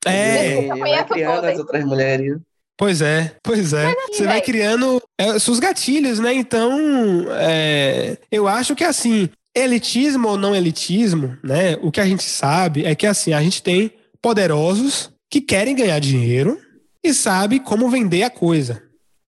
É, 0.06 0.68
vai 0.68 1.06
criando 1.06 1.46
as 1.46 1.60
outras 1.60 1.86
mulheres. 1.86 2.38
Pois 2.78 3.02
é, 3.02 3.36
pois 3.44 3.74
é. 3.74 3.88
Assim, 3.88 4.14
você 4.14 4.26
vai 4.26 4.42
criando 4.42 5.02
é, 5.18 5.38
seus 5.38 5.60
gatilhos, 5.60 6.20
né? 6.20 6.34
Então, 6.34 7.26
é, 7.32 8.18
eu 8.32 8.48
acho 8.48 8.74
que 8.76 8.86
assim, 8.86 9.30
elitismo 9.64 10.28
ou 10.28 10.38
não 10.38 10.56
elitismo, 10.56 11.38
né? 11.44 11.78
O 11.82 11.92
que 11.92 12.02
a 12.02 12.06
gente 12.06 12.24
sabe 12.24 12.86
é 12.86 12.96
que 12.96 13.08
assim, 13.08 13.34
a 13.34 13.42
gente 13.42 13.62
tem 13.62 13.92
poderosos 14.22 15.12
que 15.30 15.42
querem 15.42 15.76
ganhar 15.76 16.00
dinheiro 16.00 16.60
e 17.04 17.14
sabe 17.14 17.60
como 17.60 17.90
vender 17.90 18.24
a 18.24 18.30
coisa. 18.30 18.82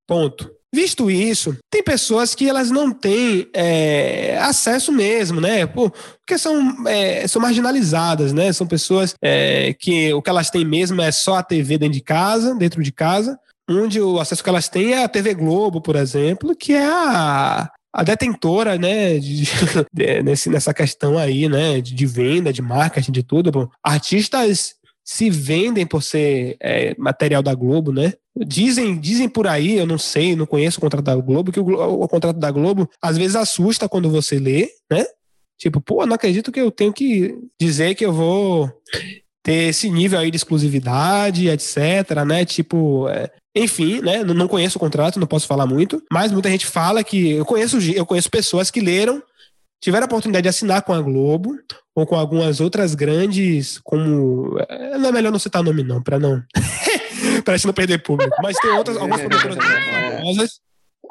Ponto. 0.08 0.52
Visto 0.74 1.12
isso, 1.12 1.58
tem 1.70 1.84
pessoas 1.84 2.34
que 2.34 2.48
elas 2.48 2.72
não 2.72 2.94
têm 2.94 3.50
é, 3.54 4.38
acesso 4.40 4.90
mesmo, 4.90 5.42
né? 5.42 5.66
porque 5.66 6.38
são, 6.38 6.88
é, 6.88 7.28
são 7.28 7.42
marginalizadas, 7.42 8.32
né? 8.32 8.54
São 8.54 8.66
pessoas 8.66 9.14
é, 9.22 9.74
que 9.74 10.14
o 10.14 10.22
que 10.22 10.30
elas 10.30 10.50
têm 10.50 10.64
mesmo 10.64 11.02
é 11.02 11.12
só 11.12 11.36
a 11.36 11.44
TV 11.44 11.78
dentro 11.78 11.94
de 11.94 12.02
casa, 12.02 12.56
dentro 12.56 12.82
de 12.82 12.92
casa, 12.94 13.38
onde 13.70 14.00
o 14.00 14.18
acesso 14.18 14.42
que 14.42 14.50
elas 14.50 14.70
têm 14.70 14.94
é 14.94 15.04
a 15.04 15.10
TV 15.10 15.34
Globo, 15.34 15.82
por 15.82 15.98
exemplo, 15.98 16.56
que 16.56 16.72
é 16.72 16.88
a, 16.88 17.70
a 17.94 18.04
detentora, 18.04 18.78
né, 18.78 19.20
de, 19.20 19.44
de, 19.92 20.24
nesse, 20.24 20.50
nessa 20.50 20.74
questão 20.74 21.18
aí, 21.18 21.50
né, 21.50 21.82
de, 21.82 21.94
de, 21.94 22.06
venda, 22.06 22.54
de 22.54 22.62
marketing, 22.62 23.12
de 23.12 23.24
tudo. 23.24 23.52
Bom, 23.52 23.68
artistas 23.84 24.76
se 25.04 25.30
vendem 25.30 25.86
por 25.86 26.02
ser 26.02 26.56
é, 26.62 26.96
material 26.98 27.42
da 27.42 27.54
Globo, 27.54 27.92
né? 27.92 28.14
Dizem, 28.46 28.98
dizem 29.00 29.28
por 29.28 29.46
aí, 29.48 29.78
eu 29.78 29.86
não 29.86 29.98
sei, 29.98 30.36
não 30.36 30.46
conheço 30.46 30.78
o 30.78 30.82
contrato 30.82 31.04
da 31.04 31.16
Globo, 31.16 31.52
que 31.52 31.60
o, 31.60 31.66
o, 31.66 32.08
contrato 32.08 32.38
da 32.38 32.50
Globo 32.50 32.90
às 33.02 33.18
vezes 33.18 33.36
assusta 33.36 33.90
quando 33.90 34.10
você 34.10 34.40
lê, 34.40 34.70
né? 34.90 35.06
Tipo, 35.58 35.82
pô, 35.82 36.06
não 36.06 36.16
acredito 36.16 36.52
que 36.52 36.62
eu 36.62 36.72
tenho 36.72 36.94
que 36.94 37.36
dizer 37.60 37.94
que 37.96 38.06
eu 38.06 38.14
vou 38.14 38.72
ter 39.44 39.70
esse 39.70 39.90
nível 39.90 40.20
aí 40.20 40.30
de 40.30 40.38
exclusividade, 40.38 41.50
etc, 41.50 42.24
né? 42.26 42.46
Tipo, 42.46 43.08
é, 43.10 43.30
enfim, 43.56 44.02
né? 44.02 44.24
Não 44.24 44.48
conheço 44.48 44.78
o 44.78 44.80
contrato, 44.80 45.20
não 45.20 45.28
posso 45.28 45.48
falar 45.48 45.66
muito, 45.66 46.02
mas 46.12 46.32
muita 46.32 46.50
gente 46.50 46.66
fala 46.66 47.04
que 47.04 47.32
eu 47.32 47.46
conheço, 47.46 47.80
eu 47.80 48.06
conheço 48.06 48.30
pessoas 48.30 48.70
que 48.70 48.80
leram, 48.80 49.22
tiveram 49.82 50.06
a 50.06 50.06
oportunidade 50.06 50.44
de 50.44 50.50
assinar 50.50 50.84
com 50.84 50.94
a 50.94 51.02
Globo 51.02 51.58
ou 51.96 52.06
com 52.06 52.16
algumas 52.16 52.62
outras 52.62 52.96
grandes, 52.96 53.80
como 53.84 54.58
é, 54.70 54.98
não 54.98 55.10
é 55.10 55.12
melhor 55.12 55.32
não 55.32 55.40
citar 55.40 55.64
nome 55.64 55.84
não, 55.84 56.02
para 56.02 56.20
não 56.20 56.42
para 57.44 57.58
gente 57.58 57.68
não 57.68 57.74
perder 57.74 58.04
público, 58.04 58.36
mas 58.42 58.58
tem 58.58 58.72
outras 58.72 58.96
algumas 58.96 59.22
produtoras 59.22 59.58
famosas 59.58 60.60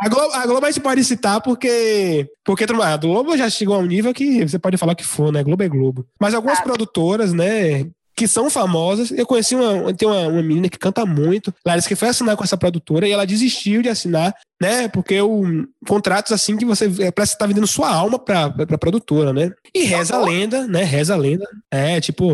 A 0.01 0.09
Globo, 0.09 0.33
a 0.33 0.47
Globo 0.47 0.67
a 0.67 0.71
gente 0.71 0.83
pode 0.83 1.05
citar 1.05 1.43
porque. 1.43 2.27
Porque 2.45 2.65
a 2.65 2.97
Globo 2.97 3.37
já 3.37 3.51
chegou 3.51 3.75
a 3.75 3.79
um 3.79 3.87
nível 3.87 4.15
que 4.15 4.49
você 4.49 4.59
pode 4.59 4.79
falar 4.79 4.95
que 4.95 5.05
for, 5.05 5.31
né? 5.31 5.43
Globo 5.43 5.63
é 5.63 5.69
Globo. 5.69 6.07
Mas 6.19 6.33
algumas 6.33 6.59
ah. 6.61 6.63
produtoras, 6.63 7.35
né? 7.35 7.87
Que 8.21 8.29
são 8.29 8.51
famosas. 8.51 9.11
Eu 9.11 9.25
conheci 9.25 9.55
uma, 9.55 9.95
tem 9.95 10.07
uma, 10.07 10.29
uma 10.29 10.43
menina 10.43 10.69
que 10.69 10.79
canta 10.79 11.07
muito, 11.07 11.55
Larissa, 11.65 11.89
que 11.89 11.97
foi 11.97 12.09
assinar 12.09 12.37
com 12.37 12.45
essa 12.45 12.55
produtora 12.55 13.09
e 13.09 13.13
ela 13.13 13.27
desistiu 13.27 13.81
de 13.81 13.89
assinar, 13.89 14.35
né? 14.61 14.89
Porque 14.89 15.19
o 15.23 15.65
contratos 15.89 16.31
assim 16.31 16.55
que 16.59 16.67
você 16.67 16.87
parece 17.13 17.33
que 17.33 17.39
tá 17.39 17.47
vendendo 17.47 17.67
sua 17.67 17.91
alma 17.91 18.19
pra, 18.19 18.51
pra, 18.51 18.67
pra 18.67 18.77
produtora, 18.77 19.33
né? 19.33 19.51
E 19.75 19.85
reza 19.85 20.17
a 20.17 20.23
lenda, 20.23 20.67
né? 20.67 20.85
Reza 20.85 21.15
a 21.15 21.17
lenda. 21.17 21.49
É, 21.71 21.99
tipo, 21.99 22.31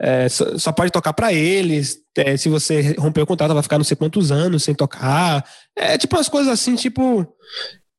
é, 0.00 0.30
só, 0.30 0.56
só, 0.56 0.72
pode 0.72 0.90
tocar 0.90 1.12
para 1.12 1.30
eles. 1.30 1.98
É, 2.16 2.34
se 2.38 2.48
você 2.48 2.96
romper 2.98 3.20
o 3.20 3.26
contrato, 3.26 3.52
vai 3.52 3.62
ficar 3.62 3.76
não 3.76 3.84
sei 3.84 3.98
quantos 3.98 4.32
anos 4.32 4.64
sem 4.64 4.74
tocar. 4.74 5.44
É 5.76 5.98
tipo 5.98 6.16
umas 6.16 6.30
coisas 6.30 6.50
assim, 6.50 6.74
tipo. 6.74 7.26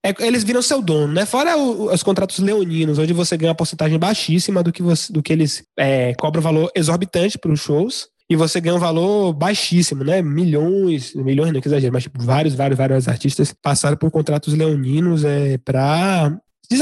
É, 0.04 0.14
eles 0.26 0.44
viram 0.44 0.62
seu 0.62 0.82
dono, 0.82 1.14
né? 1.14 1.26
Fora 1.26 1.58
o, 1.58 1.94
os 1.94 2.04
contratos 2.04 2.40
leoninos, 2.40 2.98
onde 2.98 3.12
você 3.12 3.36
ganha 3.36 3.52
uma 3.52 3.56
porcentagem 3.56 4.00
baixíssima 4.00 4.64
do 4.64 4.72
que, 4.72 4.82
você, 4.82 5.12
do 5.12 5.22
que 5.22 5.34
eles 5.34 5.64
é, 5.78 6.14
cobram 6.16 6.42
valor 6.42 6.72
exorbitante 6.74 7.38
para 7.38 7.52
os 7.52 7.60
shows. 7.60 8.08
E 8.30 8.36
você 8.36 8.62
ganha 8.62 8.76
um 8.76 8.80
valor 8.80 9.34
baixíssimo, 9.34 10.04
né? 10.04 10.22
Milhões, 10.22 11.16
milhões, 11.16 11.52
não 11.52 11.60
que 11.60 11.68
exagero, 11.68 11.92
mas 11.92 12.04
tipo, 12.04 12.24
vários, 12.24 12.54
vários, 12.54 12.78
vários 12.78 13.08
artistas 13.08 13.54
passaram 13.60 13.98
por 13.98 14.12
contratos 14.12 14.54
leoninos 14.54 15.26
é, 15.26 15.58
para 15.58 16.40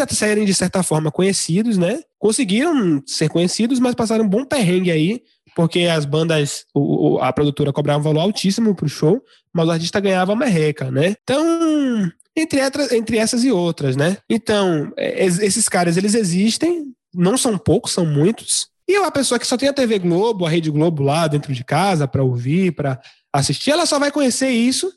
serem, 0.10 0.44
de 0.44 0.54
certa 0.54 0.84
forma, 0.84 1.10
conhecidos, 1.10 1.78
né? 1.78 2.02
Conseguiram 2.20 3.02
ser 3.06 3.30
conhecidos, 3.30 3.80
mas 3.80 3.96
passaram 3.96 4.26
um 4.26 4.30
bom 4.30 4.44
perrengue 4.44 4.92
aí, 4.92 5.22
porque 5.56 5.84
as 5.84 6.04
bandas, 6.04 6.66
o, 6.76 7.18
a 7.20 7.32
produtora 7.32 7.72
cobrava 7.72 8.00
um 8.00 8.04
valor 8.04 8.20
altíssimo 8.20 8.76
pro 8.76 8.90
show, 8.90 9.24
mas 9.54 9.68
o 9.70 9.72
artista 9.72 10.02
ganhava 10.02 10.36
merreca, 10.36 10.92
né? 10.92 11.16
Então, 11.24 12.12
entre, 12.38 12.60
entre 12.96 13.18
essas 13.18 13.44
e 13.44 13.52
outras, 13.52 13.96
né? 13.96 14.18
Então, 14.30 14.94
é, 14.96 15.26
esses 15.26 15.68
caras, 15.68 15.98
eles 15.98 16.14
existem, 16.14 16.94
não 17.14 17.38
são 17.38 17.58
poucos, 17.58 17.92
são 17.92 18.06
muitos. 18.06 18.68
E 18.88 18.96
a 18.96 19.12
pessoa 19.12 19.40
que 19.40 19.48
só 19.48 19.58
tem 19.58 19.68
a 19.68 19.74
TV 19.74 20.00
Globo, 20.00 20.46
a 20.46 20.50
Rede 20.50 20.70
Globo 20.70 21.04
lá 21.04 21.28
dentro 21.28 21.54
de 21.54 21.64
casa 21.64 22.08
para 22.08 22.24
ouvir, 22.24 22.74
para 22.74 23.00
assistir, 23.34 23.72
ela 23.72 23.86
só 23.86 24.00
vai 24.00 24.12
conhecer 24.12 24.50
isso 24.50 24.92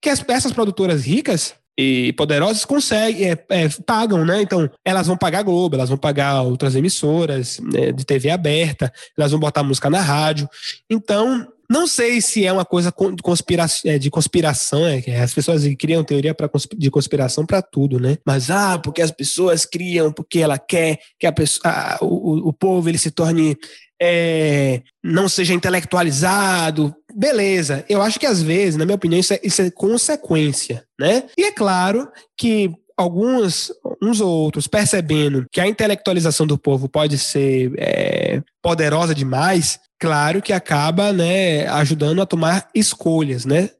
que 0.00 0.08
as, 0.08 0.24
essas 0.28 0.52
produtoras 0.52 1.04
ricas 1.04 1.54
e 1.76 2.12
poderosas 2.12 2.64
conseguem, 2.64 3.32
é, 3.32 3.44
é, 3.50 3.68
pagam, 3.84 4.24
né? 4.24 4.40
Então, 4.40 4.70
elas 4.84 5.08
vão 5.08 5.16
pagar 5.16 5.42
Globo, 5.42 5.74
elas 5.74 5.88
vão 5.88 5.98
pagar 5.98 6.42
outras 6.42 6.76
emissoras 6.76 7.58
né, 7.58 7.90
de 7.90 8.04
TV 8.04 8.30
aberta, 8.30 8.92
elas 9.18 9.32
vão 9.32 9.40
botar 9.40 9.64
música 9.64 9.90
na 9.90 10.00
rádio. 10.00 10.48
Então, 10.88 11.46
não 11.70 11.86
sei 11.86 12.20
se 12.20 12.44
é 12.44 12.52
uma 12.52 12.64
coisa 12.64 12.92
é, 13.84 13.98
de 13.98 14.10
conspiração, 14.10 14.86
é, 14.86 15.20
as 15.20 15.32
pessoas 15.32 15.62
criam 15.78 16.04
teoria 16.04 16.34
de 16.76 16.90
conspiração 16.90 17.46
para 17.46 17.62
tudo, 17.62 17.98
né? 17.98 18.18
Mas, 18.26 18.50
ah, 18.50 18.78
porque 18.78 19.00
as 19.00 19.10
pessoas 19.10 19.64
criam, 19.64 20.12
porque 20.12 20.40
ela 20.40 20.58
quer 20.58 20.98
que 21.18 21.26
a 21.26 21.32
pessoa, 21.32 21.62
ah, 21.66 21.98
o, 22.02 22.48
o 22.48 22.52
povo 22.52 22.88
ele 22.88 22.98
se 22.98 23.10
torne. 23.10 23.56
É, 24.02 24.82
não 25.02 25.28
seja 25.28 25.54
intelectualizado. 25.54 26.94
Beleza, 27.14 27.84
eu 27.88 28.02
acho 28.02 28.18
que 28.18 28.26
às 28.26 28.42
vezes, 28.42 28.76
na 28.76 28.84
minha 28.84 28.96
opinião, 28.96 29.20
isso 29.20 29.32
é, 29.32 29.40
isso 29.42 29.62
é 29.62 29.70
consequência, 29.70 30.84
né? 30.98 31.22
E 31.38 31.44
é 31.44 31.52
claro 31.52 32.10
que 32.36 32.74
alguns, 32.96 33.72
uns 34.02 34.20
ou 34.20 34.28
outros, 34.28 34.66
percebendo 34.66 35.46
que 35.50 35.60
a 35.60 35.66
intelectualização 35.66 36.46
do 36.46 36.58
povo 36.58 36.88
pode 36.88 37.18
ser 37.18 37.72
é, 37.78 38.42
poderosa 38.62 39.14
demais, 39.14 39.78
claro 40.04 40.42
que 40.42 40.52
acaba 40.52 41.14
né, 41.14 41.66
ajudando 41.68 42.20
a 42.20 42.26
tomar 42.26 42.68
escolhas, 42.74 43.46
né? 43.46 43.70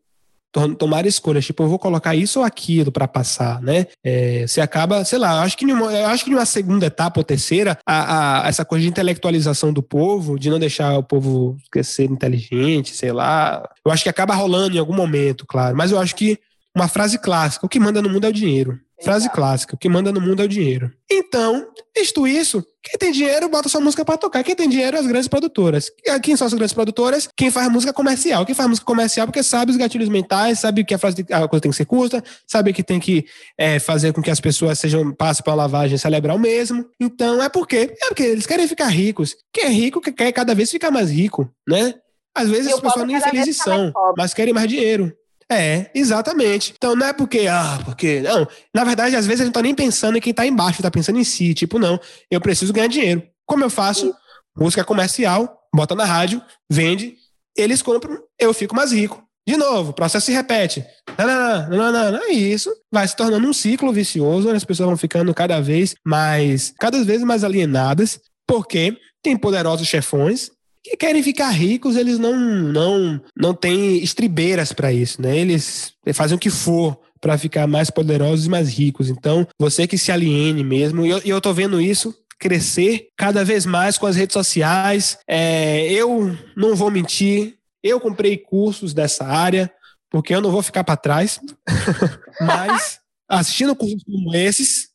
tomar 0.78 1.04
escolhas, 1.04 1.44
tipo, 1.44 1.64
eu 1.64 1.68
vou 1.68 1.80
colocar 1.80 2.14
isso 2.14 2.38
ou 2.38 2.44
aquilo 2.44 2.92
para 2.92 3.08
passar, 3.08 3.60
né? 3.60 3.88
É, 4.04 4.46
você 4.46 4.60
acaba, 4.60 5.04
sei 5.04 5.18
lá, 5.18 5.42
acho 5.42 5.58
que 5.58 5.66
numa, 5.66 5.90
acho 6.06 6.24
que 6.24 6.30
numa 6.30 6.46
segunda 6.46 6.86
etapa 6.86 7.18
ou 7.18 7.24
terceira, 7.24 7.76
a, 7.84 8.44
a, 8.44 8.48
essa 8.48 8.64
coisa 8.64 8.84
de 8.84 8.88
intelectualização 8.88 9.72
do 9.72 9.82
povo, 9.82 10.38
de 10.38 10.48
não 10.48 10.60
deixar 10.60 10.96
o 10.96 11.02
povo 11.02 11.56
crescer 11.72 12.04
inteligente, 12.04 12.94
sei 12.94 13.10
lá, 13.10 13.68
eu 13.84 13.90
acho 13.90 14.04
que 14.04 14.08
acaba 14.08 14.32
rolando 14.32 14.76
em 14.76 14.78
algum 14.78 14.94
momento, 14.94 15.44
claro, 15.44 15.76
mas 15.76 15.90
eu 15.90 15.98
acho 15.98 16.14
que 16.14 16.38
uma 16.72 16.86
frase 16.86 17.18
clássica, 17.18 17.66
o 17.66 17.68
que 17.68 17.80
manda 17.80 18.00
no 18.00 18.08
mundo 18.08 18.26
é 18.26 18.28
o 18.28 18.32
dinheiro. 18.32 18.78
Frase 19.02 19.28
clássica: 19.28 19.74
o 19.74 19.78
que 19.78 19.88
manda 19.88 20.12
no 20.12 20.20
mundo 20.20 20.42
é 20.42 20.44
o 20.44 20.48
dinheiro. 20.48 20.92
Então, 21.10 21.66
visto 21.96 22.26
isso, 22.26 22.64
quem 22.82 22.98
tem 22.98 23.12
dinheiro 23.12 23.48
bota 23.48 23.68
sua 23.68 23.80
música 23.80 24.04
para 24.04 24.16
tocar. 24.16 24.42
Quem 24.44 24.54
tem 24.54 24.68
dinheiro 24.68 24.96
é 24.96 25.00
as 25.00 25.06
grandes 25.06 25.28
produtoras. 25.28 25.90
Quem 26.22 26.36
são 26.36 26.46
as 26.46 26.54
grandes 26.54 26.72
produtoras? 26.72 27.28
Quem 27.36 27.50
faz 27.50 27.70
música 27.70 27.92
comercial. 27.92 28.46
Quem 28.46 28.54
faz 28.54 28.68
música 28.68 28.86
comercial 28.86 29.26
porque 29.26 29.42
sabe 29.42 29.72
os 29.72 29.76
gatilhos 29.76 30.08
mentais, 30.08 30.60
sabe 30.60 30.84
que 30.84 30.94
a, 30.94 30.98
frase, 30.98 31.24
a 31.30 31.48
coisa 31.48 31.62
tem 31.62 31.70
que 31.70 31.76
ser 31.76 31.86
curta, 31.86 32.22
sabe 32.46 32.72
que 32.72 32.82
tem 32.82 33.00
que 33.00 33.26
é, 33.58 33.78
fazer 33.78 34.12
com 34.12 34.22
que 34.22 34.30
as 34.30 34.40
pessoas 34.40 34.78
sejam 34.78 35.12
passem 35.12 35.42
pela 35.42 35.56
lavagem 35.56 35.98
cerebral 35.98 36.38
mesmo. 36.38 36.86
Então, 37.00 37.42
é 37.42 37.48
porque 37.48 37.96
é 38.00 38.06
porque 38.06 38.22
eles 38.22 38.46
querem 38.46 38.68
ficar 38.68 38.88
ricos. 38.88 39.34
Quem 39.52 39.64
é 39.64 39.68
rico 39.68 40.00
quer 40.00 40.32
cada 40.32 40.54
vez 40.54 40.70
ficar 40.70 40.90
mais 40.90 41.10
rico, 41.10 41.50
né? 41.68 41.94
Às 42.34 42.48
vezes 42.48 42.72
as 42.72 42.80
pessoas 42.80 43.06
nem 43.06 43.20
felizes 43.20 43.56
são, 43.58 43.92
mas 44.16 44.34
querem 44.34 44.52
mais 44.52 44.68
dinheiro. 44.68 45.12
É, 45.50 45.90
exatamente. 45.94 46.72
Então 46.76 46.96
não 46.96 47.06
é 47.06 47.12
porque, 47.12 47.46
ah, 47.46 47.80
porque. 47.84 48.20
Não. 48.20 48.46
Na 48.74 48.84
verdade, 48.84 49.16
às 49.16 49.26
vezes 49.26 49.42
a 49.42 49.44
gente 49.44 49.54
tá 49.54 49.62
nem 49.62 49.74
pensando 49.74 50.16
em 50.16 50.20
quem 50.20 50.32
tá 50.32 50.46
embaixo, 50.46 50.82
tá 50.82 50.90
pensando 50.90 51.18
em 51.18 51.24
si. 51.24 51.54
Tipo, 51.54 51.78
não, 51.78 51.98
eu 52.30 52.40
preciso 52.40 52.72
ganhar 52.72 52.88
dinheiro. 52.88 53.22
Como 53.46 53.62
eu 53.64 53.70
faço? 53.70 54.14
Música 54.56 54.84
comercial, 54.84 55.58
bota 55.74 55.94
na 55.94 56.04
rádio, 56.04 56.40
vende, 56.70 57.16
eles 57.56 57.82
compram, 57.82 58.18
eu 58.38 58.54
fico 58.54 58.74
mais 58.74 58.92
rico. 58.92 59.22
De 59.46 59.56
novo, 59.56 59.90
o 59.90 59.94
processo 59.94 60.26
se 60.26 60.32
repete. 60.32 60.84
Não, 61.18 61.26
não, 61.26 61.68
não, 61.68 61.92
não, 61.92 62.12
não, 62.12 62.22
é 62.22 62.30
isso. 62.30 62.72
Vai 62.90 63.06
se 63.06 63.14
tornando 63.14 63.46
um 63.46 63.52
ciclo 63.52 63.92
vicioso, 63.92 64.48
as 64.48 64.64
pessoas 64.64 64.88
vão 64.88 64.96
ficando 64.96 65.34
cada 65.34 65.60
vez 65.60 65.94
mais, 66.04 66.72
cada 66.78 67.02
vez 67.04 67.22
mais 67.22 67.44
alienadas, 67.44 68.20
porque 68.46 68.96
tem 69.22 69.36
poderosos 69.36 69.86
chefões 69.86 70.50
que 70.84 70.96
querem 70.98 71.22
ficar 71.22 71.50
ricos, 71.50 71.96
eles 71.96 72.18
não 72.18 72.38
não 72.38 73.20
não 73.34 73.54
têm 73.54 73.96
estribeiras 74.02 74.72
para 74.72 74.92
isso, 74.92 75.20
né? 75.20 75.36
Eles 75.38 75.94
fazem 76.12 76.36
o 76.36 76.40
que 76.40 76.50
for 76.50 77.00
para 77.20 77.38
ficar 77.38 77.66
mais 77.66 77.88
poderosos 77.88 78.44
e 78.44 78.50
mais 78.50 78.68
ricos. 78.68 79.08
Então, 79.08 79.48
você 79.58 79.86
que 79.86 79.96
se 79.96 80.12
aliene 80.12 80.62
mesmo, 80.62 81.06
e 81.06 81.08
eu, 81.08 81.18
eu 81.24 81.40
tô 81.40 81.54
vendo 81.54 81.80
isso 81.80 82.14
crescer 82.38 83.08
cada 83.16 83.42
vez 83.42 83.64
mais 83.64 83.96
com 83.96 84.06
as 84.06 84.16
redes 84.16 84.34
sociais. 84.34 85.16
É, 85.26 85.90
eu 85.90 86.36
não 86.54 86.76
vou 86.76 86.90
mentir, 86.90 87.56
eu 87.82 87.98
comprei 87.98 88.36
cursos 88.36 88.92
dessa 88.92 89.24
área, 89.24 89.72
porque 90.10 90.34
eu 90.34 90.42
não 90.42 90.50
vou 90.50 90.62
ficar 90.62 90.84
para 90.84 90.98
trás. 90.98 91.40
Mas 92.38 93.00
assistindo 93.26 93.74
cursos 93.74 94.04
como 94.04 94.34
esses, 94.34 94.88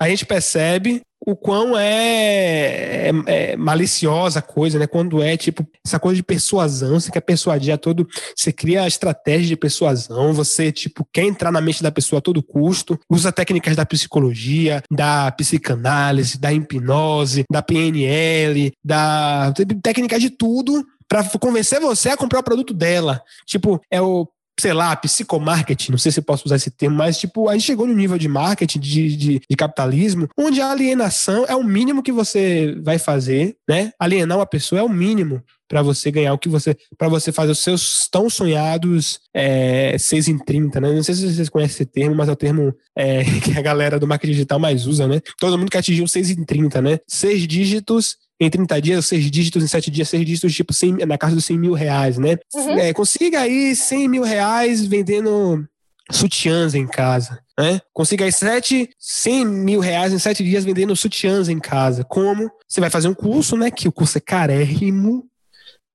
a 0.00 0.08
gente 0.08 0.24
percebe 0.24 1.02
o 1.26 1.34
quão 1.34 1.76
é, 1.76 3.08
é, 3.08 3.12
é, 3.26 3.56
maliciosa 3.56 4.40
a 4.40 4.42
coisa, 4.42 4.78
né? 4.78 4.86
Quando 4.86 5.22
é 5.22 5.36
tipo 5.36 5.66
essa 5.84 5.98
coisa 5.98 6.16
de 6.16 6.22
persuasão, 6.22 7.00
você 7.00 7.10
quer 7.10 7.20
persuadir 7.20 7.72
a 7.72 7.78
todo, 7.78 8.06
você 8.36 8.52
cria 8.52 8.86
estratégia 8.86 9.48
de 9.48 9.56
persuasão, 9.56 10.32
você 10.32 10.70
tipo 10.70 11.06
quer 11.12 11.24
entrar 11.24 11.50
na 11.50 11.60
mente 11.60 11.82
da 11.82 11.90
pessoa 11.90 12.18
a 12.18 12.22
todo 12.22 12.42
custo, 12.42 12.98
usa 13.08 13.32
técnicas 13.32 13.76
da 13.76 13.86
psicologia, 13.86 14.82
da 14.90 15.30
psicanálise, 15.32 16.38
da 16.38 16.52
hipnose, 16.52 17.44
da 17.50 17.62
PNL, 17.62 18.72
da 18.84 19.52
técnica 19.82 20.18
de 20.18 20.30
tudo 20.30 20.84
para 21.08 21.24
convencer 21.38 21.80
você 21.80 22.10
a 22.10 22.16
comprar 22.16 22.40
o 22.40 22.44
produto 22.44 22.74
dela. 22.74 23.22
Tipo, 23.46 23.80
é 23.90 24.00
o 24.00 24.28
sei 24.58 24.72
lá, 24.72 24.94
psicomarketing, 24.94 25.92
não 25.92 25.98
sei 25.98 26.12
se 26.12 26.22
posso 26.22 26.46
usar 26.46 26.56
esse 26.56 26.70
termo, 26.70 26.96
mas 26.96 27.18
tipo, 27.18 27.48
a 27.48 27.54
gente 27.54 27.64
chegou 27.64 27.86
no 27.86 27.94
nível 27.94 28.16
de 28.16 28.28
marketing, 28.28 28.78
de, 28.78 29.16
de, 29.16 29.42
de, 29.48 29.56
capitalismo, 29.56 30.28
onde 30.38 30.60
a 30.60 30.70
alienação 30.70 31.44
é 31.48 31.54
o 31.54 31.64
mínimo 31.64 32.02
que 32.02 32.12
você 32.12 32.76
vai 32.82 32.98
fazer, 32.98 33.56
né? 33.68 33.92
Alienar 33.98 34.38
uma 34.38 34.46
pessoa 34.46 34.80
é 34.80 34.84
o 34.84 34.88
mínimo 34.88 35.42
para 35.68 35.82
você 35.82 36.10
ganhar 36.10 36.32
o 36.32 36.38
que 36.38 36.48
você, 36.48 36.76
para 36.96 37.08
você 37.08 37.32
fazer 37.32 37.52
os 37.52 37.58
seus 37.58 38.08
tão 38.10 38.28
sonhados 38.28 39.18
é, 39.34 39.96
6 39.98 40.28
em 40.28 40.38
30, 40.38 40.80
né? 40.80 40.92
Não 40.92 41.02
sei 41.02 41.14
se 41.14 41.34
vocês 41.34 41.48
conhecem 41.48 41.74
esse 41.74 41.86
termo, 41.86 42.14
mas 42.14 42.28
é 42.28 42.32
o 42.32 42.36
termo 42.36 42.74
é, 42.96 43.24
que 43.42 43.58
a 43.58 43.62
galera 43.62 43.98
do 43.98 44.06
marketing 44.06 44.32
digital 44.32 44.58
mais 44.58 44.86
usa, 44.86 45.08
né? 45.08 45.20
Todo 45.38 45.58
mundo 45.58 45.70
quer 45.70 45.78
atingir 45.78 46.02
o 46.02 46.08
6 46.08 46.30
em 46.30 46.44
30, 46.44 46.80
né? 46.80 46.98
Seis 47.08 47.46
dígitos 47.46 48.16
em 48.40 48.50
30 48.50 48.82
dias, 48.82 49.06
seis 49.06 49.30
dígitos, 49.30 49.62
em 49.62 49.66
sete 49.66 49.90
dias, 49.90 50.08
seis 50.08 50.24
dígitos, 50.24 50.54
tipo, 50.54 50.72
100, 50.72 51.06
na 51.06 51.16
casa 51.16 51.34
dos 51.34 51.44
100 51.44 51.58
mil 51.58 51.72
reais, 51.72 52.18
né? 52.18 52.36
Uhum. 52.54 52.78
É, 52.78 52.92
consiga 52.92 53.40
aí 53.40 53.74
100 53.74 54.08
mil 54.08 54.22
reais 54.22 54.84
vendendo 54.84 55.66
sutiãs 56.10 56.74
em 56.74 56.86
casa, 56.86 57.40
né? 57.58 57.80
Consiga 57.92 58.24
aí 58.24 58.32
sete, 58.32 58.90
100 58.98 59.46
mil 59.46 59.80
reais 59.80 60.12
em 60.12 60.18
sete 60.18 60.44
dias 60.44 60.64
vendendo 60.64 60.94
sutiãs 60.94 61.48
em 61.48 61.58
casa. 61.58 62.04
Como? 62.04 62.50
Você 62.68 62.80
vai 62.80 62.90
fazer 62.90 63.08
um 63.08 63.14
curso, 63.14 63.56
né? 63.56 63.70
Que 63.70 63.88
o 63.88 63.92
curso 63.92 64.18
é 64.18 64.20
carérrimo. 64.20 65.24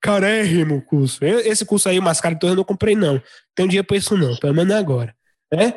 Carérrimo 0.01 0.77
o 0.77 0.81
curso. 0.81 1.23
Esse 1.23 1.65
curso 1.65 1.89
aí, 1.89 1.99
o 1.99 2.01
Mascara 2.03 2.37
eu 2.41 2.55
não 2.55 2.63
comprei, 2.63 2.95
não. 2.95 3.21
Tem 3.53 3.65
um 3.65 3.69
dia 3.69 3.83
pra 3.83 3.97
isso, 3.97 4.17
não. 4.17 4.35
Pelo 4.37 4.55
menos 4.55 4.73
agora. 4.73 5.13
Né? 5.53 5.73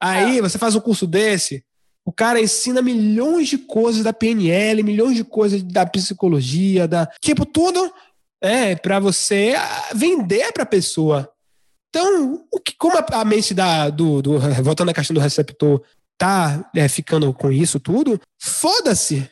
Aí, 0.00 0.40
ah. 0.40 0.42
você 0.42 0.58
faz 0.58 0.74
um 0.74 0.80
curso 0.80 1.06
desse, 1.06 1.64
o 2.04 2.12
cara 2.12 2.40
ensina 2.40 2.82
milhões 2.82 3.48
de 3.48 3.58
coisas 3.58 4.02
da 4.02 4.12
PNL, 4.12 4.82
milhões 4.82 5.16
de 5.16 5.24
coisas 5.24 5.62
da 5.62 5.86
psicologia, 5.86 6.88
da 6.88 7.06
tipo 7.20 7.46
tudo 7.46 7.92
é 8.42 8.74
para 8.74 8.98
você 8.98 9.54
vender 9.94 10.52
para 10.52 10.64
a 10.64 10.66
pessoa. 10.66 11.30
Então, 11.88 12.44
o 12.50 12.58
que, 12.58 12.74
como 12.76 12.98
a, 12.98 13.06
a 13.20 13.24
mente 13.24 13.54
da, 13.54 13.88
do, 13.88 14.20
do. 14.20 14.38
Voltando 14.62 14.90
à 14.90 14.94
questão 14.94 15.14
do 15.14 15.20
receptor, 15.20 15.80
tá 16.18 16.68
é, 16.74 16.88
ficando 16.88 17.32
com 17.32 17.52
isso 17.52 17.78
tudo, 17.78 18.20
foda-se. 18.40 19.28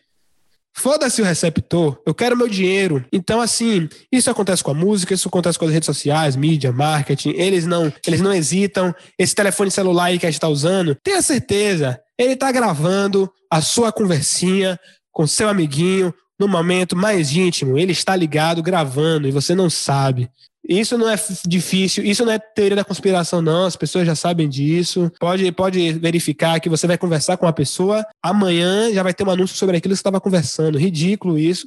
Foda-se 0.72 1.20
o 1.20 1.24
receptor, 1.24 2.00
eu 2.06 2.14
quero 2.14 2.36
meu 2.36 2.48
dinheiro. 2.48 3.04
Então, 3.12 3.40
assim, 3.40 3.88
isso 4.10 4.30
acontece 4.30 4.62
com 4.62 4.70
a 4.70 4.74
música, 4.74 5.12
isso 5.12 5.28
acontece 5.28 5.58
com 5.58 5.64
as 5.64 5.72
redes 5.72 5.86
sociais, 5.86 6.36
mídia, 6.36 6.70
marketing. 6.70 7.30
Eles 7.30 7.66
não, 7.66 7.92
eles 8.06 8.20
não 8.20 8.32
hesitam. 8.32 8.94
Esse 9.18 9.34
telefone 9.34 9.70
celular 9.70 10.04
aí 10.04 10.18
que 10.18 10.26
a 10.26 10.30
gente 10.30 10.36
está 10.36 10.48
usando, 10.48 10.94
tenha 11.02 11.20
certeza, 11.20 12.00
ele 12.20 12.34
está 12.34 12.52
gravando 12.52 13.30
a 13.50 13.62
sua 13.62 13.90
conversinha 13.90 14.78
com 15.10 15.26
seu 15.26 15.48
amiguinho 15.48 16.14
no 16.38 16.46
momento 16.46 16.94
mais 16.94 17.34
íntimo. 17.34 17.78
Ele 17.78 17.92
está 17.92 18.14
ligado, 18.14 18.62
gravando, 18.62 19.26
e 19.26 19.30
você 19.30 19.54
não 19.54 19.70
sabe. 19.70 20.30
Isso 20.68 20.98
não 20.98 21.08
é 21.08 21.16
difícil, 21.46 22.04
isso 22.04 22.24
não 22.24 22.32
é 22.32 22.38
teoria 22.38 22.76
da 22.76 22.84
conspiração, 22.84 23.40
não. 23.40 23.64
As 23.64 23.74
pessoas 23.74 24.06
já 24.06 24.14
sabem 24.14 24.48
disso. 24.48 25.10
Pode, 25.18 25.50
pode 25.52 25.92
verificar 25.94 26.60
que 26.60 26.68
você 26.68 26.86
vai 26.86 26.98
conversar 26.98 27.38
com 27.38 27.46
uma 27.46 27.52
pessoa, 27.52 28.04
amanhã 28.22 28.92
já 28.92 29.02
vai 29.02 29.14
ter 29.14 29.26
um 29.26 29.30
anúncio 29.30 29.56
sobre 29.56 29.78
aquilo 29.78 29.92
que 29.92 29.96
você 29.96 30.00
estava 30.00 30.20
conversando. 30.20 30.78
Ridículo 30.78 31.38
isso. 31.38 31.66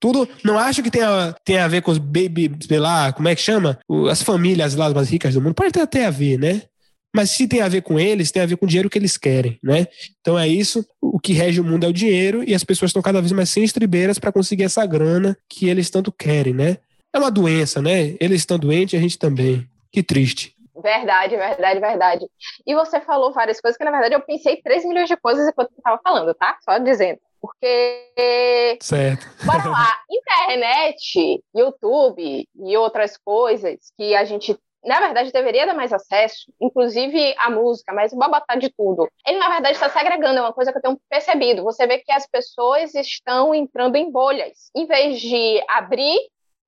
Tudo. 0.00 0.28
Não 0.44 0.58
acho 0.58 0.82
que 0.82 0.90
tenha, 0.90 1.32
tenha 1.44 1.64
a 1.64 1.68
ver 1.68 1.80
com 1.80 1.92
os 1.92 1.98
baby, 1.98 2.50
sei 2.66 2.80
lá, 2.80 3.12
como 3.12 3.28
é 3.28 3.36
que 3.36 3.40
chama? 3.40 3.78
As 4.10 4.20
famílias 4.20 4.74
lá 4.74 4.90
mais 4.90 5.08
ricas 5.08 5.32
do 5.32 5.40
mundo. 5.40 5.54
Pode 5.54 5.70
ter 5.70 5.80
até 5.80 6.06
a 6.06 6.10
ver, 6.10 6.38
né? 6.40 6.62
Mas 7.14 7.30
se 7.30 7.46
tem 7.46 7.60
a 7.60 7.68
ver 7.68 7.82
com 7.82 7.98
eles, 7.98 8.30
tem 8.30 8.42
a 8.42 8.46
ver 8.46 8.56
com 8.56 8.64
o 8.64 8.68
dinheiro 8.68 8.88
que 8.88 8.98
eles 8.98 9.16
querem, 9.16 9.58
né? 9.62 9.86
Então 10.20 10.38
é 10.38 10.48
isso. 10.48 10.86
O 11.00 11.20
que 11.20 11.32
rege 11.32 11.60
o 11.60 11.64
mundo 11.64 11.84
é 11.84 11.88
o 11.88 11.92
dinheiro 11.92 12.42
e 12.42 12.54
as 12.54 12.64
pessoas 12.64 12.88
estão 12.88 13.02
cada 13.02 13.20
vez 13.20 13.32
mais 13.32 13.50
sem 13.50 13.62
estribeiras 13.62 14.18
para 14.18 14.32
conseguir 14.32 14.64
essa 14.64 14.84
grana 14.86 15.36
que 15.48 15.68
eles 15.68 15.90
tanto 15.90 16.10
querem, 16.10 16.54
né? 16.54 16.78
É 17.12 17.18
uma 17.18 17.30
doença, 17.30 17.82
né? 17.82 18.16
Eles 18.18 18.40
estão 18.40 18.58
doentes, 18.58 18.98
a 18.98 19.02
gente 19.02 19.18
também. 19.18 19.68
Que 19.90 20.02
triste. 20.02 20.56
Verdade, 20.74 21.36
verdade, 21.36 21.80
verdade. 21.80 22.26
E 22.66 22.74
você 22.74 22.98
falou 23.00 23.32
várias 23.32 23.60
coisas 23.60 23.76
que, 23.76 23.84
na 23.84 23.90
verdade, 23.90 24.14
eu 24.14 24.20
pensei 24.22 24.60
3 24.62 24.86
milhões 24.86 25.08
de 25.08 25.16
coisas 25.16 25.46
enquanto 25.46 25.68
você 25.68 25.78
estava 25.78 26.00
falando, 26.02 26.34
tá? 26.34 26.56
Só 26.64 26.78
dizendo. 26.78 27.18
Porque. 27.42 28.78
Certo. 28.80 29.26
Bora 29.44 29.68
lá. 29.68 30.00
Internet, 30.10 31.42
YouTube 31.54 32.48
e 32.54 32.76
outras 32.76 33.18
coisas 33.18 33.92
que 33.98 34.14
a 34.14 34.24
gente 34.24 34.56
na 34.84 35.00
verdade, 35.00 35.32
deveria 35.32 35.66
dar 35.66 35.74
mais 35.74 35.92
acesso, 35.92 36.52
inclusive 36.60 37.34
a 37.38 37.50
música, 37.50 37.92
mas 37.92 38.12
o 38.12 38.16
babatá 38.16 38.56
de 38.56 38.68
tudo. 38.70 39.08
Ele, 39.26 39.38
na 39.38 39.48
verdade, 39.48 39.74
está 39.74 39.88
se 39.88 39.98
agregando, 39.98 40.38
é 40.38 40.42
uma 40.42 40.52
coisa 40.52 40.72
que 40.72 40.78
eu 40.78 40.82
tenho 40.82 41.00
percebido. 41.08 41.62
Você 41.62 41.86
vê 41.86 41.98
que 41.98 42.12
as 42.12 42.26
pessoas 42.26 42.94
estão 42.94 43.54
entrando 43.54 43.96
em 43.96 44.10
bolhas. 44.10 44.70
Em 44.74 44.86
vez 44.86 45.20
de 45.20 45.62
abrir 45.68 46.18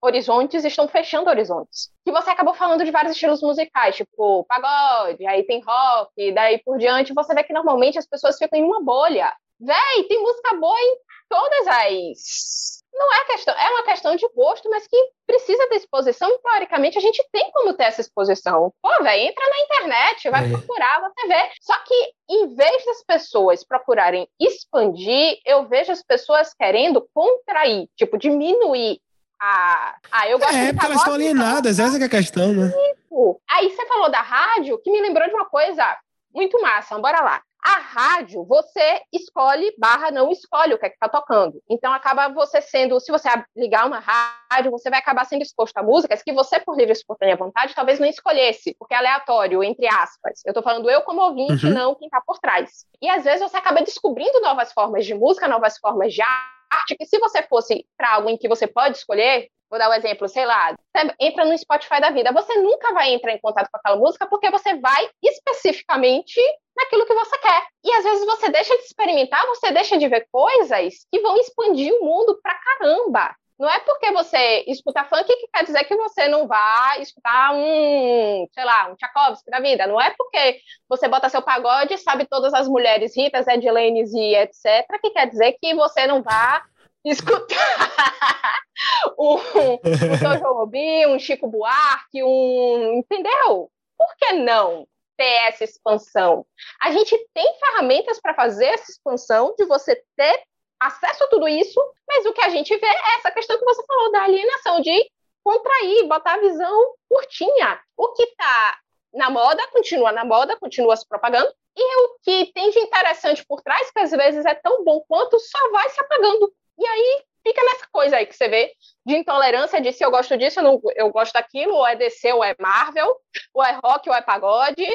horizontes 0.00 0.64
estão 0.64 0.86
fechando 0.86 1.30
horizontes. 1.30 1.90
Que 2.04 2.12
você 2.12 2.30
acabou 2.30 2.54
falando 2.54 2.84
de 2.84 2.90
vários 2.90 3.12
estilos 3.12 3.42
musicais, 3.42 3.96
tipo 3.96 4.44
pagode, 4.44 5.26
aí 5.26 5.42
tem 5.44 5.62
rock, 5.62 6.32
daí 6.32 6.58
por 6.62 6.78
diante, 6.78 7.14
você 7.14 7.34
vê 7.34 7.42
que 7.42 7.54
normalmente 7.54 7.98
as 7.98 8.06
pessoas 8.06 8.36
ficam 8.36 8.58
em 8.58 8.64
uma 8.64 8.82
bolha. 8.82 9.32
Véi, 9.58 10.04
tem 10.08 10.20
música 10.20 10.56
boa 10.56 10.78
em 10.78 10.96
todas 11.28 11.66
as. 11.68 12.83
Não 12.94 13.12
é 13.12 13.24
questão, 13.24 13.54
é 13.54 13.70
uma 13.70 13.82
questão 13.82 14.14
de 14.14 14.28
gosto, 14.34 14.70
mas 14.70 14.86
que 14.86 14.96
precisa 15.26 15.68
de 15.68 15.76
exposição 15.76 16.30
e 16.30 16.38
teoricamente 16.38 16.96
a 16.96 17.00
gente 17.00 17.26
tem 17.32 17.50
como 17.50 17.74
ter 17.74 17.84
essa 17.84 18.00
exposição. 18.00 18.72
Pô, 18.80 19.02
velho, 19.02 19.22
entra 19.22 19.44
na 19.50 19.60
internet, 19.60 20.30
vai 20.30 20.44
é. 20.44 20.48
procurar, 20.48 21.00
você 21.00 21.26
vê. 21.26 21.50
Só 21.60 21.76
que 21.78 22.12
em 22.30 22.54
vez 22.54 22.84
das 22.84 23.02
pessoas 23.02 23.64
procurarem 23.64 24.28
expandir, 24.40 25.38
eu 25.44 25.66
vejo 25.66 25.90
as 25.90 26.02
pessoas 26.02 26.54
querendo 26.54 27.06
contrair, 27.12 27.88
tipo, 27.96 28.16
diminuir 28.16 29.00
ah, 29.40 29.96
ah, 30.10 30.28
eu 30.28 30.38
gosto 30.38 30.54
é, 30.54 30.72
porque 30.72 30.86
elas 30.86 30.98
estão 30.98 31.14
alienadas, 31.14 31.78
essa 31.78 31.98
é 31.98 32.04
a 32.04 32.08
questão, 32.08 32.54
né? 32.54 32.68
Isso. 32.68 33.40
Aí 33.50 33.68
você 33.68 33.86
falou 33.86 34.10
da 34.10 34.22
rádio, 34.22 34.78
que 34.78 34.90
me 34.90 35.02
lembrou 35.02 35.28
de 35.28 35.34
uma 35.34 35.44
coisa 35.44 35.98
muito 36.34 36.60
massa, 36.62 36.98
bora 36.98 37.20
lá. 37.20 37.42
A 37.66 37.78
rádio, 37.78 38.44
você 38.44 39.00
escolhe 39.10 39.74
barra 39.78 40.10
não 40.10 40.30
escolhe 40.30 40.74
o 40.74 40.78
que 40.78 40.84
é 40.84 40.90
que 40.90 40.98
tá 40.98 41.08
tocando. 41.08 41.62
Então 41.68 41.94
acaba 41.94 42.28
você 42.28 42.60
sendo, 42.60 43.00
se 43.00 43.10
você 43.10 43.26
ligar 43.56 43.86
uma 43.86 44.00
rádio, 44.00 44.70
você 44.70 44.90
vai 44.90 44.98
acabar 44.98 45.24
sendo 45.24 45.40
exposto 45.40 45.78
a 45.78 45.82
músicas 45.82 46.22
que 46.22 46.30
você, 46.30 46.60
por 46.60 46.76
livre 46.76 46.92
e 46.92 46.92
espontânea 46.92 47.36
vontade, 47.36 47.74
talvez 47.74 47.98
não 47.98 48.06
escolhesse, 48.06 48.76
porque 48.78 48.92
é 48.92 48.98
aleatório, 48.98 49.64
entre 49.64 49.86
aspas. 49.86 50.42
Eu 50.44 50.52
tô 50.52 50.62
falando 50.62 50.90
eu 50.90 51.00
como 51.02 51.22
ouvinte, 51.22 51.64
uhum. 51.64 51.72
não 51.72 51.94
quem 51.94 52.10
tá 52.10 52.20
por 52.26 52.38
trás. 52.38 52.84
E 53.00 53.08
às 53.08 53.24
vezes 53.24 53.40
você 53.40 53.56
acaba 53.56 53.80
descobrindo 53.80 54.42
novas 54.42 54.70
formas 54.70 55.06
de 55.06 55.14
música, 55.14 55.48
novas 55.48 55.78
formas 55.78 56.12
de 56.12 56.20
arte, 56.20 56.96
que 56.98 57.06
se 57.06 57.18
você 57.18 57.42
fosse 57.44 57.86
para 57.96 58.16
algo 58.16 58.28
em 58.28 58.36
que 58.36 58.46
você 58.46 58.66
pode 58.66 58.98
escolher, 58.98 59.48
vou 59.74 59.78
dar 59.78 59.90
um 59.90 59.94
exemplo, 59.94 60.28
sei 60.28 60.46
lá, 60.46 60.72
entra 61.20 61.44
no 61.44 61.58
Spotify 61.58 62.00
da 62.00 62.10
vida, 62.10 62.32
você 62.32 62.54
nunca 62.58 62.94
vai 62.94 63.12
entrar 63.12 63.32
em 63.32 63.40
contato 63.40 63.68
com 63.70 63.76
aquela 63.76 63.96
música 63.96 64.26
porque 64.26 64.48
você 64.48 64.76
vai 64.76 65.08
especificamente 65.20 66.40
naquilo 66.76 67.04
que 67.04 67.14
você 67.14 67.36
quer. 67.38 67.66
E 67.84 67.92
às 67.92 68.04
vezes 68.04 68.24
você 68.24 68.48
deixa 68.50 68.76
de 68.76 68.84
experimentar, 68.84 69.44
você 69.46 69.72
deixa 69.72 69.98
de 69.98 70.06
ver 70.08 70.28
coisas 70.30 71.06
que 71.10 71.20
vão 71.20 71.36
expandir 71.38 71.92
o 71.92 72.04
mundo 72.04 72.38
pra 72.40 72.54
caramba. 72.54 73.34
Não 73.58 73.68
é 73.68 73.80
porque 73.80 74.10
você 74.12 74.64
escuta 74.66 75.04
funk 75.04 75.26
que 75.26 75.48
quer 75.52 75.64
dizer 75.64 75.84
que 75.84 75.96
você 75.96 76.28
não 76.28 76.46
vai 76.46 77.00
escutar 77.00 77.52
um, 77.54 78.46
sei 78.52 78.64
lá, 78.64 78.90
um 78.90 78.96
Tchaikovsky 78.96 79.50
da 79.50 79.60
vida. 79.60 79.86
Não 79.86 80.00
é 80.00 80.12
porque 80.16 80.60
você 80.88 81.08
bota 81.08 81.28
seu 81.28 81.42
pagode 81.42 81.94
e 81.94 81.98
sabe 81.98 82.26
todas 82.26 82.52
as 82.52 82.68
mulheres 82.68 83.16
ritas, 83.16 83.46
Edilenes 83.46 84.12
e 84.12 84.34
etc., 84.36 84.86
que 85.00 85.10
quer 85.10 85.28
dizer 85.28 85.56
que 85.60 85.74
você 85.74 86.06
não 86.06 86.22
vai 86.22 86.62
escutar 87.04 88.62
um, 89.18 89.34
um 89.34 89.78
Tom 90.22 90.36
Jobim, 90.40 91.06
um 91.06 91.18
Chico 91.18 91.48
Buarque, 91.48 92.22
um... 92.22 92.98
Entendeu? 92.98 93.70
Por 93.96 94.16
que 94.16 94.32
não? 94.32 94.86
ter 95.16 95.48
essa 95.48 95.64
expansão. 95.64 96.46
A 96.80 96.90
gente 96.90 97.16
tem 97.32 97.58
ferramentas 97.58 98.20
para 98.20 98.34
fazer 98.34 98.66
essa 98.66 98.90
expansão, 98.90 99.54
de 99.56 99.64
você 99.64 100.02
ter 100.16 100.42
acesso 100.80 101.24
a 101.24 101.28
tudo 101.28 101.48
isso, 101.48 101.80
mas 102.06 102.26
o 102.26 102.32
que 102.32 102.42
a 102.42 102.48
gente 102.48 102.76
vê 102.76 102.86
é 102.86 103.16
essa 103.18 103.30
questão 103.30 103.58
que 103.58 103.64
você 103.64 103.82
falou 103.86 104.12
da 104.12 104.22
alienação, 104.22 104.80
de 104.80 105.10
contrair, 105.42 106.06
botar 106.06 106.34
a 106.34 106.40
visão 106.40 106.94
curtinha. 107.08 107.80
O 107.96 108.12
que 108.12 108.22
está 108.24 108.78
na 109.12 109.30
moda 109.30 109.66
continua 109.68 110.10
na 110.10 110.24
moda, 110.24 110.58
continua 110.58 110.96
se 110.96 111.06
propagando, 111.06 111.52
e 111.76 112.04
o 112.04 112.18
que 112.22 112.52
tem 112.52 112.70
de 112.70 112.78
interessante 112.80 113.44
por 113.46 113.62
trás, 113.62 113.90
que 113.90 114.00
às 114.00 114.10
vezes 114.10 114.44
é 114.44 114.54
tão 114.54 114.84
bom 114.84 115.00
quanto, 115.08 115.38
só 115.38 115.70
vai 115.70 115.88
se 115.90 116.00
apagando. 116.00 116.52
E 116.78 116.86
aí 116.86 117.22
fica 117.42 117.62
nessa 117.62 117.86
coisa 117.92 118.16
aí 118.16 118.26
que 118.26 118.34
você 118.34 118.48
vê 118.48 118.72
de 119.04 119.16
intolerância 119.16 119.80
de 119.80 119.92
se 119.92 120.04
eu 120.04 120.10
gosto 120.10 120.36
disso, 120.36 120.60
eu, 120.60 120.64
não, 120.64 120.80
eu 120.96 121.10
gosto 121.10 121.32
daquilo, 121.32 121.74
ou 121.74 121.86
é 121.86 121.94
DC, 121.94 122.32
ou 122.32 122.42
é 122.42 122.54
Marvel, 122.58 123.16
ou 123.52 123.62
é 123.62 123.78
rock, 123.84 124.08
ou 124.08 124.14
é 124.14 124.22
pagode, 124.22 124.86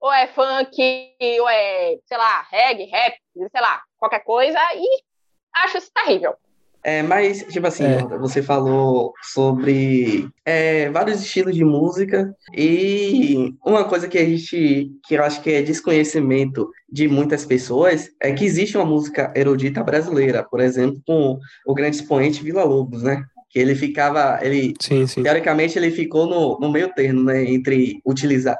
ou 0.00 0.12
é 0.12 0.26
funk, 0.28 1.16
ou 1.40 1.48
é, 1.48 1.96
sei 2.04 2.16
lá, 2.16 2.42
reggae, 2.50 2.84
rap, 2.86 3.18
sei 3.50 3.60
lá, 3.60 3.82
qualquer 3.98 4.20
coisa, 4.20 4.58
e 4.74 5.02
acho 5.54 5.78
isso 5.78 5.90
terrível. 5.92 6.36
É, 6.86 7.02
mas, 7.02 7.44
tipo 7.50 7.66
assim, 7.66 7.82
é. 7.82 7.98
você 8.16 8.40
falou 8.40 9.12
sobre 9.20 10.28
é, 10.44 10.88
vários 10.88 11.20
estilos 11.20 11.52
de 11.52 11.64
música 11.64 12.32
e 12.56 13.52
uma 13.66 13.82
coisa 13.82 14.06
que 14.06 14.16
a 14.16 14.24
gente, 14.24 14.92
que 15.04 15.16
eu 15.16 15.24
acho 15.24 15.42
que 15.42 15.50
é 15.50 15.62
desconhecimento 15.62 16.70
de 16.88 17.08
muitas 17.08 17.44
pessoas, 17.44 18.10
é 18.22 18.30
que 18.32 18.44
existe 18.44 18.76
uma 18.76 18.86
música 18.86 19.32
erudita 19.34 19.82
brasileira, 19.82 20.44
por 20.44 20.60
exemplo, 20.60 21.02
com 21.04 21.40
o 21.66 21.74
grande 21.74 21.96
expoente 21.96 22.44
Vila 22.44 22.62
Lobos, 22.62 23.02
né? 23.02 23.24
Que 23.50 23.58
ele 23.58 23.74
ficava, 23.74 24.38
ele, 24.40 24.74
sim, 24.80 25.08
sim. 25.08 25.24
teoricamente, 25.24 25.76
ele 25.76 25.90
ficou 25.90 26.28
no, 26.28 26.56
no 26.60 26.70
meio 26.70 26.94
termo, 26.94 27.24
né? 27.24 27.42
Entre 27.46 28.00
utilizar, 28.06 28.56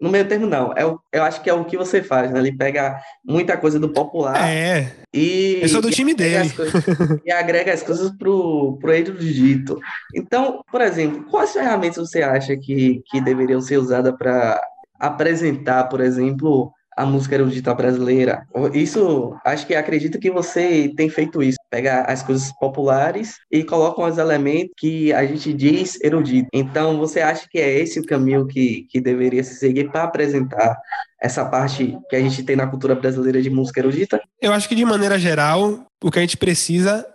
no 0.00 0.10
meio 0.10 0.26
termo, 0.26 0.46
não. 0.46 0.72
É 0.76 0.84
o, 0.84 0.98
eu 1.12 1.22
acho 1.22 1.42
que 1.42 1.50
é 1.50 1.54
o 1.54 1.64
que 1.64 1.76
você 1.76 2.02
faz, 2.02 2.30
né? 2.30 2.38
Ele 2.38 2.52
pega 2.52 2.98
muita 3.24 3.56
coisa 3.56 3.78
do 3.78 3.88
popular. 3.88 4.48
É. 4.48 4.92
E. 5.12 5.58
Eu 5.62 5.68
sou 5.68 5.82
do 5.82 5.90
time 5.90 6.14
dele. 6.14 6.50
Coisas, 6.50 6.84
e 7.24 7.30
agrega 7.32 7.72
as 7.72 7.82
coisas 7.82 8.10
pro, 8.16 8.78
pro 8.80 8.92
erudito. 8.92 9.78
Então, 10.14 10.62
por 10.70 10.80
exemplo, 10.80 11.24
quais 11.24 11.52
ferramentas 11.52 12.08
você 12.08 12.22
acha 12.22 12.56
que, 12.56 13.02
que 13.06 13.20
deveriam 13.20 13.60
ser 13.60 13.78
usadas 13.78 14.14
para 14.16 14.60
apresentar, 14.98 15.84
por 15.84 16.00
exemplo, 16.00 16.72
a 16.98 17.06
música 17.06 17.36
erudita 17.36 17.72
brasileira. 17.72 18.44
Isso, 18.74 19.32
acho 19.44 19.64
que 19.68 19.74
acredito 19.76 20.18
que 20.18 20.32
você 20.32 20.92
tem 20.96 21.08
feito 21.08 21.40
isso. 21.40 21.56
Pega 21.70 22.02
as 22.02 22.24
coisas 22.24 22.52
populares 22.58 23.36
e 23.52 23.62
coloca 23.62 24.02
os 24.02 24.18
elementos 24.18 24.72
que 24.76 25.12
a 25.12 25.24
gente 25.24 25.52
diz 25.52 25.96
erudito. 26.02 26.48
Então, 26.52 26.98
você 26.98 27.20
acha 27.20 27.46
que 27.48 27.58
é 27.58 27.78
esse 27.78 28.00
o 28.00 28.04
caminho 28.04 28.48
que, 28.48 28.88
que 28.90 29.00
deveria 29.00 29.44
se 29.44 29.54
seguir 29.54 29.92
para 29.92 30.02
apresentar 30.02 30.76
essa 31.22 31.44
parte 31.44 31.96
que 32.10 32.16
a 32.16 32.20
gente 32.20 32.42
tem 32.42 32.56
na 32.56 32.66
cultura 32.66 32.96
brasileira 32.96 33.40
de 33.40 33.48
música 33.48 33.78
erudita? 33.78 34.20
Eu 34.42 34.52
acho 34.52 34.68
que, 34.68 34.74
de 34.74 34.84
maneira 34.84 35.20
geral, 35.20 35.86
o 36.02 36.10
que 36.10 36.18
a 36.18 36.22
gente 36.22 36.36
precisa, 36.36 37.06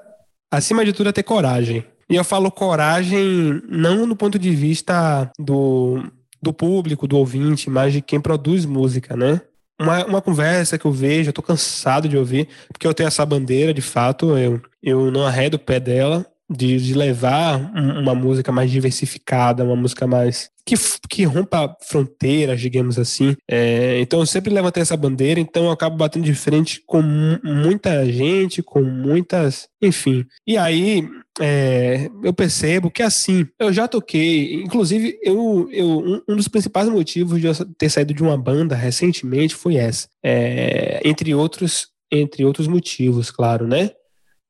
acima 0.50 0.86
de 0.86 0.94
tudo, 0.94 1.10
é 1.10 1.12
ter 1.12 1.24
coragem. 1.24 1.86
E 2.10 2.16
eu 2.16 2.24
falo 2.24 2.50
coragem 2.50 3.62
não 3.68 4.06
no 4.06 4.16
ponto 4.16 4.40
de 4.40 4.52
vista 4.52 5.30
do, 5.38 6.02
do 6.42 6.54
público, 6.54 7.06
do 7.06 7.18
ouvinte, 7.18 7.70
mas 7.70 7.92
de 7.92 8.02
quem 8.02 8.22
produz 8.22 8.66
música, 8.66 9.18
né? 9.18 9.42
Uma, 9.84 10.06
uma 10.06 10.22
conversa 10.22 10.78
que 10.78 10.86
eu 10.86 10.92
vejo, 10.92 11.30
eu 11.30 11.34
tô 11.34 11.42
cansado 11.42 12.08
de 12.08 12.18
ouvir, 12.18 12.48
porque 12.72 12.88
eu 12.88 12.94
tenho 12.94 13.08
essa 13.08 13.26
bandeira, 13.26 13.74
de 13.74 13.82
fato, 13.82 14.38
eu, 14.38 14.62
eu 14.82 15.12
não 15.12 15.26
arredo 15.26 15.56
o 15.56 15.60
pé 15.60 15.80
dela, 15.80 16.26
de, 16.50 16.78
de 16.78 16.94
levar 16.94 17.58
uma 17.76 18.14
música 18.14 18.52
mais 18.52 18.70
diversificada, 18.70 19.64
uma 19.64 19.76
música 19.76 20.06
mais 20.06 20.52
que, 20.66 20.76
que 21.10 21.24
rompa 21.24 21.76
fronteiras, 21.82 22.62
digamos 22.62 23.00
assim. 23.00 23.36
É, 23.50 24.00
então 24.00 24.20
eu 24.20 24.26
sempre 24.26 24.54
levantei 24.54 24.82
essa 24.82 24.96
bandeira, 24.96 25.40
então 25.40 25.66
eu 25.66 25.72
acabo 25.72 25.98
batendo 25.98 26.26
de 26.26 26.36
frente 26.36 26.82
com 26.86 27.02
muita 27.02 28.06
gente, 28.06 28.62
com 28.62 28.82
muitas. 28.82 29.68
Enfim. 29.82 30.26
E 30.46 30.58
aí 30.58 31.08
é, 31.40 32.10
eu 32.24 32.34
percebo 32.34 32.92
que 32.92 33.02
assim, 33.02 33.48
eu 33.60 33.74
já 33.74 33.88
toquei, 33.88 34.62
inclusive, 34.62 35.18
eu, 35.24 35.68
eu 35.72 35.88
um, 35.88 36.22
um, 36.30 36.36
dos 36.36 36.48
principais 36.48 36.88
motivos 36.88 37.42
de 37.42 37.48
eu 37.48 37.54
ter 37.78 37.90
saído 37.90 38.14
de 38.14 38.22
uma 38.22 38.38
banda 38.38 38.76
recentemente 38.76 39.56
foi 39.56 39.76
essa. 39.76 40.08
É, 40.24 41.02
entre 41.04 41.34
outros, 41.34 41.88
entre 42.12 42.46
outros 42.46 42.68
motivos, 42.68 43.32
claro, 43.32 43.68
né? 43.68 43.92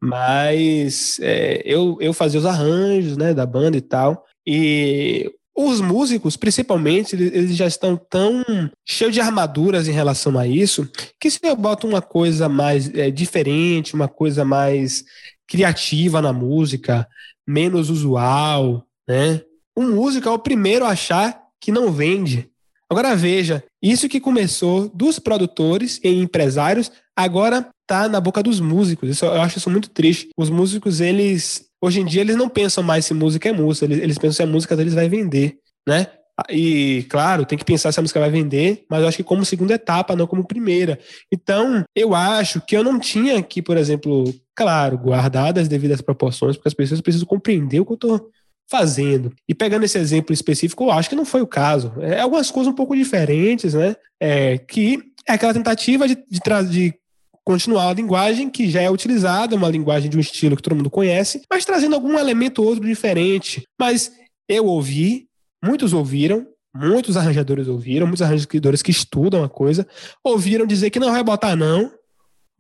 Mas 0.02 1.18
é, 1.22 1.62
eu, 1.66 1.98
eu 2.02 2.14
fazia 2.14 2.40
os 2.40 2.46
arranjos 2.46 3.16
né, 3.16 3.34
da 3.34 3.46
banda 3.46 3.78
e 3.78 3.82
tal. 3.82 4.26
E 4.46 5.32
os 5.56 5.80
músicos, 5.80 6.36
principalmente, 6.36 7.16
eles 7.16 7.56
já 7.56 7.68
estão 7.68 7.96
tão 7.96 8.44
cheios 8.84 9.14
de 9.14 9.22
armaduras 9.22 9.88
em 9.88 9.92
relação 9.92 10.38
a 10.38 10.48
isso, 10.48 10.90
que 11.20 11.30
se 11.30 11.40
eu 11.44 11.56
boto 11.56 11.88
uma 11.88 12.02
coisa 12.02 12.50
mais 12.50 12.94
é, 12.94 13.12
diferente, 13.12 13.94
uma 13.94 14.08
coisa 14.08 14.44
mais 14.44 15.06
criativa 15.48 16.22
na 16.22 16.34
música, 16.34 17.08
menos 17.48 17.90
usual, 17.90 18.86
né? 19.08 19.42
O 19.76 19.82
músico 19.82 20.28
é 20.28 20.32
o 20.32 20.40
primeiro 20.40 20.86
a 20.86 20.90
achar 20.90 21.42
que 21.60 21.72
não 21.72 21.92
vende. 21.92 22.50
Agora 22.90 23.16
veja, 23.16 23.64
isso 23.82 24.08
que 24.08 24.20
começou 24.20 24.90
dos 24.90 25.18
produtores 25.18 26.00
e 26.04 26.10
empresários, 26.10 26.92
agora 27.16 27.68
tá 27.88 28.08
na 28.08 28.20
boca 28.20 28.44
dos 28.44 28.60
músicos. 28.60 29.10
Isso, 29.10 29.26
eu 29.26 29.42
acho 29.42 29.58
isso 29.58 29.70
muito 29.70 29.90
triste. 29.90 30.30
Os 30.38 30.50
músicos, 30.50 31.02
eles 31.02 31.66
Hoje 31.84 32.00
em 32.00 32.06
dia 32.06 32.22
eles 32.22 32.38
não 32.38 32.48
pensam 32.48 32.82
mais 32.82 33.04
se 33.06 33.14
música 33.14 33.50
é 33.50 33.52
música, 33.52 33.86
eles, 33.86 34.00
eles 34.00 34.18
pensam 34.18 34.32
se 34.32 34.44
a 34.44 34.48
música 34.48 34.74
deles 34.74 34.94
vai 34.94 35.10
vender, 35.10 35.58
né? 35.86 36.08
E, 36.50 37.06
claro, 37.10 37.46
tem 37.46 37.58
que 37.58 37.66
pensar 37.66 37.92
se 37.92 38.00
a 38.00 38.02
música 38.02 38.20
vai 38.20 38.30
vender, 38.30 38.86
mas 38.90 39.02
eu 39.02 39.08
acho 39.08 39.18
que 39.18 39.24
como 39.24 39.46
segunda 39.46 39.76
etapa, 39.76 40.16
não 40.16 40.26
como 40.26 40.48
primeira. 40.48 41.00
Então, 41.32 41.84
eu 41.96 42.16
acho 42.16 42.60
que 42.62 42.76
eu 42.76 42.84
não 42.84 43.00
tinha 43.00 43.42
que, 43.44 43.62
por 43.62 43.78
exemplo, 43.78 44.34
claro, 44.56 44.98
guardar 44.98 45.58
as 45.58 45.68
devidas 45.68 46.02
proporções, 46.02 46.56
porque 46.56 46.70
as 46.70 46.74
pessoas 46.74 47.02
precisam 47.02 47.28
compreender 47.28 47.80
o 47.80 47.86
que 47.86 47.92
eu 47.92 47.96
estou 47.96 48.30
fazendo. 48.70 49.32
E 49.48 49.54
pegando 49.54 49.86
esse 49.86 49.98
exemplo 49.98 50.34
específico, 50.34 50.86
eu 50.86 50.92
acho 50.92 51.10
que 51.10 51.16
não 51.16 51.26
foi 51.26 51.42
o 51.42 51.48
caso. 51.48 51.94
É 52.00 52.20
algumas 52.20 52.50
coisas 52.50 52.72
um 52.72 52.76
pouco 52.76 52.96
diferentes, 52.96 53.76
né? 53.76 53.96
É, 54.20 54.58
que 54.58 55.00
é 55.28 55.34
aquela 55.34 55.54
tentativa 55.54 56.08
de, 56.08 56.16
de, 56.16 56.40
de 56.70 56.94
continuar 57.44 57.90
a 57.90 57.94
linguagem 57.94 58.50
que 58.50 58.70
já 58.70 58.82
é 58.82 58.90
utilizada, 58.90 59.56
uma 59.56 59.70
linguagem 59.70 60.10
de 60.10 60.18
um 60.18 60.20
estilo 60.20 60.56
que 60.56 60.62
todo 60.62 60.76
mundo 60.76 60.90
conhece, 60.90 61.42
mas 61.50 61.66
trazendo 61.66 61.96
algum 61.96 62.18
elemento 62.18 62.64
outro 62.64 62.86
diferente. 62.86 63.64
Mas 63.80 64.12
eu 64.48 64.66
ouvi, 64.66 65.28
muitos 65.64 65.94
ouviram, 65.94 66.46
muitos 66.76 67.16
arranjadores 67.16 67.68
ouviram, 67.68 68.06
muitos 68.06 68.22
arranjadores 68.22 68.82
que 68.82 68.92
estudam 68.92 69.44
a 69.44 69.50
coisa, 69.50 69.88
ouviram 70.24 70.66
dizer 70.66 70.90
que 70.90 71.00
não 71.00 71.12
vai 71.12 71.24
botar 71.24 71.56
não, 71.56 71.92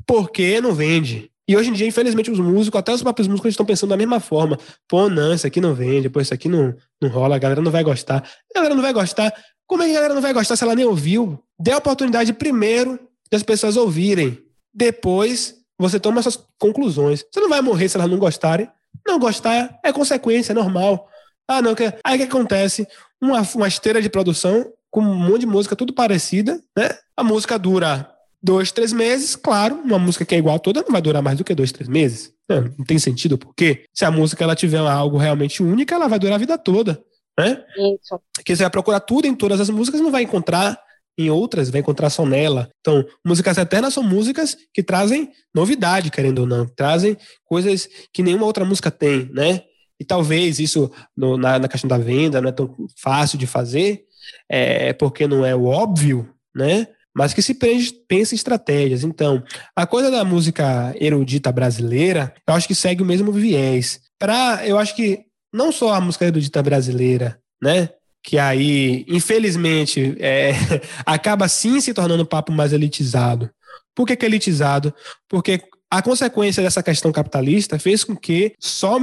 porque 0.08 0.62
não 0.62 0.74
vende. 0.74 1.30
E 1.48 1.58
hoje 1.58 1.70
em 1.70 1.74
dia, 1.74 1.86
infelizmente, 1.86 2.32
os 2.32 2.40
músicos, 2.40 2.80
até 2.80 2.94
os 2.94 3.04
próprios 3.04 3.28
músicos, 3.28 3.50
estão 3.50 3.66
pensando 3.66 3.90
da 3.90 3.98
mesma 3.98 4.22
forma. 4.22 4.58
Pô, 4.88 5.10
não, 5.10 5.34
isso 5.34 5.46
aqui 5.46 5.60
não 5.60 5.76
vende, 5.76 6.10
pô, 6.10 6.22
isso 6.22 6.34
aqui 6.34 6.48
não, 6.48 6.74
não 7.02 7.10
rola, 7.10 7.36
a 7.36 7.40
galera 7.40 7.62
não 7.62 7.72
vai 7.72 7.84
gostar. 7.84 8.24
A 8.50 8.56
galera 8.56 8.74
não 8.74 8.82
vai 8.82 8.94
gostar. 8.94 9.34
Como 9.68 9.84
é 9.84 9.88
que 9.88 9.92
a 9.92 9.96
galera 9.96 10.14
não 10.14 10.22
vai 10.22 10.34
gostar 10.34 10.56
se 10.56 10.64
ela 10.64 10.76
nem 10.76 10.86
ouviu? 10.86 11.38
Dê 11.60 11.72
a 11.72 11.78
oportunidade 11.78 12.32
primeiro 12.32 12.98
das 13.30 13.44
pessoas 13.44 13.76
ouvirem. 13.76 14.40
Depois 14.74 15.56
você 15.78 16.00
toma 16.00 16.20
essas 16.20 16.40
conclusões. 16.58 17.26
Você 17.30 17.42
não 17.42 17.50
vai 17.50 17.62
morrer 17.62 17.90
se 17.90 17.98
elas 17.98 18.10
não 18.10 18.18
gostarem. 18.18 18.70
Não 19.06 19.20
gostar 19.20 19.80
é 19.84 19.92
consequência, 19.92 20.54
é 20.54 20.56
normal. 20.56 21.10
Ah, 21.48 21.62
não, 21.62 21.76
que... 21.76 21.84
aí 22.04 22.16
o 22.16 22.18
que 22.18 22.24
acontece? 22.24 22.88
Uma, 23.22 23.42
uma 23.56 23.68
esteira 23.68 24.02
de 24.02 24.10
produção 24.10 24.72
com 24.90 25.02
um 25.02 25.16
monte 25.16 25.42
de 25.42 25.48
música 25.48 25.76
tudo 25.76 25.94
parecida, 25.94 26.62
né? 26.78 26.90
A 27.18 27.24
música 27.24 27.58
dura 27.58 28.10
dois, 28.42 28.72
três 28.72 28.92
meses, 28.92 29.36
claro, 29.36 29.76
uma 29.76 29.98
música 29.98 30.26
que 30.26 30.36
é 30.36 30.38
igual 30.38 30.56
a 30.56 30.60
toda 30.60 30.82
não 30.82 30.92
vai 30.92 31.02
durar 31.02 31.22
mais 31.22 31.38
do 31.38 31.44
que 31.44 31.56
dois, 31.56 31.72
três 31.72 31.88
meses. 31.88 32.34
Não, 32.48 32.62
não 32.78 32.86
tem 32.86 33.00
sentido, 33.00 33.38
porque 33.38 33.86
se 33.94 34.04
a 34.04 34.12
música 34.12 34.44
ela 34.44 34.56
tiver 34.56 34.80
algo 34.80 35.18
realmente 35.18 35.64
único, 35.64 35.94
ela 35.94 36.08
vai 36.08 36.20
durar 36.20 36.36
a 36.36 36.40
vida 36.40 36.58
toda, 36.58 37.02
né? 37.40 37.64
Isso. 37.78 38.20
Porque 38.36 38.56
você 38.56 38.64
vai 38.64 38.70
procurar 38.70 39.00
tudo 39.00 39.26
em 39.26 39.34
todas 39.34 39.62
as 39.62 39.70
músicas 39.70 40.00
e 40.00 40.04
não 40.04 40.12
vai 40.12 40.24
encontrar 40.24 40.78
em 41.18 41.30
outras 41.30 41.70
vai 41.70 41.82
encontrar 41.82 42.10
só 42.10 42.26
nela. 42.26 42.70
Então, 42.80 43.06
músicas 43.26 43.58
eternas 43.58 43.94
são 43.94 44.04
músicas 44.04 44.58
que 44.74 44.82
trazem 44.82 45.32
novidade, 45.54 46.10
querendo 46.10 46.40
ou 46.40 46.48
não, 46.48 46.66
trazem 46.66 47.18
coisas 47.46 47.88
que 48.12 48.24
nenhuma 48.24 48.46
outra 48.46 48.66
música 48.66 48.90
tem, 48.90 49.30
né? 49.32 49.62
E 50.00 50.06
talvez 50.06 50.60
isso 50.60 50.92
no, 51.16 51.38
na, 51.38 51.60
na 51.60 51.68
questão 51.68 51.88
da 51.88 51.98
venda 51.98 52.42
não 52.42 52.50
é 52.50 52.52
tão 52.52 52.76
fácil 52.98 53.38
de 53.38 53.48
fazer, 53.48 54.04
é, 54.50 54.94
porque 54.94 55.28
não 55.28 55.46
é 55.46 55.56
o 55.56 55.66
óbvio, 55.66 56.30
né? 56.56 56.88
Mas 57.16 57.34
que 57.34 57.42
se 57.42 57.54
pensa 57.54 58.34
em 58.34 58.36
estratégias. 58.36 59.04
Então, 59.04 59.44
a 59.76 59.86
coisa 59.86 60.10
da 60.10 60.24
música 60.24 60.96
erudita 61.00 61.52
brasileira, 61.52 62.34
eu 62.48 62.54
acho 62.56 62.68
que 62.68 62.74
segue 62.74 63.04
o 63.04 63.06
mesmo 63.06 63.32
viés. 63.32 64.02
Para, 64.18 64.66
eu 64.66 64.80
acho 64.80 64.96
que 64.96 65.26
não 65.54 65.72
só 65.72 65.94
a 65.94 66.02
música 66.02 66.26
erudita 66.26 66.64
brasileira, 66.64 67.40
né? 67.62 67.90
que 68.24 68.40
aí, 68.40 69.06
infelizmente, 69.08 70.16
é, 70.20 70.54
acaba 71.06 71.48
sim 71.50 71.82
se 71.82 71.94
tornando 71.94 72.24
um 72.24 72.26
papo 72.26 72.54
mais 72.54 72.72
elitizado. 72.72 73.52
Por 73.94 74.08
que, 74.08 74.16
que 74.16 74.26
é 74.26 74.30
elitizado? 74.30 74.94
Porque 75.28 75.62
a 75.92 76.02
consequência 76.02 76.64
dessa 76.64 76.82
questão 76.82 77.12
capitalista 77.12 77.78
fez 77.78 78.04
com 78.04 78.16
que 78.16 78.54
só 78.58 78.98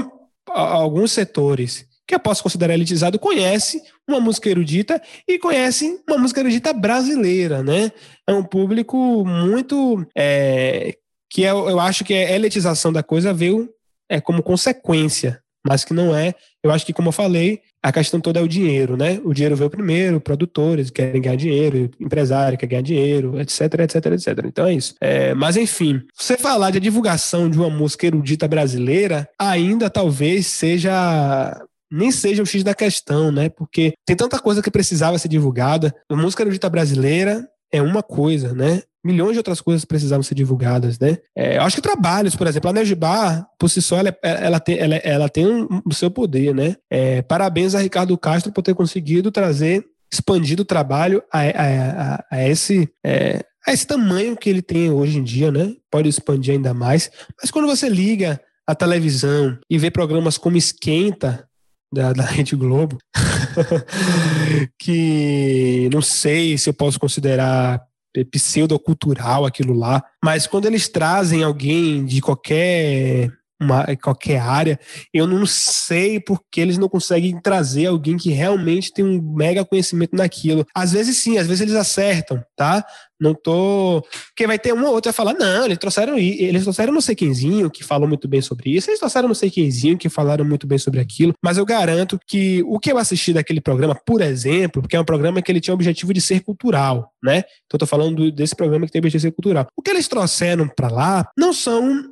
alguns 0.52 1.12
setores 1.12 1.89
que 2.06 2.14
eu 2.14 2.20
posso 2.20 2.43
considerar 2.43 2.74
elitizado 2.74 3.20
conhece 3.20 3.81
uma 4.09 4.18
música 4.18 4.51
erudita 4.51 5.01
e 5.28 5.39
conhece 5.39 6.02
uma 6.09 6.18
música 6.18 6.40
erudita 6.40 6.72
brasileira, 6.72 7.62
né? 7.62 7.93
É 8.27 8.32
um 8.32 8.43
público 8.43 9.24
muito 9.24 10.05
é, 10.16 10.97
que 11.31 11.44
é, 11.44 11.51
eu 11.51 11.78
acho 11.78 12.05
que 12.05 12.12
a 12.12 12.32
elitização 12.32 12.93
da 12.93 13.02
coisa 13.02 13.32
veio 13.32 13.72
é, 14.09 14.20
como 14.20 14.43
consequência, 14.43 15.40
mas 15.66 15.84
que 15.84 15.92
não 15.92 16.14
é. 16.14 16.34
Eu 16.62 16.70
acho 16.70 16.84
que, 16.84 16.92
como 16.92 17.08
eu 17.08 17.12
falei, 17.12 17.60
a 17.82 17.90
questão 17.90 18.20
toda 18.20 18.40
é 18.40 18.42
o 18.42 18.48
dinheiro, 18.48 18.96
né? 18.96 19.20
O 19.24 19.32
dinheiro 19.32 19.56
veio 19.56 19.70
primeiro, 19.70 20.20
produtores 20.20 20.90
querem 20.90 21.20
ganhar 21.20 21.36
dinheiro, 21.36 21.90
empresário 21.98 22.58
quer 22.58 22.66
ganhar 22.66 22.82
dinheiro, 22.82 23.40
etc, 23.40 23.60
etc, 23.80 24.06
etc. 24.06 24.44
Então 24.44 24.66
é 24.66 24.74
isso. 24.74 24.94
É, 25.00 25.34
mas 25.34 25.56
enfim, 25.56 26.02
você 26.14 26.36
falar 26.36 26.70
de 26.70 26.80
divulgação 26.80 27.48
de 27.48 27.58
uma 27.58 27.70
música 27.70 28.06
erudita 28.06 28.46
brasileira 28.46 29.28
ainda 29.38 29.88
talvez 29.88 30.46
seja 30.46 31.58
nem 31.90 32.12
seja 32.12 32.42
o 32.42 32.46
X 32.46 32.62
da 32.62 32.74
questão, 32.74 33.32
né? 33.32 33.48
Porque 33.48 33.94
tem 34.06 34.14
tanta 34.14 34.38
coisa 34.38 34.62
que 34.62 34.70
precisava 34.70 35.18
ser 35.18 35.28
divulgada. 35.28 35.92
A 36.08 36.14
música 36.14 36.42
erudita 36.42 36.70
brasileira 36.70 37.48
é 37.72 37.82
uma 37.82 38.02
coisa, 38.02 38.54
né? 38.54 38.82
Milhões 39.05 39.32
de 39.32 39.39
outras 39.39 39.60
coisas 39.60 39.85
precisavam 39.85 40.22
ser 40.22 40.35
divulgadas, 40.35 40.98
né? 40.98 41.18
É, 41.36 41.56
eu 41.56 41.62
acho 41.62 41.77
que 41.77 41.82
trabalhos, 41.82 42.36
por 42.36 42.47
exemplo, 42.47 42.70
a 42.70 42.72
Negibar, 42.72 43.47
por 43.59 43.68
si 43.68 43.81
só, 43.81 43.98
ela, 43.98 44.16
ela 44.22 44.60
tem, 44.60 44.78
ela, 44.78 44.97
ela 44.97 45.28
tem 45.28 45.47
o 45.47 45.94
seu 45.94 46.10
poder, 46.10 46.55
né? 46.55 46.77
É, 46.90 47.22
parabéns 47.22 47.74
a 47.74 47.81
Ricardo 47.81 48.16
Castro 48.18 48.52
por 48.52 48.62
ter 48.62 48.74
conseguido 48.74 49.31
trazer, 49.31 49.85
expandido 50.12 50.62
o 50.62 50.66
trabalho 50.66 51.22
a, 51.32 51.40
a, 51.40 52.14
a, 52.14 52.24
a 52.31 52.48
esse... 52.48 52.89
É, 53.05 53.44
a 53.66 53.74
esse 53.74 53.86
tamanho 53.86 54.35
que 54.39 54.48
ele 54.48 54.62
tem 54.62 54.90
hoje 54.90 55.18
em 55.18 55.22
dia, 55.22 55.52
né? 55.52 55.74
Pode 55.90 56.09
expandir 56.09 56.55
ainda 56.55 56.72
mais. 56.72 57.10
Mas 57.39 57.51
quando 57.51 57.68
você 57.68 57.90
liga 57.90 58.40
a 58.66 58.74
televisão 58.74 59.59
e 59.68 59.77
vê 59.77 59.90
programas 59.90 60.39
como 60.39 60.56
Esquenta, 60.56 61.47
da, 61.93 62.12
da 62.12 62.24
Rede 62.31 62.55
Globo, 62.55 62.98
que 64.78 65.89
não 65.93 66.01
sei 66.01 66.56
se 66.56 66.70
eu 66.70 66.74
posso 66.74 66.98
considerar 66.98 67.82
pseudocultural 68.30 69.46
aquilo 69.46 69.72
lá, 69.72 70.02
mas 70.24 70.46
quando 70.46 70.66
eles 70.66 70.88
trazem 70.88 71.42
alguém 71.42 72.04
de 72.04 72.20
qualquer 72.20 73.30
uma, 73.60 73.84
qualquer 73.96 74.38
área, 74.38 74.78
eu 75.12 75.26
não 75.26 75.44
sei 75.44 76.18
porque 76.18 76.60
eles 76.60 76.78
não 76.78 76.88
conseguem 76.88 77.38
trazer 77.40 77.86
alguém 77.86 78.16
que 78.16 78.30
realmente 78.30 78.92
tem 78.92 79.04
um 79.04 79.20
mega 79.20 79.64
conhecimento 79.64 80.16
naquilo. 80.16 80.64
Às 80.74 80.92
vezes 80.92 81.18
sim, 81.18 81.38
às 81.38 81.46
vezes 81.46 81.60
eles 81.60 81.74
acertam, 81.74 82.42
tá? 82.56 82.84
Não 83.20 83.34
tô. 83.34 84.02
Porque 84.28 84.46
vai 84.46 84.58
ter 84.58 84.72
um 84.72 84.82
ou 84.86 84.94
outro 84.94 85.10
vai 85.10 85.14
falar, 85.14 85.34
não, 85.34 85.66
eles 85.66 85.76
trouxeram, 85.76 86.16
eles 86.16 86.62
trouxeram 86.62 86.90
não 86.92 87.02
sei 87.02 87.14
quemzinho 87.14 87.70
que 87.70 87.84
falou 87.84 88.08
muito 88.08 88.26
bem 88.26 88.40
sobre 88.40 88.70
isso, 88.70 88.88
eles 88.88 88.98
trouxeram 88.98 89.28
não 89.28 89.34
sei 89.34 89.50
quemzinho 89.50 89.98
que 89.98 90.08
falaram 90.08 90.44
muito 90.44 90.66
bem 90.66 90.78
sobre 90.78 91.00
aquilo, 91.00 91.34
mas 91.42 91.58
eu 91.58 91.66
garanto 91.66 92.18
que 92.26 92.62
o 92.66 92.78
que 92.78 92.90
eu 92.90 92.96
assisti 92.96 93.34
daquele 93.34 93.60
programa, 93.60 93.94
por 94.06 94.22
exemplo, 94.22 94.80
porque 94.80 94.96
é 94.96 95.00
um 95.00 95.04
programa 95.04 95.42
que 95.42 95.52
ele 95.52 95.60
tinha 95.60 95.74
o 95.74 95.76
objetivo 95.76 96.14
de 96.14 96.20
ser 96.20 96.40
cultural, 96.40 97.12
né? 97.22 97.38
Então 97.66 97.74
eu 97.74 97.78
tô 97.80 97.86
falando 97.86 98.32
desse 98.32 98.56
programa 98.56 98.86
que 98.86 98.92
tem 98.92 99.00
o 99.00 99.02
objetivo 99.02 99.20
de 99.20 99.28
ser 99.28 99.32
cultural. 99.32 99.66
O 99.76 99.82
que 99.82 99.90
eles 99.90 100.08
trouxeram 100.08 100.66
para 100.66 100.88
lá 100.88 101.28
não 101.36 101.52
são 101.52 102.10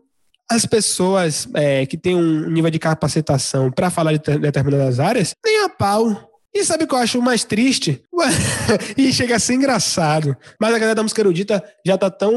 as 0.50 0.64
pessoas 0.64 1.48
é, 1.54 1.84
que 1.86 1.96
têm 1.96 2.14
um 2.14 2.48
nível 2.48 2.70
de 2.70 2.78
capacitação 2.78 3.70
para 3.70 3.90
falar 3.90 4.12
de 4.12 4.38
determinadas 4.38 4.98
áreas, 4.98 5.34
nem 5.44 5.64
a 5.64 5.68
pau 5.68 6.28
E 6.54 6.64
sabe 6.64 6.84
o 6.84 6.88
que 6.88 6.94
eu 6.94 6.98
acho 6.98 7.20
mais 7.20 7.44
triste? 7.44 8.02
e 8.96 9.12
chega 9.12 9.36
a 9.36 9.38
ser 9.38 9.54
engraçado. 9.54 10.34
Mas 10.60 10.74
a 10.74 10.78
galera 10.78 10.94
da 10.94 11.02
música 11.02 11.20
erudita 11.20 11.62
já 11.86 11.98
tá 11.98 12.10
tão, 12.10 12.34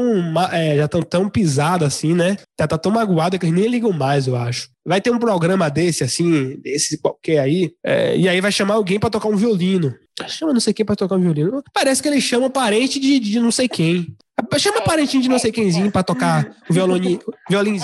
é, 0.52 0.76
já 0.76 0.86
tão, 0.86 1.02
tão 1.02 1.28
pisada 1.28 1.86
assim, 1.86 2.14
né? 2.14 2.36
Já 2.60 2.68
tá 2.68 2.76
tão 2.76 2.92
magoada 2.92 3.38
que 3.38 3.46
eles 3.46 3.58
nem 3.58 3.68
ligam 3.68 3.92
mais, 3.92 4.26
eu 4.26 4.36
acho. 4.36 4.68
Vai 4.86 5.00
ter 5.00 5.10
um 5.10 5.18
programa 5.18 5.70
desse, 5.70 6.04
assim, 6.04 6.60
desse 6.60 7.00
qualquer 7.00 7.38
aí, 7.38 7.72
é, 7.84 8.16
e 8.16 8.28
aí 8.28 8.40
vai 8.40 8.52
chamar 8.52 8.74
alguém 8.74 9.00
para 9.00 9.10
tocar 9.10 9.28
um 9.28 9.36
violino. 9.36 9.94
Chama 10.28 10.52
não 10.52 10.60
sei 10.60 10.74
quem 10.74 10.84
pra 10.84 10.94
tocar 10.94 11.16
um 11.16 11.20
violino. 11.20 11.62
Parece 11.72 12.02
que 12.02 12.08
eles 12.08 12.22
chamam 12.22 12.50
parente 12.50 13.00
de, 13.00 13.18
de 13.18 13.40
não 13.40 13.50
sei 13.50 13.68
quem. 13.68 14.14
Chama 14.58 14.78
é, 14.78 14.80
parentinho 14.82 15.22
de 15.22 15.28
não 15.28 15.38
sei 15.38 15.50
é, 15.50 15.52
quemzinho 15.52 15.88
é. 15.88 15.90
pra 15.90 16.02
tocar 16.02 16.54
o 16.68 16.72
violinzinho. 16.72 17.20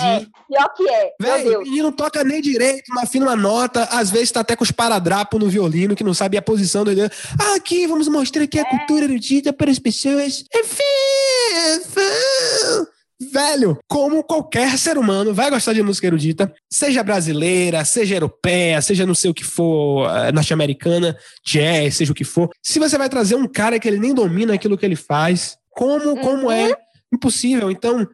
É, 0.07 0.25
pior 0.47 0.73
que 0.75 0.89
é. 0.89 1.13
Velho, 1.19 1.63
e 1.65 1.81
não 1.81 1.91
toca 1.91 2.23
nem 2.23 2.41
direito, 2.41 2.89
não 2.89 3.01
afina 3.01 3.25
uma 3.25 3.35
nota, 3.35 3.83
às 3.85 4.09
vezes 4.09 4.31
tá 4.31 4.39
até 4.41 4.55
com 4.55 4.63
os 4.63 4.71
paradrapos 4.71 5.39
no 5.39 5.49
violino, 5.49 5.95
que 5.95 6.03
não 6.03 6.13
sabe 6.13 6.37
a 6.37 6.41
posição 6.41 6.83
do. 6.83 6.91
Ah, 6.91 7.55
aqui, 7.55 7.87
vamos 7.87 8.07
mostrar 8.07 8.43
aqui 8.43 8.59
a 8.59 8.63
é. 8.63 8.65
cultura 8.65 9.05
erudita 9.05 9.53
para 9.53 9.71
as 9.71 9.79
pessoas. 9.79 10.43
Velho, 13.21 13.77
como 13.85 14.23
qualquer 14.23 14.77
ser 14.77 14.97
humano 14.97 15.33
vai 15.33 15.49
gostar 15.49 15.73
de 15.73 15.83
música 15.83 16.07
erudita, 16.07 16.53
seja 16.71 17.03
brasileira, 17.03 17.83
seja 17.83 18.15
europeia, 18.15 18.81
seja 18.81 19.05
não 19.05 19.13
sei 19.13 19.29
o 19.29 19.33
que 19.33 19.43
for, 19.43 20.07
uh, 20.07 20.31
norte-americana, 20.33 21.17
jazz, 21.45 21.97
seja 21.97 22.13
o 22.13 22.15
que 22.15 22.23
for. 22.23 22.49
Se 22.63 22.79
você 22.79 22.97
vai 22.97 23.09
trazer 23.09 23.35
um 23.35 23.45
cara 23.45 23.77
que 23.77 23.89
ele 23.89 23.99
nem 23.99 24.13
domina 24.13 24.53
aquilo 24.53 24.77
que 24.77 24.85
ele 24.85 24.95
faz, 24.95 25.57
como, 25.71 26.19
como 26.19 26.51
é 26.51 26.69
uhum. 26.69 26.75
impossível. 27.13 27.71
Então, 27.71 28.07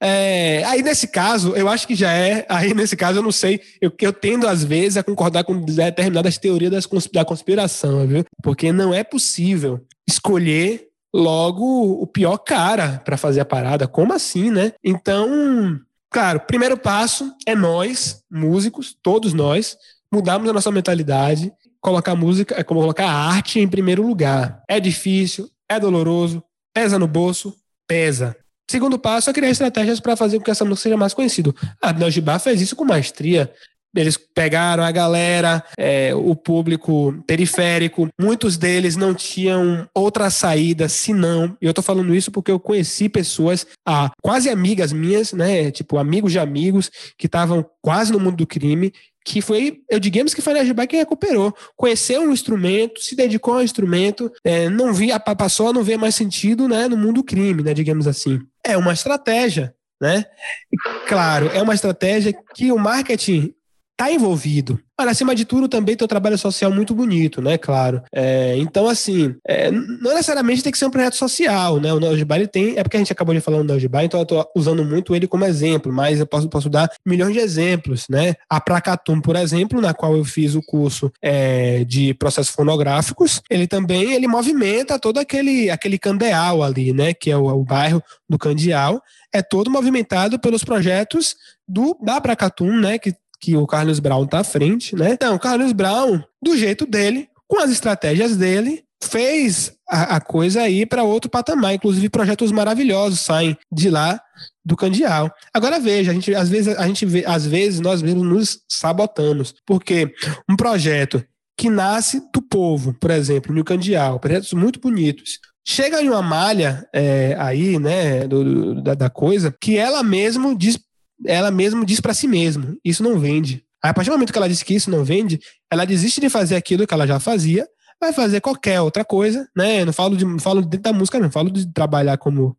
é, 0.00 0.62
aí 0.64 0.82
nesse 0.82 1.08
caso, 1.08 1.54
eu 1.56 1.68
acho 1.68 1.86
que 1.86 1.94
já 1.94 2.12
é. 2.12 2.44
Aí 2.48 2.74
nesse 2.74 2.96
caso, 2.96 3.18
eu 3.18 3.22
não 3.22 3.32
sei. 3.32 3.60
Eu, 3.80 3.92
eu 4.00 4.12
tendo, 4.12 4.46
às 4.46 4.62
vezes, 4.62 4.96
a 4.96 5.02
concordar 5.02 5.44
com 5.44 5.60
determinadas 5.60 6.38
teorias 6.38 6.70
das, 6.70 7.06
da 7.12 7.24
conspiração, 7.24 8.06
viu? 8.06 8.24
Porque 8.42 8.72
não 8.72 8.92
é 8.92 9.02
possível 9.02 9.80
escolher 10.06 10.88
logo 11.14 12.02
o 12.02 12.06
pior 12.06 12.36
cara 12.36 13.00
para 13.04 13.16
fazer 13.16 13.40
a 13.40 13.44
parada. 13.44 13.88
Como 13.88 14.12
assim, 14.12 14.50
né? 14.50 14.72
Então, 14.84 15.80
claro, 16.10 16.40
primeiro 16.40 16.76
passo 16.76 17.32
é 17.46 17.54
nós, 17.54 18.22
músicos, 18.30 18.94
todos 19.02 19.32
nós, 19.32 19.78
mudarmos 20.12 20.48
a 20.48 20.52
nossa 20.52 20.70
mentalidade, 20.70 21.50
colocar 21.80 22.14
música, 22.14 22.54
é 22.58 22.62
como 22.62 22.80
colocar 22.80 23.08
a 23.08 23.28
arte 23.28 23.60
em 23.60 23.68
primeiro 23.68 24.06
lugar. 24.06 24.62
É 24.68 24.78
difícil, 24.78 25.48
é 25.68 25.80
doloroso, 25.80 26.42
Pesa 26.76 26.98
no 26.98 27.08
bolso? 27.08 27.56
Pesa. 27.88 28.36
Segundo 28.70 28.98
passo 28.98 29.30
é 29.30 29.32
criar 29.32 29.48
estratégias 29.48 29.98
para 29.98 30.14
fazer 30.14 30.36
com 30.36 30.44
que 30.44 30.50
essa 30.50 30.62
música 30.62 30.82
seja 30.82 30.96
mais 30.98 31.14
conhecida. 31.14 31.54
A 31.80 32.10
Gibá 32.10 32.38
fez 32.38 32.60
isso 32.60 32.76
com 32.76 32.84
maestria. 32.84 33.50
Eles 33.94 34.18
pegaram 34.18 34.84
a 34.84 34.90
galera, 34.90 35.64
é, 35.78 36.14
o 36.14 36.36
público 36.36 37.14
periférico. 37.26 38.10
Muitos 38.20 38.58
deles 38.58 38.94
não 38.94 39.14
tinham 39.14 39.88
outra 39.94 40.28
saída 40.28 40.86
senão. 40.86 41.56
E 41.62 41.64
eu 41.64 41.72
tô 41.72 41.80
falando 41.80 42.14
isso 42.14 42.30
porque 42.30 42.50
eu 42.50 42.60
conheci 42.60 43.08
pessoas, 43.08 43.66
ah, 43.88 44.10
quase 44.20 44.50
amigas 44.50 44.92
minhas, 44.92 45.32
né? 45.32 45.70
Tipo, 45.70 45.96
amigos 45.96 46.30
de 46.30 46.38
amigos, 46.38 46.90
que 47.16 47.24
estavam 47.24 47.64
quase 47.80 48.12
no 48.12 48.20
mundo 48.20 48.36
do 48.36 48.46
crime 48.46 48.92
que 49.26 49.42
foi, 49.42 49.80
eu 49.90 49.98
digamos 49.98 50.32
que 50.32 50.40
foi 50.40 50.52
a 50.52 50.56
Najibá 50.58 50.86
quem 50.86 51.00
recuperou. 51.00 51.52
Conheceu 51.74 52.22
um 52.22 52.32
instrumento, 52.32 53.00
se 53.00 53.16
dedicou 53.16 53.54
ao 53.54 53.62
instrumento, 53.62 54.30
é, 54.44 54.68
não 54.68 54.94
via, 54.94 55.18
passou 55.18 55.68
a 55.68 55.72
não 55.72 55.82
ver 55.82 55.98
mais 55.98 56.14
sentido 56.14 56.68
né, 56.68 56.86
no 56.86 56.96
mundo 56.96 57.16
do 57.16 57.24
crime, 57.24 57.60
né, 57.60 57.74
digamos 57.74 58.06
assim. 58.06 58.38
É 58.64 58.76
uma 58.76 58.92
estratégia, 58.92 59.74
né? 60.00 60.24
E, 60.72 60.76
claro, 61.08 61.48
é 61.48 61.60
uma 61.60 61.74
estratégia 61.74 62.32
que 62.54 62.70
o 62.70 62.78
marketing 62.78 63.52
está 63.90 64.12
envolvido. 64.12 64.80
Mas, 64.98 65.08
acima 65.08 65.34
de 65.34 65.44
tudo, 65.44 65.68
também 65.68 65.94
tem 65.94 66.04
um 66.04 66.08
trabalho 66.08 66.38
social 66.38 66.72
muito 66.72 66.94
bonito, 66.94 67.42
né? 67.42 67.58
Claro. 67.58 68.02
É, 68.12 68.56
então, 68.56 68.88
assim, 68.88 69.34
é, 69.46 69.70
não 69.70 70.14
necessariamente 70.14 70.62
tem 70.62 70.72
que 70.72 70.78
ser 70.78 70.86
um 70.86 70.90
projeto 70.90 71.16
social, 71.16 71.78
né? 71.78 71.92
O 71.92 72.00
Neogibá, 72.00 72.36
ele 72.36 72.46
tem... 72.46 72.78
É 72.78 72.82
porque 72.82 72.96
a 72.96 73.00
gente 73.00 73.12
acabou 73.12 73.34
de 73.34 73.40
falar 73.40 73.58
do 73.58 73.64
Neogibá, 73.64 74.04
então 74.04 74.20
eu 74.20 74.24
estou 74.24 74.50
usando 74.56 74.84
muito 74.84 75.14
ele 75.14 75.26
como 75.26 75.44
exemplo, 75.44 75.92
mas 75.92 76.18
eu 76.18 76.26
posso, 76.26 76.48
posso 76.48 76.70
dar 76.70 76.90
milhões 77.04 77.34
de 77.34 77.40
exemplos, 77.40 78.06
né? 78.08 78.34
A 78.48 78.58
Pracatum, 78.60 79.20
por 79.20 79.36
exemplo, 79.36 79.80
na 79.80 79.92
qual 79.92 80.16
eu 80.16 80.24
fiz 80.24 80.54
o 80.54 80.62
curso 80.62 81.12
é, 81.20 81.84
de 81.84 82.14
processos 82.14 82.54
fonográficos, 82.54 83.42
ele 83.50 83.66
também, 83.66 84.12
ele 84.14 84.26
movimenta 84.26 84.98
todo 84.98 85.18
aquele, 85.18 85.68
aquele 85.68 85.98
candeal 85.98 86.62
ali, 86.62 86.92
né? 86.92 87.12
Que 87.12 87.30
é 87.30 87.36
o, 87.36 87.46
o 87.46 87.64
bairro 87.64 88.02
do 88.28 88.38
Candial, 88.38 89.02
é 89.32 89.42
todo 89.42 89.70
movimentado 89.70 90.38
pelos 90.38 90.64
projetos 90.64 91.36
do 91.68 91.96
da 92.00 92.20
Pracatum, 92.20 92.78
né? 92.78 92.98
Que 92.98 93.14
que 93.40 93.56
o 93.56 93.66
Carlos 93.66 94.00
Brown 94.00 94.24
está 94.24 94.40
à 94.40 94.44
frente, 94.44 94.94
né? 94.94 95.12
Então, 95.12 95.34
o 95.34 95.38
Carlos 95.38 95.72
Brown, 95.72 96.22
do 96.42 96.56
jeito 96.56 96.86
dele, 96.86 97.28
com 97.46 97.60
as 97.60 97.70
estratégias 97.70 98.36
dele, 98.36 98.84
fez 99.02 99.72
a, 99.88 100.16
a 100.16 100.20
coisa 100.20 100.62
aí 100.62 100.84
para 100.86 101.04
outro 101.04 101.30
patamar. 101.30 101.74
Inclusive, 101.74 102.08
projetos 102.08 102.50
maravilhosos 102.50 103.20
saem 103.20 103.56
de 103.72 103.90
lá 103.90 104.20
do 104.64 104.76
Candial. 104.76 105.30
Agora 105.54 105.78
veja, 105.78 106.10
a 106.10 106.14
gente 106.14 106.34
às 106.34 106.48
vezes 106.48 106.76
a 106.76 106.86
gente 106.86 107.06
vê, 107.06 107.24
às 107.26 107.46
vezes 107.46 107.80
nós 107.80 108.02
mesmos 108.02 108.24
nos 108.24 108.60
sabotamos, 108.68 109.54
porque 109.64 110.12
um 110.50 110.56
projeto 110.56 111.24
que 111.56 111.70
nasce 111.70 112.20
do 112.34 112.42
povo, 112.42 112.92
por 112.94 113.10
exemplo, 113.10 113.54
no 113.54 113.64
Candial, 113.64 114.18
projetos 114.18 114.52
muito 114.52 114.80
bonitos, 114.80 115.38
chega 115.66 116.02
em 116.02 116.08
uma 116.08 116.22
malha 116.22 116.86
é, 116.92 117.34
aí, 117.38 117.78
né, 117.78 118.26
do, 118.28 118.44
do, 118.44 118.82
da, 118.82 118.94
da, 118.94 119.10
coisa, 119.10 119.54
que 119.60 119.76
ela 119.76 120.02
mesmo 120.02 120.56
diz 120.56 120.78
ela 121.24 121.50
mesmo 121.50 121.84
diz 121.84 122.00
para 122.00 122.14
si 122.14 122.26
mesma: 122.26 122.76
isso 122.84 123.02
não 123.02 123.18
vende. 123.18 123.64
Aí, 123.82 123.90
a 123.90 123.94
partir 123.94 124.10
do 124.10 124.14
momento 124.14 124.32
que 124.32 124.38
ela 124.38 124.48
diz 124.48 124.62
que 124.62 124.74
isso 124.74 124.90
não 124.90 125.04
vende, 125.04 125.40
ela 125.70 125.84
desiste 125.84 126.20
de 126.20 126.28
fazer 126.28 126.56
aquilo 126.56 126.86
que 126.86 126.94
ela 126.94 127.06
já 127.06 127.20
fazia, 127.20 127.66
vai 128.00 128.12
fazer 128.12 128.40
qualquer 128.40 128.80
outra 128.80 129.04
coisa, 129.04 129.48
né? 129.56 129.84
Não 129.84 129.92
falo 129.92 130.16
de 130.16 130.24
não 130.24 130.38
falo 130.38 130.60
dentro 130.62 130.80
da 130.80 130.92
música, 130.92 131.18
não 131.18 131.30
falo 131.30 131.50
de 131.50 131.72
trabalhar 131.72 132.18
como 132.18 132.56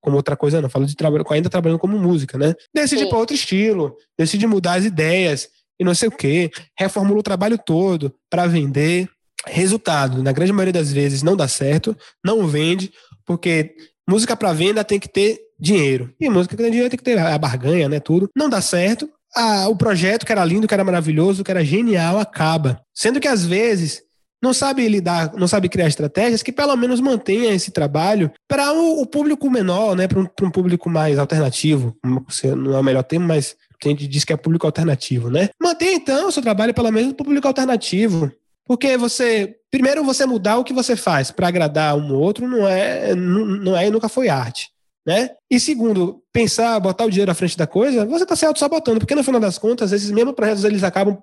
como 0.00 0.16
outra 0.16 0.36
coisa, 0.36 0.62
não 0.62 0.70
falo 0.70 0.86
de 0.86 0.94
trabalhar 0.94 1.24
ainda 1.30 1.50
trabalhando 1.50 1.80
como 1.80 1.98
música, 1.98 2.38
né? 2.38 2.54
Decide 2.72 3.08
para 3.08 3.18
outro 3.18 3.34
estilo, 3.34 3.96
decide 4.16 4.46
mudar 4.46 4.74
as 4.74 4.84
ideias 4.84 5.48
e 5.80 5.84
não 5.84 5.94
sei 5.96 6.08
o 6.08 6.12
quê, 6.12 6.50
reformula 6.78 7.18
o 7.18 7.24
trabalho 7.24 7.58
todo 7.58 8.14
para 8.30 8.46
vender. 8.46 9.08
Resultado, 9.46 10.22
na 10.22 10.32
grande 10.32 10.52
maioria 10.52 10.72
das 10.72 10.92
vezes 10.92 11.22
não 11.22 11.36
dá 11.36 11.48
certo, 11.48 11.96
não 12.24 12.46
vende, 12.46 12.92
porque 13.24 13.74
música 14.08 14.36
para 14.36 14.52
venda 14.52 14.84
tem 14.84 14.98
que 14.98 15.08
ter 15.08 15.38
dinheiro. 15.58 16.12
E 16.20 16.28
música 16.28 16.56
que 16.56 16.62
tem 16.62 16.70
dinheiro 16.70 16.90
tem 16.90 16.98
que 16.98 17.04
ter 17.04 17.18
a 17.18 17.38
barganha, 17.38 17.88
né? 17.88 18.00
Tudo. 18.00 18.30
Não 18.36 18.48
dá 18.48 18.60
certo. 18.60 19.08
Ah, 19.34 19.68
o 19.68 19.76
projeto 19.76 20.24
que 20.24 20.32
era 20.32 20.44
lindo, 20.44 20.66
que 20.66 20.74
era 20.74 20.84
maravilhoso, 20.84 21.44
que 21.44 21.50
era 21.50 21.64
genial, 21.64 22.18
acaba. 22.18 22.80
Sendo 22.94 23.20
que 23.20 23.28
às 23.28 23.44
vezes 23.44 24.02
não 24.42 24.52
sabe 24.52 24.86
lidar, 24.88 25.32
não 25.34 25.48
sabe 25.48 25.68
criar 25.68 25.88
estratégias 25.88 26.42
que 26.42 26.52
pelo 26.52 26.76
menos 26.76 27.00
mantenha 27.00 27.52
esse 27.52 27.70
trabalho 27.70 28.30
para 28.46 28.72
o, 28.72 29.00
o, 29.02 29.06
público 29.06 29.50
menor, 29.50 29.96
né? 29.96 30.06
Para 30.06 30.20
um, 30.20 30.28
um, 30.42 30.50
público 30.50 30.88
mais 30.88 31.18
alternativo. 31.18 31.96
Não 32.04 32.76
é 32.76 32.80
o 32.80 32.84
melhor 32.84 33.02
termo, 33.02 33.26
mas 33.26 33.56
a 33.84 33.88
gente 33.88 34.06
diz 34.06 34.24
que 34.24 34.32
é 34.32 34.36
público 34.36 34.66
alternativo, 34.66 35.30
né? 35.30 35.48
Mantenha 35.60 35.94
então 35.94 36.28
o 36.28 36.32
seu 36.32 36.42
trabalho 36.42 36.74
pelo 36.74 36.90
menos 36.90 37.12
público 37.12 37.46
alternativo. 37.46 38.30
Porque 38.64 38.96
você, 38.96 39.56
primeiro, 39.70 40.02
você 40.02 40.26
mudar 40.26 40.58
o 40.58 40.64
que 40.64 40.72
você 40.72 40.96
faz 40.96 41.30
para 41.30 41.46
agradar 41.46 41.96
um 41.96 42.12
ou 42.12 42.20
outro 42.20 42.48
não 42.48 42.66
é, 42.66 43.14
não, 43.14 43.46
não 43.46 43.76
é 43.76 43.86
e 43.86 43.90
nunca 43.90 44.08
foi 44.08 44.28
arte 44.28 44.70
né? 45.06 45.30
E 45.48 45.60
segundo, 45.60 46.20
pensar, 46.32 46.80
botar 46.80 47.04
o 47.04 47.10
dinheiro 47.10 47.30
à 47.30 47.34
frente 47.34 47.56
da 47.56 47.66
coisa, 47.66 48.04
você 48.04 48.24
está 48.24 48.34
se 48.34 48.44
auto-sabotando, 48.44 48.98
porque 48.98 49.14
no 49.14 49.22
final 49.22 49.40
das 49.40 49.56
contas, 49.56 49.92
esses 49.92 50.10
mesmos 50.10 50.34
projetos 50.34 50.64
eles 50.64 50.82
acabam 50.82 51.22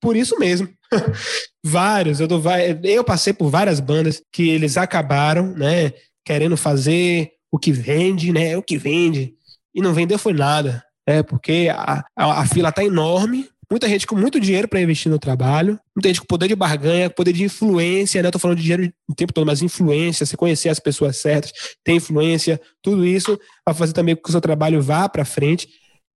por 0.00 0.16
isso 0.16 0.36
mesmo. 0.38 0.68
Vários, 1.64 2.18
eu, 2.18 2.26
tô, 2.26 2.40
eu 2.82 3.04
passei 3.04 3.32
por 3.32 3.48
várias 3.48 3.78
bandas 3.78 4.20
que 4.32 4.50
eles 4.50 4.76
acabaram, 4.76 5.54
né, 5.54 5.92
querendo 6.24 6.56
fazer 6.56 7.30
o 7.52 7.58
que 7.58 7.70
vende, 7.70 8.32
né, 8.32 8.56
o 8.56 8.62
que 8.62 8.76
vende, 8.76 9.34
e 9.72 9.80
não 9.80 9.94
vendeu 9.94 10.18
foi 10.18 10.32
nada, 10.32 10.84
é 11.06 11.22
porque 11.22 11.68
a, 11.72 12.04
a, 12.16 12.40
a 12.40 12.46
fila 12.46 12.72
tá 12.72 12.84
enorme, 12.84 13.48
muita 13.72 13.88
gente 13.88 14.06
com 14.06 14.14
muito 14.14 14.38
dinheiro 14.38 14.68
para 14.68 14.82
investir 14.82 15.10
no 15.10 15.18
trabalho, 15.18 15.80
muita 15.96 16.08
gente 16.10 16.20
com 16.20 16.26
poder 16.26 16.46
de 16.46 16.54
barganha, 16.54 17.08
poder 17.08 17.32
de 17.32 17.42
influência, 17.42 18.20
né? 18.20 18.28
Eu 18.28 18.32
tô 18.32 18.38
falando 18.38 18.58
de 18.58 18.62
dinheiro 18.62 18.92
o 19.08 19.14
tempo 19.14 19.32
todo, 19.32 19.46
mas 19.46 19.62
influência, 19.62 20.26
você 20.26 20.36
conhecer 20.36 20.68
as 20.68 20.78
pessoas 20.78 21.16
certas, 21.16 21.52
ter 21.82 21.94
influência, 21.94 22.60
tudo 22.82 23.06
isso 23.06 23.40
vai 23.66 23.74
fazer 23.74 23.94
também 23.94 24.14
com 24.14 24.20
que 24.20 24.28
o 24.28 24.32
seu 24.32 24.42
trabalho 24.42 24.82
vá 24.82 25.08
para 25.08 25.24
frente. 25.24 25.66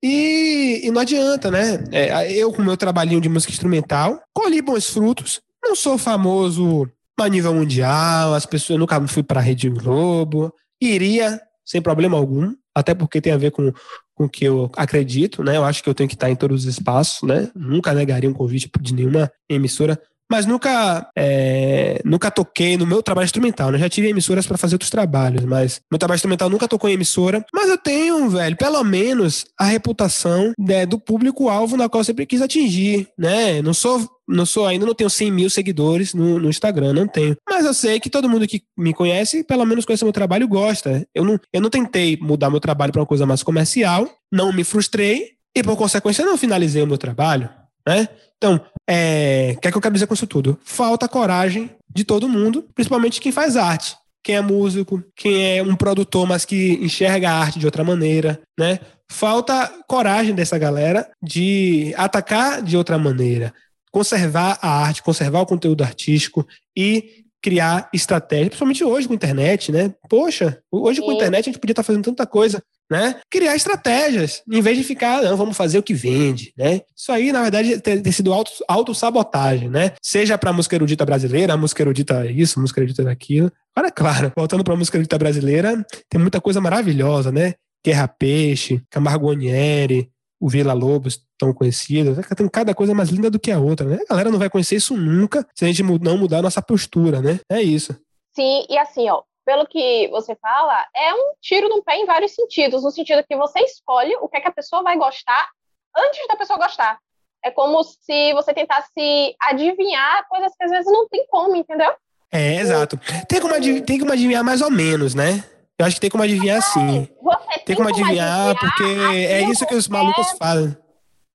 E, 0.04 0.82
e, 0.84 0.90
não 0.90 1.00
adianta, 1.00 1.50
né? 1.50 1.82
É, 1.90 2.30
eu, 2.30 2.52
com 2.52 2.60
meu 2.60 2.76
trabalhinho 2.76 3.22
de 3.22 3.28
música 3.30 3.50
instrumental, 3.50 4.20
colhi 4.34 4.60
bons 4.60 4.90
frutos. 4.90 5.40
Não 5.64 5.74
sou 5.74 5.96
famoso 5.96 6.86
a 7.18 7.26
nível 7.26 7.54
mundial, 7.54 8.34
as 8.34 8.44
pessoas 8.44 8.76
eu 8.76 8.78
nunca 8.78 9.00
fui 9.08 9.22
para 9.22 9.40
a 9.40 9.42
Rede 9.42 9.70
Globo. 9.70 10.52
Iria 10.78 11.40
sem 11.64 11.80
problema 11.80 12.18
algum, 12.18 12.54
até 12.74 12.94
porque 12.94 13.18
tem 13.18 13.32
a 13.32 13.38
ver 13.38 13.50
com 13.50 13.72
com 14.16 14.24
o 14.24 14.28
que 14.28 14.46
eu 14.46 14.70
acredito, 14.74 15.44
né? 15.44 15.56
Eu 15.56 15.64
acho 15.64 15.82
que 15.82 15.88
eu 15.88 15.94
tenho 15.94 16.08
que 16.08 16.14
estar 16.14 16.30
em 16.30 16.34
todos 16.34 16.62
os 16.62 16.66
espaços, 16.66 17.22
né? 17.22 17.50
Nunca 17.54 17.92
negaria 17.92 18.28
um 18.28 18.32
convite 18.32 18.68
de 18.80 18.94
nenhuma 18.94 19.30
emissora, 19.48 20.00
mas 20.30 20.46
nunca 20.46 21.08
é, 21.16 22.00
nunca 22.04 22.30
toquei 22.30 22.76
no 22.76 22.86
meu 22.86 23.02
trabalho 23.02 23.26
instrumental, 23.26 23.70
né? 23.70 23.78
Já 23.78 23.88
tive 23.88 24.08
emissoras 24.08 24.46
para 24.46 24.56
fazer 24.56 24.74
outros 24.74 24.90
trabalhos, 24.90 25.44
mas 25.44 25.80
meu 25.90 25.98
trabalho 25.98 26.16
instrumental 26.16 26.48
nunca 26.48 26.66
tocou 26.66 26.88
em 26.88 26.94
emissora, 26.94 27.44
eu 27.76 27.78
tenho, 27.78 28.30
velho, 28.30 28.56
pelo 28.56 28.82
menos 28.82 29.44
a 29.58 29.64
reputação 29.64 30.52
né, 30.58 30.86
do 30.86 30.98
público-alvo 30.98 31.76
na 31.76 31.88
qual 31.88 32.00
eu 32.00 32.04
sempre 32.04 32.26
quis 32.26 32.40
atingir, 32.40 33.08
né? 33.16 33.60
Não 33.62 33.74
sou 33.74 34.10
não 34.28 34.44
sou 34.44 34.66
ainda 34.66 34.84
não 34.84 34.94
tenho 34.94 35.08
100 35.08 35.30
mil 35.30 35.48
seguidores 35.48 36.12
no, 36.12 36.40
no, 36.40 36.48
Instagram, 36.48 36.92
não 36.92 37.06
tenho. 37.06 37.36
Mas 37.48 37.64
eu 37.64 37.72
sei 37.72 38.00
que 38.00 38.10
todo 38.10 38.28
mundo 38.28 38.44
que 38.44 38.64
me 38.76 38.92
conhece, 38.92 39.44
pelo 39.44 39.64
menos 39.64 39.84
conhece 39.84 40.02
meu 40.02 40.12
trabalho, 40.12 40.48
gosta. 40.48 41.06
Eu 41.14 41.24
não, 41.24 41.38
eu 41.52 41.60
não 41.60 41.70
tentei 41.70 42.18
mudar 42.20 42.50
meu 42.50 42.58
trabalho 42.58 42.92
para 42.92 43.02
uma 43.02 43.06
coisa 43.06 43.24
mais 43.24 43.44
comercial, 43.44 44.08
não 44.32 44.52
me 44.52 44.64
frustrei 44.64 45.34
e 45.56 45.62
por 45.62 45.76
consequência 45.76 46.24
não 46.24 46.36
finalizei 46.36 46.82
o 46.82 46.88
meu 46.88 46.98
trabalho, 46.98 47.48
né? 47.86 48.08
Então, 48.36 48.60
é, 48.88 49.54
o 49.56 49.60
que 49.60 49.68
é 49.68 49.70
que 49.70 49.76
eu 49.76 49.82
quero 49.82 49.94
dizer 49.94 50.08
com 50.08 50.14
isso 50.14 50.26
tudo? 50.26 50.58
Falta 50.64 51.06
coragem 51.06 51.70
de 51.94 52.02
todo 52.02 52.28
mundo, 52.28 52.66
principalmente 52.74 53.20
quem 53.20 53.30
faz 53.30 53.56
arte 53.56 53.96
quem 54.26 54.34
é 54.34 54.40
músico, 54.40 55.00
quem 55.14 55.56
é 55.56 55.62
um 55.62 55.76
produtor, 55.76 56.26
mas 56.26 56.44
que 56.44 56.72
enxerga 56.82 57.30
a 57.30 57.38
arte 57.38 57.60
de 57.60 57.64
outra 57.64 57.84
maneira, 57.84 58.40
né? 58.58 58.80
Falta 59.08 59.72
coragem 59.86 60.34
dessa 60.34 60.58
galera 60.58 61.08
de 61.22 61.94
atacar 61.96 62.60
de 62.60 62.76
outra 62.76 62.98
maneira, 62.98 63.54
conservar 63.92 64.58
a 64.60 64.68
arte, 64.68 65.00
conservar 65.00 65.42
o 65.42 65.46
conteúdo 65.46 65.84
artístico 65.84 66.44
e 66.76 67.24
criar 67.40 67.88
estratégias, 67.94 68.48
principalmente 68.48 68.82
hoje 68.82 69.06
com 69.06 69.12
a 69.12 69.14
internet, 69.14 69.70
né? 69.70 69.94
Poxa, 70.10 70.58
hoje 70.72 71.00
com 71.00 71.12
a 71.12 71.14
internet 71.14 71.42
a 71.48 71.52
gente 71.52 71.60
podia 71.60 71.70
estar 71.70 71.84
fazendo 71.84 72.02
tanta 72.02 72.26
coisa, 72.26 72.60
né? 72.90 73.20
Criar 73.30 73.56
estratégias, 73.56 74.42
em 74.50 74.60
vez 74.60 74.76
de 74.78 74.84
ficar, 74.84 75.22
não, 75.22 75.36
vamos 75.36 75.56
fazer 75.56 75.78
o 75.78 75.82
que 75.82 75.94
vende, 75.94 76.52
né? 76.56 76.80
Isso 76.96 77.10
aí, 77.10 77.32
na 77.32 77.42
verdade, 77.42 77.80
tem, 77.80 78.00
tem 78.00 78.12
sido 78.12 78.32
auto, 78.32 78.52
autossabotagem, 78.68 79.68
né? 79.68 79.92
Seja 80.02 80.38
para 80.38 80.50
a 80.50 80.52
música 80.52 80.76
erudita 80.76 81.04
brasileira, 81.04 81.54
a 81.54 81.56
música 81.56 81.82
erudita 81.82 82.26
isso, 82.26 82.58
a 82.58 82.62
música 82.62 82.80
erudita 82.80 83.04
daquilo. 83.04 83.50
Agora, 83.74 83.90
claro, 83.92 84.32
voltando 84.36 84.64
para 84.64 84.74
a 84.74 84.76
música 84.76 84.96
erudita 84.96 85.18
brasileira, 85.18 85.84
tem 86.08 86.20
muita 86.20 86.40
coisa 86.40 86.60
maravilhosa, 86.60 87.32
né? 87.32 87.54
Guerra 87.84 88.08
Peixe, 88.08 88.82
Camargo 88.90 89.30
Onieri, 89.30 90.10
o 90.40 90.48
Vila 90.48 90.72
Lobos, 90.72 91.20
tão 91.38 91.52
conhecidos. 91.52 92.18
Tem 92.36 92.48
cada 92.48 92.74
coisa 92.74 92.94
mais 92.94 93.08
linda 93.08 93.30
do 93.30 93.38
que 93.38 93.50
a 93.50 93.58
outra, 93.58 93.86
né? 93.86 93.98
A 94.08 94.10
galera 94.10 94.30
não 94.30 94.38
vai 94.38 94.50
conhecer 94.50 94.76
isso 94.76 94.96
nunca 94.96 95.46
se 95.54 95.64
a 95.64 95.68
gente 95.68 95.82
não 95.82 96.18
mudar 96.18 96.38
a 96.38 96.42
nossa 96.42 96.62
postura, 96.62 97.20
né? 97.20 97.40
É 97.50 97.62
isso. 97.62 97.96
Sim, 98.34 98.66
e 98.68 98.76
assim, 98.76 99.08
ó, 99.08 99.22
pelo 99.46 99.66
que 99.66 100.08
você 100.08 100.34
fala, 100.34 100.84
é 100.94 101.14
um 101.14 101.34
tiro 101.40 101.68
no 101.68 101.82
pé 101.82 101.96
em 101.96 102.04
vários 102.04 102.34
sentidos, 102.34 102.82
no 102.82 102.90
sentido 102.90 103.24
que 103.24 103.36
você 103.36 103.60
escolhe 103.60 104.14
o 104.16 104.28
que, 104.28 104.38
é 104.38 104.40
que 104.40 104.48
a 104.48 104.52
pessoa 104.52 104.82
vai 104.82 104.98
gostar 104.98 105.48
antes 105.96 106.26
da 106.26 106.36
pessoa 106.36 106.58
gostar. 106.58 106.98
É 107.44 107.50
como 107.52 107.82
se 107.84 108.32
você 108.34 108.52
tentasse 108.52 109.36
adivinhar 109.40 110.26
coisas 110.28 110.52
que 110.56 110.64
às 110.64 110.70
vezes 110.70 110.92
não 110.92 111.08
tem 111.08 111.24
como, 111.28 111.54
entendeu? 111.54 111.94
É, 112.32 112.56
exato. 112.56 112.98
Tem 113.28 113.40
como, 113.40 113.54
tem 113.84 113.98
como 114.00 114.12
adivinhar 114.12 114.42
mais 114.42 114.60
ou 114.60 114.70
menos, 114.70 115.14
né? 115.14 115.44
Eu 115.78 115.86
acho 115.86 115.94
que 115.94 116.00
tem 116.00 116.10
como 116.10 116.24
adivinhar 116.24 116.60
sim. 116.60 117.06
Tem, 117.06 117.64
tem, 117.66 117.76
como 117.76 117.88
adivinhar, 117.88 118.50
adivinhar 118.50 118.58
porque 118.58 118.82
é 118.82 119.42
isso 119.42 119.64
que 119.64 119.74
os 119.76 119.86
malucos 119.86 120.32
fazem. 120.32 120.76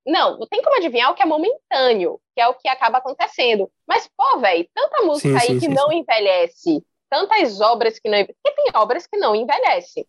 Não, 0.06 0.38
tem 0.48 0.62
como 0.62 0.76
adivinhar 0.78 1.12
o 1.12 1.14
que 1.14 1.22
é 1.22 1.26
momentâneo, 1.26 2.20
que 2.36 2.42
é 2.42 2.48
o 2.48 2.56
que 2.56 2.68
acaba 2.68 2.98
acontecendo. 2.98 3.72
Mas, 3.88 4.10
pô, 4.18 4.40
velho, 4.40 4.68
tanta 4.74 5.04
música 5.04 5.30
sim, 5.30 5.36
aí 5.36 5.48
sim, 5.48 5.60
que 5.60 5.68
sim, 5.68 5.74
não 5.74 5.94
envelhece, 5.94 6.84
tantas 7.12 7.60
obras 7.60 8.00
que 8.00 8.10
não. 8.10 8.26
Porque 8.26 8.56
tem 8.56 8.72
obras 8.76 9.06
que 9.06 9.18
não 9.18 9.36
envelhecem. 9.36 10.08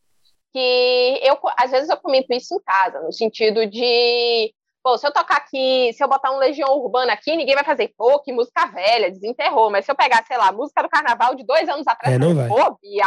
Que 0.53 1.21
eu, 1.23 1.37
às 1.59 1.71
vezes, 1.73 1.89
eu 1.89 1.97
comento 1.97 2.33
isso 2.33 2.55
em 2.55 2.63
casa, 2.63 3.01
no 3.01 3.13
sentido 3.13 3.67
de. 3.67 4.55
Pô, 4.83 4.97
se 4.99 5.07
eu 5.07 5.13
tocar 5.13 5.37
aqui, 5.37 5.93
se 5.93 6.03
eu 6.03 6.09
botar 6.09 6.33
um 6.33 6.39
Legião 6.39 6.77
Urbana 6.77 7.13
aqui, 7.13 7.37
ninguém 7.37 7.55
vai 7.55 7.65
fazer, 7.65 7.93
pô, 7.97 8.19
que 8.21 8.33
música 8.33 8.67
velha, 8.67 9.11
desenterrou. 9.11 9.71
Mas 9.71 9.85
se 9.85 9.93
eu 9.93 9.97
pegar, 9.97 10.25
sei 10.27 10.37
lá, 10.37 10.51
música 10.51 10.83
do 10.83 10.89
carnaval 10.89 11.35
de 11.35 11.45
dois 11.45 11.69
anos 11.69 11.87
atrás, 11.87 12.15
é, 12.15 12.19
não 12.19 12.35
vai. 12.35 12.49
pô, 12.49 12.79
Bia, 12.83 13.07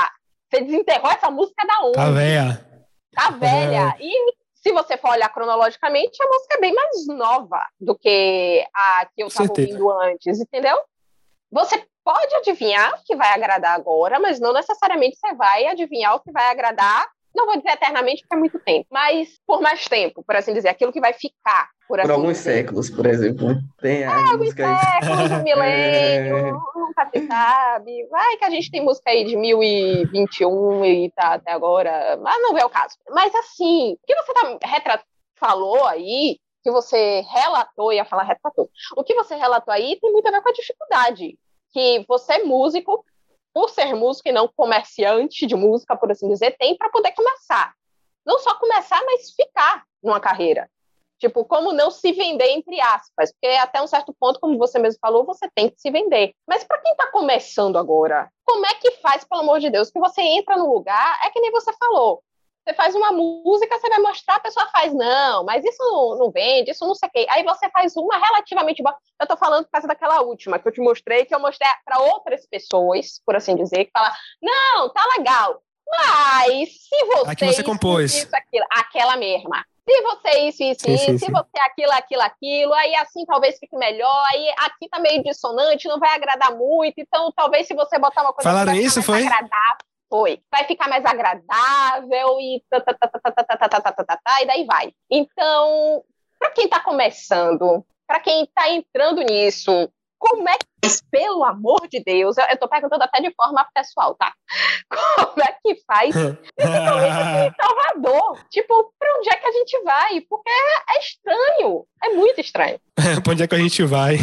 você 0.50 0.62
desenterrou 0.62 1.12
essa 1.12 1.30
música 1.30 1.68
da 1.68 1.86
onde? 1.86 1.94
Tá 1.94 2.12
velha. 2.12 2.88
Tá 3.14 3.30
velha. 3.32 3.96
É. 4.00 4.04
E 4.04 4.36
se 4.56 4.72
você 4.72 4.98
for 4.98 5.12
olhar 5.12 5.30
cronologicamente, 5.30 6.18
a 6.24 6.28
música 6.28 6.56
é 6.56 6.62
bem 6.62 6.74
mais 6.74 7.08
nova 7.08 7.62
do 7.80 7.94
que 7.96 8.66
a 8.74 9.06
que 9.14 9.22
eu 9.22 9.28
estava 9.28 9.50
ouvindo 9.50 9.92
antes, 9.92 10.40
entendeu? 10.40 10.82
Você 11.52 11.86
pode 12.06 12.36
adivinhar 12.36 12.94
o 12.94 13.04
que 13.04 13.16
vai 13.16 13.34
agradar 13.34 13.76
agora, 13.76 14.20
mas 14.20 14.40
não 14.40 14.54
necessariamente 14.54 15.18
você 15.18 15.34
vai 15.34 15.66
adivinhar 15.66 16.16
o 16.16 16.20
que 16.22 16.32
vai 16.32 16.52
agradar 16.52 17.10
não 17.36 17.46
vou 17.46 17.58
dizer 17.58 17.72
eternamente 17.72 18.22
porque 18.22 18.36
é 18.36 18.40
muito 18.40 18.60
tempo, 18.60 18.88
mas 18.90 19.38
por 19.46 19.62
mais 19.62 19.86
tempo, 19.86 20.24
por 20.24 20.36
assim 20.36 20.54
dizer, 20.54 20.70
aquilo 20.70 20.92
que 20.92 21.02
vai 21.02 21.14
ficar. 21.14 21.70
Por, 21.88 22.00
assim 22.00 22.08
por 22.08 22.16
alguns 22.16 22.38
dizer. 22.38 22.54
séculos, 22.54 22.90
por 22.90 23.06
exemplo. 23.06 23.56
Tem 23.80 24.04
é, 24.04 24.06
alguns 24.06 24.54
séculos, 24.54 25.32
um 25.32 25.44
milênio, 25.44 26.38
é... 26.38 26.52
nunca 26.52 27.10
se 27.14 27.28
sabe. 27.28 28.08
Vai 28.10 28.38
que 28.38 28.46
a 28.46 28.50
gente 28.50 28.72
tem 28.72 28.82
música 28.82 29.12
aí 29.12 29.26
de 29.26 29.36
1021 29.36 30.86
e 30.86 31.12
tá 31.12 31.34
até 31.34 31.52
agora, 31.52 32.18
mas 32.22 32.42
não 32.42 32.58
é 32.58 32.66
o 32.66 32.70
caso. 32.70 32.96
Mas 33.10 33.36
assim, 33.36 33.94
o 33.94 34.08
que 34.08 34.16
você 34.16 34.34
tá 34.34 34.58
retra... 34.64 35.04
falou 35.36 35.86
aí, 35.86 36.40
que 36.64 36.72
você 36.72 37.22
relatou, 37.30 37.94
ia 37.94 38.06
falar 38.06 38.24
retratou, 38.24 38.70
o 38.98 39.04
que 39.04 39.14
você 39.14 39.36
relatou 39.36 39.72
aí 39.72 40.00
tem 40.02 40.12
muito 40.12 40.28
a 40.28 40.32
ver 40.32 40.42
com 40.42 40.50
a 40.50 40.54
dificuldade. 40.54 41.38
Que 41.76 42.06
você 42.08 42.36
é 42.36 42.44
músico, 42.46 43.04
por 43.54 43.70
ser 43.70 43.94
músico 43.94 44.30
e 44.30 44.32
não 44.32 44.48
comerciante 44.48 45.46
de 45.46 45.56
música, 45.56 45.94
por 45.96 46.10
assim 46.10 46.30
dizer, 46.30 46.56
tem 46.58 46.78
para 46.78 46.90
poder 46.90 47.12
começar. 47.12 47.74
Não 48.26 48.40
só 48.40 48.58
começar, 48.58 49.04
mas 49.06 49.32
ficar 49.32 49.84
numa 50.02 50.22
carreira. 50.22 50.70
Tipo, 51.20 51.44
como 51.44 51.74
não 51.74 51.92
se 51.92 52.14
vender, 52.14 52.50
entre 52.52 52.80
aspas. 52.80 53.34
Porque 53.34 53.56
até 53.58 53.82
um 53.82 53.88
certo 53.88 54.16
ponto, 54.18 54.40
como 54.40 54.58
você 54.58 54.80
mesmo 54.80 55.00
falou, 55.02 55.26
você 55.26 55.50
tem 55.54 55.70
que 55.70 55.80
se 55.80 55.92
vender. 55.92 56.34
Mas 56.48 56.64
para 56.64 56.80
quem 56.80 56.94
está 56.94 57.12
começando 57.12 57.78
agora, 57.78 58.30
como 58.46 58.66
é 58.66 58.74
que 58.76 58.92
faz, 58.94 59.26
pelo 59.26 59.42
amor 59.42 59.60
de 59.60 59.70
Deus, 59.70 59.92
que 59.92 60.00
você 60.00 60.22
entra 60.22 60.56
no 60.56 60.72
lugar, 60.72 61.20
é 61.26 61.30
que 61.30 61.42
nem 61.42 61.52
você 61.52 61.74
falou. 61.74 62.24
Você 62.66 62.74
faz 62.74 62.96
uma 62.96 63.12
música, 63.12 63.78
você 63.78 63.88
vai 63.90 64.00
mostrar, 64.00 64.38
a 64.38 64.40
pessoa 64.40 64.66
faz, 64.72 64.92
não, 64.92 65.44
mas 65.46 65.64
isso 65.64 65.78
não, 65.84 66.18
não 66.18 66.32
vende, 66.32 66.72
isso 66.72 66.86
não 66.86 66.96
sei 66.96 67.08
o 67.08 67.12
quê. 67.12 67.28
Aí 67.30 67.44
você 67.44 67.70
faz 67.70 67.96
uma 67.96 68.18
relativamente 68.18 68.82
boa. 68.82 68.96
Eu 69.22 69.28
tô 69.28 69.38
falando 69.38 69.66
por 69.66 69.72
causa 69.72 69.88
daquela 69.88 70.22
última 70.24 70.58
que 70.58 70.68
eu 70.68 70.72
te 70.72 70.82
mostrei, 70.82 71.26
que 71.26 71.36
eu 71.36 71.40
mostrei 71.40 71.70
para 71.86 72.00
outras 72.00 72.48
pessoas, 72.48 73.22
por 73.24 73.36
assim 73.36 73.56
dizer, 73.56 73.86
que 73.86 73.92
fala, 73.96 74.12
não, 74.42 74.90
tá 74.92 75.04
legal. 75.16 75.62
Mas 75.88 76.70
se 76.70 77.06
você. 77.06 77.30
Aqui 77.30 77.46
você 77.46 77.64
compôs. 77.64 78.16
Isso, 78.16 78.36
aquilo, 78.36 78.66
aquela 78.72 79.16
mesma. 79.16 79.64
Se 79.88 80.02
você 80.02 80.40
isso, 80.48 80.64
isso, 80.64 80.82
sim, 80.82 80.94
isso, 80.96 81.06
sim, 81.06 81.18
se 81.20 81.26
sim. 81.28 81.32
você 81.32 81.60
aquilo, 81.62 81.92
aquilo, 81.92 82.22
aquilo, 82.24 82.74
aí 82.74 82.96
assim 82.96 83.24
talvez 83.24 83.60
fique 83.60 83.78
melhor, 83.78 84.26
aí 84.34 84.50
aqui 84.58 84.90
tá 84.90 84.98
meio 84.98 85.22
dissonante, 85.22 85.88
não 85.88 86.00
vai 86.00 86.16
agradar 86.16 86.56
muito, 86.56 86.96
então 86.98 87.32
talvez 87.32 87.68
se 87.68 87.76
você 87.76 88.00
botar 88.00 88.24
uma 88.24 88.34
coisa 88.34 88.50
Falaram 88.50 88.74
isso, 88.74 89.04
foi? 89.04 89.22
Agradar, 89.22 89.78
foi. 90.10 90.42
Vai 90.52 90.66
ficar 90.66 90.88
mais 90.88 91.06
agradável 91.06 92.40
e 92.40 92.64
tá, 92.70 92.82
tá, 92.82 92.94
tá, 94.18 94.42
e 94.42 94.46
daí 94.46 94.66
vai. 94.66 94.94
Então, 95.10 96.04
para 96.40 96.52
quem 96.52 96.66
está 96.66 96.80
começando, 96.80 97.86
para 98.08 98.20
quem 98.20 98.44
está 98.44 98.70
entrando 98.70 99.22
nisso, 99.22 99.92
como 100.28 100.50
é 100.50 100.58
que, 100.58 100.90
pelo 101.12 101.44
amor 101.44 101.88
de 101.88 102.04
Deus, 102.04 102.36
eu, 102.38 102.46
estou 102.46 102.68
perguntando 102.68 103.04
até 103.04 103.22
de 103.22 103.32
forma 103.36 103.66
pessoal, 103.74 104.16
tá? 104.16 104.34
Como 104.90 105.44
é 105.44 105.56
que 105.64 105.82
faz, 105.86 106.16
aqui 106.18 106.34
em 106.58 107.54
Salvador? 107.62 108.40
Tipo, 108.50 108.94
para 108.98 109.18
onde 109.18 109.30
é 109.30 109.36
que 109.36 109.48
a 109.48 109.52
gente 109.52 109.84
vai? 109.84 110.22
Porque 110.22 110.50
é, 110.50 110.96
é 110.96 111.00
estranho, 111.00 111.86
é 112.04 112.10
muito 112.10 112.42
estranho. 112.42 112.80
para 113.24 113.34
onde 113.34 113.44
é 113.44 113.48
que 113.48 113.56
a 113.56 113.60
gente 113.60 113.84
vai? 113.84 114.18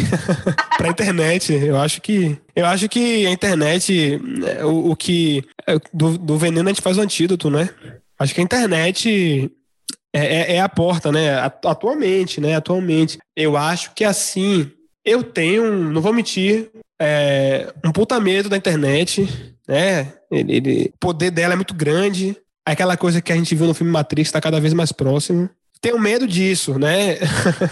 para 0.77 0.87
a 0.87 0.91
internet. 0.91 1.53
Eu 1.53 1.77
acho 1.77 2.01
que 2.01 2.41
eu 2.55 2.65
acho 2.65 2.89
que 2.89 3.25
a 3.25 3.31
internet, 3.31 4.21
é, 4.45 4.65
o, 4.65 4.91
o 4.91 4.95
que 4.95 5.47
é, 5.67 5.77
do, 5.93 6.17
do 6.17 6.37
veneno 6.37 6.69
a 6.69 6.71
gente 6.73 6.81
faz 6.81 6.97
o 6.97 7.01
antídoto, 7.01 7.49
né? 7.49 7.69
Acho 8.19 8.33
que 8.33 8.41
a 8.41 8.43
internet 8.43 9.51
é, 10.13 10.19
é, 10.19 10.55
é, 10.55 10.61
a 10.61 10.69
porta, 10.69 11.11
né? 11.11 11.39
Atualmente, 11.39 12.39
né? 12.39 12.55
Atualmente. 12.55 13.19
Eu 13.35 13.57
acho 13.57 13.93
que 13.93 14.03
assim 14.03 14.71
eu 15.05 15.23
tenho, 15.23 15.71
não 15.71 16.01
vou 16.01 16.13
mentir, 16.13 16.69
é, 16.99 17.73
um 17.83 17.91
puta 17.91 18.19
medo 18.19 18.47
da 18.49 18.57
internet, 18.57 19.27
né? 19.67 20.13
Ele, 20.31 20.55
ele, 20.55 20.91
o 20.95 20.97
poder 20.97 21.31
dela 21.31 21.53
é 21.53 21.55
muito 21.55 21.73
grande. 21.73 22.37
Aquela 22.65 22.95
coisa 22.95 23.21
que 23.21 23.31
a 23.31 23.35
gente 23.35 23.53
viu 23.55 23.67
no 23.67 23.73
filme 23.73 23.91
Matrix 23.91 24.29
está 24.29 24.39
cada 24.39 24.59
vez 24.59 24.73
mais 24.73 24.91
próximo. 24.91 25.49
Tenho 25.81 25.99
medo 25.99 26.25
disso, 26.25 26.79
né? 26.79 27.17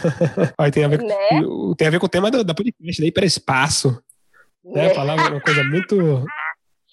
tem, 0.74 0.84
a 0.84 0.88
ver, 0.90 1.02
né? 1.02 1.16
tem 1.78 1.88
a 1.88 1.92
ver 1.92 2.00
com 2.00 2.08
o 2.08 2.10
tema 2.10 2.30
da, 2.30 2.44
da 2.44 2.54
podcast, 2.54 3.02
da 3.02 3.08
hiperespaço. 3.08 3.98
Né? 4.66 4.88
né? 4.88 4.94
Falar 4.94 5.16
uma 5.16 5.40
coisa 5.40 5.64
muito. 5.64 6.26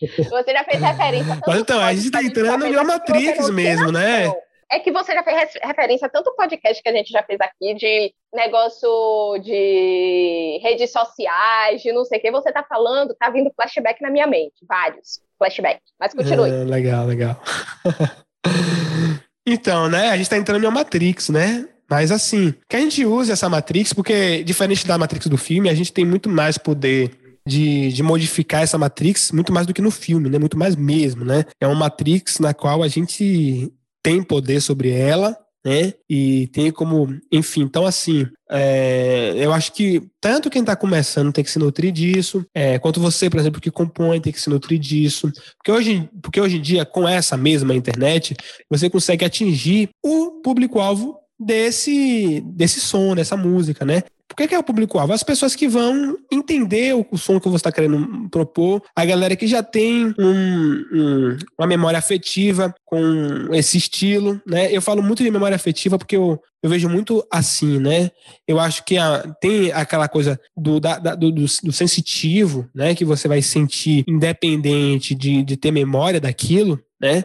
Você 0.01 0.53
já 0.53 0.63
fez 0.63 0.81
referência. 0.81 1.41
Mas 1.45 1.59
então, 1.59 1.81
a 1.81 1.93
gente 1.93 2.07
está 2.07 2.23
entrando 2.23 2.67
em 2.67 2.73
uma 2.73 2.85
Matrix 2.85 3.51
mesmo, 3.51 3.91
né? 3.91 4.33
É 4.71 4.79
que 4.79 4.93
você 4.93 5.13
já 5.13 5.23
fez 5.23 5.55
referência 5.63 6.07
a 6.07 6.11
tanto 6.11 6.35
podcast 6.37 6.83
que 6.83 6.89
a 6.89 6.93
gente 6.93 7.11
já 7.11 7.23
fez 7.23 7.41
aqui 7.41 7.75
de 7.75 8.13
negócio 8.35 9.39
de 9.43 10.61
redes 10.63 10.93
sociais, 10.93 11.83
de 11.83 11.93
não 11.93 12.05
sei 12.05 12.19
o 12.19 12.21
que, 12.21 12.31
você 12.31 12.53
tá 12.53 12.63
falando, 12.63 13.15
tá 13.15 13.31
vindo 13.31 13.53
flashback 13.55 14.03
na 14.03 14.11
minha 14.11 14.27
mente, 14.27 14.65
vários 14.69 15.21
flashbacks. 15.39 15.93
Mas 15.99 16.13
continue. 16.13 16.51
É, 16.51 16.65
legal, 16.65 17.07
legal. 17.07 17.43
então, 19.47 19.89
né, 19.89 20.11
a 20.11 20.17
gente 20.17 20.29
tá 20.29 20.37
entrando 20.37 20.63
em 20.63 20.67
uma 20.67 20.79
Matrix, 20.81 21.31
né? 21.31 21.67
Mas 21.91 22.13
assim, 22.13 22.55
que 22.69 22.77
a 22.77 22.81
gente 22.81 23.05
use 23.07 23.33
essa 23.33 23.49
Matrix, 23.49 23.95
porque 23.95 24.45
diferente 24.45 24.87
da 24.87 24.99
Matrix 24.99 25.27
do 25.27 25.39
filme, 25.39 25.71
a 25.71 25.75
gente 25.75 25.91
tem 25.91 26.05
muito 26.05 26.29
mais 26.29 26.59
poder 26.59 27.11
de, 27.47 27.91
de 27.91 28.03
modificar 28.03 28.63
essa 28.63 28.77
Matrix, 28.77 29.33
muito 29.33 29.51
mais 29.51 29.67
do 29.67 29.73
que 29.73 29.81
no 29.81 29.91
filme, 29.91 30.29
né? 30.29 30.39
Muito 30.39 30.59
mais 30.59 30.77
mesmo, 30.77 31.25
né? 31.25 31.47
É 31.59 31.67
uma 31.67 31.75
Matrix 31.75 32.39
na 32.39 32.53
qual 32.53 32.83
a 32.83 32.89
gente 32.89 33.73
tem 34.03 34.23
poder 34.23 34.61
sobre 34.61 34.91
ela, 34.91 35.37
né? 35.65 35.93
E 36.09 36.47
tem 36.49 36.71
como, 36.71 37.09
enfim, 37.31 37.63
então 37.63 37.85
assim, 37.85 38.27
é, 38.51 39.35
eu 39.37 39.53
acho 39.53 39.73
que 39.73 40.03
tanto 40.21 40.49
quem 40.49 40.61
está 40.63 40.75
começando 40.77 41.33
tem 41.33 41.45
que 41.45 41.51
se 41.51 41.59
nutrir 41.59 41.93
disso, 41.93 42.45
é, 42.55 42.79
quanto 42.79 43.01
você, 43.01 43.29
por 43.29 43.39
exemplo, 43.39 43.61
que 43.61 43.71
compõe 43.71 44.21
tem 44.21 44.33
que 44.33 44.41
se 44.41 44.49
nutrir 44.49 44.79
disso, 44.79 45.31
porque 45.57 45.73
hoje, 45.73 46.09
porque 46.23 46.41
hoje 46.41 46.57
em 46.57 46.63
dia, 46.63 46.85
com 46.85 47.09
essa 47.09 47.37
mesma 47.37 47.75
internet, 47.75 48.37
você 48.71 48.89
consegue 48.89 49.25
atingir 49.25 49.91
o 50.03 50.41
público-alvo 50.43 51.17
desse, 51.39 52.41
desse 52.47 52.81
som, 52.81 53.15
dessa 53.15 53.37
música, 53.37 53.85
né? 53.85 54.03
Por 54.29 54.37
que, 54.37 54.49
que 54.49 54.55
é 54.55 54.59
o 54.59 54.63
público-alvo? 54.63 55.13
As 55.13 55.23
pessoas 55.23 55.57
que 55.57 55.67
vão 55.67 56.17
entender 56.31 56.95
o, 56.95 57.17
som 57.17 57.41
que 57.41 57.49
você 57.49 57.57
está 57.57 57.73
querendo 57.73 58.29
propor, 58.31 58.83
a 58.95 59.05
galera 59.05 59.35
que 59.35 59.47
já 59.47 59.63
tem 59.63 60.15
um, 60.19 60.85
um, 60.93 61.39
uma 61.59 61.67
memória 61.67 61.99
afetiva 61.99 62.75
com 62.85 63.49
esse 63.55 63.79
estilo, 63.79 64.41
né? 64.47 64.71
Eu 64.71 64.83
falo 64.83 65.03
muito 65.03 65.25
de 65.25 65.31
memória 65.31 65.57
afetiva 65.57 65.97
porque 65.97 66.17
eu, 66.17 66.39
eu 66.63 66.69
vejo 66.69 66.89
muito 66.91 67.27
assim, 67.31 67.79
né? 67.79 68.11
Eu 68.47 68.61
acho 68.61 68.85
que 68.85 68.99
a, 68.99 69.23
tem 69.41 69.73
aquela 69.73 70.09
coisa 70.09 70.39
do, 70.55 70.79
da, 70.79 70.99
do, 70.99 71.33
do, 71.33 71.45
do, 71.63 71.73
sensitivo, 71.73 72.69
né? 72.75 72.95
Que 72.95 73.07
você 73.07 73.29
vai 73.29 73.41
sentir 73.41 74.05
independente 74.07 75.15
de, 75.15 75.43
de 75.43 75.57
ter 75.57 75.71
memória 75.71 76.21
daquilo, 76.21 76.79
né? 77.01 77.25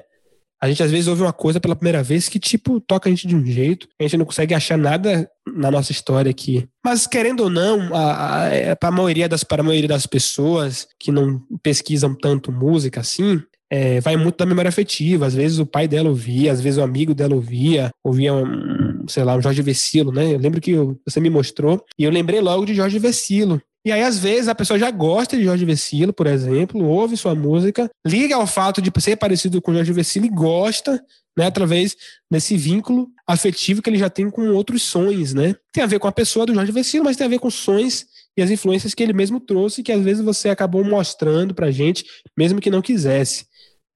A 0.63 0.69
gente 0.69 0.81
às 0.81 0.89
vezes 0.89 1.09
ouve 1.09 1.21
uma 1.21 1.33
coisa 1.33 1.59
pela 1.59 1.75
primeira 1.75 2.01
vez 2.01 2.29
que, 2.29 2.39
tipo, 2.39 2.79
toca 2.79 3.09
a 3.09 3.11
gente 3.11 3.27
de 3.27 3.35
um 3.35 3.45
jeito, 3.45 3.85
a 3.99 4.03
gente 4.03 4.15
não 4.15 4.23
consegue 4.23 4.53
achar 4.53 4.77
nada 4.77 5.29
na 5.45 5.69
nossa 5.69 5.91
história 5.91 6.31
aqui. 6.31 6.65
Mas, 6.85 7.05
querendo 7.05 7.41
ou 7.41 7.49
não, 7.49 7.93
a, 7.93 8.45
é, 8.45 8.73
para 8.73 8.87
a 8.87 8.91
maioria 8.93 9.27
das, 9.27 9.43
para 9.43 9.61
a 9.61 9.65
maioria 9.65 9.89
das 9.89 10.07
pessoas 10.07 10.87
que 10.97 11.11
não 11.11 11.41
pesquisam 11.61 12.15
tanto 12.15 12.49
música 12.49 13.01
assim, 13.01 13.41
é, 13.69 13.99
vai 13.99 14.15
muito 14.15 14.37
da 14.37 14.45
memória 14.45 14.69
afetiva. 14.69 15.25
Às 15.25 15.35
vezes 15.35 15.59
o 15.59 15.65
pai 15.65 15.85
dela 15.85 16.07
ouvia, 16.07 16.53
às 16.53 16.61
vezes 16.61 16.79
o 16.79 16.83
amigo 16.83 17.13
dela 17.13 17.35
ouvia, 17.35 17.91
ouvia, 18.01 18.33
um, 18.33 19.03
sei 19.09 19.25
lá, 19.25 19.35
um 19.35 19.41
Jorge 19.41 19.61
Vecilo, 19.61 20.13
né? 20.13 20.33
Eu 20.33 20.39
lembro 20.39 20.61
que 20.61 20.75
você 21.05 21.19
me 21.19 21.29
mostrou 21.29 21.83
e 21.99 22.05
eu 22.05 22.11
lembrei 22.11 22.39
logo 22.39 22.65
de 22.65 22.73
Jorge 22.73 22.99
Vecilo. 22.99 23.61
E 23.85 23.91
aí, 23.91 24.01
às 24.01 24.17
vezes, 24.17 24.47
a 24.47 24.55
pessoa 24.55 24.79
já 24.79 24.89
gosta 24.89 25.35
de 25.35 25.43
Jorge 25.43 25.65
Vecilo, 25.65 26.13
por 26.13 26.25
exemplo, 26.25 26.83
ouve 26.85 27.17
sua 27.17 27.35
música, 27.35 27.89
liga 28.05 28.35
ao 28.35 28.47
fato 28.47 28.81
de 28.81 28.91
ser 29.01 29.17
parecido 29.17 29.61
com 29.61 29.73
Jorge 29.73 29.91
Vecilo 29.91 30.25
e 30.25 30.29
gosta, 30.29 31.03
né, 31.37 31.47
através 31.47 31.95
desse 32.31 32.55
vínculo 32.55 33.09
afetivo 33.27 33.81
que 33.81 33.89
ele 33.89 33.97
já 33.97 34.09
tem 34.09 34.29
com 34.29 34.49
outros 34.51 34.83
sons, 34.83 35.33
né? 35.33 35.55
Tem 35.73 35.83
a 35.83 35.87
ver 35.87 35.99
com 35.99 36.07
a 36.07 36.11
pessoa 36.11 36.45
do 36.45 36.53
Jorge 36.53 36.71
Vecilo, 36.71 37.03
mas 37.03 37.17
tem 37.17 37.25
a 37.25 37.29
ver 37.29 37.39
com 37.39 37.49
sons 37.49 38.05
e 38.37 38.41
as 38.41 38.49
influências 38.49 38.93
que 38.93 39.03
ele 39.03 39.13
mesmo 39.13 39.39
trouxe, 39.39 39.83
que 39.83 39.91
às 39.91 40.01
vezes 40.01 40.23
você 40.23 40.49
acabou 40.49 40.83
mostrando 40.83 41.53
pra 41.53 41.69
gente, 41.69 42.05
mesmo 42.37 42.61
que 42.61 42.69
não 42.69 42.81
quisesse 42.81 43.45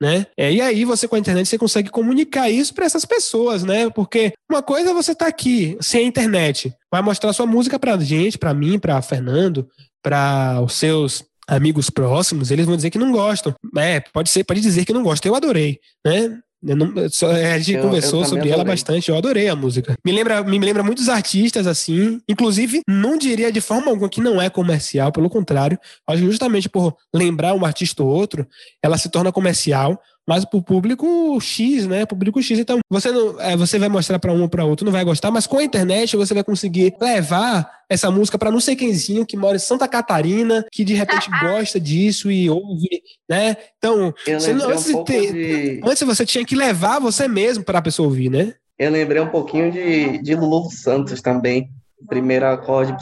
né? 0.02 0.28
É, 0.38 0.52
e 0.52 0.62
aí 0.62 0.86
você 0.86 1.08
com 1.08 1.16
a 1.16 1.20
internet 1.20 1.48
você 1.48 1.58
consegue 1.58 1.90
comunicar 1.90 2.50
isso 2.50 2.74
para 2.74 2.86
essas 2.86 3.06
pessoas, 3.06 3.64
né? 3.64 3.90
Porque 3.90 4.34
uma 4.50 4.62
coisa 4.62 4.92
é 4.92 4.94
você 4.94 5.16
tá 5.16 5.28
aqui 5.28 5.78
sem 5.82 6.02
a 6.06 6.08
internet, 6.08 6.74
vai 6.92 7.02
mostrar 7.02 7.34
sua 7.34 7.46
música 7.46 7.80
para 7.80 7.98
gente, 8.00 8.38
para 8.38 8.54
mim, 8.54 8.78
para 8.80 9.02
Fernando, 9.02 9.68
para 10.02 10.62
os 10.62 10.74
seus 10.74 11.26
amigos 11.48 11.90
próximos, 11.90 12.52
eles 12.52 12.66
vão 12.66 12.76
dizer 12.76 12.90
que 12.90 12.98
não 12.98 13.12
gostam. 13.12 13.56
É, 13.78 14.02
pode 14.02 14.30
ser, 14.30 14.44
pode 14.44 14.60
dizer 14.60 14.84
que 14.84 14.94
não 14.94 15.02
gosta. 15.02 15.28
Eu 15.28 15.36
adorei, 15.36 15.80
né? 16.06 16.38
Não, 16.76 16.94
é, 17.32 17.54
a 17.54 17.60
gente 17.60 17.74
eu, 17.74 17.82
conversou 17.82 18.20
eu 18.22 18.26
sobre 18.26 18.40
adorei. 18.40 18.54
ela 18.54 18.64
bastante, 18.64 19.10
eu 19.10 19.18
adorei 19.18 19.48
a 19.48 19.56
música. 19.56 19.96
Me 20.06 20.12
lembra, 20.12 20.44
me 20.44 20.60
lembra 20.60 20.84
muitos 20.84 21.10
artistas 21.10 21.68
assim, 21.68 22.20
inclusive 22.28 22.82
não 22.88 23.18
diria 23.18 23.52
de 23.52 23.62
forma 23.62 23.90
alguma 23.90 24.10
que 24.10 24.22
não 24.22 24.42
é 24.42 24.50
comercial, 24.50 25.12
pelo 25.12 25.30
contrário, 25.30 25.80
acho 26.08 26.24
justamente 26.24 26.70
por 26.70 26.96
lembrar 27.14 27.54
um 27.54 27.66
artista 27.66 28.04
ou 28.04 28.10
outro, 28.10 28.48
ela 28.84 28.98
se 28.98 29.10
torna 29.10 29.32
comercial, 29.32 30.00
mas 30.28 30.44
para 30.44 30.58
o 30.58 30.62
público 30.62 31.40
X, 31.40 31.88
né? 31.88 32.06
Público 32.06 32.42
X. 32.44 32.60
Então, 32.60 32.80
você 32.90 33.12
não, 33.12 33.40
é, 33.40 33.56
você 33.56 33.80
vai 33.80 33.88
mostrar 33.88 34.20
para 34.20 34.34
um 34.34 34.42
ou 34.42 34.50
para 34.50 34.66
outro, 34.66 34.86
não 34.86 34.92
vai 34.92 35.06
gostar, 35.06 35.32
mas 35.32 35.48
com 35.48 35.58
a 35.58 35.64
internet 35.64 36.18
você 36.18 36.34
vai 36.34 36.44
conseguir 36.44 36.94
levar 37.00 37.70
essa 37.90 38.12
música 38.12 38.38
para 38.38 38.52
não 38.52 38.60
sei 38.60 38.76
quemzinho 38.76 39.26
que 39.26 39.38
mora 39.38 39.56
em 39.56 39.60
Santa 39.60 39.88
Catarina, 39.88 40.66
que 40.72 40.84
de 40.84 40.94
repente 40.94 41.30
gosta 41.42 41.80
disso 41.80 42.30
e 42.30 42.50
ouve, 42.50 43.02
né? 43.30 43.56
Então, 43.78 44.14
você 44.26 44.52
não, 44.52 44.70
antes, 44.70 44.90
um 44.90 45.04
ter, 45.06 45.32
de... 45.32 45.82
antes 45.84 46.04
você 46.04 46.26
tinha 46.26 46.46
que 46.46 46.56
levar 46.56 47.00
você 47.00 47.28
mesmo 47.28 47.64
para 47.64 47.80
a 47.80 47.82
pessoa 47.82 48.10
ouvir, 48.10 48.30
né? 48.30 48.54
Eu 48.78 48.92
lembrei 48.92 49.22
um 49.22 49.30
pouquinho 49.30 49.72
de, 49.72 50.20
de 50.20 50.36
Lulu 50.36 50.70
Santos 50.70 51.22
também 51.22 51.72
primeiro 52.08 52.46
acorde, 52.46 52.94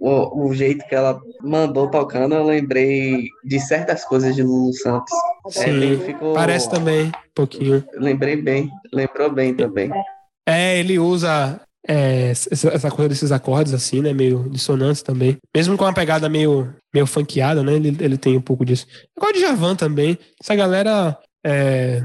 o, 0.00 0.46
o, 0.46 0.54
jeito 0.54 0.86
que 0.86 0.94
ela 0.94 1.20
mandou 1.42 1.88
tocando, 1.88 2.34
eu 2.34 2.44
lembrei 2.44 3.28
de 3.44 3.60
certas 3.60 4.04
coisas 4.04 4.34
de 4.34 4.42
Lulu 4.42 4.72
Santos. 4.72 5.12
É, 5.46 5.50
Sim, 5.50 5.94
é, 5.94 5.96
ficou... 5.98 6.34
parece 6.34 6.68
também 6.68 7.06
um 7.06 7.34
pouquinho. 7.34 7.84
Lembrei 7.94 8.36
bem, 8.36 8.70
lembrou 8.92 9.30
bem 9.30 9.54
também. 9.54 9.90
É, 10.46 10.78
ele 10.78 10.98
usa 10.98 11.60
é, 11.86 12.30
essa 12.30 12.90
coisa 12.90 13.08
desses 13.08 13.30
acordes 13.30 13.72
assim, 13.72 14.00
né, 14.00 14.12
meio 14.12 14.48
dissonantes 14.50 15.02
também. 15.02 15.36
Mesmo 15.54 15.76
com 15.76 15.84
uma 15.84 15.94
pegada 15.94 16.28
meio, 16.28 16.74
meio 16.92 17.06
funkeada, 17.06 17.62
né, 17.62 17.74
ele, 17.74 17.96
ele 18.00 18.18
tem 18.18 18.36
um 18.36 18.42
pouco 18.42 18.64
disso. 18.64 18.86
Agora 19.16 19.32
de 19.32 19.40
Javan 19.40 19.76
também, 19.76 20.18
essa 20.40 20.54
galera... 20.54 21.16
É, 21.44 22.02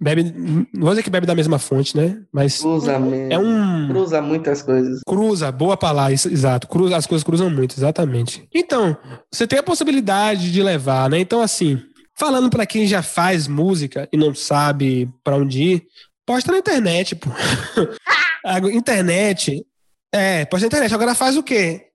bebe. 0.00 0.32
Não 0.72 0.82
vou 0.82 0.90
dizer 0.90 1.02
que 1.02 1.10
bebe 1.10 1.26
da 1.26 1.34
mesma 1.34 1.58
fonte, 1.58 1.96
né? 1.96 2.20
Mas. 2.32 2.60
Cruza 2.60 2.92
É 2.92 3.38
um. 3.38 3.67
Cruza 3.86 4.20
muitas 4.20 4.62
coisas. 4.62 5.00
Cruza, 5.06 5.52
boa 5.52 5.76
palavra, 5.76 6.12
exato. 6.12 6.66
Cruza, 6.66 6.96
as 6.96 7.06
coisas 7.06 7.24
cruzam 7.24 7.48
muito, 7.48 7.76
exatamente. 7.78 8.48
Então, 8.52 8.96
você 9.32 9.46
tem 9.46 9.58
a 9.58 9.62
possibilidade 9.62 10.50
de 10.50 10.62
levar, 10.62 11.08
né? 11.08 11.18
Então, 11.18 11.40
assim, 11.40 11.80
falando 12.16 12.50
para 12.50 12.66
quem 12.66 12.86
já 12.86 13.02
faz 13.02 13.46
música 13.46 14.08
e 14.12 14.16
não 14.16 14.34
sabe 14.34 15.08
para 15.22 15.36
onde 15.36 15.62
ir, 15.62 15.86
posta 16.26 16.50
na 16.50 16.58
internet, 16.58 17.14
pô. 17.14 17.30
a 18.44 18.58
internet. 18.58 19.64
É, 20.12 20.44
posta 20.46 20.64
na 20.64 20.68
internet. 20.68 20.94
Agora 20.94 21.14
faz 21.14 21.36
o 21.36 21.42
quê? 21.42 21.88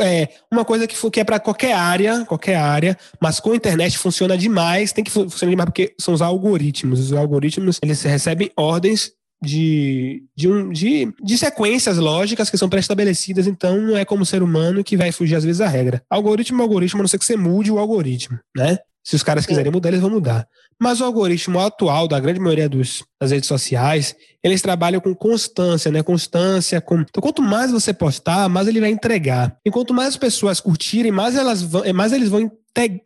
é, 0.00 0.28
uma 0.52 0.64
coisa 0.64 0.86
que, 0.86 1.10
que 1.10 1.20
é 1.20 1.24
para 1.24 1.40
qualquer 1.40 1.72
área, 1.72 2.24
qualquer 2.24 2.56
área, 2.56 2.96
mas 3.20 3.40
com 3.40 3.52
a 3.52 3.56
internet 3.56 3.98
funciona 3.98 4.38
demais, 4.38 4.92
tem 4.92 5.02
que 5.02 5.10
funcionar 5.10 5.50
demais 5.50 5.66
porque 5.66 5.94
são 6.00 6.14
os 6.14 6.22
algoritmos. 6.22 7.00
Os 7.00 7.12
algoritmos, 7.12 7.78
eles 7.82 8.00
recebem 8.02 8.50
ordens 8.56 9.12
de, 9.42 10.24
de, 10.36 10.48
de, 10.72 11.14
de 11.22 11.38
sequências 11.38 11.98
lógicas 11.98 12.50
que 12.50 12.58
são 12.58 12.68
pré-estabelecidas, 12.68 13.46
então 13.46 13.80
não 13.80 13.96
é 13.96 14.04
como 14.04 14.26
ser 14.26 14.42
humano 14.42 14.82
que 14.84 14.96
vai 14.96 15.12
fugir 15.12 15.36
às 15.36 15.44
vezes 15.44 15.58
da 15.58 15.68
regra. 15.68 16.02
Algoritmo 16.10 16.60
é 16.60 16.62
algoritmo, 16.62 17.00
a 17.00 17.02
não 17.02 17.08
ser 17.08 17.18
que 17.18 17.24
você 17.24 17.36
mude 17.36 17.70
o 17.70 17.78
algoritmo, 17.78 18.38
né? 18.56 18.78
Se 19.08 19.16
os 19.16 19.22
caras 19.22 19.46
quiserem 19.46 19.72
mudar, 19.72 19.88
eles 19.88 20.02
vão 20.02 20.10
mudar. 20.10 20.46
Mas 20.78 21.00
o 21.00 21.04
algoritmo 21.04 21.58
atual 21.60 22.06
da 22.06 22.20
grande 22.20 22.38
maioria 22.38 22.68
dos, 22.68 23.02
das 23.18 23.30
redes 23.30 23.48
sociais, 23.48 24.14
eles 24.44 24.60
trabalham 24.60 25.00
com 25.00 25.14
constância, 25.14 25.90
né? 25.90 26.02
Constância. 26.02 26.78
Com... 26.78 27.00
Então, 27.00 27.22
quanto 27.22 27.40
mais 27.40 27.72
você 27.72 27.94
postar, 27.94 28.50
mais 28.50 28.68
ele 28.68 28.80
vai 28.80 28.90
entregar. 28.90 29.56
E 29.64 29.70
quanto 29.70 29.94
mais 29.94 30.08
as 30.10 30.16
pessoas 30.18 30.60
curtirem, 30.60 31.10
mais, 31.10 31.36
elas 31.36 31.62
vão, 31.62 31.82
mais 31.94 32.12
eles 32.12 32.28
vão 32.28 32.52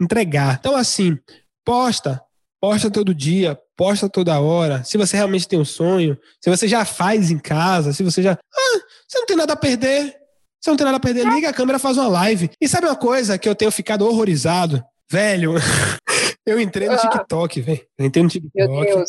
entregar. 0.01 0.57
Então, 0.59 0.75
assim, 0.75 1.17
posta, 1.65 2.21
posta 2.63 2.89
todo 2.89 3.13
dia, 3.13 3.59
posta 3.77 4.09
toda 4.09 4.39
hora. 4.39 4.85
Se 4.85 4.97
você 4.97 5.17
realmente 5.17 5.49
tem 5.49 5.59
um 5.59 5.65
sonho, 5.65 6.17
se 6.41 6.49
você 6.49 6.69
já 6.69 6.85
faz 6.85 7.33
em 7.33 7.39
casa, 7.39 7.93
se 7.93 8.05
você 8.05 8.23
já. 8.23 8.35
Ah, 8.35 8.81
você 9.09 9.19
não 9.19 9.27
tem 9.27 9.37
nada 9.37 9.55
a 9.55 9.57
perder. 9.57 10.15
Você 10.61 10.71
não 10.71 10.77
tem 10.77 10.85
nada 10.85 10.99
a 10.99 11.01
perder, 11.01 11.27
liga 11.27 11.49
a 11.49 11.53
câmera, 11.53 11.77
faz 11.81 11.99
uma 11.99 12.07
live. 12.07 12.49
E 12.61 12.69
sabe 12.69 12.87
uma 12.87 12.95
coisa 12.95 13.37
que 13.37 13.49
eu 13.49 13.55
tenho 13.55 13.73
ficado 13.73 14.07
horrorizado? 14.07 14.81
Velho, 15.11 15.55
eu 16.47 16.61
entrei 16.61 16.87
no 16.87 16.95
ah. 16.95 16.99
TikTok, 16.99 17.61
velho. 17.61 17.85
Eu 17.99 18.07
entrei 18.07 18.23
no 18.23 18.31
TikTok. 18.31 19.05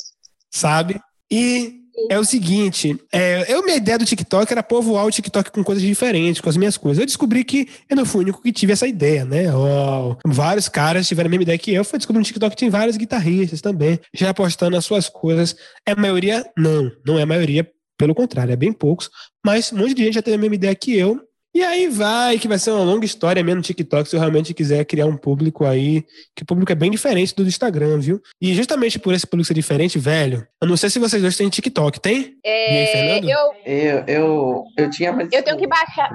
Sabe? 0.51 0.99
E 1.31 1.82
é 2.09 2.17
o 2.17 2.23
seguinte, 2.23 2.99
é, 3.11 3.45
eu, 3.53 3.63
minha 3.63 3.77
ideia 3.77 3.97
do 3.97 4.05
TikTok 4.05 4.51
era 4.51 4.63
povoar 4.63 5.05
o 5.05 5.11
TikTok 5.11 5.51
com 5.51 5.63
coisas 5.63 5.83
diferentes, 5.83 6.41
com 6.41 6.49
as 6.49 6.57
minhas 6.57 6.75
coisas. 6.77 6.99
Eu 6.99 7.05
descobri 7.05 7.43
que 7.43 7.69
eu 7.89 7.95
não 7.95 8.05
fui 8.05 8.21
o 8.21 8.23
único 8.23 8.41
que 8.41 8.51
tive 8.51 8.73
essa 8.73 8.87
ideia, 8.87 9.23
né? 9.23 9.53
Oh, 9.55 10.15
vários 10.25 10.67
caras 10.67 11.07
tiveram 11.07 11.27
a 11.27 11.31
mesma 11.31 11.43
ideia 11.43 11.57
que 11.57 11.73
eu. 11.73 11.83
Fui 11.83 11.99
descobrir 11.99 12.19
no 12.19 12.25
TikTok 12.25 12.55
que 12.55 12.59
tem 12.59 12.69
vários 12.69 12.97
guitarristas 12.97 13.61
também, 13.61 13.99
já 14.13 14.33
postando 14.33 14.75
as 14.75 14.85
suas 14.85 15.07
coisas. 15.07 15.55
É 15.85 15.91
a 15.91 15.95
maioria? 15.95 16.43
Não, 16.57 16.91
não 17.05 17.19
é 17.19 17.23
a 17.23 17.27
maioria. 17.27 17.69
Pelo 17.97 18.15
contrário, 18.15 18.51
é 18.51 18.55
bem 18.55 18.73
poucos. 18.73 19.09
Mas 19.45 19.71
um 19.71 19.77
monte 19.77 19.93
de 19.93 20.03
gente 20.03 20.15
já 20.15 20.21
teve 20.21 20.35
a 20.35 20.39
mesma 20.39 20.55
ideia 20.55 20.75
que 20.75 20.97
eu. 20.97 21.19
E 21.55 21.63
aí 21.63 21.87
vai, 21.87 22.39
que 22.39 22.47
vai 22.47 22.57
ser 22.57 22.71
uma 22.71 22.83
longa 22.83 23.05
história 23.05 23.43
mesmo 23.43 23.57
no 23.57 23.61
TikTok, 23.61 24.09
se 24.09 24.15
eu 24.15 24.19
realmente 24.19 24.53
quiser 24.53 24.83
criar 24.85 25.05
um 25.05 25.15
público 25.15 25.65
aí, 25.65 26.03
que 26.35 26.41
o 26.41 26.45
público 26.45 26.71
é 26.71 26.75
bem 26.75 26.89
diferente 26.89 27.35
do 27.35 27.43
Instagram, 27.43 27.99
viu? 27.99 28.19
E 28.41 28.55
justamente 28.55 28.97
por 28.97 29.13
esse 29.13 29.27
público 29.27 29.47
ser 29.47 29.53
diferente, 29.53 29.99
velho, 29.99 30.47
eu 30.59 30.67
não 30.67 30.75
sei 30.75 30.89
se 30.89 30.97
vocês 30.97 31.21
dois 31.21 31.37
têm 31.37 31.49
TikTok, 31.49 31.99
tem? 31.99 32.37
É, 32.43 32.73
e 32.73 32.77
aí, 32.79 32.87
Fernando? 32.87 33.29
Eu, 33.29 33.53
eu, 33.65 34.03
eu, 34.07 34.63
eu 34.77 34.89
tinha... 34.89 35.11
Eu 35.31 35.43
tenho 35.43 35.57
que 35.57 35.67
baixar... 35.67 36.11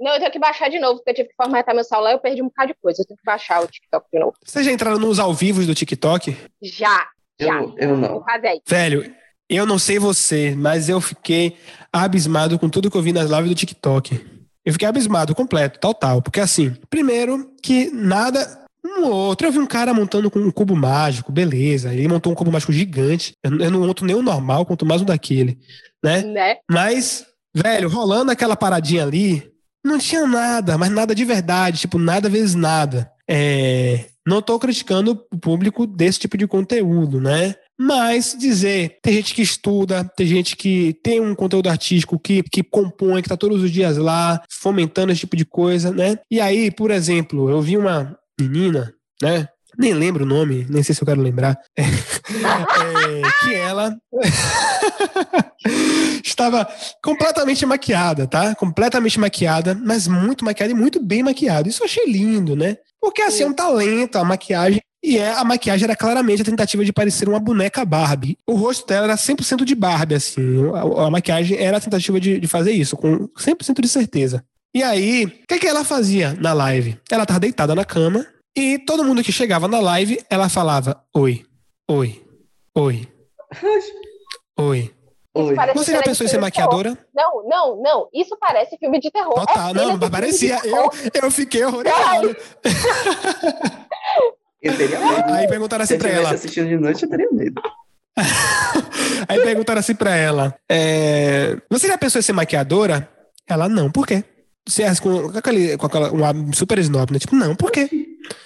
Não, 0.00 0.12
eu 0.12 0.20
tenho 0.20 0.30
que 0.30 0.38
baixar 0.38 0.70
de 0.70 0.78
novo, 0.78 0.98
porque 0.98 1.10
eu 1.10 1.14
tive 1.14 1.28
que 1.28 1.34
formatar 1.34 1.74
meu 1.74 1.82
celular 1.82 2.12
e 2.12 2.14
eu 2.14 2.20
perdi 2.20 2.40
um 2.40 2.46
bocado 2.46 2.68
de 2.68 2.78
coisa. 2.80 3.02
Eu 3.02 3.06
tenho 3.06 3.18
que 3.18 3.24
baixar 3.26 3.60
o 3.60 3.66
TikTok 3.66 4.06
de 4.12 4.18
novo. 4.20 4.32
Vocês 4.44 4.64
já 4.64 4.70
entraram 4.70 4.98
nos 4.98 5.18
ao 5.18 5.34
vivos 5.34 5.66
do 5.66 5.74
TikTok? 5.74 6.36
Já, 6.62 7.08
já. 7.38 7.60
Eu, 7.60 7.74
eu 7.76 7.96
não. 7.96 8.24
Velho, 8.64 9.12
eu 9.50 9.66
não 9.66 9.76
sei 9.76 9.98
você, 9.98 10.54
mas 10.56 10.88
eu 10.88 11.00
fiquei 11.00 11.56
abismado 11.92 12.58
com 12.60 12.68
tudo 12.68 12.88
que 12.88 12.96
eu 12.96 13.02
vi 13.02 13.12
nas 13.12 13.28
lives 13.28 13.48
do 13.48 13.54
TikTok. 13.56 14.37
Eu 14.68 14.72
fiquei 14.74 14.86
abismado 14.86 15.34
completo, 15.34 15.80
tal, 15.80 15.94
tal. 15.94 16.20
Porque 16.20 16.40
assim, 16.40 16.76
primeiro 16.90 17.50
que 17.62 17.90
nada, 17.90 18.46
Um 18.84 19.04
ou 19.04 19.12
outro. 19.12 19.46
Eu 19.46 19.52
vi 19.52 19.58
um 19.58 19.66
cara 19.66 19.94
montando 19.94 20.30
com 20.30 20.38
um 20.38 20.50
cubo 20.50 20.76
mágico, 20.76 21.32
beleza. 21.32 21.94
Ele 21.94 22.06
montou 22.06 22.30
um 22.30 22.34
cubo 22.34 22.52
mágico 22.52 22.70
gigante. 22.70 23.32
Eu, 23.42 23.58
eu 23.60 23.70
não 23.70 23.86
monto 23.86 24.04
nem 24.04 24.14
o 24.14 24.20
normal, 24.20 24.66
quanto 24.66 24.84
mais 24.84 25.00
um 25.00 25.06
daquele, 25.06 25.58
né? 26.04 26.20
Né? 26.20 26.56
Mas, 26.70 27.24
velho, 27.56 27.88
rolando 27.88 28.30
aquela 28.30 28.54
paradinha 28.54 29.04
ali, 29.04 29.50
não 29.82 29.98
tinha 29.98 30.26
nada, 30.26 30.76
mas 30.76 30.90
nada 30.90 31.14
de 31.14 31.24
verdade, 31.24 31.78
tipo, 31.78 31.98
nada 31.98 32.28
vezes 32.28 32.54
nada. 32.54 33.10
É, 33.26 34.04
não 34.26 34.42
tô 34.42 34.58
criticando 34.58 35.12
o 35.32 35.38
público 35.38 35.86
desse 35.86 36.18
tipo 36.18 36.36
de 36.36 36.46
conteúdo, 36.46 37.22
né? 37.22 37.54
Mas 37.78 38.34
dizer, 38.36 38.98
tem 39.02 39.14
gente 39.14 39.34
que 39.34 39.42
estuda, 39.42 40.04
tem 40.16 40.26
gente 40.26 40.56
que 40.56 40.94
tem 41.02 41.20
um 41.20 41.34
conteúdo 41.34 41.68
artístico 41.68 42.18
que, 42.18 42.42
que 42.42 42.62
compõe, 42.62 43.22
que 43.22 43.28
tá 43.28 43.36
todos 43.36 43.62
os 43.62 43.70
dias 43.70 43.96
lá, 43.96 44.42
fomentando 44.50 45.12
esse 45.12 45.20
tipo 45.20 45.36
de 45.36 45.44
coisa, 45.44 45.92
né? 45.92 46.18
E 46.30 46.40
aí, 46.40 46.70
por 46.70 46.90
exemplo, 46.90 47.48
eu 47.48 47.62
vi 47.62 47.76
uma 47.76 48.18
menina, 48.40 48.92
né? 49.22 49.48
Nem 49.78 49.94
lembro 49.94 50.24
o 50.24 50.26
nome, 50.26 50.66
nem 50.68 50.82
sei 50.82 50.92
se 50.92 51.02
eu 51.02 51.06
quero 51.06 51.20
lembrar. 51.20 51.56
É, 52.30 53.22
que 53.40 53.54
ela 53.54 53.96
estava 56.22 56.68
completamente 57.02 57.64
maquiada, 57.64 58.26
tá? 58.26 58.54
Completamente 58.54 59.18
maquiada, 59.18 59.74
mas 59.74 60.06
muito 60.06 60.44
maquiada 60.44 60.72
e 60.72 60.76
muito 60.76 61.02
bem 61.02 61.22
maquiada. 61.22 61.68
Isso 61.68 61.82
eu 61.82 61.86
achei 61.86 62.04
lindo, 62.04 62.54
né? 62.54 62.76
Porque 63.00 63.22
assim, 63.22 63.44
é 63.44 63.46
um 63.46 63.54
talento, 63.54 64.16
a 64.16 64.24
maquiagem. 64.24 64.80
E 65.02 65.16
é, 65.18 65.30
a 65.32 65.44
maquiagem 65.44 65.84
era 65.84 65.96
claramente 65.96 66.42
a 66.42 66.44
tentativa 66.44 66.84
de 66.84 66.92
parecer 66.92 67.28
uma 67.28 67.38
boneca 67.38 67.84
Barbie. 67.84 68.36
O 68.46 68.54
rosto 68.54 68.86
dela 68.86 69.04
era 69.04 69.14
100% 69.14 69.64
de 69.64 69.74
Barbie, 69.74 70.16
assim. 70.16 70.42
A, 70.74 71.06
a 71.06 71.10
maquiagem 71.10 71.56
era 71.56 71.76
a 71.76 71.80
tentativa 71.80 72.18
de, 72.20 72.40
de 72.40 72.48
fazer 72.48 72.72
isso, 72.72 72.96
com 72.96 73.28
100% 73.28 73.80
de 73.80 73.88
certeza. 73.88 74.44
E 74.74 74.82
aí, 74.82 75.24
o 75.24 75.46
que, 75.46 75.58
que 75.58 75.66
ela 75.66 75.84
fazia 75.84 76.34
na 76.40 76.52
live? 76.52 76.98
Ela 77.10 77.24
tava 77.24 77.40
deitada 77.40 77.74
na 77.74 77.84
cama 77.84 78.26
e 78.56 78.78
todo 78.78 79.04
mundo 79.04 79.22
que 79.22 79.32
chegava 79.32 79.68
na 79.68 79.80
live, 79.80 80.20
ela 80.28 80.48
falava: 80.48 81.00
Oi, 81.14 81.44
oi, 81.88 82.22
oi, 82.74 83.08
oi. 84.58 84.94
Você 85.74 85.92
já 85.92 86.02
pensou 86.02 86.26
em 86.26 86.28
ser 86.28 86.40
maquiadora? 86.40 86.98
Não, 87.14 87.48
não, 87.48 87.80
não. 87.80 88.08
Isso 88.12 88.36
parece 88.40 88.76
filme 88.76 88.98
de 88.98 89.10
terror. 89.10 89.34
Total, 89.34 89.70
É 89.70 89.74
não, 89.74 89.98
parecia. 90.10 90.58
Eu, 90.64 90.90
eu 91.22 91.30
fiquei 91.30 91.64
horrorizado. 91.64 92.36
Eu 94.62 94.76
teria 94.76 94.98
medo. 94.98 95.32
Aí 95.32 95.48
perguntaram 95.48 95.86
Se 95.86 95.94
assim 95.94 96.02
pra 96.02 96.10
ela. 96.10 96.30
assistindo 96.30 96.68
de 96.68 96.76
noite, 96.76 97.02
eu 97.02 97.08
teria 97.10 97.28
medo. 97.30 97.62
Aí 99.28 99.40
perguntaram 99.42 99.80
assim 99.80 99.94
pra 99.94 100.14
ela: 100.16 100.54
é, 100.68 101.56
Você 101.70 101.86
já 101.86 101.96
pensou 101.96 102.18
em 102.18 102.22
ser 102.22 102.32
maquiadora? 102.32 103.08
Ela, 103.46 103.68
não, 103.68 103.90
por 103.90 104.06
quê? 104.06 104.24
Você 104.68 104.82
é 104.82 104.94
com, 104.96 105.30
com, 105.32 105.38
aquele, 105.38 105.76
com 105.78 105.86
aquela 105.86 106.12
uma 106.12 106.32
super 106.52 106.78
snob, 106.78 107.12
né? 107.12 107.18
Tipo, 107.18 107.34
não, 107.34 107.56
por 107.56 107.70
quê? 107.70 107.88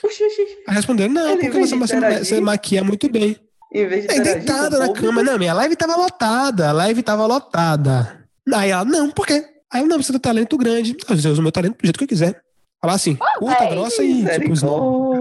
Oxi, 0.04 0.24
oxi. 0.24 0.46
Aí 0.68 0.74
responderam, 0.76 1.12
não, 1.12 1.32
Ele, 1.32 1.50
porque 1.50 1.66
você, 1.66 1.98
você, 2.24 2.40
maquia 2.40 2.84
muito 2.84 3.10
bem. 3.10 3.36
Em 3.74 3.86
vez 3.86 4.06
de 4.06 4.20
deitada 4.20 4.78
na 4.78 4.92
cama, 4.92 5.22
não, 5.22 5.38
minha 5.38 5.54
live 5.54 5.74
tava 5.74 5.96
lotada, 5.96 6.68
a 6.68 6.72
live 6.72 7.02
tava 7.02 7.26
lotada. 7.26 8.24
Aí 8.54 8.70
ela, 8.70 8.84
não, 8.84 9.10
por 9.10 9.26
quê? 9.26 9.44
Aí 9.72 9.80
eu, 9.82 9.88
não, 9.88 10.00
você 10.00 10.12
tem 10.12 10.20
talento 10.20 10.56
grande. 10.56 10.94
Eu 11.08 11.30
uso 11.32 11.42
meu 11.42 11.50
talento 11.50 11.78
do 11.78 11.84
jeito 11.84 11.98
que 11.98 12.04
eu 12.04 12.08
quiser. 12.08 12.40
Falar 12.80 12.94
assim, 12.94 13.16
curta, 13.38 13.66
grossa 13.66 14.02
e 14.02 14.24
tipo, 14.24 14.52
snob. 14.52 15.11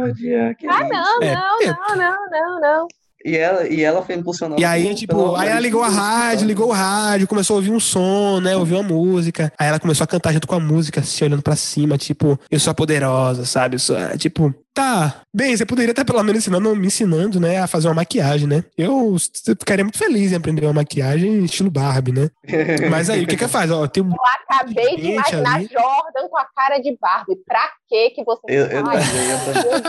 Que 0.56 0.68
Ah, 0.68 0.82
isso. 0.84 0.90
não, 0.90 1.22
É, 1.22 1.36
não, 1.36 1.62
é. 1.62 1.68
não, 1.68 1.96
não, 1.98 2.30
não, 2.32 2.60
não. 2.60 2.88
E 3.24 3.38
ela, 3.38 3.68
e 3.68 3.84
ela 3.84 4.02
foi 4.02 4.16
impulsionada. 4.16 4.60
E 4.60 4.66
aí, 4.66 4.94
tipo, 4.96 5.36
aí 5.36 5.50
ela 5.50 5.60
ligou 5.60 5.84
a 5.84 5.88
rádio, 5.90 6.48
ligou 6.48 6.70
o 6.70 6.72
rádio, 6.72 7.28
começou 7.28 7.56
a 7.56 7.58
ouvir 7.58 7.72
um 7.72 7.80
som, 7.80 8.40
né? 8.40 8.56
Ouviu 8.58 8.78
uma 8.80 8.88
música. 8.88 9.52
Aí 9.60 9.68
ela 9.68 9.80
começou 9.80 10.04
a 10.04 10.08
cantar 10.08 10.34
junto 10.34 10.48
com 10.48 10.56
a 10.56 10.60
música, 10.60 11.02
se 11.04 11.24
olhando 11.24 11.42
pra 11.44 11.56
cima, 11.56 11.98
tipo, 11.98 12.40
eu 12.50 12.60
sou 12.60 12.72
a 12.72 12.74
poderosa, 12.74 13.46
sabe? 13.46 13.76
Eu 13.76 13.80
sou, 13.80 13.96
a- 13.98 14.18
tipo, 14.18 14.54
tá. 14.74 15.22
Bem, 15.34 15.56
você 15.56 15.66
poderia 15.66 15.92
estar 15.92 16.04
pelo 16.06 16.24
menos 16.24 16.42
ensinando, 16.42 16.76
me 16.76 16.88
ensinando, 16.88 17.40
né, 17.40 17.60
a 17.60 17.68
fazer 17.68 17.88
uma 17.88 17.94
maquiagem, 17.96 18.48
né? 18.48 18.64
Eu 18.78 19.16
ficaria 19.60 19.84
muito 19.86 19.98
feliz 20.00 20.32
em 20.32 20.36
aprender 20.36 20.66
uma 20.66 20.74
maquiagem 20.74 21.44
estilo 21.46 21.70
Barbie, 21.70 22.12
né? 22.14 22.30
Mas 22.90 23.10
aí, 23.10 23.24
o 23.24 23.28
que 23.28 23.38
que 23.38 23.48
faz? 23.48 23.70
Ó, 23.72 23.86
tem 23.88 24.04
um 24.04 24.10
Eu 24.10 24.16
acabei 24.50 24.96
de 24.98 25.12
imaginar 25.12 25.56
ali- 25.56 25.70
Jordan 25.72 26.28
com 26.30 26.38
a 26.38 26.46
cara 26.56 26.80
de 26.80 26.98
Barbie. 27.00 27.36
Pra 27.46 27.70
que 27.88 28.10
que 28.12 28.24
você 28.24 28.42
Eu, 28.48 28.66
eu 28.66 28.84
Ai, 28.88 29.00
também, 29.00 29.30
eu 29.30 29.40
também. 29.40 29.72
meu 29.72 29.82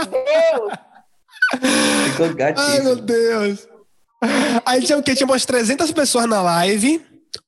Deus! 0.68 0.78
Ficou 1.50 2.26
Ai, 2.26 2.28
meu 2.28 2.34
gatíssimo. 2.36 2.96
Deus. 2.96 3.68
Aí 4.64 4.82
tinha 4.82 4.98
o 4.98 5.02
quê? 5.02 5.14
Tinha 5.14 5.26
umas 5.26 5.44
300 5.44 5.90
pessoas 5.92 6.26
na 6.28 6.40
live, 6.42 7.00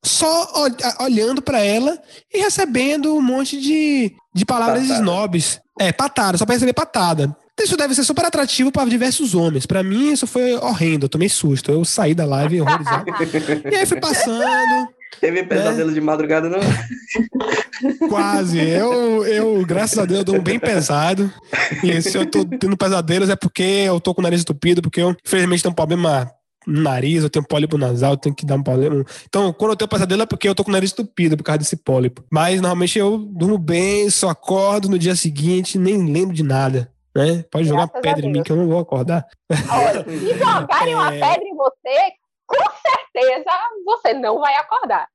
só 0.04 0.52
ol- 0.56 1.04
olhando 1.06 1.40
pra 1.40 1.60
ela 1.60 1.96
e 2.32 2.38
recebendo 2.40 3.14
um 3.16 3.22
monte 3.22 3.60
de, 3.60 4.12
de 4.34 4.44
palavras 4.44 4.82
Patada. 4.82 5.00
snobs. 5.00 5.60
É, 5.80 5.92
patada, 5.92 6.38
só 6.38 6.44
pra 6.46 6.54
receber 6.54 6.72
patada. 6.72 7.36
Isso 7.60 7.76
deve 7.76 7.94
ser 7.94 8.02
super 8.04 8.24
atrativo 8.24 8.72
para 8.72 8.88
diversos 8.88 9.34
homens. 9.34 9.64
Pra 9.66 9.82
mim, 9.82 10.12
isso 10.12 10.26
foi 10.26 10.54
horrendo. 10.56 11.04
Eu 11.06 11.08
tomei 11.08 11.28
susto. 11.28 11.70
Eu 11.70 11.84
saí 11.84 12.12
da 12.14 12.24
live 12.24 12.60
horrorizado. 12.60 13.04
e 13.70 13.76
aí 13.76 13.86
fui 13.86 14.00
passando, 14.00 14.88
Teve 15.20 15.44
pesadelo 15.44 15.92
de 15.92 16.00
madrugada, 16.00 16.48
não? 16.48 16.58
quase. 18.08 18.58
Eu, 18.58 19.24
eu, 19.26 19.64
graças 19.66 19.98
a 19.98 20.04
Deus, 20.04 20.20
eu 20.20 20.24
durmo 20.24 20.42
bem 20.42 20.58
pesado. 20.58 21.32
E 21.82 22.00
se 22.02 22.16
eu 22.16 22.26
tô 22.26 22.44
tendo 22.44 22.76
pesadelos 22.76 23.28
é 23.28 23.36
porque 23.36 23.62
eu 23.62 24.00
tô 24.00 24.14
com 24.14 24.20
o 24.20 24.24
nariz 24.24 24.40
entupido, 24.40 24.82
porque 24.82 25.00
eu, 25.00 25.14
infelizmente, 25.24 25.62
tenho 25.62 25.72
um 25.72 25.76
problema 25.76 26.30
no 26.66 26.80
nariz, 26.80 27.22
eu 27.22 27.30
tenho 27.30 27.46
pólipo 27.46 27.76
nasal, 27.76 28.12
eu 28.12 28.16
tenho 28.16 28.34
que 28.34 28.46
dar 28.46 28.56
um 28.56 28.62
problema. 28.62 29.04
Então, 29.28 29.52
quando 29.52 29.72
eu 29.72 29.76
tenho 29.76 29.88
pesadelo 29.88 30.22
é 30.22 30.26
porque 30.26 30.48
eu 30.48 30.54
tô 30.54 30.64
com 30.64 30.70
o 30.70 30.72
nariz 30.72 30.92
entupido 30.92 31.36
por 31.36 31.44
causa 31.44 31.58
desse 31.58 31.76
pólipo. 31.76 32.24
Mas, 32.30 32.60
normalmente, 32.60 32.98
eu 32.98 33.18
durmo 33.18 33.58
bem, 33.58 34.08
só 34.10 34.30
acordo 34.30 34.88
no 34.88 34.98
dia 34.98 35.14
seguinte, 35.14 35.78
nem 35.78 36.10
lembro 36.10 36.34
de 36.34 36.42
nada. 36.42 36.90
Né? 37.16 37.44
Pode 37.48 37.68
jogar 37.68 37.86
Graças 37.86 38.02
pedra 38.02 38.26
em 38.26 38.32
mim 38.32 38.42
que 38.42 38.50
eu 38.50 38.56
não 38.56 38.66
vou 38.66 38.78
acordar. 38.78 39.24
Olha, 39.48 40.04
se 40.04 40.36
jogarem 40.36 40.94
uma 40.94 41.14
É. 41.14 41.20
pedra 41.20 41.44
em 41.44 41.54
você, 41.54 42.12
com 42.46 42.56
certeza 42.86 43.50
você 43.84 44.14
não 44.14 44.40
vai 44.40 44.54
acordar. 44.56 45.06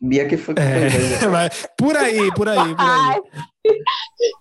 Bia 0.00 0.26
que 0.26 0.36
foi. 0.36 0.54
É, 0.58 1.28
mas 1.28 1.64
por 1.78 1.96
aí, 1.96 2.34
por 2.34 2.48
aí, 2.48 2.74
por 2.74 2.84
aí. 2.84 3.22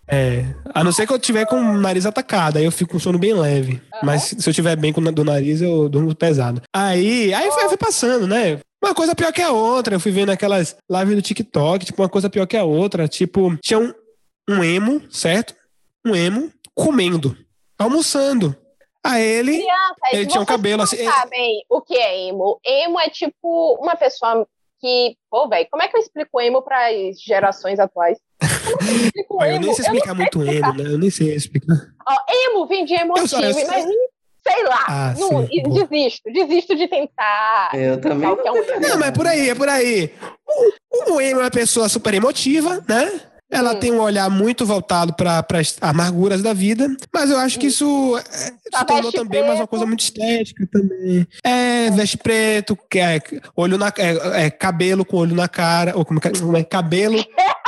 É, 0.09 0.45
a 0.73 0.83
não 0.83 0.91
ser 0.91 1.05
que 1.05 1.13
eu 1.13 1.19
tiver 1.19 1.45
com 1.45 1.55
o 1.55 1.77
nariz 1.77 2.07
atacado, 2.07 2.57
aí 2.57 2.65
eu 2.65 2.71
fico 2.71 2.93
com 2.93 2.99
sono 2.99 3.19
bem 3.19 3.33
leve. 3.35 3.79
Mas 4.01 4.33
se 4.39 4.49
eu 4.49 4.53
tiver 4.53 4.75
bem 4.75 4.91
com 4.91 4.99
o 4.99 5.11
do 5.11 5.23
nariz, 5.23 5.61
eu 5.61 5.87
durmo 5.87 6.15
pesado. 6.15 6.63
Aí, 6.75 7.31
aí 7.31 7.51
foi, 7.51 7.67
foi 7.67 7.77
passando, 7.77 8.25
né? 8.25 8.59
Uma 8.83 8.95
coisa 8.95 9.13
pior 9.13 9.31
que 9.31 9.41
a 9.41 9.51
outra. 9.51 9.95
Eu 9.95 9.99
fui 9.99 10.11
vendo 10.11 10.31
aquelas 10.31 10.75
lives 10.89 11.15
do 11.15 11.21
TikTok, 11.21 11.85
tipo, 11.85 12.01
uma 12.01 12.09
coisa 12.09 12.27
pior 12.27 12.47
que 12.47 12.57
a 12.57 12.63
outra. 12.63 13.07
Tipo, 13.07 13.55
tinha 13.61 13.79
um, 13.79 13.93
um 14.49 14.63
emo, 14.63 15.03
certo? 15.11 15.53
Um 16.03 16.15
emo 16.15 16.51
comendo, 16.73 17.37
almoçando. 17.77 18.55
Aí 19.03 19.23
ele. 19.23 19.57
criança, 19.57 19.95
Ele 20.13 20.25
tinha 20.27 20.41
um 20.41 20.45
vocês 20.45 20.57
cabelo 20.57 20.77
não 20.77 20.83
assim, 20.83 21.03
sabem 21.03 21.63
o 21.69 21.81
que 21.81 21.97
é 21.97 22.27
emo. 22.27 22.59
Emo 22.65 22.99
é 22.99 23.09
tipo 23.09 23.77
uma 23.81 23.95
pessoa 23.95 24.47
que. 24.79 25.15
Pô, 25.29 25.47
velho, 25.49 25.67
como 25.71 25.81
é 25.83 25.87
que 25.87 25.97
eu 25.97 26.01
explico 26.01 26.39
emo 26.39 26.61
para 26.61 26.87
as 26.87 27.19
gerações 27.21 27.79
atuais? 27.79 28.17
Como 28.39 28.89
é 28.89 29.11
que 29.11 29.19
eu 29.33 29.41
eu 29.41 29.59
nem 29.59 29.73
sei 29.73 29.85
Eu 29.85 29.89
não 29.89 29.95
explicar 29.95 30.13
muito 30.15 30.43
emo, 30.43 30.73
né? 30.73 30.83
Eu 30.93 30.97
nem 30.99 31.09
sei 31.09 31.35
explicar. 31.35 31.75
Ó, 32.07 32.15
emo 32.47 32.67
vem 32.67 32.85
de 32.85 32.93
emotivo, 32.93 33.27
só- 33.27 33.39
eu 33.41 33.51
imagine, 33.51 33.95
sei 34.47 34.63
lá, 34.63 34.85
Ah, 34.87 35.13
não, 35.17 35.47
sim, 35.47 35.63
desisto, 35.63 36.31
desisto 36.31 36.75
de 36.75 36.87
tentar. 36.87 37.71
Eu 37.73 37.99
também. 38.01 38.29
explicar 38.29 38.33
o 38.33 38.37
que 38.37 38.47
é 38.47 38.51
um. 38.77 38.79
Não, 38.81 38.99
mas 38.99 39.07
é 39.07 39.11
por 39.11 39.27
aí, 39.27 39.49
é 39.49 39.55
por 39.55 39.69
aí. 39.69 40.13
O, 40.91 41.13
o 41.15 41.21
emo 41.21 41.39
é 41.39 41.43
uma 41.43 41.51
pessoa 41.51 41.87
super 41.89 42.13
emotiva, 42.13 42.83
né? 42.87 43.30
Ela 43.51 43.73
Hum. 43.73 43.79
tem 43.79 43.91
um 43.91 43.99
olhar 43.99 44.29
muito 44.29 44.65
voltado 44.65 45.13
para 45.13 45.45
as 45.59 45.75
amarguras 45.81 46.41
da 46.41 46.53
vida, 46.53 46.87
mas 47.13 47.29
eu 47.29 47.37
acho 47.37 47.59
que 47.59 47.67
isso 47.67 48.17
é, 48.17 48.21
se 48.21 48.85
tornou 48.85 49.03
veste 49.11 49.17
também 49.17 49.45
mais 49.45 49.59
uma 49.59 49.67
coisa 49.67 49.85
muito 49.85 49.99
estética 49.99 50.65
também. 50.71 51.27
É, 51.43 51.91
veste 51.91 52.17
preto, 52.17 52.77
que 52.89 52.97
é, 52.99 53.19
olho 53.55 53.77
na, 53.77 53.91
é, 53.97 54.45
é, 54.45 54.49
cabelo 54.49 55.03
com 55.03 55.17
olho 55.17 55.35
na 55.35 55.49
cara, 55.49 55.97
ou 55.97 56.05
como 56.05 56.19
é, 56.19 56.21
que- 56.21 56.39
como 56.39 56.55
é 56.55 56.63
cabelo 56.63 57.17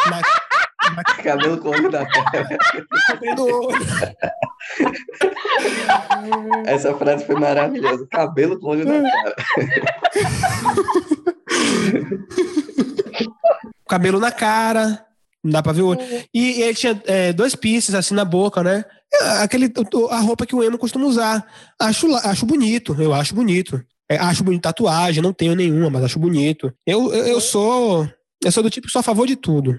na, 0.09 0.21
Cabelo 1.23 1.57
com 1.59 1.69
olho 1.69 1.89
na 1.91 2.05
cara. 2.05 2.47
olho. 3.39 3.69
Essa 6.65 6.93
frase 6.95 7.25
foi 7.25 7.35
maravilhosa. 7.35 8.05
Cabelo 8.11 8.59
com 8.59 8.67
olho 8.67 8.85
na 8.85 9.01
cara. 9.11 9.35
cabelo 13.87 14.19
na 14.19 14.31
cara, 14.31 15.05
não 15.43 15.51
dá 15.51 15.61
pra 15.61 15.73
ver 15.73 15.81
o 15.81 15.87
olho. 15.87 15.99
E, 16.33 16.59
e 16.59 16.61
ele 16.61 16.73
tinha 16.73 17.01
é, 17.05 17.33
dois 17.33 17.53
piercings 17.53 17.93
assim 17.93 18.15
na 18.15 18.23
boca, 18.23 18.63
né? 18.63 18.85
É, 19.13 19.43
Aquele, 19.43 19.71
a 20.09 20.19
roupa 20.19 20.45
que 20.45 20.55
o 20.55 20.63
emo 20.63 20.77
costuma 20.77 21.05
usar. 21.05 21.45
Acho, 21.79 22.07
acho 22.15 22.45
bonito, 22.45 22.95
eu 22.99 23.13
acho 23.13 23.35
bonito. 23.35 23.83
É, 24.09 24.17
acho 24.17 24.43
bonito 24.43 24.61
tatuagem, 24.61 25.21
não 25.21 25.33
tenho 25.33 25.55
nenhuma, 25.55 25.89
mas 25.89 26.03
acho 26.03 26.19
bonito. 26.19 26.73
Eu, 26.85 27.13
eu, 27.13 27.25
eu 27.27 27.41
sou. 27.41 28.07
Eu 28.43 28.51
sou 28.51 28.63
do 28.63 28.69
tipo 28.69 28.87
que 28.87 28.93
sou 28.93 28.99
a 28.99 29.03
favor 29.03 29.27
de 29.27 29.35
tudo. 29.35 29.77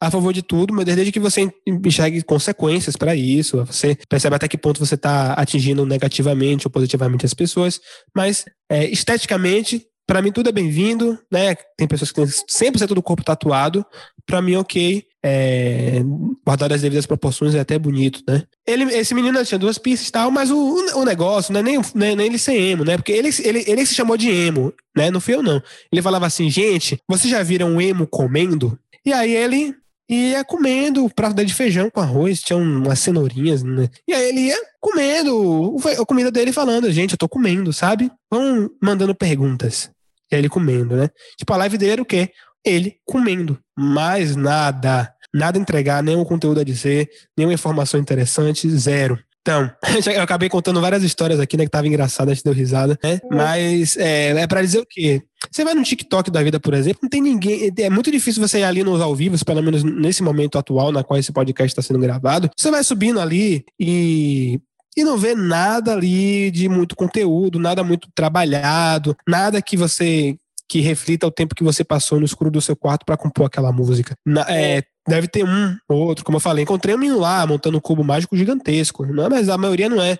A 0.00 0.10
favor 0.10 0.32
de 0.32 0.42
tudo, 0.42 0.74
mas 0.74 0.84
desde 0.84 1.12
que 1.12 1.20
você 1.20 1.50
enxergue 1.66 2.22
consequências 2.22 2.94
para 2.94 3.14
isso, 3.14 3.64
você 3.64 3.96
percebe 4.08 4.36
até 4.36 4.48
que 4.48 4.58
ponto 4.58 4.84
você 4.84 4.96
está 4.96 5.32
atingindo 5.32 5.86
negativamente 5.86 6.66
ou 6.66 6.70
positivamente 6.70 7.24
as 7.24 7.32
pessoas, 7.32 7.80
mas 8.14 8.44
é, 8.68 8.84
esteticamente 8.86 9.86
Para 10.06 10.20
mim, 10.20 10.30
tudo 10.30 10.48
é 10.50 10.52
bem-vindo, 10.52 11.18
né? 11.30 11.54
Tem 11.76 11.88
pessoas 11.88 12.12
que 12.12 12.20
têm 12.20 12.26
100% 12.26 12.88
do 12.88 13.02
corpo 13.02 13.24
tatuado. 13.24 13.84
Para 14.26 14.42
mim, 14.42 14.56
ok. 14.56 15.04
É, 15.26 16.02
guardar 16.44 16.70
as 16.72 16.82
devidas 16.82 17.06
proporções 17.06 17.54
é 17.54 17.60
até 17.60 17.78
bonito, 17.78 18.22
né? 18.28 18.42
Ele, 18.66 18.84
esse 18.94 19.14
menino 19.14 19.42
tinha 19.44 19.58
duas 19.58 19.78
pistas 19.78 20.08
e 20.08 20.12
tal, 20.12 20.30
mas 20.30 20.50
o, 20.50 20.98
o 20.98 21.04
negócio 21.04 21.52
não 21.52 21.60
é 21.60 21.62
nem, 21.62 21.80
nem, 21.94 22.14
nem 22.14 22.26
ele 22.26 22.38
ser 22.38 22.54
emo, 22.54 22.84
né? 22.84 22.98
Porque 22.98 23.12
ele, 23.12 23.30
ele, 23.42 23.64
ele 23.66 23.86
se 23.86 23.94
chamou 23.94 24.18
de 24.18 24.30
emo, 24.30 24.72
né? 24.94 25.10
Não 25.10 25.20
fui 25.20 25.34
eu, 25.34 25.42
não. 25.42 25.62
Ele 25.90 26.02
falava 26.02 26.26
assim, 26.26 26.50
gente, 26.50 26.98
vocês 27.08 27.30
já 27.30 27.42
viram 27.42 27.70
um 27.70 27.80
emo 27.80 28.06
comendo? 28.06 28.78
E 29.06 29.12
aí 29.12 29.34
ele 29.34 29.74
ia 30.08 30.44
comendo 30.44 31.04
o 31.04 31.12
prato 31.12 31.44
de 31.44 31.54
feijão 31.54 31.90
com 31.90 32.00
arroz, 32.00 32.40
tinha 32.40 32.56
umas 32.56 32.98
cenourinhas, 32.98 33.62
né? 33.62 33.88
E 34.06 34.12
aí 34.12 34.28
ele 34.28 34.40
ia 34.48 34.58
comendo 34.80 35.76
a 36.00 36.04
comida 36.04 36.30
dele 36.30 36.52
falando, 36.52 36.90
gente, 36.92 37.12
eu 37.12 37.18
tô 37.18 37.28
comendo, 37.28 37.72
sabe? 37.72 38.10
Vão 38.30 38.70
mandando 38.82 39.14
perguntas. 39.14 39.90
E 40.30 40.34
aí 40.34 40.40
ele 40.40 40.48
comendo, 40.48 40.96
né? 40.96 41.08
Tipo, 41.36 41.52
a 41.52 41.56
live 41.58 41.78
dele 41.78 41.92
era 41.92 42.02
o 42.02 42.06
quê? 42.06 42.30
Ele 42.64 42.96
comendo. 43.04 43.58
Mais 43.76 44.36
nada. 44.36 45.12
Nada 45.32 45.58
entregar, 45.58 46.02
nenhum 46.02 46.24
conteúdo 46.24 46.60
a 46.60 46.64
dizer, 46.64 47.08
nenhuma 47.36 47.54
informação 47.54 47.98
interessante, 47.98 48.68
zero. 48.70 49.18
Então, 49.44 49.70
eu 50.14 50.22
acabei 50.22 50.48
contando 50.48 50.80
várias 50.80 51.02
histórias 51.02 51.38
aqui, 51.38 51.54
né? 51.56 51.64
Que 51.64 51.70
tava 51.70 51.86
engraçada, 51.86 52.30
a 52.30 52.34
gente 52.34 52.42
deu 52.42 52.54
risada, 52.54 52.98
né? 53.04 53.20
Uhum. 53.24 53.36
Mas 53.36 53.94
é, 53.98 54.30
é 54.30 54.46
para 54.46 54.62
dizer 54.62 54.78
o 54.78 54.86
quê? 54.88 55.22
Você 55.52 55.62
vai 55.62 55.74
no 55.74 55.82
TikTok 55.82 56.30
da 56.30 56.42
vida, 56.42 56.58
por 56.58 56.72
exemplo, 56.72 57.00
não 57.02 57.10
tem 57.10 57.20
ninguém. 57.20 57.70
É 57.78 57.90
muito 57.90 58.10
difícil 58.10 58.40
você 58.40 58.60
ir 58.60 58.64
ali 58.64 58.82
nos 58.82 59.02
ao 59.02 59.14
vivo, 59.14 59.36
pelo 59.44 59.62
menos 59.62 59.84
nesse 59.84 60.22
momento 60.22 60.56
atual 60.56 60.90
na 60.90 61.04
qual 61.04 61.20
esse 61.20 61.30
podcast 61.30 61.70
está 61.70 61.82
sendo 61.82 62.00
gravado. 62.00 62.48
Você 62.56 62.70
vai 62.70 62.82
subindo 62.82 63.20
ali 63.20 63.62
e 63.78 64.58
e 64.96 65.02
não 65.02 65.18
vê 65.18 65.34
nada 65.34 65.92
ali 65.92 66.52
de 66.52 66.68
muito 66.68 66.94
conteúdo, 66.94 67.58
nada 67.58 67.82
muito 67.82 68.08
trabalhado, 68.14 69.16
nada 69.28 69.60
que 69.60 69.76
você 69.76 70.36
que 70.66 70.80
reflita 70.80 71.26
o 71.26 71.30
tempo 71.30 71.54
que 71.54 71.62
você 71.62 71.84
passou 71.84 72.18
no 72.18 72.24
escuro 72.24 72.50
do 72.50 72.60
seu 72.60 72.74
quarto 72.74 73.04
para 73.04 73.16
compor 73.16 73.46
aquela 73.46 73.70
música. 73.70 74.14
Na, 74.24 74.46
é, 74.48 74.82
deve 75.06 75.28
ter 75.28 75.44
um 75.44 75.76
ou 75.88 75.98
outro, 75.98 76.24
como 76.24 76.36
eu 76.36 76.40
falei. 76.40 76.64
Encontrei 76.64 76.94
um 76.94 76.98
menino 76.98 77.18
lá 77.18 77.46
montando 77.46 77.78
um 77.78 77.80
cubo 77.80 78.02
mágico 78.02 78.36
gigantesco, 78.36 79.04
não, 79.06 79.28
mas 79.28 79.48
a 79.48 79.58
maioria 79.58 79.88
não 79.88 80.00
é. 80.00 80.18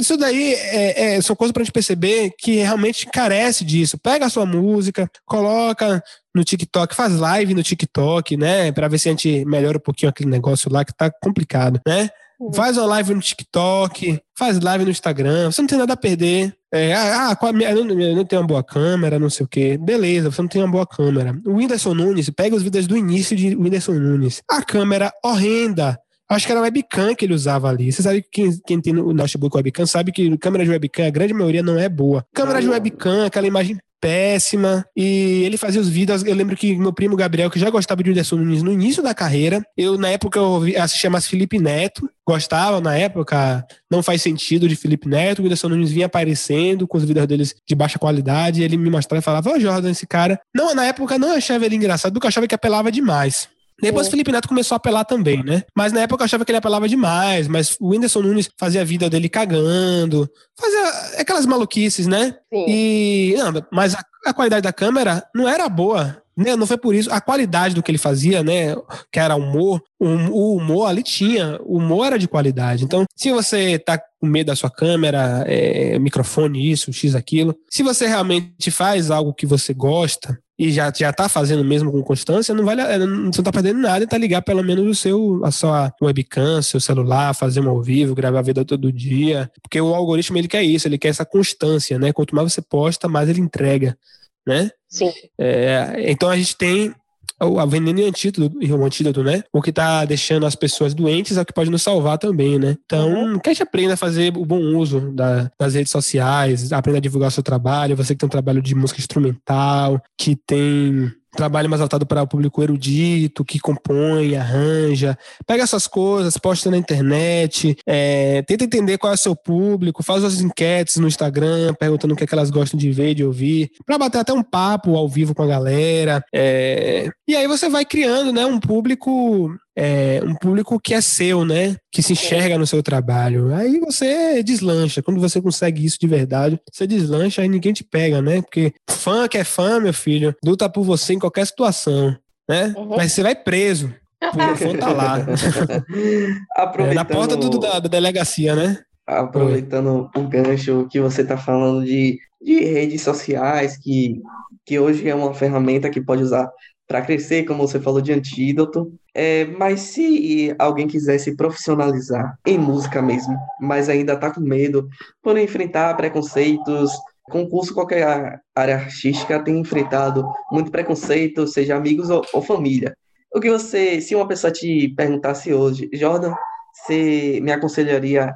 Isso 0.00 0.16
daí 0.16 0.54
é, 0.54 1.16
é, 1.16 1.20
são 1.20 1.36
coisas 1.36 1.52
para 1.52 1.62
a 1.62 1.64
gente 1.64 1.72
perceber 1.72 2.32
que 2.38 2.56
realmente 2.56 3.06
carece 3.06 3.64
disso. 3.64 3.98
Pega 3.98 4.24
a 4.24 4.30
sua 4.30 4.46
música, 4.46 5.10
coloca 5.26 6.02
no 6.34 6.42
TikTok, 6.42 6.94
faz 6.94 7.16
live 7.16 7.52
no 7.52 7.62
TikTok, 7.62 8.36
né? 8.36 8.72
Para 8.72 8.88
ver 8.88 8.98
se 8.98 9.08
a 9.08 9.12
gente 9.12 9.44
melhora 9.44 9.76
um 9.76 9.80
pouquinho 9.80 10.08
aquele 10.08 10.30
negócio 10.30 10.72
lá 10.72 10.84
que 10.84 10.94
tá 10.94 11.10
complicado, 11.22 11.80
né? 11.86 12.08
Faz 12.54 12.76
uma 12.76 12.86
live 12.86 13.14
no 13.14 13.20
TikTok, 13.20 14.20
faz 14.36 14.60
live 14.60 14.84
no 14.84 14.90
Instagram, 14.90 15.50
você 15.50 15.60
não 15.60 15.68
tem 15.68 15.78
nada 15.78 15.94
a 15.94 15.96
perder. 15.96 16.54
É, 16.72 16.94
ah, 16.94 17.36
ah 17.40 17.52
minha, 17.52 17.70
eu, 17.70 17.84
não, 17.84 18.00
eu 18.00 18.14
não 18.14 18.24
tenho 18.24 18.42
uma 18.42 18.48
boa 18.48 18.62
câmera, 18.62 19.18
não 19.18 19.28
sei 19.28 19.44
o 19.44 19.48
quê. 19.48 19.76
Beleza, 19.76 20.30
você 20.30 20.40
não 20.40 20.48
tem 20.48 20.62
uma 20.62 20.70
boa 20.70 20.86
câmera. 20.86 21.36
O 21.44 21.54
Whindersson 21.54 21.94
Nunes, 21.94 22.30
pega 22.30 22.54
os 22.54 22.62
vídeos 22.62 22.86
do 22.86 22.96
início 22.96 23.36
de 23.36 23.56
Whindersson 23.56 23.94
Nunes. 23.94 24.42
A 24.48 24.62
câmera 24.62 25.12
horrenda. 25.24 25.98
Acho 26.30 26.46
que 26.46 26.52
era 26.52 26.60
webcam 26.60 27.14
que 27.14 27.24
ele 27.24 27.32
usava 27.32 27.68
ali. 27.68 27.90
Você 27.90 28.02
sabe 28.02 28.22
que 28.22 28.28
quem, 28.30 28.60
quem 28.66 28.80
tem 28.80 28.92
no 28.92 29.14
notebook 29.14 29.56
webcam 29.56 29.86
sabe 29.86 30.12
que 30.12 30.36
câmera 30.36 30.62
de 30.62 30.70
webcam, 30.70 31.06
a 31.06 31.10
grande 31.10 31.32
maioria 31.32 31.62
não 31.62 31.78
é 31.78 31.88
boa. 31.88 32.24
Câmera 32.34 32.60
de 32.60 32.68
webcam, 32.68 33.24
aquela 33.24 33.46
imagem 33.46 33.78
péssima. 34.00 34.84
E 34.96 35.42
ele 35.44 35.56
fazia 35.56 35.80
os 35.80 35.88
vídeos. 35.88 36.24
Eu 36.24 36.34
lembro 36.34 36.56
que 36.56 36.76
meu 36.76 36.92
primo 36.92 37.16
Gabriel, 37.16 37.50
que 37.50 37.58
já 37.58 37.70
gostava 37.70 38.02
de 38.02 38.10
Whindersson 38.10 38.36
Nunes 38.36 38.62
no 38.62 38.72
início 38.72 39.02
da 39.02 39.14
carreira, 39.14 39.62
eu, 39.76 39.98
na 39.98 40.10
época, 40.10 40.38
eu 40.38 40.62
assistia 40.80 41.10
mais 41.10 41.26
Felipe 41.26 41.58
Neto. 41.58 42.08
Gostava 42.26 42.80
na 42.80 42.94
época, 42.94 43.64
não 43.90 44.02
faz 44.02 44.20
sentido 44.20 44.68
de 44.68 44.76
Felipe 44.76 45.08
Neto. 45.08 45.40
O 45.40 45.42
Whindersson 45.42 45.68
Nunes 45.68 45.90
vinha 45.90 46.06
aparecendo 46.06 46.86
com 46.86 46.98
os 46.98 47.04
vídeos 47.04 47.26
deles 47.26 47.54
de 47.66 47.74
baixa 47.74 47.98
qualidade. 47.98 48.62
Ele 48.62 48.76
me 48.76 48.90
mostrava 48.90 49.20
e 49.20 49.24
falava: 49.24 49.50
Ô, 49.50 49.54
oh, 49.54 49.60
Jordan, 49.60 49.90
esse 49.90 50.06
cara. 50.06 50.40
Não, 50.54 50.74
na 50.74 50.86
época 50.86 51.18
não 51.18 51.32
achava 51.32 51.64
ele 51.66 51.76
engraçado, 51.76 52.12
porque 52.12 52.26
achava 52.26 52.46
que 52.46 52.54
apelava 52.54 52.92
demais. 52.92 53.48
Depois 53.80 54.08
o 54.08 54.10
Felipe 54.10 54.32
Neto 54.32 54.48
começou 54.48 54.74
a 54.74 54.76
apelar 54.76 55.04
também, 55.04 55.42
né? 55.42 55.62
Mas 55.74 55.92
na 55.92 56.00
época 56.00 56.22
eu 56.22 56.24
achava 56.24 56.44
que 56.44 56.50
ele 56.50 56.58
apelava 56.58 56.88
demais, 56.88 57.46
mas 57.46 57.76
o 57.80 57.90
Whindersson 57.90 58.22
Nunes 58.22 58.50
fazia 58.56 58.80
a 58.80 58.84
vida 58.84 59.08
dele 59.08 59.28
cagando, 59.28 60.28
fazia 60.58 61.20
aquelas 61.20 61.46
maluquices, 61.46 62.06
né? 62.06 62.34
Sim. 62.52 62.64
E, 62.68 63.34
não, 63.36 63.64
mas 63.72 63.94
a, 63.94 64.04
a 64.26 64.34
qualidade 64.34 64.62
da 64.62 64.72
câmera 64.72 65.24
não 65.34 65.48
era 65.48 65.68
boa. 65.68 66.20
Né? 66.36 66.54
Não 66.54 66.68
foi 66.68 66.78
por 66.78 66.94
isso. 66.94 67.12
A 67.12 67.20
qualidade 67.20 67.74
do 67.74 67.82
que 67.82 67.90
ele 67.90 67.98
fazia, 67.98 68.44
né? 68.44 68.76
Que 69.10 69.18
era 69.18 69.34
humor, 69.34 69.82
o 69.98 70.56
humor 70.56 70.86
ali 70.86 71.02
tinha, 71.02 71.58
o 71.64 71.78
humor 71.78 72.06
era 72.06 72.18
de 72.18 72.28
qualidade. 72.28 72.84
Então, 72.84 73.04
se 73.16 73.32
você 73.32 73.76
tá 73.76 73.98
com 74.20 74.26
medo 74.26 74.46
da 74.46 74.56
sua 74.56 74.70
câmera, 74.70 75.44
é, 75.48 75.98
microfone, 75.98 76.70
isso, 76.70 76.92
X, 76.92 77.16
aquilo, 77.16 77.56
se 77.68 77.82
você 77.82 78.06
realmente 78.06 78.70
faz 78.70 79.10
algo 79.10 79.34
que 79.34 79.46
você 79.46 79.74
gosta, 79.74 80.38
e 80.58 80.72
já, 80.72 80.92
já 80.94 81.12
tá 81.12 81.28
fazendo 81.28 81.64
mesmo 81.64 81.92
com 81.92 82.02
constância, 82.02 82.52
não 82.52 82.64
vale, 82.64 82.82
você 82.82 83.06
não 83.06 83.30
tá 83.30 83.52
perdendo 83.52 83.78
nada 83.78 84.06
tá 84.08 84.18
ligar 84.18 84.42
pelo 84.42 84.62
menos 84.64 84.84
o 84.86 84.94
seu, 84.94 85.40
a 85.44 85.52
sua 85.52 85.94
webcam, 86.02 86.60
seu 86.60 86.80
celular, 86.80 87.32
fazer 87.32 87.60
um 87.60 87.68
ao 87.68 87.80
vivo, 87.80 88.14
gravar 88.14 88.40
a 88.40 88.42
vida 88.42 88.64
todo 88.64 88.92
dia. 88.92 89.48
Porque 89.62 89.80
o 89.80 89.94
algoritmo 89.94 90.36
ele 90.36 90.48
quer 90.48 90.64
isso, 90.64 90.88
ele 90.88 90.98
quer 90.98 91.08
essa 91.08 91.24
constância, 91.24 91.96
né? 91.98 92.12
Quanto 92.12 92.34
mais 92.34 92.52
você 92.52 92.60
posta, 92.60 93.06
mais 93.06 93.28
ele 93.28 93.40
entrega, 93.40 93.96
né? 94.44 94.70
Sim. 94.88 95.12
É, 95.38 95.94
então 96.10 96.28
a 96.28 96.36
gente 96.36 96.56
tem 96.56 96.92
a 97.40 97.66
veneno 97.66 98.00
e 98.00 98.04
o 98.04 98.08
antídoto, 98.08 98.58
o 98.58 98.84
antídoto, 98.84 99.22
né? 99.22 99.42
O 99.52 99.62
que 99.62 99.72
tá 99.72 100.04
deixando 100.04 100.46
as 100.46 100.54
pessoas 100.54 100.94
doentes 100.94 101.36
é 101.36 101.42
o 101.42 101.44
que 101.44 101.52
pode 101.52 101.70
nos 101.70 101.82
salvar 101.82 102.18
também, 102.18 102.58
né? 102.58 102.76
Então, 102.84 103.12
uhum. 103.12 103.38
que 103.38 103.48
a 103.48 103.52
gente 103.52 103.62
aprenda 103.62 103.94
a 103.94 103.96
fazer 103.96 104.36
o 104.36 104.44
bom 104.44 104.76
uso 104.76 105.12
da, 105.12 105.50
das 105.58 105.74
redes 105.74 105.92
sociais, 105.92 106.72
aprenda 106.72 106.98
a 106.98 107.00
divulgar 107.02 107.28
o 107.28 107.32
seu 107.32 107.42
trabalho, 107.42 107.96
você 107.96 108.14
que 108.14 108.18
tem 108.18 108.26
um 108.26 108.30
trabalho 108.30 108.60
de 108.60 108.74
música 108.74 109.00
instrumental, 109.00 110.02
que 110.16 110.36
tem 110.46 111.12
trabalho 111.36 111.68
mais 111.68 111.80
voltado 111.80 112.06
para 112.06 112.22
o 112.22 112.26
público 112.26 112.62
erudito, 112.62 113.44
que 113.44 113.58
compõe, 113.58 114.36
arranja. 114.36 115.16
Pega 115.46 115.62
essas 115.62 115.86
coisas, 115.86 116.36
posta 116.38 116.70
na 116.70 116.76
internet, 116.76 117.76
é, 117.86 118.42
tenta 118.42 118.64
entender 118.64 118.98
qual 118.98 119.12
é 119.12 119.14
o 119.14 119.18
seu 119.18 119.36
público, 119.36 120.02
faz 120.02 120.24
as 120.24 120.40
enquetes 120.40 120.96
no 120.96 121.08
Instagram, 121.08 121.74
perguntando 121.74 122.14
o 122.14 122.16
que, 122.16 122.24
é 122.24 122.26
que 122.26 122.34
elas 122.34 122.50
gostam 122.50 122.78
de 122.78 122.90
ver, 122.90 123.14
de 123.14 123.24
ouvir, 123.24 123.70
para 123.84 123.98
bater 123.98 124.18
até 124.18 124.32
um 124.32 124.42
papo 124.42 124.96
ao 124.96 125.08
vivo 125.08 125.34
com 125.34 125.42
a 125.42 125.46
galera. 125.46 126.22
É, 126.34 127.08
e 127.26 127.36
aí 127.36 127.46
você 127.46 127.68
vai 127.68 127.84
criando 127.84 128.32
né, 128.32 128.44
um 128.46 128.58
público 128.58 129.50
é, 129.80 130.20
um 130.24 130.34
público 130.34 130.80
que 130.80 130.92
é 130.92 131.00
seu, 131.00 131.44
né? 131.44 131.76
Que 131.92 132.02
se 132.02 132.12
enxerga 132.12 132.58
no 132.58 132.66
seu 132.66 132.82
trabalho. 132.82 133.54
Aí 133.54 133.78
você 133.78 134.42
deslancha. 134.42 135.00
Quando 135.00 135.20
você 135.20 135.40
consegue 135.40 135.84
isso 135.84 135.98
de 136.00 136.08
verdade, 136.08 136.60
você 136.72 136.84
deslancha 136.84 137.44
e 137.44 137.48
ninguém 137.48 137.72
te 137.72 137.84
pega, 137.84 138.20
né? 138.20 138.42
Porque 138.42 138.72
fã 138.90 139.28
que 139.28 139.38
é 139.38 139.44
fã, 139.44 139.78
meu 139.78 139.94
filho, 139.94 140.34
luta 140.44 140.68
por 140.68 140.82
você 140.82 141.14
em 141.14 141.18
qualquer 141.20 141.46
situação, 141.46 142.16
né? 142.48 142.74
Uhum. 142.76 142.96
Mas 142.96 143.12
você 143.12 143.22
vai 143.22 143.36
preso. 143.36 143.94
O 144.20 144.56
fã 144.56 144.76
tá 144.76 144.92
lá. 144.92 145.18
é, 146.90 146.92
na 146.92 147.04
porta 147.04 147.36
do, 147.36 147.48
da, 147.56 147.78
da 147.78 147.88
delegacia, 147.88 148.56
né? 148.56 148.78
Aproveitando 149.06 150.10
Oi. 150.12 150.22
o 150.22 150.28
gancho 150.28 150.88
que 150.90 150.98
você 150.98 151.24
tá 151.24 151.36
falando 151.36 151.84
de, 151.84 152.18
de 152.42 152.64
redes 152.64 153.02
sociais, 153.02 153.76
que, 153.76 154.20
que 154.66 154.76
hoje 154.76 155.08
é 155.08 155.14
uma 155.14 155.32
ferramenta 155.32 155.88
que 155.88 156.00
pode 156.00 156.24
usar 156.24 156.50
para 156.88 157.02
crescer, 157.02 157.44
como 157.44 157.68
você 157.68 157.78
falou 157.78 158.00
de 158.00 158.12
antídoto. 158.12 158.90
É, 159.14 159.44
mas 159.44 159.80
se 159.80 160.54
alguém 160.58 160.88
quiser 160.88 161.18
se 161.18 161.36
profissionalizar 161.36 162.38
em 162.46 162.58
música 162.58 163.02
mesmo, 163.02 163.36
mas 163.60 163.88
ainda 163.88 164.14
está 164.14 164.32
com 164.32 164.40
medo 164.40 164.88
por 165.22 165.36
enfrentar 165.38 165.94
preconceitos, 165.96 166.90
concurso, 167.24 167.74
qualquer 167.74 168.40
área 168.56 168.76
artística 168.76 169.42
tem 169.42 169.58
enfrentado 169.58 170.26
muito 170.50 170.70
preconceito, 170.70 171.46
seja 171.46 171.76
amigos 171.76 172.08
ou, 172.08 172.24
ou 172.32 172.40
família. 172.40 172.96
O 173.34 173.40
que 173.40 173.50
você, 173.50 174.00
se 174.00 174.14
uma 174.14 174.26
pessoa 174.26 174.50
te 174.50 174.88
perguntasse 174.96 175.52
hoje, 175.52 175.90
Jordan, 175.92 176.34
você 176.72 177.38
me 177.42 177.52
aconselharia 177.52 178.34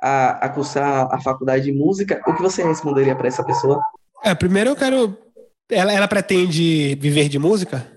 a, 0.00 0.46
a 0.46 0.48
cursar 0.50 1.08
a 1.10 1.18
faculdade 1.20 1.64
de 1.64 1.72
música, 1.72 2.20
o 2.26 2.34
que 2.34 2.42
você 2.42 2.62
responderia 2.62 3.16
para 3.16 3.28
essa 3.28 3.42
pessoa? 3.42 3.82
É, 4.22 4.34
primeiro 4.34 4.70
eu 4.70 4.76
quero. 4.76 5.16
Ela, 5.70 5.92
ela 5.92 6.06
pretende 6.06 6.94
viver 6.96 7.28
de 7.28 7.38
música? 7.38 7.93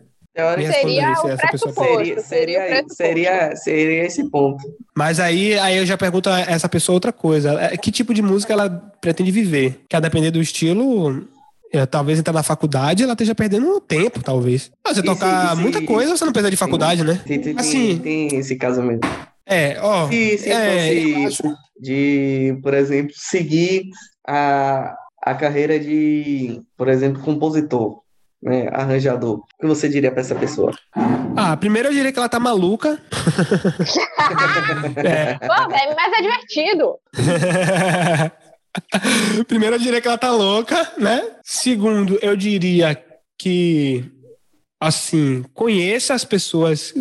Seria 0.72 1.14
o 1.14 1.38
pressuposto. 1.38 2.22
Seria, 2.22 2.22
seria, 2.22 2.86
seria, 2.90 3.56
seria 3.56 4.06
esse 4.06 4.30
ponto. 4.30 4.64
Mas 4.96 5.20
aí, 5.20 5.58
aí 5.58 5.78
eu 5.78 5.86
já 5.86 5.98
pergunto 5.98 6.30
a 6.30 6.42
essa 6.42 6.70
pessoa 6.70 6.96
outra 6.96 7.12
coisa. 7.12 7.60
É, 7.60 7.76
que 7.76 7.92
tipo 7.92 8.14
de 8.14 8.22
música 8.22 8.54
ela 8.54 8.70
pretende 9.02 9.32
viver? 9.32 9.82
Que 9.90 9.96
a 9.96 10.00
depender 10.00 10.30
do 10.30 10.40
estilo, 10.40 11.28
é, 11.74 11.86
talvez 11.88 12.20
entrar 12.20 12.34
na 12.34 12.44
faculdade 12.44 13.04
ela 13.04 13.14
esteja 13.14 13.34
perdendo 13.34 13.82
tempo, 13.82 14.24
talvez. 14.24 14.72
Você 14.86 15.02
tocar 15.02 15.56
muita 15.56 15.82
coisa, 15.82 16.16
você 16.16 16.24
não 16.24 16.32
precisa 16.32 16.52
de 16.52 16.58
faculdade, 16.58 17.02
sim, 17.02 17.08
né? 17.08 17.22
Tem, 17.26 17.42
tem, 17.42 17.56
assim, 17.58 17.98
tem, 17.98 18.36
esse 18.36 18.56
caso 18.56 18.84
mesmo. 18.84 19.02
É, 19.46 19.80
ó. 19.82 20.08
Se, 20.08 20.38
se 20.38 20.52
é, 20.52 21.14
fosse 21.24 21.44
de, 21.80 22.60
por 22.62 22.74
exemplo, 22.74 23.14
seguir 23.16 23.90
a, 24.28 24.96
a 25.24 25.34
carreira 25.34 25.80
de, 25.80 26.62
por 26.78 26.88
exemplo, 26.90 27.24
compositor 27.24 28.02
né, 28.42 28.68
arranjador, 28.72 29.40
o 29.40 29.44
que 29.60 29.68
você 29.68 29.90
diria 29.90 30.12
para 30.12 30.22
essa 30.22 30.36
pessoa? 30.36 30.72
Ah, 31.36 31.58
primeiro 31.58 31.90
eu 31.90 31.94
diria 31.94 32.12
que 32.12 32.20
ela 32.20 32.30
tá 32.30 32.40
maluca. 32.40 33.00
é. 34.98 35.34
Pô, 35.36 35.70
velho, 35.70 35.96
mas 35.96 36.14
é 36.14 36.22
divertido. 36.22 37.00
Primeiro, 39.48 39.76
eu 39.76 39.80
diria 39.80 40.00
que 40.00 40.08
ela 40.08 40.18
tá 40.18 40.32
louca, 40.32 40.94
né? 40.98 41.22
Segundo, 41.44 42.20
eu 42.22 42.36
diria 42.36 43.02
que, 43.38 44.06
assim, 44.80 45.44
conheça 45.54 46.14
as 46.14 46.24
pessoas. 46.24 46.94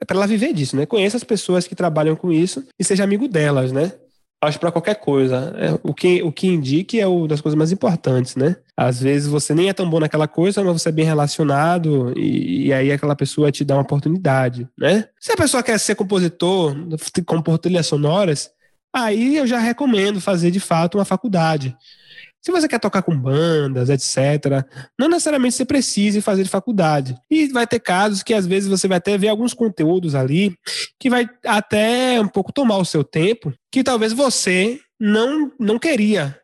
É 0.00 0.04
para 0.04 0.16
ela 0.16 0.26
viver 0.26 0.52
disso, 0.52 0.76
né? 0.76 0.86
Conheça 0.86 1.16
as 1.16 1.24
pessoas 1.24 1.66
que 1.66 1.74
trabalham 1.74 2.14
com 2.14 2.30
isso 2.32 2.64
e 2.78 2.84
seja 2.84 3.02
amigo 3.02 3.26
delas, 3.26 3.72
né? 3.72 3.92
Acho 4.44 4.60
para 4.60 4.72
qualquer 4.72 4.96
coisa. 4.96 5.54
É, 5.58 5.78
o, 5.82 5.92
que, 5.92 6.22
o 6.22 6.30
que 6.30 6.46
indique 6.46 7.00
é 7.00 7.06
uma 7.06 7.28
das 7.28 7.40
coisas 7.40 7.56
mais 7.56 7.72
importantes, 7.72 8.36
né? 8.36 8.56
Às 8.76 9.00
vezes 9.00 9.28
você 9.28 9.54
nem 9.54 9.68
é 9.68 9.72
tão 9.72 9.88
bom 9.88 10.00
naquela 10.00 10.28
coisa, 10.28 10.62
mas 10.62 10.80
você 10.82 10.88
é 10.88 10.92
bem 10.92 11.04
relacionado 11.04 12.12
e, 12.16 12.66
e, 12.66 12.72
aí 12.72 12.90
aquela 12.90 13.14
pessoa 13.14 13.52
te 13.52 13.64
dá 13.64 13.74
uma 13.74 13.82
oportunidade, 13.82 14.68
né? 14.78 15.08
Se 15.20 15.32
a 15.32 15.36
pessoa 15.36 15.62
quer 15.62 15.78
ser 15.78 15.94
compositor, 15.94 16.74
compor 17.26 17.58
trilhas 17.58 17.86
sonoras, 17.86 18.50
aí 18.92 19.36
eu 19.36 19.46
já 19.46 19.58
recomendo 19.58 20.20
fazer 20.20 20.50
de 20.50 20.60
fato 20.60 20.98
uma 20.98 21.04
faculdade. 21.04 21.76
Se 22.44 22.52
você 22.52 22.68
quer 22.68 22.78
tocar 22.78 23.00
com 23.02 23.16
bandas, 23.16 23.88
etc., 23.88 24.66
não 24.98 25.08
necessariamente 25.08 25.54
você 25.54 25.64
precise 25.64 26.20
fazer 26.20 26.42
de 26.42 26.50
faculdade. 26.50 27.16
E 27.30 27.48
vai 27.48 27.66
ter 27.66 27.80
casos 27.80 28.22
que 28.22 28.34
às 28.34 28.46
vezes 28.46 28.68
você 28.68 28.86
vai 28.86 28.98
até 28.98 29.16
ver 29.16 29.28
alguns 29.28 29.54
conteúdos 29.54 30.14
ali 30.14 30.54
que 31.00 31.08
vai 31.08 31.26
até 31.46 32.20
um 32.20 32.28
pouco 32.28 32.52
tomar 32.52 32.76
o 32.76 32.84
seu 32.84 33.02
tempo, 33.02 33.50
que 33.72 33.82
talvez 33.82 34.12
você 34.12 34.78
não, 35.00 35.50
não 35.58 35.78
queria. 35.78 36.38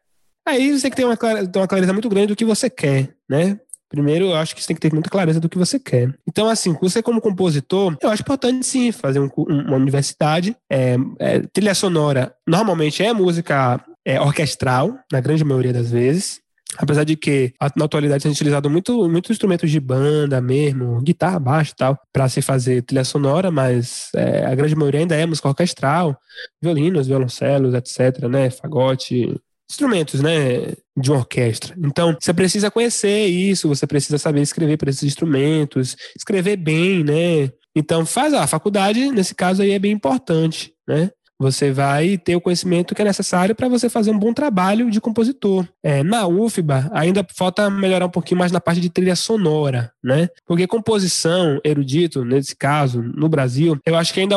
Aí 0.49 0.73
você 0.73 0.83
tem 0.83 0.91
que 0.91 0.97
ter 0.97 1.05
uma, 1.05 1.19
uma 1.57 1.69
clareza 1.69 1.93
muito 1.93 2.09
grande 2.09 2.29
do 2.29 2.37
que 2.37 2.47
você 2.47 2.71
quer, 2.71 3.15
né? 3.29 3.61
Primeiro, 3.91 4.27
eu 4.27 4.37
acho 4.37 4.55
que 4.55 4.63
você 4.63 4.69
tem 4.69 4.77
que 4.77 4.81
ter 4.81 4.95
muita 4.95 5.11
clareza 5.11 5.41
do 5.41 5.49
que 5.49 5.59
você 5.59 5.79
quer. 5.79 6.15
Então, 6.27 6.49
assim, 6.49 6.75
você 6.81 7.03
como 7.03 7.21
compositor, 7.21 7.97
eu 8.01 8.09
acho 8.09 8.23
importante 8.23 8.65
sim 8.65 8.91
fazer 8.91 9.19
um, 9.19 9.29
uma 9.37 9.77
universidade. 9.77 10.57
É, 10.71 10.97
é, 11.19 11.41
trilha 11.53 11.75
sonora 11.75 12.33
normalmente 12.47 13.03
é 13.03 13.13
música 13.13 13.85
é, 14.11 14.21
orquestral, 14.21 14.99
na 15.13 15.21
grande 15.21 15.45
maioria 15.45 15.73
das 15.73 15.91
vezes. 15.91 16.41
Apesar 16.77 17.03
de 17.05 17.17
que 17.17 17.53
na 17.77 17.85
atualidade 17.85 18.23
tem 18.23 18.31
utilizado 18.31 18.71
muito, 18.71 19.09
muito 19.09 19.33
instrumentos 19.33 19.71
de 19.71 19.81
banda 19.81 20.41
mesmo, 20.41 21.01
guitarra, 21.03 21.39
baixo 21.39 21.73
e 21.73 21.77
tal, 21.77 21.99
para 22.13 22.29
se 22.29 22.41
fazer 22.41 22.83
trilha 22.83 23.03
sonora, 23.05 23.51
mas 23.51 24.09
é, 24.15 24.47
a 24.47 24.55
grande 24.55 24.77
maioria 24.77 25.01
ainda 25.01 25.17
é 25.17 25.27
música 25.27 25.49
orquestral, 25.49 26.17
violinos, 26.63 27.09
violoncelos, 27.09 27.75
etc, 27.75 28.25
né, 28.29 28.51
fagote, 28.51 29.35
instrumentos, 29.69 30.21
né, 30.21 30.75
de 30.97 31.11
uma 31.11 31.19
orquestra. 31.19 31.75
Então, 31.85 32.17
você 32.21 32.33
precisa 32.33 32.71
conhecer 32.71 33.27
isso, 33.27 33.69
você 33.69 33.87
precisa 33.87 34.19
saber 34.19 34.41
escrever 34.41 34.77
para 34.77 34.91
esses 34.91 35.03
instrumentos, 35.03 35.97
escrever 36.17 36.57
bem, 36.57 37.03
né? 37.03 37.51
Então, 37.75 38.07
faz 38.07 38.33
a 38.33 38.47
faculdade, 38.47 39.11
nesse 39.11 39.35
caso 39.35 39.63
aí 39.63 39.71
é 39.73 39.79
bem 39.79 39.93
importante, 39.93 40.73
né? 40.89 41.11
Você 41.41 41.73
vai 41.73 42.19
ter 42.19 42.37
o 42.37 42.41
conhecimento 42.41 42.95
que 42.95 43.01
é 43.01 43.05
necessário 43.05 43.55
para 43.55 43.67
você 43.67 43.89
fazer 43.89 44.11
um 44.11 44.19
bom 44.19 44.35
trabalho 44.35 44.91
de 44.91 45.01
compositor. 45.01 45.67
É, 45.83 46.03
na 46.03 46.27
UFBA, 46.27 46.91
ainda 46.93 47.27
falta 47.35 47.71
melhorar 47.71 48.05
um 48.05 48.11
pouquinho 48.11 48.39
mais 48.39 48.53
na 48.53 48.61
parte 48.61 48.79
de 48.79 48.91
trilha 48.91 49.17
sonora, 49.17 49.91
né? 50.05 50.29
Porque 50.47 50.67
composição, 50.67 51.59
erudito, 51.65 52.27
nesse 52.27 52.55
caso, 52.55 53.01
no 53.03 53.27
Brasil, 53.27 53.79
eu 53.87 53.97
acho 53.97 54.13
que 54.13 54.21
ainda 54.21 54.37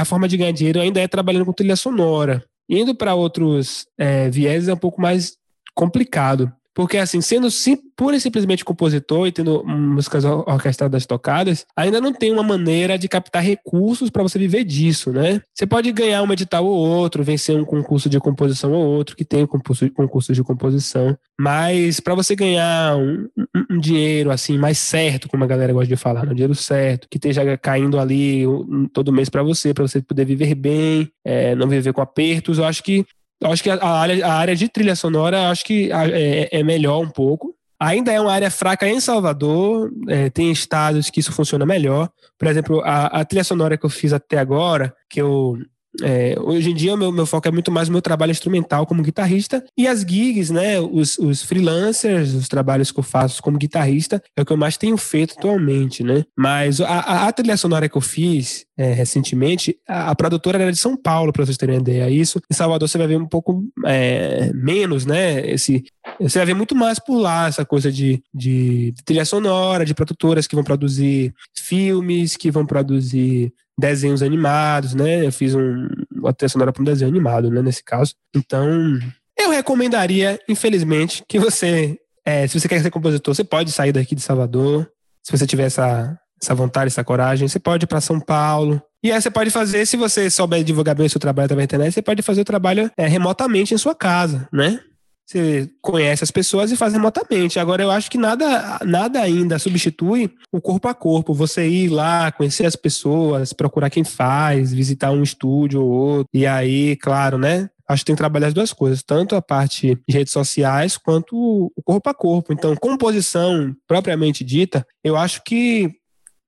a 0.00 0.04
forma 0.04 0.28
de 0.28 0.36
ganhar 0.36 0.52
dinheiro 0.52 0.80
ainda 0.80 1.00
é 1.00 1.08
trabalhando 1.08 1.44
com 1.44 1.52
trilha 1.52 1.74
sonora. 1.74 2.44
Indo 2.70 2.94
para 2.94 3.14
outros 3.14 3.84
é, 3.98 4.30
vieses 4.30 4.68
é 4.68 4.74
um 4.74 4.78
pouco 4.78 5.00
mais 5.00 5.36
complicado. 5.74 6.52
Porque, 6.76 6.98
assim, 6.98 7.22
sendo 7.22 7.50
sim, 7.50 7.78
pura 7.96 8.16
e 8.16 8.20
simplesmente 8.20 8.62
compositor 8.62 9.26
e 9.26 9.32
tendo 9.32 9.64
músicas 9.64 10.26
orquestradas 10.26 11.06
tocadas, 11.06 11.64
ainda 11.74 12.02
não 12.02 12.12
tem 12.12 12.30
uma 12.30 12.42
maneira 12.42 12.98
de 12.98 13.08
captar 13.08 13.42
recursos 13.42 14.10
para 14.10 14.22
você 14.22 14.38
viver 14.38 14.62
disso, 14.62 15.10
né? 15.10 15.40
Você 15.54 15.66
pode 15.66 15.90
ganhar 15.90 16.22
um 16.22 16.30
edital 16.30 16.66
ou 16.66 16.76
outro, 16.76 17.24
vencer 17.24 17.56
um 17.56 17.64
concurso 17.64 18.10
de 18.10 18.20
composição 18.20 18.72
ou 18.72 18.84
outro, 18.84 19.16
que 19.16 19.24
tem 19.24 19.46
concurso, 19.46 19.86
de 20.34 20.42
composição, 20.42 21.16
mas 21.40 21.98
para 21.98 22.14
você 22.14 22.36
ganhar 22.36 22.94
um, 22.98 23.26
um, 23.38 23.64
um, 23.70 23.78
dinheiro, 23.78 24.30
assim, 24.30 24.58
mais 24.58 24.76
certo, 24.76 25.30
como 25.30 25.44
a 25.44 25.46
galera 25.46 25.72
gosta 25.72 25.88
de 25.88 25.96
falar, 25.96 26.28
um 26.28 26.34
dinheiro 26.34 26.54
certo, 26.54 27.08
que 27.10 27.16
esteja 27.16 27.56
caindo 27.56 27.98
ali 27.98 28.44
todo 28.92 29.12
mês 29.12 29.30
para 29.30 29.42
você, 29.42 29.72
para 29.72 29.88
você 29.88 30.02
poder 30.02 30.26
viver 30.26 30.54
bem, 30.54 31.08
é, 31.24 31.54
não 31.54 31.68
viver 31.68 31.94
com 31.94 32.02
apertos, 32.02 32.58
eu 32.58 32.66
acho 32.66 32.82
que 32.82 33.06
eu 33.40 33.50
acho 33.50 33.62
que 33.62 33.70
a 33.70 33.88
área, 33.88 34.26
a 34.26 34.32
área 34.32 34.56
de 34.56 34.68
trilha 34.68 34.96
sonora 34.96 35.50
acho 35.50 35.64
que 35.64 35.90
é, 35.92 36.48
é 36.50 36.62
melhor 36.62 37.00
um 37.00 37.08
pouco. 37.08 37.54
Ainda 37.78 38.10
é 38.10 38.18
uma 38.18 38.32
área 38.32 38.50
fraca 38.50 38.88
em 38.88 38.98
Salvador, 39.00 39.90
é, 40.08 40.30
tem 40.30 40.50
estados 40.50 41.10
que 41.10 41.20
isso 41.20 41.32
funciona 41.32 41.66
melhor. 41.66 42.08
Por 42.38 42.48
exemplo, 42.48 42.80
a, 42.82 43.06
a 43.06 43.24
trilha 43.24 43.44
sonora 43.44 43.76
que 43.76 43.84
eu 43.84 43.90
fiz 43.90 44.14
até 44.14 44.38
agora, 44.38 44.94
que 45.10 45.20
eu 45.20 45.58
é, 46.02 46.36
hoje 46.40 46.70
em 46.70 46.74
dia, 46.74 46.96
meu, 46.96 47.10
meu 47.10 47.26
foco 47.26 47.48
é 47.48 47.50
muito 47.50 47.70
mais 47.70 47.88
no 47.88 47.92
meu 47.92 48.02
trabalho 48.02 48.30
instrumental 48.30 48.86
como 48.86 49.02
guitarrista 49.02 49.64
e 49.76 49.86
as 49.86 50.00
gigs, 50.00 50.52
né? 50.52 50.80
Os, 50.80 51.18
os 51.18 51.42
freelancers, 51.42 52.34
os 52.34 52.48
trabalhos 52.48 52.90
que 52.90 52.98
eu 52.98 53.04
faço 53.04 53.42
como 53.42 53.58
guitarrista, 53.58 54.22
é 54.36 54.42
o 54.42 54.44
que 54.44 54.52
eu 54.52 54.56
mais 54.56 54.76
tenho 54.76 54.96
feito 54.96 55.34
atualmente, 55.38 56.02
né? 56.02 56.24
Mas 56.36 56.80
a, 56.80 56.88
a, 56.88 57.28
a 57.28 57.32
trilha 57.32 57.56
sonora 57.56 57.88
que 57.88 57.96
eu 57.96 58.02
fiz 58.02 58.66
é, 58.76 58.92
recentemente, 58.92 59.76
a, 59.88 60.10
a, 60.10 60.14
produtora 60.14 60.60
era 60.60 60.70
de 60.70 60.78
São 60.78 60.96
Paulo, 60.96 61.32
para 61.32 61.44
vocês 61.44 61.56
terem 61.56 61.78
ideia. 61.78 62.10
Isso 62.10 62.40
em 62.50 62.54
Salvador 62.54 62.88
você 62.88 62.98
vai 62.98 63.06
ver 63.06 63.16
um 63.16 63.26
pouco 63.26 63.64
é, 63.86 64.52
menos, 64.52 65.06
né? 65.06 65.48
Esse, 65.50 65.84
você 66.20 66.38
vai 66.38 66.46
ver 66.46 66.54
muito 66.54 66.74
mais 66.74 66.98
por 66.98 67.18
lá 67.18 67.48
essa 67.48 67.64
coisa 67.64 67.90
de, 67.90 68.22
de, 68.34 68.92
de 68.92 69.04
trilha 69.04 69.24
sonora, 69.24 69.84
de 69.84 69.94
produtoras 69.94 70.46
que 70.46 70.54
vão 70.54 70.64
produzir 70.64 71.34
filmes, 71.56 72.36
que 72.36 72.50
vão 72.50 72.66
produzir 72.66 73.52
desenhos 73.78 74.22
animados, 74.22 74.94
né? 74.94 75.26
Eu 75.26 75.32
fiz 75.32 75.54
um, 75.54 75.88
uma 76.14 76.34
sonora 76.48 76.72
para 76.72 76.82
um 76.82 76.84
desenho 76.84 77.10
animado, 77.10 77.50
né? 77.50 77.60
Nesse 77.62 77.84
caso. 77.84 78.14
Então, 78.34 78.98
eu 79.38 79.50
recomendaria, 79.50 80.40
infelizmente, 80.48 81.24
que 81.28 81.38
você, 81.38 81.98
é, 82.24 82.46
se 82.46 82.58
você 82.58 82.68
quer 82.68 82.80
ser 82.80 82.90
compositor, 82.90 83.34
você 83.34 83.44
pode 83.44 83.70
sair 83.70 83.92
daqui 83.92 84.14
de 84.14 84.22
Salvador. 84.22 84.88
Se 85.22 85.36
você 85.36 85.46
tiver 85.46 85.64
essa, 85.64 86.18
essa 86.42 86.54
vontade, 86.54 86.88
essa 86.88 87.04
coragem, 87.04 87.46
você 87.46 87.58
pode 87.58 87.84
ir 87.84 87.86
para 87.86 88.00
São 88.00 88.18
Paulo. 88.18 88.80
E 89.02 89.12
aí 89.12 89.20
você 89.20 89.30
pode 89.30 89.50
fazer, 89.50 89.86
se 89.86 89.96
você 89.96 90.30
souber 90.30 90.64
divulgar 90.64 90.94
bem 90.94 91.06
o 91.06 91.10
seu 91.10 91.20
trabalho 91.20 91.44
através 91.44 91.68
da 91.68 91.76
internet, 91.76 91.94
você 91.94 92.02
pode 92.02 92.22
fazer 92.22 92.40
o 92.40 92.44
trabalho 92.44 92.90
é, 92.96 93.06
remotamente 93.06 93.74
em 93.74 93.78
sua 93.78 93.94
casa, 93.94 94.48
né? 94.52 94.80
Você 95.26 95.68
conhece 95.82 96.22
as 96.22 96.30
pessoas 96.30 96.70
e 96.70 96.76
faz 96.76 96.92
remotamente. 96.92 97.58
Agora, 97.58 97.82
eu 97.82 97.90
acho 97.90 98.08
que 98.08 98.16
nada, 98.16 98.78
nada 98.84 99.20
ainda 99.20 99.58
substitui 99.58 100.32
o 100.52 100.60
corpo 100.60 100.86
a 100.86 100.94
corpo. 100.94 101.34
Você 101.34 101.68
ir 101.68 101.88
lá, 101.88 102.30
conhecer 102.30 102.64
as 102.64 102.76
pessoas, 102.76 103.52
procurar 103.52 103.90
quem 103.90 104.04
faz, 104.04 104.72
visitar 104.72 105.10
um 105.10 105.24
estúdio 105.24 105.82
ou 105.82 105.90
outro. 105.90 106.28
E 106.32 106.46
aí, 106.46 106.94
claro, 106.96 107.38
né? 107.38 107.68
Acho 107.88 108.02
que 108.02 108.06
tem 108.06 108.14
que 108.14 108.20
trabalhar 108.20 108.48
as 108.48 108.54
duas 108.54 108.72
coisas, 108.72 109.02
tanto 109.02 109.34
a 109.34 109.42
parte 109.42 109.96
de 110.08 110.14
redes 110.14 110.32
sociais 110.32 110.96
quanto 110.96 111.36
o 111.36 111.82
corpo 111.84 112.08
a 112.08 112.14
corpo. 112.14 112.52
Então, 112.52 112.74
composição 112.76 113.74
propriamente 113.86 114.44
dita, 114.44 114.86
eu 115.04 115.16
acho 115.16 115.42
que 115.44 115.92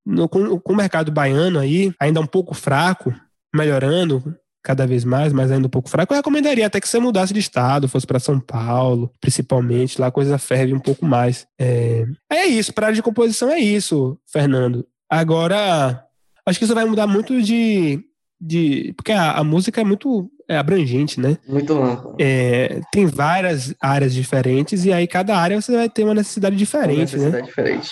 no, 0.07 0.29
com, 0.29 0.59
com 0.59 0.73
o 0.73 0.77
mercado 0.77 1.13
baiano 1.13 1.59
aí, 1.59 1.93
ainda 2.01 2.21
um 2.21 2.27
pouco 2.27 2.55
fraco, 2.55 3.15
melhorando, 3.55 4.37
cada 4.63 4.87
vez 4.87 5.05
mais, 5.05 5.33
mas 5.33 5.51
ainda 5.51 5.67
um 5.67 5.71
pouco 5.71 5.89
fraco, 5.89 6.13
eu 6.13 6.17
recomendaria 6.17 6.67
até 6.67 6.81
que 6.81 6.89
você 6.89 6.99
mudasse 6.99 7.33
de 7.33 7.41
estado, 7.41 7.89
fosse 7.89 8.07
para 8.07 8.19
São 8.19 8.39
Paulo, 8.41 9.11
principalmente, 9.21 10.01
lá 10.01 10.09
a 10.09 10.13
coisa 10.13 10.39
ferve 10.39 10.75
um 10.75 10.81
pouco 10.81 11.07
mais. 11.07 11.47
É, 11.59 12.05
é 12.31 12.47
isso, 12.47 12.73
para 12.73 12.87
área 12.87 12.97
de 12.97 13.03
composição 13.03 13.51
é 13.51 13.59
isso, 13.59 14.19
Fernando. 14.27 14.87
Agora, 15.09 16.05
acho 16.45 16.59
que 16.59 16.65
isso 16.65 16.75
vai 16.75 16.85
mudar 16.85 17.07
muito 17.07 17.41
de. 17.41 18.05
de 18.41 18.93
porque 18.97 19.13
a, 19.13 19.33
a 19.33 19.45
música 19.45 19.81
é 19.81 19.85
muito 19.85 20.31
é, 20.49 20.57
abrangente, 20.57 21.21
né? 21.21 21.39
Muito 21.47 21.73
ampla. 21.73 22.15
É, 22.19 22.81
tem 22.91 23.07
várias 23.07 23.75
áreas 23.81 24.13
diferentes 24.15 24.85
e 24.85 24.93
aí 24.93 25.07
cada 25.07 25.37
área 25.37 25.61
você 25.61 25.77
vai 25.77 25.89
ter 25.89 26.05
uma 26.05 26.15
necessidade 26.15 26.57
diferente, 26.57 27.17
uma 27.17 27.31
necessidade 27.31 27.43
né? 27.43 27.49
diferente. 27.49 27.91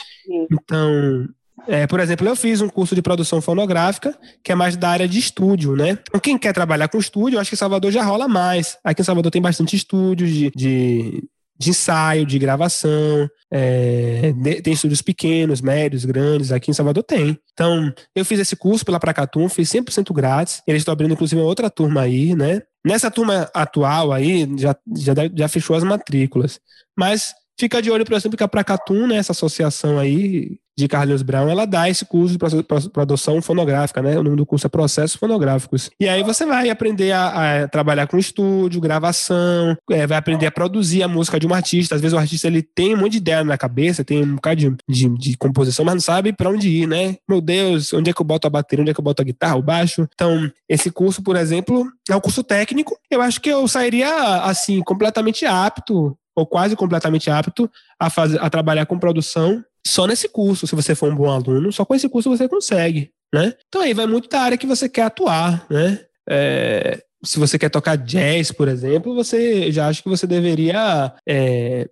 Então, 0.50 1.28
é, 1.66 1.86
por 1.86 2.00
exemplo, 2.00 2.26
eu 2.26 2.36
fiz 2.36 2.60
um 2.60 2.68
curso 2.68 2.94
de 2.94 3.02
produção 3.02 3.40
fonográfica, 3.40 4.16
que 4.42 4.52
é 4.52 4.54
mais 4.54 4.76
da 4.76 4.88
área 4.88 5.08
de 5.08 5.18
estúdio, 5.18 5.74
né? 5.76 5.98
Então, 6.08 6.20
quem 6.20 6.38
quer 6.38 6.52
trabalhar 6.52 6.88
com 6.88 6.98
estúdio, 6.98 7.36
eu 7.36 7.40
acho 7.40 7.50
que 7.50 7.54
em 7.54 7.58
Salvador 7.58 7.90
já 7.90 8.02
rola 8.02 8.28
mais. 8.28 8.78
Aqui 8.84 9.02
em 9.02 9.04
Salvador 9.04 9.30
tem 9.30 9.42
bastante 9.42 9.76
estúdios 9.76 10.30
de, 10.30 10.50
de, 10.54 11.24
de 11.58 11.70
ensaio, 11.70 12.26
de 12.26 12.38
gravação, 12.38 13.28
é, 13.50 14.32
de, 14.32 14.62
tem 14.62 14.72
estúdios 14.72 15.02
pequenos, 15.02 15.60
médios, 15.60 16.04
grandes, 16.04 16.52
aqui 16.52 16.70
em 16.70 16.74
Salvador 16.74 17.02
tem. 17.02 17.38
Então, 17.52 17.92
eu 18.14 18.24
fiz 18.24 18.38
esse 18.38 18.56
curso 18.56 18.84
pela 18.84 19.00
Pracatum, 19.00 19.48
fiz 19.48 19.68
100% 19.70 20.12
grátis, 20.12 20.62
eles 20.66 20.82
estão 20.82 20.92
abrindo 20.92 21.14
inclusive 21.14 21.40
uma 21.40 21.48
outra 21.48 21.70
turma 21.70 22.02
aí, 22.02 22.34
né? 22.34 22.62
Nessa 22.84 23.10
turma 23.10 23.50
atual 23.52 24.12
aí, 24.12 24.48
já, 24.56 24.76
já, 24.96 25.12
já 25.34 25.48
fechou 25.48 25.74
as 25.74 25.82
matrículas. 25.82 26.60
Mas 26.96 27.34
fica 27.58 27.82
de 27.82 27.90
olho, 27.90 28.04
por 28.04 28.14
exemplo, 28.14 28.36
que 28.36 28.44
a 28.44 28.48
Pracatum, 28.48 29.06
né, 29.08 29.16
essa 29.16 29.32
associação 29.32 29.98
aí, 29.98 30.58
de 30.78 30.86
Carlos 30.86 31.22
Brown, 31.22 31.48
ela 31.48 31.66
dá 31.66 31.88
esse 31.88 32.04
curso 32.04 32.36
de 32.36 32.90
produção 32.90 33.40
fonográfica, 33.40 34.02
né? 34.02 34.18
O 34.18 34.22
nome 34.22 34.36
do 34.36 34.44
curso 34.44 34.66
é 34.66 34.70
Processos 34.70 35.16
Fonográficos. 35.16 35.90
E 35.98 36.06
aí 36.06 36.22
você 36.22 36.44
vai 36.44 36.68
aprender 36.68 37.12
a, 37.12 37.62
a 37.62 37.68
trabalhar 37.68 38.06
com 38.06 38.18
estúdio, 38.18 38.80
gravação, 38.80 39.76
é, 39.90 40.06
vai 40.06 40.18
aprender 40.18 40.46
a 40.46 40.50
produzir 40.50 41.02
a 41.02 41.08
música 41.08 41.40
de 41.40 41.46
um 41.46 41.54
artista. 41.54 41.94
Às 41.94 42.00
vezes 42.02 42.14
o 42.14 42.18
artista 42.18 42.46
ele 42.46 42.62
tem 42.62 42.94
um 42.94 42.98
monte 42.98 43.12
de 43.12 43.18
ideia 43.18 43.42
na 43.42 43.56
cabeça, 43.56 44.04
tem 44.04 44.22
um 44.22 44.34
bocado 44.34 44.60
de, 44.60 44.76
de, 44.86 45.08
de 45.18 45.36
composição, 45.36 45.84
mas 45.84 45.94
não 45.94 46.00
sabe 46.00 46.32
para 46.32 46.50
onde 46.50 46.68
ir, 46.68 46.86
né? 46.86 47.16
Meu 47.26 47.40
Deus, 47.40 47.94
onde 47.94 48.10
é 48.10 48.12
que 48.12 48.20
eu 48.20 48.26
boto 48.26 48.46
a 48.46 48.50
bateria, 48.50 48.82
onde 48.82 48.90
é 48.90 48.94
que 48.94 49.00
eu 49.00 49.04
boto 49.04 49.22
a 49.22 49.24
guitarra, 49.24 49.56
o 49.56 49.62
baixo? 49.62 50.06
Então, 50.14 50.50
esse 50.68 50.90
curso, 50.90 51.22
por 51.22 51.36
exemplo, 51.36 51.90
é 52.10 52.14
um 52.14 52.20
curso 52.20 52.44
técnico. 52.44 52.98
Eu 53.10 53.22
acho 53.22 53.40
que 53.40 53.48
eu 53.48 53.66
sairia, 53.66 54.42
assim, 54.42 54.82
completamente 54.82 55.46
apto 55.46 56.16
ou 56.34 56.46
quase 56.46 56.76
completamente 56.76 57.30
apto 57.30 57.70
a, 57.98 58.10
fazer, 58.10 58.38
a 58.42 58.50
trabalhar 58.50 58.84
com 58.84 58.98
produção 58.98 59.64
só 59.86 60.06
nesse 60.06 60.28
curso, 60.28 60.66
se 60.66 60.74
você 60.74 60.94
for 60.94 61.12
um 61.12 61.16
bom 61.16 61.30
aluno, 61.30 61.72
só 61.72 61.84
com 61.84 61.94
esse 61.94 62.08
curso 62.08 62.28
você 62.28 62.48
consegue, 62.48 63.10
né? 63.32 63.54
Então 63.68 63.82
aí 63.82 63.94
vai 63.94 64.06
muito 64.06 64.28
da 64.28 64.40
área 64.40 64.58
que 64.58 64.66
você 64.66 64.88
quer 64.88 65.02
atuar, 65.02 65.64
né? 65.70 66.00
É, 66.28 67.02
se 67.24 67.38
você 67.38 67.58
quer 67.58 67.70
tocar 67.70 67.96
jazz, 67.96 68.50
por 68.50 68.68
exemplo, 68.68 69.14
você 69.14 69.70
já 69.70 69.88
acha 69.88 70.02
que 70.02 70.08
você 70.08 70.26
deveria 70.26 71.12
é, 71.26 71.88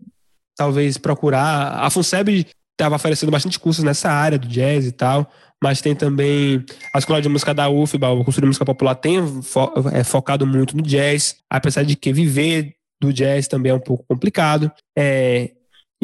talvez 0.57 0.99
procurar. 0.99 1.79
A 1.85 1.91
FUNSEB 1.91 2.47
estava 2.73 2.97
oferecendo 2.97 3.31
bastante 3.31 3.59
cursos 3.59 3.85
nessa 3.85 4.11
área 4.11 4.39
do 4.39 4.49
jazz 4.49 4.87
e 4.87 4.93
tal, 4.93 5.31
mas 5.63 5.81
tem 5.81 5.95
também 5.95 6.65
a 6.93 6.99
Escola 6.99 7.23
de 7.23 7.29
Música 7.29 7.55
da 7.55 7.69
UFBA, 7.69 8.09
o 8.11 8.25
curso 8.25 8.41
de 8.41 8.47
música 8.47 8.65
popular 8.65 8.95
tem 8.95 9.43
fo 9.43 9.73
é, 9.93 10.03
focado 10.03 10.47
muito 10.47 10.77
no 10.77 10.83
jazz, 10.83 11.37
apesar 11.49 11.85
de 11.85 11.97
que 11.97 12.13
viver 12.13 12.75
do 13.01 13.13
jazz 13.13 13.47
também 13.49 13.71
é 13.71 13.75
um 13.75 13.81
pouco 13.81 14.05
complicado. 14.07 14.71
É, 14.97 15.53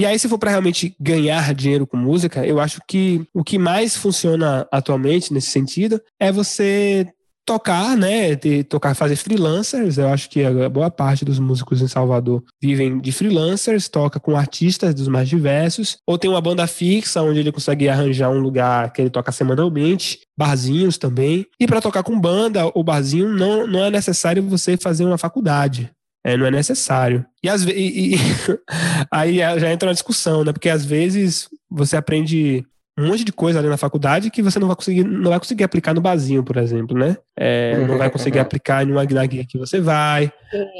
e 0.00 0.06
aí, 0.06 0.18
se 0.18 0.30
for 0.30 0.38
para 0.38 0.50
realmente 0.50 0.96
ganhar 0.98 1.52
dinheiro 1.54 1.86
com 1.86 1.94
música, 1.94 2.46
eu 2.46 2.58
acho 2.58 2.80
que 2.88 3.22
o 3.34 3.44
que 3.44 3.58
mais 3.58 3.94
funciona 3.94 4.66
atualmente 4.72 5.30
nesse 5.30 5.48
sentido 5.48 6.00
é 6.18 6.32
você 6.32 7.06
tocar, 7.44 7.98
né? 7.98 8.34
De 8.34 8.64
tocar, 8.64 8.94
fazer 8.94 9.16
freelancers. 9.16 9.98
Eu 9.98 10.08
acho 10.08 10.30
que 10.30 10.42
a 10.42 10.70
boa 10.70 10.90
parte 10.90 11.22
dos 11.22 11.38
músicos 11.38 11.82
em 11.82 11.86
Salvador 11.86 12.42
vivem 12.62 12.98
de 12.98 13.12
freelancers, 13.12 13.90
toca 13.90 14.18
com 14.18 14.34
artistas 14.34 14.94
dos 14.94 15.06
mais 15.06 15.28
diversos, 15.28 15.98
ou 16.06 16.16
tem 16.16 16.30
uma 16.30 16.40
banda 16.40 16.66
fixa 16.66 17.20
onde 17.20 17.40
ele 17.40 17.52
consegue 17.52 17.86
arranjar 17.86 18.30
um 18.30 18.40
lugar 18.40 18.90
que 18.94 19.02
ele 19.02 19.10
toca 19.10 19.30
semanalmente, 19.32 20.20
barzinhos 20.34 20.96
também. 20.96 21.44
E 21.60 21.66
para 21.66 21.82
tocar 21.82 22.02
com 22.02 22.18
banda 22.18 22.70
ou 22.74 22.82
barzinho, 22.82 23.28
não, 23.28 23.66
não 23.66 23.84
é 23.84 23.90
necessário 23.90 24.42
você 24.42 24.78
fazer 24.78 25.04
uma 25.04 25.18
faculdade. 25.18 25.90
É, 26.24 26.36
não 26.36 26.46
é 26.46 26.50
necessário. 26.50 27.24
E, 27.42 27.48
às, 27.48 27.64
e, 27.64 28.14
e 28.14 28.16
aí 29.10 29.36
já 29.38 29.72
entra 29.72 29.88
uma 29.88 29.94
discussão, 29.94 30.44
né? 30.44 30.52
Porque 30.52 30.68
às 30.68 30.84
vezes 30.84 31.48
você 31.70 31.96
aprende 31.96 32.64
um 32.98 33.08
monte 33.08 33.24
de 33.24 33.32
coisa 33.32 33.58
ali 33.58 33.68
na 33.68 33.76
faculdade 33.76 34.30
que 34.30 34.42
você 34.42 34.58
não 34.58 34.66
vai 34.66 34.76
conseguir, 34.76 35.04
não 35.04 35.30
vai 35.30 35.38
conseguir 35.38 35.64
aplicar 35.64 35.94
no 35.94 36.00
basinho, 36.00 36.44
por 36.44 36.58
exemplo, 36.58 36.98
né? 36.98 37.16
É, 37.36 37.78
não 37.86 37.96
vai 37.96 38.10
conseguir 38.10 38.38
aplicar 38.38 38.86
em 38.86 38.92
uma 38.92 39.04
guia 39.04 39.46
que 39.48 39.56
você 39.56 39.80
vai. 39.80 40.30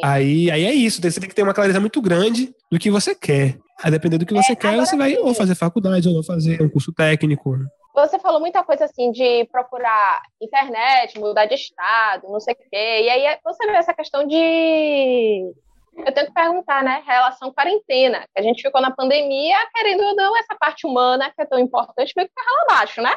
Aí, 0.05 0.51
aí 0.51 0.65
é 0.65 0.75
isso, 0.75 1.01
você 1.01 1.19
tem 1.19 1.29
que 1.29 1.35
ter 1.35 1.43
uma 1.43 1.55
clareza 1.55 1.81
muito 1.81 2.01
grande 2.03 2.53
do 2.71 2.79
que 2.79 2.91
você 2.91 3.15
quer. 3.15 3.57
A 3.83 3.89
depender 3.89 4.19
do 4.19 4.27
que 4.27 4.35
você 4.35 4.53
é, 4.53 4.57
quer, 4.57 4.77
você 4.77 4.95
vai 4.95 5.17
ou 5.17 5.35
fazer 5.35 5.55
faculdade 5.55 6.07
ou 6.07 6.23
fazer 6.23 6.61
um 6.61 6.69
curso 6.69 6.93
técnico. 6.93 7.57
Você 7.95 8.19
falou 8.19 8.41
muita 8.41 8.63
coisa 8.63 8.85
assim 8.85 9.11
de 9.11 9.45
procurar 9.47 10.23
internet, 10.41 11.19
mudar 11.19 11.47
de 11.47 11.55
estado, 11.55 12.29
não 12.29 12.41
sei 12.41 12.55
o 12.55 12.57
quê. 12.57 13.03
E 13.03 13.09
aí 13.11 13.39
você 13.45 13.67
vê 13.67 13.73
essa 13.73 13.95
questão 13.95 14.27
de. 14.27 15.53
Eu 15.97 16.13
tenho 16.15 16.29
que 16.29 16.33
perguntar, 16.33 16.85
né? 16.85 17.03
Relação 17.05 17.53
quarentena. 17.53 18.27
A 18.37 18.43
gente 18.43 18.63
ficou 18.63 18.81
na 18.81 18.93
pandemia, 18.93 19.57
querendo 19.75 20.05
ou 20.05 20.15
não, 20.15 20.37
essa 20.37 20.55
parte 20.55 20.87
humana 20.87 21.31
que 21.35 21.43
é 21.43 21.45
tão 21.47 21.59
importante, 21.59 22.13
meio 22.17 22.29
que 22.29 22.35
ficar 22.35 22.51
lá 22.51 22.63
abaixo, 22.63 23.03
né? 23.03 23.17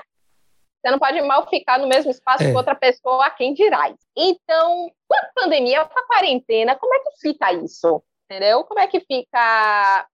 Você 0.84 0.92
não 0.92 1.00
pode 1.00 1.22
mal 1.22 1.48
ficar 1.48 1.80
no 1.80 1.88
mesmo 1.88 2.12
espaço 2.12 2.44
é. 2.44 2.52
com 2.52 2.58
outra 2.58 2.76
pessoa, 2.76 3.26
a 3.26 3.30
quem 3.30 3.54
dirás. 3.54 3.96
Então, 4.18 4.92
com 5.08 5.16
a 5.16 5.30
pandemia, 5.34 5.86
com 5.86 5.98
a 5.98 6.08
quarentena, 6.08 6.76
como 6.76 6.94
é 6.94 7.00
que 7.00 7.22
fica 7.22 7.54
isso? 7.54 8.04
Entendeu? 8.26 8.66
Como 8.66 8.80
é 8.80 8.88
que 8.88 9.00
fica 9.00 10.08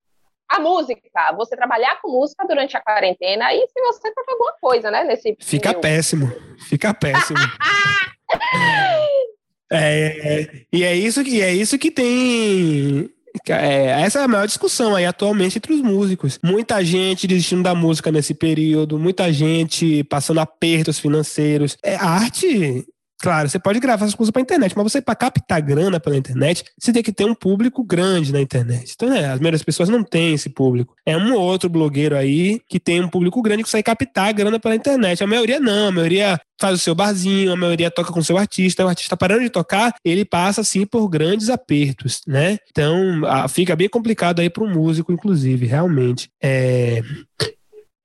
a 0.50 0.60
música, 0.60 1.02
você 1.38 1.56
trabalhar 1.56 2.02
com 2.02 2.11
música 2.11 2.45
durante 2.48 2.76
a 2.76 2.82
quarentena 2.82 3.53
e 3.53 3.68
se 3.68 3.82
você 3.82 4.11
fazer 4.14 4.32
alguma 4.32 4.53
coisa, 4.60 4.90
né? 4.90 5.03
Nesse 5.03 5.38
fica 5.40 5.74
péssimo, 5.74 6.32
fica 6.68 6.94
péssimo. 6.94 7.38
é, 9.72 10.66
e 10.74 10.84
é 10.84 10.95
isso 10.95 11.24
que 11.24 11.42
é 11.42 11.53
isso 11.53 11.78
que 11.78 11.92
tem. 11.92 13.10
É, 13.48 14.02
essa 14.02 14.19
é 14.19 14.24
a 14.24 14.28
maior 14.28 14.48
discussão 14.48 14.95
aí 14.95 15.06
atualmente 15.06 15.58
entre 15.58 15.72
os 15.72 15.82
músicos. 15.82 16.40
Muita 16.44 16.84
gente 16.84 17.28
desistindo 17.28 17.61
da 17.61 17.76
música 17.76 18.11
nesse 18.11 18.34
período, 18.34 18.98
muita 18.98 19.32
gente 19.32 20.03
passando 20.06 20.40
apertos 20.40 20.98
financeiros. 20.98 21.78
É, 21.84 21.95
a 21.95 22.10
arte 22.10 22.88
Claro, 23.22 23.50
você 23.50 23.60
pode 23.60 23.82
gravar 23.82 24.06
essas 24.06 24.16
coisas 24.16 24.32
para 24.32 24.42
internet, 24.42 24.74
mas 24.76 24.92
você, 24.92 25.02
para 25.02 25.14
captar 25.14 25.62
grana 25.62 26.00
pela 26.00 26.16
internet, 26.16 26.64
você 26.80 26.94
tem 26.94 27.04
que 27.04 27.12
ter 27.12 27.26
um 27.26 27.36
público 27.36 27.84
grande 27.84 28.32
na 28.32 28.40
internet. 28.40 28.94
Então, 28.96 29.10
né, 29.10 29.26
as 29.26 29.40
melhores 29.40 29.62
pessoas 29.62 29.90
não 29.90 30.02
têm 30.04 30.34
esse 30.34 30.50
público. 30.50 30.96
É 31.06 31.18
um 31.18 31.34
ou 31.34 31.42
outro 31.42 31.70
blogueiro 31.70 32.16
aí 32.16 32.62
que 32.70 32.80
tem 32.80 33.02
um 33.02 33.10
público 33.10 33.42
grande 33.42 33.64
que 33.64 33.70
consegue 33.70 33.84
captar 33.84 34.34
grana 34.34 34.58
pela 34.58 34.74
internet. 34.74 35.22
A 35.22 35.28
maioria 35.28 35.60
não, 35.60 35.90
a 35.90 35.92
maioria 35.92 36.40
faz 36.60 36.76
o 36.76 36.78
seu 36.78 36.96
barzinho, 36.96 37.52
a 37.52 37.58
maioria 37.58 37.92
toca 37.92 38.12
com 38.14 38.20
o 38.20 38.24
seu 38.24 38.38
artista. 38.38 38.86
O 38.86 38.88
artista 38.88 39.18
parando 39.18 39.42
de 39.42 39.50
tocar, 39.50 39.94
ele 40.04 40.24
passa, 40.24 40.62
assim, 40.62 40.86
por 40.86 41.08
grandes 41.10 41.50
apertos, 41.50 42.22
né? 42.26 42.58
Então, 42.70 43.22
fica 43.50 43.76
bem 43.76 43.90
complicado 43.90 44.40
aí 44.40 44.50
para 44.50 44.64
um 44.64 44.74
músico, 44.74 45.12
inclusive, 45.12 45.66
realmente. 45.66 46.30
É... 46.42 47.02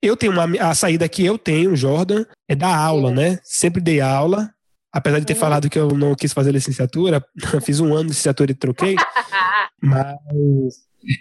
Eu 0.01 0.15
tenho 0.15 0.33
uma. 0.33 0.43
A 0.59 0.75
saída 0.75 1.09
que 1.09 1.25
eu 1.25 1.35
tenho, 1.37 1.75
Jordan, 1.75 2.25
é 2.47 2.53
da 2.53 2.75
aula, 2.75 3.11
né? 3.11 3.39
Sempre 3.43 3.81
dei 3.81 4.01
aula, 4.01 4.51
Apesar 4.95 5.19
de 5.19 5.25
ter 5.25 5.33
uhum. 5.33 5.39
falado 5.39 5.69
que 5.69 5.77
eu 5.77 5.89
não 5.89 6.15
quis 6.15 6.31
fazer 6.31 6.53
licenciatura, 6.53 7.21
fiz 7.61 7.81
um 7.81 7.93
ano 7.93 8.03
de 8.03 8.09
licenciatura 8.11 8.51
e 8.51 8.55
troquei. 8.55 8.95
mas 9.83 10.15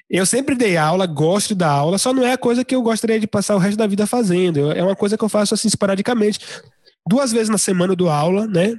eu 0.09 0.25
sempre 0.25 0.55
dei 0.55 0.77
aula, 0.77 1.07
gosto 1.07 1.57
da 1.57 1.69
aula, 1.69 1.99
só 1.99 2.12
não 2.12 2.25
é 2.25 2.35
a 2.35 2.39
coisa 2.39 2.65
que 2.65 2.73
eu 2.73 2.83
gostaria 2.83 3.19
de 3.19 3.27
passar 3.27 3.57
o 3.57 3.59
resto 3.59 3.77
da 3.77 3.89
vida 3.89 4.07
fazendo. 4.07 4.70
É 4.70 4.81
uma 4.81 4.94
coisa 4.94 5.19
que 5.19 5.25
eu 5.25 5.28
faço 5.28 5.55
assim 5.55 5.67
esporadicamente. 5.67 6.39
Duas 7.05 7.33
vezes 7.33 7.49
na 7.49 7.59
semana 7.59 7.97
do 7.97 8.09
aula, 8.09 8.47
né? 8.47 8.77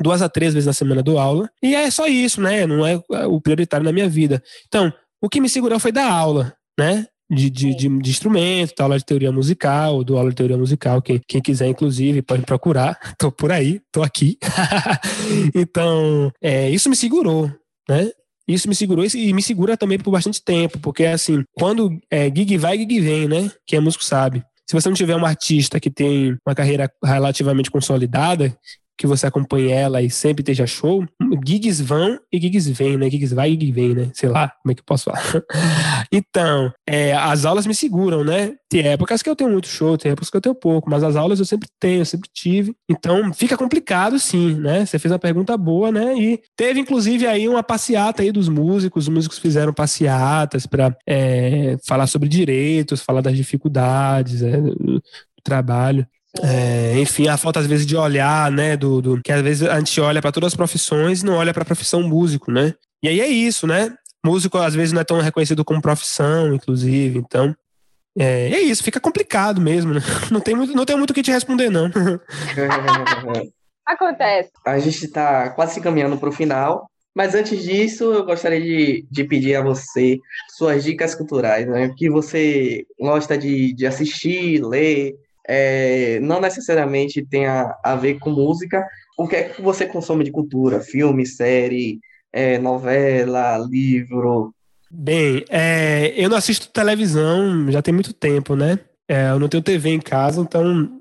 Duas 0.00 0.22
a 0.22 0.28
três 0.28 0.54
vezes 0.54 0.66
na 0.66 0.72
semana 0.72 1.02
do 1.02 1.18
aula. 1.18 1.50
E 1.62 1.74
é 1.74 1.90
só 1.90 2.06
isso, 2.06 2.40
né? 2.40 2.66
Não 2.66 2.84
é 2.84 2.98
o 3.28 3.38
prioritário 3.42 3.84
na 3.84 3.92
minha 3.92 4.08
vida. 4.08 4.42
Então, 4.66 4.90
o 5.20 5.28
que 5.28 5.38
me 5.38 5.50
segurou 5.50 5.78
foi 5.78 5.92
dar 5.92 6.10
aula, 6.10 6.56
né? 6.78 7.06
De, 7.30 7.50
de, 7.50 7.74
de, 7.74 7.88
de 7.88 8.10
instrumento, 8.10 8.80
aula 8.80 8.98
de 8.98 9.04
teoria 9.04 9.32
musical, 9.32 10.04
do 10.04 10.16
aula 10.16 10.30
de 10.30 10.36
teoria 10.36 10.56
musical. 10.56 11.00
Quem, 11.00 11.20
quem 11.26 11.40
quiser, 11.40 11.68
inclusive, 11.68 12.22
pode 12.22 12.42
procurar. 12.42 12.98
Tô 13.18 13.30
por 13.32 13.50
aí, 13.50 13.80
tô 13.92 14.02
aqui. 14.02 14.38
então, 15.54 16.30
é, 16.42 16.70
isso 16.70 16.88
me 16.88 16.96
segurou, 16.96 17.50
né? 17.88 18.10
Isso 18.46 18.68
me 18.68 18.74
segurou 18.74 19.06
e 19.14 19.32
me 19.32 19.42
segura 19.42 19.76
também 19.76 19.98
por 19.98 20.10
bastante 20.10 20.42
tempo, 20.44 20.78
porque 20.78 21.06
assim, 21.06 21.42
quando 21.54 21.98
é, 22.10 22.26
gig 22.26 22.58
vai, 22.58 22.76
gig 22.76 23.00
vem, 23.00 23.26
né? 23.26 23.50
Quem 23.66 23.78
é 23.78 23.80
músico 23.80 24.04
sabe. 24.04 24.44
Se 24.68 24.74
você 24.74 24.88
não 24.88 24.96
tiver 24.96 25.16
um 25.16 25.24
artista 25.24 25.80
que 25.80 25.90
tem 25.90 26.36
uma 26.46 26.54
carreira 26.54 26.90
relativamente 27.02 27.70
consolidada, 27.70 28.54
que 28.96 29.06
você 29.06 29.26
acompanhe 29.26 29.70
ela 29.70 30.00
e 30.00 30.08
sempre 30.08 30.42
esteja 30.42 30.66
show, 30.66 31.04
gigs 31.44 31.82
vão 31.82 32.18
e 32.32 32.40
gigs 32.40 32.70
vêm, 32.70 32.96
né? 32.96 33.10
Gigs 33.10 33.34
vai 33.34 33.50
e 33.50 33.52
gigs 33.54 33.72
vem, 33.72 33.94
né? 33.94 34.10
Sei 34.14 34.28
lá, 34.28 34.52
como 34.62 34.72
é 34.72 34.74
que 34.74 34.80
eu 34.80 34.84
posso 34.84 35.04
falar? 35.04 35.22
então, 36.12 36.72
é, 36.86 37.12
as 37.14 37.44
aulas 37.44 37.66
me 37.66 37.74
seguram, 37.74 38.22
né? 38.22 38.54
Tem 38.68 38.86
épocas 38.86 39.22
que 39.22 39.28
eu 39.28 39.36
tenho 39.36 39.50
muito 39.50 39.66
show, 39.68 39.98
tem 39.98 40.12
épocas 40.12 40.30
que 40.30 40.36
eu 40.36 40.40
tenho 40.40 40.54
pouco, 40.54 40.88
mas 40.88 41.02
as 41.02 41.16
aulas 41.16 41.38
eu 41.38 41.44
sempre 41.44 41.68
tenho, 41.80 42.00
eu 42.00 42.04
sempre 42.04 42.28
tive. 42.32 42.74
Então, 42.88 43.32
fica 43.32 43.56
complicado 43.56 44.18
sim, 44.18 44.54
né? 44.54 44.86
Você 44.86 44.98
fez 44.98 45.10
uma 45.10 45.18
pergunta 45.18 45.56
boa, 45.56 45.90
né? 45.90 46.14
E 46.16 46.40
teve, 46.56 46.80
inclusive, 46.80 47.26
aí 47.26 47.48
uma 47.48 47.62
passeata 47.62 48.22
aí 48.22 48.30
dos 48.30 48.48
músicos, 48.48 49.04
os 49.04 49.14
músicos 49.14 49.38
fizeram 49.38 49.72
passeatas 49.72 50.66
para 50.66 50.96
é, 51.06 51.76
falar 51.86 52.06
sobre 52.06 52.28
direitos, 52.28 53.02
falar 53.02 53.20
das 53.20 53.36
dificuldades 53.36 54.42
é, 54.42 54.60
do 54.60 55.02
trabalho. 55.42 56.06
É, 56.42 56.98
enfim, 56.98 57.28
a 57.28 57.36
falta 57.36 57.60
às 57.60 57.66
vezes 57.66 57.86
de 57.86 57.96
olhar, 57.96 58.50
né, 58.50 58.76
do, 58.76 59.00
do 59.00 59.22
que 59.22 59.30
às 59.30 59.40
vezes 59.40 59.68
a 59.68 59.78
gente 59.78 60.00
olha 60.00 60.20
para 60.20 60.32
todas 60.32 60.48
as 60.48 60.56
profissões 60.56 61.22
e 61.22 61.26
não 61.26 61.34
olha 61.34 61.54
para 61.54 61.62
a 61.62 61.66
profissão 61.66 62.02
músico, 62.02 62.50
né? 62.50 62.74
E 63.02 63.08
aí 63.08 63.20
é 63.20 63.28
isso, 63.28 63.66
né? 63.66 63.94
Músico 64.24 64.58
às 64.58 64.74
vezes 64.74 64.92
não 64.92 65.00
é 65.00 65.04
tão 65.04 65.20
reconhecido 65.20 65.64
como 65.64 65.80
profissão, 65.80 66.54
inclusive, 66.54 67.18
então 67.18 67.54
é, 68.18 68.52
é 68.52 68.60
isso, 68.60 68.82
fica 68.82 69.00
complicado 69.00 69.60
mesmo, 69.60 69.94
né? 69.94 70.00
Não 70.30 70.40
tem 70.40 70.54
muito, 70.54 70.72
não 70.74 70.84
tem 70.84 70.96
muito 70.96 71.10
o 71.10 71.14
que 71.14 71.22
te 71.22 71.32
responder 71.32 71.68
não. 71.68 71.90
Acontece. 73.84 74.50
A 74.64 74.78
gente 74.78 75.04
está 75.04 75.50
quase 75.50 75.80
caminhando 75.80 76.16
para 76.16 76.28
o 76.28 76.32
final, 76.32 76.88
mas 77.14 77.34
antes 77.34 77.62
disso, 77.62 78.12
eu 78.12 78.24
gostaria 78.24 78.60
de, 78.60 79.06
de 79.10 79.24
pedir 79.24 79.56
a 79.56 79.62
você 79.62 80.18
suas 80.56 80.82
dicas 80.82 81.14
culturais, 81.14 81.66
né? 81.66 81.86
O 81.86 81.94
que 81.94 82.08
você 82.08 82.86
gosta 82.98 83.36
de, 83.36 83.74
de 83.74 83.86
assistir, 83.86 84.64
ler, 84.64 85.14
é, 85.46 86.18
não 86.20 86.40
necessariamente 86.40 87.24
tenha 87.24 87.76
a 87.82 87.94
ver 87.94 88.18
com 88.18 88.30
música. 88.30 88.86
O 89.18 89.28
que 89.28 89.36
é 89.36 89.42
que 89.44 89.62
você 89.62 89.86
consome 89.86 90.24
de 90.24 90.32
cultura? 90.32 90.80
Filme, 90.80 91.26
série, 91.26 92.00
é, 92.32 92.58
novela, 92.58 93.58
livro? 93.58 94.54
Bem, 94.90 95.44
é, 95.48 96.12
eu 96.16 96.28
não 96.28 96.36
assisto 96.36 96.68
televisão 96.68 97.70
já 97.70 97.82
tem 97.82 97.92
muito 97.92 98.12
tempo, 98.12 98.54
né? 98.54 98.78
É, 99.08 99.30
eu 99.30 99.38
não 99.38 99.48
tenho 99.48 99.62
TV 99.62 99.90
em 99.90 100.00
casa, 100.00 100.40
então 100.40 101.00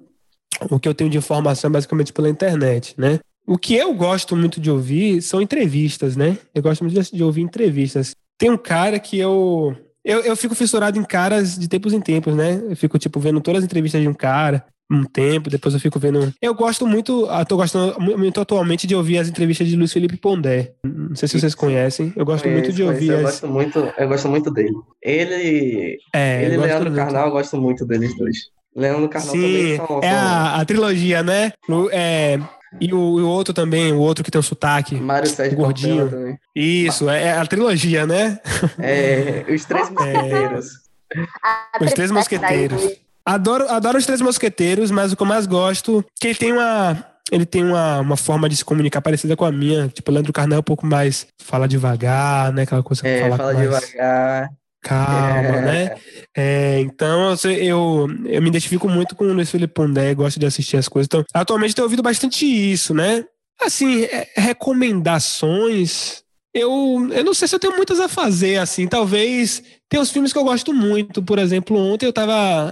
o 0.70 0.80
que 0.80 0.88
eu 0.88 0.94
tenho 0.94 1.10
de 1.10 1.18
informação 1.18 1.70
é 1.70 1.74
basicamente 1.74 2.12
pela 2.12 2.30
internet, 2.30 2.94
né? 2.98 3.20
O 3.46 3.58
que 3.58 3.76
eu 3.76 3.94
gosto 3.94 4.36
muito 4.36 4.60
de 4.60 4.72
ouvir 4.72 5.22
são 5.22 5.42
entrevistas, 5.42 6.16
né? 6.16 6.38
Eu 6.56 6.62
gosto 6.62 6.84
muito 6.84 7.02
de 7.02 7.24
ouvir 7.24 7.42
entrevistas. 7.42 8.16
Tem 8.38 8.50
um 8.50 8.58
cara 8.58 9.00
que 9.00 9.20
eu 9.20 9.76
eu, 10.04 10.20
eu 10.22 10.36
fico 10.36 10.56
fissurado 10.56 11.00
em 11.00 11.04
caras 11.04 11.58
de 11.58 11.68
tempos 11.68 11.94
em 11.94 12.02
tempos, 12.02 12.36
né? 12.36 12.62
Eu 12.70 12.76
fico, 12.76 13.00
tipo, 13.00 13.20
vendo 13.20 13.42
todas 13.42 13.60
as 13.60 13.66
entrevistas 13.66 14.02
de 14.02 14.08
um 14.08 14.14
cara 14.14 14.66
um 14.92 15.04
tempo, 15.04 15.50
depois 15.50 15.74
eu 15.74 15.80
fico 15.80 16.00
vendo. 16.00 16.34
Eu 16.42 16.54
gosto 16.54 16.86
muito, 16.86 17.28
eu 17.28 17.46
tô 17.46 17.58
gostando 17.58 18.00
muito 18.00 18.40
atualmente 18.40 18.86
de 18.86 18.96
ouvir 18.96 19.18
as 19.18 19.28
entrevistas 19.28 19.68
de 19.68 19.76
Luiz 19.76 19.92
Felipe 19.92 20.18
Pondé. 20.18 20.74
Não 20.84 21.16
sei 21.16 21.28
se 21.28 21.40
vocês 21.40 21.56
conhecem. 21.56 22.14
Eu 22.16 22.26
gosto 22.26 22.48
muito 22.48 22.72
de 22.72 22.84
ouvir. 22.84 23.10
Eu 23.10 23.18
as... 23.18 23.24
gosto 23.24 23.48
muito, 23.48 23.80
eu 23.98 24.08
gosto 24.08 24.30
muito 24.30 24.52
dele. 24.52 24.76
Ele, 25.02 25.98
é, 26.14 26.46
ele 26.46 26.56
e 26.56 26.58
Leandro 26.58 26.92
muito. 26.92 26.96
Carnal, 26.96 27.28
eu 27.28 27.32
gosto 27.32 27.58
muito 27.58 27.86
deles 27.86 28.16
dois. 28.18 28.38
Leandro 28.76 29.10
Carnal 29.10 29.32
Sim, 29.32 29.42
também 29.42 29.78
são, 29.78 30.00
é 30.02 30.10
a, 30.10 30.56
a, 30.56 30.66
trilogia, 30.66 31.24
né? 31.24 31.54
É, 31.92 32.40
e 32.80 32.94
o, 32.94 32.98
o, 32.98 33.28
outro 33.28 33.54
também, 33.54 33.92
o 33.92 34.00
outro 34.00 34.24
que 34.24 34.32
tem 34.32 34.40
o 34.40 34.44
sotaque. 34.44 34.96
Mário 34.96 35.30
Sérgio 35.30 35.58
Gordinho. 35.58 36.10
Também. 36.10 36.40
Isso, 36.56 37.10
é, 37.10 37.24
é 37.24 37.32
a 37.32 37.46
trilogia, 37.46 38.06
né? 38.06 38.40
É, 38.80 39.46
os 39.50 39.66
Três 39.66 39.90
Mosqueteiros. 39.90 40.68
É, 41.14 41.84
os 41.84 41.94
Três 41.94 42.12
Mosqueteiros. 42.12 42.90
Adoro, 43.26 43.70
adoro 43.70 43.98
os 43.98 44.06
Três 44.06 44.22
Mosqueteiros, 44.22 44.92
mas 44.92 45.12
o 45.12 45.16
que 45.16 45.22
eu 45.22 45.28
mais 45.28 45.46
gosto 45.46 46.04
que 46.20 46.28
ele 46.28 46.36
tem 46.36 46.52
uma 46.52 47.06
ele 47.32 47.46
tem 47.46 47.64
uma, 47.64 48.00
uma 48.00 48.18
forma 48.18 48.48
de 48.48 48.56
se 48.56 48.66
comunicar 48.66 49.02
parecida 49.02 49.36
com 49.36 49.46
a 49.46 49.52
minha. 49.52 49.88
Tipo, 49.88 50.12
o 50.12 50.14
Leandro 50.14 50.34
Carnal 50.34 50.58
é 50.58 50.60
um 50.60 50.64
pouco 50.64 50.86
mais 50.86 51.26
fala 51.42 51.68
devagar, 51.68 52.52
né? 52.54 52.64
Aquela 52.64 52.84
coisa 52.84 53.02
que 53.02 53.08
é, 53.08 53.22
fala, 53.22 53.38
fala 53.38 53.56
devagar. 53.56 54.50
Calma, 54.84 55.58
é. 55.58 55.62
né? 55.62 55.96
É, 56.36 56.80
então, 56.80 57.36
eu, 57.46 58.08
eu 58.26 58.42
me 58.42 58.50
identifico 58.50 58.88
muito 58.90 59.16
com 59.16 59.26
o 59.26 59.34
Luiz 59.34 59.50
Felipe 59.50 59.74
Pondé, 59.74 60.14
gosto 60.14 60.40
de 60.40 60.46
assistir 60.46 60.78
as 60.78 60.88
coisas. 60.88 61.08
Então, 61.08 61.24
atualmente 61.34 61.74
tenho 61.74 61.86
ouvido 61.86 62.04
bastante 62.04 62.46
isso, 62.46 62.94
né? 62.94 63.26
Assim, 63.62 64.04
é, 64.04 64.28
recomendações 64.36 66.24
eu, 66.54 67.10
eu 67.12 67.24
não 67.24 67.34
sei 67.34 67.48
se 67.48 67.56
eu 67.56 67.60
tenho 67.60 67.76
muitas 67.76 68.00
a 68.00 68.08
fazer, 68.08 68.58
assim. 68.58 68.88
Talvez. 68.88 69.64
Tem 69.90 70.00
os 70.00 70.12
filmes 70.12 70.32
que 70.32 70.38
eu 70.38 70.44
gosto 70.44 70.72
muito. 70.72 71.24
Por 71.24 71.40
exemplo, 71.40 71.78
ontem 71.78 72.06
eu 72.06 72.12
estava 72.12 72.72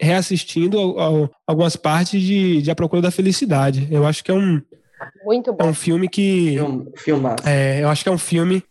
reassistindo 0.00 0.78
algumas 1.46 1.76
partes 1.76 2.20
de, 2.20 2.62
de 2.62 2.70
A 2.70 2.74
Procura 2.74 3.02
da 3.02 3.10
Felicidade. 3.10 3.86
Eu 3.90 4.06
acho 4.06 4.24
que 4.24 4.30
é 4.30 4.34
um. 4.34 4.62
Muito 5.24 5.52
bom. 5.52 5.66
É 5.66 5.68
um 5.68 5.74
filme 5.74 6.08
que. 6.08 6.56
Filme, 6.56 6.86
É, 7.44 7.82
eu 7.82 7.88
acho 7.90 8.02
que 8.02 8.08
é 8.08 8.12
um 8.12 8.18
filme. 8.18 8.62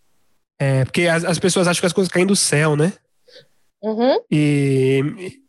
É, 0.59 0.85
porque 0.85 1.07
as, 1.07 1.25
as 1.25 1.39
pessoas 1.39 1.67
acham 1.67 1.81
que 1.81 1.87
as 1.87 1.93
coisas 1.93 2.11
caem 2.11 2.25
do 2.25 2.35
céu, 2.35 2.75
né? 2.75 2.93
Uhum. 3.81 4.19
E 4.31 5.41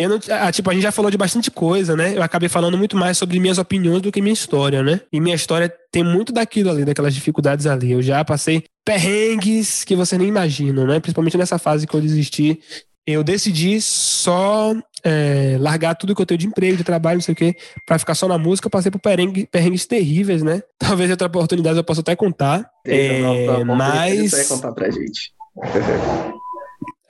eu 0.00 0.08
não, 0.08 0.18
ah, 0.30 0.50
tipo, 0.50 0.70
a 0.70 0.72
gente 0.72 0.82
já 0.82 0.92
falou 0.92 1.10
de 1.10 1.18
bastante 1.18 1.50
coisa, 1.50 1.94
né? 1.94 2.16
Eu 2.16 2.22
acabei 2.22 2.48
falando 2.48 2.78
muito 2.78 2.96
mais 2.96 3.18
sobre 3.18 3.38
minhas 3.38 3.58
opiniões 3.58 4.00
do 4.00 4.10
que 4.10 4.22
minha 4.22 4.32
história, 4.32 4.82
né? 4.82 5.00
E 5.12 5.20
minha 5.20 5.34
história 5.34 5.70
tem 5.92 6.02
muito 6.02 6.32
daquilo 6.32 6.70
ali, 6.70 6.86
daquelas 6.86 7.14
dificuldades 7.14 7.66
ali. 7.66 7.92
Eu 7.92 8.00
já 8.00 8.24
passei 8.24 8.64
perrengues 8.82 9.84
que 9.84 9.94
você 9.94 10.16
nem 10.16 10.28
imagina, 10.28 10.86
né? 10.86 11.00
Principalmente 11.00 11.36
nessa 11.36 11.58
fase 11.58 11.86
que 11.86 11.94
eu 11.94 12.00
desisti. 12.00 12.58
Eu 13.10 13.24
decidi 13.24 13.80
só 13.80 14.74
é, 15.04 15.56
largar 15.58 15.94
tudo 15.94 16.14
que 16.14 16.22
eu 16.22 16.26
tenho 16.26 16.38
de 16.38 16.46
emprego, 16.46 16.76
de 16.76 16.84
trabalho, 16.84 17.16
não 17.16 17.22
sei 17.22 17.32
o 17.32 17.36
quê, 17.36 17.56
pra 17.86 17.98
ficar 17.98 18.14
só 18.14 18.28
na 18.28 18.38
música. 18.38 18.66
Eu 18.66 18.70
passei 18.70 18.90
por 18.90 18.98
perrengue, 18.98 19.46
perrengues 19.46 19.86
terríveis, 19.86 20.42
né? 20.42 20.62
Talvez 20.78 21.10
outra 21.10 21.26
oportunidade 21.26 21.78
eu 21.78 21.84
possa 21.84 22.00
até 22.00 22.14
contar. 22.16 22.70
é, 22.86 23.64
mas. 23.64 24.30
Você 24.30 24.44
contar 24.44 24.72
pra 24.72 24.90
gente. 24.90 25.32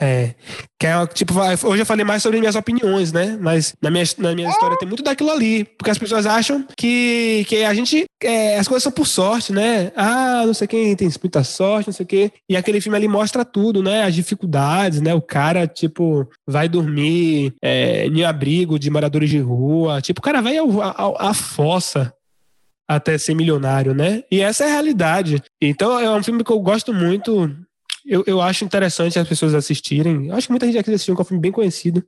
É. 0.01 0.35
Que 0.79 0.87
é, 0.87 1.07
tipo, 1.09 1.35
hoje 1.39 1.83
eu 1.83 1.87
falei 1.87 2.07
mais 2.07 2.23
sobre 2.23 2.41
minhas 2.41 2.57
opiniões, 2.57 3.13
né? 3.13 3.37
Mas 3.39 3.75
na 3.83 3.91
minha, 3.91 4.05
na 4.17 4.35
minha 4.35 4.49
história 4.49 4.79
tem 4.79 4.89
muito 4.89 5.03
daquilo 5.03 5.31
ali. 5.31 5.65
Porque 5.65 5.91
as 5.91 5.99
pessoas 5.99 6.25
acham 6.25 6.65
que, 6.75 7.45
que 7.47 7.63
a 7.63 7.75
gente. 7.75 8.07
É, 8.23 8.59
as 8.59 8.67
coisas 8.67 8.83
são 8.83 8.91
por 8.91 9.07
sorte, 9.07 9.53
né? 9.53 9.93
Ah, 9.95 10.45
não 10.47 10.55
sei 10.55 10.67
quem 10.67 10.97
tem 10.97 11.11
muita 11.23 11.45
sorte, 11.45 11.89
não 11.89 11.93
sei 11.93 12.05
o 12.05 12.07
quê. 12.07 12.33
E 12.49 12.57
aquele 12.57 12.81
filme 12.81 12.97
ali 12.97 13.09
mostra 13.09 13.45
tudo, 13.45 13.83
né? 13.83 14.05
As 14.05 14.15
dificuldades, 14.15 15.03
né? 15.03 15.15
O 15.15 15.21
cara, 15.21 15.67
tipo, 15.67 16.27
vai 16.47 16.67
dormir 16.67 17.53
é, 17.63 18.07
em 18.07 18.25
abrigo 18.25 18.79
de 18.79 18.89
moradores 18.89 19.29
de 19.29 19.39
rua. 19.39 20.01
Tipo, 20.01 20.21
o 20.21 20.23
cara 20.23 20.41
vai 20.41 20.57
à 21.19 21.35
fossa 21.35 22.11
até 22.89 23.19
ser 23.19 23.35
milionário, 23.35 23.95
né? 23.95 24.25
E 24.33 24.41
essa 24.41 24.65
é 24.65 24.67
a 24.67 24.73
realidade. 24.73 25.43
Então 25.61 25.99
é 26.01 26.11
um 26.11 26.23
filme 26.23 26.43
que 26.43 26.51
eu 26.51 26.59
gosto 26.59 26.93
muito 26.93 27.55
eu, 28.05 28.25
eu 28.27 28.41
acho 28.41 28.65
interessante 28.65 29.19
as 29.19 29.29
pessoas 29.29 29.55
assistirem. 29.55 30.29
Eu 30.29 30.35
acho 30.35 30.47
que 30.47 30.53
muita 30.53 30.67
gente 30.67 30.79
aqui 30.79 30.91
assistiu, 30.91 31.15
é 31.17 31.21
um 31.21 31.25
filme 31.25 31.41
bem 31.41 31.53
conhecido. 31.53 32.05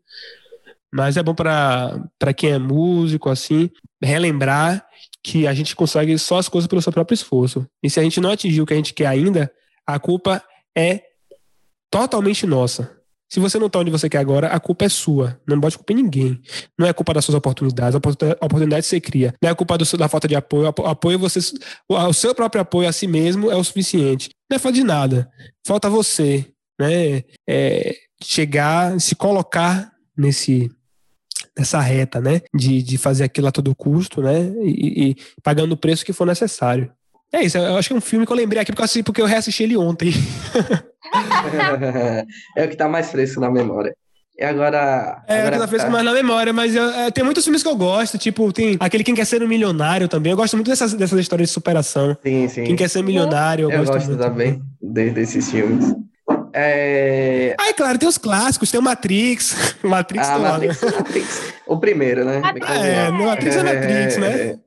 Mas 0.93 1.17
é 1.17 1.23
bom 1.23 1.35
para 1.35 2.35
quem 2.37 2.51
é 2.51 2.59
músico, 2.59 3.31
assim, 3.31 3.71
relembrar 4.03 4.87
que 5.23 5.47
a 5.47 5.55
gente 5.55 5.75
consegue 5.75 6.19
só 6.19 6.39
as 6.39 6.49
coisas 6.49 6.69
pelo 6.69 6.83
seu 6.83 6.93
próprio 6.93 7.15
esforço. 7.15 7.67
E 7.83 7.89
se 7.89 7.99
a 7.99 8.03
gente 8.03 8.21
não 8.21 8.31
atingir 8.31 8.61
o 8.61 8.67
que 8.67 8.75
a 8.75 8.77
gente 8.77 8.93
quer 8.93 9.07
ainda, 9.07 9.51
a 9.87 9.99
culpa 9.99 10.43
é 10.77 11.03
totalmente 11.91 12.47
nossa. 12.47 13.02
Se 13.33 13.41
você 13.41 13.59
não 13.59 13.69
está 13.69 13.79
onde 13.79 13.91
você 13.91 14.11
quer 14.11 14.19
agora, 14.19 14.49
a 14.49 14.61
culpa 14.61 14.85
é 14.85 14.91
sua. 14.91 15.41
Não 15.49 15.59
bote 15.59 15.79
culpa 15.79 15.95
em 15.95 15.97
ninguém. 15.97 16.39
Não 16.79 16.87
é 16.87 16.93
culpa 16.93 17.15
das 17.15 17.25
suas 17.25 17.35
oportunidades. 17.35 17.95
A 17.95 18.45
oportunidade 18.45 18.85
você 18.85 19.01
cria. 19.01 19.33
Não 19.43 19.49
é 19.49 19.55
culpa 19.55 19.79
do, 19.79 19.97
da 19.97 20.07
falta 20.07 20.29
de 20.29 20.37
apoio. 20.37 20.65
O 20.67 20.87
apoio 20.87 21.19
você, 21.19 21.39
o 21.89 22.13
seu 22.13 22.35
próprio 22.35 22.61
apoio 22.61 22.87
a 22.87 22.93
si 22.93 23.07
mesmo 23.07 23.51
é 23.51 23.57
o 23.57 23.65
suficiente. 23.65 24.29
Não 24.51 24.57
é 24.57 24.59
falta 24.59 24.77
de 24.77 24.85
nada. 24.85 25.31
Falta 25.67 25.89
você, 25.89 26.45
né? 26.79 27.23
É 27.49 27.95
chegar, 28.23 29.01
se 29.01 29.15
colocar 29.15 29.91
nesse 30.15 30.71
nessa 31.57 31.81
reta, 31.81 32.21
né? 32.21 32.43
De, 32.55 32.83
de 32.83 32.99
fazer 32.99 33.25
aquilo 33.25 33.47
a 33.47 33.53
todo 33.53 33.75
custo, 33.75 34.21
né? 34.21 34.43
E, 34.63 35.09
e 35.09 35.17
pagando 35.43 35.73
o 35.73 35.77
preço 35.79 36.05
que 36.05 36.13
for 36.13 36.27
necessário. 36.27 36.93
É 37.33 37.43
isso, 37.43 37.57
eu 37.57 37.77
acho 37.77 37.89
que 37.89 37.95
é 37.95 37.97
um 37.97 38.01
filme 38.01 38.27
que 38.27 38.33
eu 38.33 38.37
lembrei 38.37 38.61
aqui 38.61 38.73
porque 38.73 38.99
eu, 38.99 39.05
porque 39.05 39.23
eu 39.23 39.27
reassisti 39.27 39.63
ele 39.63 39.77
ontem. 39.77 40.13
é 42.57 42.65
o 42.65 42.69
que 42.69 42.77
tá 42.77 42.89
mais 42.89 43.11
fresco 43.11 43.41
na 43.41 43.51
memória. 43.51 43.95
E 44.39 44.45
agora. 44.45 45.23
É, 45.27 45.41
agora 45.41 45.49
o 45.49 45.53
que 45.53 45.59
tá 45.61 45.69
fresco 45.69 45.91
mais 45.91 46.05
na 46.05 46.13
memória, 46.13 46.53
mas 46.53 46.75
eu, 46.75 46.89
é, 46.91 47.11
tem 47.11 47.25
muitos 47.25 47.45
filmes 47.45 47.63
que 47.63 47.69
eu 47.69 47.77
gosto, 47.77 48.19
tipo, 48.19 48.53
tem 48.53 48.77
aquele 48.79 49.03
Quem 49.03 49.15
Quer 49.15 49.25
Ser 49.25 49.43
um 49.43 49.49
Milionário 49.49 50.09
também. 50.09 50.33
Eu 50.33 50.37
gosto 50.37 50.57
muito 50.57 50.69
dessas, 50.69 50.93
dessas 50.93 51.19
histórias 51.19 51.49
de 51.49 51.55
superação. 51.55 52.17
Sim, 52.23 52.49
sim. 52.49 52.65
Quem 52.65 52.77
Quer 52.77 52.89
Ser 52.89 53.03
Milionário, 53.03 53.65
eu, 53.65 53.71
eu 53.71 53.79
gosto, 53.79 53.93
gosto 53.93 54.17
também 54.17 54.63
de, 54.81 55.11
desses 55.11 55.51
filmes. 55.51 55.95
É... 56.53 57.55
Ah, 57.59 57.69
é 57.69 57.73
claro, 57.73 57.99
tem 57.99 58.09
os 58.09 58.19
clássicos, 58.19 58.71
tem 58.71 58.79
o 58.79 58.83
Matrix. 58.83 59.77
Matrix, 59.83 60.29
ah, 60.29 60.39
Matrix, 60.39 60.83
Matrix, 60.83 61.53
O 61.67 61.79
primeiro, 61.79 62.25
né? 62.25 62.43
É, 62.45 63.11
Matrix 63.11 63.57
é 63.57 63.63
Matrix, 63.63 64.17
né? 64.19 64.59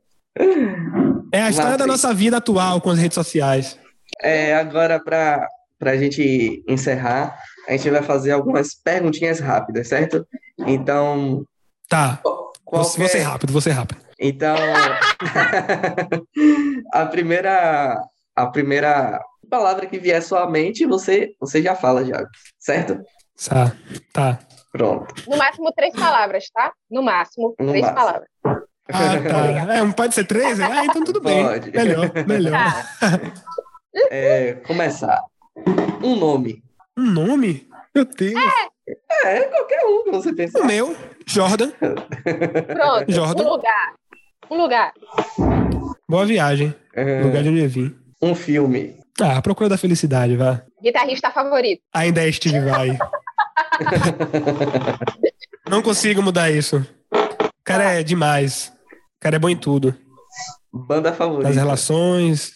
É 1.32 1.42
a 1.42 1.50
história 1.50 1.72
Matrix. 1.72 1.78
da 1.78 1.88
nossa 1.88 2.14
vida 2.14 2.38
atual 2.38 2.82
com 2.82 2.90
as 2.90 3.00
redes 3.00 3.16
sociais. 3.16 3.80
É, 4.22 4.56
agora, 4.56 5.00
para 5.00 5.48
a 5.82 5.98
gente 5.98 6.64
encerrar, 6.68 7.38
a 7.68 7.72
gente 7.72 7.90
vai 7.90 8.02
fazer 8.02 8.32
algumas 8.32 8.76
perguntinhas 8.76 9.40
rápidas, 9.40 9.88
certo? 9.88 10.26
Então. 10.60 11.44
Tá. 11.90 12.20
Qualquer... 12.64 13.00
Vou 13.00 13.10
ser 13.10 13.22
rápido, 13.22 13.54
vou 13.54 13.62
ser 13.62 13.72
rápido. 13.72 14.00
Então. 14.20 14.56
a 16.94 17.06
primeira. 17.06 18.00
A 18.36 18.48
primeira 18.48 19.22
palavra 19.50 19.86
que 19.86 19.98
vier 19.98 20.18
à 20.18 20.22
sua 20.22 20.50
mente, 20.50 20.86
você, 20.86 21.34
você 21.40 21.62
já 21.62 21.74
fala 21.74 22.04
já, 22.04 22.22
certo? 22.60 23.00
Tá. 23.48 23.72
Tá. 24.12 24.40
Pronto. 24.74 25.16
No 25.26 25.38
máximo 25.38 25.72
três 25.72 25.94
palavras, 25.94 26.50
tá? 26.54 26.74
No 26.92 27.02
máximo 27.02 27.56
no 27.58 27.70
três 27.70 27.86
máximo. 27.86 27.98
palavras. 27.98 28.28
Ah, 28.92 29.18
tá. 29.20 29.74
É, 29.76 29.92
pode 29.94 30.14
ser 30.16 30.26
três? 30.26 30.60
Ah, 30.60 30.86
então 30.86 31.04
tudo 31.04 31.20
bem. 31.22 31.44
Pode. 31.44 31.72
Melhor, 31.72 32.12
melhor. 32.28 32.52
Tá. 33.00 33.20
É, 34.12 34.54
começar. 34.68 35.22
Um 36.04 36.16
nome. 36.16 36.64
Um 36.98 37.04
nome? 37.12 37.68
Meu 37.96 38.06
Deus. 38.06 38.34
É, 39.24 39.40
qualquer 39.42 39.80
um 39.86 40.04
que 40.04 40.12
você 40.12 40.34
pensar. 40.34 40.60
O 40.60 40.66
meu, 40.66 40.96
Jordan. 41.26 41.72
Pronto. 41.72 43.12
Jordan. 43.12 43.44
Um 43.44 43.50
lugar. 43.50 43.94
Um 44.52 44.58
lugar. 44.58 44.94
Boa 46.08 46.26
viagem. 46.26 46.76
É, 46.94 47.22
Lugar 47.24 47.42
de 47.42 47.50
onde 47.50 47.62
eu 47.64 47.70
vim. 47.70 47.96
um 48.22 48.36
filme. 48.36 48.96
Ah, 49.20 49.42
Procura 49.42 49.70
da 49.70 49.78
Felicidade, 49.78 50.36
vá. 50.36 50.62
Guitarrista 50.84 51.32
favorito. 51.32 51.82
Ainda 51.94 52.28
é 52.28 52.32
Steve 52.32 52.60
Vai. 52.60 52.98
Não 55.70 55.82
consigo 55.82 56.22
mudar 56.22 56.52
isso. 56.52 56.86
O 57.12 57.64
cara 57.64 57.94
é 57.94 58.04
demais. 58.04 58.72
O 59.26 59.28
cara 59.28 59.38
é 59.38 59.40
bom 59.40 59.50
em 59.50 59.58
tudo. 59.58 59.96
Banda 60.72 61.12
favorita. 61.12 61.48
Nas 61.48 61.58
relações. 61.58 62.54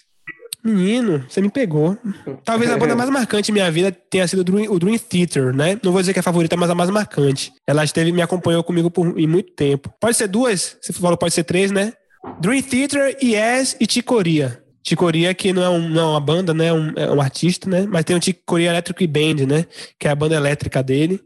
Menino, 0.64 1.25
você 1.27 1.41
me 1.41 1.49
pegou. 1.49 1.98
Talvez 2.45 2.69
a 2.69 2.77
banda 2.77 2.93
mais 2.95 3.09
marcante 3.09 3.49
em 3.49 3.53
minha 3.56 3.72
vida 3.72 3.91
tenha 3.91 4.27
sido 4.27 4.41
o 4.41 4.43
Dream, 4.43 4.72
o 4.72 4.77
Dream 4.77 4.99
Theater, 4.99 5.51
né? 5.51 5.80
Não 5.81 5.91
vou 5.91 5.99
dizer 5.99 6.14
que 6.14 6.19
é 6.19 6.22
a 6.22 6.23
favorita, 6.23 6.56
mas 6.56 6.69
a 6.69 6.75
mais 6.75 6.91
marcante. 6.91 7.51
Ela 7.65 7.83
esteve 7.83 8.11
me 8.11 8.22
acompanhou 8.22 8.64
comigo 8.64 8.91
por 8.91 9.17
em 9.17 9.25
muito 9.25 9.51
tempo. 9.53 9.91
Pode 9.99 10.15
ser 10.15 10.27
duas? 10.27 10.77
Você 10.80 10.93
falou 10.93 11.17
pode 11.17 11.33
ser 11.33 11.43
três, 11.43 11.72
né? 11.72 11.91
Dream 12.39 12.61
Theater, 12.61 13.17
Yes 13.23 13.75
e 13.80 13.88
Ticoria. 13.88 14.61
Ticoria, 14.83 15.33
que 15.33 15.51
não 15.51 15.64
é, 15.64 15.69
um, 15.69 15.89
não 15.89 16.01
é 16.01 16.06
uma 16.11 16.19
banda, 16.19 16.53
né? 16.53 16.67
É 16.67 16.73
um, 16.73 16.91
é 16.95 17.09
um 17.09 17.19
artista, 17.19 17.67
né? 17.67 17.88
Mas 17.89 18.06
tem 18.06 18.15
o 18.15 18.19
Ticoria 18.19 18.69
Electric 18.69 19.07
Band, 19.07 19.48
né? 19.48 19.65
Que 19.98 20.07
é 20.07 20.11
a 20.11 20.15
banda 20.15 20.35
elétrica 20.35 20.83
dele. 20.83 21.19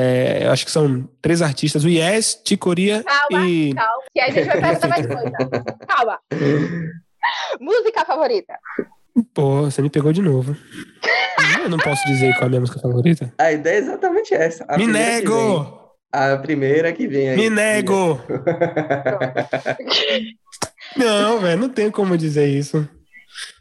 É, 0.00 0.46
eu 0.46 0.52
acho 0.52 0.64
que 0.64 0.70
são 0.70 1.08
três 1.20 1.42
artistas: 1.42 1.82
o 1.82 1.88
Yes, 1.88 2.40
Ticoria 2.44 3.02
Calma, 3.02 3.48
e. 3.48 3.74
calma. 3.74 4.02
Que 4.14 4.20
a 4.20 4.30
gente 4.30 4.46
vai 4.46 4.60
perguntar 4.60 4.88
mais 4.88 5.06
coisa. 5.06 5.32
Calma. 5.88 6.20
Música 7.60 8.04
favorita? 8.04 8.54
Pô, 9.34 9.62
você 9.62 9.82
me 9.82 9.90
pegou 9.90 10.12
de 10.12 10.22
novo. 10.22 10.56
Eu 11.60 11.68
não 11.68 11.78
posso 11.78 12.06
dizer 12.06 12.32
qual 12.34 12.44
é 12.44 12.46
a 12.46 12.48
minha 12.48 12.60
música 12.60 12.78
favorita. 12.78 13.34
A 13.38 13.50
ideia 13.50 13.74
é 13.74 13.78
exatamente 13.78 14.32
essa. 14.34 14.64
A 14.68 14.78
me 14.78 14.86
nego! 14.86 15.76
A 16.12 16.36
primeira 16.36 16.92
que 16.92 17.08
vem 17.08 17.30
aí. 17.30 17.36
Me 17.36 17.50
nego! 17.50 18.20
Não, 20.96 21.38
velho, 21.38 21.60
não 21.60 21.68
tem 21.68 21.90
como 21.90 22.16
dizer 22.16 22.46
isso. 22.48 22.88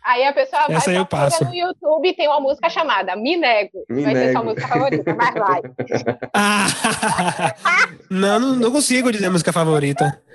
Aí 0.07 0.23
a 0.23 0.31
pessoa 0.31 0.67
vai 0.67 0.77
Essa 0.77 0.89
aí 0.91 0.95
eu 0.95 1.05
passo. 1.05 1.43
no 1.43 1.53
YouTube 1.53 2.07
e 2.07 2.13
tem 2.15 2.29
uma 2.29 2.39
música 2.39 2.69
chamada 2.69 3.13
Me 3.17 3.35
Nego. 3.35 3.83
Me 3.89 4.03
vai 4.03 4.15
ser 4.15 4.31
sua 4.31 4.41
Nego. 4.41 4.45
música 4.45 4.67
favorita, 4.69 5.15
mas 5.15 5.33
vai. 5.33 5.61
Ah! 6.33 6.67
Não, 8.09 8.39
não, 8.39 8.55
não 8.55 8.71
consigo 8.71 9.11
dizer 9.11 9.29
música 9.29 9.51
favorita. 9.51 10.21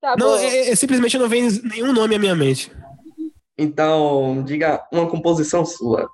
Tá 0.00 0.14
Não, 0.18 0.36
é, 0.36 0.70
é, 0.70 0.74
simplesmente 0.76 1.16
não 1.16 1.26
vem 1.26 1.48
nenhum 1.64 1.90
nome 1.94 2.14
à 2.14 2.18
minha 2.18 2.34
mente. 2.34 2.70
Então, 3.56 4.42
diga 4.44 4.82
uma 4.92 5.06
composição 5.08 5.64
sua. 5.64 6.06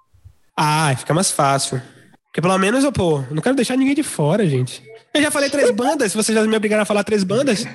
Ah, 0.56 0.94
fica 0.96 1.12
mais 1.12 1.32
fácil. 1.32 1.82
Porque 2.26 2.40
pelo 2.40 2.56
menos 2.58 2.84
eu, 2.84 2.92
pô, 2.92 3.24
não 3.28 3.42
quero 3.42 3.56
deixar 3.56 3.76
ninguém 3.76 3.94
de 3.96 4.04
fora, 4.04 4.46
gente. 4.46 4.84
Eu 5.12 5.20
já 5.22 5.32
falei 5.32 5.50
três 5.50 5.72
bandas, 5.72 6.12
se 6.12 6.16
vocês 6.16 6.38
já 6.38 6.44
me 6.46 6.56
obrigaram 6.56 6.84
a 6.84 6.86
falar 6.86 7.02
três 7.02 7.24
bandas. 7.24 7.64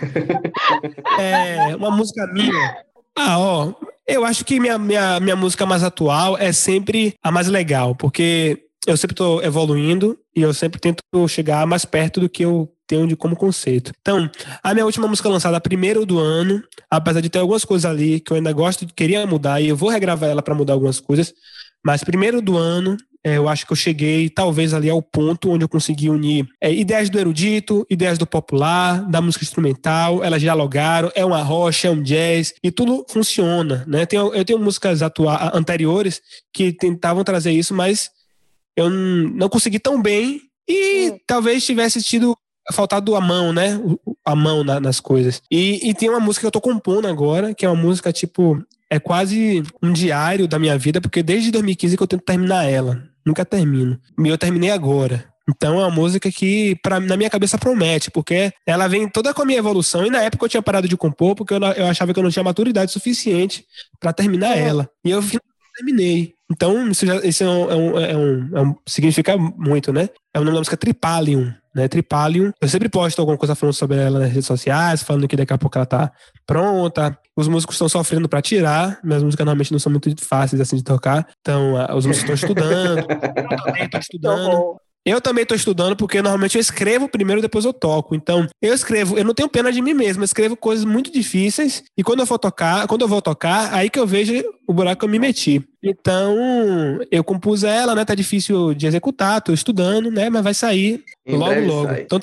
É, 1.20 1.76
uma 1.76 1.92
música 1.92 2.26
minha. 2.28 2.78
Ah, 3.18 3.40
ó, 3.40 3.74
eu 4.08 4.26
acho 4.26 4.44
que 4.44 4.60
minha, 4.60 4.78
minha, 4.78 5.20
minha 5.20 5.36
música 5.36 5.66
mais 5.66 5.84
atual 5.84 6.38
é 6.38 6.52
sempre 6.52 7.16
a 7.24 7.32
mais 7.32 7.48
legal, 7.48 7.96
porque 7.96 8.66
eu 8.86 8.96
sempre 8.96 9.16
tô 9.16 9.42
evoluindo 9.42 10.18
e 10.36 10.42
eu 10.42 10.54
sempre 10.54 10.80
tento 10.80 11.02
chegar 11.28 11.66
mais 11.66 11.86
perto 11.86 12.20
do 12.20 12.30
que 12.30 12.44
eu 12.44 12.72
tenho 12.88 13.08
de 13.08 13.16
como 13.16 13.36
conceito. 13.36 13.92
Então, 14.02 14.30
a 14.62 14.74
minha 14.74 14.86
última 14.86 15.08
música 15.08 15.28
lançada 15.28 15.60
primeiro 15.60 16.06
do 16.06 16.20
ano, 16.20 16.62
apesar 16.90 17.22
de 17.22 17.30
ter 17.30 17.40
algumas 17.40 17.66
coisas 17.66 17.90
ali 17.90 18.20
que 18.20 18.32
eu 18.32 18.38
ainda 18.38 18.54
gosto, 18.54 18.86
queria 18.94 19.26
mudar 19.26 19.60
e 19.60 19.70
eu 19.70 19.76
vou 19.76 19.90
regravar 19.90 20.30
ela 20.30 20.42
para 20.42 20.54
mudar 20.54 20.74
algumas 20.74 21.00
coisas, 21.00 21.34
mas 21.84 22.04
primeiro 22.04 22.42
do 22.42 22.58
ano, 22.58 22.96
é, 23.26 23.38
eu 23.38 23.50
acho 23.50 23.66
que 23.66 23.72
eu 23.74 23.76
cheguei 23.76 24.30
talvez 24.30 24.72
ali 24.72 24.88
ao 24.88 25.02
ponto 25.02 25.50
onde 25.50 25.64
eu 25.66 25.70
consegui 25.70 26.10
unir 26.12 26.48
é, 26.62 26.72
ideias 26.72 27.10
do 27.10 27.18
erudito, 27.20 27.84
ideias 27.90 28.20
do 28.20 28.28
popular, 28.28 29.04
da 29.10 29.20
música 29.20 29.44
instrumental, 29.44 30.24
elas 30.24 30.40
dialogaram, 30.40 31.12
é 31.16 31.26
uma 31.26 31.42
rocha, 31.42 31.88
é 31.88 31.92
um 31.92 32.04
jazz, 32.04 32.54
e 32.64 32.70
tudo 32.70 33.04
funciona, 33.10 33.84
né? 33.88 34.06
Tem- 34.06 34.20
eu 34.20 34.46
tenho 34.46 34.60
músicas 34.60 35.02
atua 35.02 35.52
anteriores 35.58 36.22
que 36.54 36.72
tentavam 36.72 37.24
trazer 37.24 37.52
isso, 37.52 37.74
mas 37.74 38.12
eu 38.78 38.90
não 38.92 39.50
consegui 39.50 39.80
tão 39.80 40.00
bem 40.02 40.42
e 40.70 41.10
Hum. 41.12 41.18
talvez 41.26 41.66
tivesse 41.66 42.04
tido 42.04 42.38
faltado 42.74 43.16
a 43.16 43.22
mão, 43.22 43.52
né? 43.54 43.80
A 44.24 44.36
mão 44.36 44.64
na- 44.64 44.80
nas 44.80 45.00
coisas. 45.00 45.42
E, 45.52 45.88
e 45.90 45.94
tem 45.94 46.10
uma 46.10 46.20
música 46.20 46.42
que 46.42 46.48
eu 46.48 46.52
tô 46.52 46.62
compondo 46.62 47.08
agora, 47.08 47.54
que 47.56 47.66
é 47.66 47.70
uma 47.70 47.82
música 47.82 48.12
tipo. 48.14 48.62
É 48.96 49.00
quase 49.00 49.62
um 49.84 49.92
diário 49.92 50.48
da 50.48 50.58
minha 50.58 50.78
vida, 50.78 51.02
porque 51.02 51.22
desde 51.22 51.52
2015 51.52 51.98
que 51.98 52.04
eu 52.04 52.08
tento 52.08 52.24
terminar 52.24 52.64
ela. 52.64 53.04
Nunca 53.26 53.44
termino. 53.44 54.00
E 54.18 54.28
eu 54.28 54.38
terminei 54.38 54.72
agora. 54.72 55.26
Então 55.50 55.80
é 55.80 55.84
uma 55.84 55.92
música 55.92 56.32
que 56.32 56.76
pra, 56.82 57.00
na 57.00 57.18
minha 57.18 57.30
cabeça 57.30 57.58
promete, 57.58 58.10
porque 58.10 58.52
ela 58.66 58.88
vem 58.88 59.08
toda 59.10 59.34
com 59.34 59.42
a 59.42 59.46
minha 59.46 59.60
evolução. 59.60 60.06
E 60.06 60.10
na 60.10 60.22
época 60.22 60.46
eu 60.46 60.50
tinha 60.50 60.62
parado 60.62 60.88
de 60.88 60.96
compor, 60.96 61.36
porque 61.36 61.54
eu, 61.54 61.60
eu 61.60 61.86
achava 61.88 62.14
que 62.14 62.20
eu 62.20 62.24
não 62.24 62.32
tinha 62.32 62.44
maturidade 62.44 62.92
suficiente 62.92 63.66
pra 64.00 64.14
terminar 64.14 64.56
Uhum. 64.56 64.64
ela. 64.64 64.90
E 65.04 65.12
eu 65.12 65.22
terminei. 65.76 66.34
Então, 66.52 66.88
isso, 66.90 67.06
já, 67.06 67.16
isso 67.18 67.44
é 67.44 67.48
um, 67.50 67.72
é 67.72 67.76
um- 67.76 68.00
é 68.00 68.16
um- 68.18 68.58
é 68.58 68.62
um- 68.62 68.76
significa 68.88 69.36
muito, 69.38 69.92
né? 69.92 70.10
É 70.34 70.40
o 70.40 70.44
nome 70.44 70.54
da 70.54 70.60
música 70.60 70.78
Tripalium, 70.78 71.52
né? 71.74 71.88
Tripalium. 71.88 72.52
Eu 72.62 72.68
sempre 72.68 72.88
posto 72.88 73.20
alguma 73.20 73.38
coisa 73.38 73.56
falando 73.56 73.74
sobre 73.74 73.98
ela 73.98 74.20
nas 74.20 74.30
redes 74.30 74.46
sociais, 74.46 75.02
falando 75.02 75.28
que 75.28 75.36
daqui 75.36 75.54
a 75.54 75.58
pouco 75.58 75.78
ela 75.78 75.86
tá 75.88 76.12
pronta. 76.46 77.18
Os 77.36 77.48
músicos 77.48 77.76
estão 77.76 77.90
sofrendo 77.90 78.30
pra 78.30 78.42
tirar, 78.42 79.00
minhas 79.04 79.24
músicas 79.24 79.46
normalmente 79.46 79.72
não 79.72 79.80
são 79.80 79.92
muito 79.92 80.14
fáceis 80.24 80.62
assim 80.62 80.76
de 80.78 80.84
tocar. 80.84 81.28
Então, 81.42 81.74
os 81.96 82.06
músicos 82.06 82.32
estão 82.40 82.50
estudando, 82.52 83.00
eu 83.56 83.64
também 83.64 83.90
tô 83.90 83.98
Que 83.98 84.04
estudando. 84.04 84.78
Eu 85.06 85.22
também 85.22 85.44
estou 85.44 85.56
estudando 85.56 85.96
porque 85.96 86.22
normalmente 86.22 86.56
eu 86.56 86.62
escrevo 86.62 87.08
primeiro 87.08 87.42
depois 87.42 87.64
eu 87.64 87.72
toco. 87.74 88.16
Então, 88.16 88.48
eu 88.62 88.74
escrevo, 88.74 89.18
eu 89.18 89.24
não 89.24 89.34
tenho 89.34 89.48
pena 89.48 89.72
de 89.72 89.82
mim 89.82 89.94
mesmo, 89.94 90.24
eu 90.24 90.26
escrevo 90.26 90.58
coisas 90.58 90.84
muito 90.84 91.12
difíceis 91.12 91.84
e 91.98 92.04
quando 92.04 92.22
eu 92.22 92.26
for 92.26 92.40
tocar, 92.40 92.88
quando 92.88 93.02
eu 93.02 93.08
vou 93.08 93.22
tocar, 93.22 93.74
aí 93.74 93.90
que 93.90 94.00
eu 94.00 94.08
vejo 94.08 94.44
o 94.68 94.74
buraco 94.74 95.00
que 95.02 95.06
eu 95.06 95.10
me 95.10 95.20
meti. 95.20 95.64
Então, 95.84 96.36
eu 97.12 97.24
compus 97.24 97.64
ela, 97.64 97.94
né? 97.94 98.04
Tá 98.04 98.16
difícil 98.16 98.74
de 98.74 98.88
executar, 98.88 99.40
tô 99.42 99.54
estudando, 99.54 100.10
né? 100.10 100.30
Mas 100.32 100.44
vai 100.44 100.54
sair 100.56 101.04
Em 101.26 101.36
logo, 101.38 101.60
logo. 101.62 101.88
sai. 101.88 102.02
Então, 102.02 102.20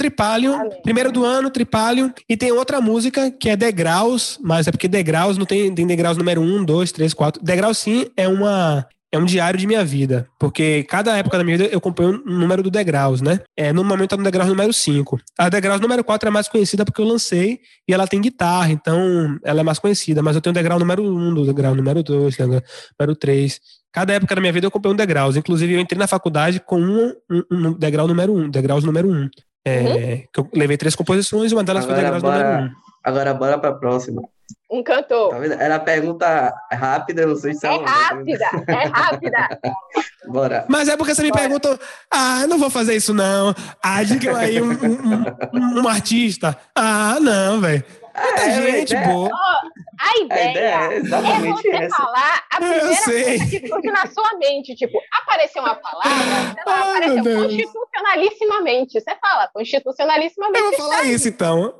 Amém. 0.54 0.80
primeiro 0.82 1.12
do 1.12 1.24
ano, 1.24 1.48
Tripalium. 1.50 2.10
E 2.28 2.36
tem 2.36 2.50
outra 2.50 2.80
música 2.80 3.30
que 3.30 3.48
é 3.48 3.54
Degraus, 3.54 4.38
mas 4.42 4.66
é 4.66 4.72
porque 4.72 4.88
Degraus 4.88 5.38
não 5.38 5.46
tem, 5.46 5.72
tem 5.72 5.86
Degraus 5.86 6.16
número 6.16 6.40
1, 6.40 6.64
2, 6.64 6.90
3, 6.90 7.14
4. 7.14 7.40
Degraus, 7.42 7.78
sim, 7.78 8.06
é 8.16 8.26
uma. 8.26 8.84
É 9.14 9.18
um 9.18 9.26
diário 9.26 9.58
de 9.58 9.66
minha 9.66 9.84
vida, 9.84 10.26
porque 10.38 10.84
cada 10.84 11.14
época 11.18 11.36
da 11.36 11.44
minha 11.44 11.58
vida 11.58 11.68
eu 11.70 11.82
comprei 11.82 12.08
um 12.08 12.22
número 12.24 12.62
do 12.62 12.70
Degraus, 12.70 13.20
né? 13.20 13.40
É, 13.54 13.70
no 13.70 13.84
momento 13.84 14.10
tá 14.10 14.16
no 14.16 14.24
Degraus 14.24 14.48
número 14.48 14.72
5. 14.72 15.20
A 15.38 15.50
Degraus 15.50 15.82
número 15.82 16.02
4 16.02 16.28
é 16.28 16.32
mais 16.32 16.48
conhecida 16.48 16.82
porque 16.82 17.00
eu 17.00 17.04
lancei 17.04 17.60
e 17.86 17.92
ela 17.92 18.06
tem 18.06 18.22
guitarra, 18.22 18.70
então 18.72 19.38
ela 19.44 19.60
é 19.60 19.62
mais 19.62 19.78
conhecida, 19.78 20.22
mas 20.22 20.34
eu 20.34 20.40
tenho 20.40 20.52
o 20.52 20.54
Degrau 20.54 20.78
número 20.78 21.04
1, 21.04 21.34
do 21.34 21.44
Degrau 21.44 21.74
número 21.74 22.02
2, 22.02 22.36
Degrau 22.38 22.62
número 22.98 23.16
3. 23.16 23.60
Cada 23.92 24.14
época 24.14 24.34
da 24.34 24.40
minha 24.40 24.52
vida 24.52 24.66
eu 24.66 24.70
comprei 24.70 24.90
um 24.90 24.96
Degraus, 24.96 25.36
inclusive 25.36 25.74
eu 25.74 25.80
entrei 25.80 25.98
na 25.98 26.06
faculdade 26.06 26.58
com 26.58 26.80
um, 26.80 27.12
um, 27.30 27.42
um 27.50 27.72
Degrau 27.74 28.08
número 28.08 28.34
1, 28.34 28.48
Degraus 28.48 28.82
número 28.82 29.10
1. 29.10 29.28
É, 29.64 30.24
que 30.32 30.40
eu 30.40 30.48
levei 30.54 30.78
três 30.78 30.96
composições 30.96 31.52
e 31.52 31.54
uma 31.54 31.62
delas 31.62 31.84
foi 31.84 31.92
Agora 31.92 32.12
Degraus 32.12 32.22
número 32.22 32.44
bora, 32.44 32.64
1. 32.64 32.70
agora 33.04 33.34
bora 33.34 33.58
pra 33.58 33.72
próxima. 33.74 34.22
Um 34.72 34.82
cantor. 34.82 35.30
Tá 35.30 35.38
vendo? 35.38 35.52
Era 35.60 35.78
pergunta 35.78 36.54
rápida, 36.72 37.26
não 37.26 37.36
sei 37.36 37.52
se 37.52 37.66
É 37.66 37.70
uma- 37.70 37.86
rápida, 37.88 38.46
é 38.68 38.86
rápida. 38.86 39.60
Bora. 40.26 40.64
Mas 40.68 40.88
é 40.88 40.96
porque 40.96 41.14
você 41.14 41.22
me 41.22 41.30
Bora. 41.30 41.42
pergunta, 41.42 41.78
ah, 42.10 42.46
não 42.46 42.58
vou 42.58 42.70
fazer 42.70 42.96
isso 42.96 43.12
não. 43.12 43.54
Ah, 43.82 44.02
diga 44.02 44.36
aí 44.38 44.62
um, 44.62 44.70
um, 44.72 45.82
um- 45.82 45.88
artista. 45.88 46.56
Ah, 46.74 47.18
não, 47.20 47.60
velho. 47.60 47.84
Muita 48.14 48.40
É, 48.42 48.50
gente 48.72 48.94
é, 48.94 49.06
boa. 49.08 49.30
A 49.32 50.10
A 50.10 50.18
ideia, 50.24 50.50
ideia 50.50 50.66
é 50.66 50.94
é 50.94 50.96
exatamente 50.98 51.62
você 51.62 51.68
essa. 51.70 51.96
falar 51.96 52.42
a 52.50 52.56
primeira 52.56 52.84
coisa 52.86 53.46
que 53.48 53.68
surge 53.68 53.90
na 53.90 54.06
sua 54.06 54.38
mente. 54.38 54.74
Tipo, 54.74 54.98
apareceu 55.22 55.62
uma 55.62 55.74
palavra, 55.74 56.10
sei 56.10 56.62
lá, 56.66 56.82
Ai, 56.82 56.90
apareceu 56.90 57.42
constitucionalissimamente. 57.42 59.00
Você 59.00 59.16
fala 59.20 59.48
constitucionalissimamente. 59.54 60.58
Eu 60.62 60.70
vou 60.70 60.76
falar 60.78 61.04
isso 61.04 61.28
então. 61.28 61.74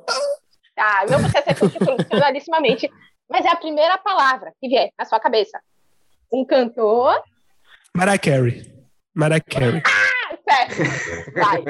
Tá, 0.75 1.05
não 1.09 1.19
precisa 1.19 1.43
ser 1.43 1.59
constitucionalissimamente, 1.59 2.89
mas 3.29 3.45
é 3.45 3.49
a 3.49 3.55
primeira 3.55 3.97
palavra 3.97 4.51
que 4.59 4.67
vier 4.67 4.89
na 4.97 5.05
sua 5.05 5.19
cabeça. 5.19 5.59
Um 6.31 6.43
cantor. 6.45 7.21
Mariah 7.95 8.17
Carey. 8.17 8.73
Mariah 9.15 9.39
Carey. 9.41 9.81
Ah, 9.85 10.35
certo. 10.49 11.33
Vai. 11.35 11.63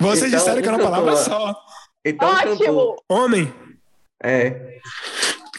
Vocês 0.00 0.28
Então, 0.32 0.38
disseram 0.38 0.62
que 0.62 0.68
era 0.68 0.76
uma 0.76 0.82
um 0.82 0.90
palavra 0.90 1.12
cantor. 1.12 1.24
só. 1.24 1.56
Então, 2.04 2.34
cantor. 2.34 2.52
Ótimo. 2.52 2.96
Homem. 3.10 3.54
É. 4.22 4.78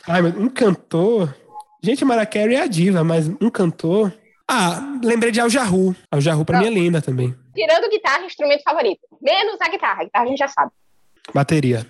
Ai, 0.07 0.21
mas 0.23 0.35
um 0.37 0.49
cantor. 0.49 1.35
Gente, 1.83 2.03
Mariah 2.03 2.25
Carey 2.25 2.55
é 2.55 2.61
a 2.61 2.67
diva, 2.67 3.03
mas 3.03 3.27
um 3.27 3.49
cantor. 3.51 4.11
Ah, 4.49 4.79
lembrei 5.03 5.31
de 5.31 5.39
Al 5.39 5.49
Jarru. 5.49 5.95
Al 6.11 6.21
Jarru 6.21 6.43
pra 6.45 6.59
mim 6.59 6.67
é 6.67 6.69
linda 6.69 7.01
também. 7.01 7.35
Tirando 7.53 7.89
guitarra, 7.89 8.25
instrumento 8.25 8.63
favorito. 8.63 9.01
Menos 9.21 9.59
a 9.61 9.69
guitarra. 9.69 10.01
A 10.01 10.03
guitarra 10.05 10.25
a 10.25 10.27
gente 10.27 10.37
já 10.39 10.47
sabe. 10.47 10.71
Bateria. 11.33 11.85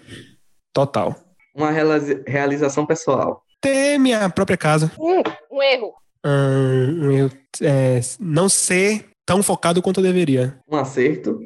Total. 0.73 1.15
Uma 1.55 1.71
realiza- 1.71 2.21
realização 2.27 2.85
pessoal. 2.85 3.41
Ter 3.61 3.97
minha 3.97 4.29
própria 4.29 4.57
casa. 4.57 4.91
Hum, 4.99 5.23
um 5.51 5.63
erro. 5.63 5.93
Hum, 6.25 7.11
eu 7.11 7.29
é, 7.61 7.99
não 8.19 8.49
ser 8.49 9.09
tão 9.25 9.41
focado 9.41 9.81
quanto 9.81 9.99
eu 9.99 10.03
deveria. 10.03 10.59
Um 10.69 10.75
acerto. 10.77 11.39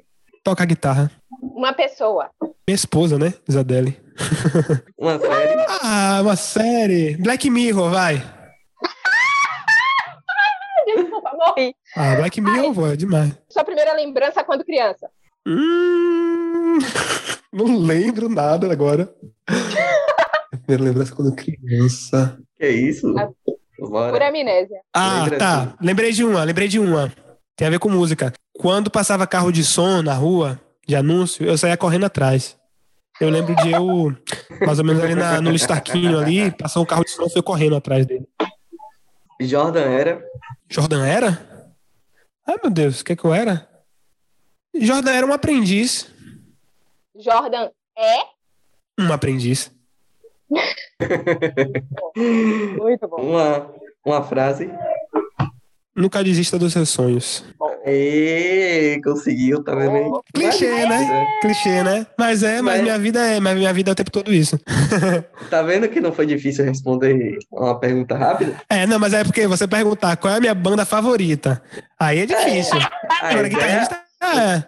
Tocar 0.43 0.66
guitarra. 0.66 1.11
Uma 1.42 1.74
pessoa. 1.74 2.30
Minha 2.68 2.76
esposa, 2.76 3.18
né? 3.19 3.34
Isabelle. 3.48 4.00
Uma 4.98 5.19
série. 5.19 5.66
Ah, 5.82 6.19
uma 6.22 6.35
série. 6.35 7.18
Black 7.18 7.50
Mirror, 7.50 7.90
vai. 7.90 8.16
Desculpa, 10.85 11.32
morri. 11.38 11.76
Ah, 11.95 12.16
Black 12.16 12.42
Mirror, 12.42 12.74
pô, 12.74 12.88
é 12.88 12.95
demais. 12.95 13.32
Sua 13.50 13.64
primeira 13.64 13.93
lembrança 13.93 14.43
quando 14.43 14.66
criança. 14.66 15.09
Hum, 15.50 16.78
não 17.52 17.78
lembro 17.80 18.30
nada 18.30 18.72
agora. 18.72 19.11
Primeira 20.66 20.84
lembrança 20.84 21.16
quando 21.16 21.36
criança. 21.36 22.38
Que 22.58 22.68
isso? 22.69 23.14
Ah. 23.18 23.30
Por 23.78 23.90
Bora. 23.90 24.28
amnésia. 24.28 24.78
Ah, 24.94 25.24
Lembra 25.24 25.38
tá. 25.40 25.61
assim. 25.64 25.74
Lembrei 25.82 26.11
de 26.11 26.24
uma, 26.24 26.44
lembrei 26.44 26.68
de 26.68 26.80
uma. 26.80 27.11
Tem 27.56 27.68
a 27.68 27.72
ver 27.72 27.80
com 27.80 27.90
música. 27.90 28.34
Quando 28.53 28.92
passava 28.92 29.26
carro 29.26 29.52
de 29.52 29.64
som 29.64 30.02
na 30.02 30.14
rua, 30.14 30.60
de 30.86 30.95
anúncio, 30.95 31.45
eu 31.45 31.58
saía 31.58 31.78
correndo 31.78 32.06
atrás. 32.06 32.58
Eu 33.22 33.30
lembro 33.30 33.56
de 33.56 33.72
eu, 33.72 34.14
mais 34.66 34.80
ou 34.80 34.86
menos 34.86 35.02
ali 35.03 35.16
na- 35.16 35.40
no 35.42 35.50
Listarquinho 35.52 36.19
ali, 36.19 36.52
passou 36.52 36.84
um 36.84 36.86
carro 36.86 37.03
de 37.06 37.11
som 37.11 37.24
e 37.26 37.30
fui 37.30 37.42
correndo 37.42 37.76
atrás 37.76 38.06
dele. 38.06 38.28
Jordan 39.42 39.82
era. 39.82 40.22
Jordan 40.69 41.06
era? 41.06 41.69
Ai, 42.45 42.58
meu 42.61 42.72
Deus, 42.72 43.00
o 43.00 43.06
que 43.06 43.16
que 43.16 43.24
eu 43.26 43.34
era? 43.34 43.68
Jordan 44.75 45.11
era 45.11 45.25
um 45.25 45.33
aprendiz. 45.33 46.07
Jordan 47.15 47.69
é? 47.98 48.17
Um 48.99 49.11
aprendiz. 49.11 49.72
Muito 52.15 53.07
bom. 53.07 53.17
Uma, 53.22 53.72
uma 54.06 54.23
frase. 54.23 54.69
Nunca 55.95 56.23
desista 56.23 56.57
dos 56.57 56.72
seus 56.73 56.89
sonhos. 56.89 57.43
Ê, 57.85 59.01
conseguiu, 59.03 59.64
tá 59.64 59.75
vendo 59.75 59.95
aí? 59.95 60.06
Clichê, 60.33 60.85
né? 60.85 61.27
Clichê, 61.41 61.83
né? 61.83 62.07
Mas 62.17 62.41
é, 62.43 62.61
mas, 62.61 62.75
Mas- 62.75 62.81
minha 62.83 62.98
vida 62.99 63.19
é, 63.25 63.39
mas 63.39 63.57
minha 63.57 63.73
vida 63.73 63.91
é 63.91 63.93
o 63.93 63.95
tempo 63.95 64.11
todo 64.11 64.33
isso. 64.33 64.57
Tá 65.49 65.64
vendo 65.64 65.89
que 65.89 65.99
não 65.99 66.11
foi 66.14 66.27
difícil 66.27 66.64
responder 66.64 67.38
uma 67.51 67.77
pergunta 67.80 68.15
rápida? 68.15 68.56
É, 68.69 68.85
não, 68.85 68.99
mas 68.99 69.14
é 69.14 69.23
porque 69.23 69.48
você 69.48 69.67
perguntar 69.67 70.15
qual 70.17 70.31
é 70.33 70.38
a 70.38 70.39
minha 70.39 70.53
banda 70.53 70.85
favorita. 70.85 71.59
Aí 71.99 72.19
é 72.19 72.25
difícil. 72.27 72.77
A 73.22 73.30
Agora, 73.30 73.49
guitarrista. 73.49 73.99
É. 74.22 74.64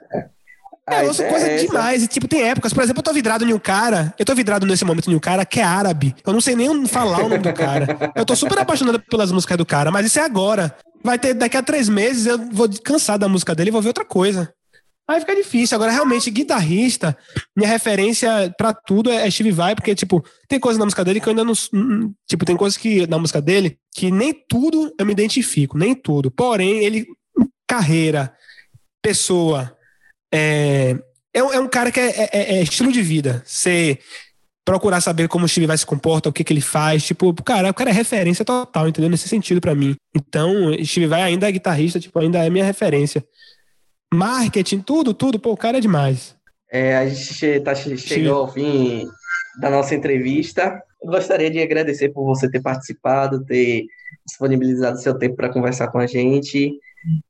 a 0.88 1.04
Eu 1.04 1.08
ouço 1.08 1.24
coisa 1.26 1.48
é 1.48 1.58
demais. 1.58 2.04
E, 2.04 2.08
tipo, 2.08 2.28
tem 2.28 2.44
épocas. 2.44 2.74
Por 2.74 2.84
exemplo, 2.84 3.00
eu 3.00 3.04
tô 3.04 3.14
vidrado 3.14 3.46
em 3.46 3.54
um 3.54 3.60
cara. 3.60 4.14
Eu 4.18 4.26
tô 4.26 4.34
vidrado 4.34 4.66
nesse 4.66 4.86
momento 4.86 5.12
em 5.12 5.16
um 5.16 5.20
cara 5.20 5.46
que 5.46 5.60
é 5.60 5.64
árabe. 5.64 6.16
Eu 6.26 6.34
não 6.34 6.42
sei 6.42 6.56
nem 6.56 6.86
falar 6.86 7.20
o 7.20 7.30
nome 7.30 7.40
do 7.40 7.54
cara. 7.54 8.12
Eu 8.16 8.26
tô 8.26 8.36
super 8.36 8.58
apaixonado 8.60 9.00
pelas 9.00 9.32
músicas 9.32 9.58
do 9.58 9.66
cara, 9.66 9.92
mas 9.92 10.06
isso 10.06 10.20
é 10.20 10.24
agora. 10.24 10.76
Vai 11.04 11.18
ter 11.18 11.34
daqui 11.34 11.58
a 11.58 11.64
três 11.64 11.90
meses, 11.90 12.28
eu 12.28 12.38
vou 12.52 12.70
cansar 12.84 13.18
da 13.18 13.28
música 13.28 13.56
dele 13.56 13.70
e 13.70 13.72
vou 13.72 13.82
ver 13.82 13.90
outra 13.90 14.06
coisa. 14.06 14.54
Aí 15.08 15.20
fica 15.20 15.36
difícil. 15.36 15.76
Agora, 15.76 15.92
realmente, 15.92 16.32
guitarrista, 16.32 17.18
minha 17.56 17.70
referência 17.70 18.54
pra 18.58 18.74
tudo 18.74 19.12
é 19.12 19.30
Steve 19.30 19.52
Vai, 19.52 19.76
porque, 19.76 19.94
tipo, 19.94 20.24
tem 20.48 20.60
coisas 20.60 20.80
na 20.80 20.86
música 20.86 21.04
dele 21.04 21.20
que 21.20 21.28
eu 21.28 21.32
ainda 21.32 21.44
não. 21.44 21.54
Tipo, 22.28 22.46
tem 22.46 22.56
coisas 22.56 22.78
que 22.78 23.06
na 23.08 23.20
música 23.20 23.42
dele 23.42 23.78
que 23.94 24.10
nem 24.10 24.34
tudo 24.48 24.94
eu 24.98 25.06
me 25.06 25.12
identifico, 25.12 25.78
nem 25.78 25.94
tudo. 25.94 26.32
Porém, 26.32 26.84
ele. 26.84 27.06
Carreira, 27.68 28.34
pessoa. 29.02 29.76
É, 30.34 30.96
é, 31.34 31.44
um- 31.44 31.54
é 31.54 31.60
um 31.60 31.68
cara 31.68 31.92
que 31.92 32.00
é, 32.00 32.30
é- 32.32 32.56
é 32.58 32.62
estilo 32.62 32.92
de 32.92 33.02
vida. 33.02 33.42
Você 33.46 33.98
procurar 34.64 35.02
saber 35.02 35.28
como 35.28 35.46
o 35.46 35.48
Steve 35.50 35.66
vai 35.66 35.78
se 35.78 35.86
comporta, 35.86 36.30
o 36.30 36.34
que, 36.34 36.44
que 36.44 36.54
ele 36.54 36.62
faz. 36.62 37.04
Tipo, 37.04 37.34
cara, 37.44 37.70
o 37.70 37.74
cara 37.74 37.90
é 37.90 37.94
referência 37.94 38.46
total, 38.46 38.88
entendeu? 38.88 39.10
Nesse 39.10 39.28
sentido 39.28 39.60
pra 39.60 39.74
mim. 39.76 39.96
Então, 40.16 40.72
Steve 40.86 41.08
Vai 41.08 41.22
ainda 41.24 41.48
é 41.48 41.52
guitarrista, 41.52 42.00
tipo, 42.00 42.18
ainda 42.20 42.46
é 42.46 42.50
minha 42.50 42.64
referência. 42.66 43.26
Marketing, 44.14 44.80
tudo, 44.82 45.14
tudo, 45.14 45.40
pô, 45.40 45.52
o 45.54 45.58
cara 45.58 45.78
é 45.78 45.82
demais. 45.82 46.36
É, 46.72 46.96
a 46.98 47.08
gente 47.10 47.60
tá, 47.62 47.74
che- 47.76 47.98
chegou 47.98 48.36
ao 48.40 48.52
fim 48.52 49.08
da 49.60 49.70
nossa 49.70 49.96
entrevista. 49.96 50.82
Gostaria 51.04 51.50
de 51.50 51.60
agradecer 51.60 52.10
por 52.10 52.24
você 52.26 52.50
ter 52.50 52.62
participado, 52.62 53.44
ter 53.44 53.86
disponibilizado 54.26 55.02
seu 55.02 55.18
tempo 55.18 55.36
para 55.36 55.50
conversar 55.52 55.88
com 55.88 55.98
a 55.98 56.06
gente. 56.08 56.74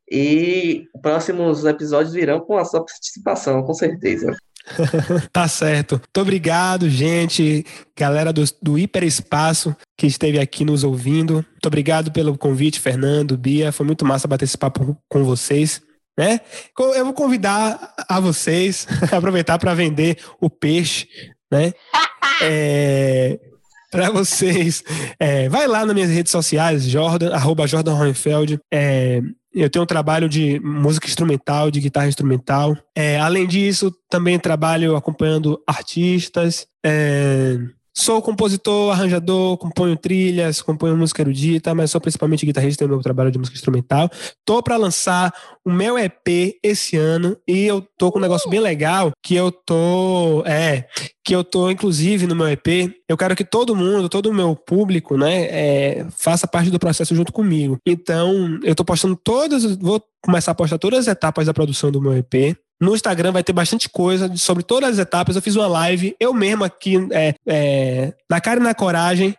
E 0.09 0.85
próximos 1.01 1.65
episódios 1.65 2.13
virão 2.13 2.39
com 2.41 2.57
a 2.57 2.65
sua 2.65 2.85
participação, 2.85 3.63
com 3.63 3.73
certeza. 3.73 4.35
Tá 5.33 5.47
certo. 5.47 5.95
Muito 5.95 6.21
obrigado, 6.21 6.89
gente. 6.89 7.65
Galera 7.97 8.31
do, 8.31 8.43
do 8.61 8.77
Hiperespaço 8.77 9.75
que 9.97 10.05
esteve 10.05 10.39
aqui 10.39 10.63
nos 10.63 10.83
ouvindo. 10.83 11.35
Muito 11.35 11.65
obrigado 11.65 12.11
pelo 12.11 12.37
convite, 12.37 12.79
Fernando, 12.79 13.37
Bia. 13.37 13.71
Foi 13.71 13.85
muito 13.85 14.05
massa 14.05 14.27
bater 14.27 14.45
esse 14.45 14.57
papo 14.57 14.97
com 15.09 15.23
vocês. 15.23 15.81
Né? 16.17 16.41
Eu 16.77 17.05
vou 17.05 17.13
convidar 17.13 17.95
a 18.07 18.19
vocês 18.19 18.85
a 19.11 19.15
aproveitar 19.17 19.57
para 19.57 19.73
vender 19.73 20.17
o 20.39 20.49
peixe, 20.49 21.07
né? 21.51 21.73
É, 22.43 23.39
para 23.91 24.09
vocês. 24.09 24.83
É, 25.19 25.47
vai 25.47 25.67
lá 25.67 25.85
nas 25.85 25.93
minhas 25.93 26.09
redes 26.09 26.31
sociais, 26.31 26.85
Jordan, 26.85 27.35
arroba 27.35 27.67
Jordan 27.67 27.93
Hohenfeld. 27.93 28.57
É, 28.73 29.21
eu 29.53 29.69
tenho 29.69 29.83
um 29.83 29.87
trabalho 29.87 30.29
de 30.29 30.59
música 30.61 31.07
instrumental, 31.07 31.69
de 31.69 31.79
guitarra 31.79 32.07
instrumental. 32.07 32.77
É, 32.95 33.19
além 33.19 33.45
disso, 33.45 33.93
também 34.09 34.39
trabalho 34.39 34.95
acompanhando 34.95 35.61
artistas. 35.67 36.67
É, 36.83 37.57
sou 37.93 38.21
compositor, 38.21 38.91
arranjador, 38.91 39.57
componho 39.57 39.95
trilhas, 39.95 40.61
componho 40.61 40.95
música 40.95 41.21
erudita, 41.21 41.75
mas 41.75 41.91
sou 41.91 41.99
principalmente 41.99 42.45
guitarrista 42.45 42.85
no 42.85 42.93
meu 42.93 43.01
trabalho 43.01 43.31
de 43.31 43.37
música 43.37 43.55
instrumental. 43.55 44.09
Tô 44.45 44.61
para 44.63 44.77
lançar 44.77 45.33
o 45.65 45.71
meu 45.71 45.97
EP 45.97 46.57
esse 46.63 46.97
ano 46.97 47.37
e 47.47 47.65
eu 47.65 47.85
tô 47.97 48.11
com 48.11 48.19
um 48.19 48.21
negócio 48.21 48.49
bem 48.49 48.59
legal 48.59 49.11
que 49.21 49.35
eu 49.35 49.51
tô, 49.51 50.43
é, 50.45 50.87
que 51.23 51.35
eu 51.35 51.43
tô 51.43 51.69
inclusive 51.69 52.25
no 52.27 52.35
meu 52.35 52.47
EP. 52.47 52.93
Eu 53.07 53.17
quero 53.17 53.35
que 53.35 53.43
todo 53.43 53.75
mundo, 53.75 54.09
todo 54.09 54.27
o 54.27 54.33
meu 54.33 54.55
público, 54.55 55.17
né, 55.17 55.43
é, 55.49 56.07
faça 56.11 56.47
parte 56.47 56.69
do 56.69 56.79
processo 56.79 57.13
junto 57.13 57.31
comigo. 57.31 57.77
Então, 57.85 58.59
eu 58.63 58.73
tô 58.73 58.85
postando 58.85 59.15
todas, 59.15 59.75
vou 59.75 60.01
começar 60.21 60.51
a 60.51 60.55
postar 60.55 60.77
todas 60.77 60.99
as 60.99 61.07
etapas 61.07 61.47
da 61.47 61.53
produção 61.53 61.91
do 61.91 62.01
meu 62.01 62.13
EP. 62.13 62.55
No 62.81 62.95
Instagram 62.95 63.31
vai 63.31 63.43
ter 63.43 63.53
bastante 63.53 63.87
coisa 63.87 64.35
sobre 64.35 64.63
todas 64.63 64.89
as 64.89 64.97
etapas. 64.97 65.35
Eu 65.35 65.41
fiz 65.41 65.55
uma 65.55 65.67
live, 65.67 66.15
eu 66.19 66.33
mesmo 66.33 66.63
aqui, 66.63 66.97
é, 67.11 67.35
é, 67.45 68.13
na 68.27 68.41
cara 68.41 68.59
e 68.59 68.63
na 68.63 68.73
coragem, 68.73 69.37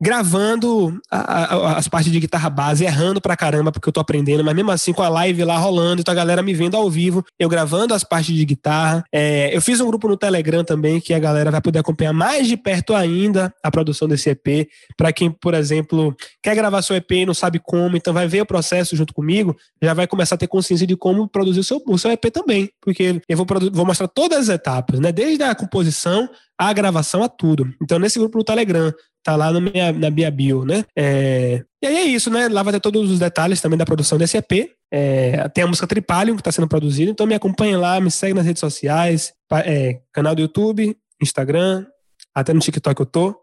gravando 0.00 0.98
a- 1.10 1.54
a- 1.54 1.76
as 1.76 1.86
partes 1.86 2.10
de 2.10 2.18
guitarra 2.18 2.48
base, 2.48 2.84
errando 2.84 3.20
pra 3.20 3.36
caramba, 3.36 3.70
porque 3.70 3.88
eu 3.88 3.92
tô 3.92 4.00
aprendendo, 4.00 4.42
mas 4.42 4.54
mesmo 4.54 4.70
assim 4.70 4.92
com 4.92 5.02
a 5.02 5.08
live 5.08 5.44
lá 5.44 5.56
rolando, 5.58 6.00
então 6.00 6.12
a 6.12 6.14
galera 6.14 6.42
me 6.42 6.54
vendo 6.54 6.76
ao 6.76 6.90
vivo, 6.90 7.24
eu 7.38 7.48
gravando 7.48 7.94
as 7.94 8.02
partes 8.02 8.34
de 8.34 8.44
guitarra. 8.44 9.04
É, 9.12 9.54
eu 9.54 9.60
fiz 9.60 9.80
um 9.80 9.86
grupo 9.86 10.08
no 10.08 10.16
Telegram 10.16 10.64
também, 10.64 11.00
que 11.00 11.12
a 11.14 11.18
galera 11.18 11.50
vai 11.50 11.60
poder 11.60 11.78
acompanhar 11.80 12.12
mais 12.12 12.48
de 12.48 12.56
perto 12.56 12.94
ainda 12.94 13.52
a 13.62 13.70
produção 13.70 14.08
desse 14.08 14.30
EP. 14.30 14.68
Pra 14.96 15.12
quem, 15.12 15.30
por 15.30 15.54
exemplo, 15.54 16.14
quer 16.42 16.54
gravar 16.54 16.82
seu 16.82 16.96
EP 16.96 17.10
e 17.12 17.26
não 17.26 17.34
sabe 17.34 17.58
como, 17.62 17.96
então 17.96 18.12
vai 18.14 18.26
ver 18.26 18.40
o 18.42 18.46
processo 18.46 18.96
junto 18.96 19.12
comigo, 19.12 19.56
já 19.82 19.94
vai 19.94 20.06
começar 20.06 20.34
a 20.34 20.38
ter 20.38 20.46
consciência 20.48 20.86
de 20.86 20.96
como 20.96 21.28
produzir 21.28 21.60
o 21.60 21.64
seu, 21.64 21.82
o 21.86 21.98
seu 21.98 22.10
EP 22.10 22.30
também, 22.30 22.70
porque 22.80 23.20
eu 23.28 23.36
vou, 23.36 23.46
vou 23.72 23.86
mostrar 23.86 24.08
todas 24.08 24.38
as 24.38 24.48
etapas, 24.48 24.98
né? 24.98 25.12
Desde 25.12 25.42
a 25.44 25.54
composição, 25.54 26.28
a 26.58 26.72
gravação, 26.72 27.22
a 27.22 27.28
tudo. 27.28 27.72
Então, 27.82 27.98
nesse 27.98 28.18
grupo 28.18 28.36
no 28.36 28.44
Telegram, 28.44 28.92
tá 29.22 29.36
lá 29.36 29.52
na 29.52 29.60
minha, 29.60 29.92
na 29.92 30.10
minha 30.10 30.30
bio, 30.30 30.64
né? 30.64 30.84
É, 30.96 31.62
E 31.82 31.86
aí 31.86 31.96
é 31.96 32.04
isso, 32.04 32.30
né? 32.30 32.48
Lá 32.48 32.62
vai 32.62 32.72
ter 32.72 32.80
todos 32.80 33.10
os 33.10 33.18
detalhes 33.18 33.60
também 33.60 33.78
da 33.78 33.84
produção 33.84 34.18
desse 34.18 34.36
EP. 34.36 34.70
É, 34.92 35.48
Tem 35.50 35.64
a 35.64 35.66
música 35.66 35.86
Tripalium 35.86 36.34
que 36.36 36.40
está 36.40 36.52
sendo 36.52 36.68
produzida, 36.68 37.10
então 37.10 37.26
me 37.26 37.34
acompanhe 37.34 37.76
lá, 37.76 38.00
me 38.00 38.10
segue 38.10 38.34
nas 38.34 38.46
redes 38.46 38.60
sociais, 38.60 39.32
é, 39.64 40.00
canal 40.12 40.34
do 40.34 40.42
YouTube, 40.42 40.96
Instagram, 41.22 41.86
até 42.34 42.52
no 42.52 42.60
TikTok 42.60 43.00
eu 43.00 43.06
tô. 43.06 43.36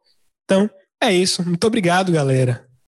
Então, 0.43 0.69
é 1.01 1.11
isso. 1.11 1.43
Muito 1.43 1.65
obrigado, 1.67 2.11
galera. 2.11 2.66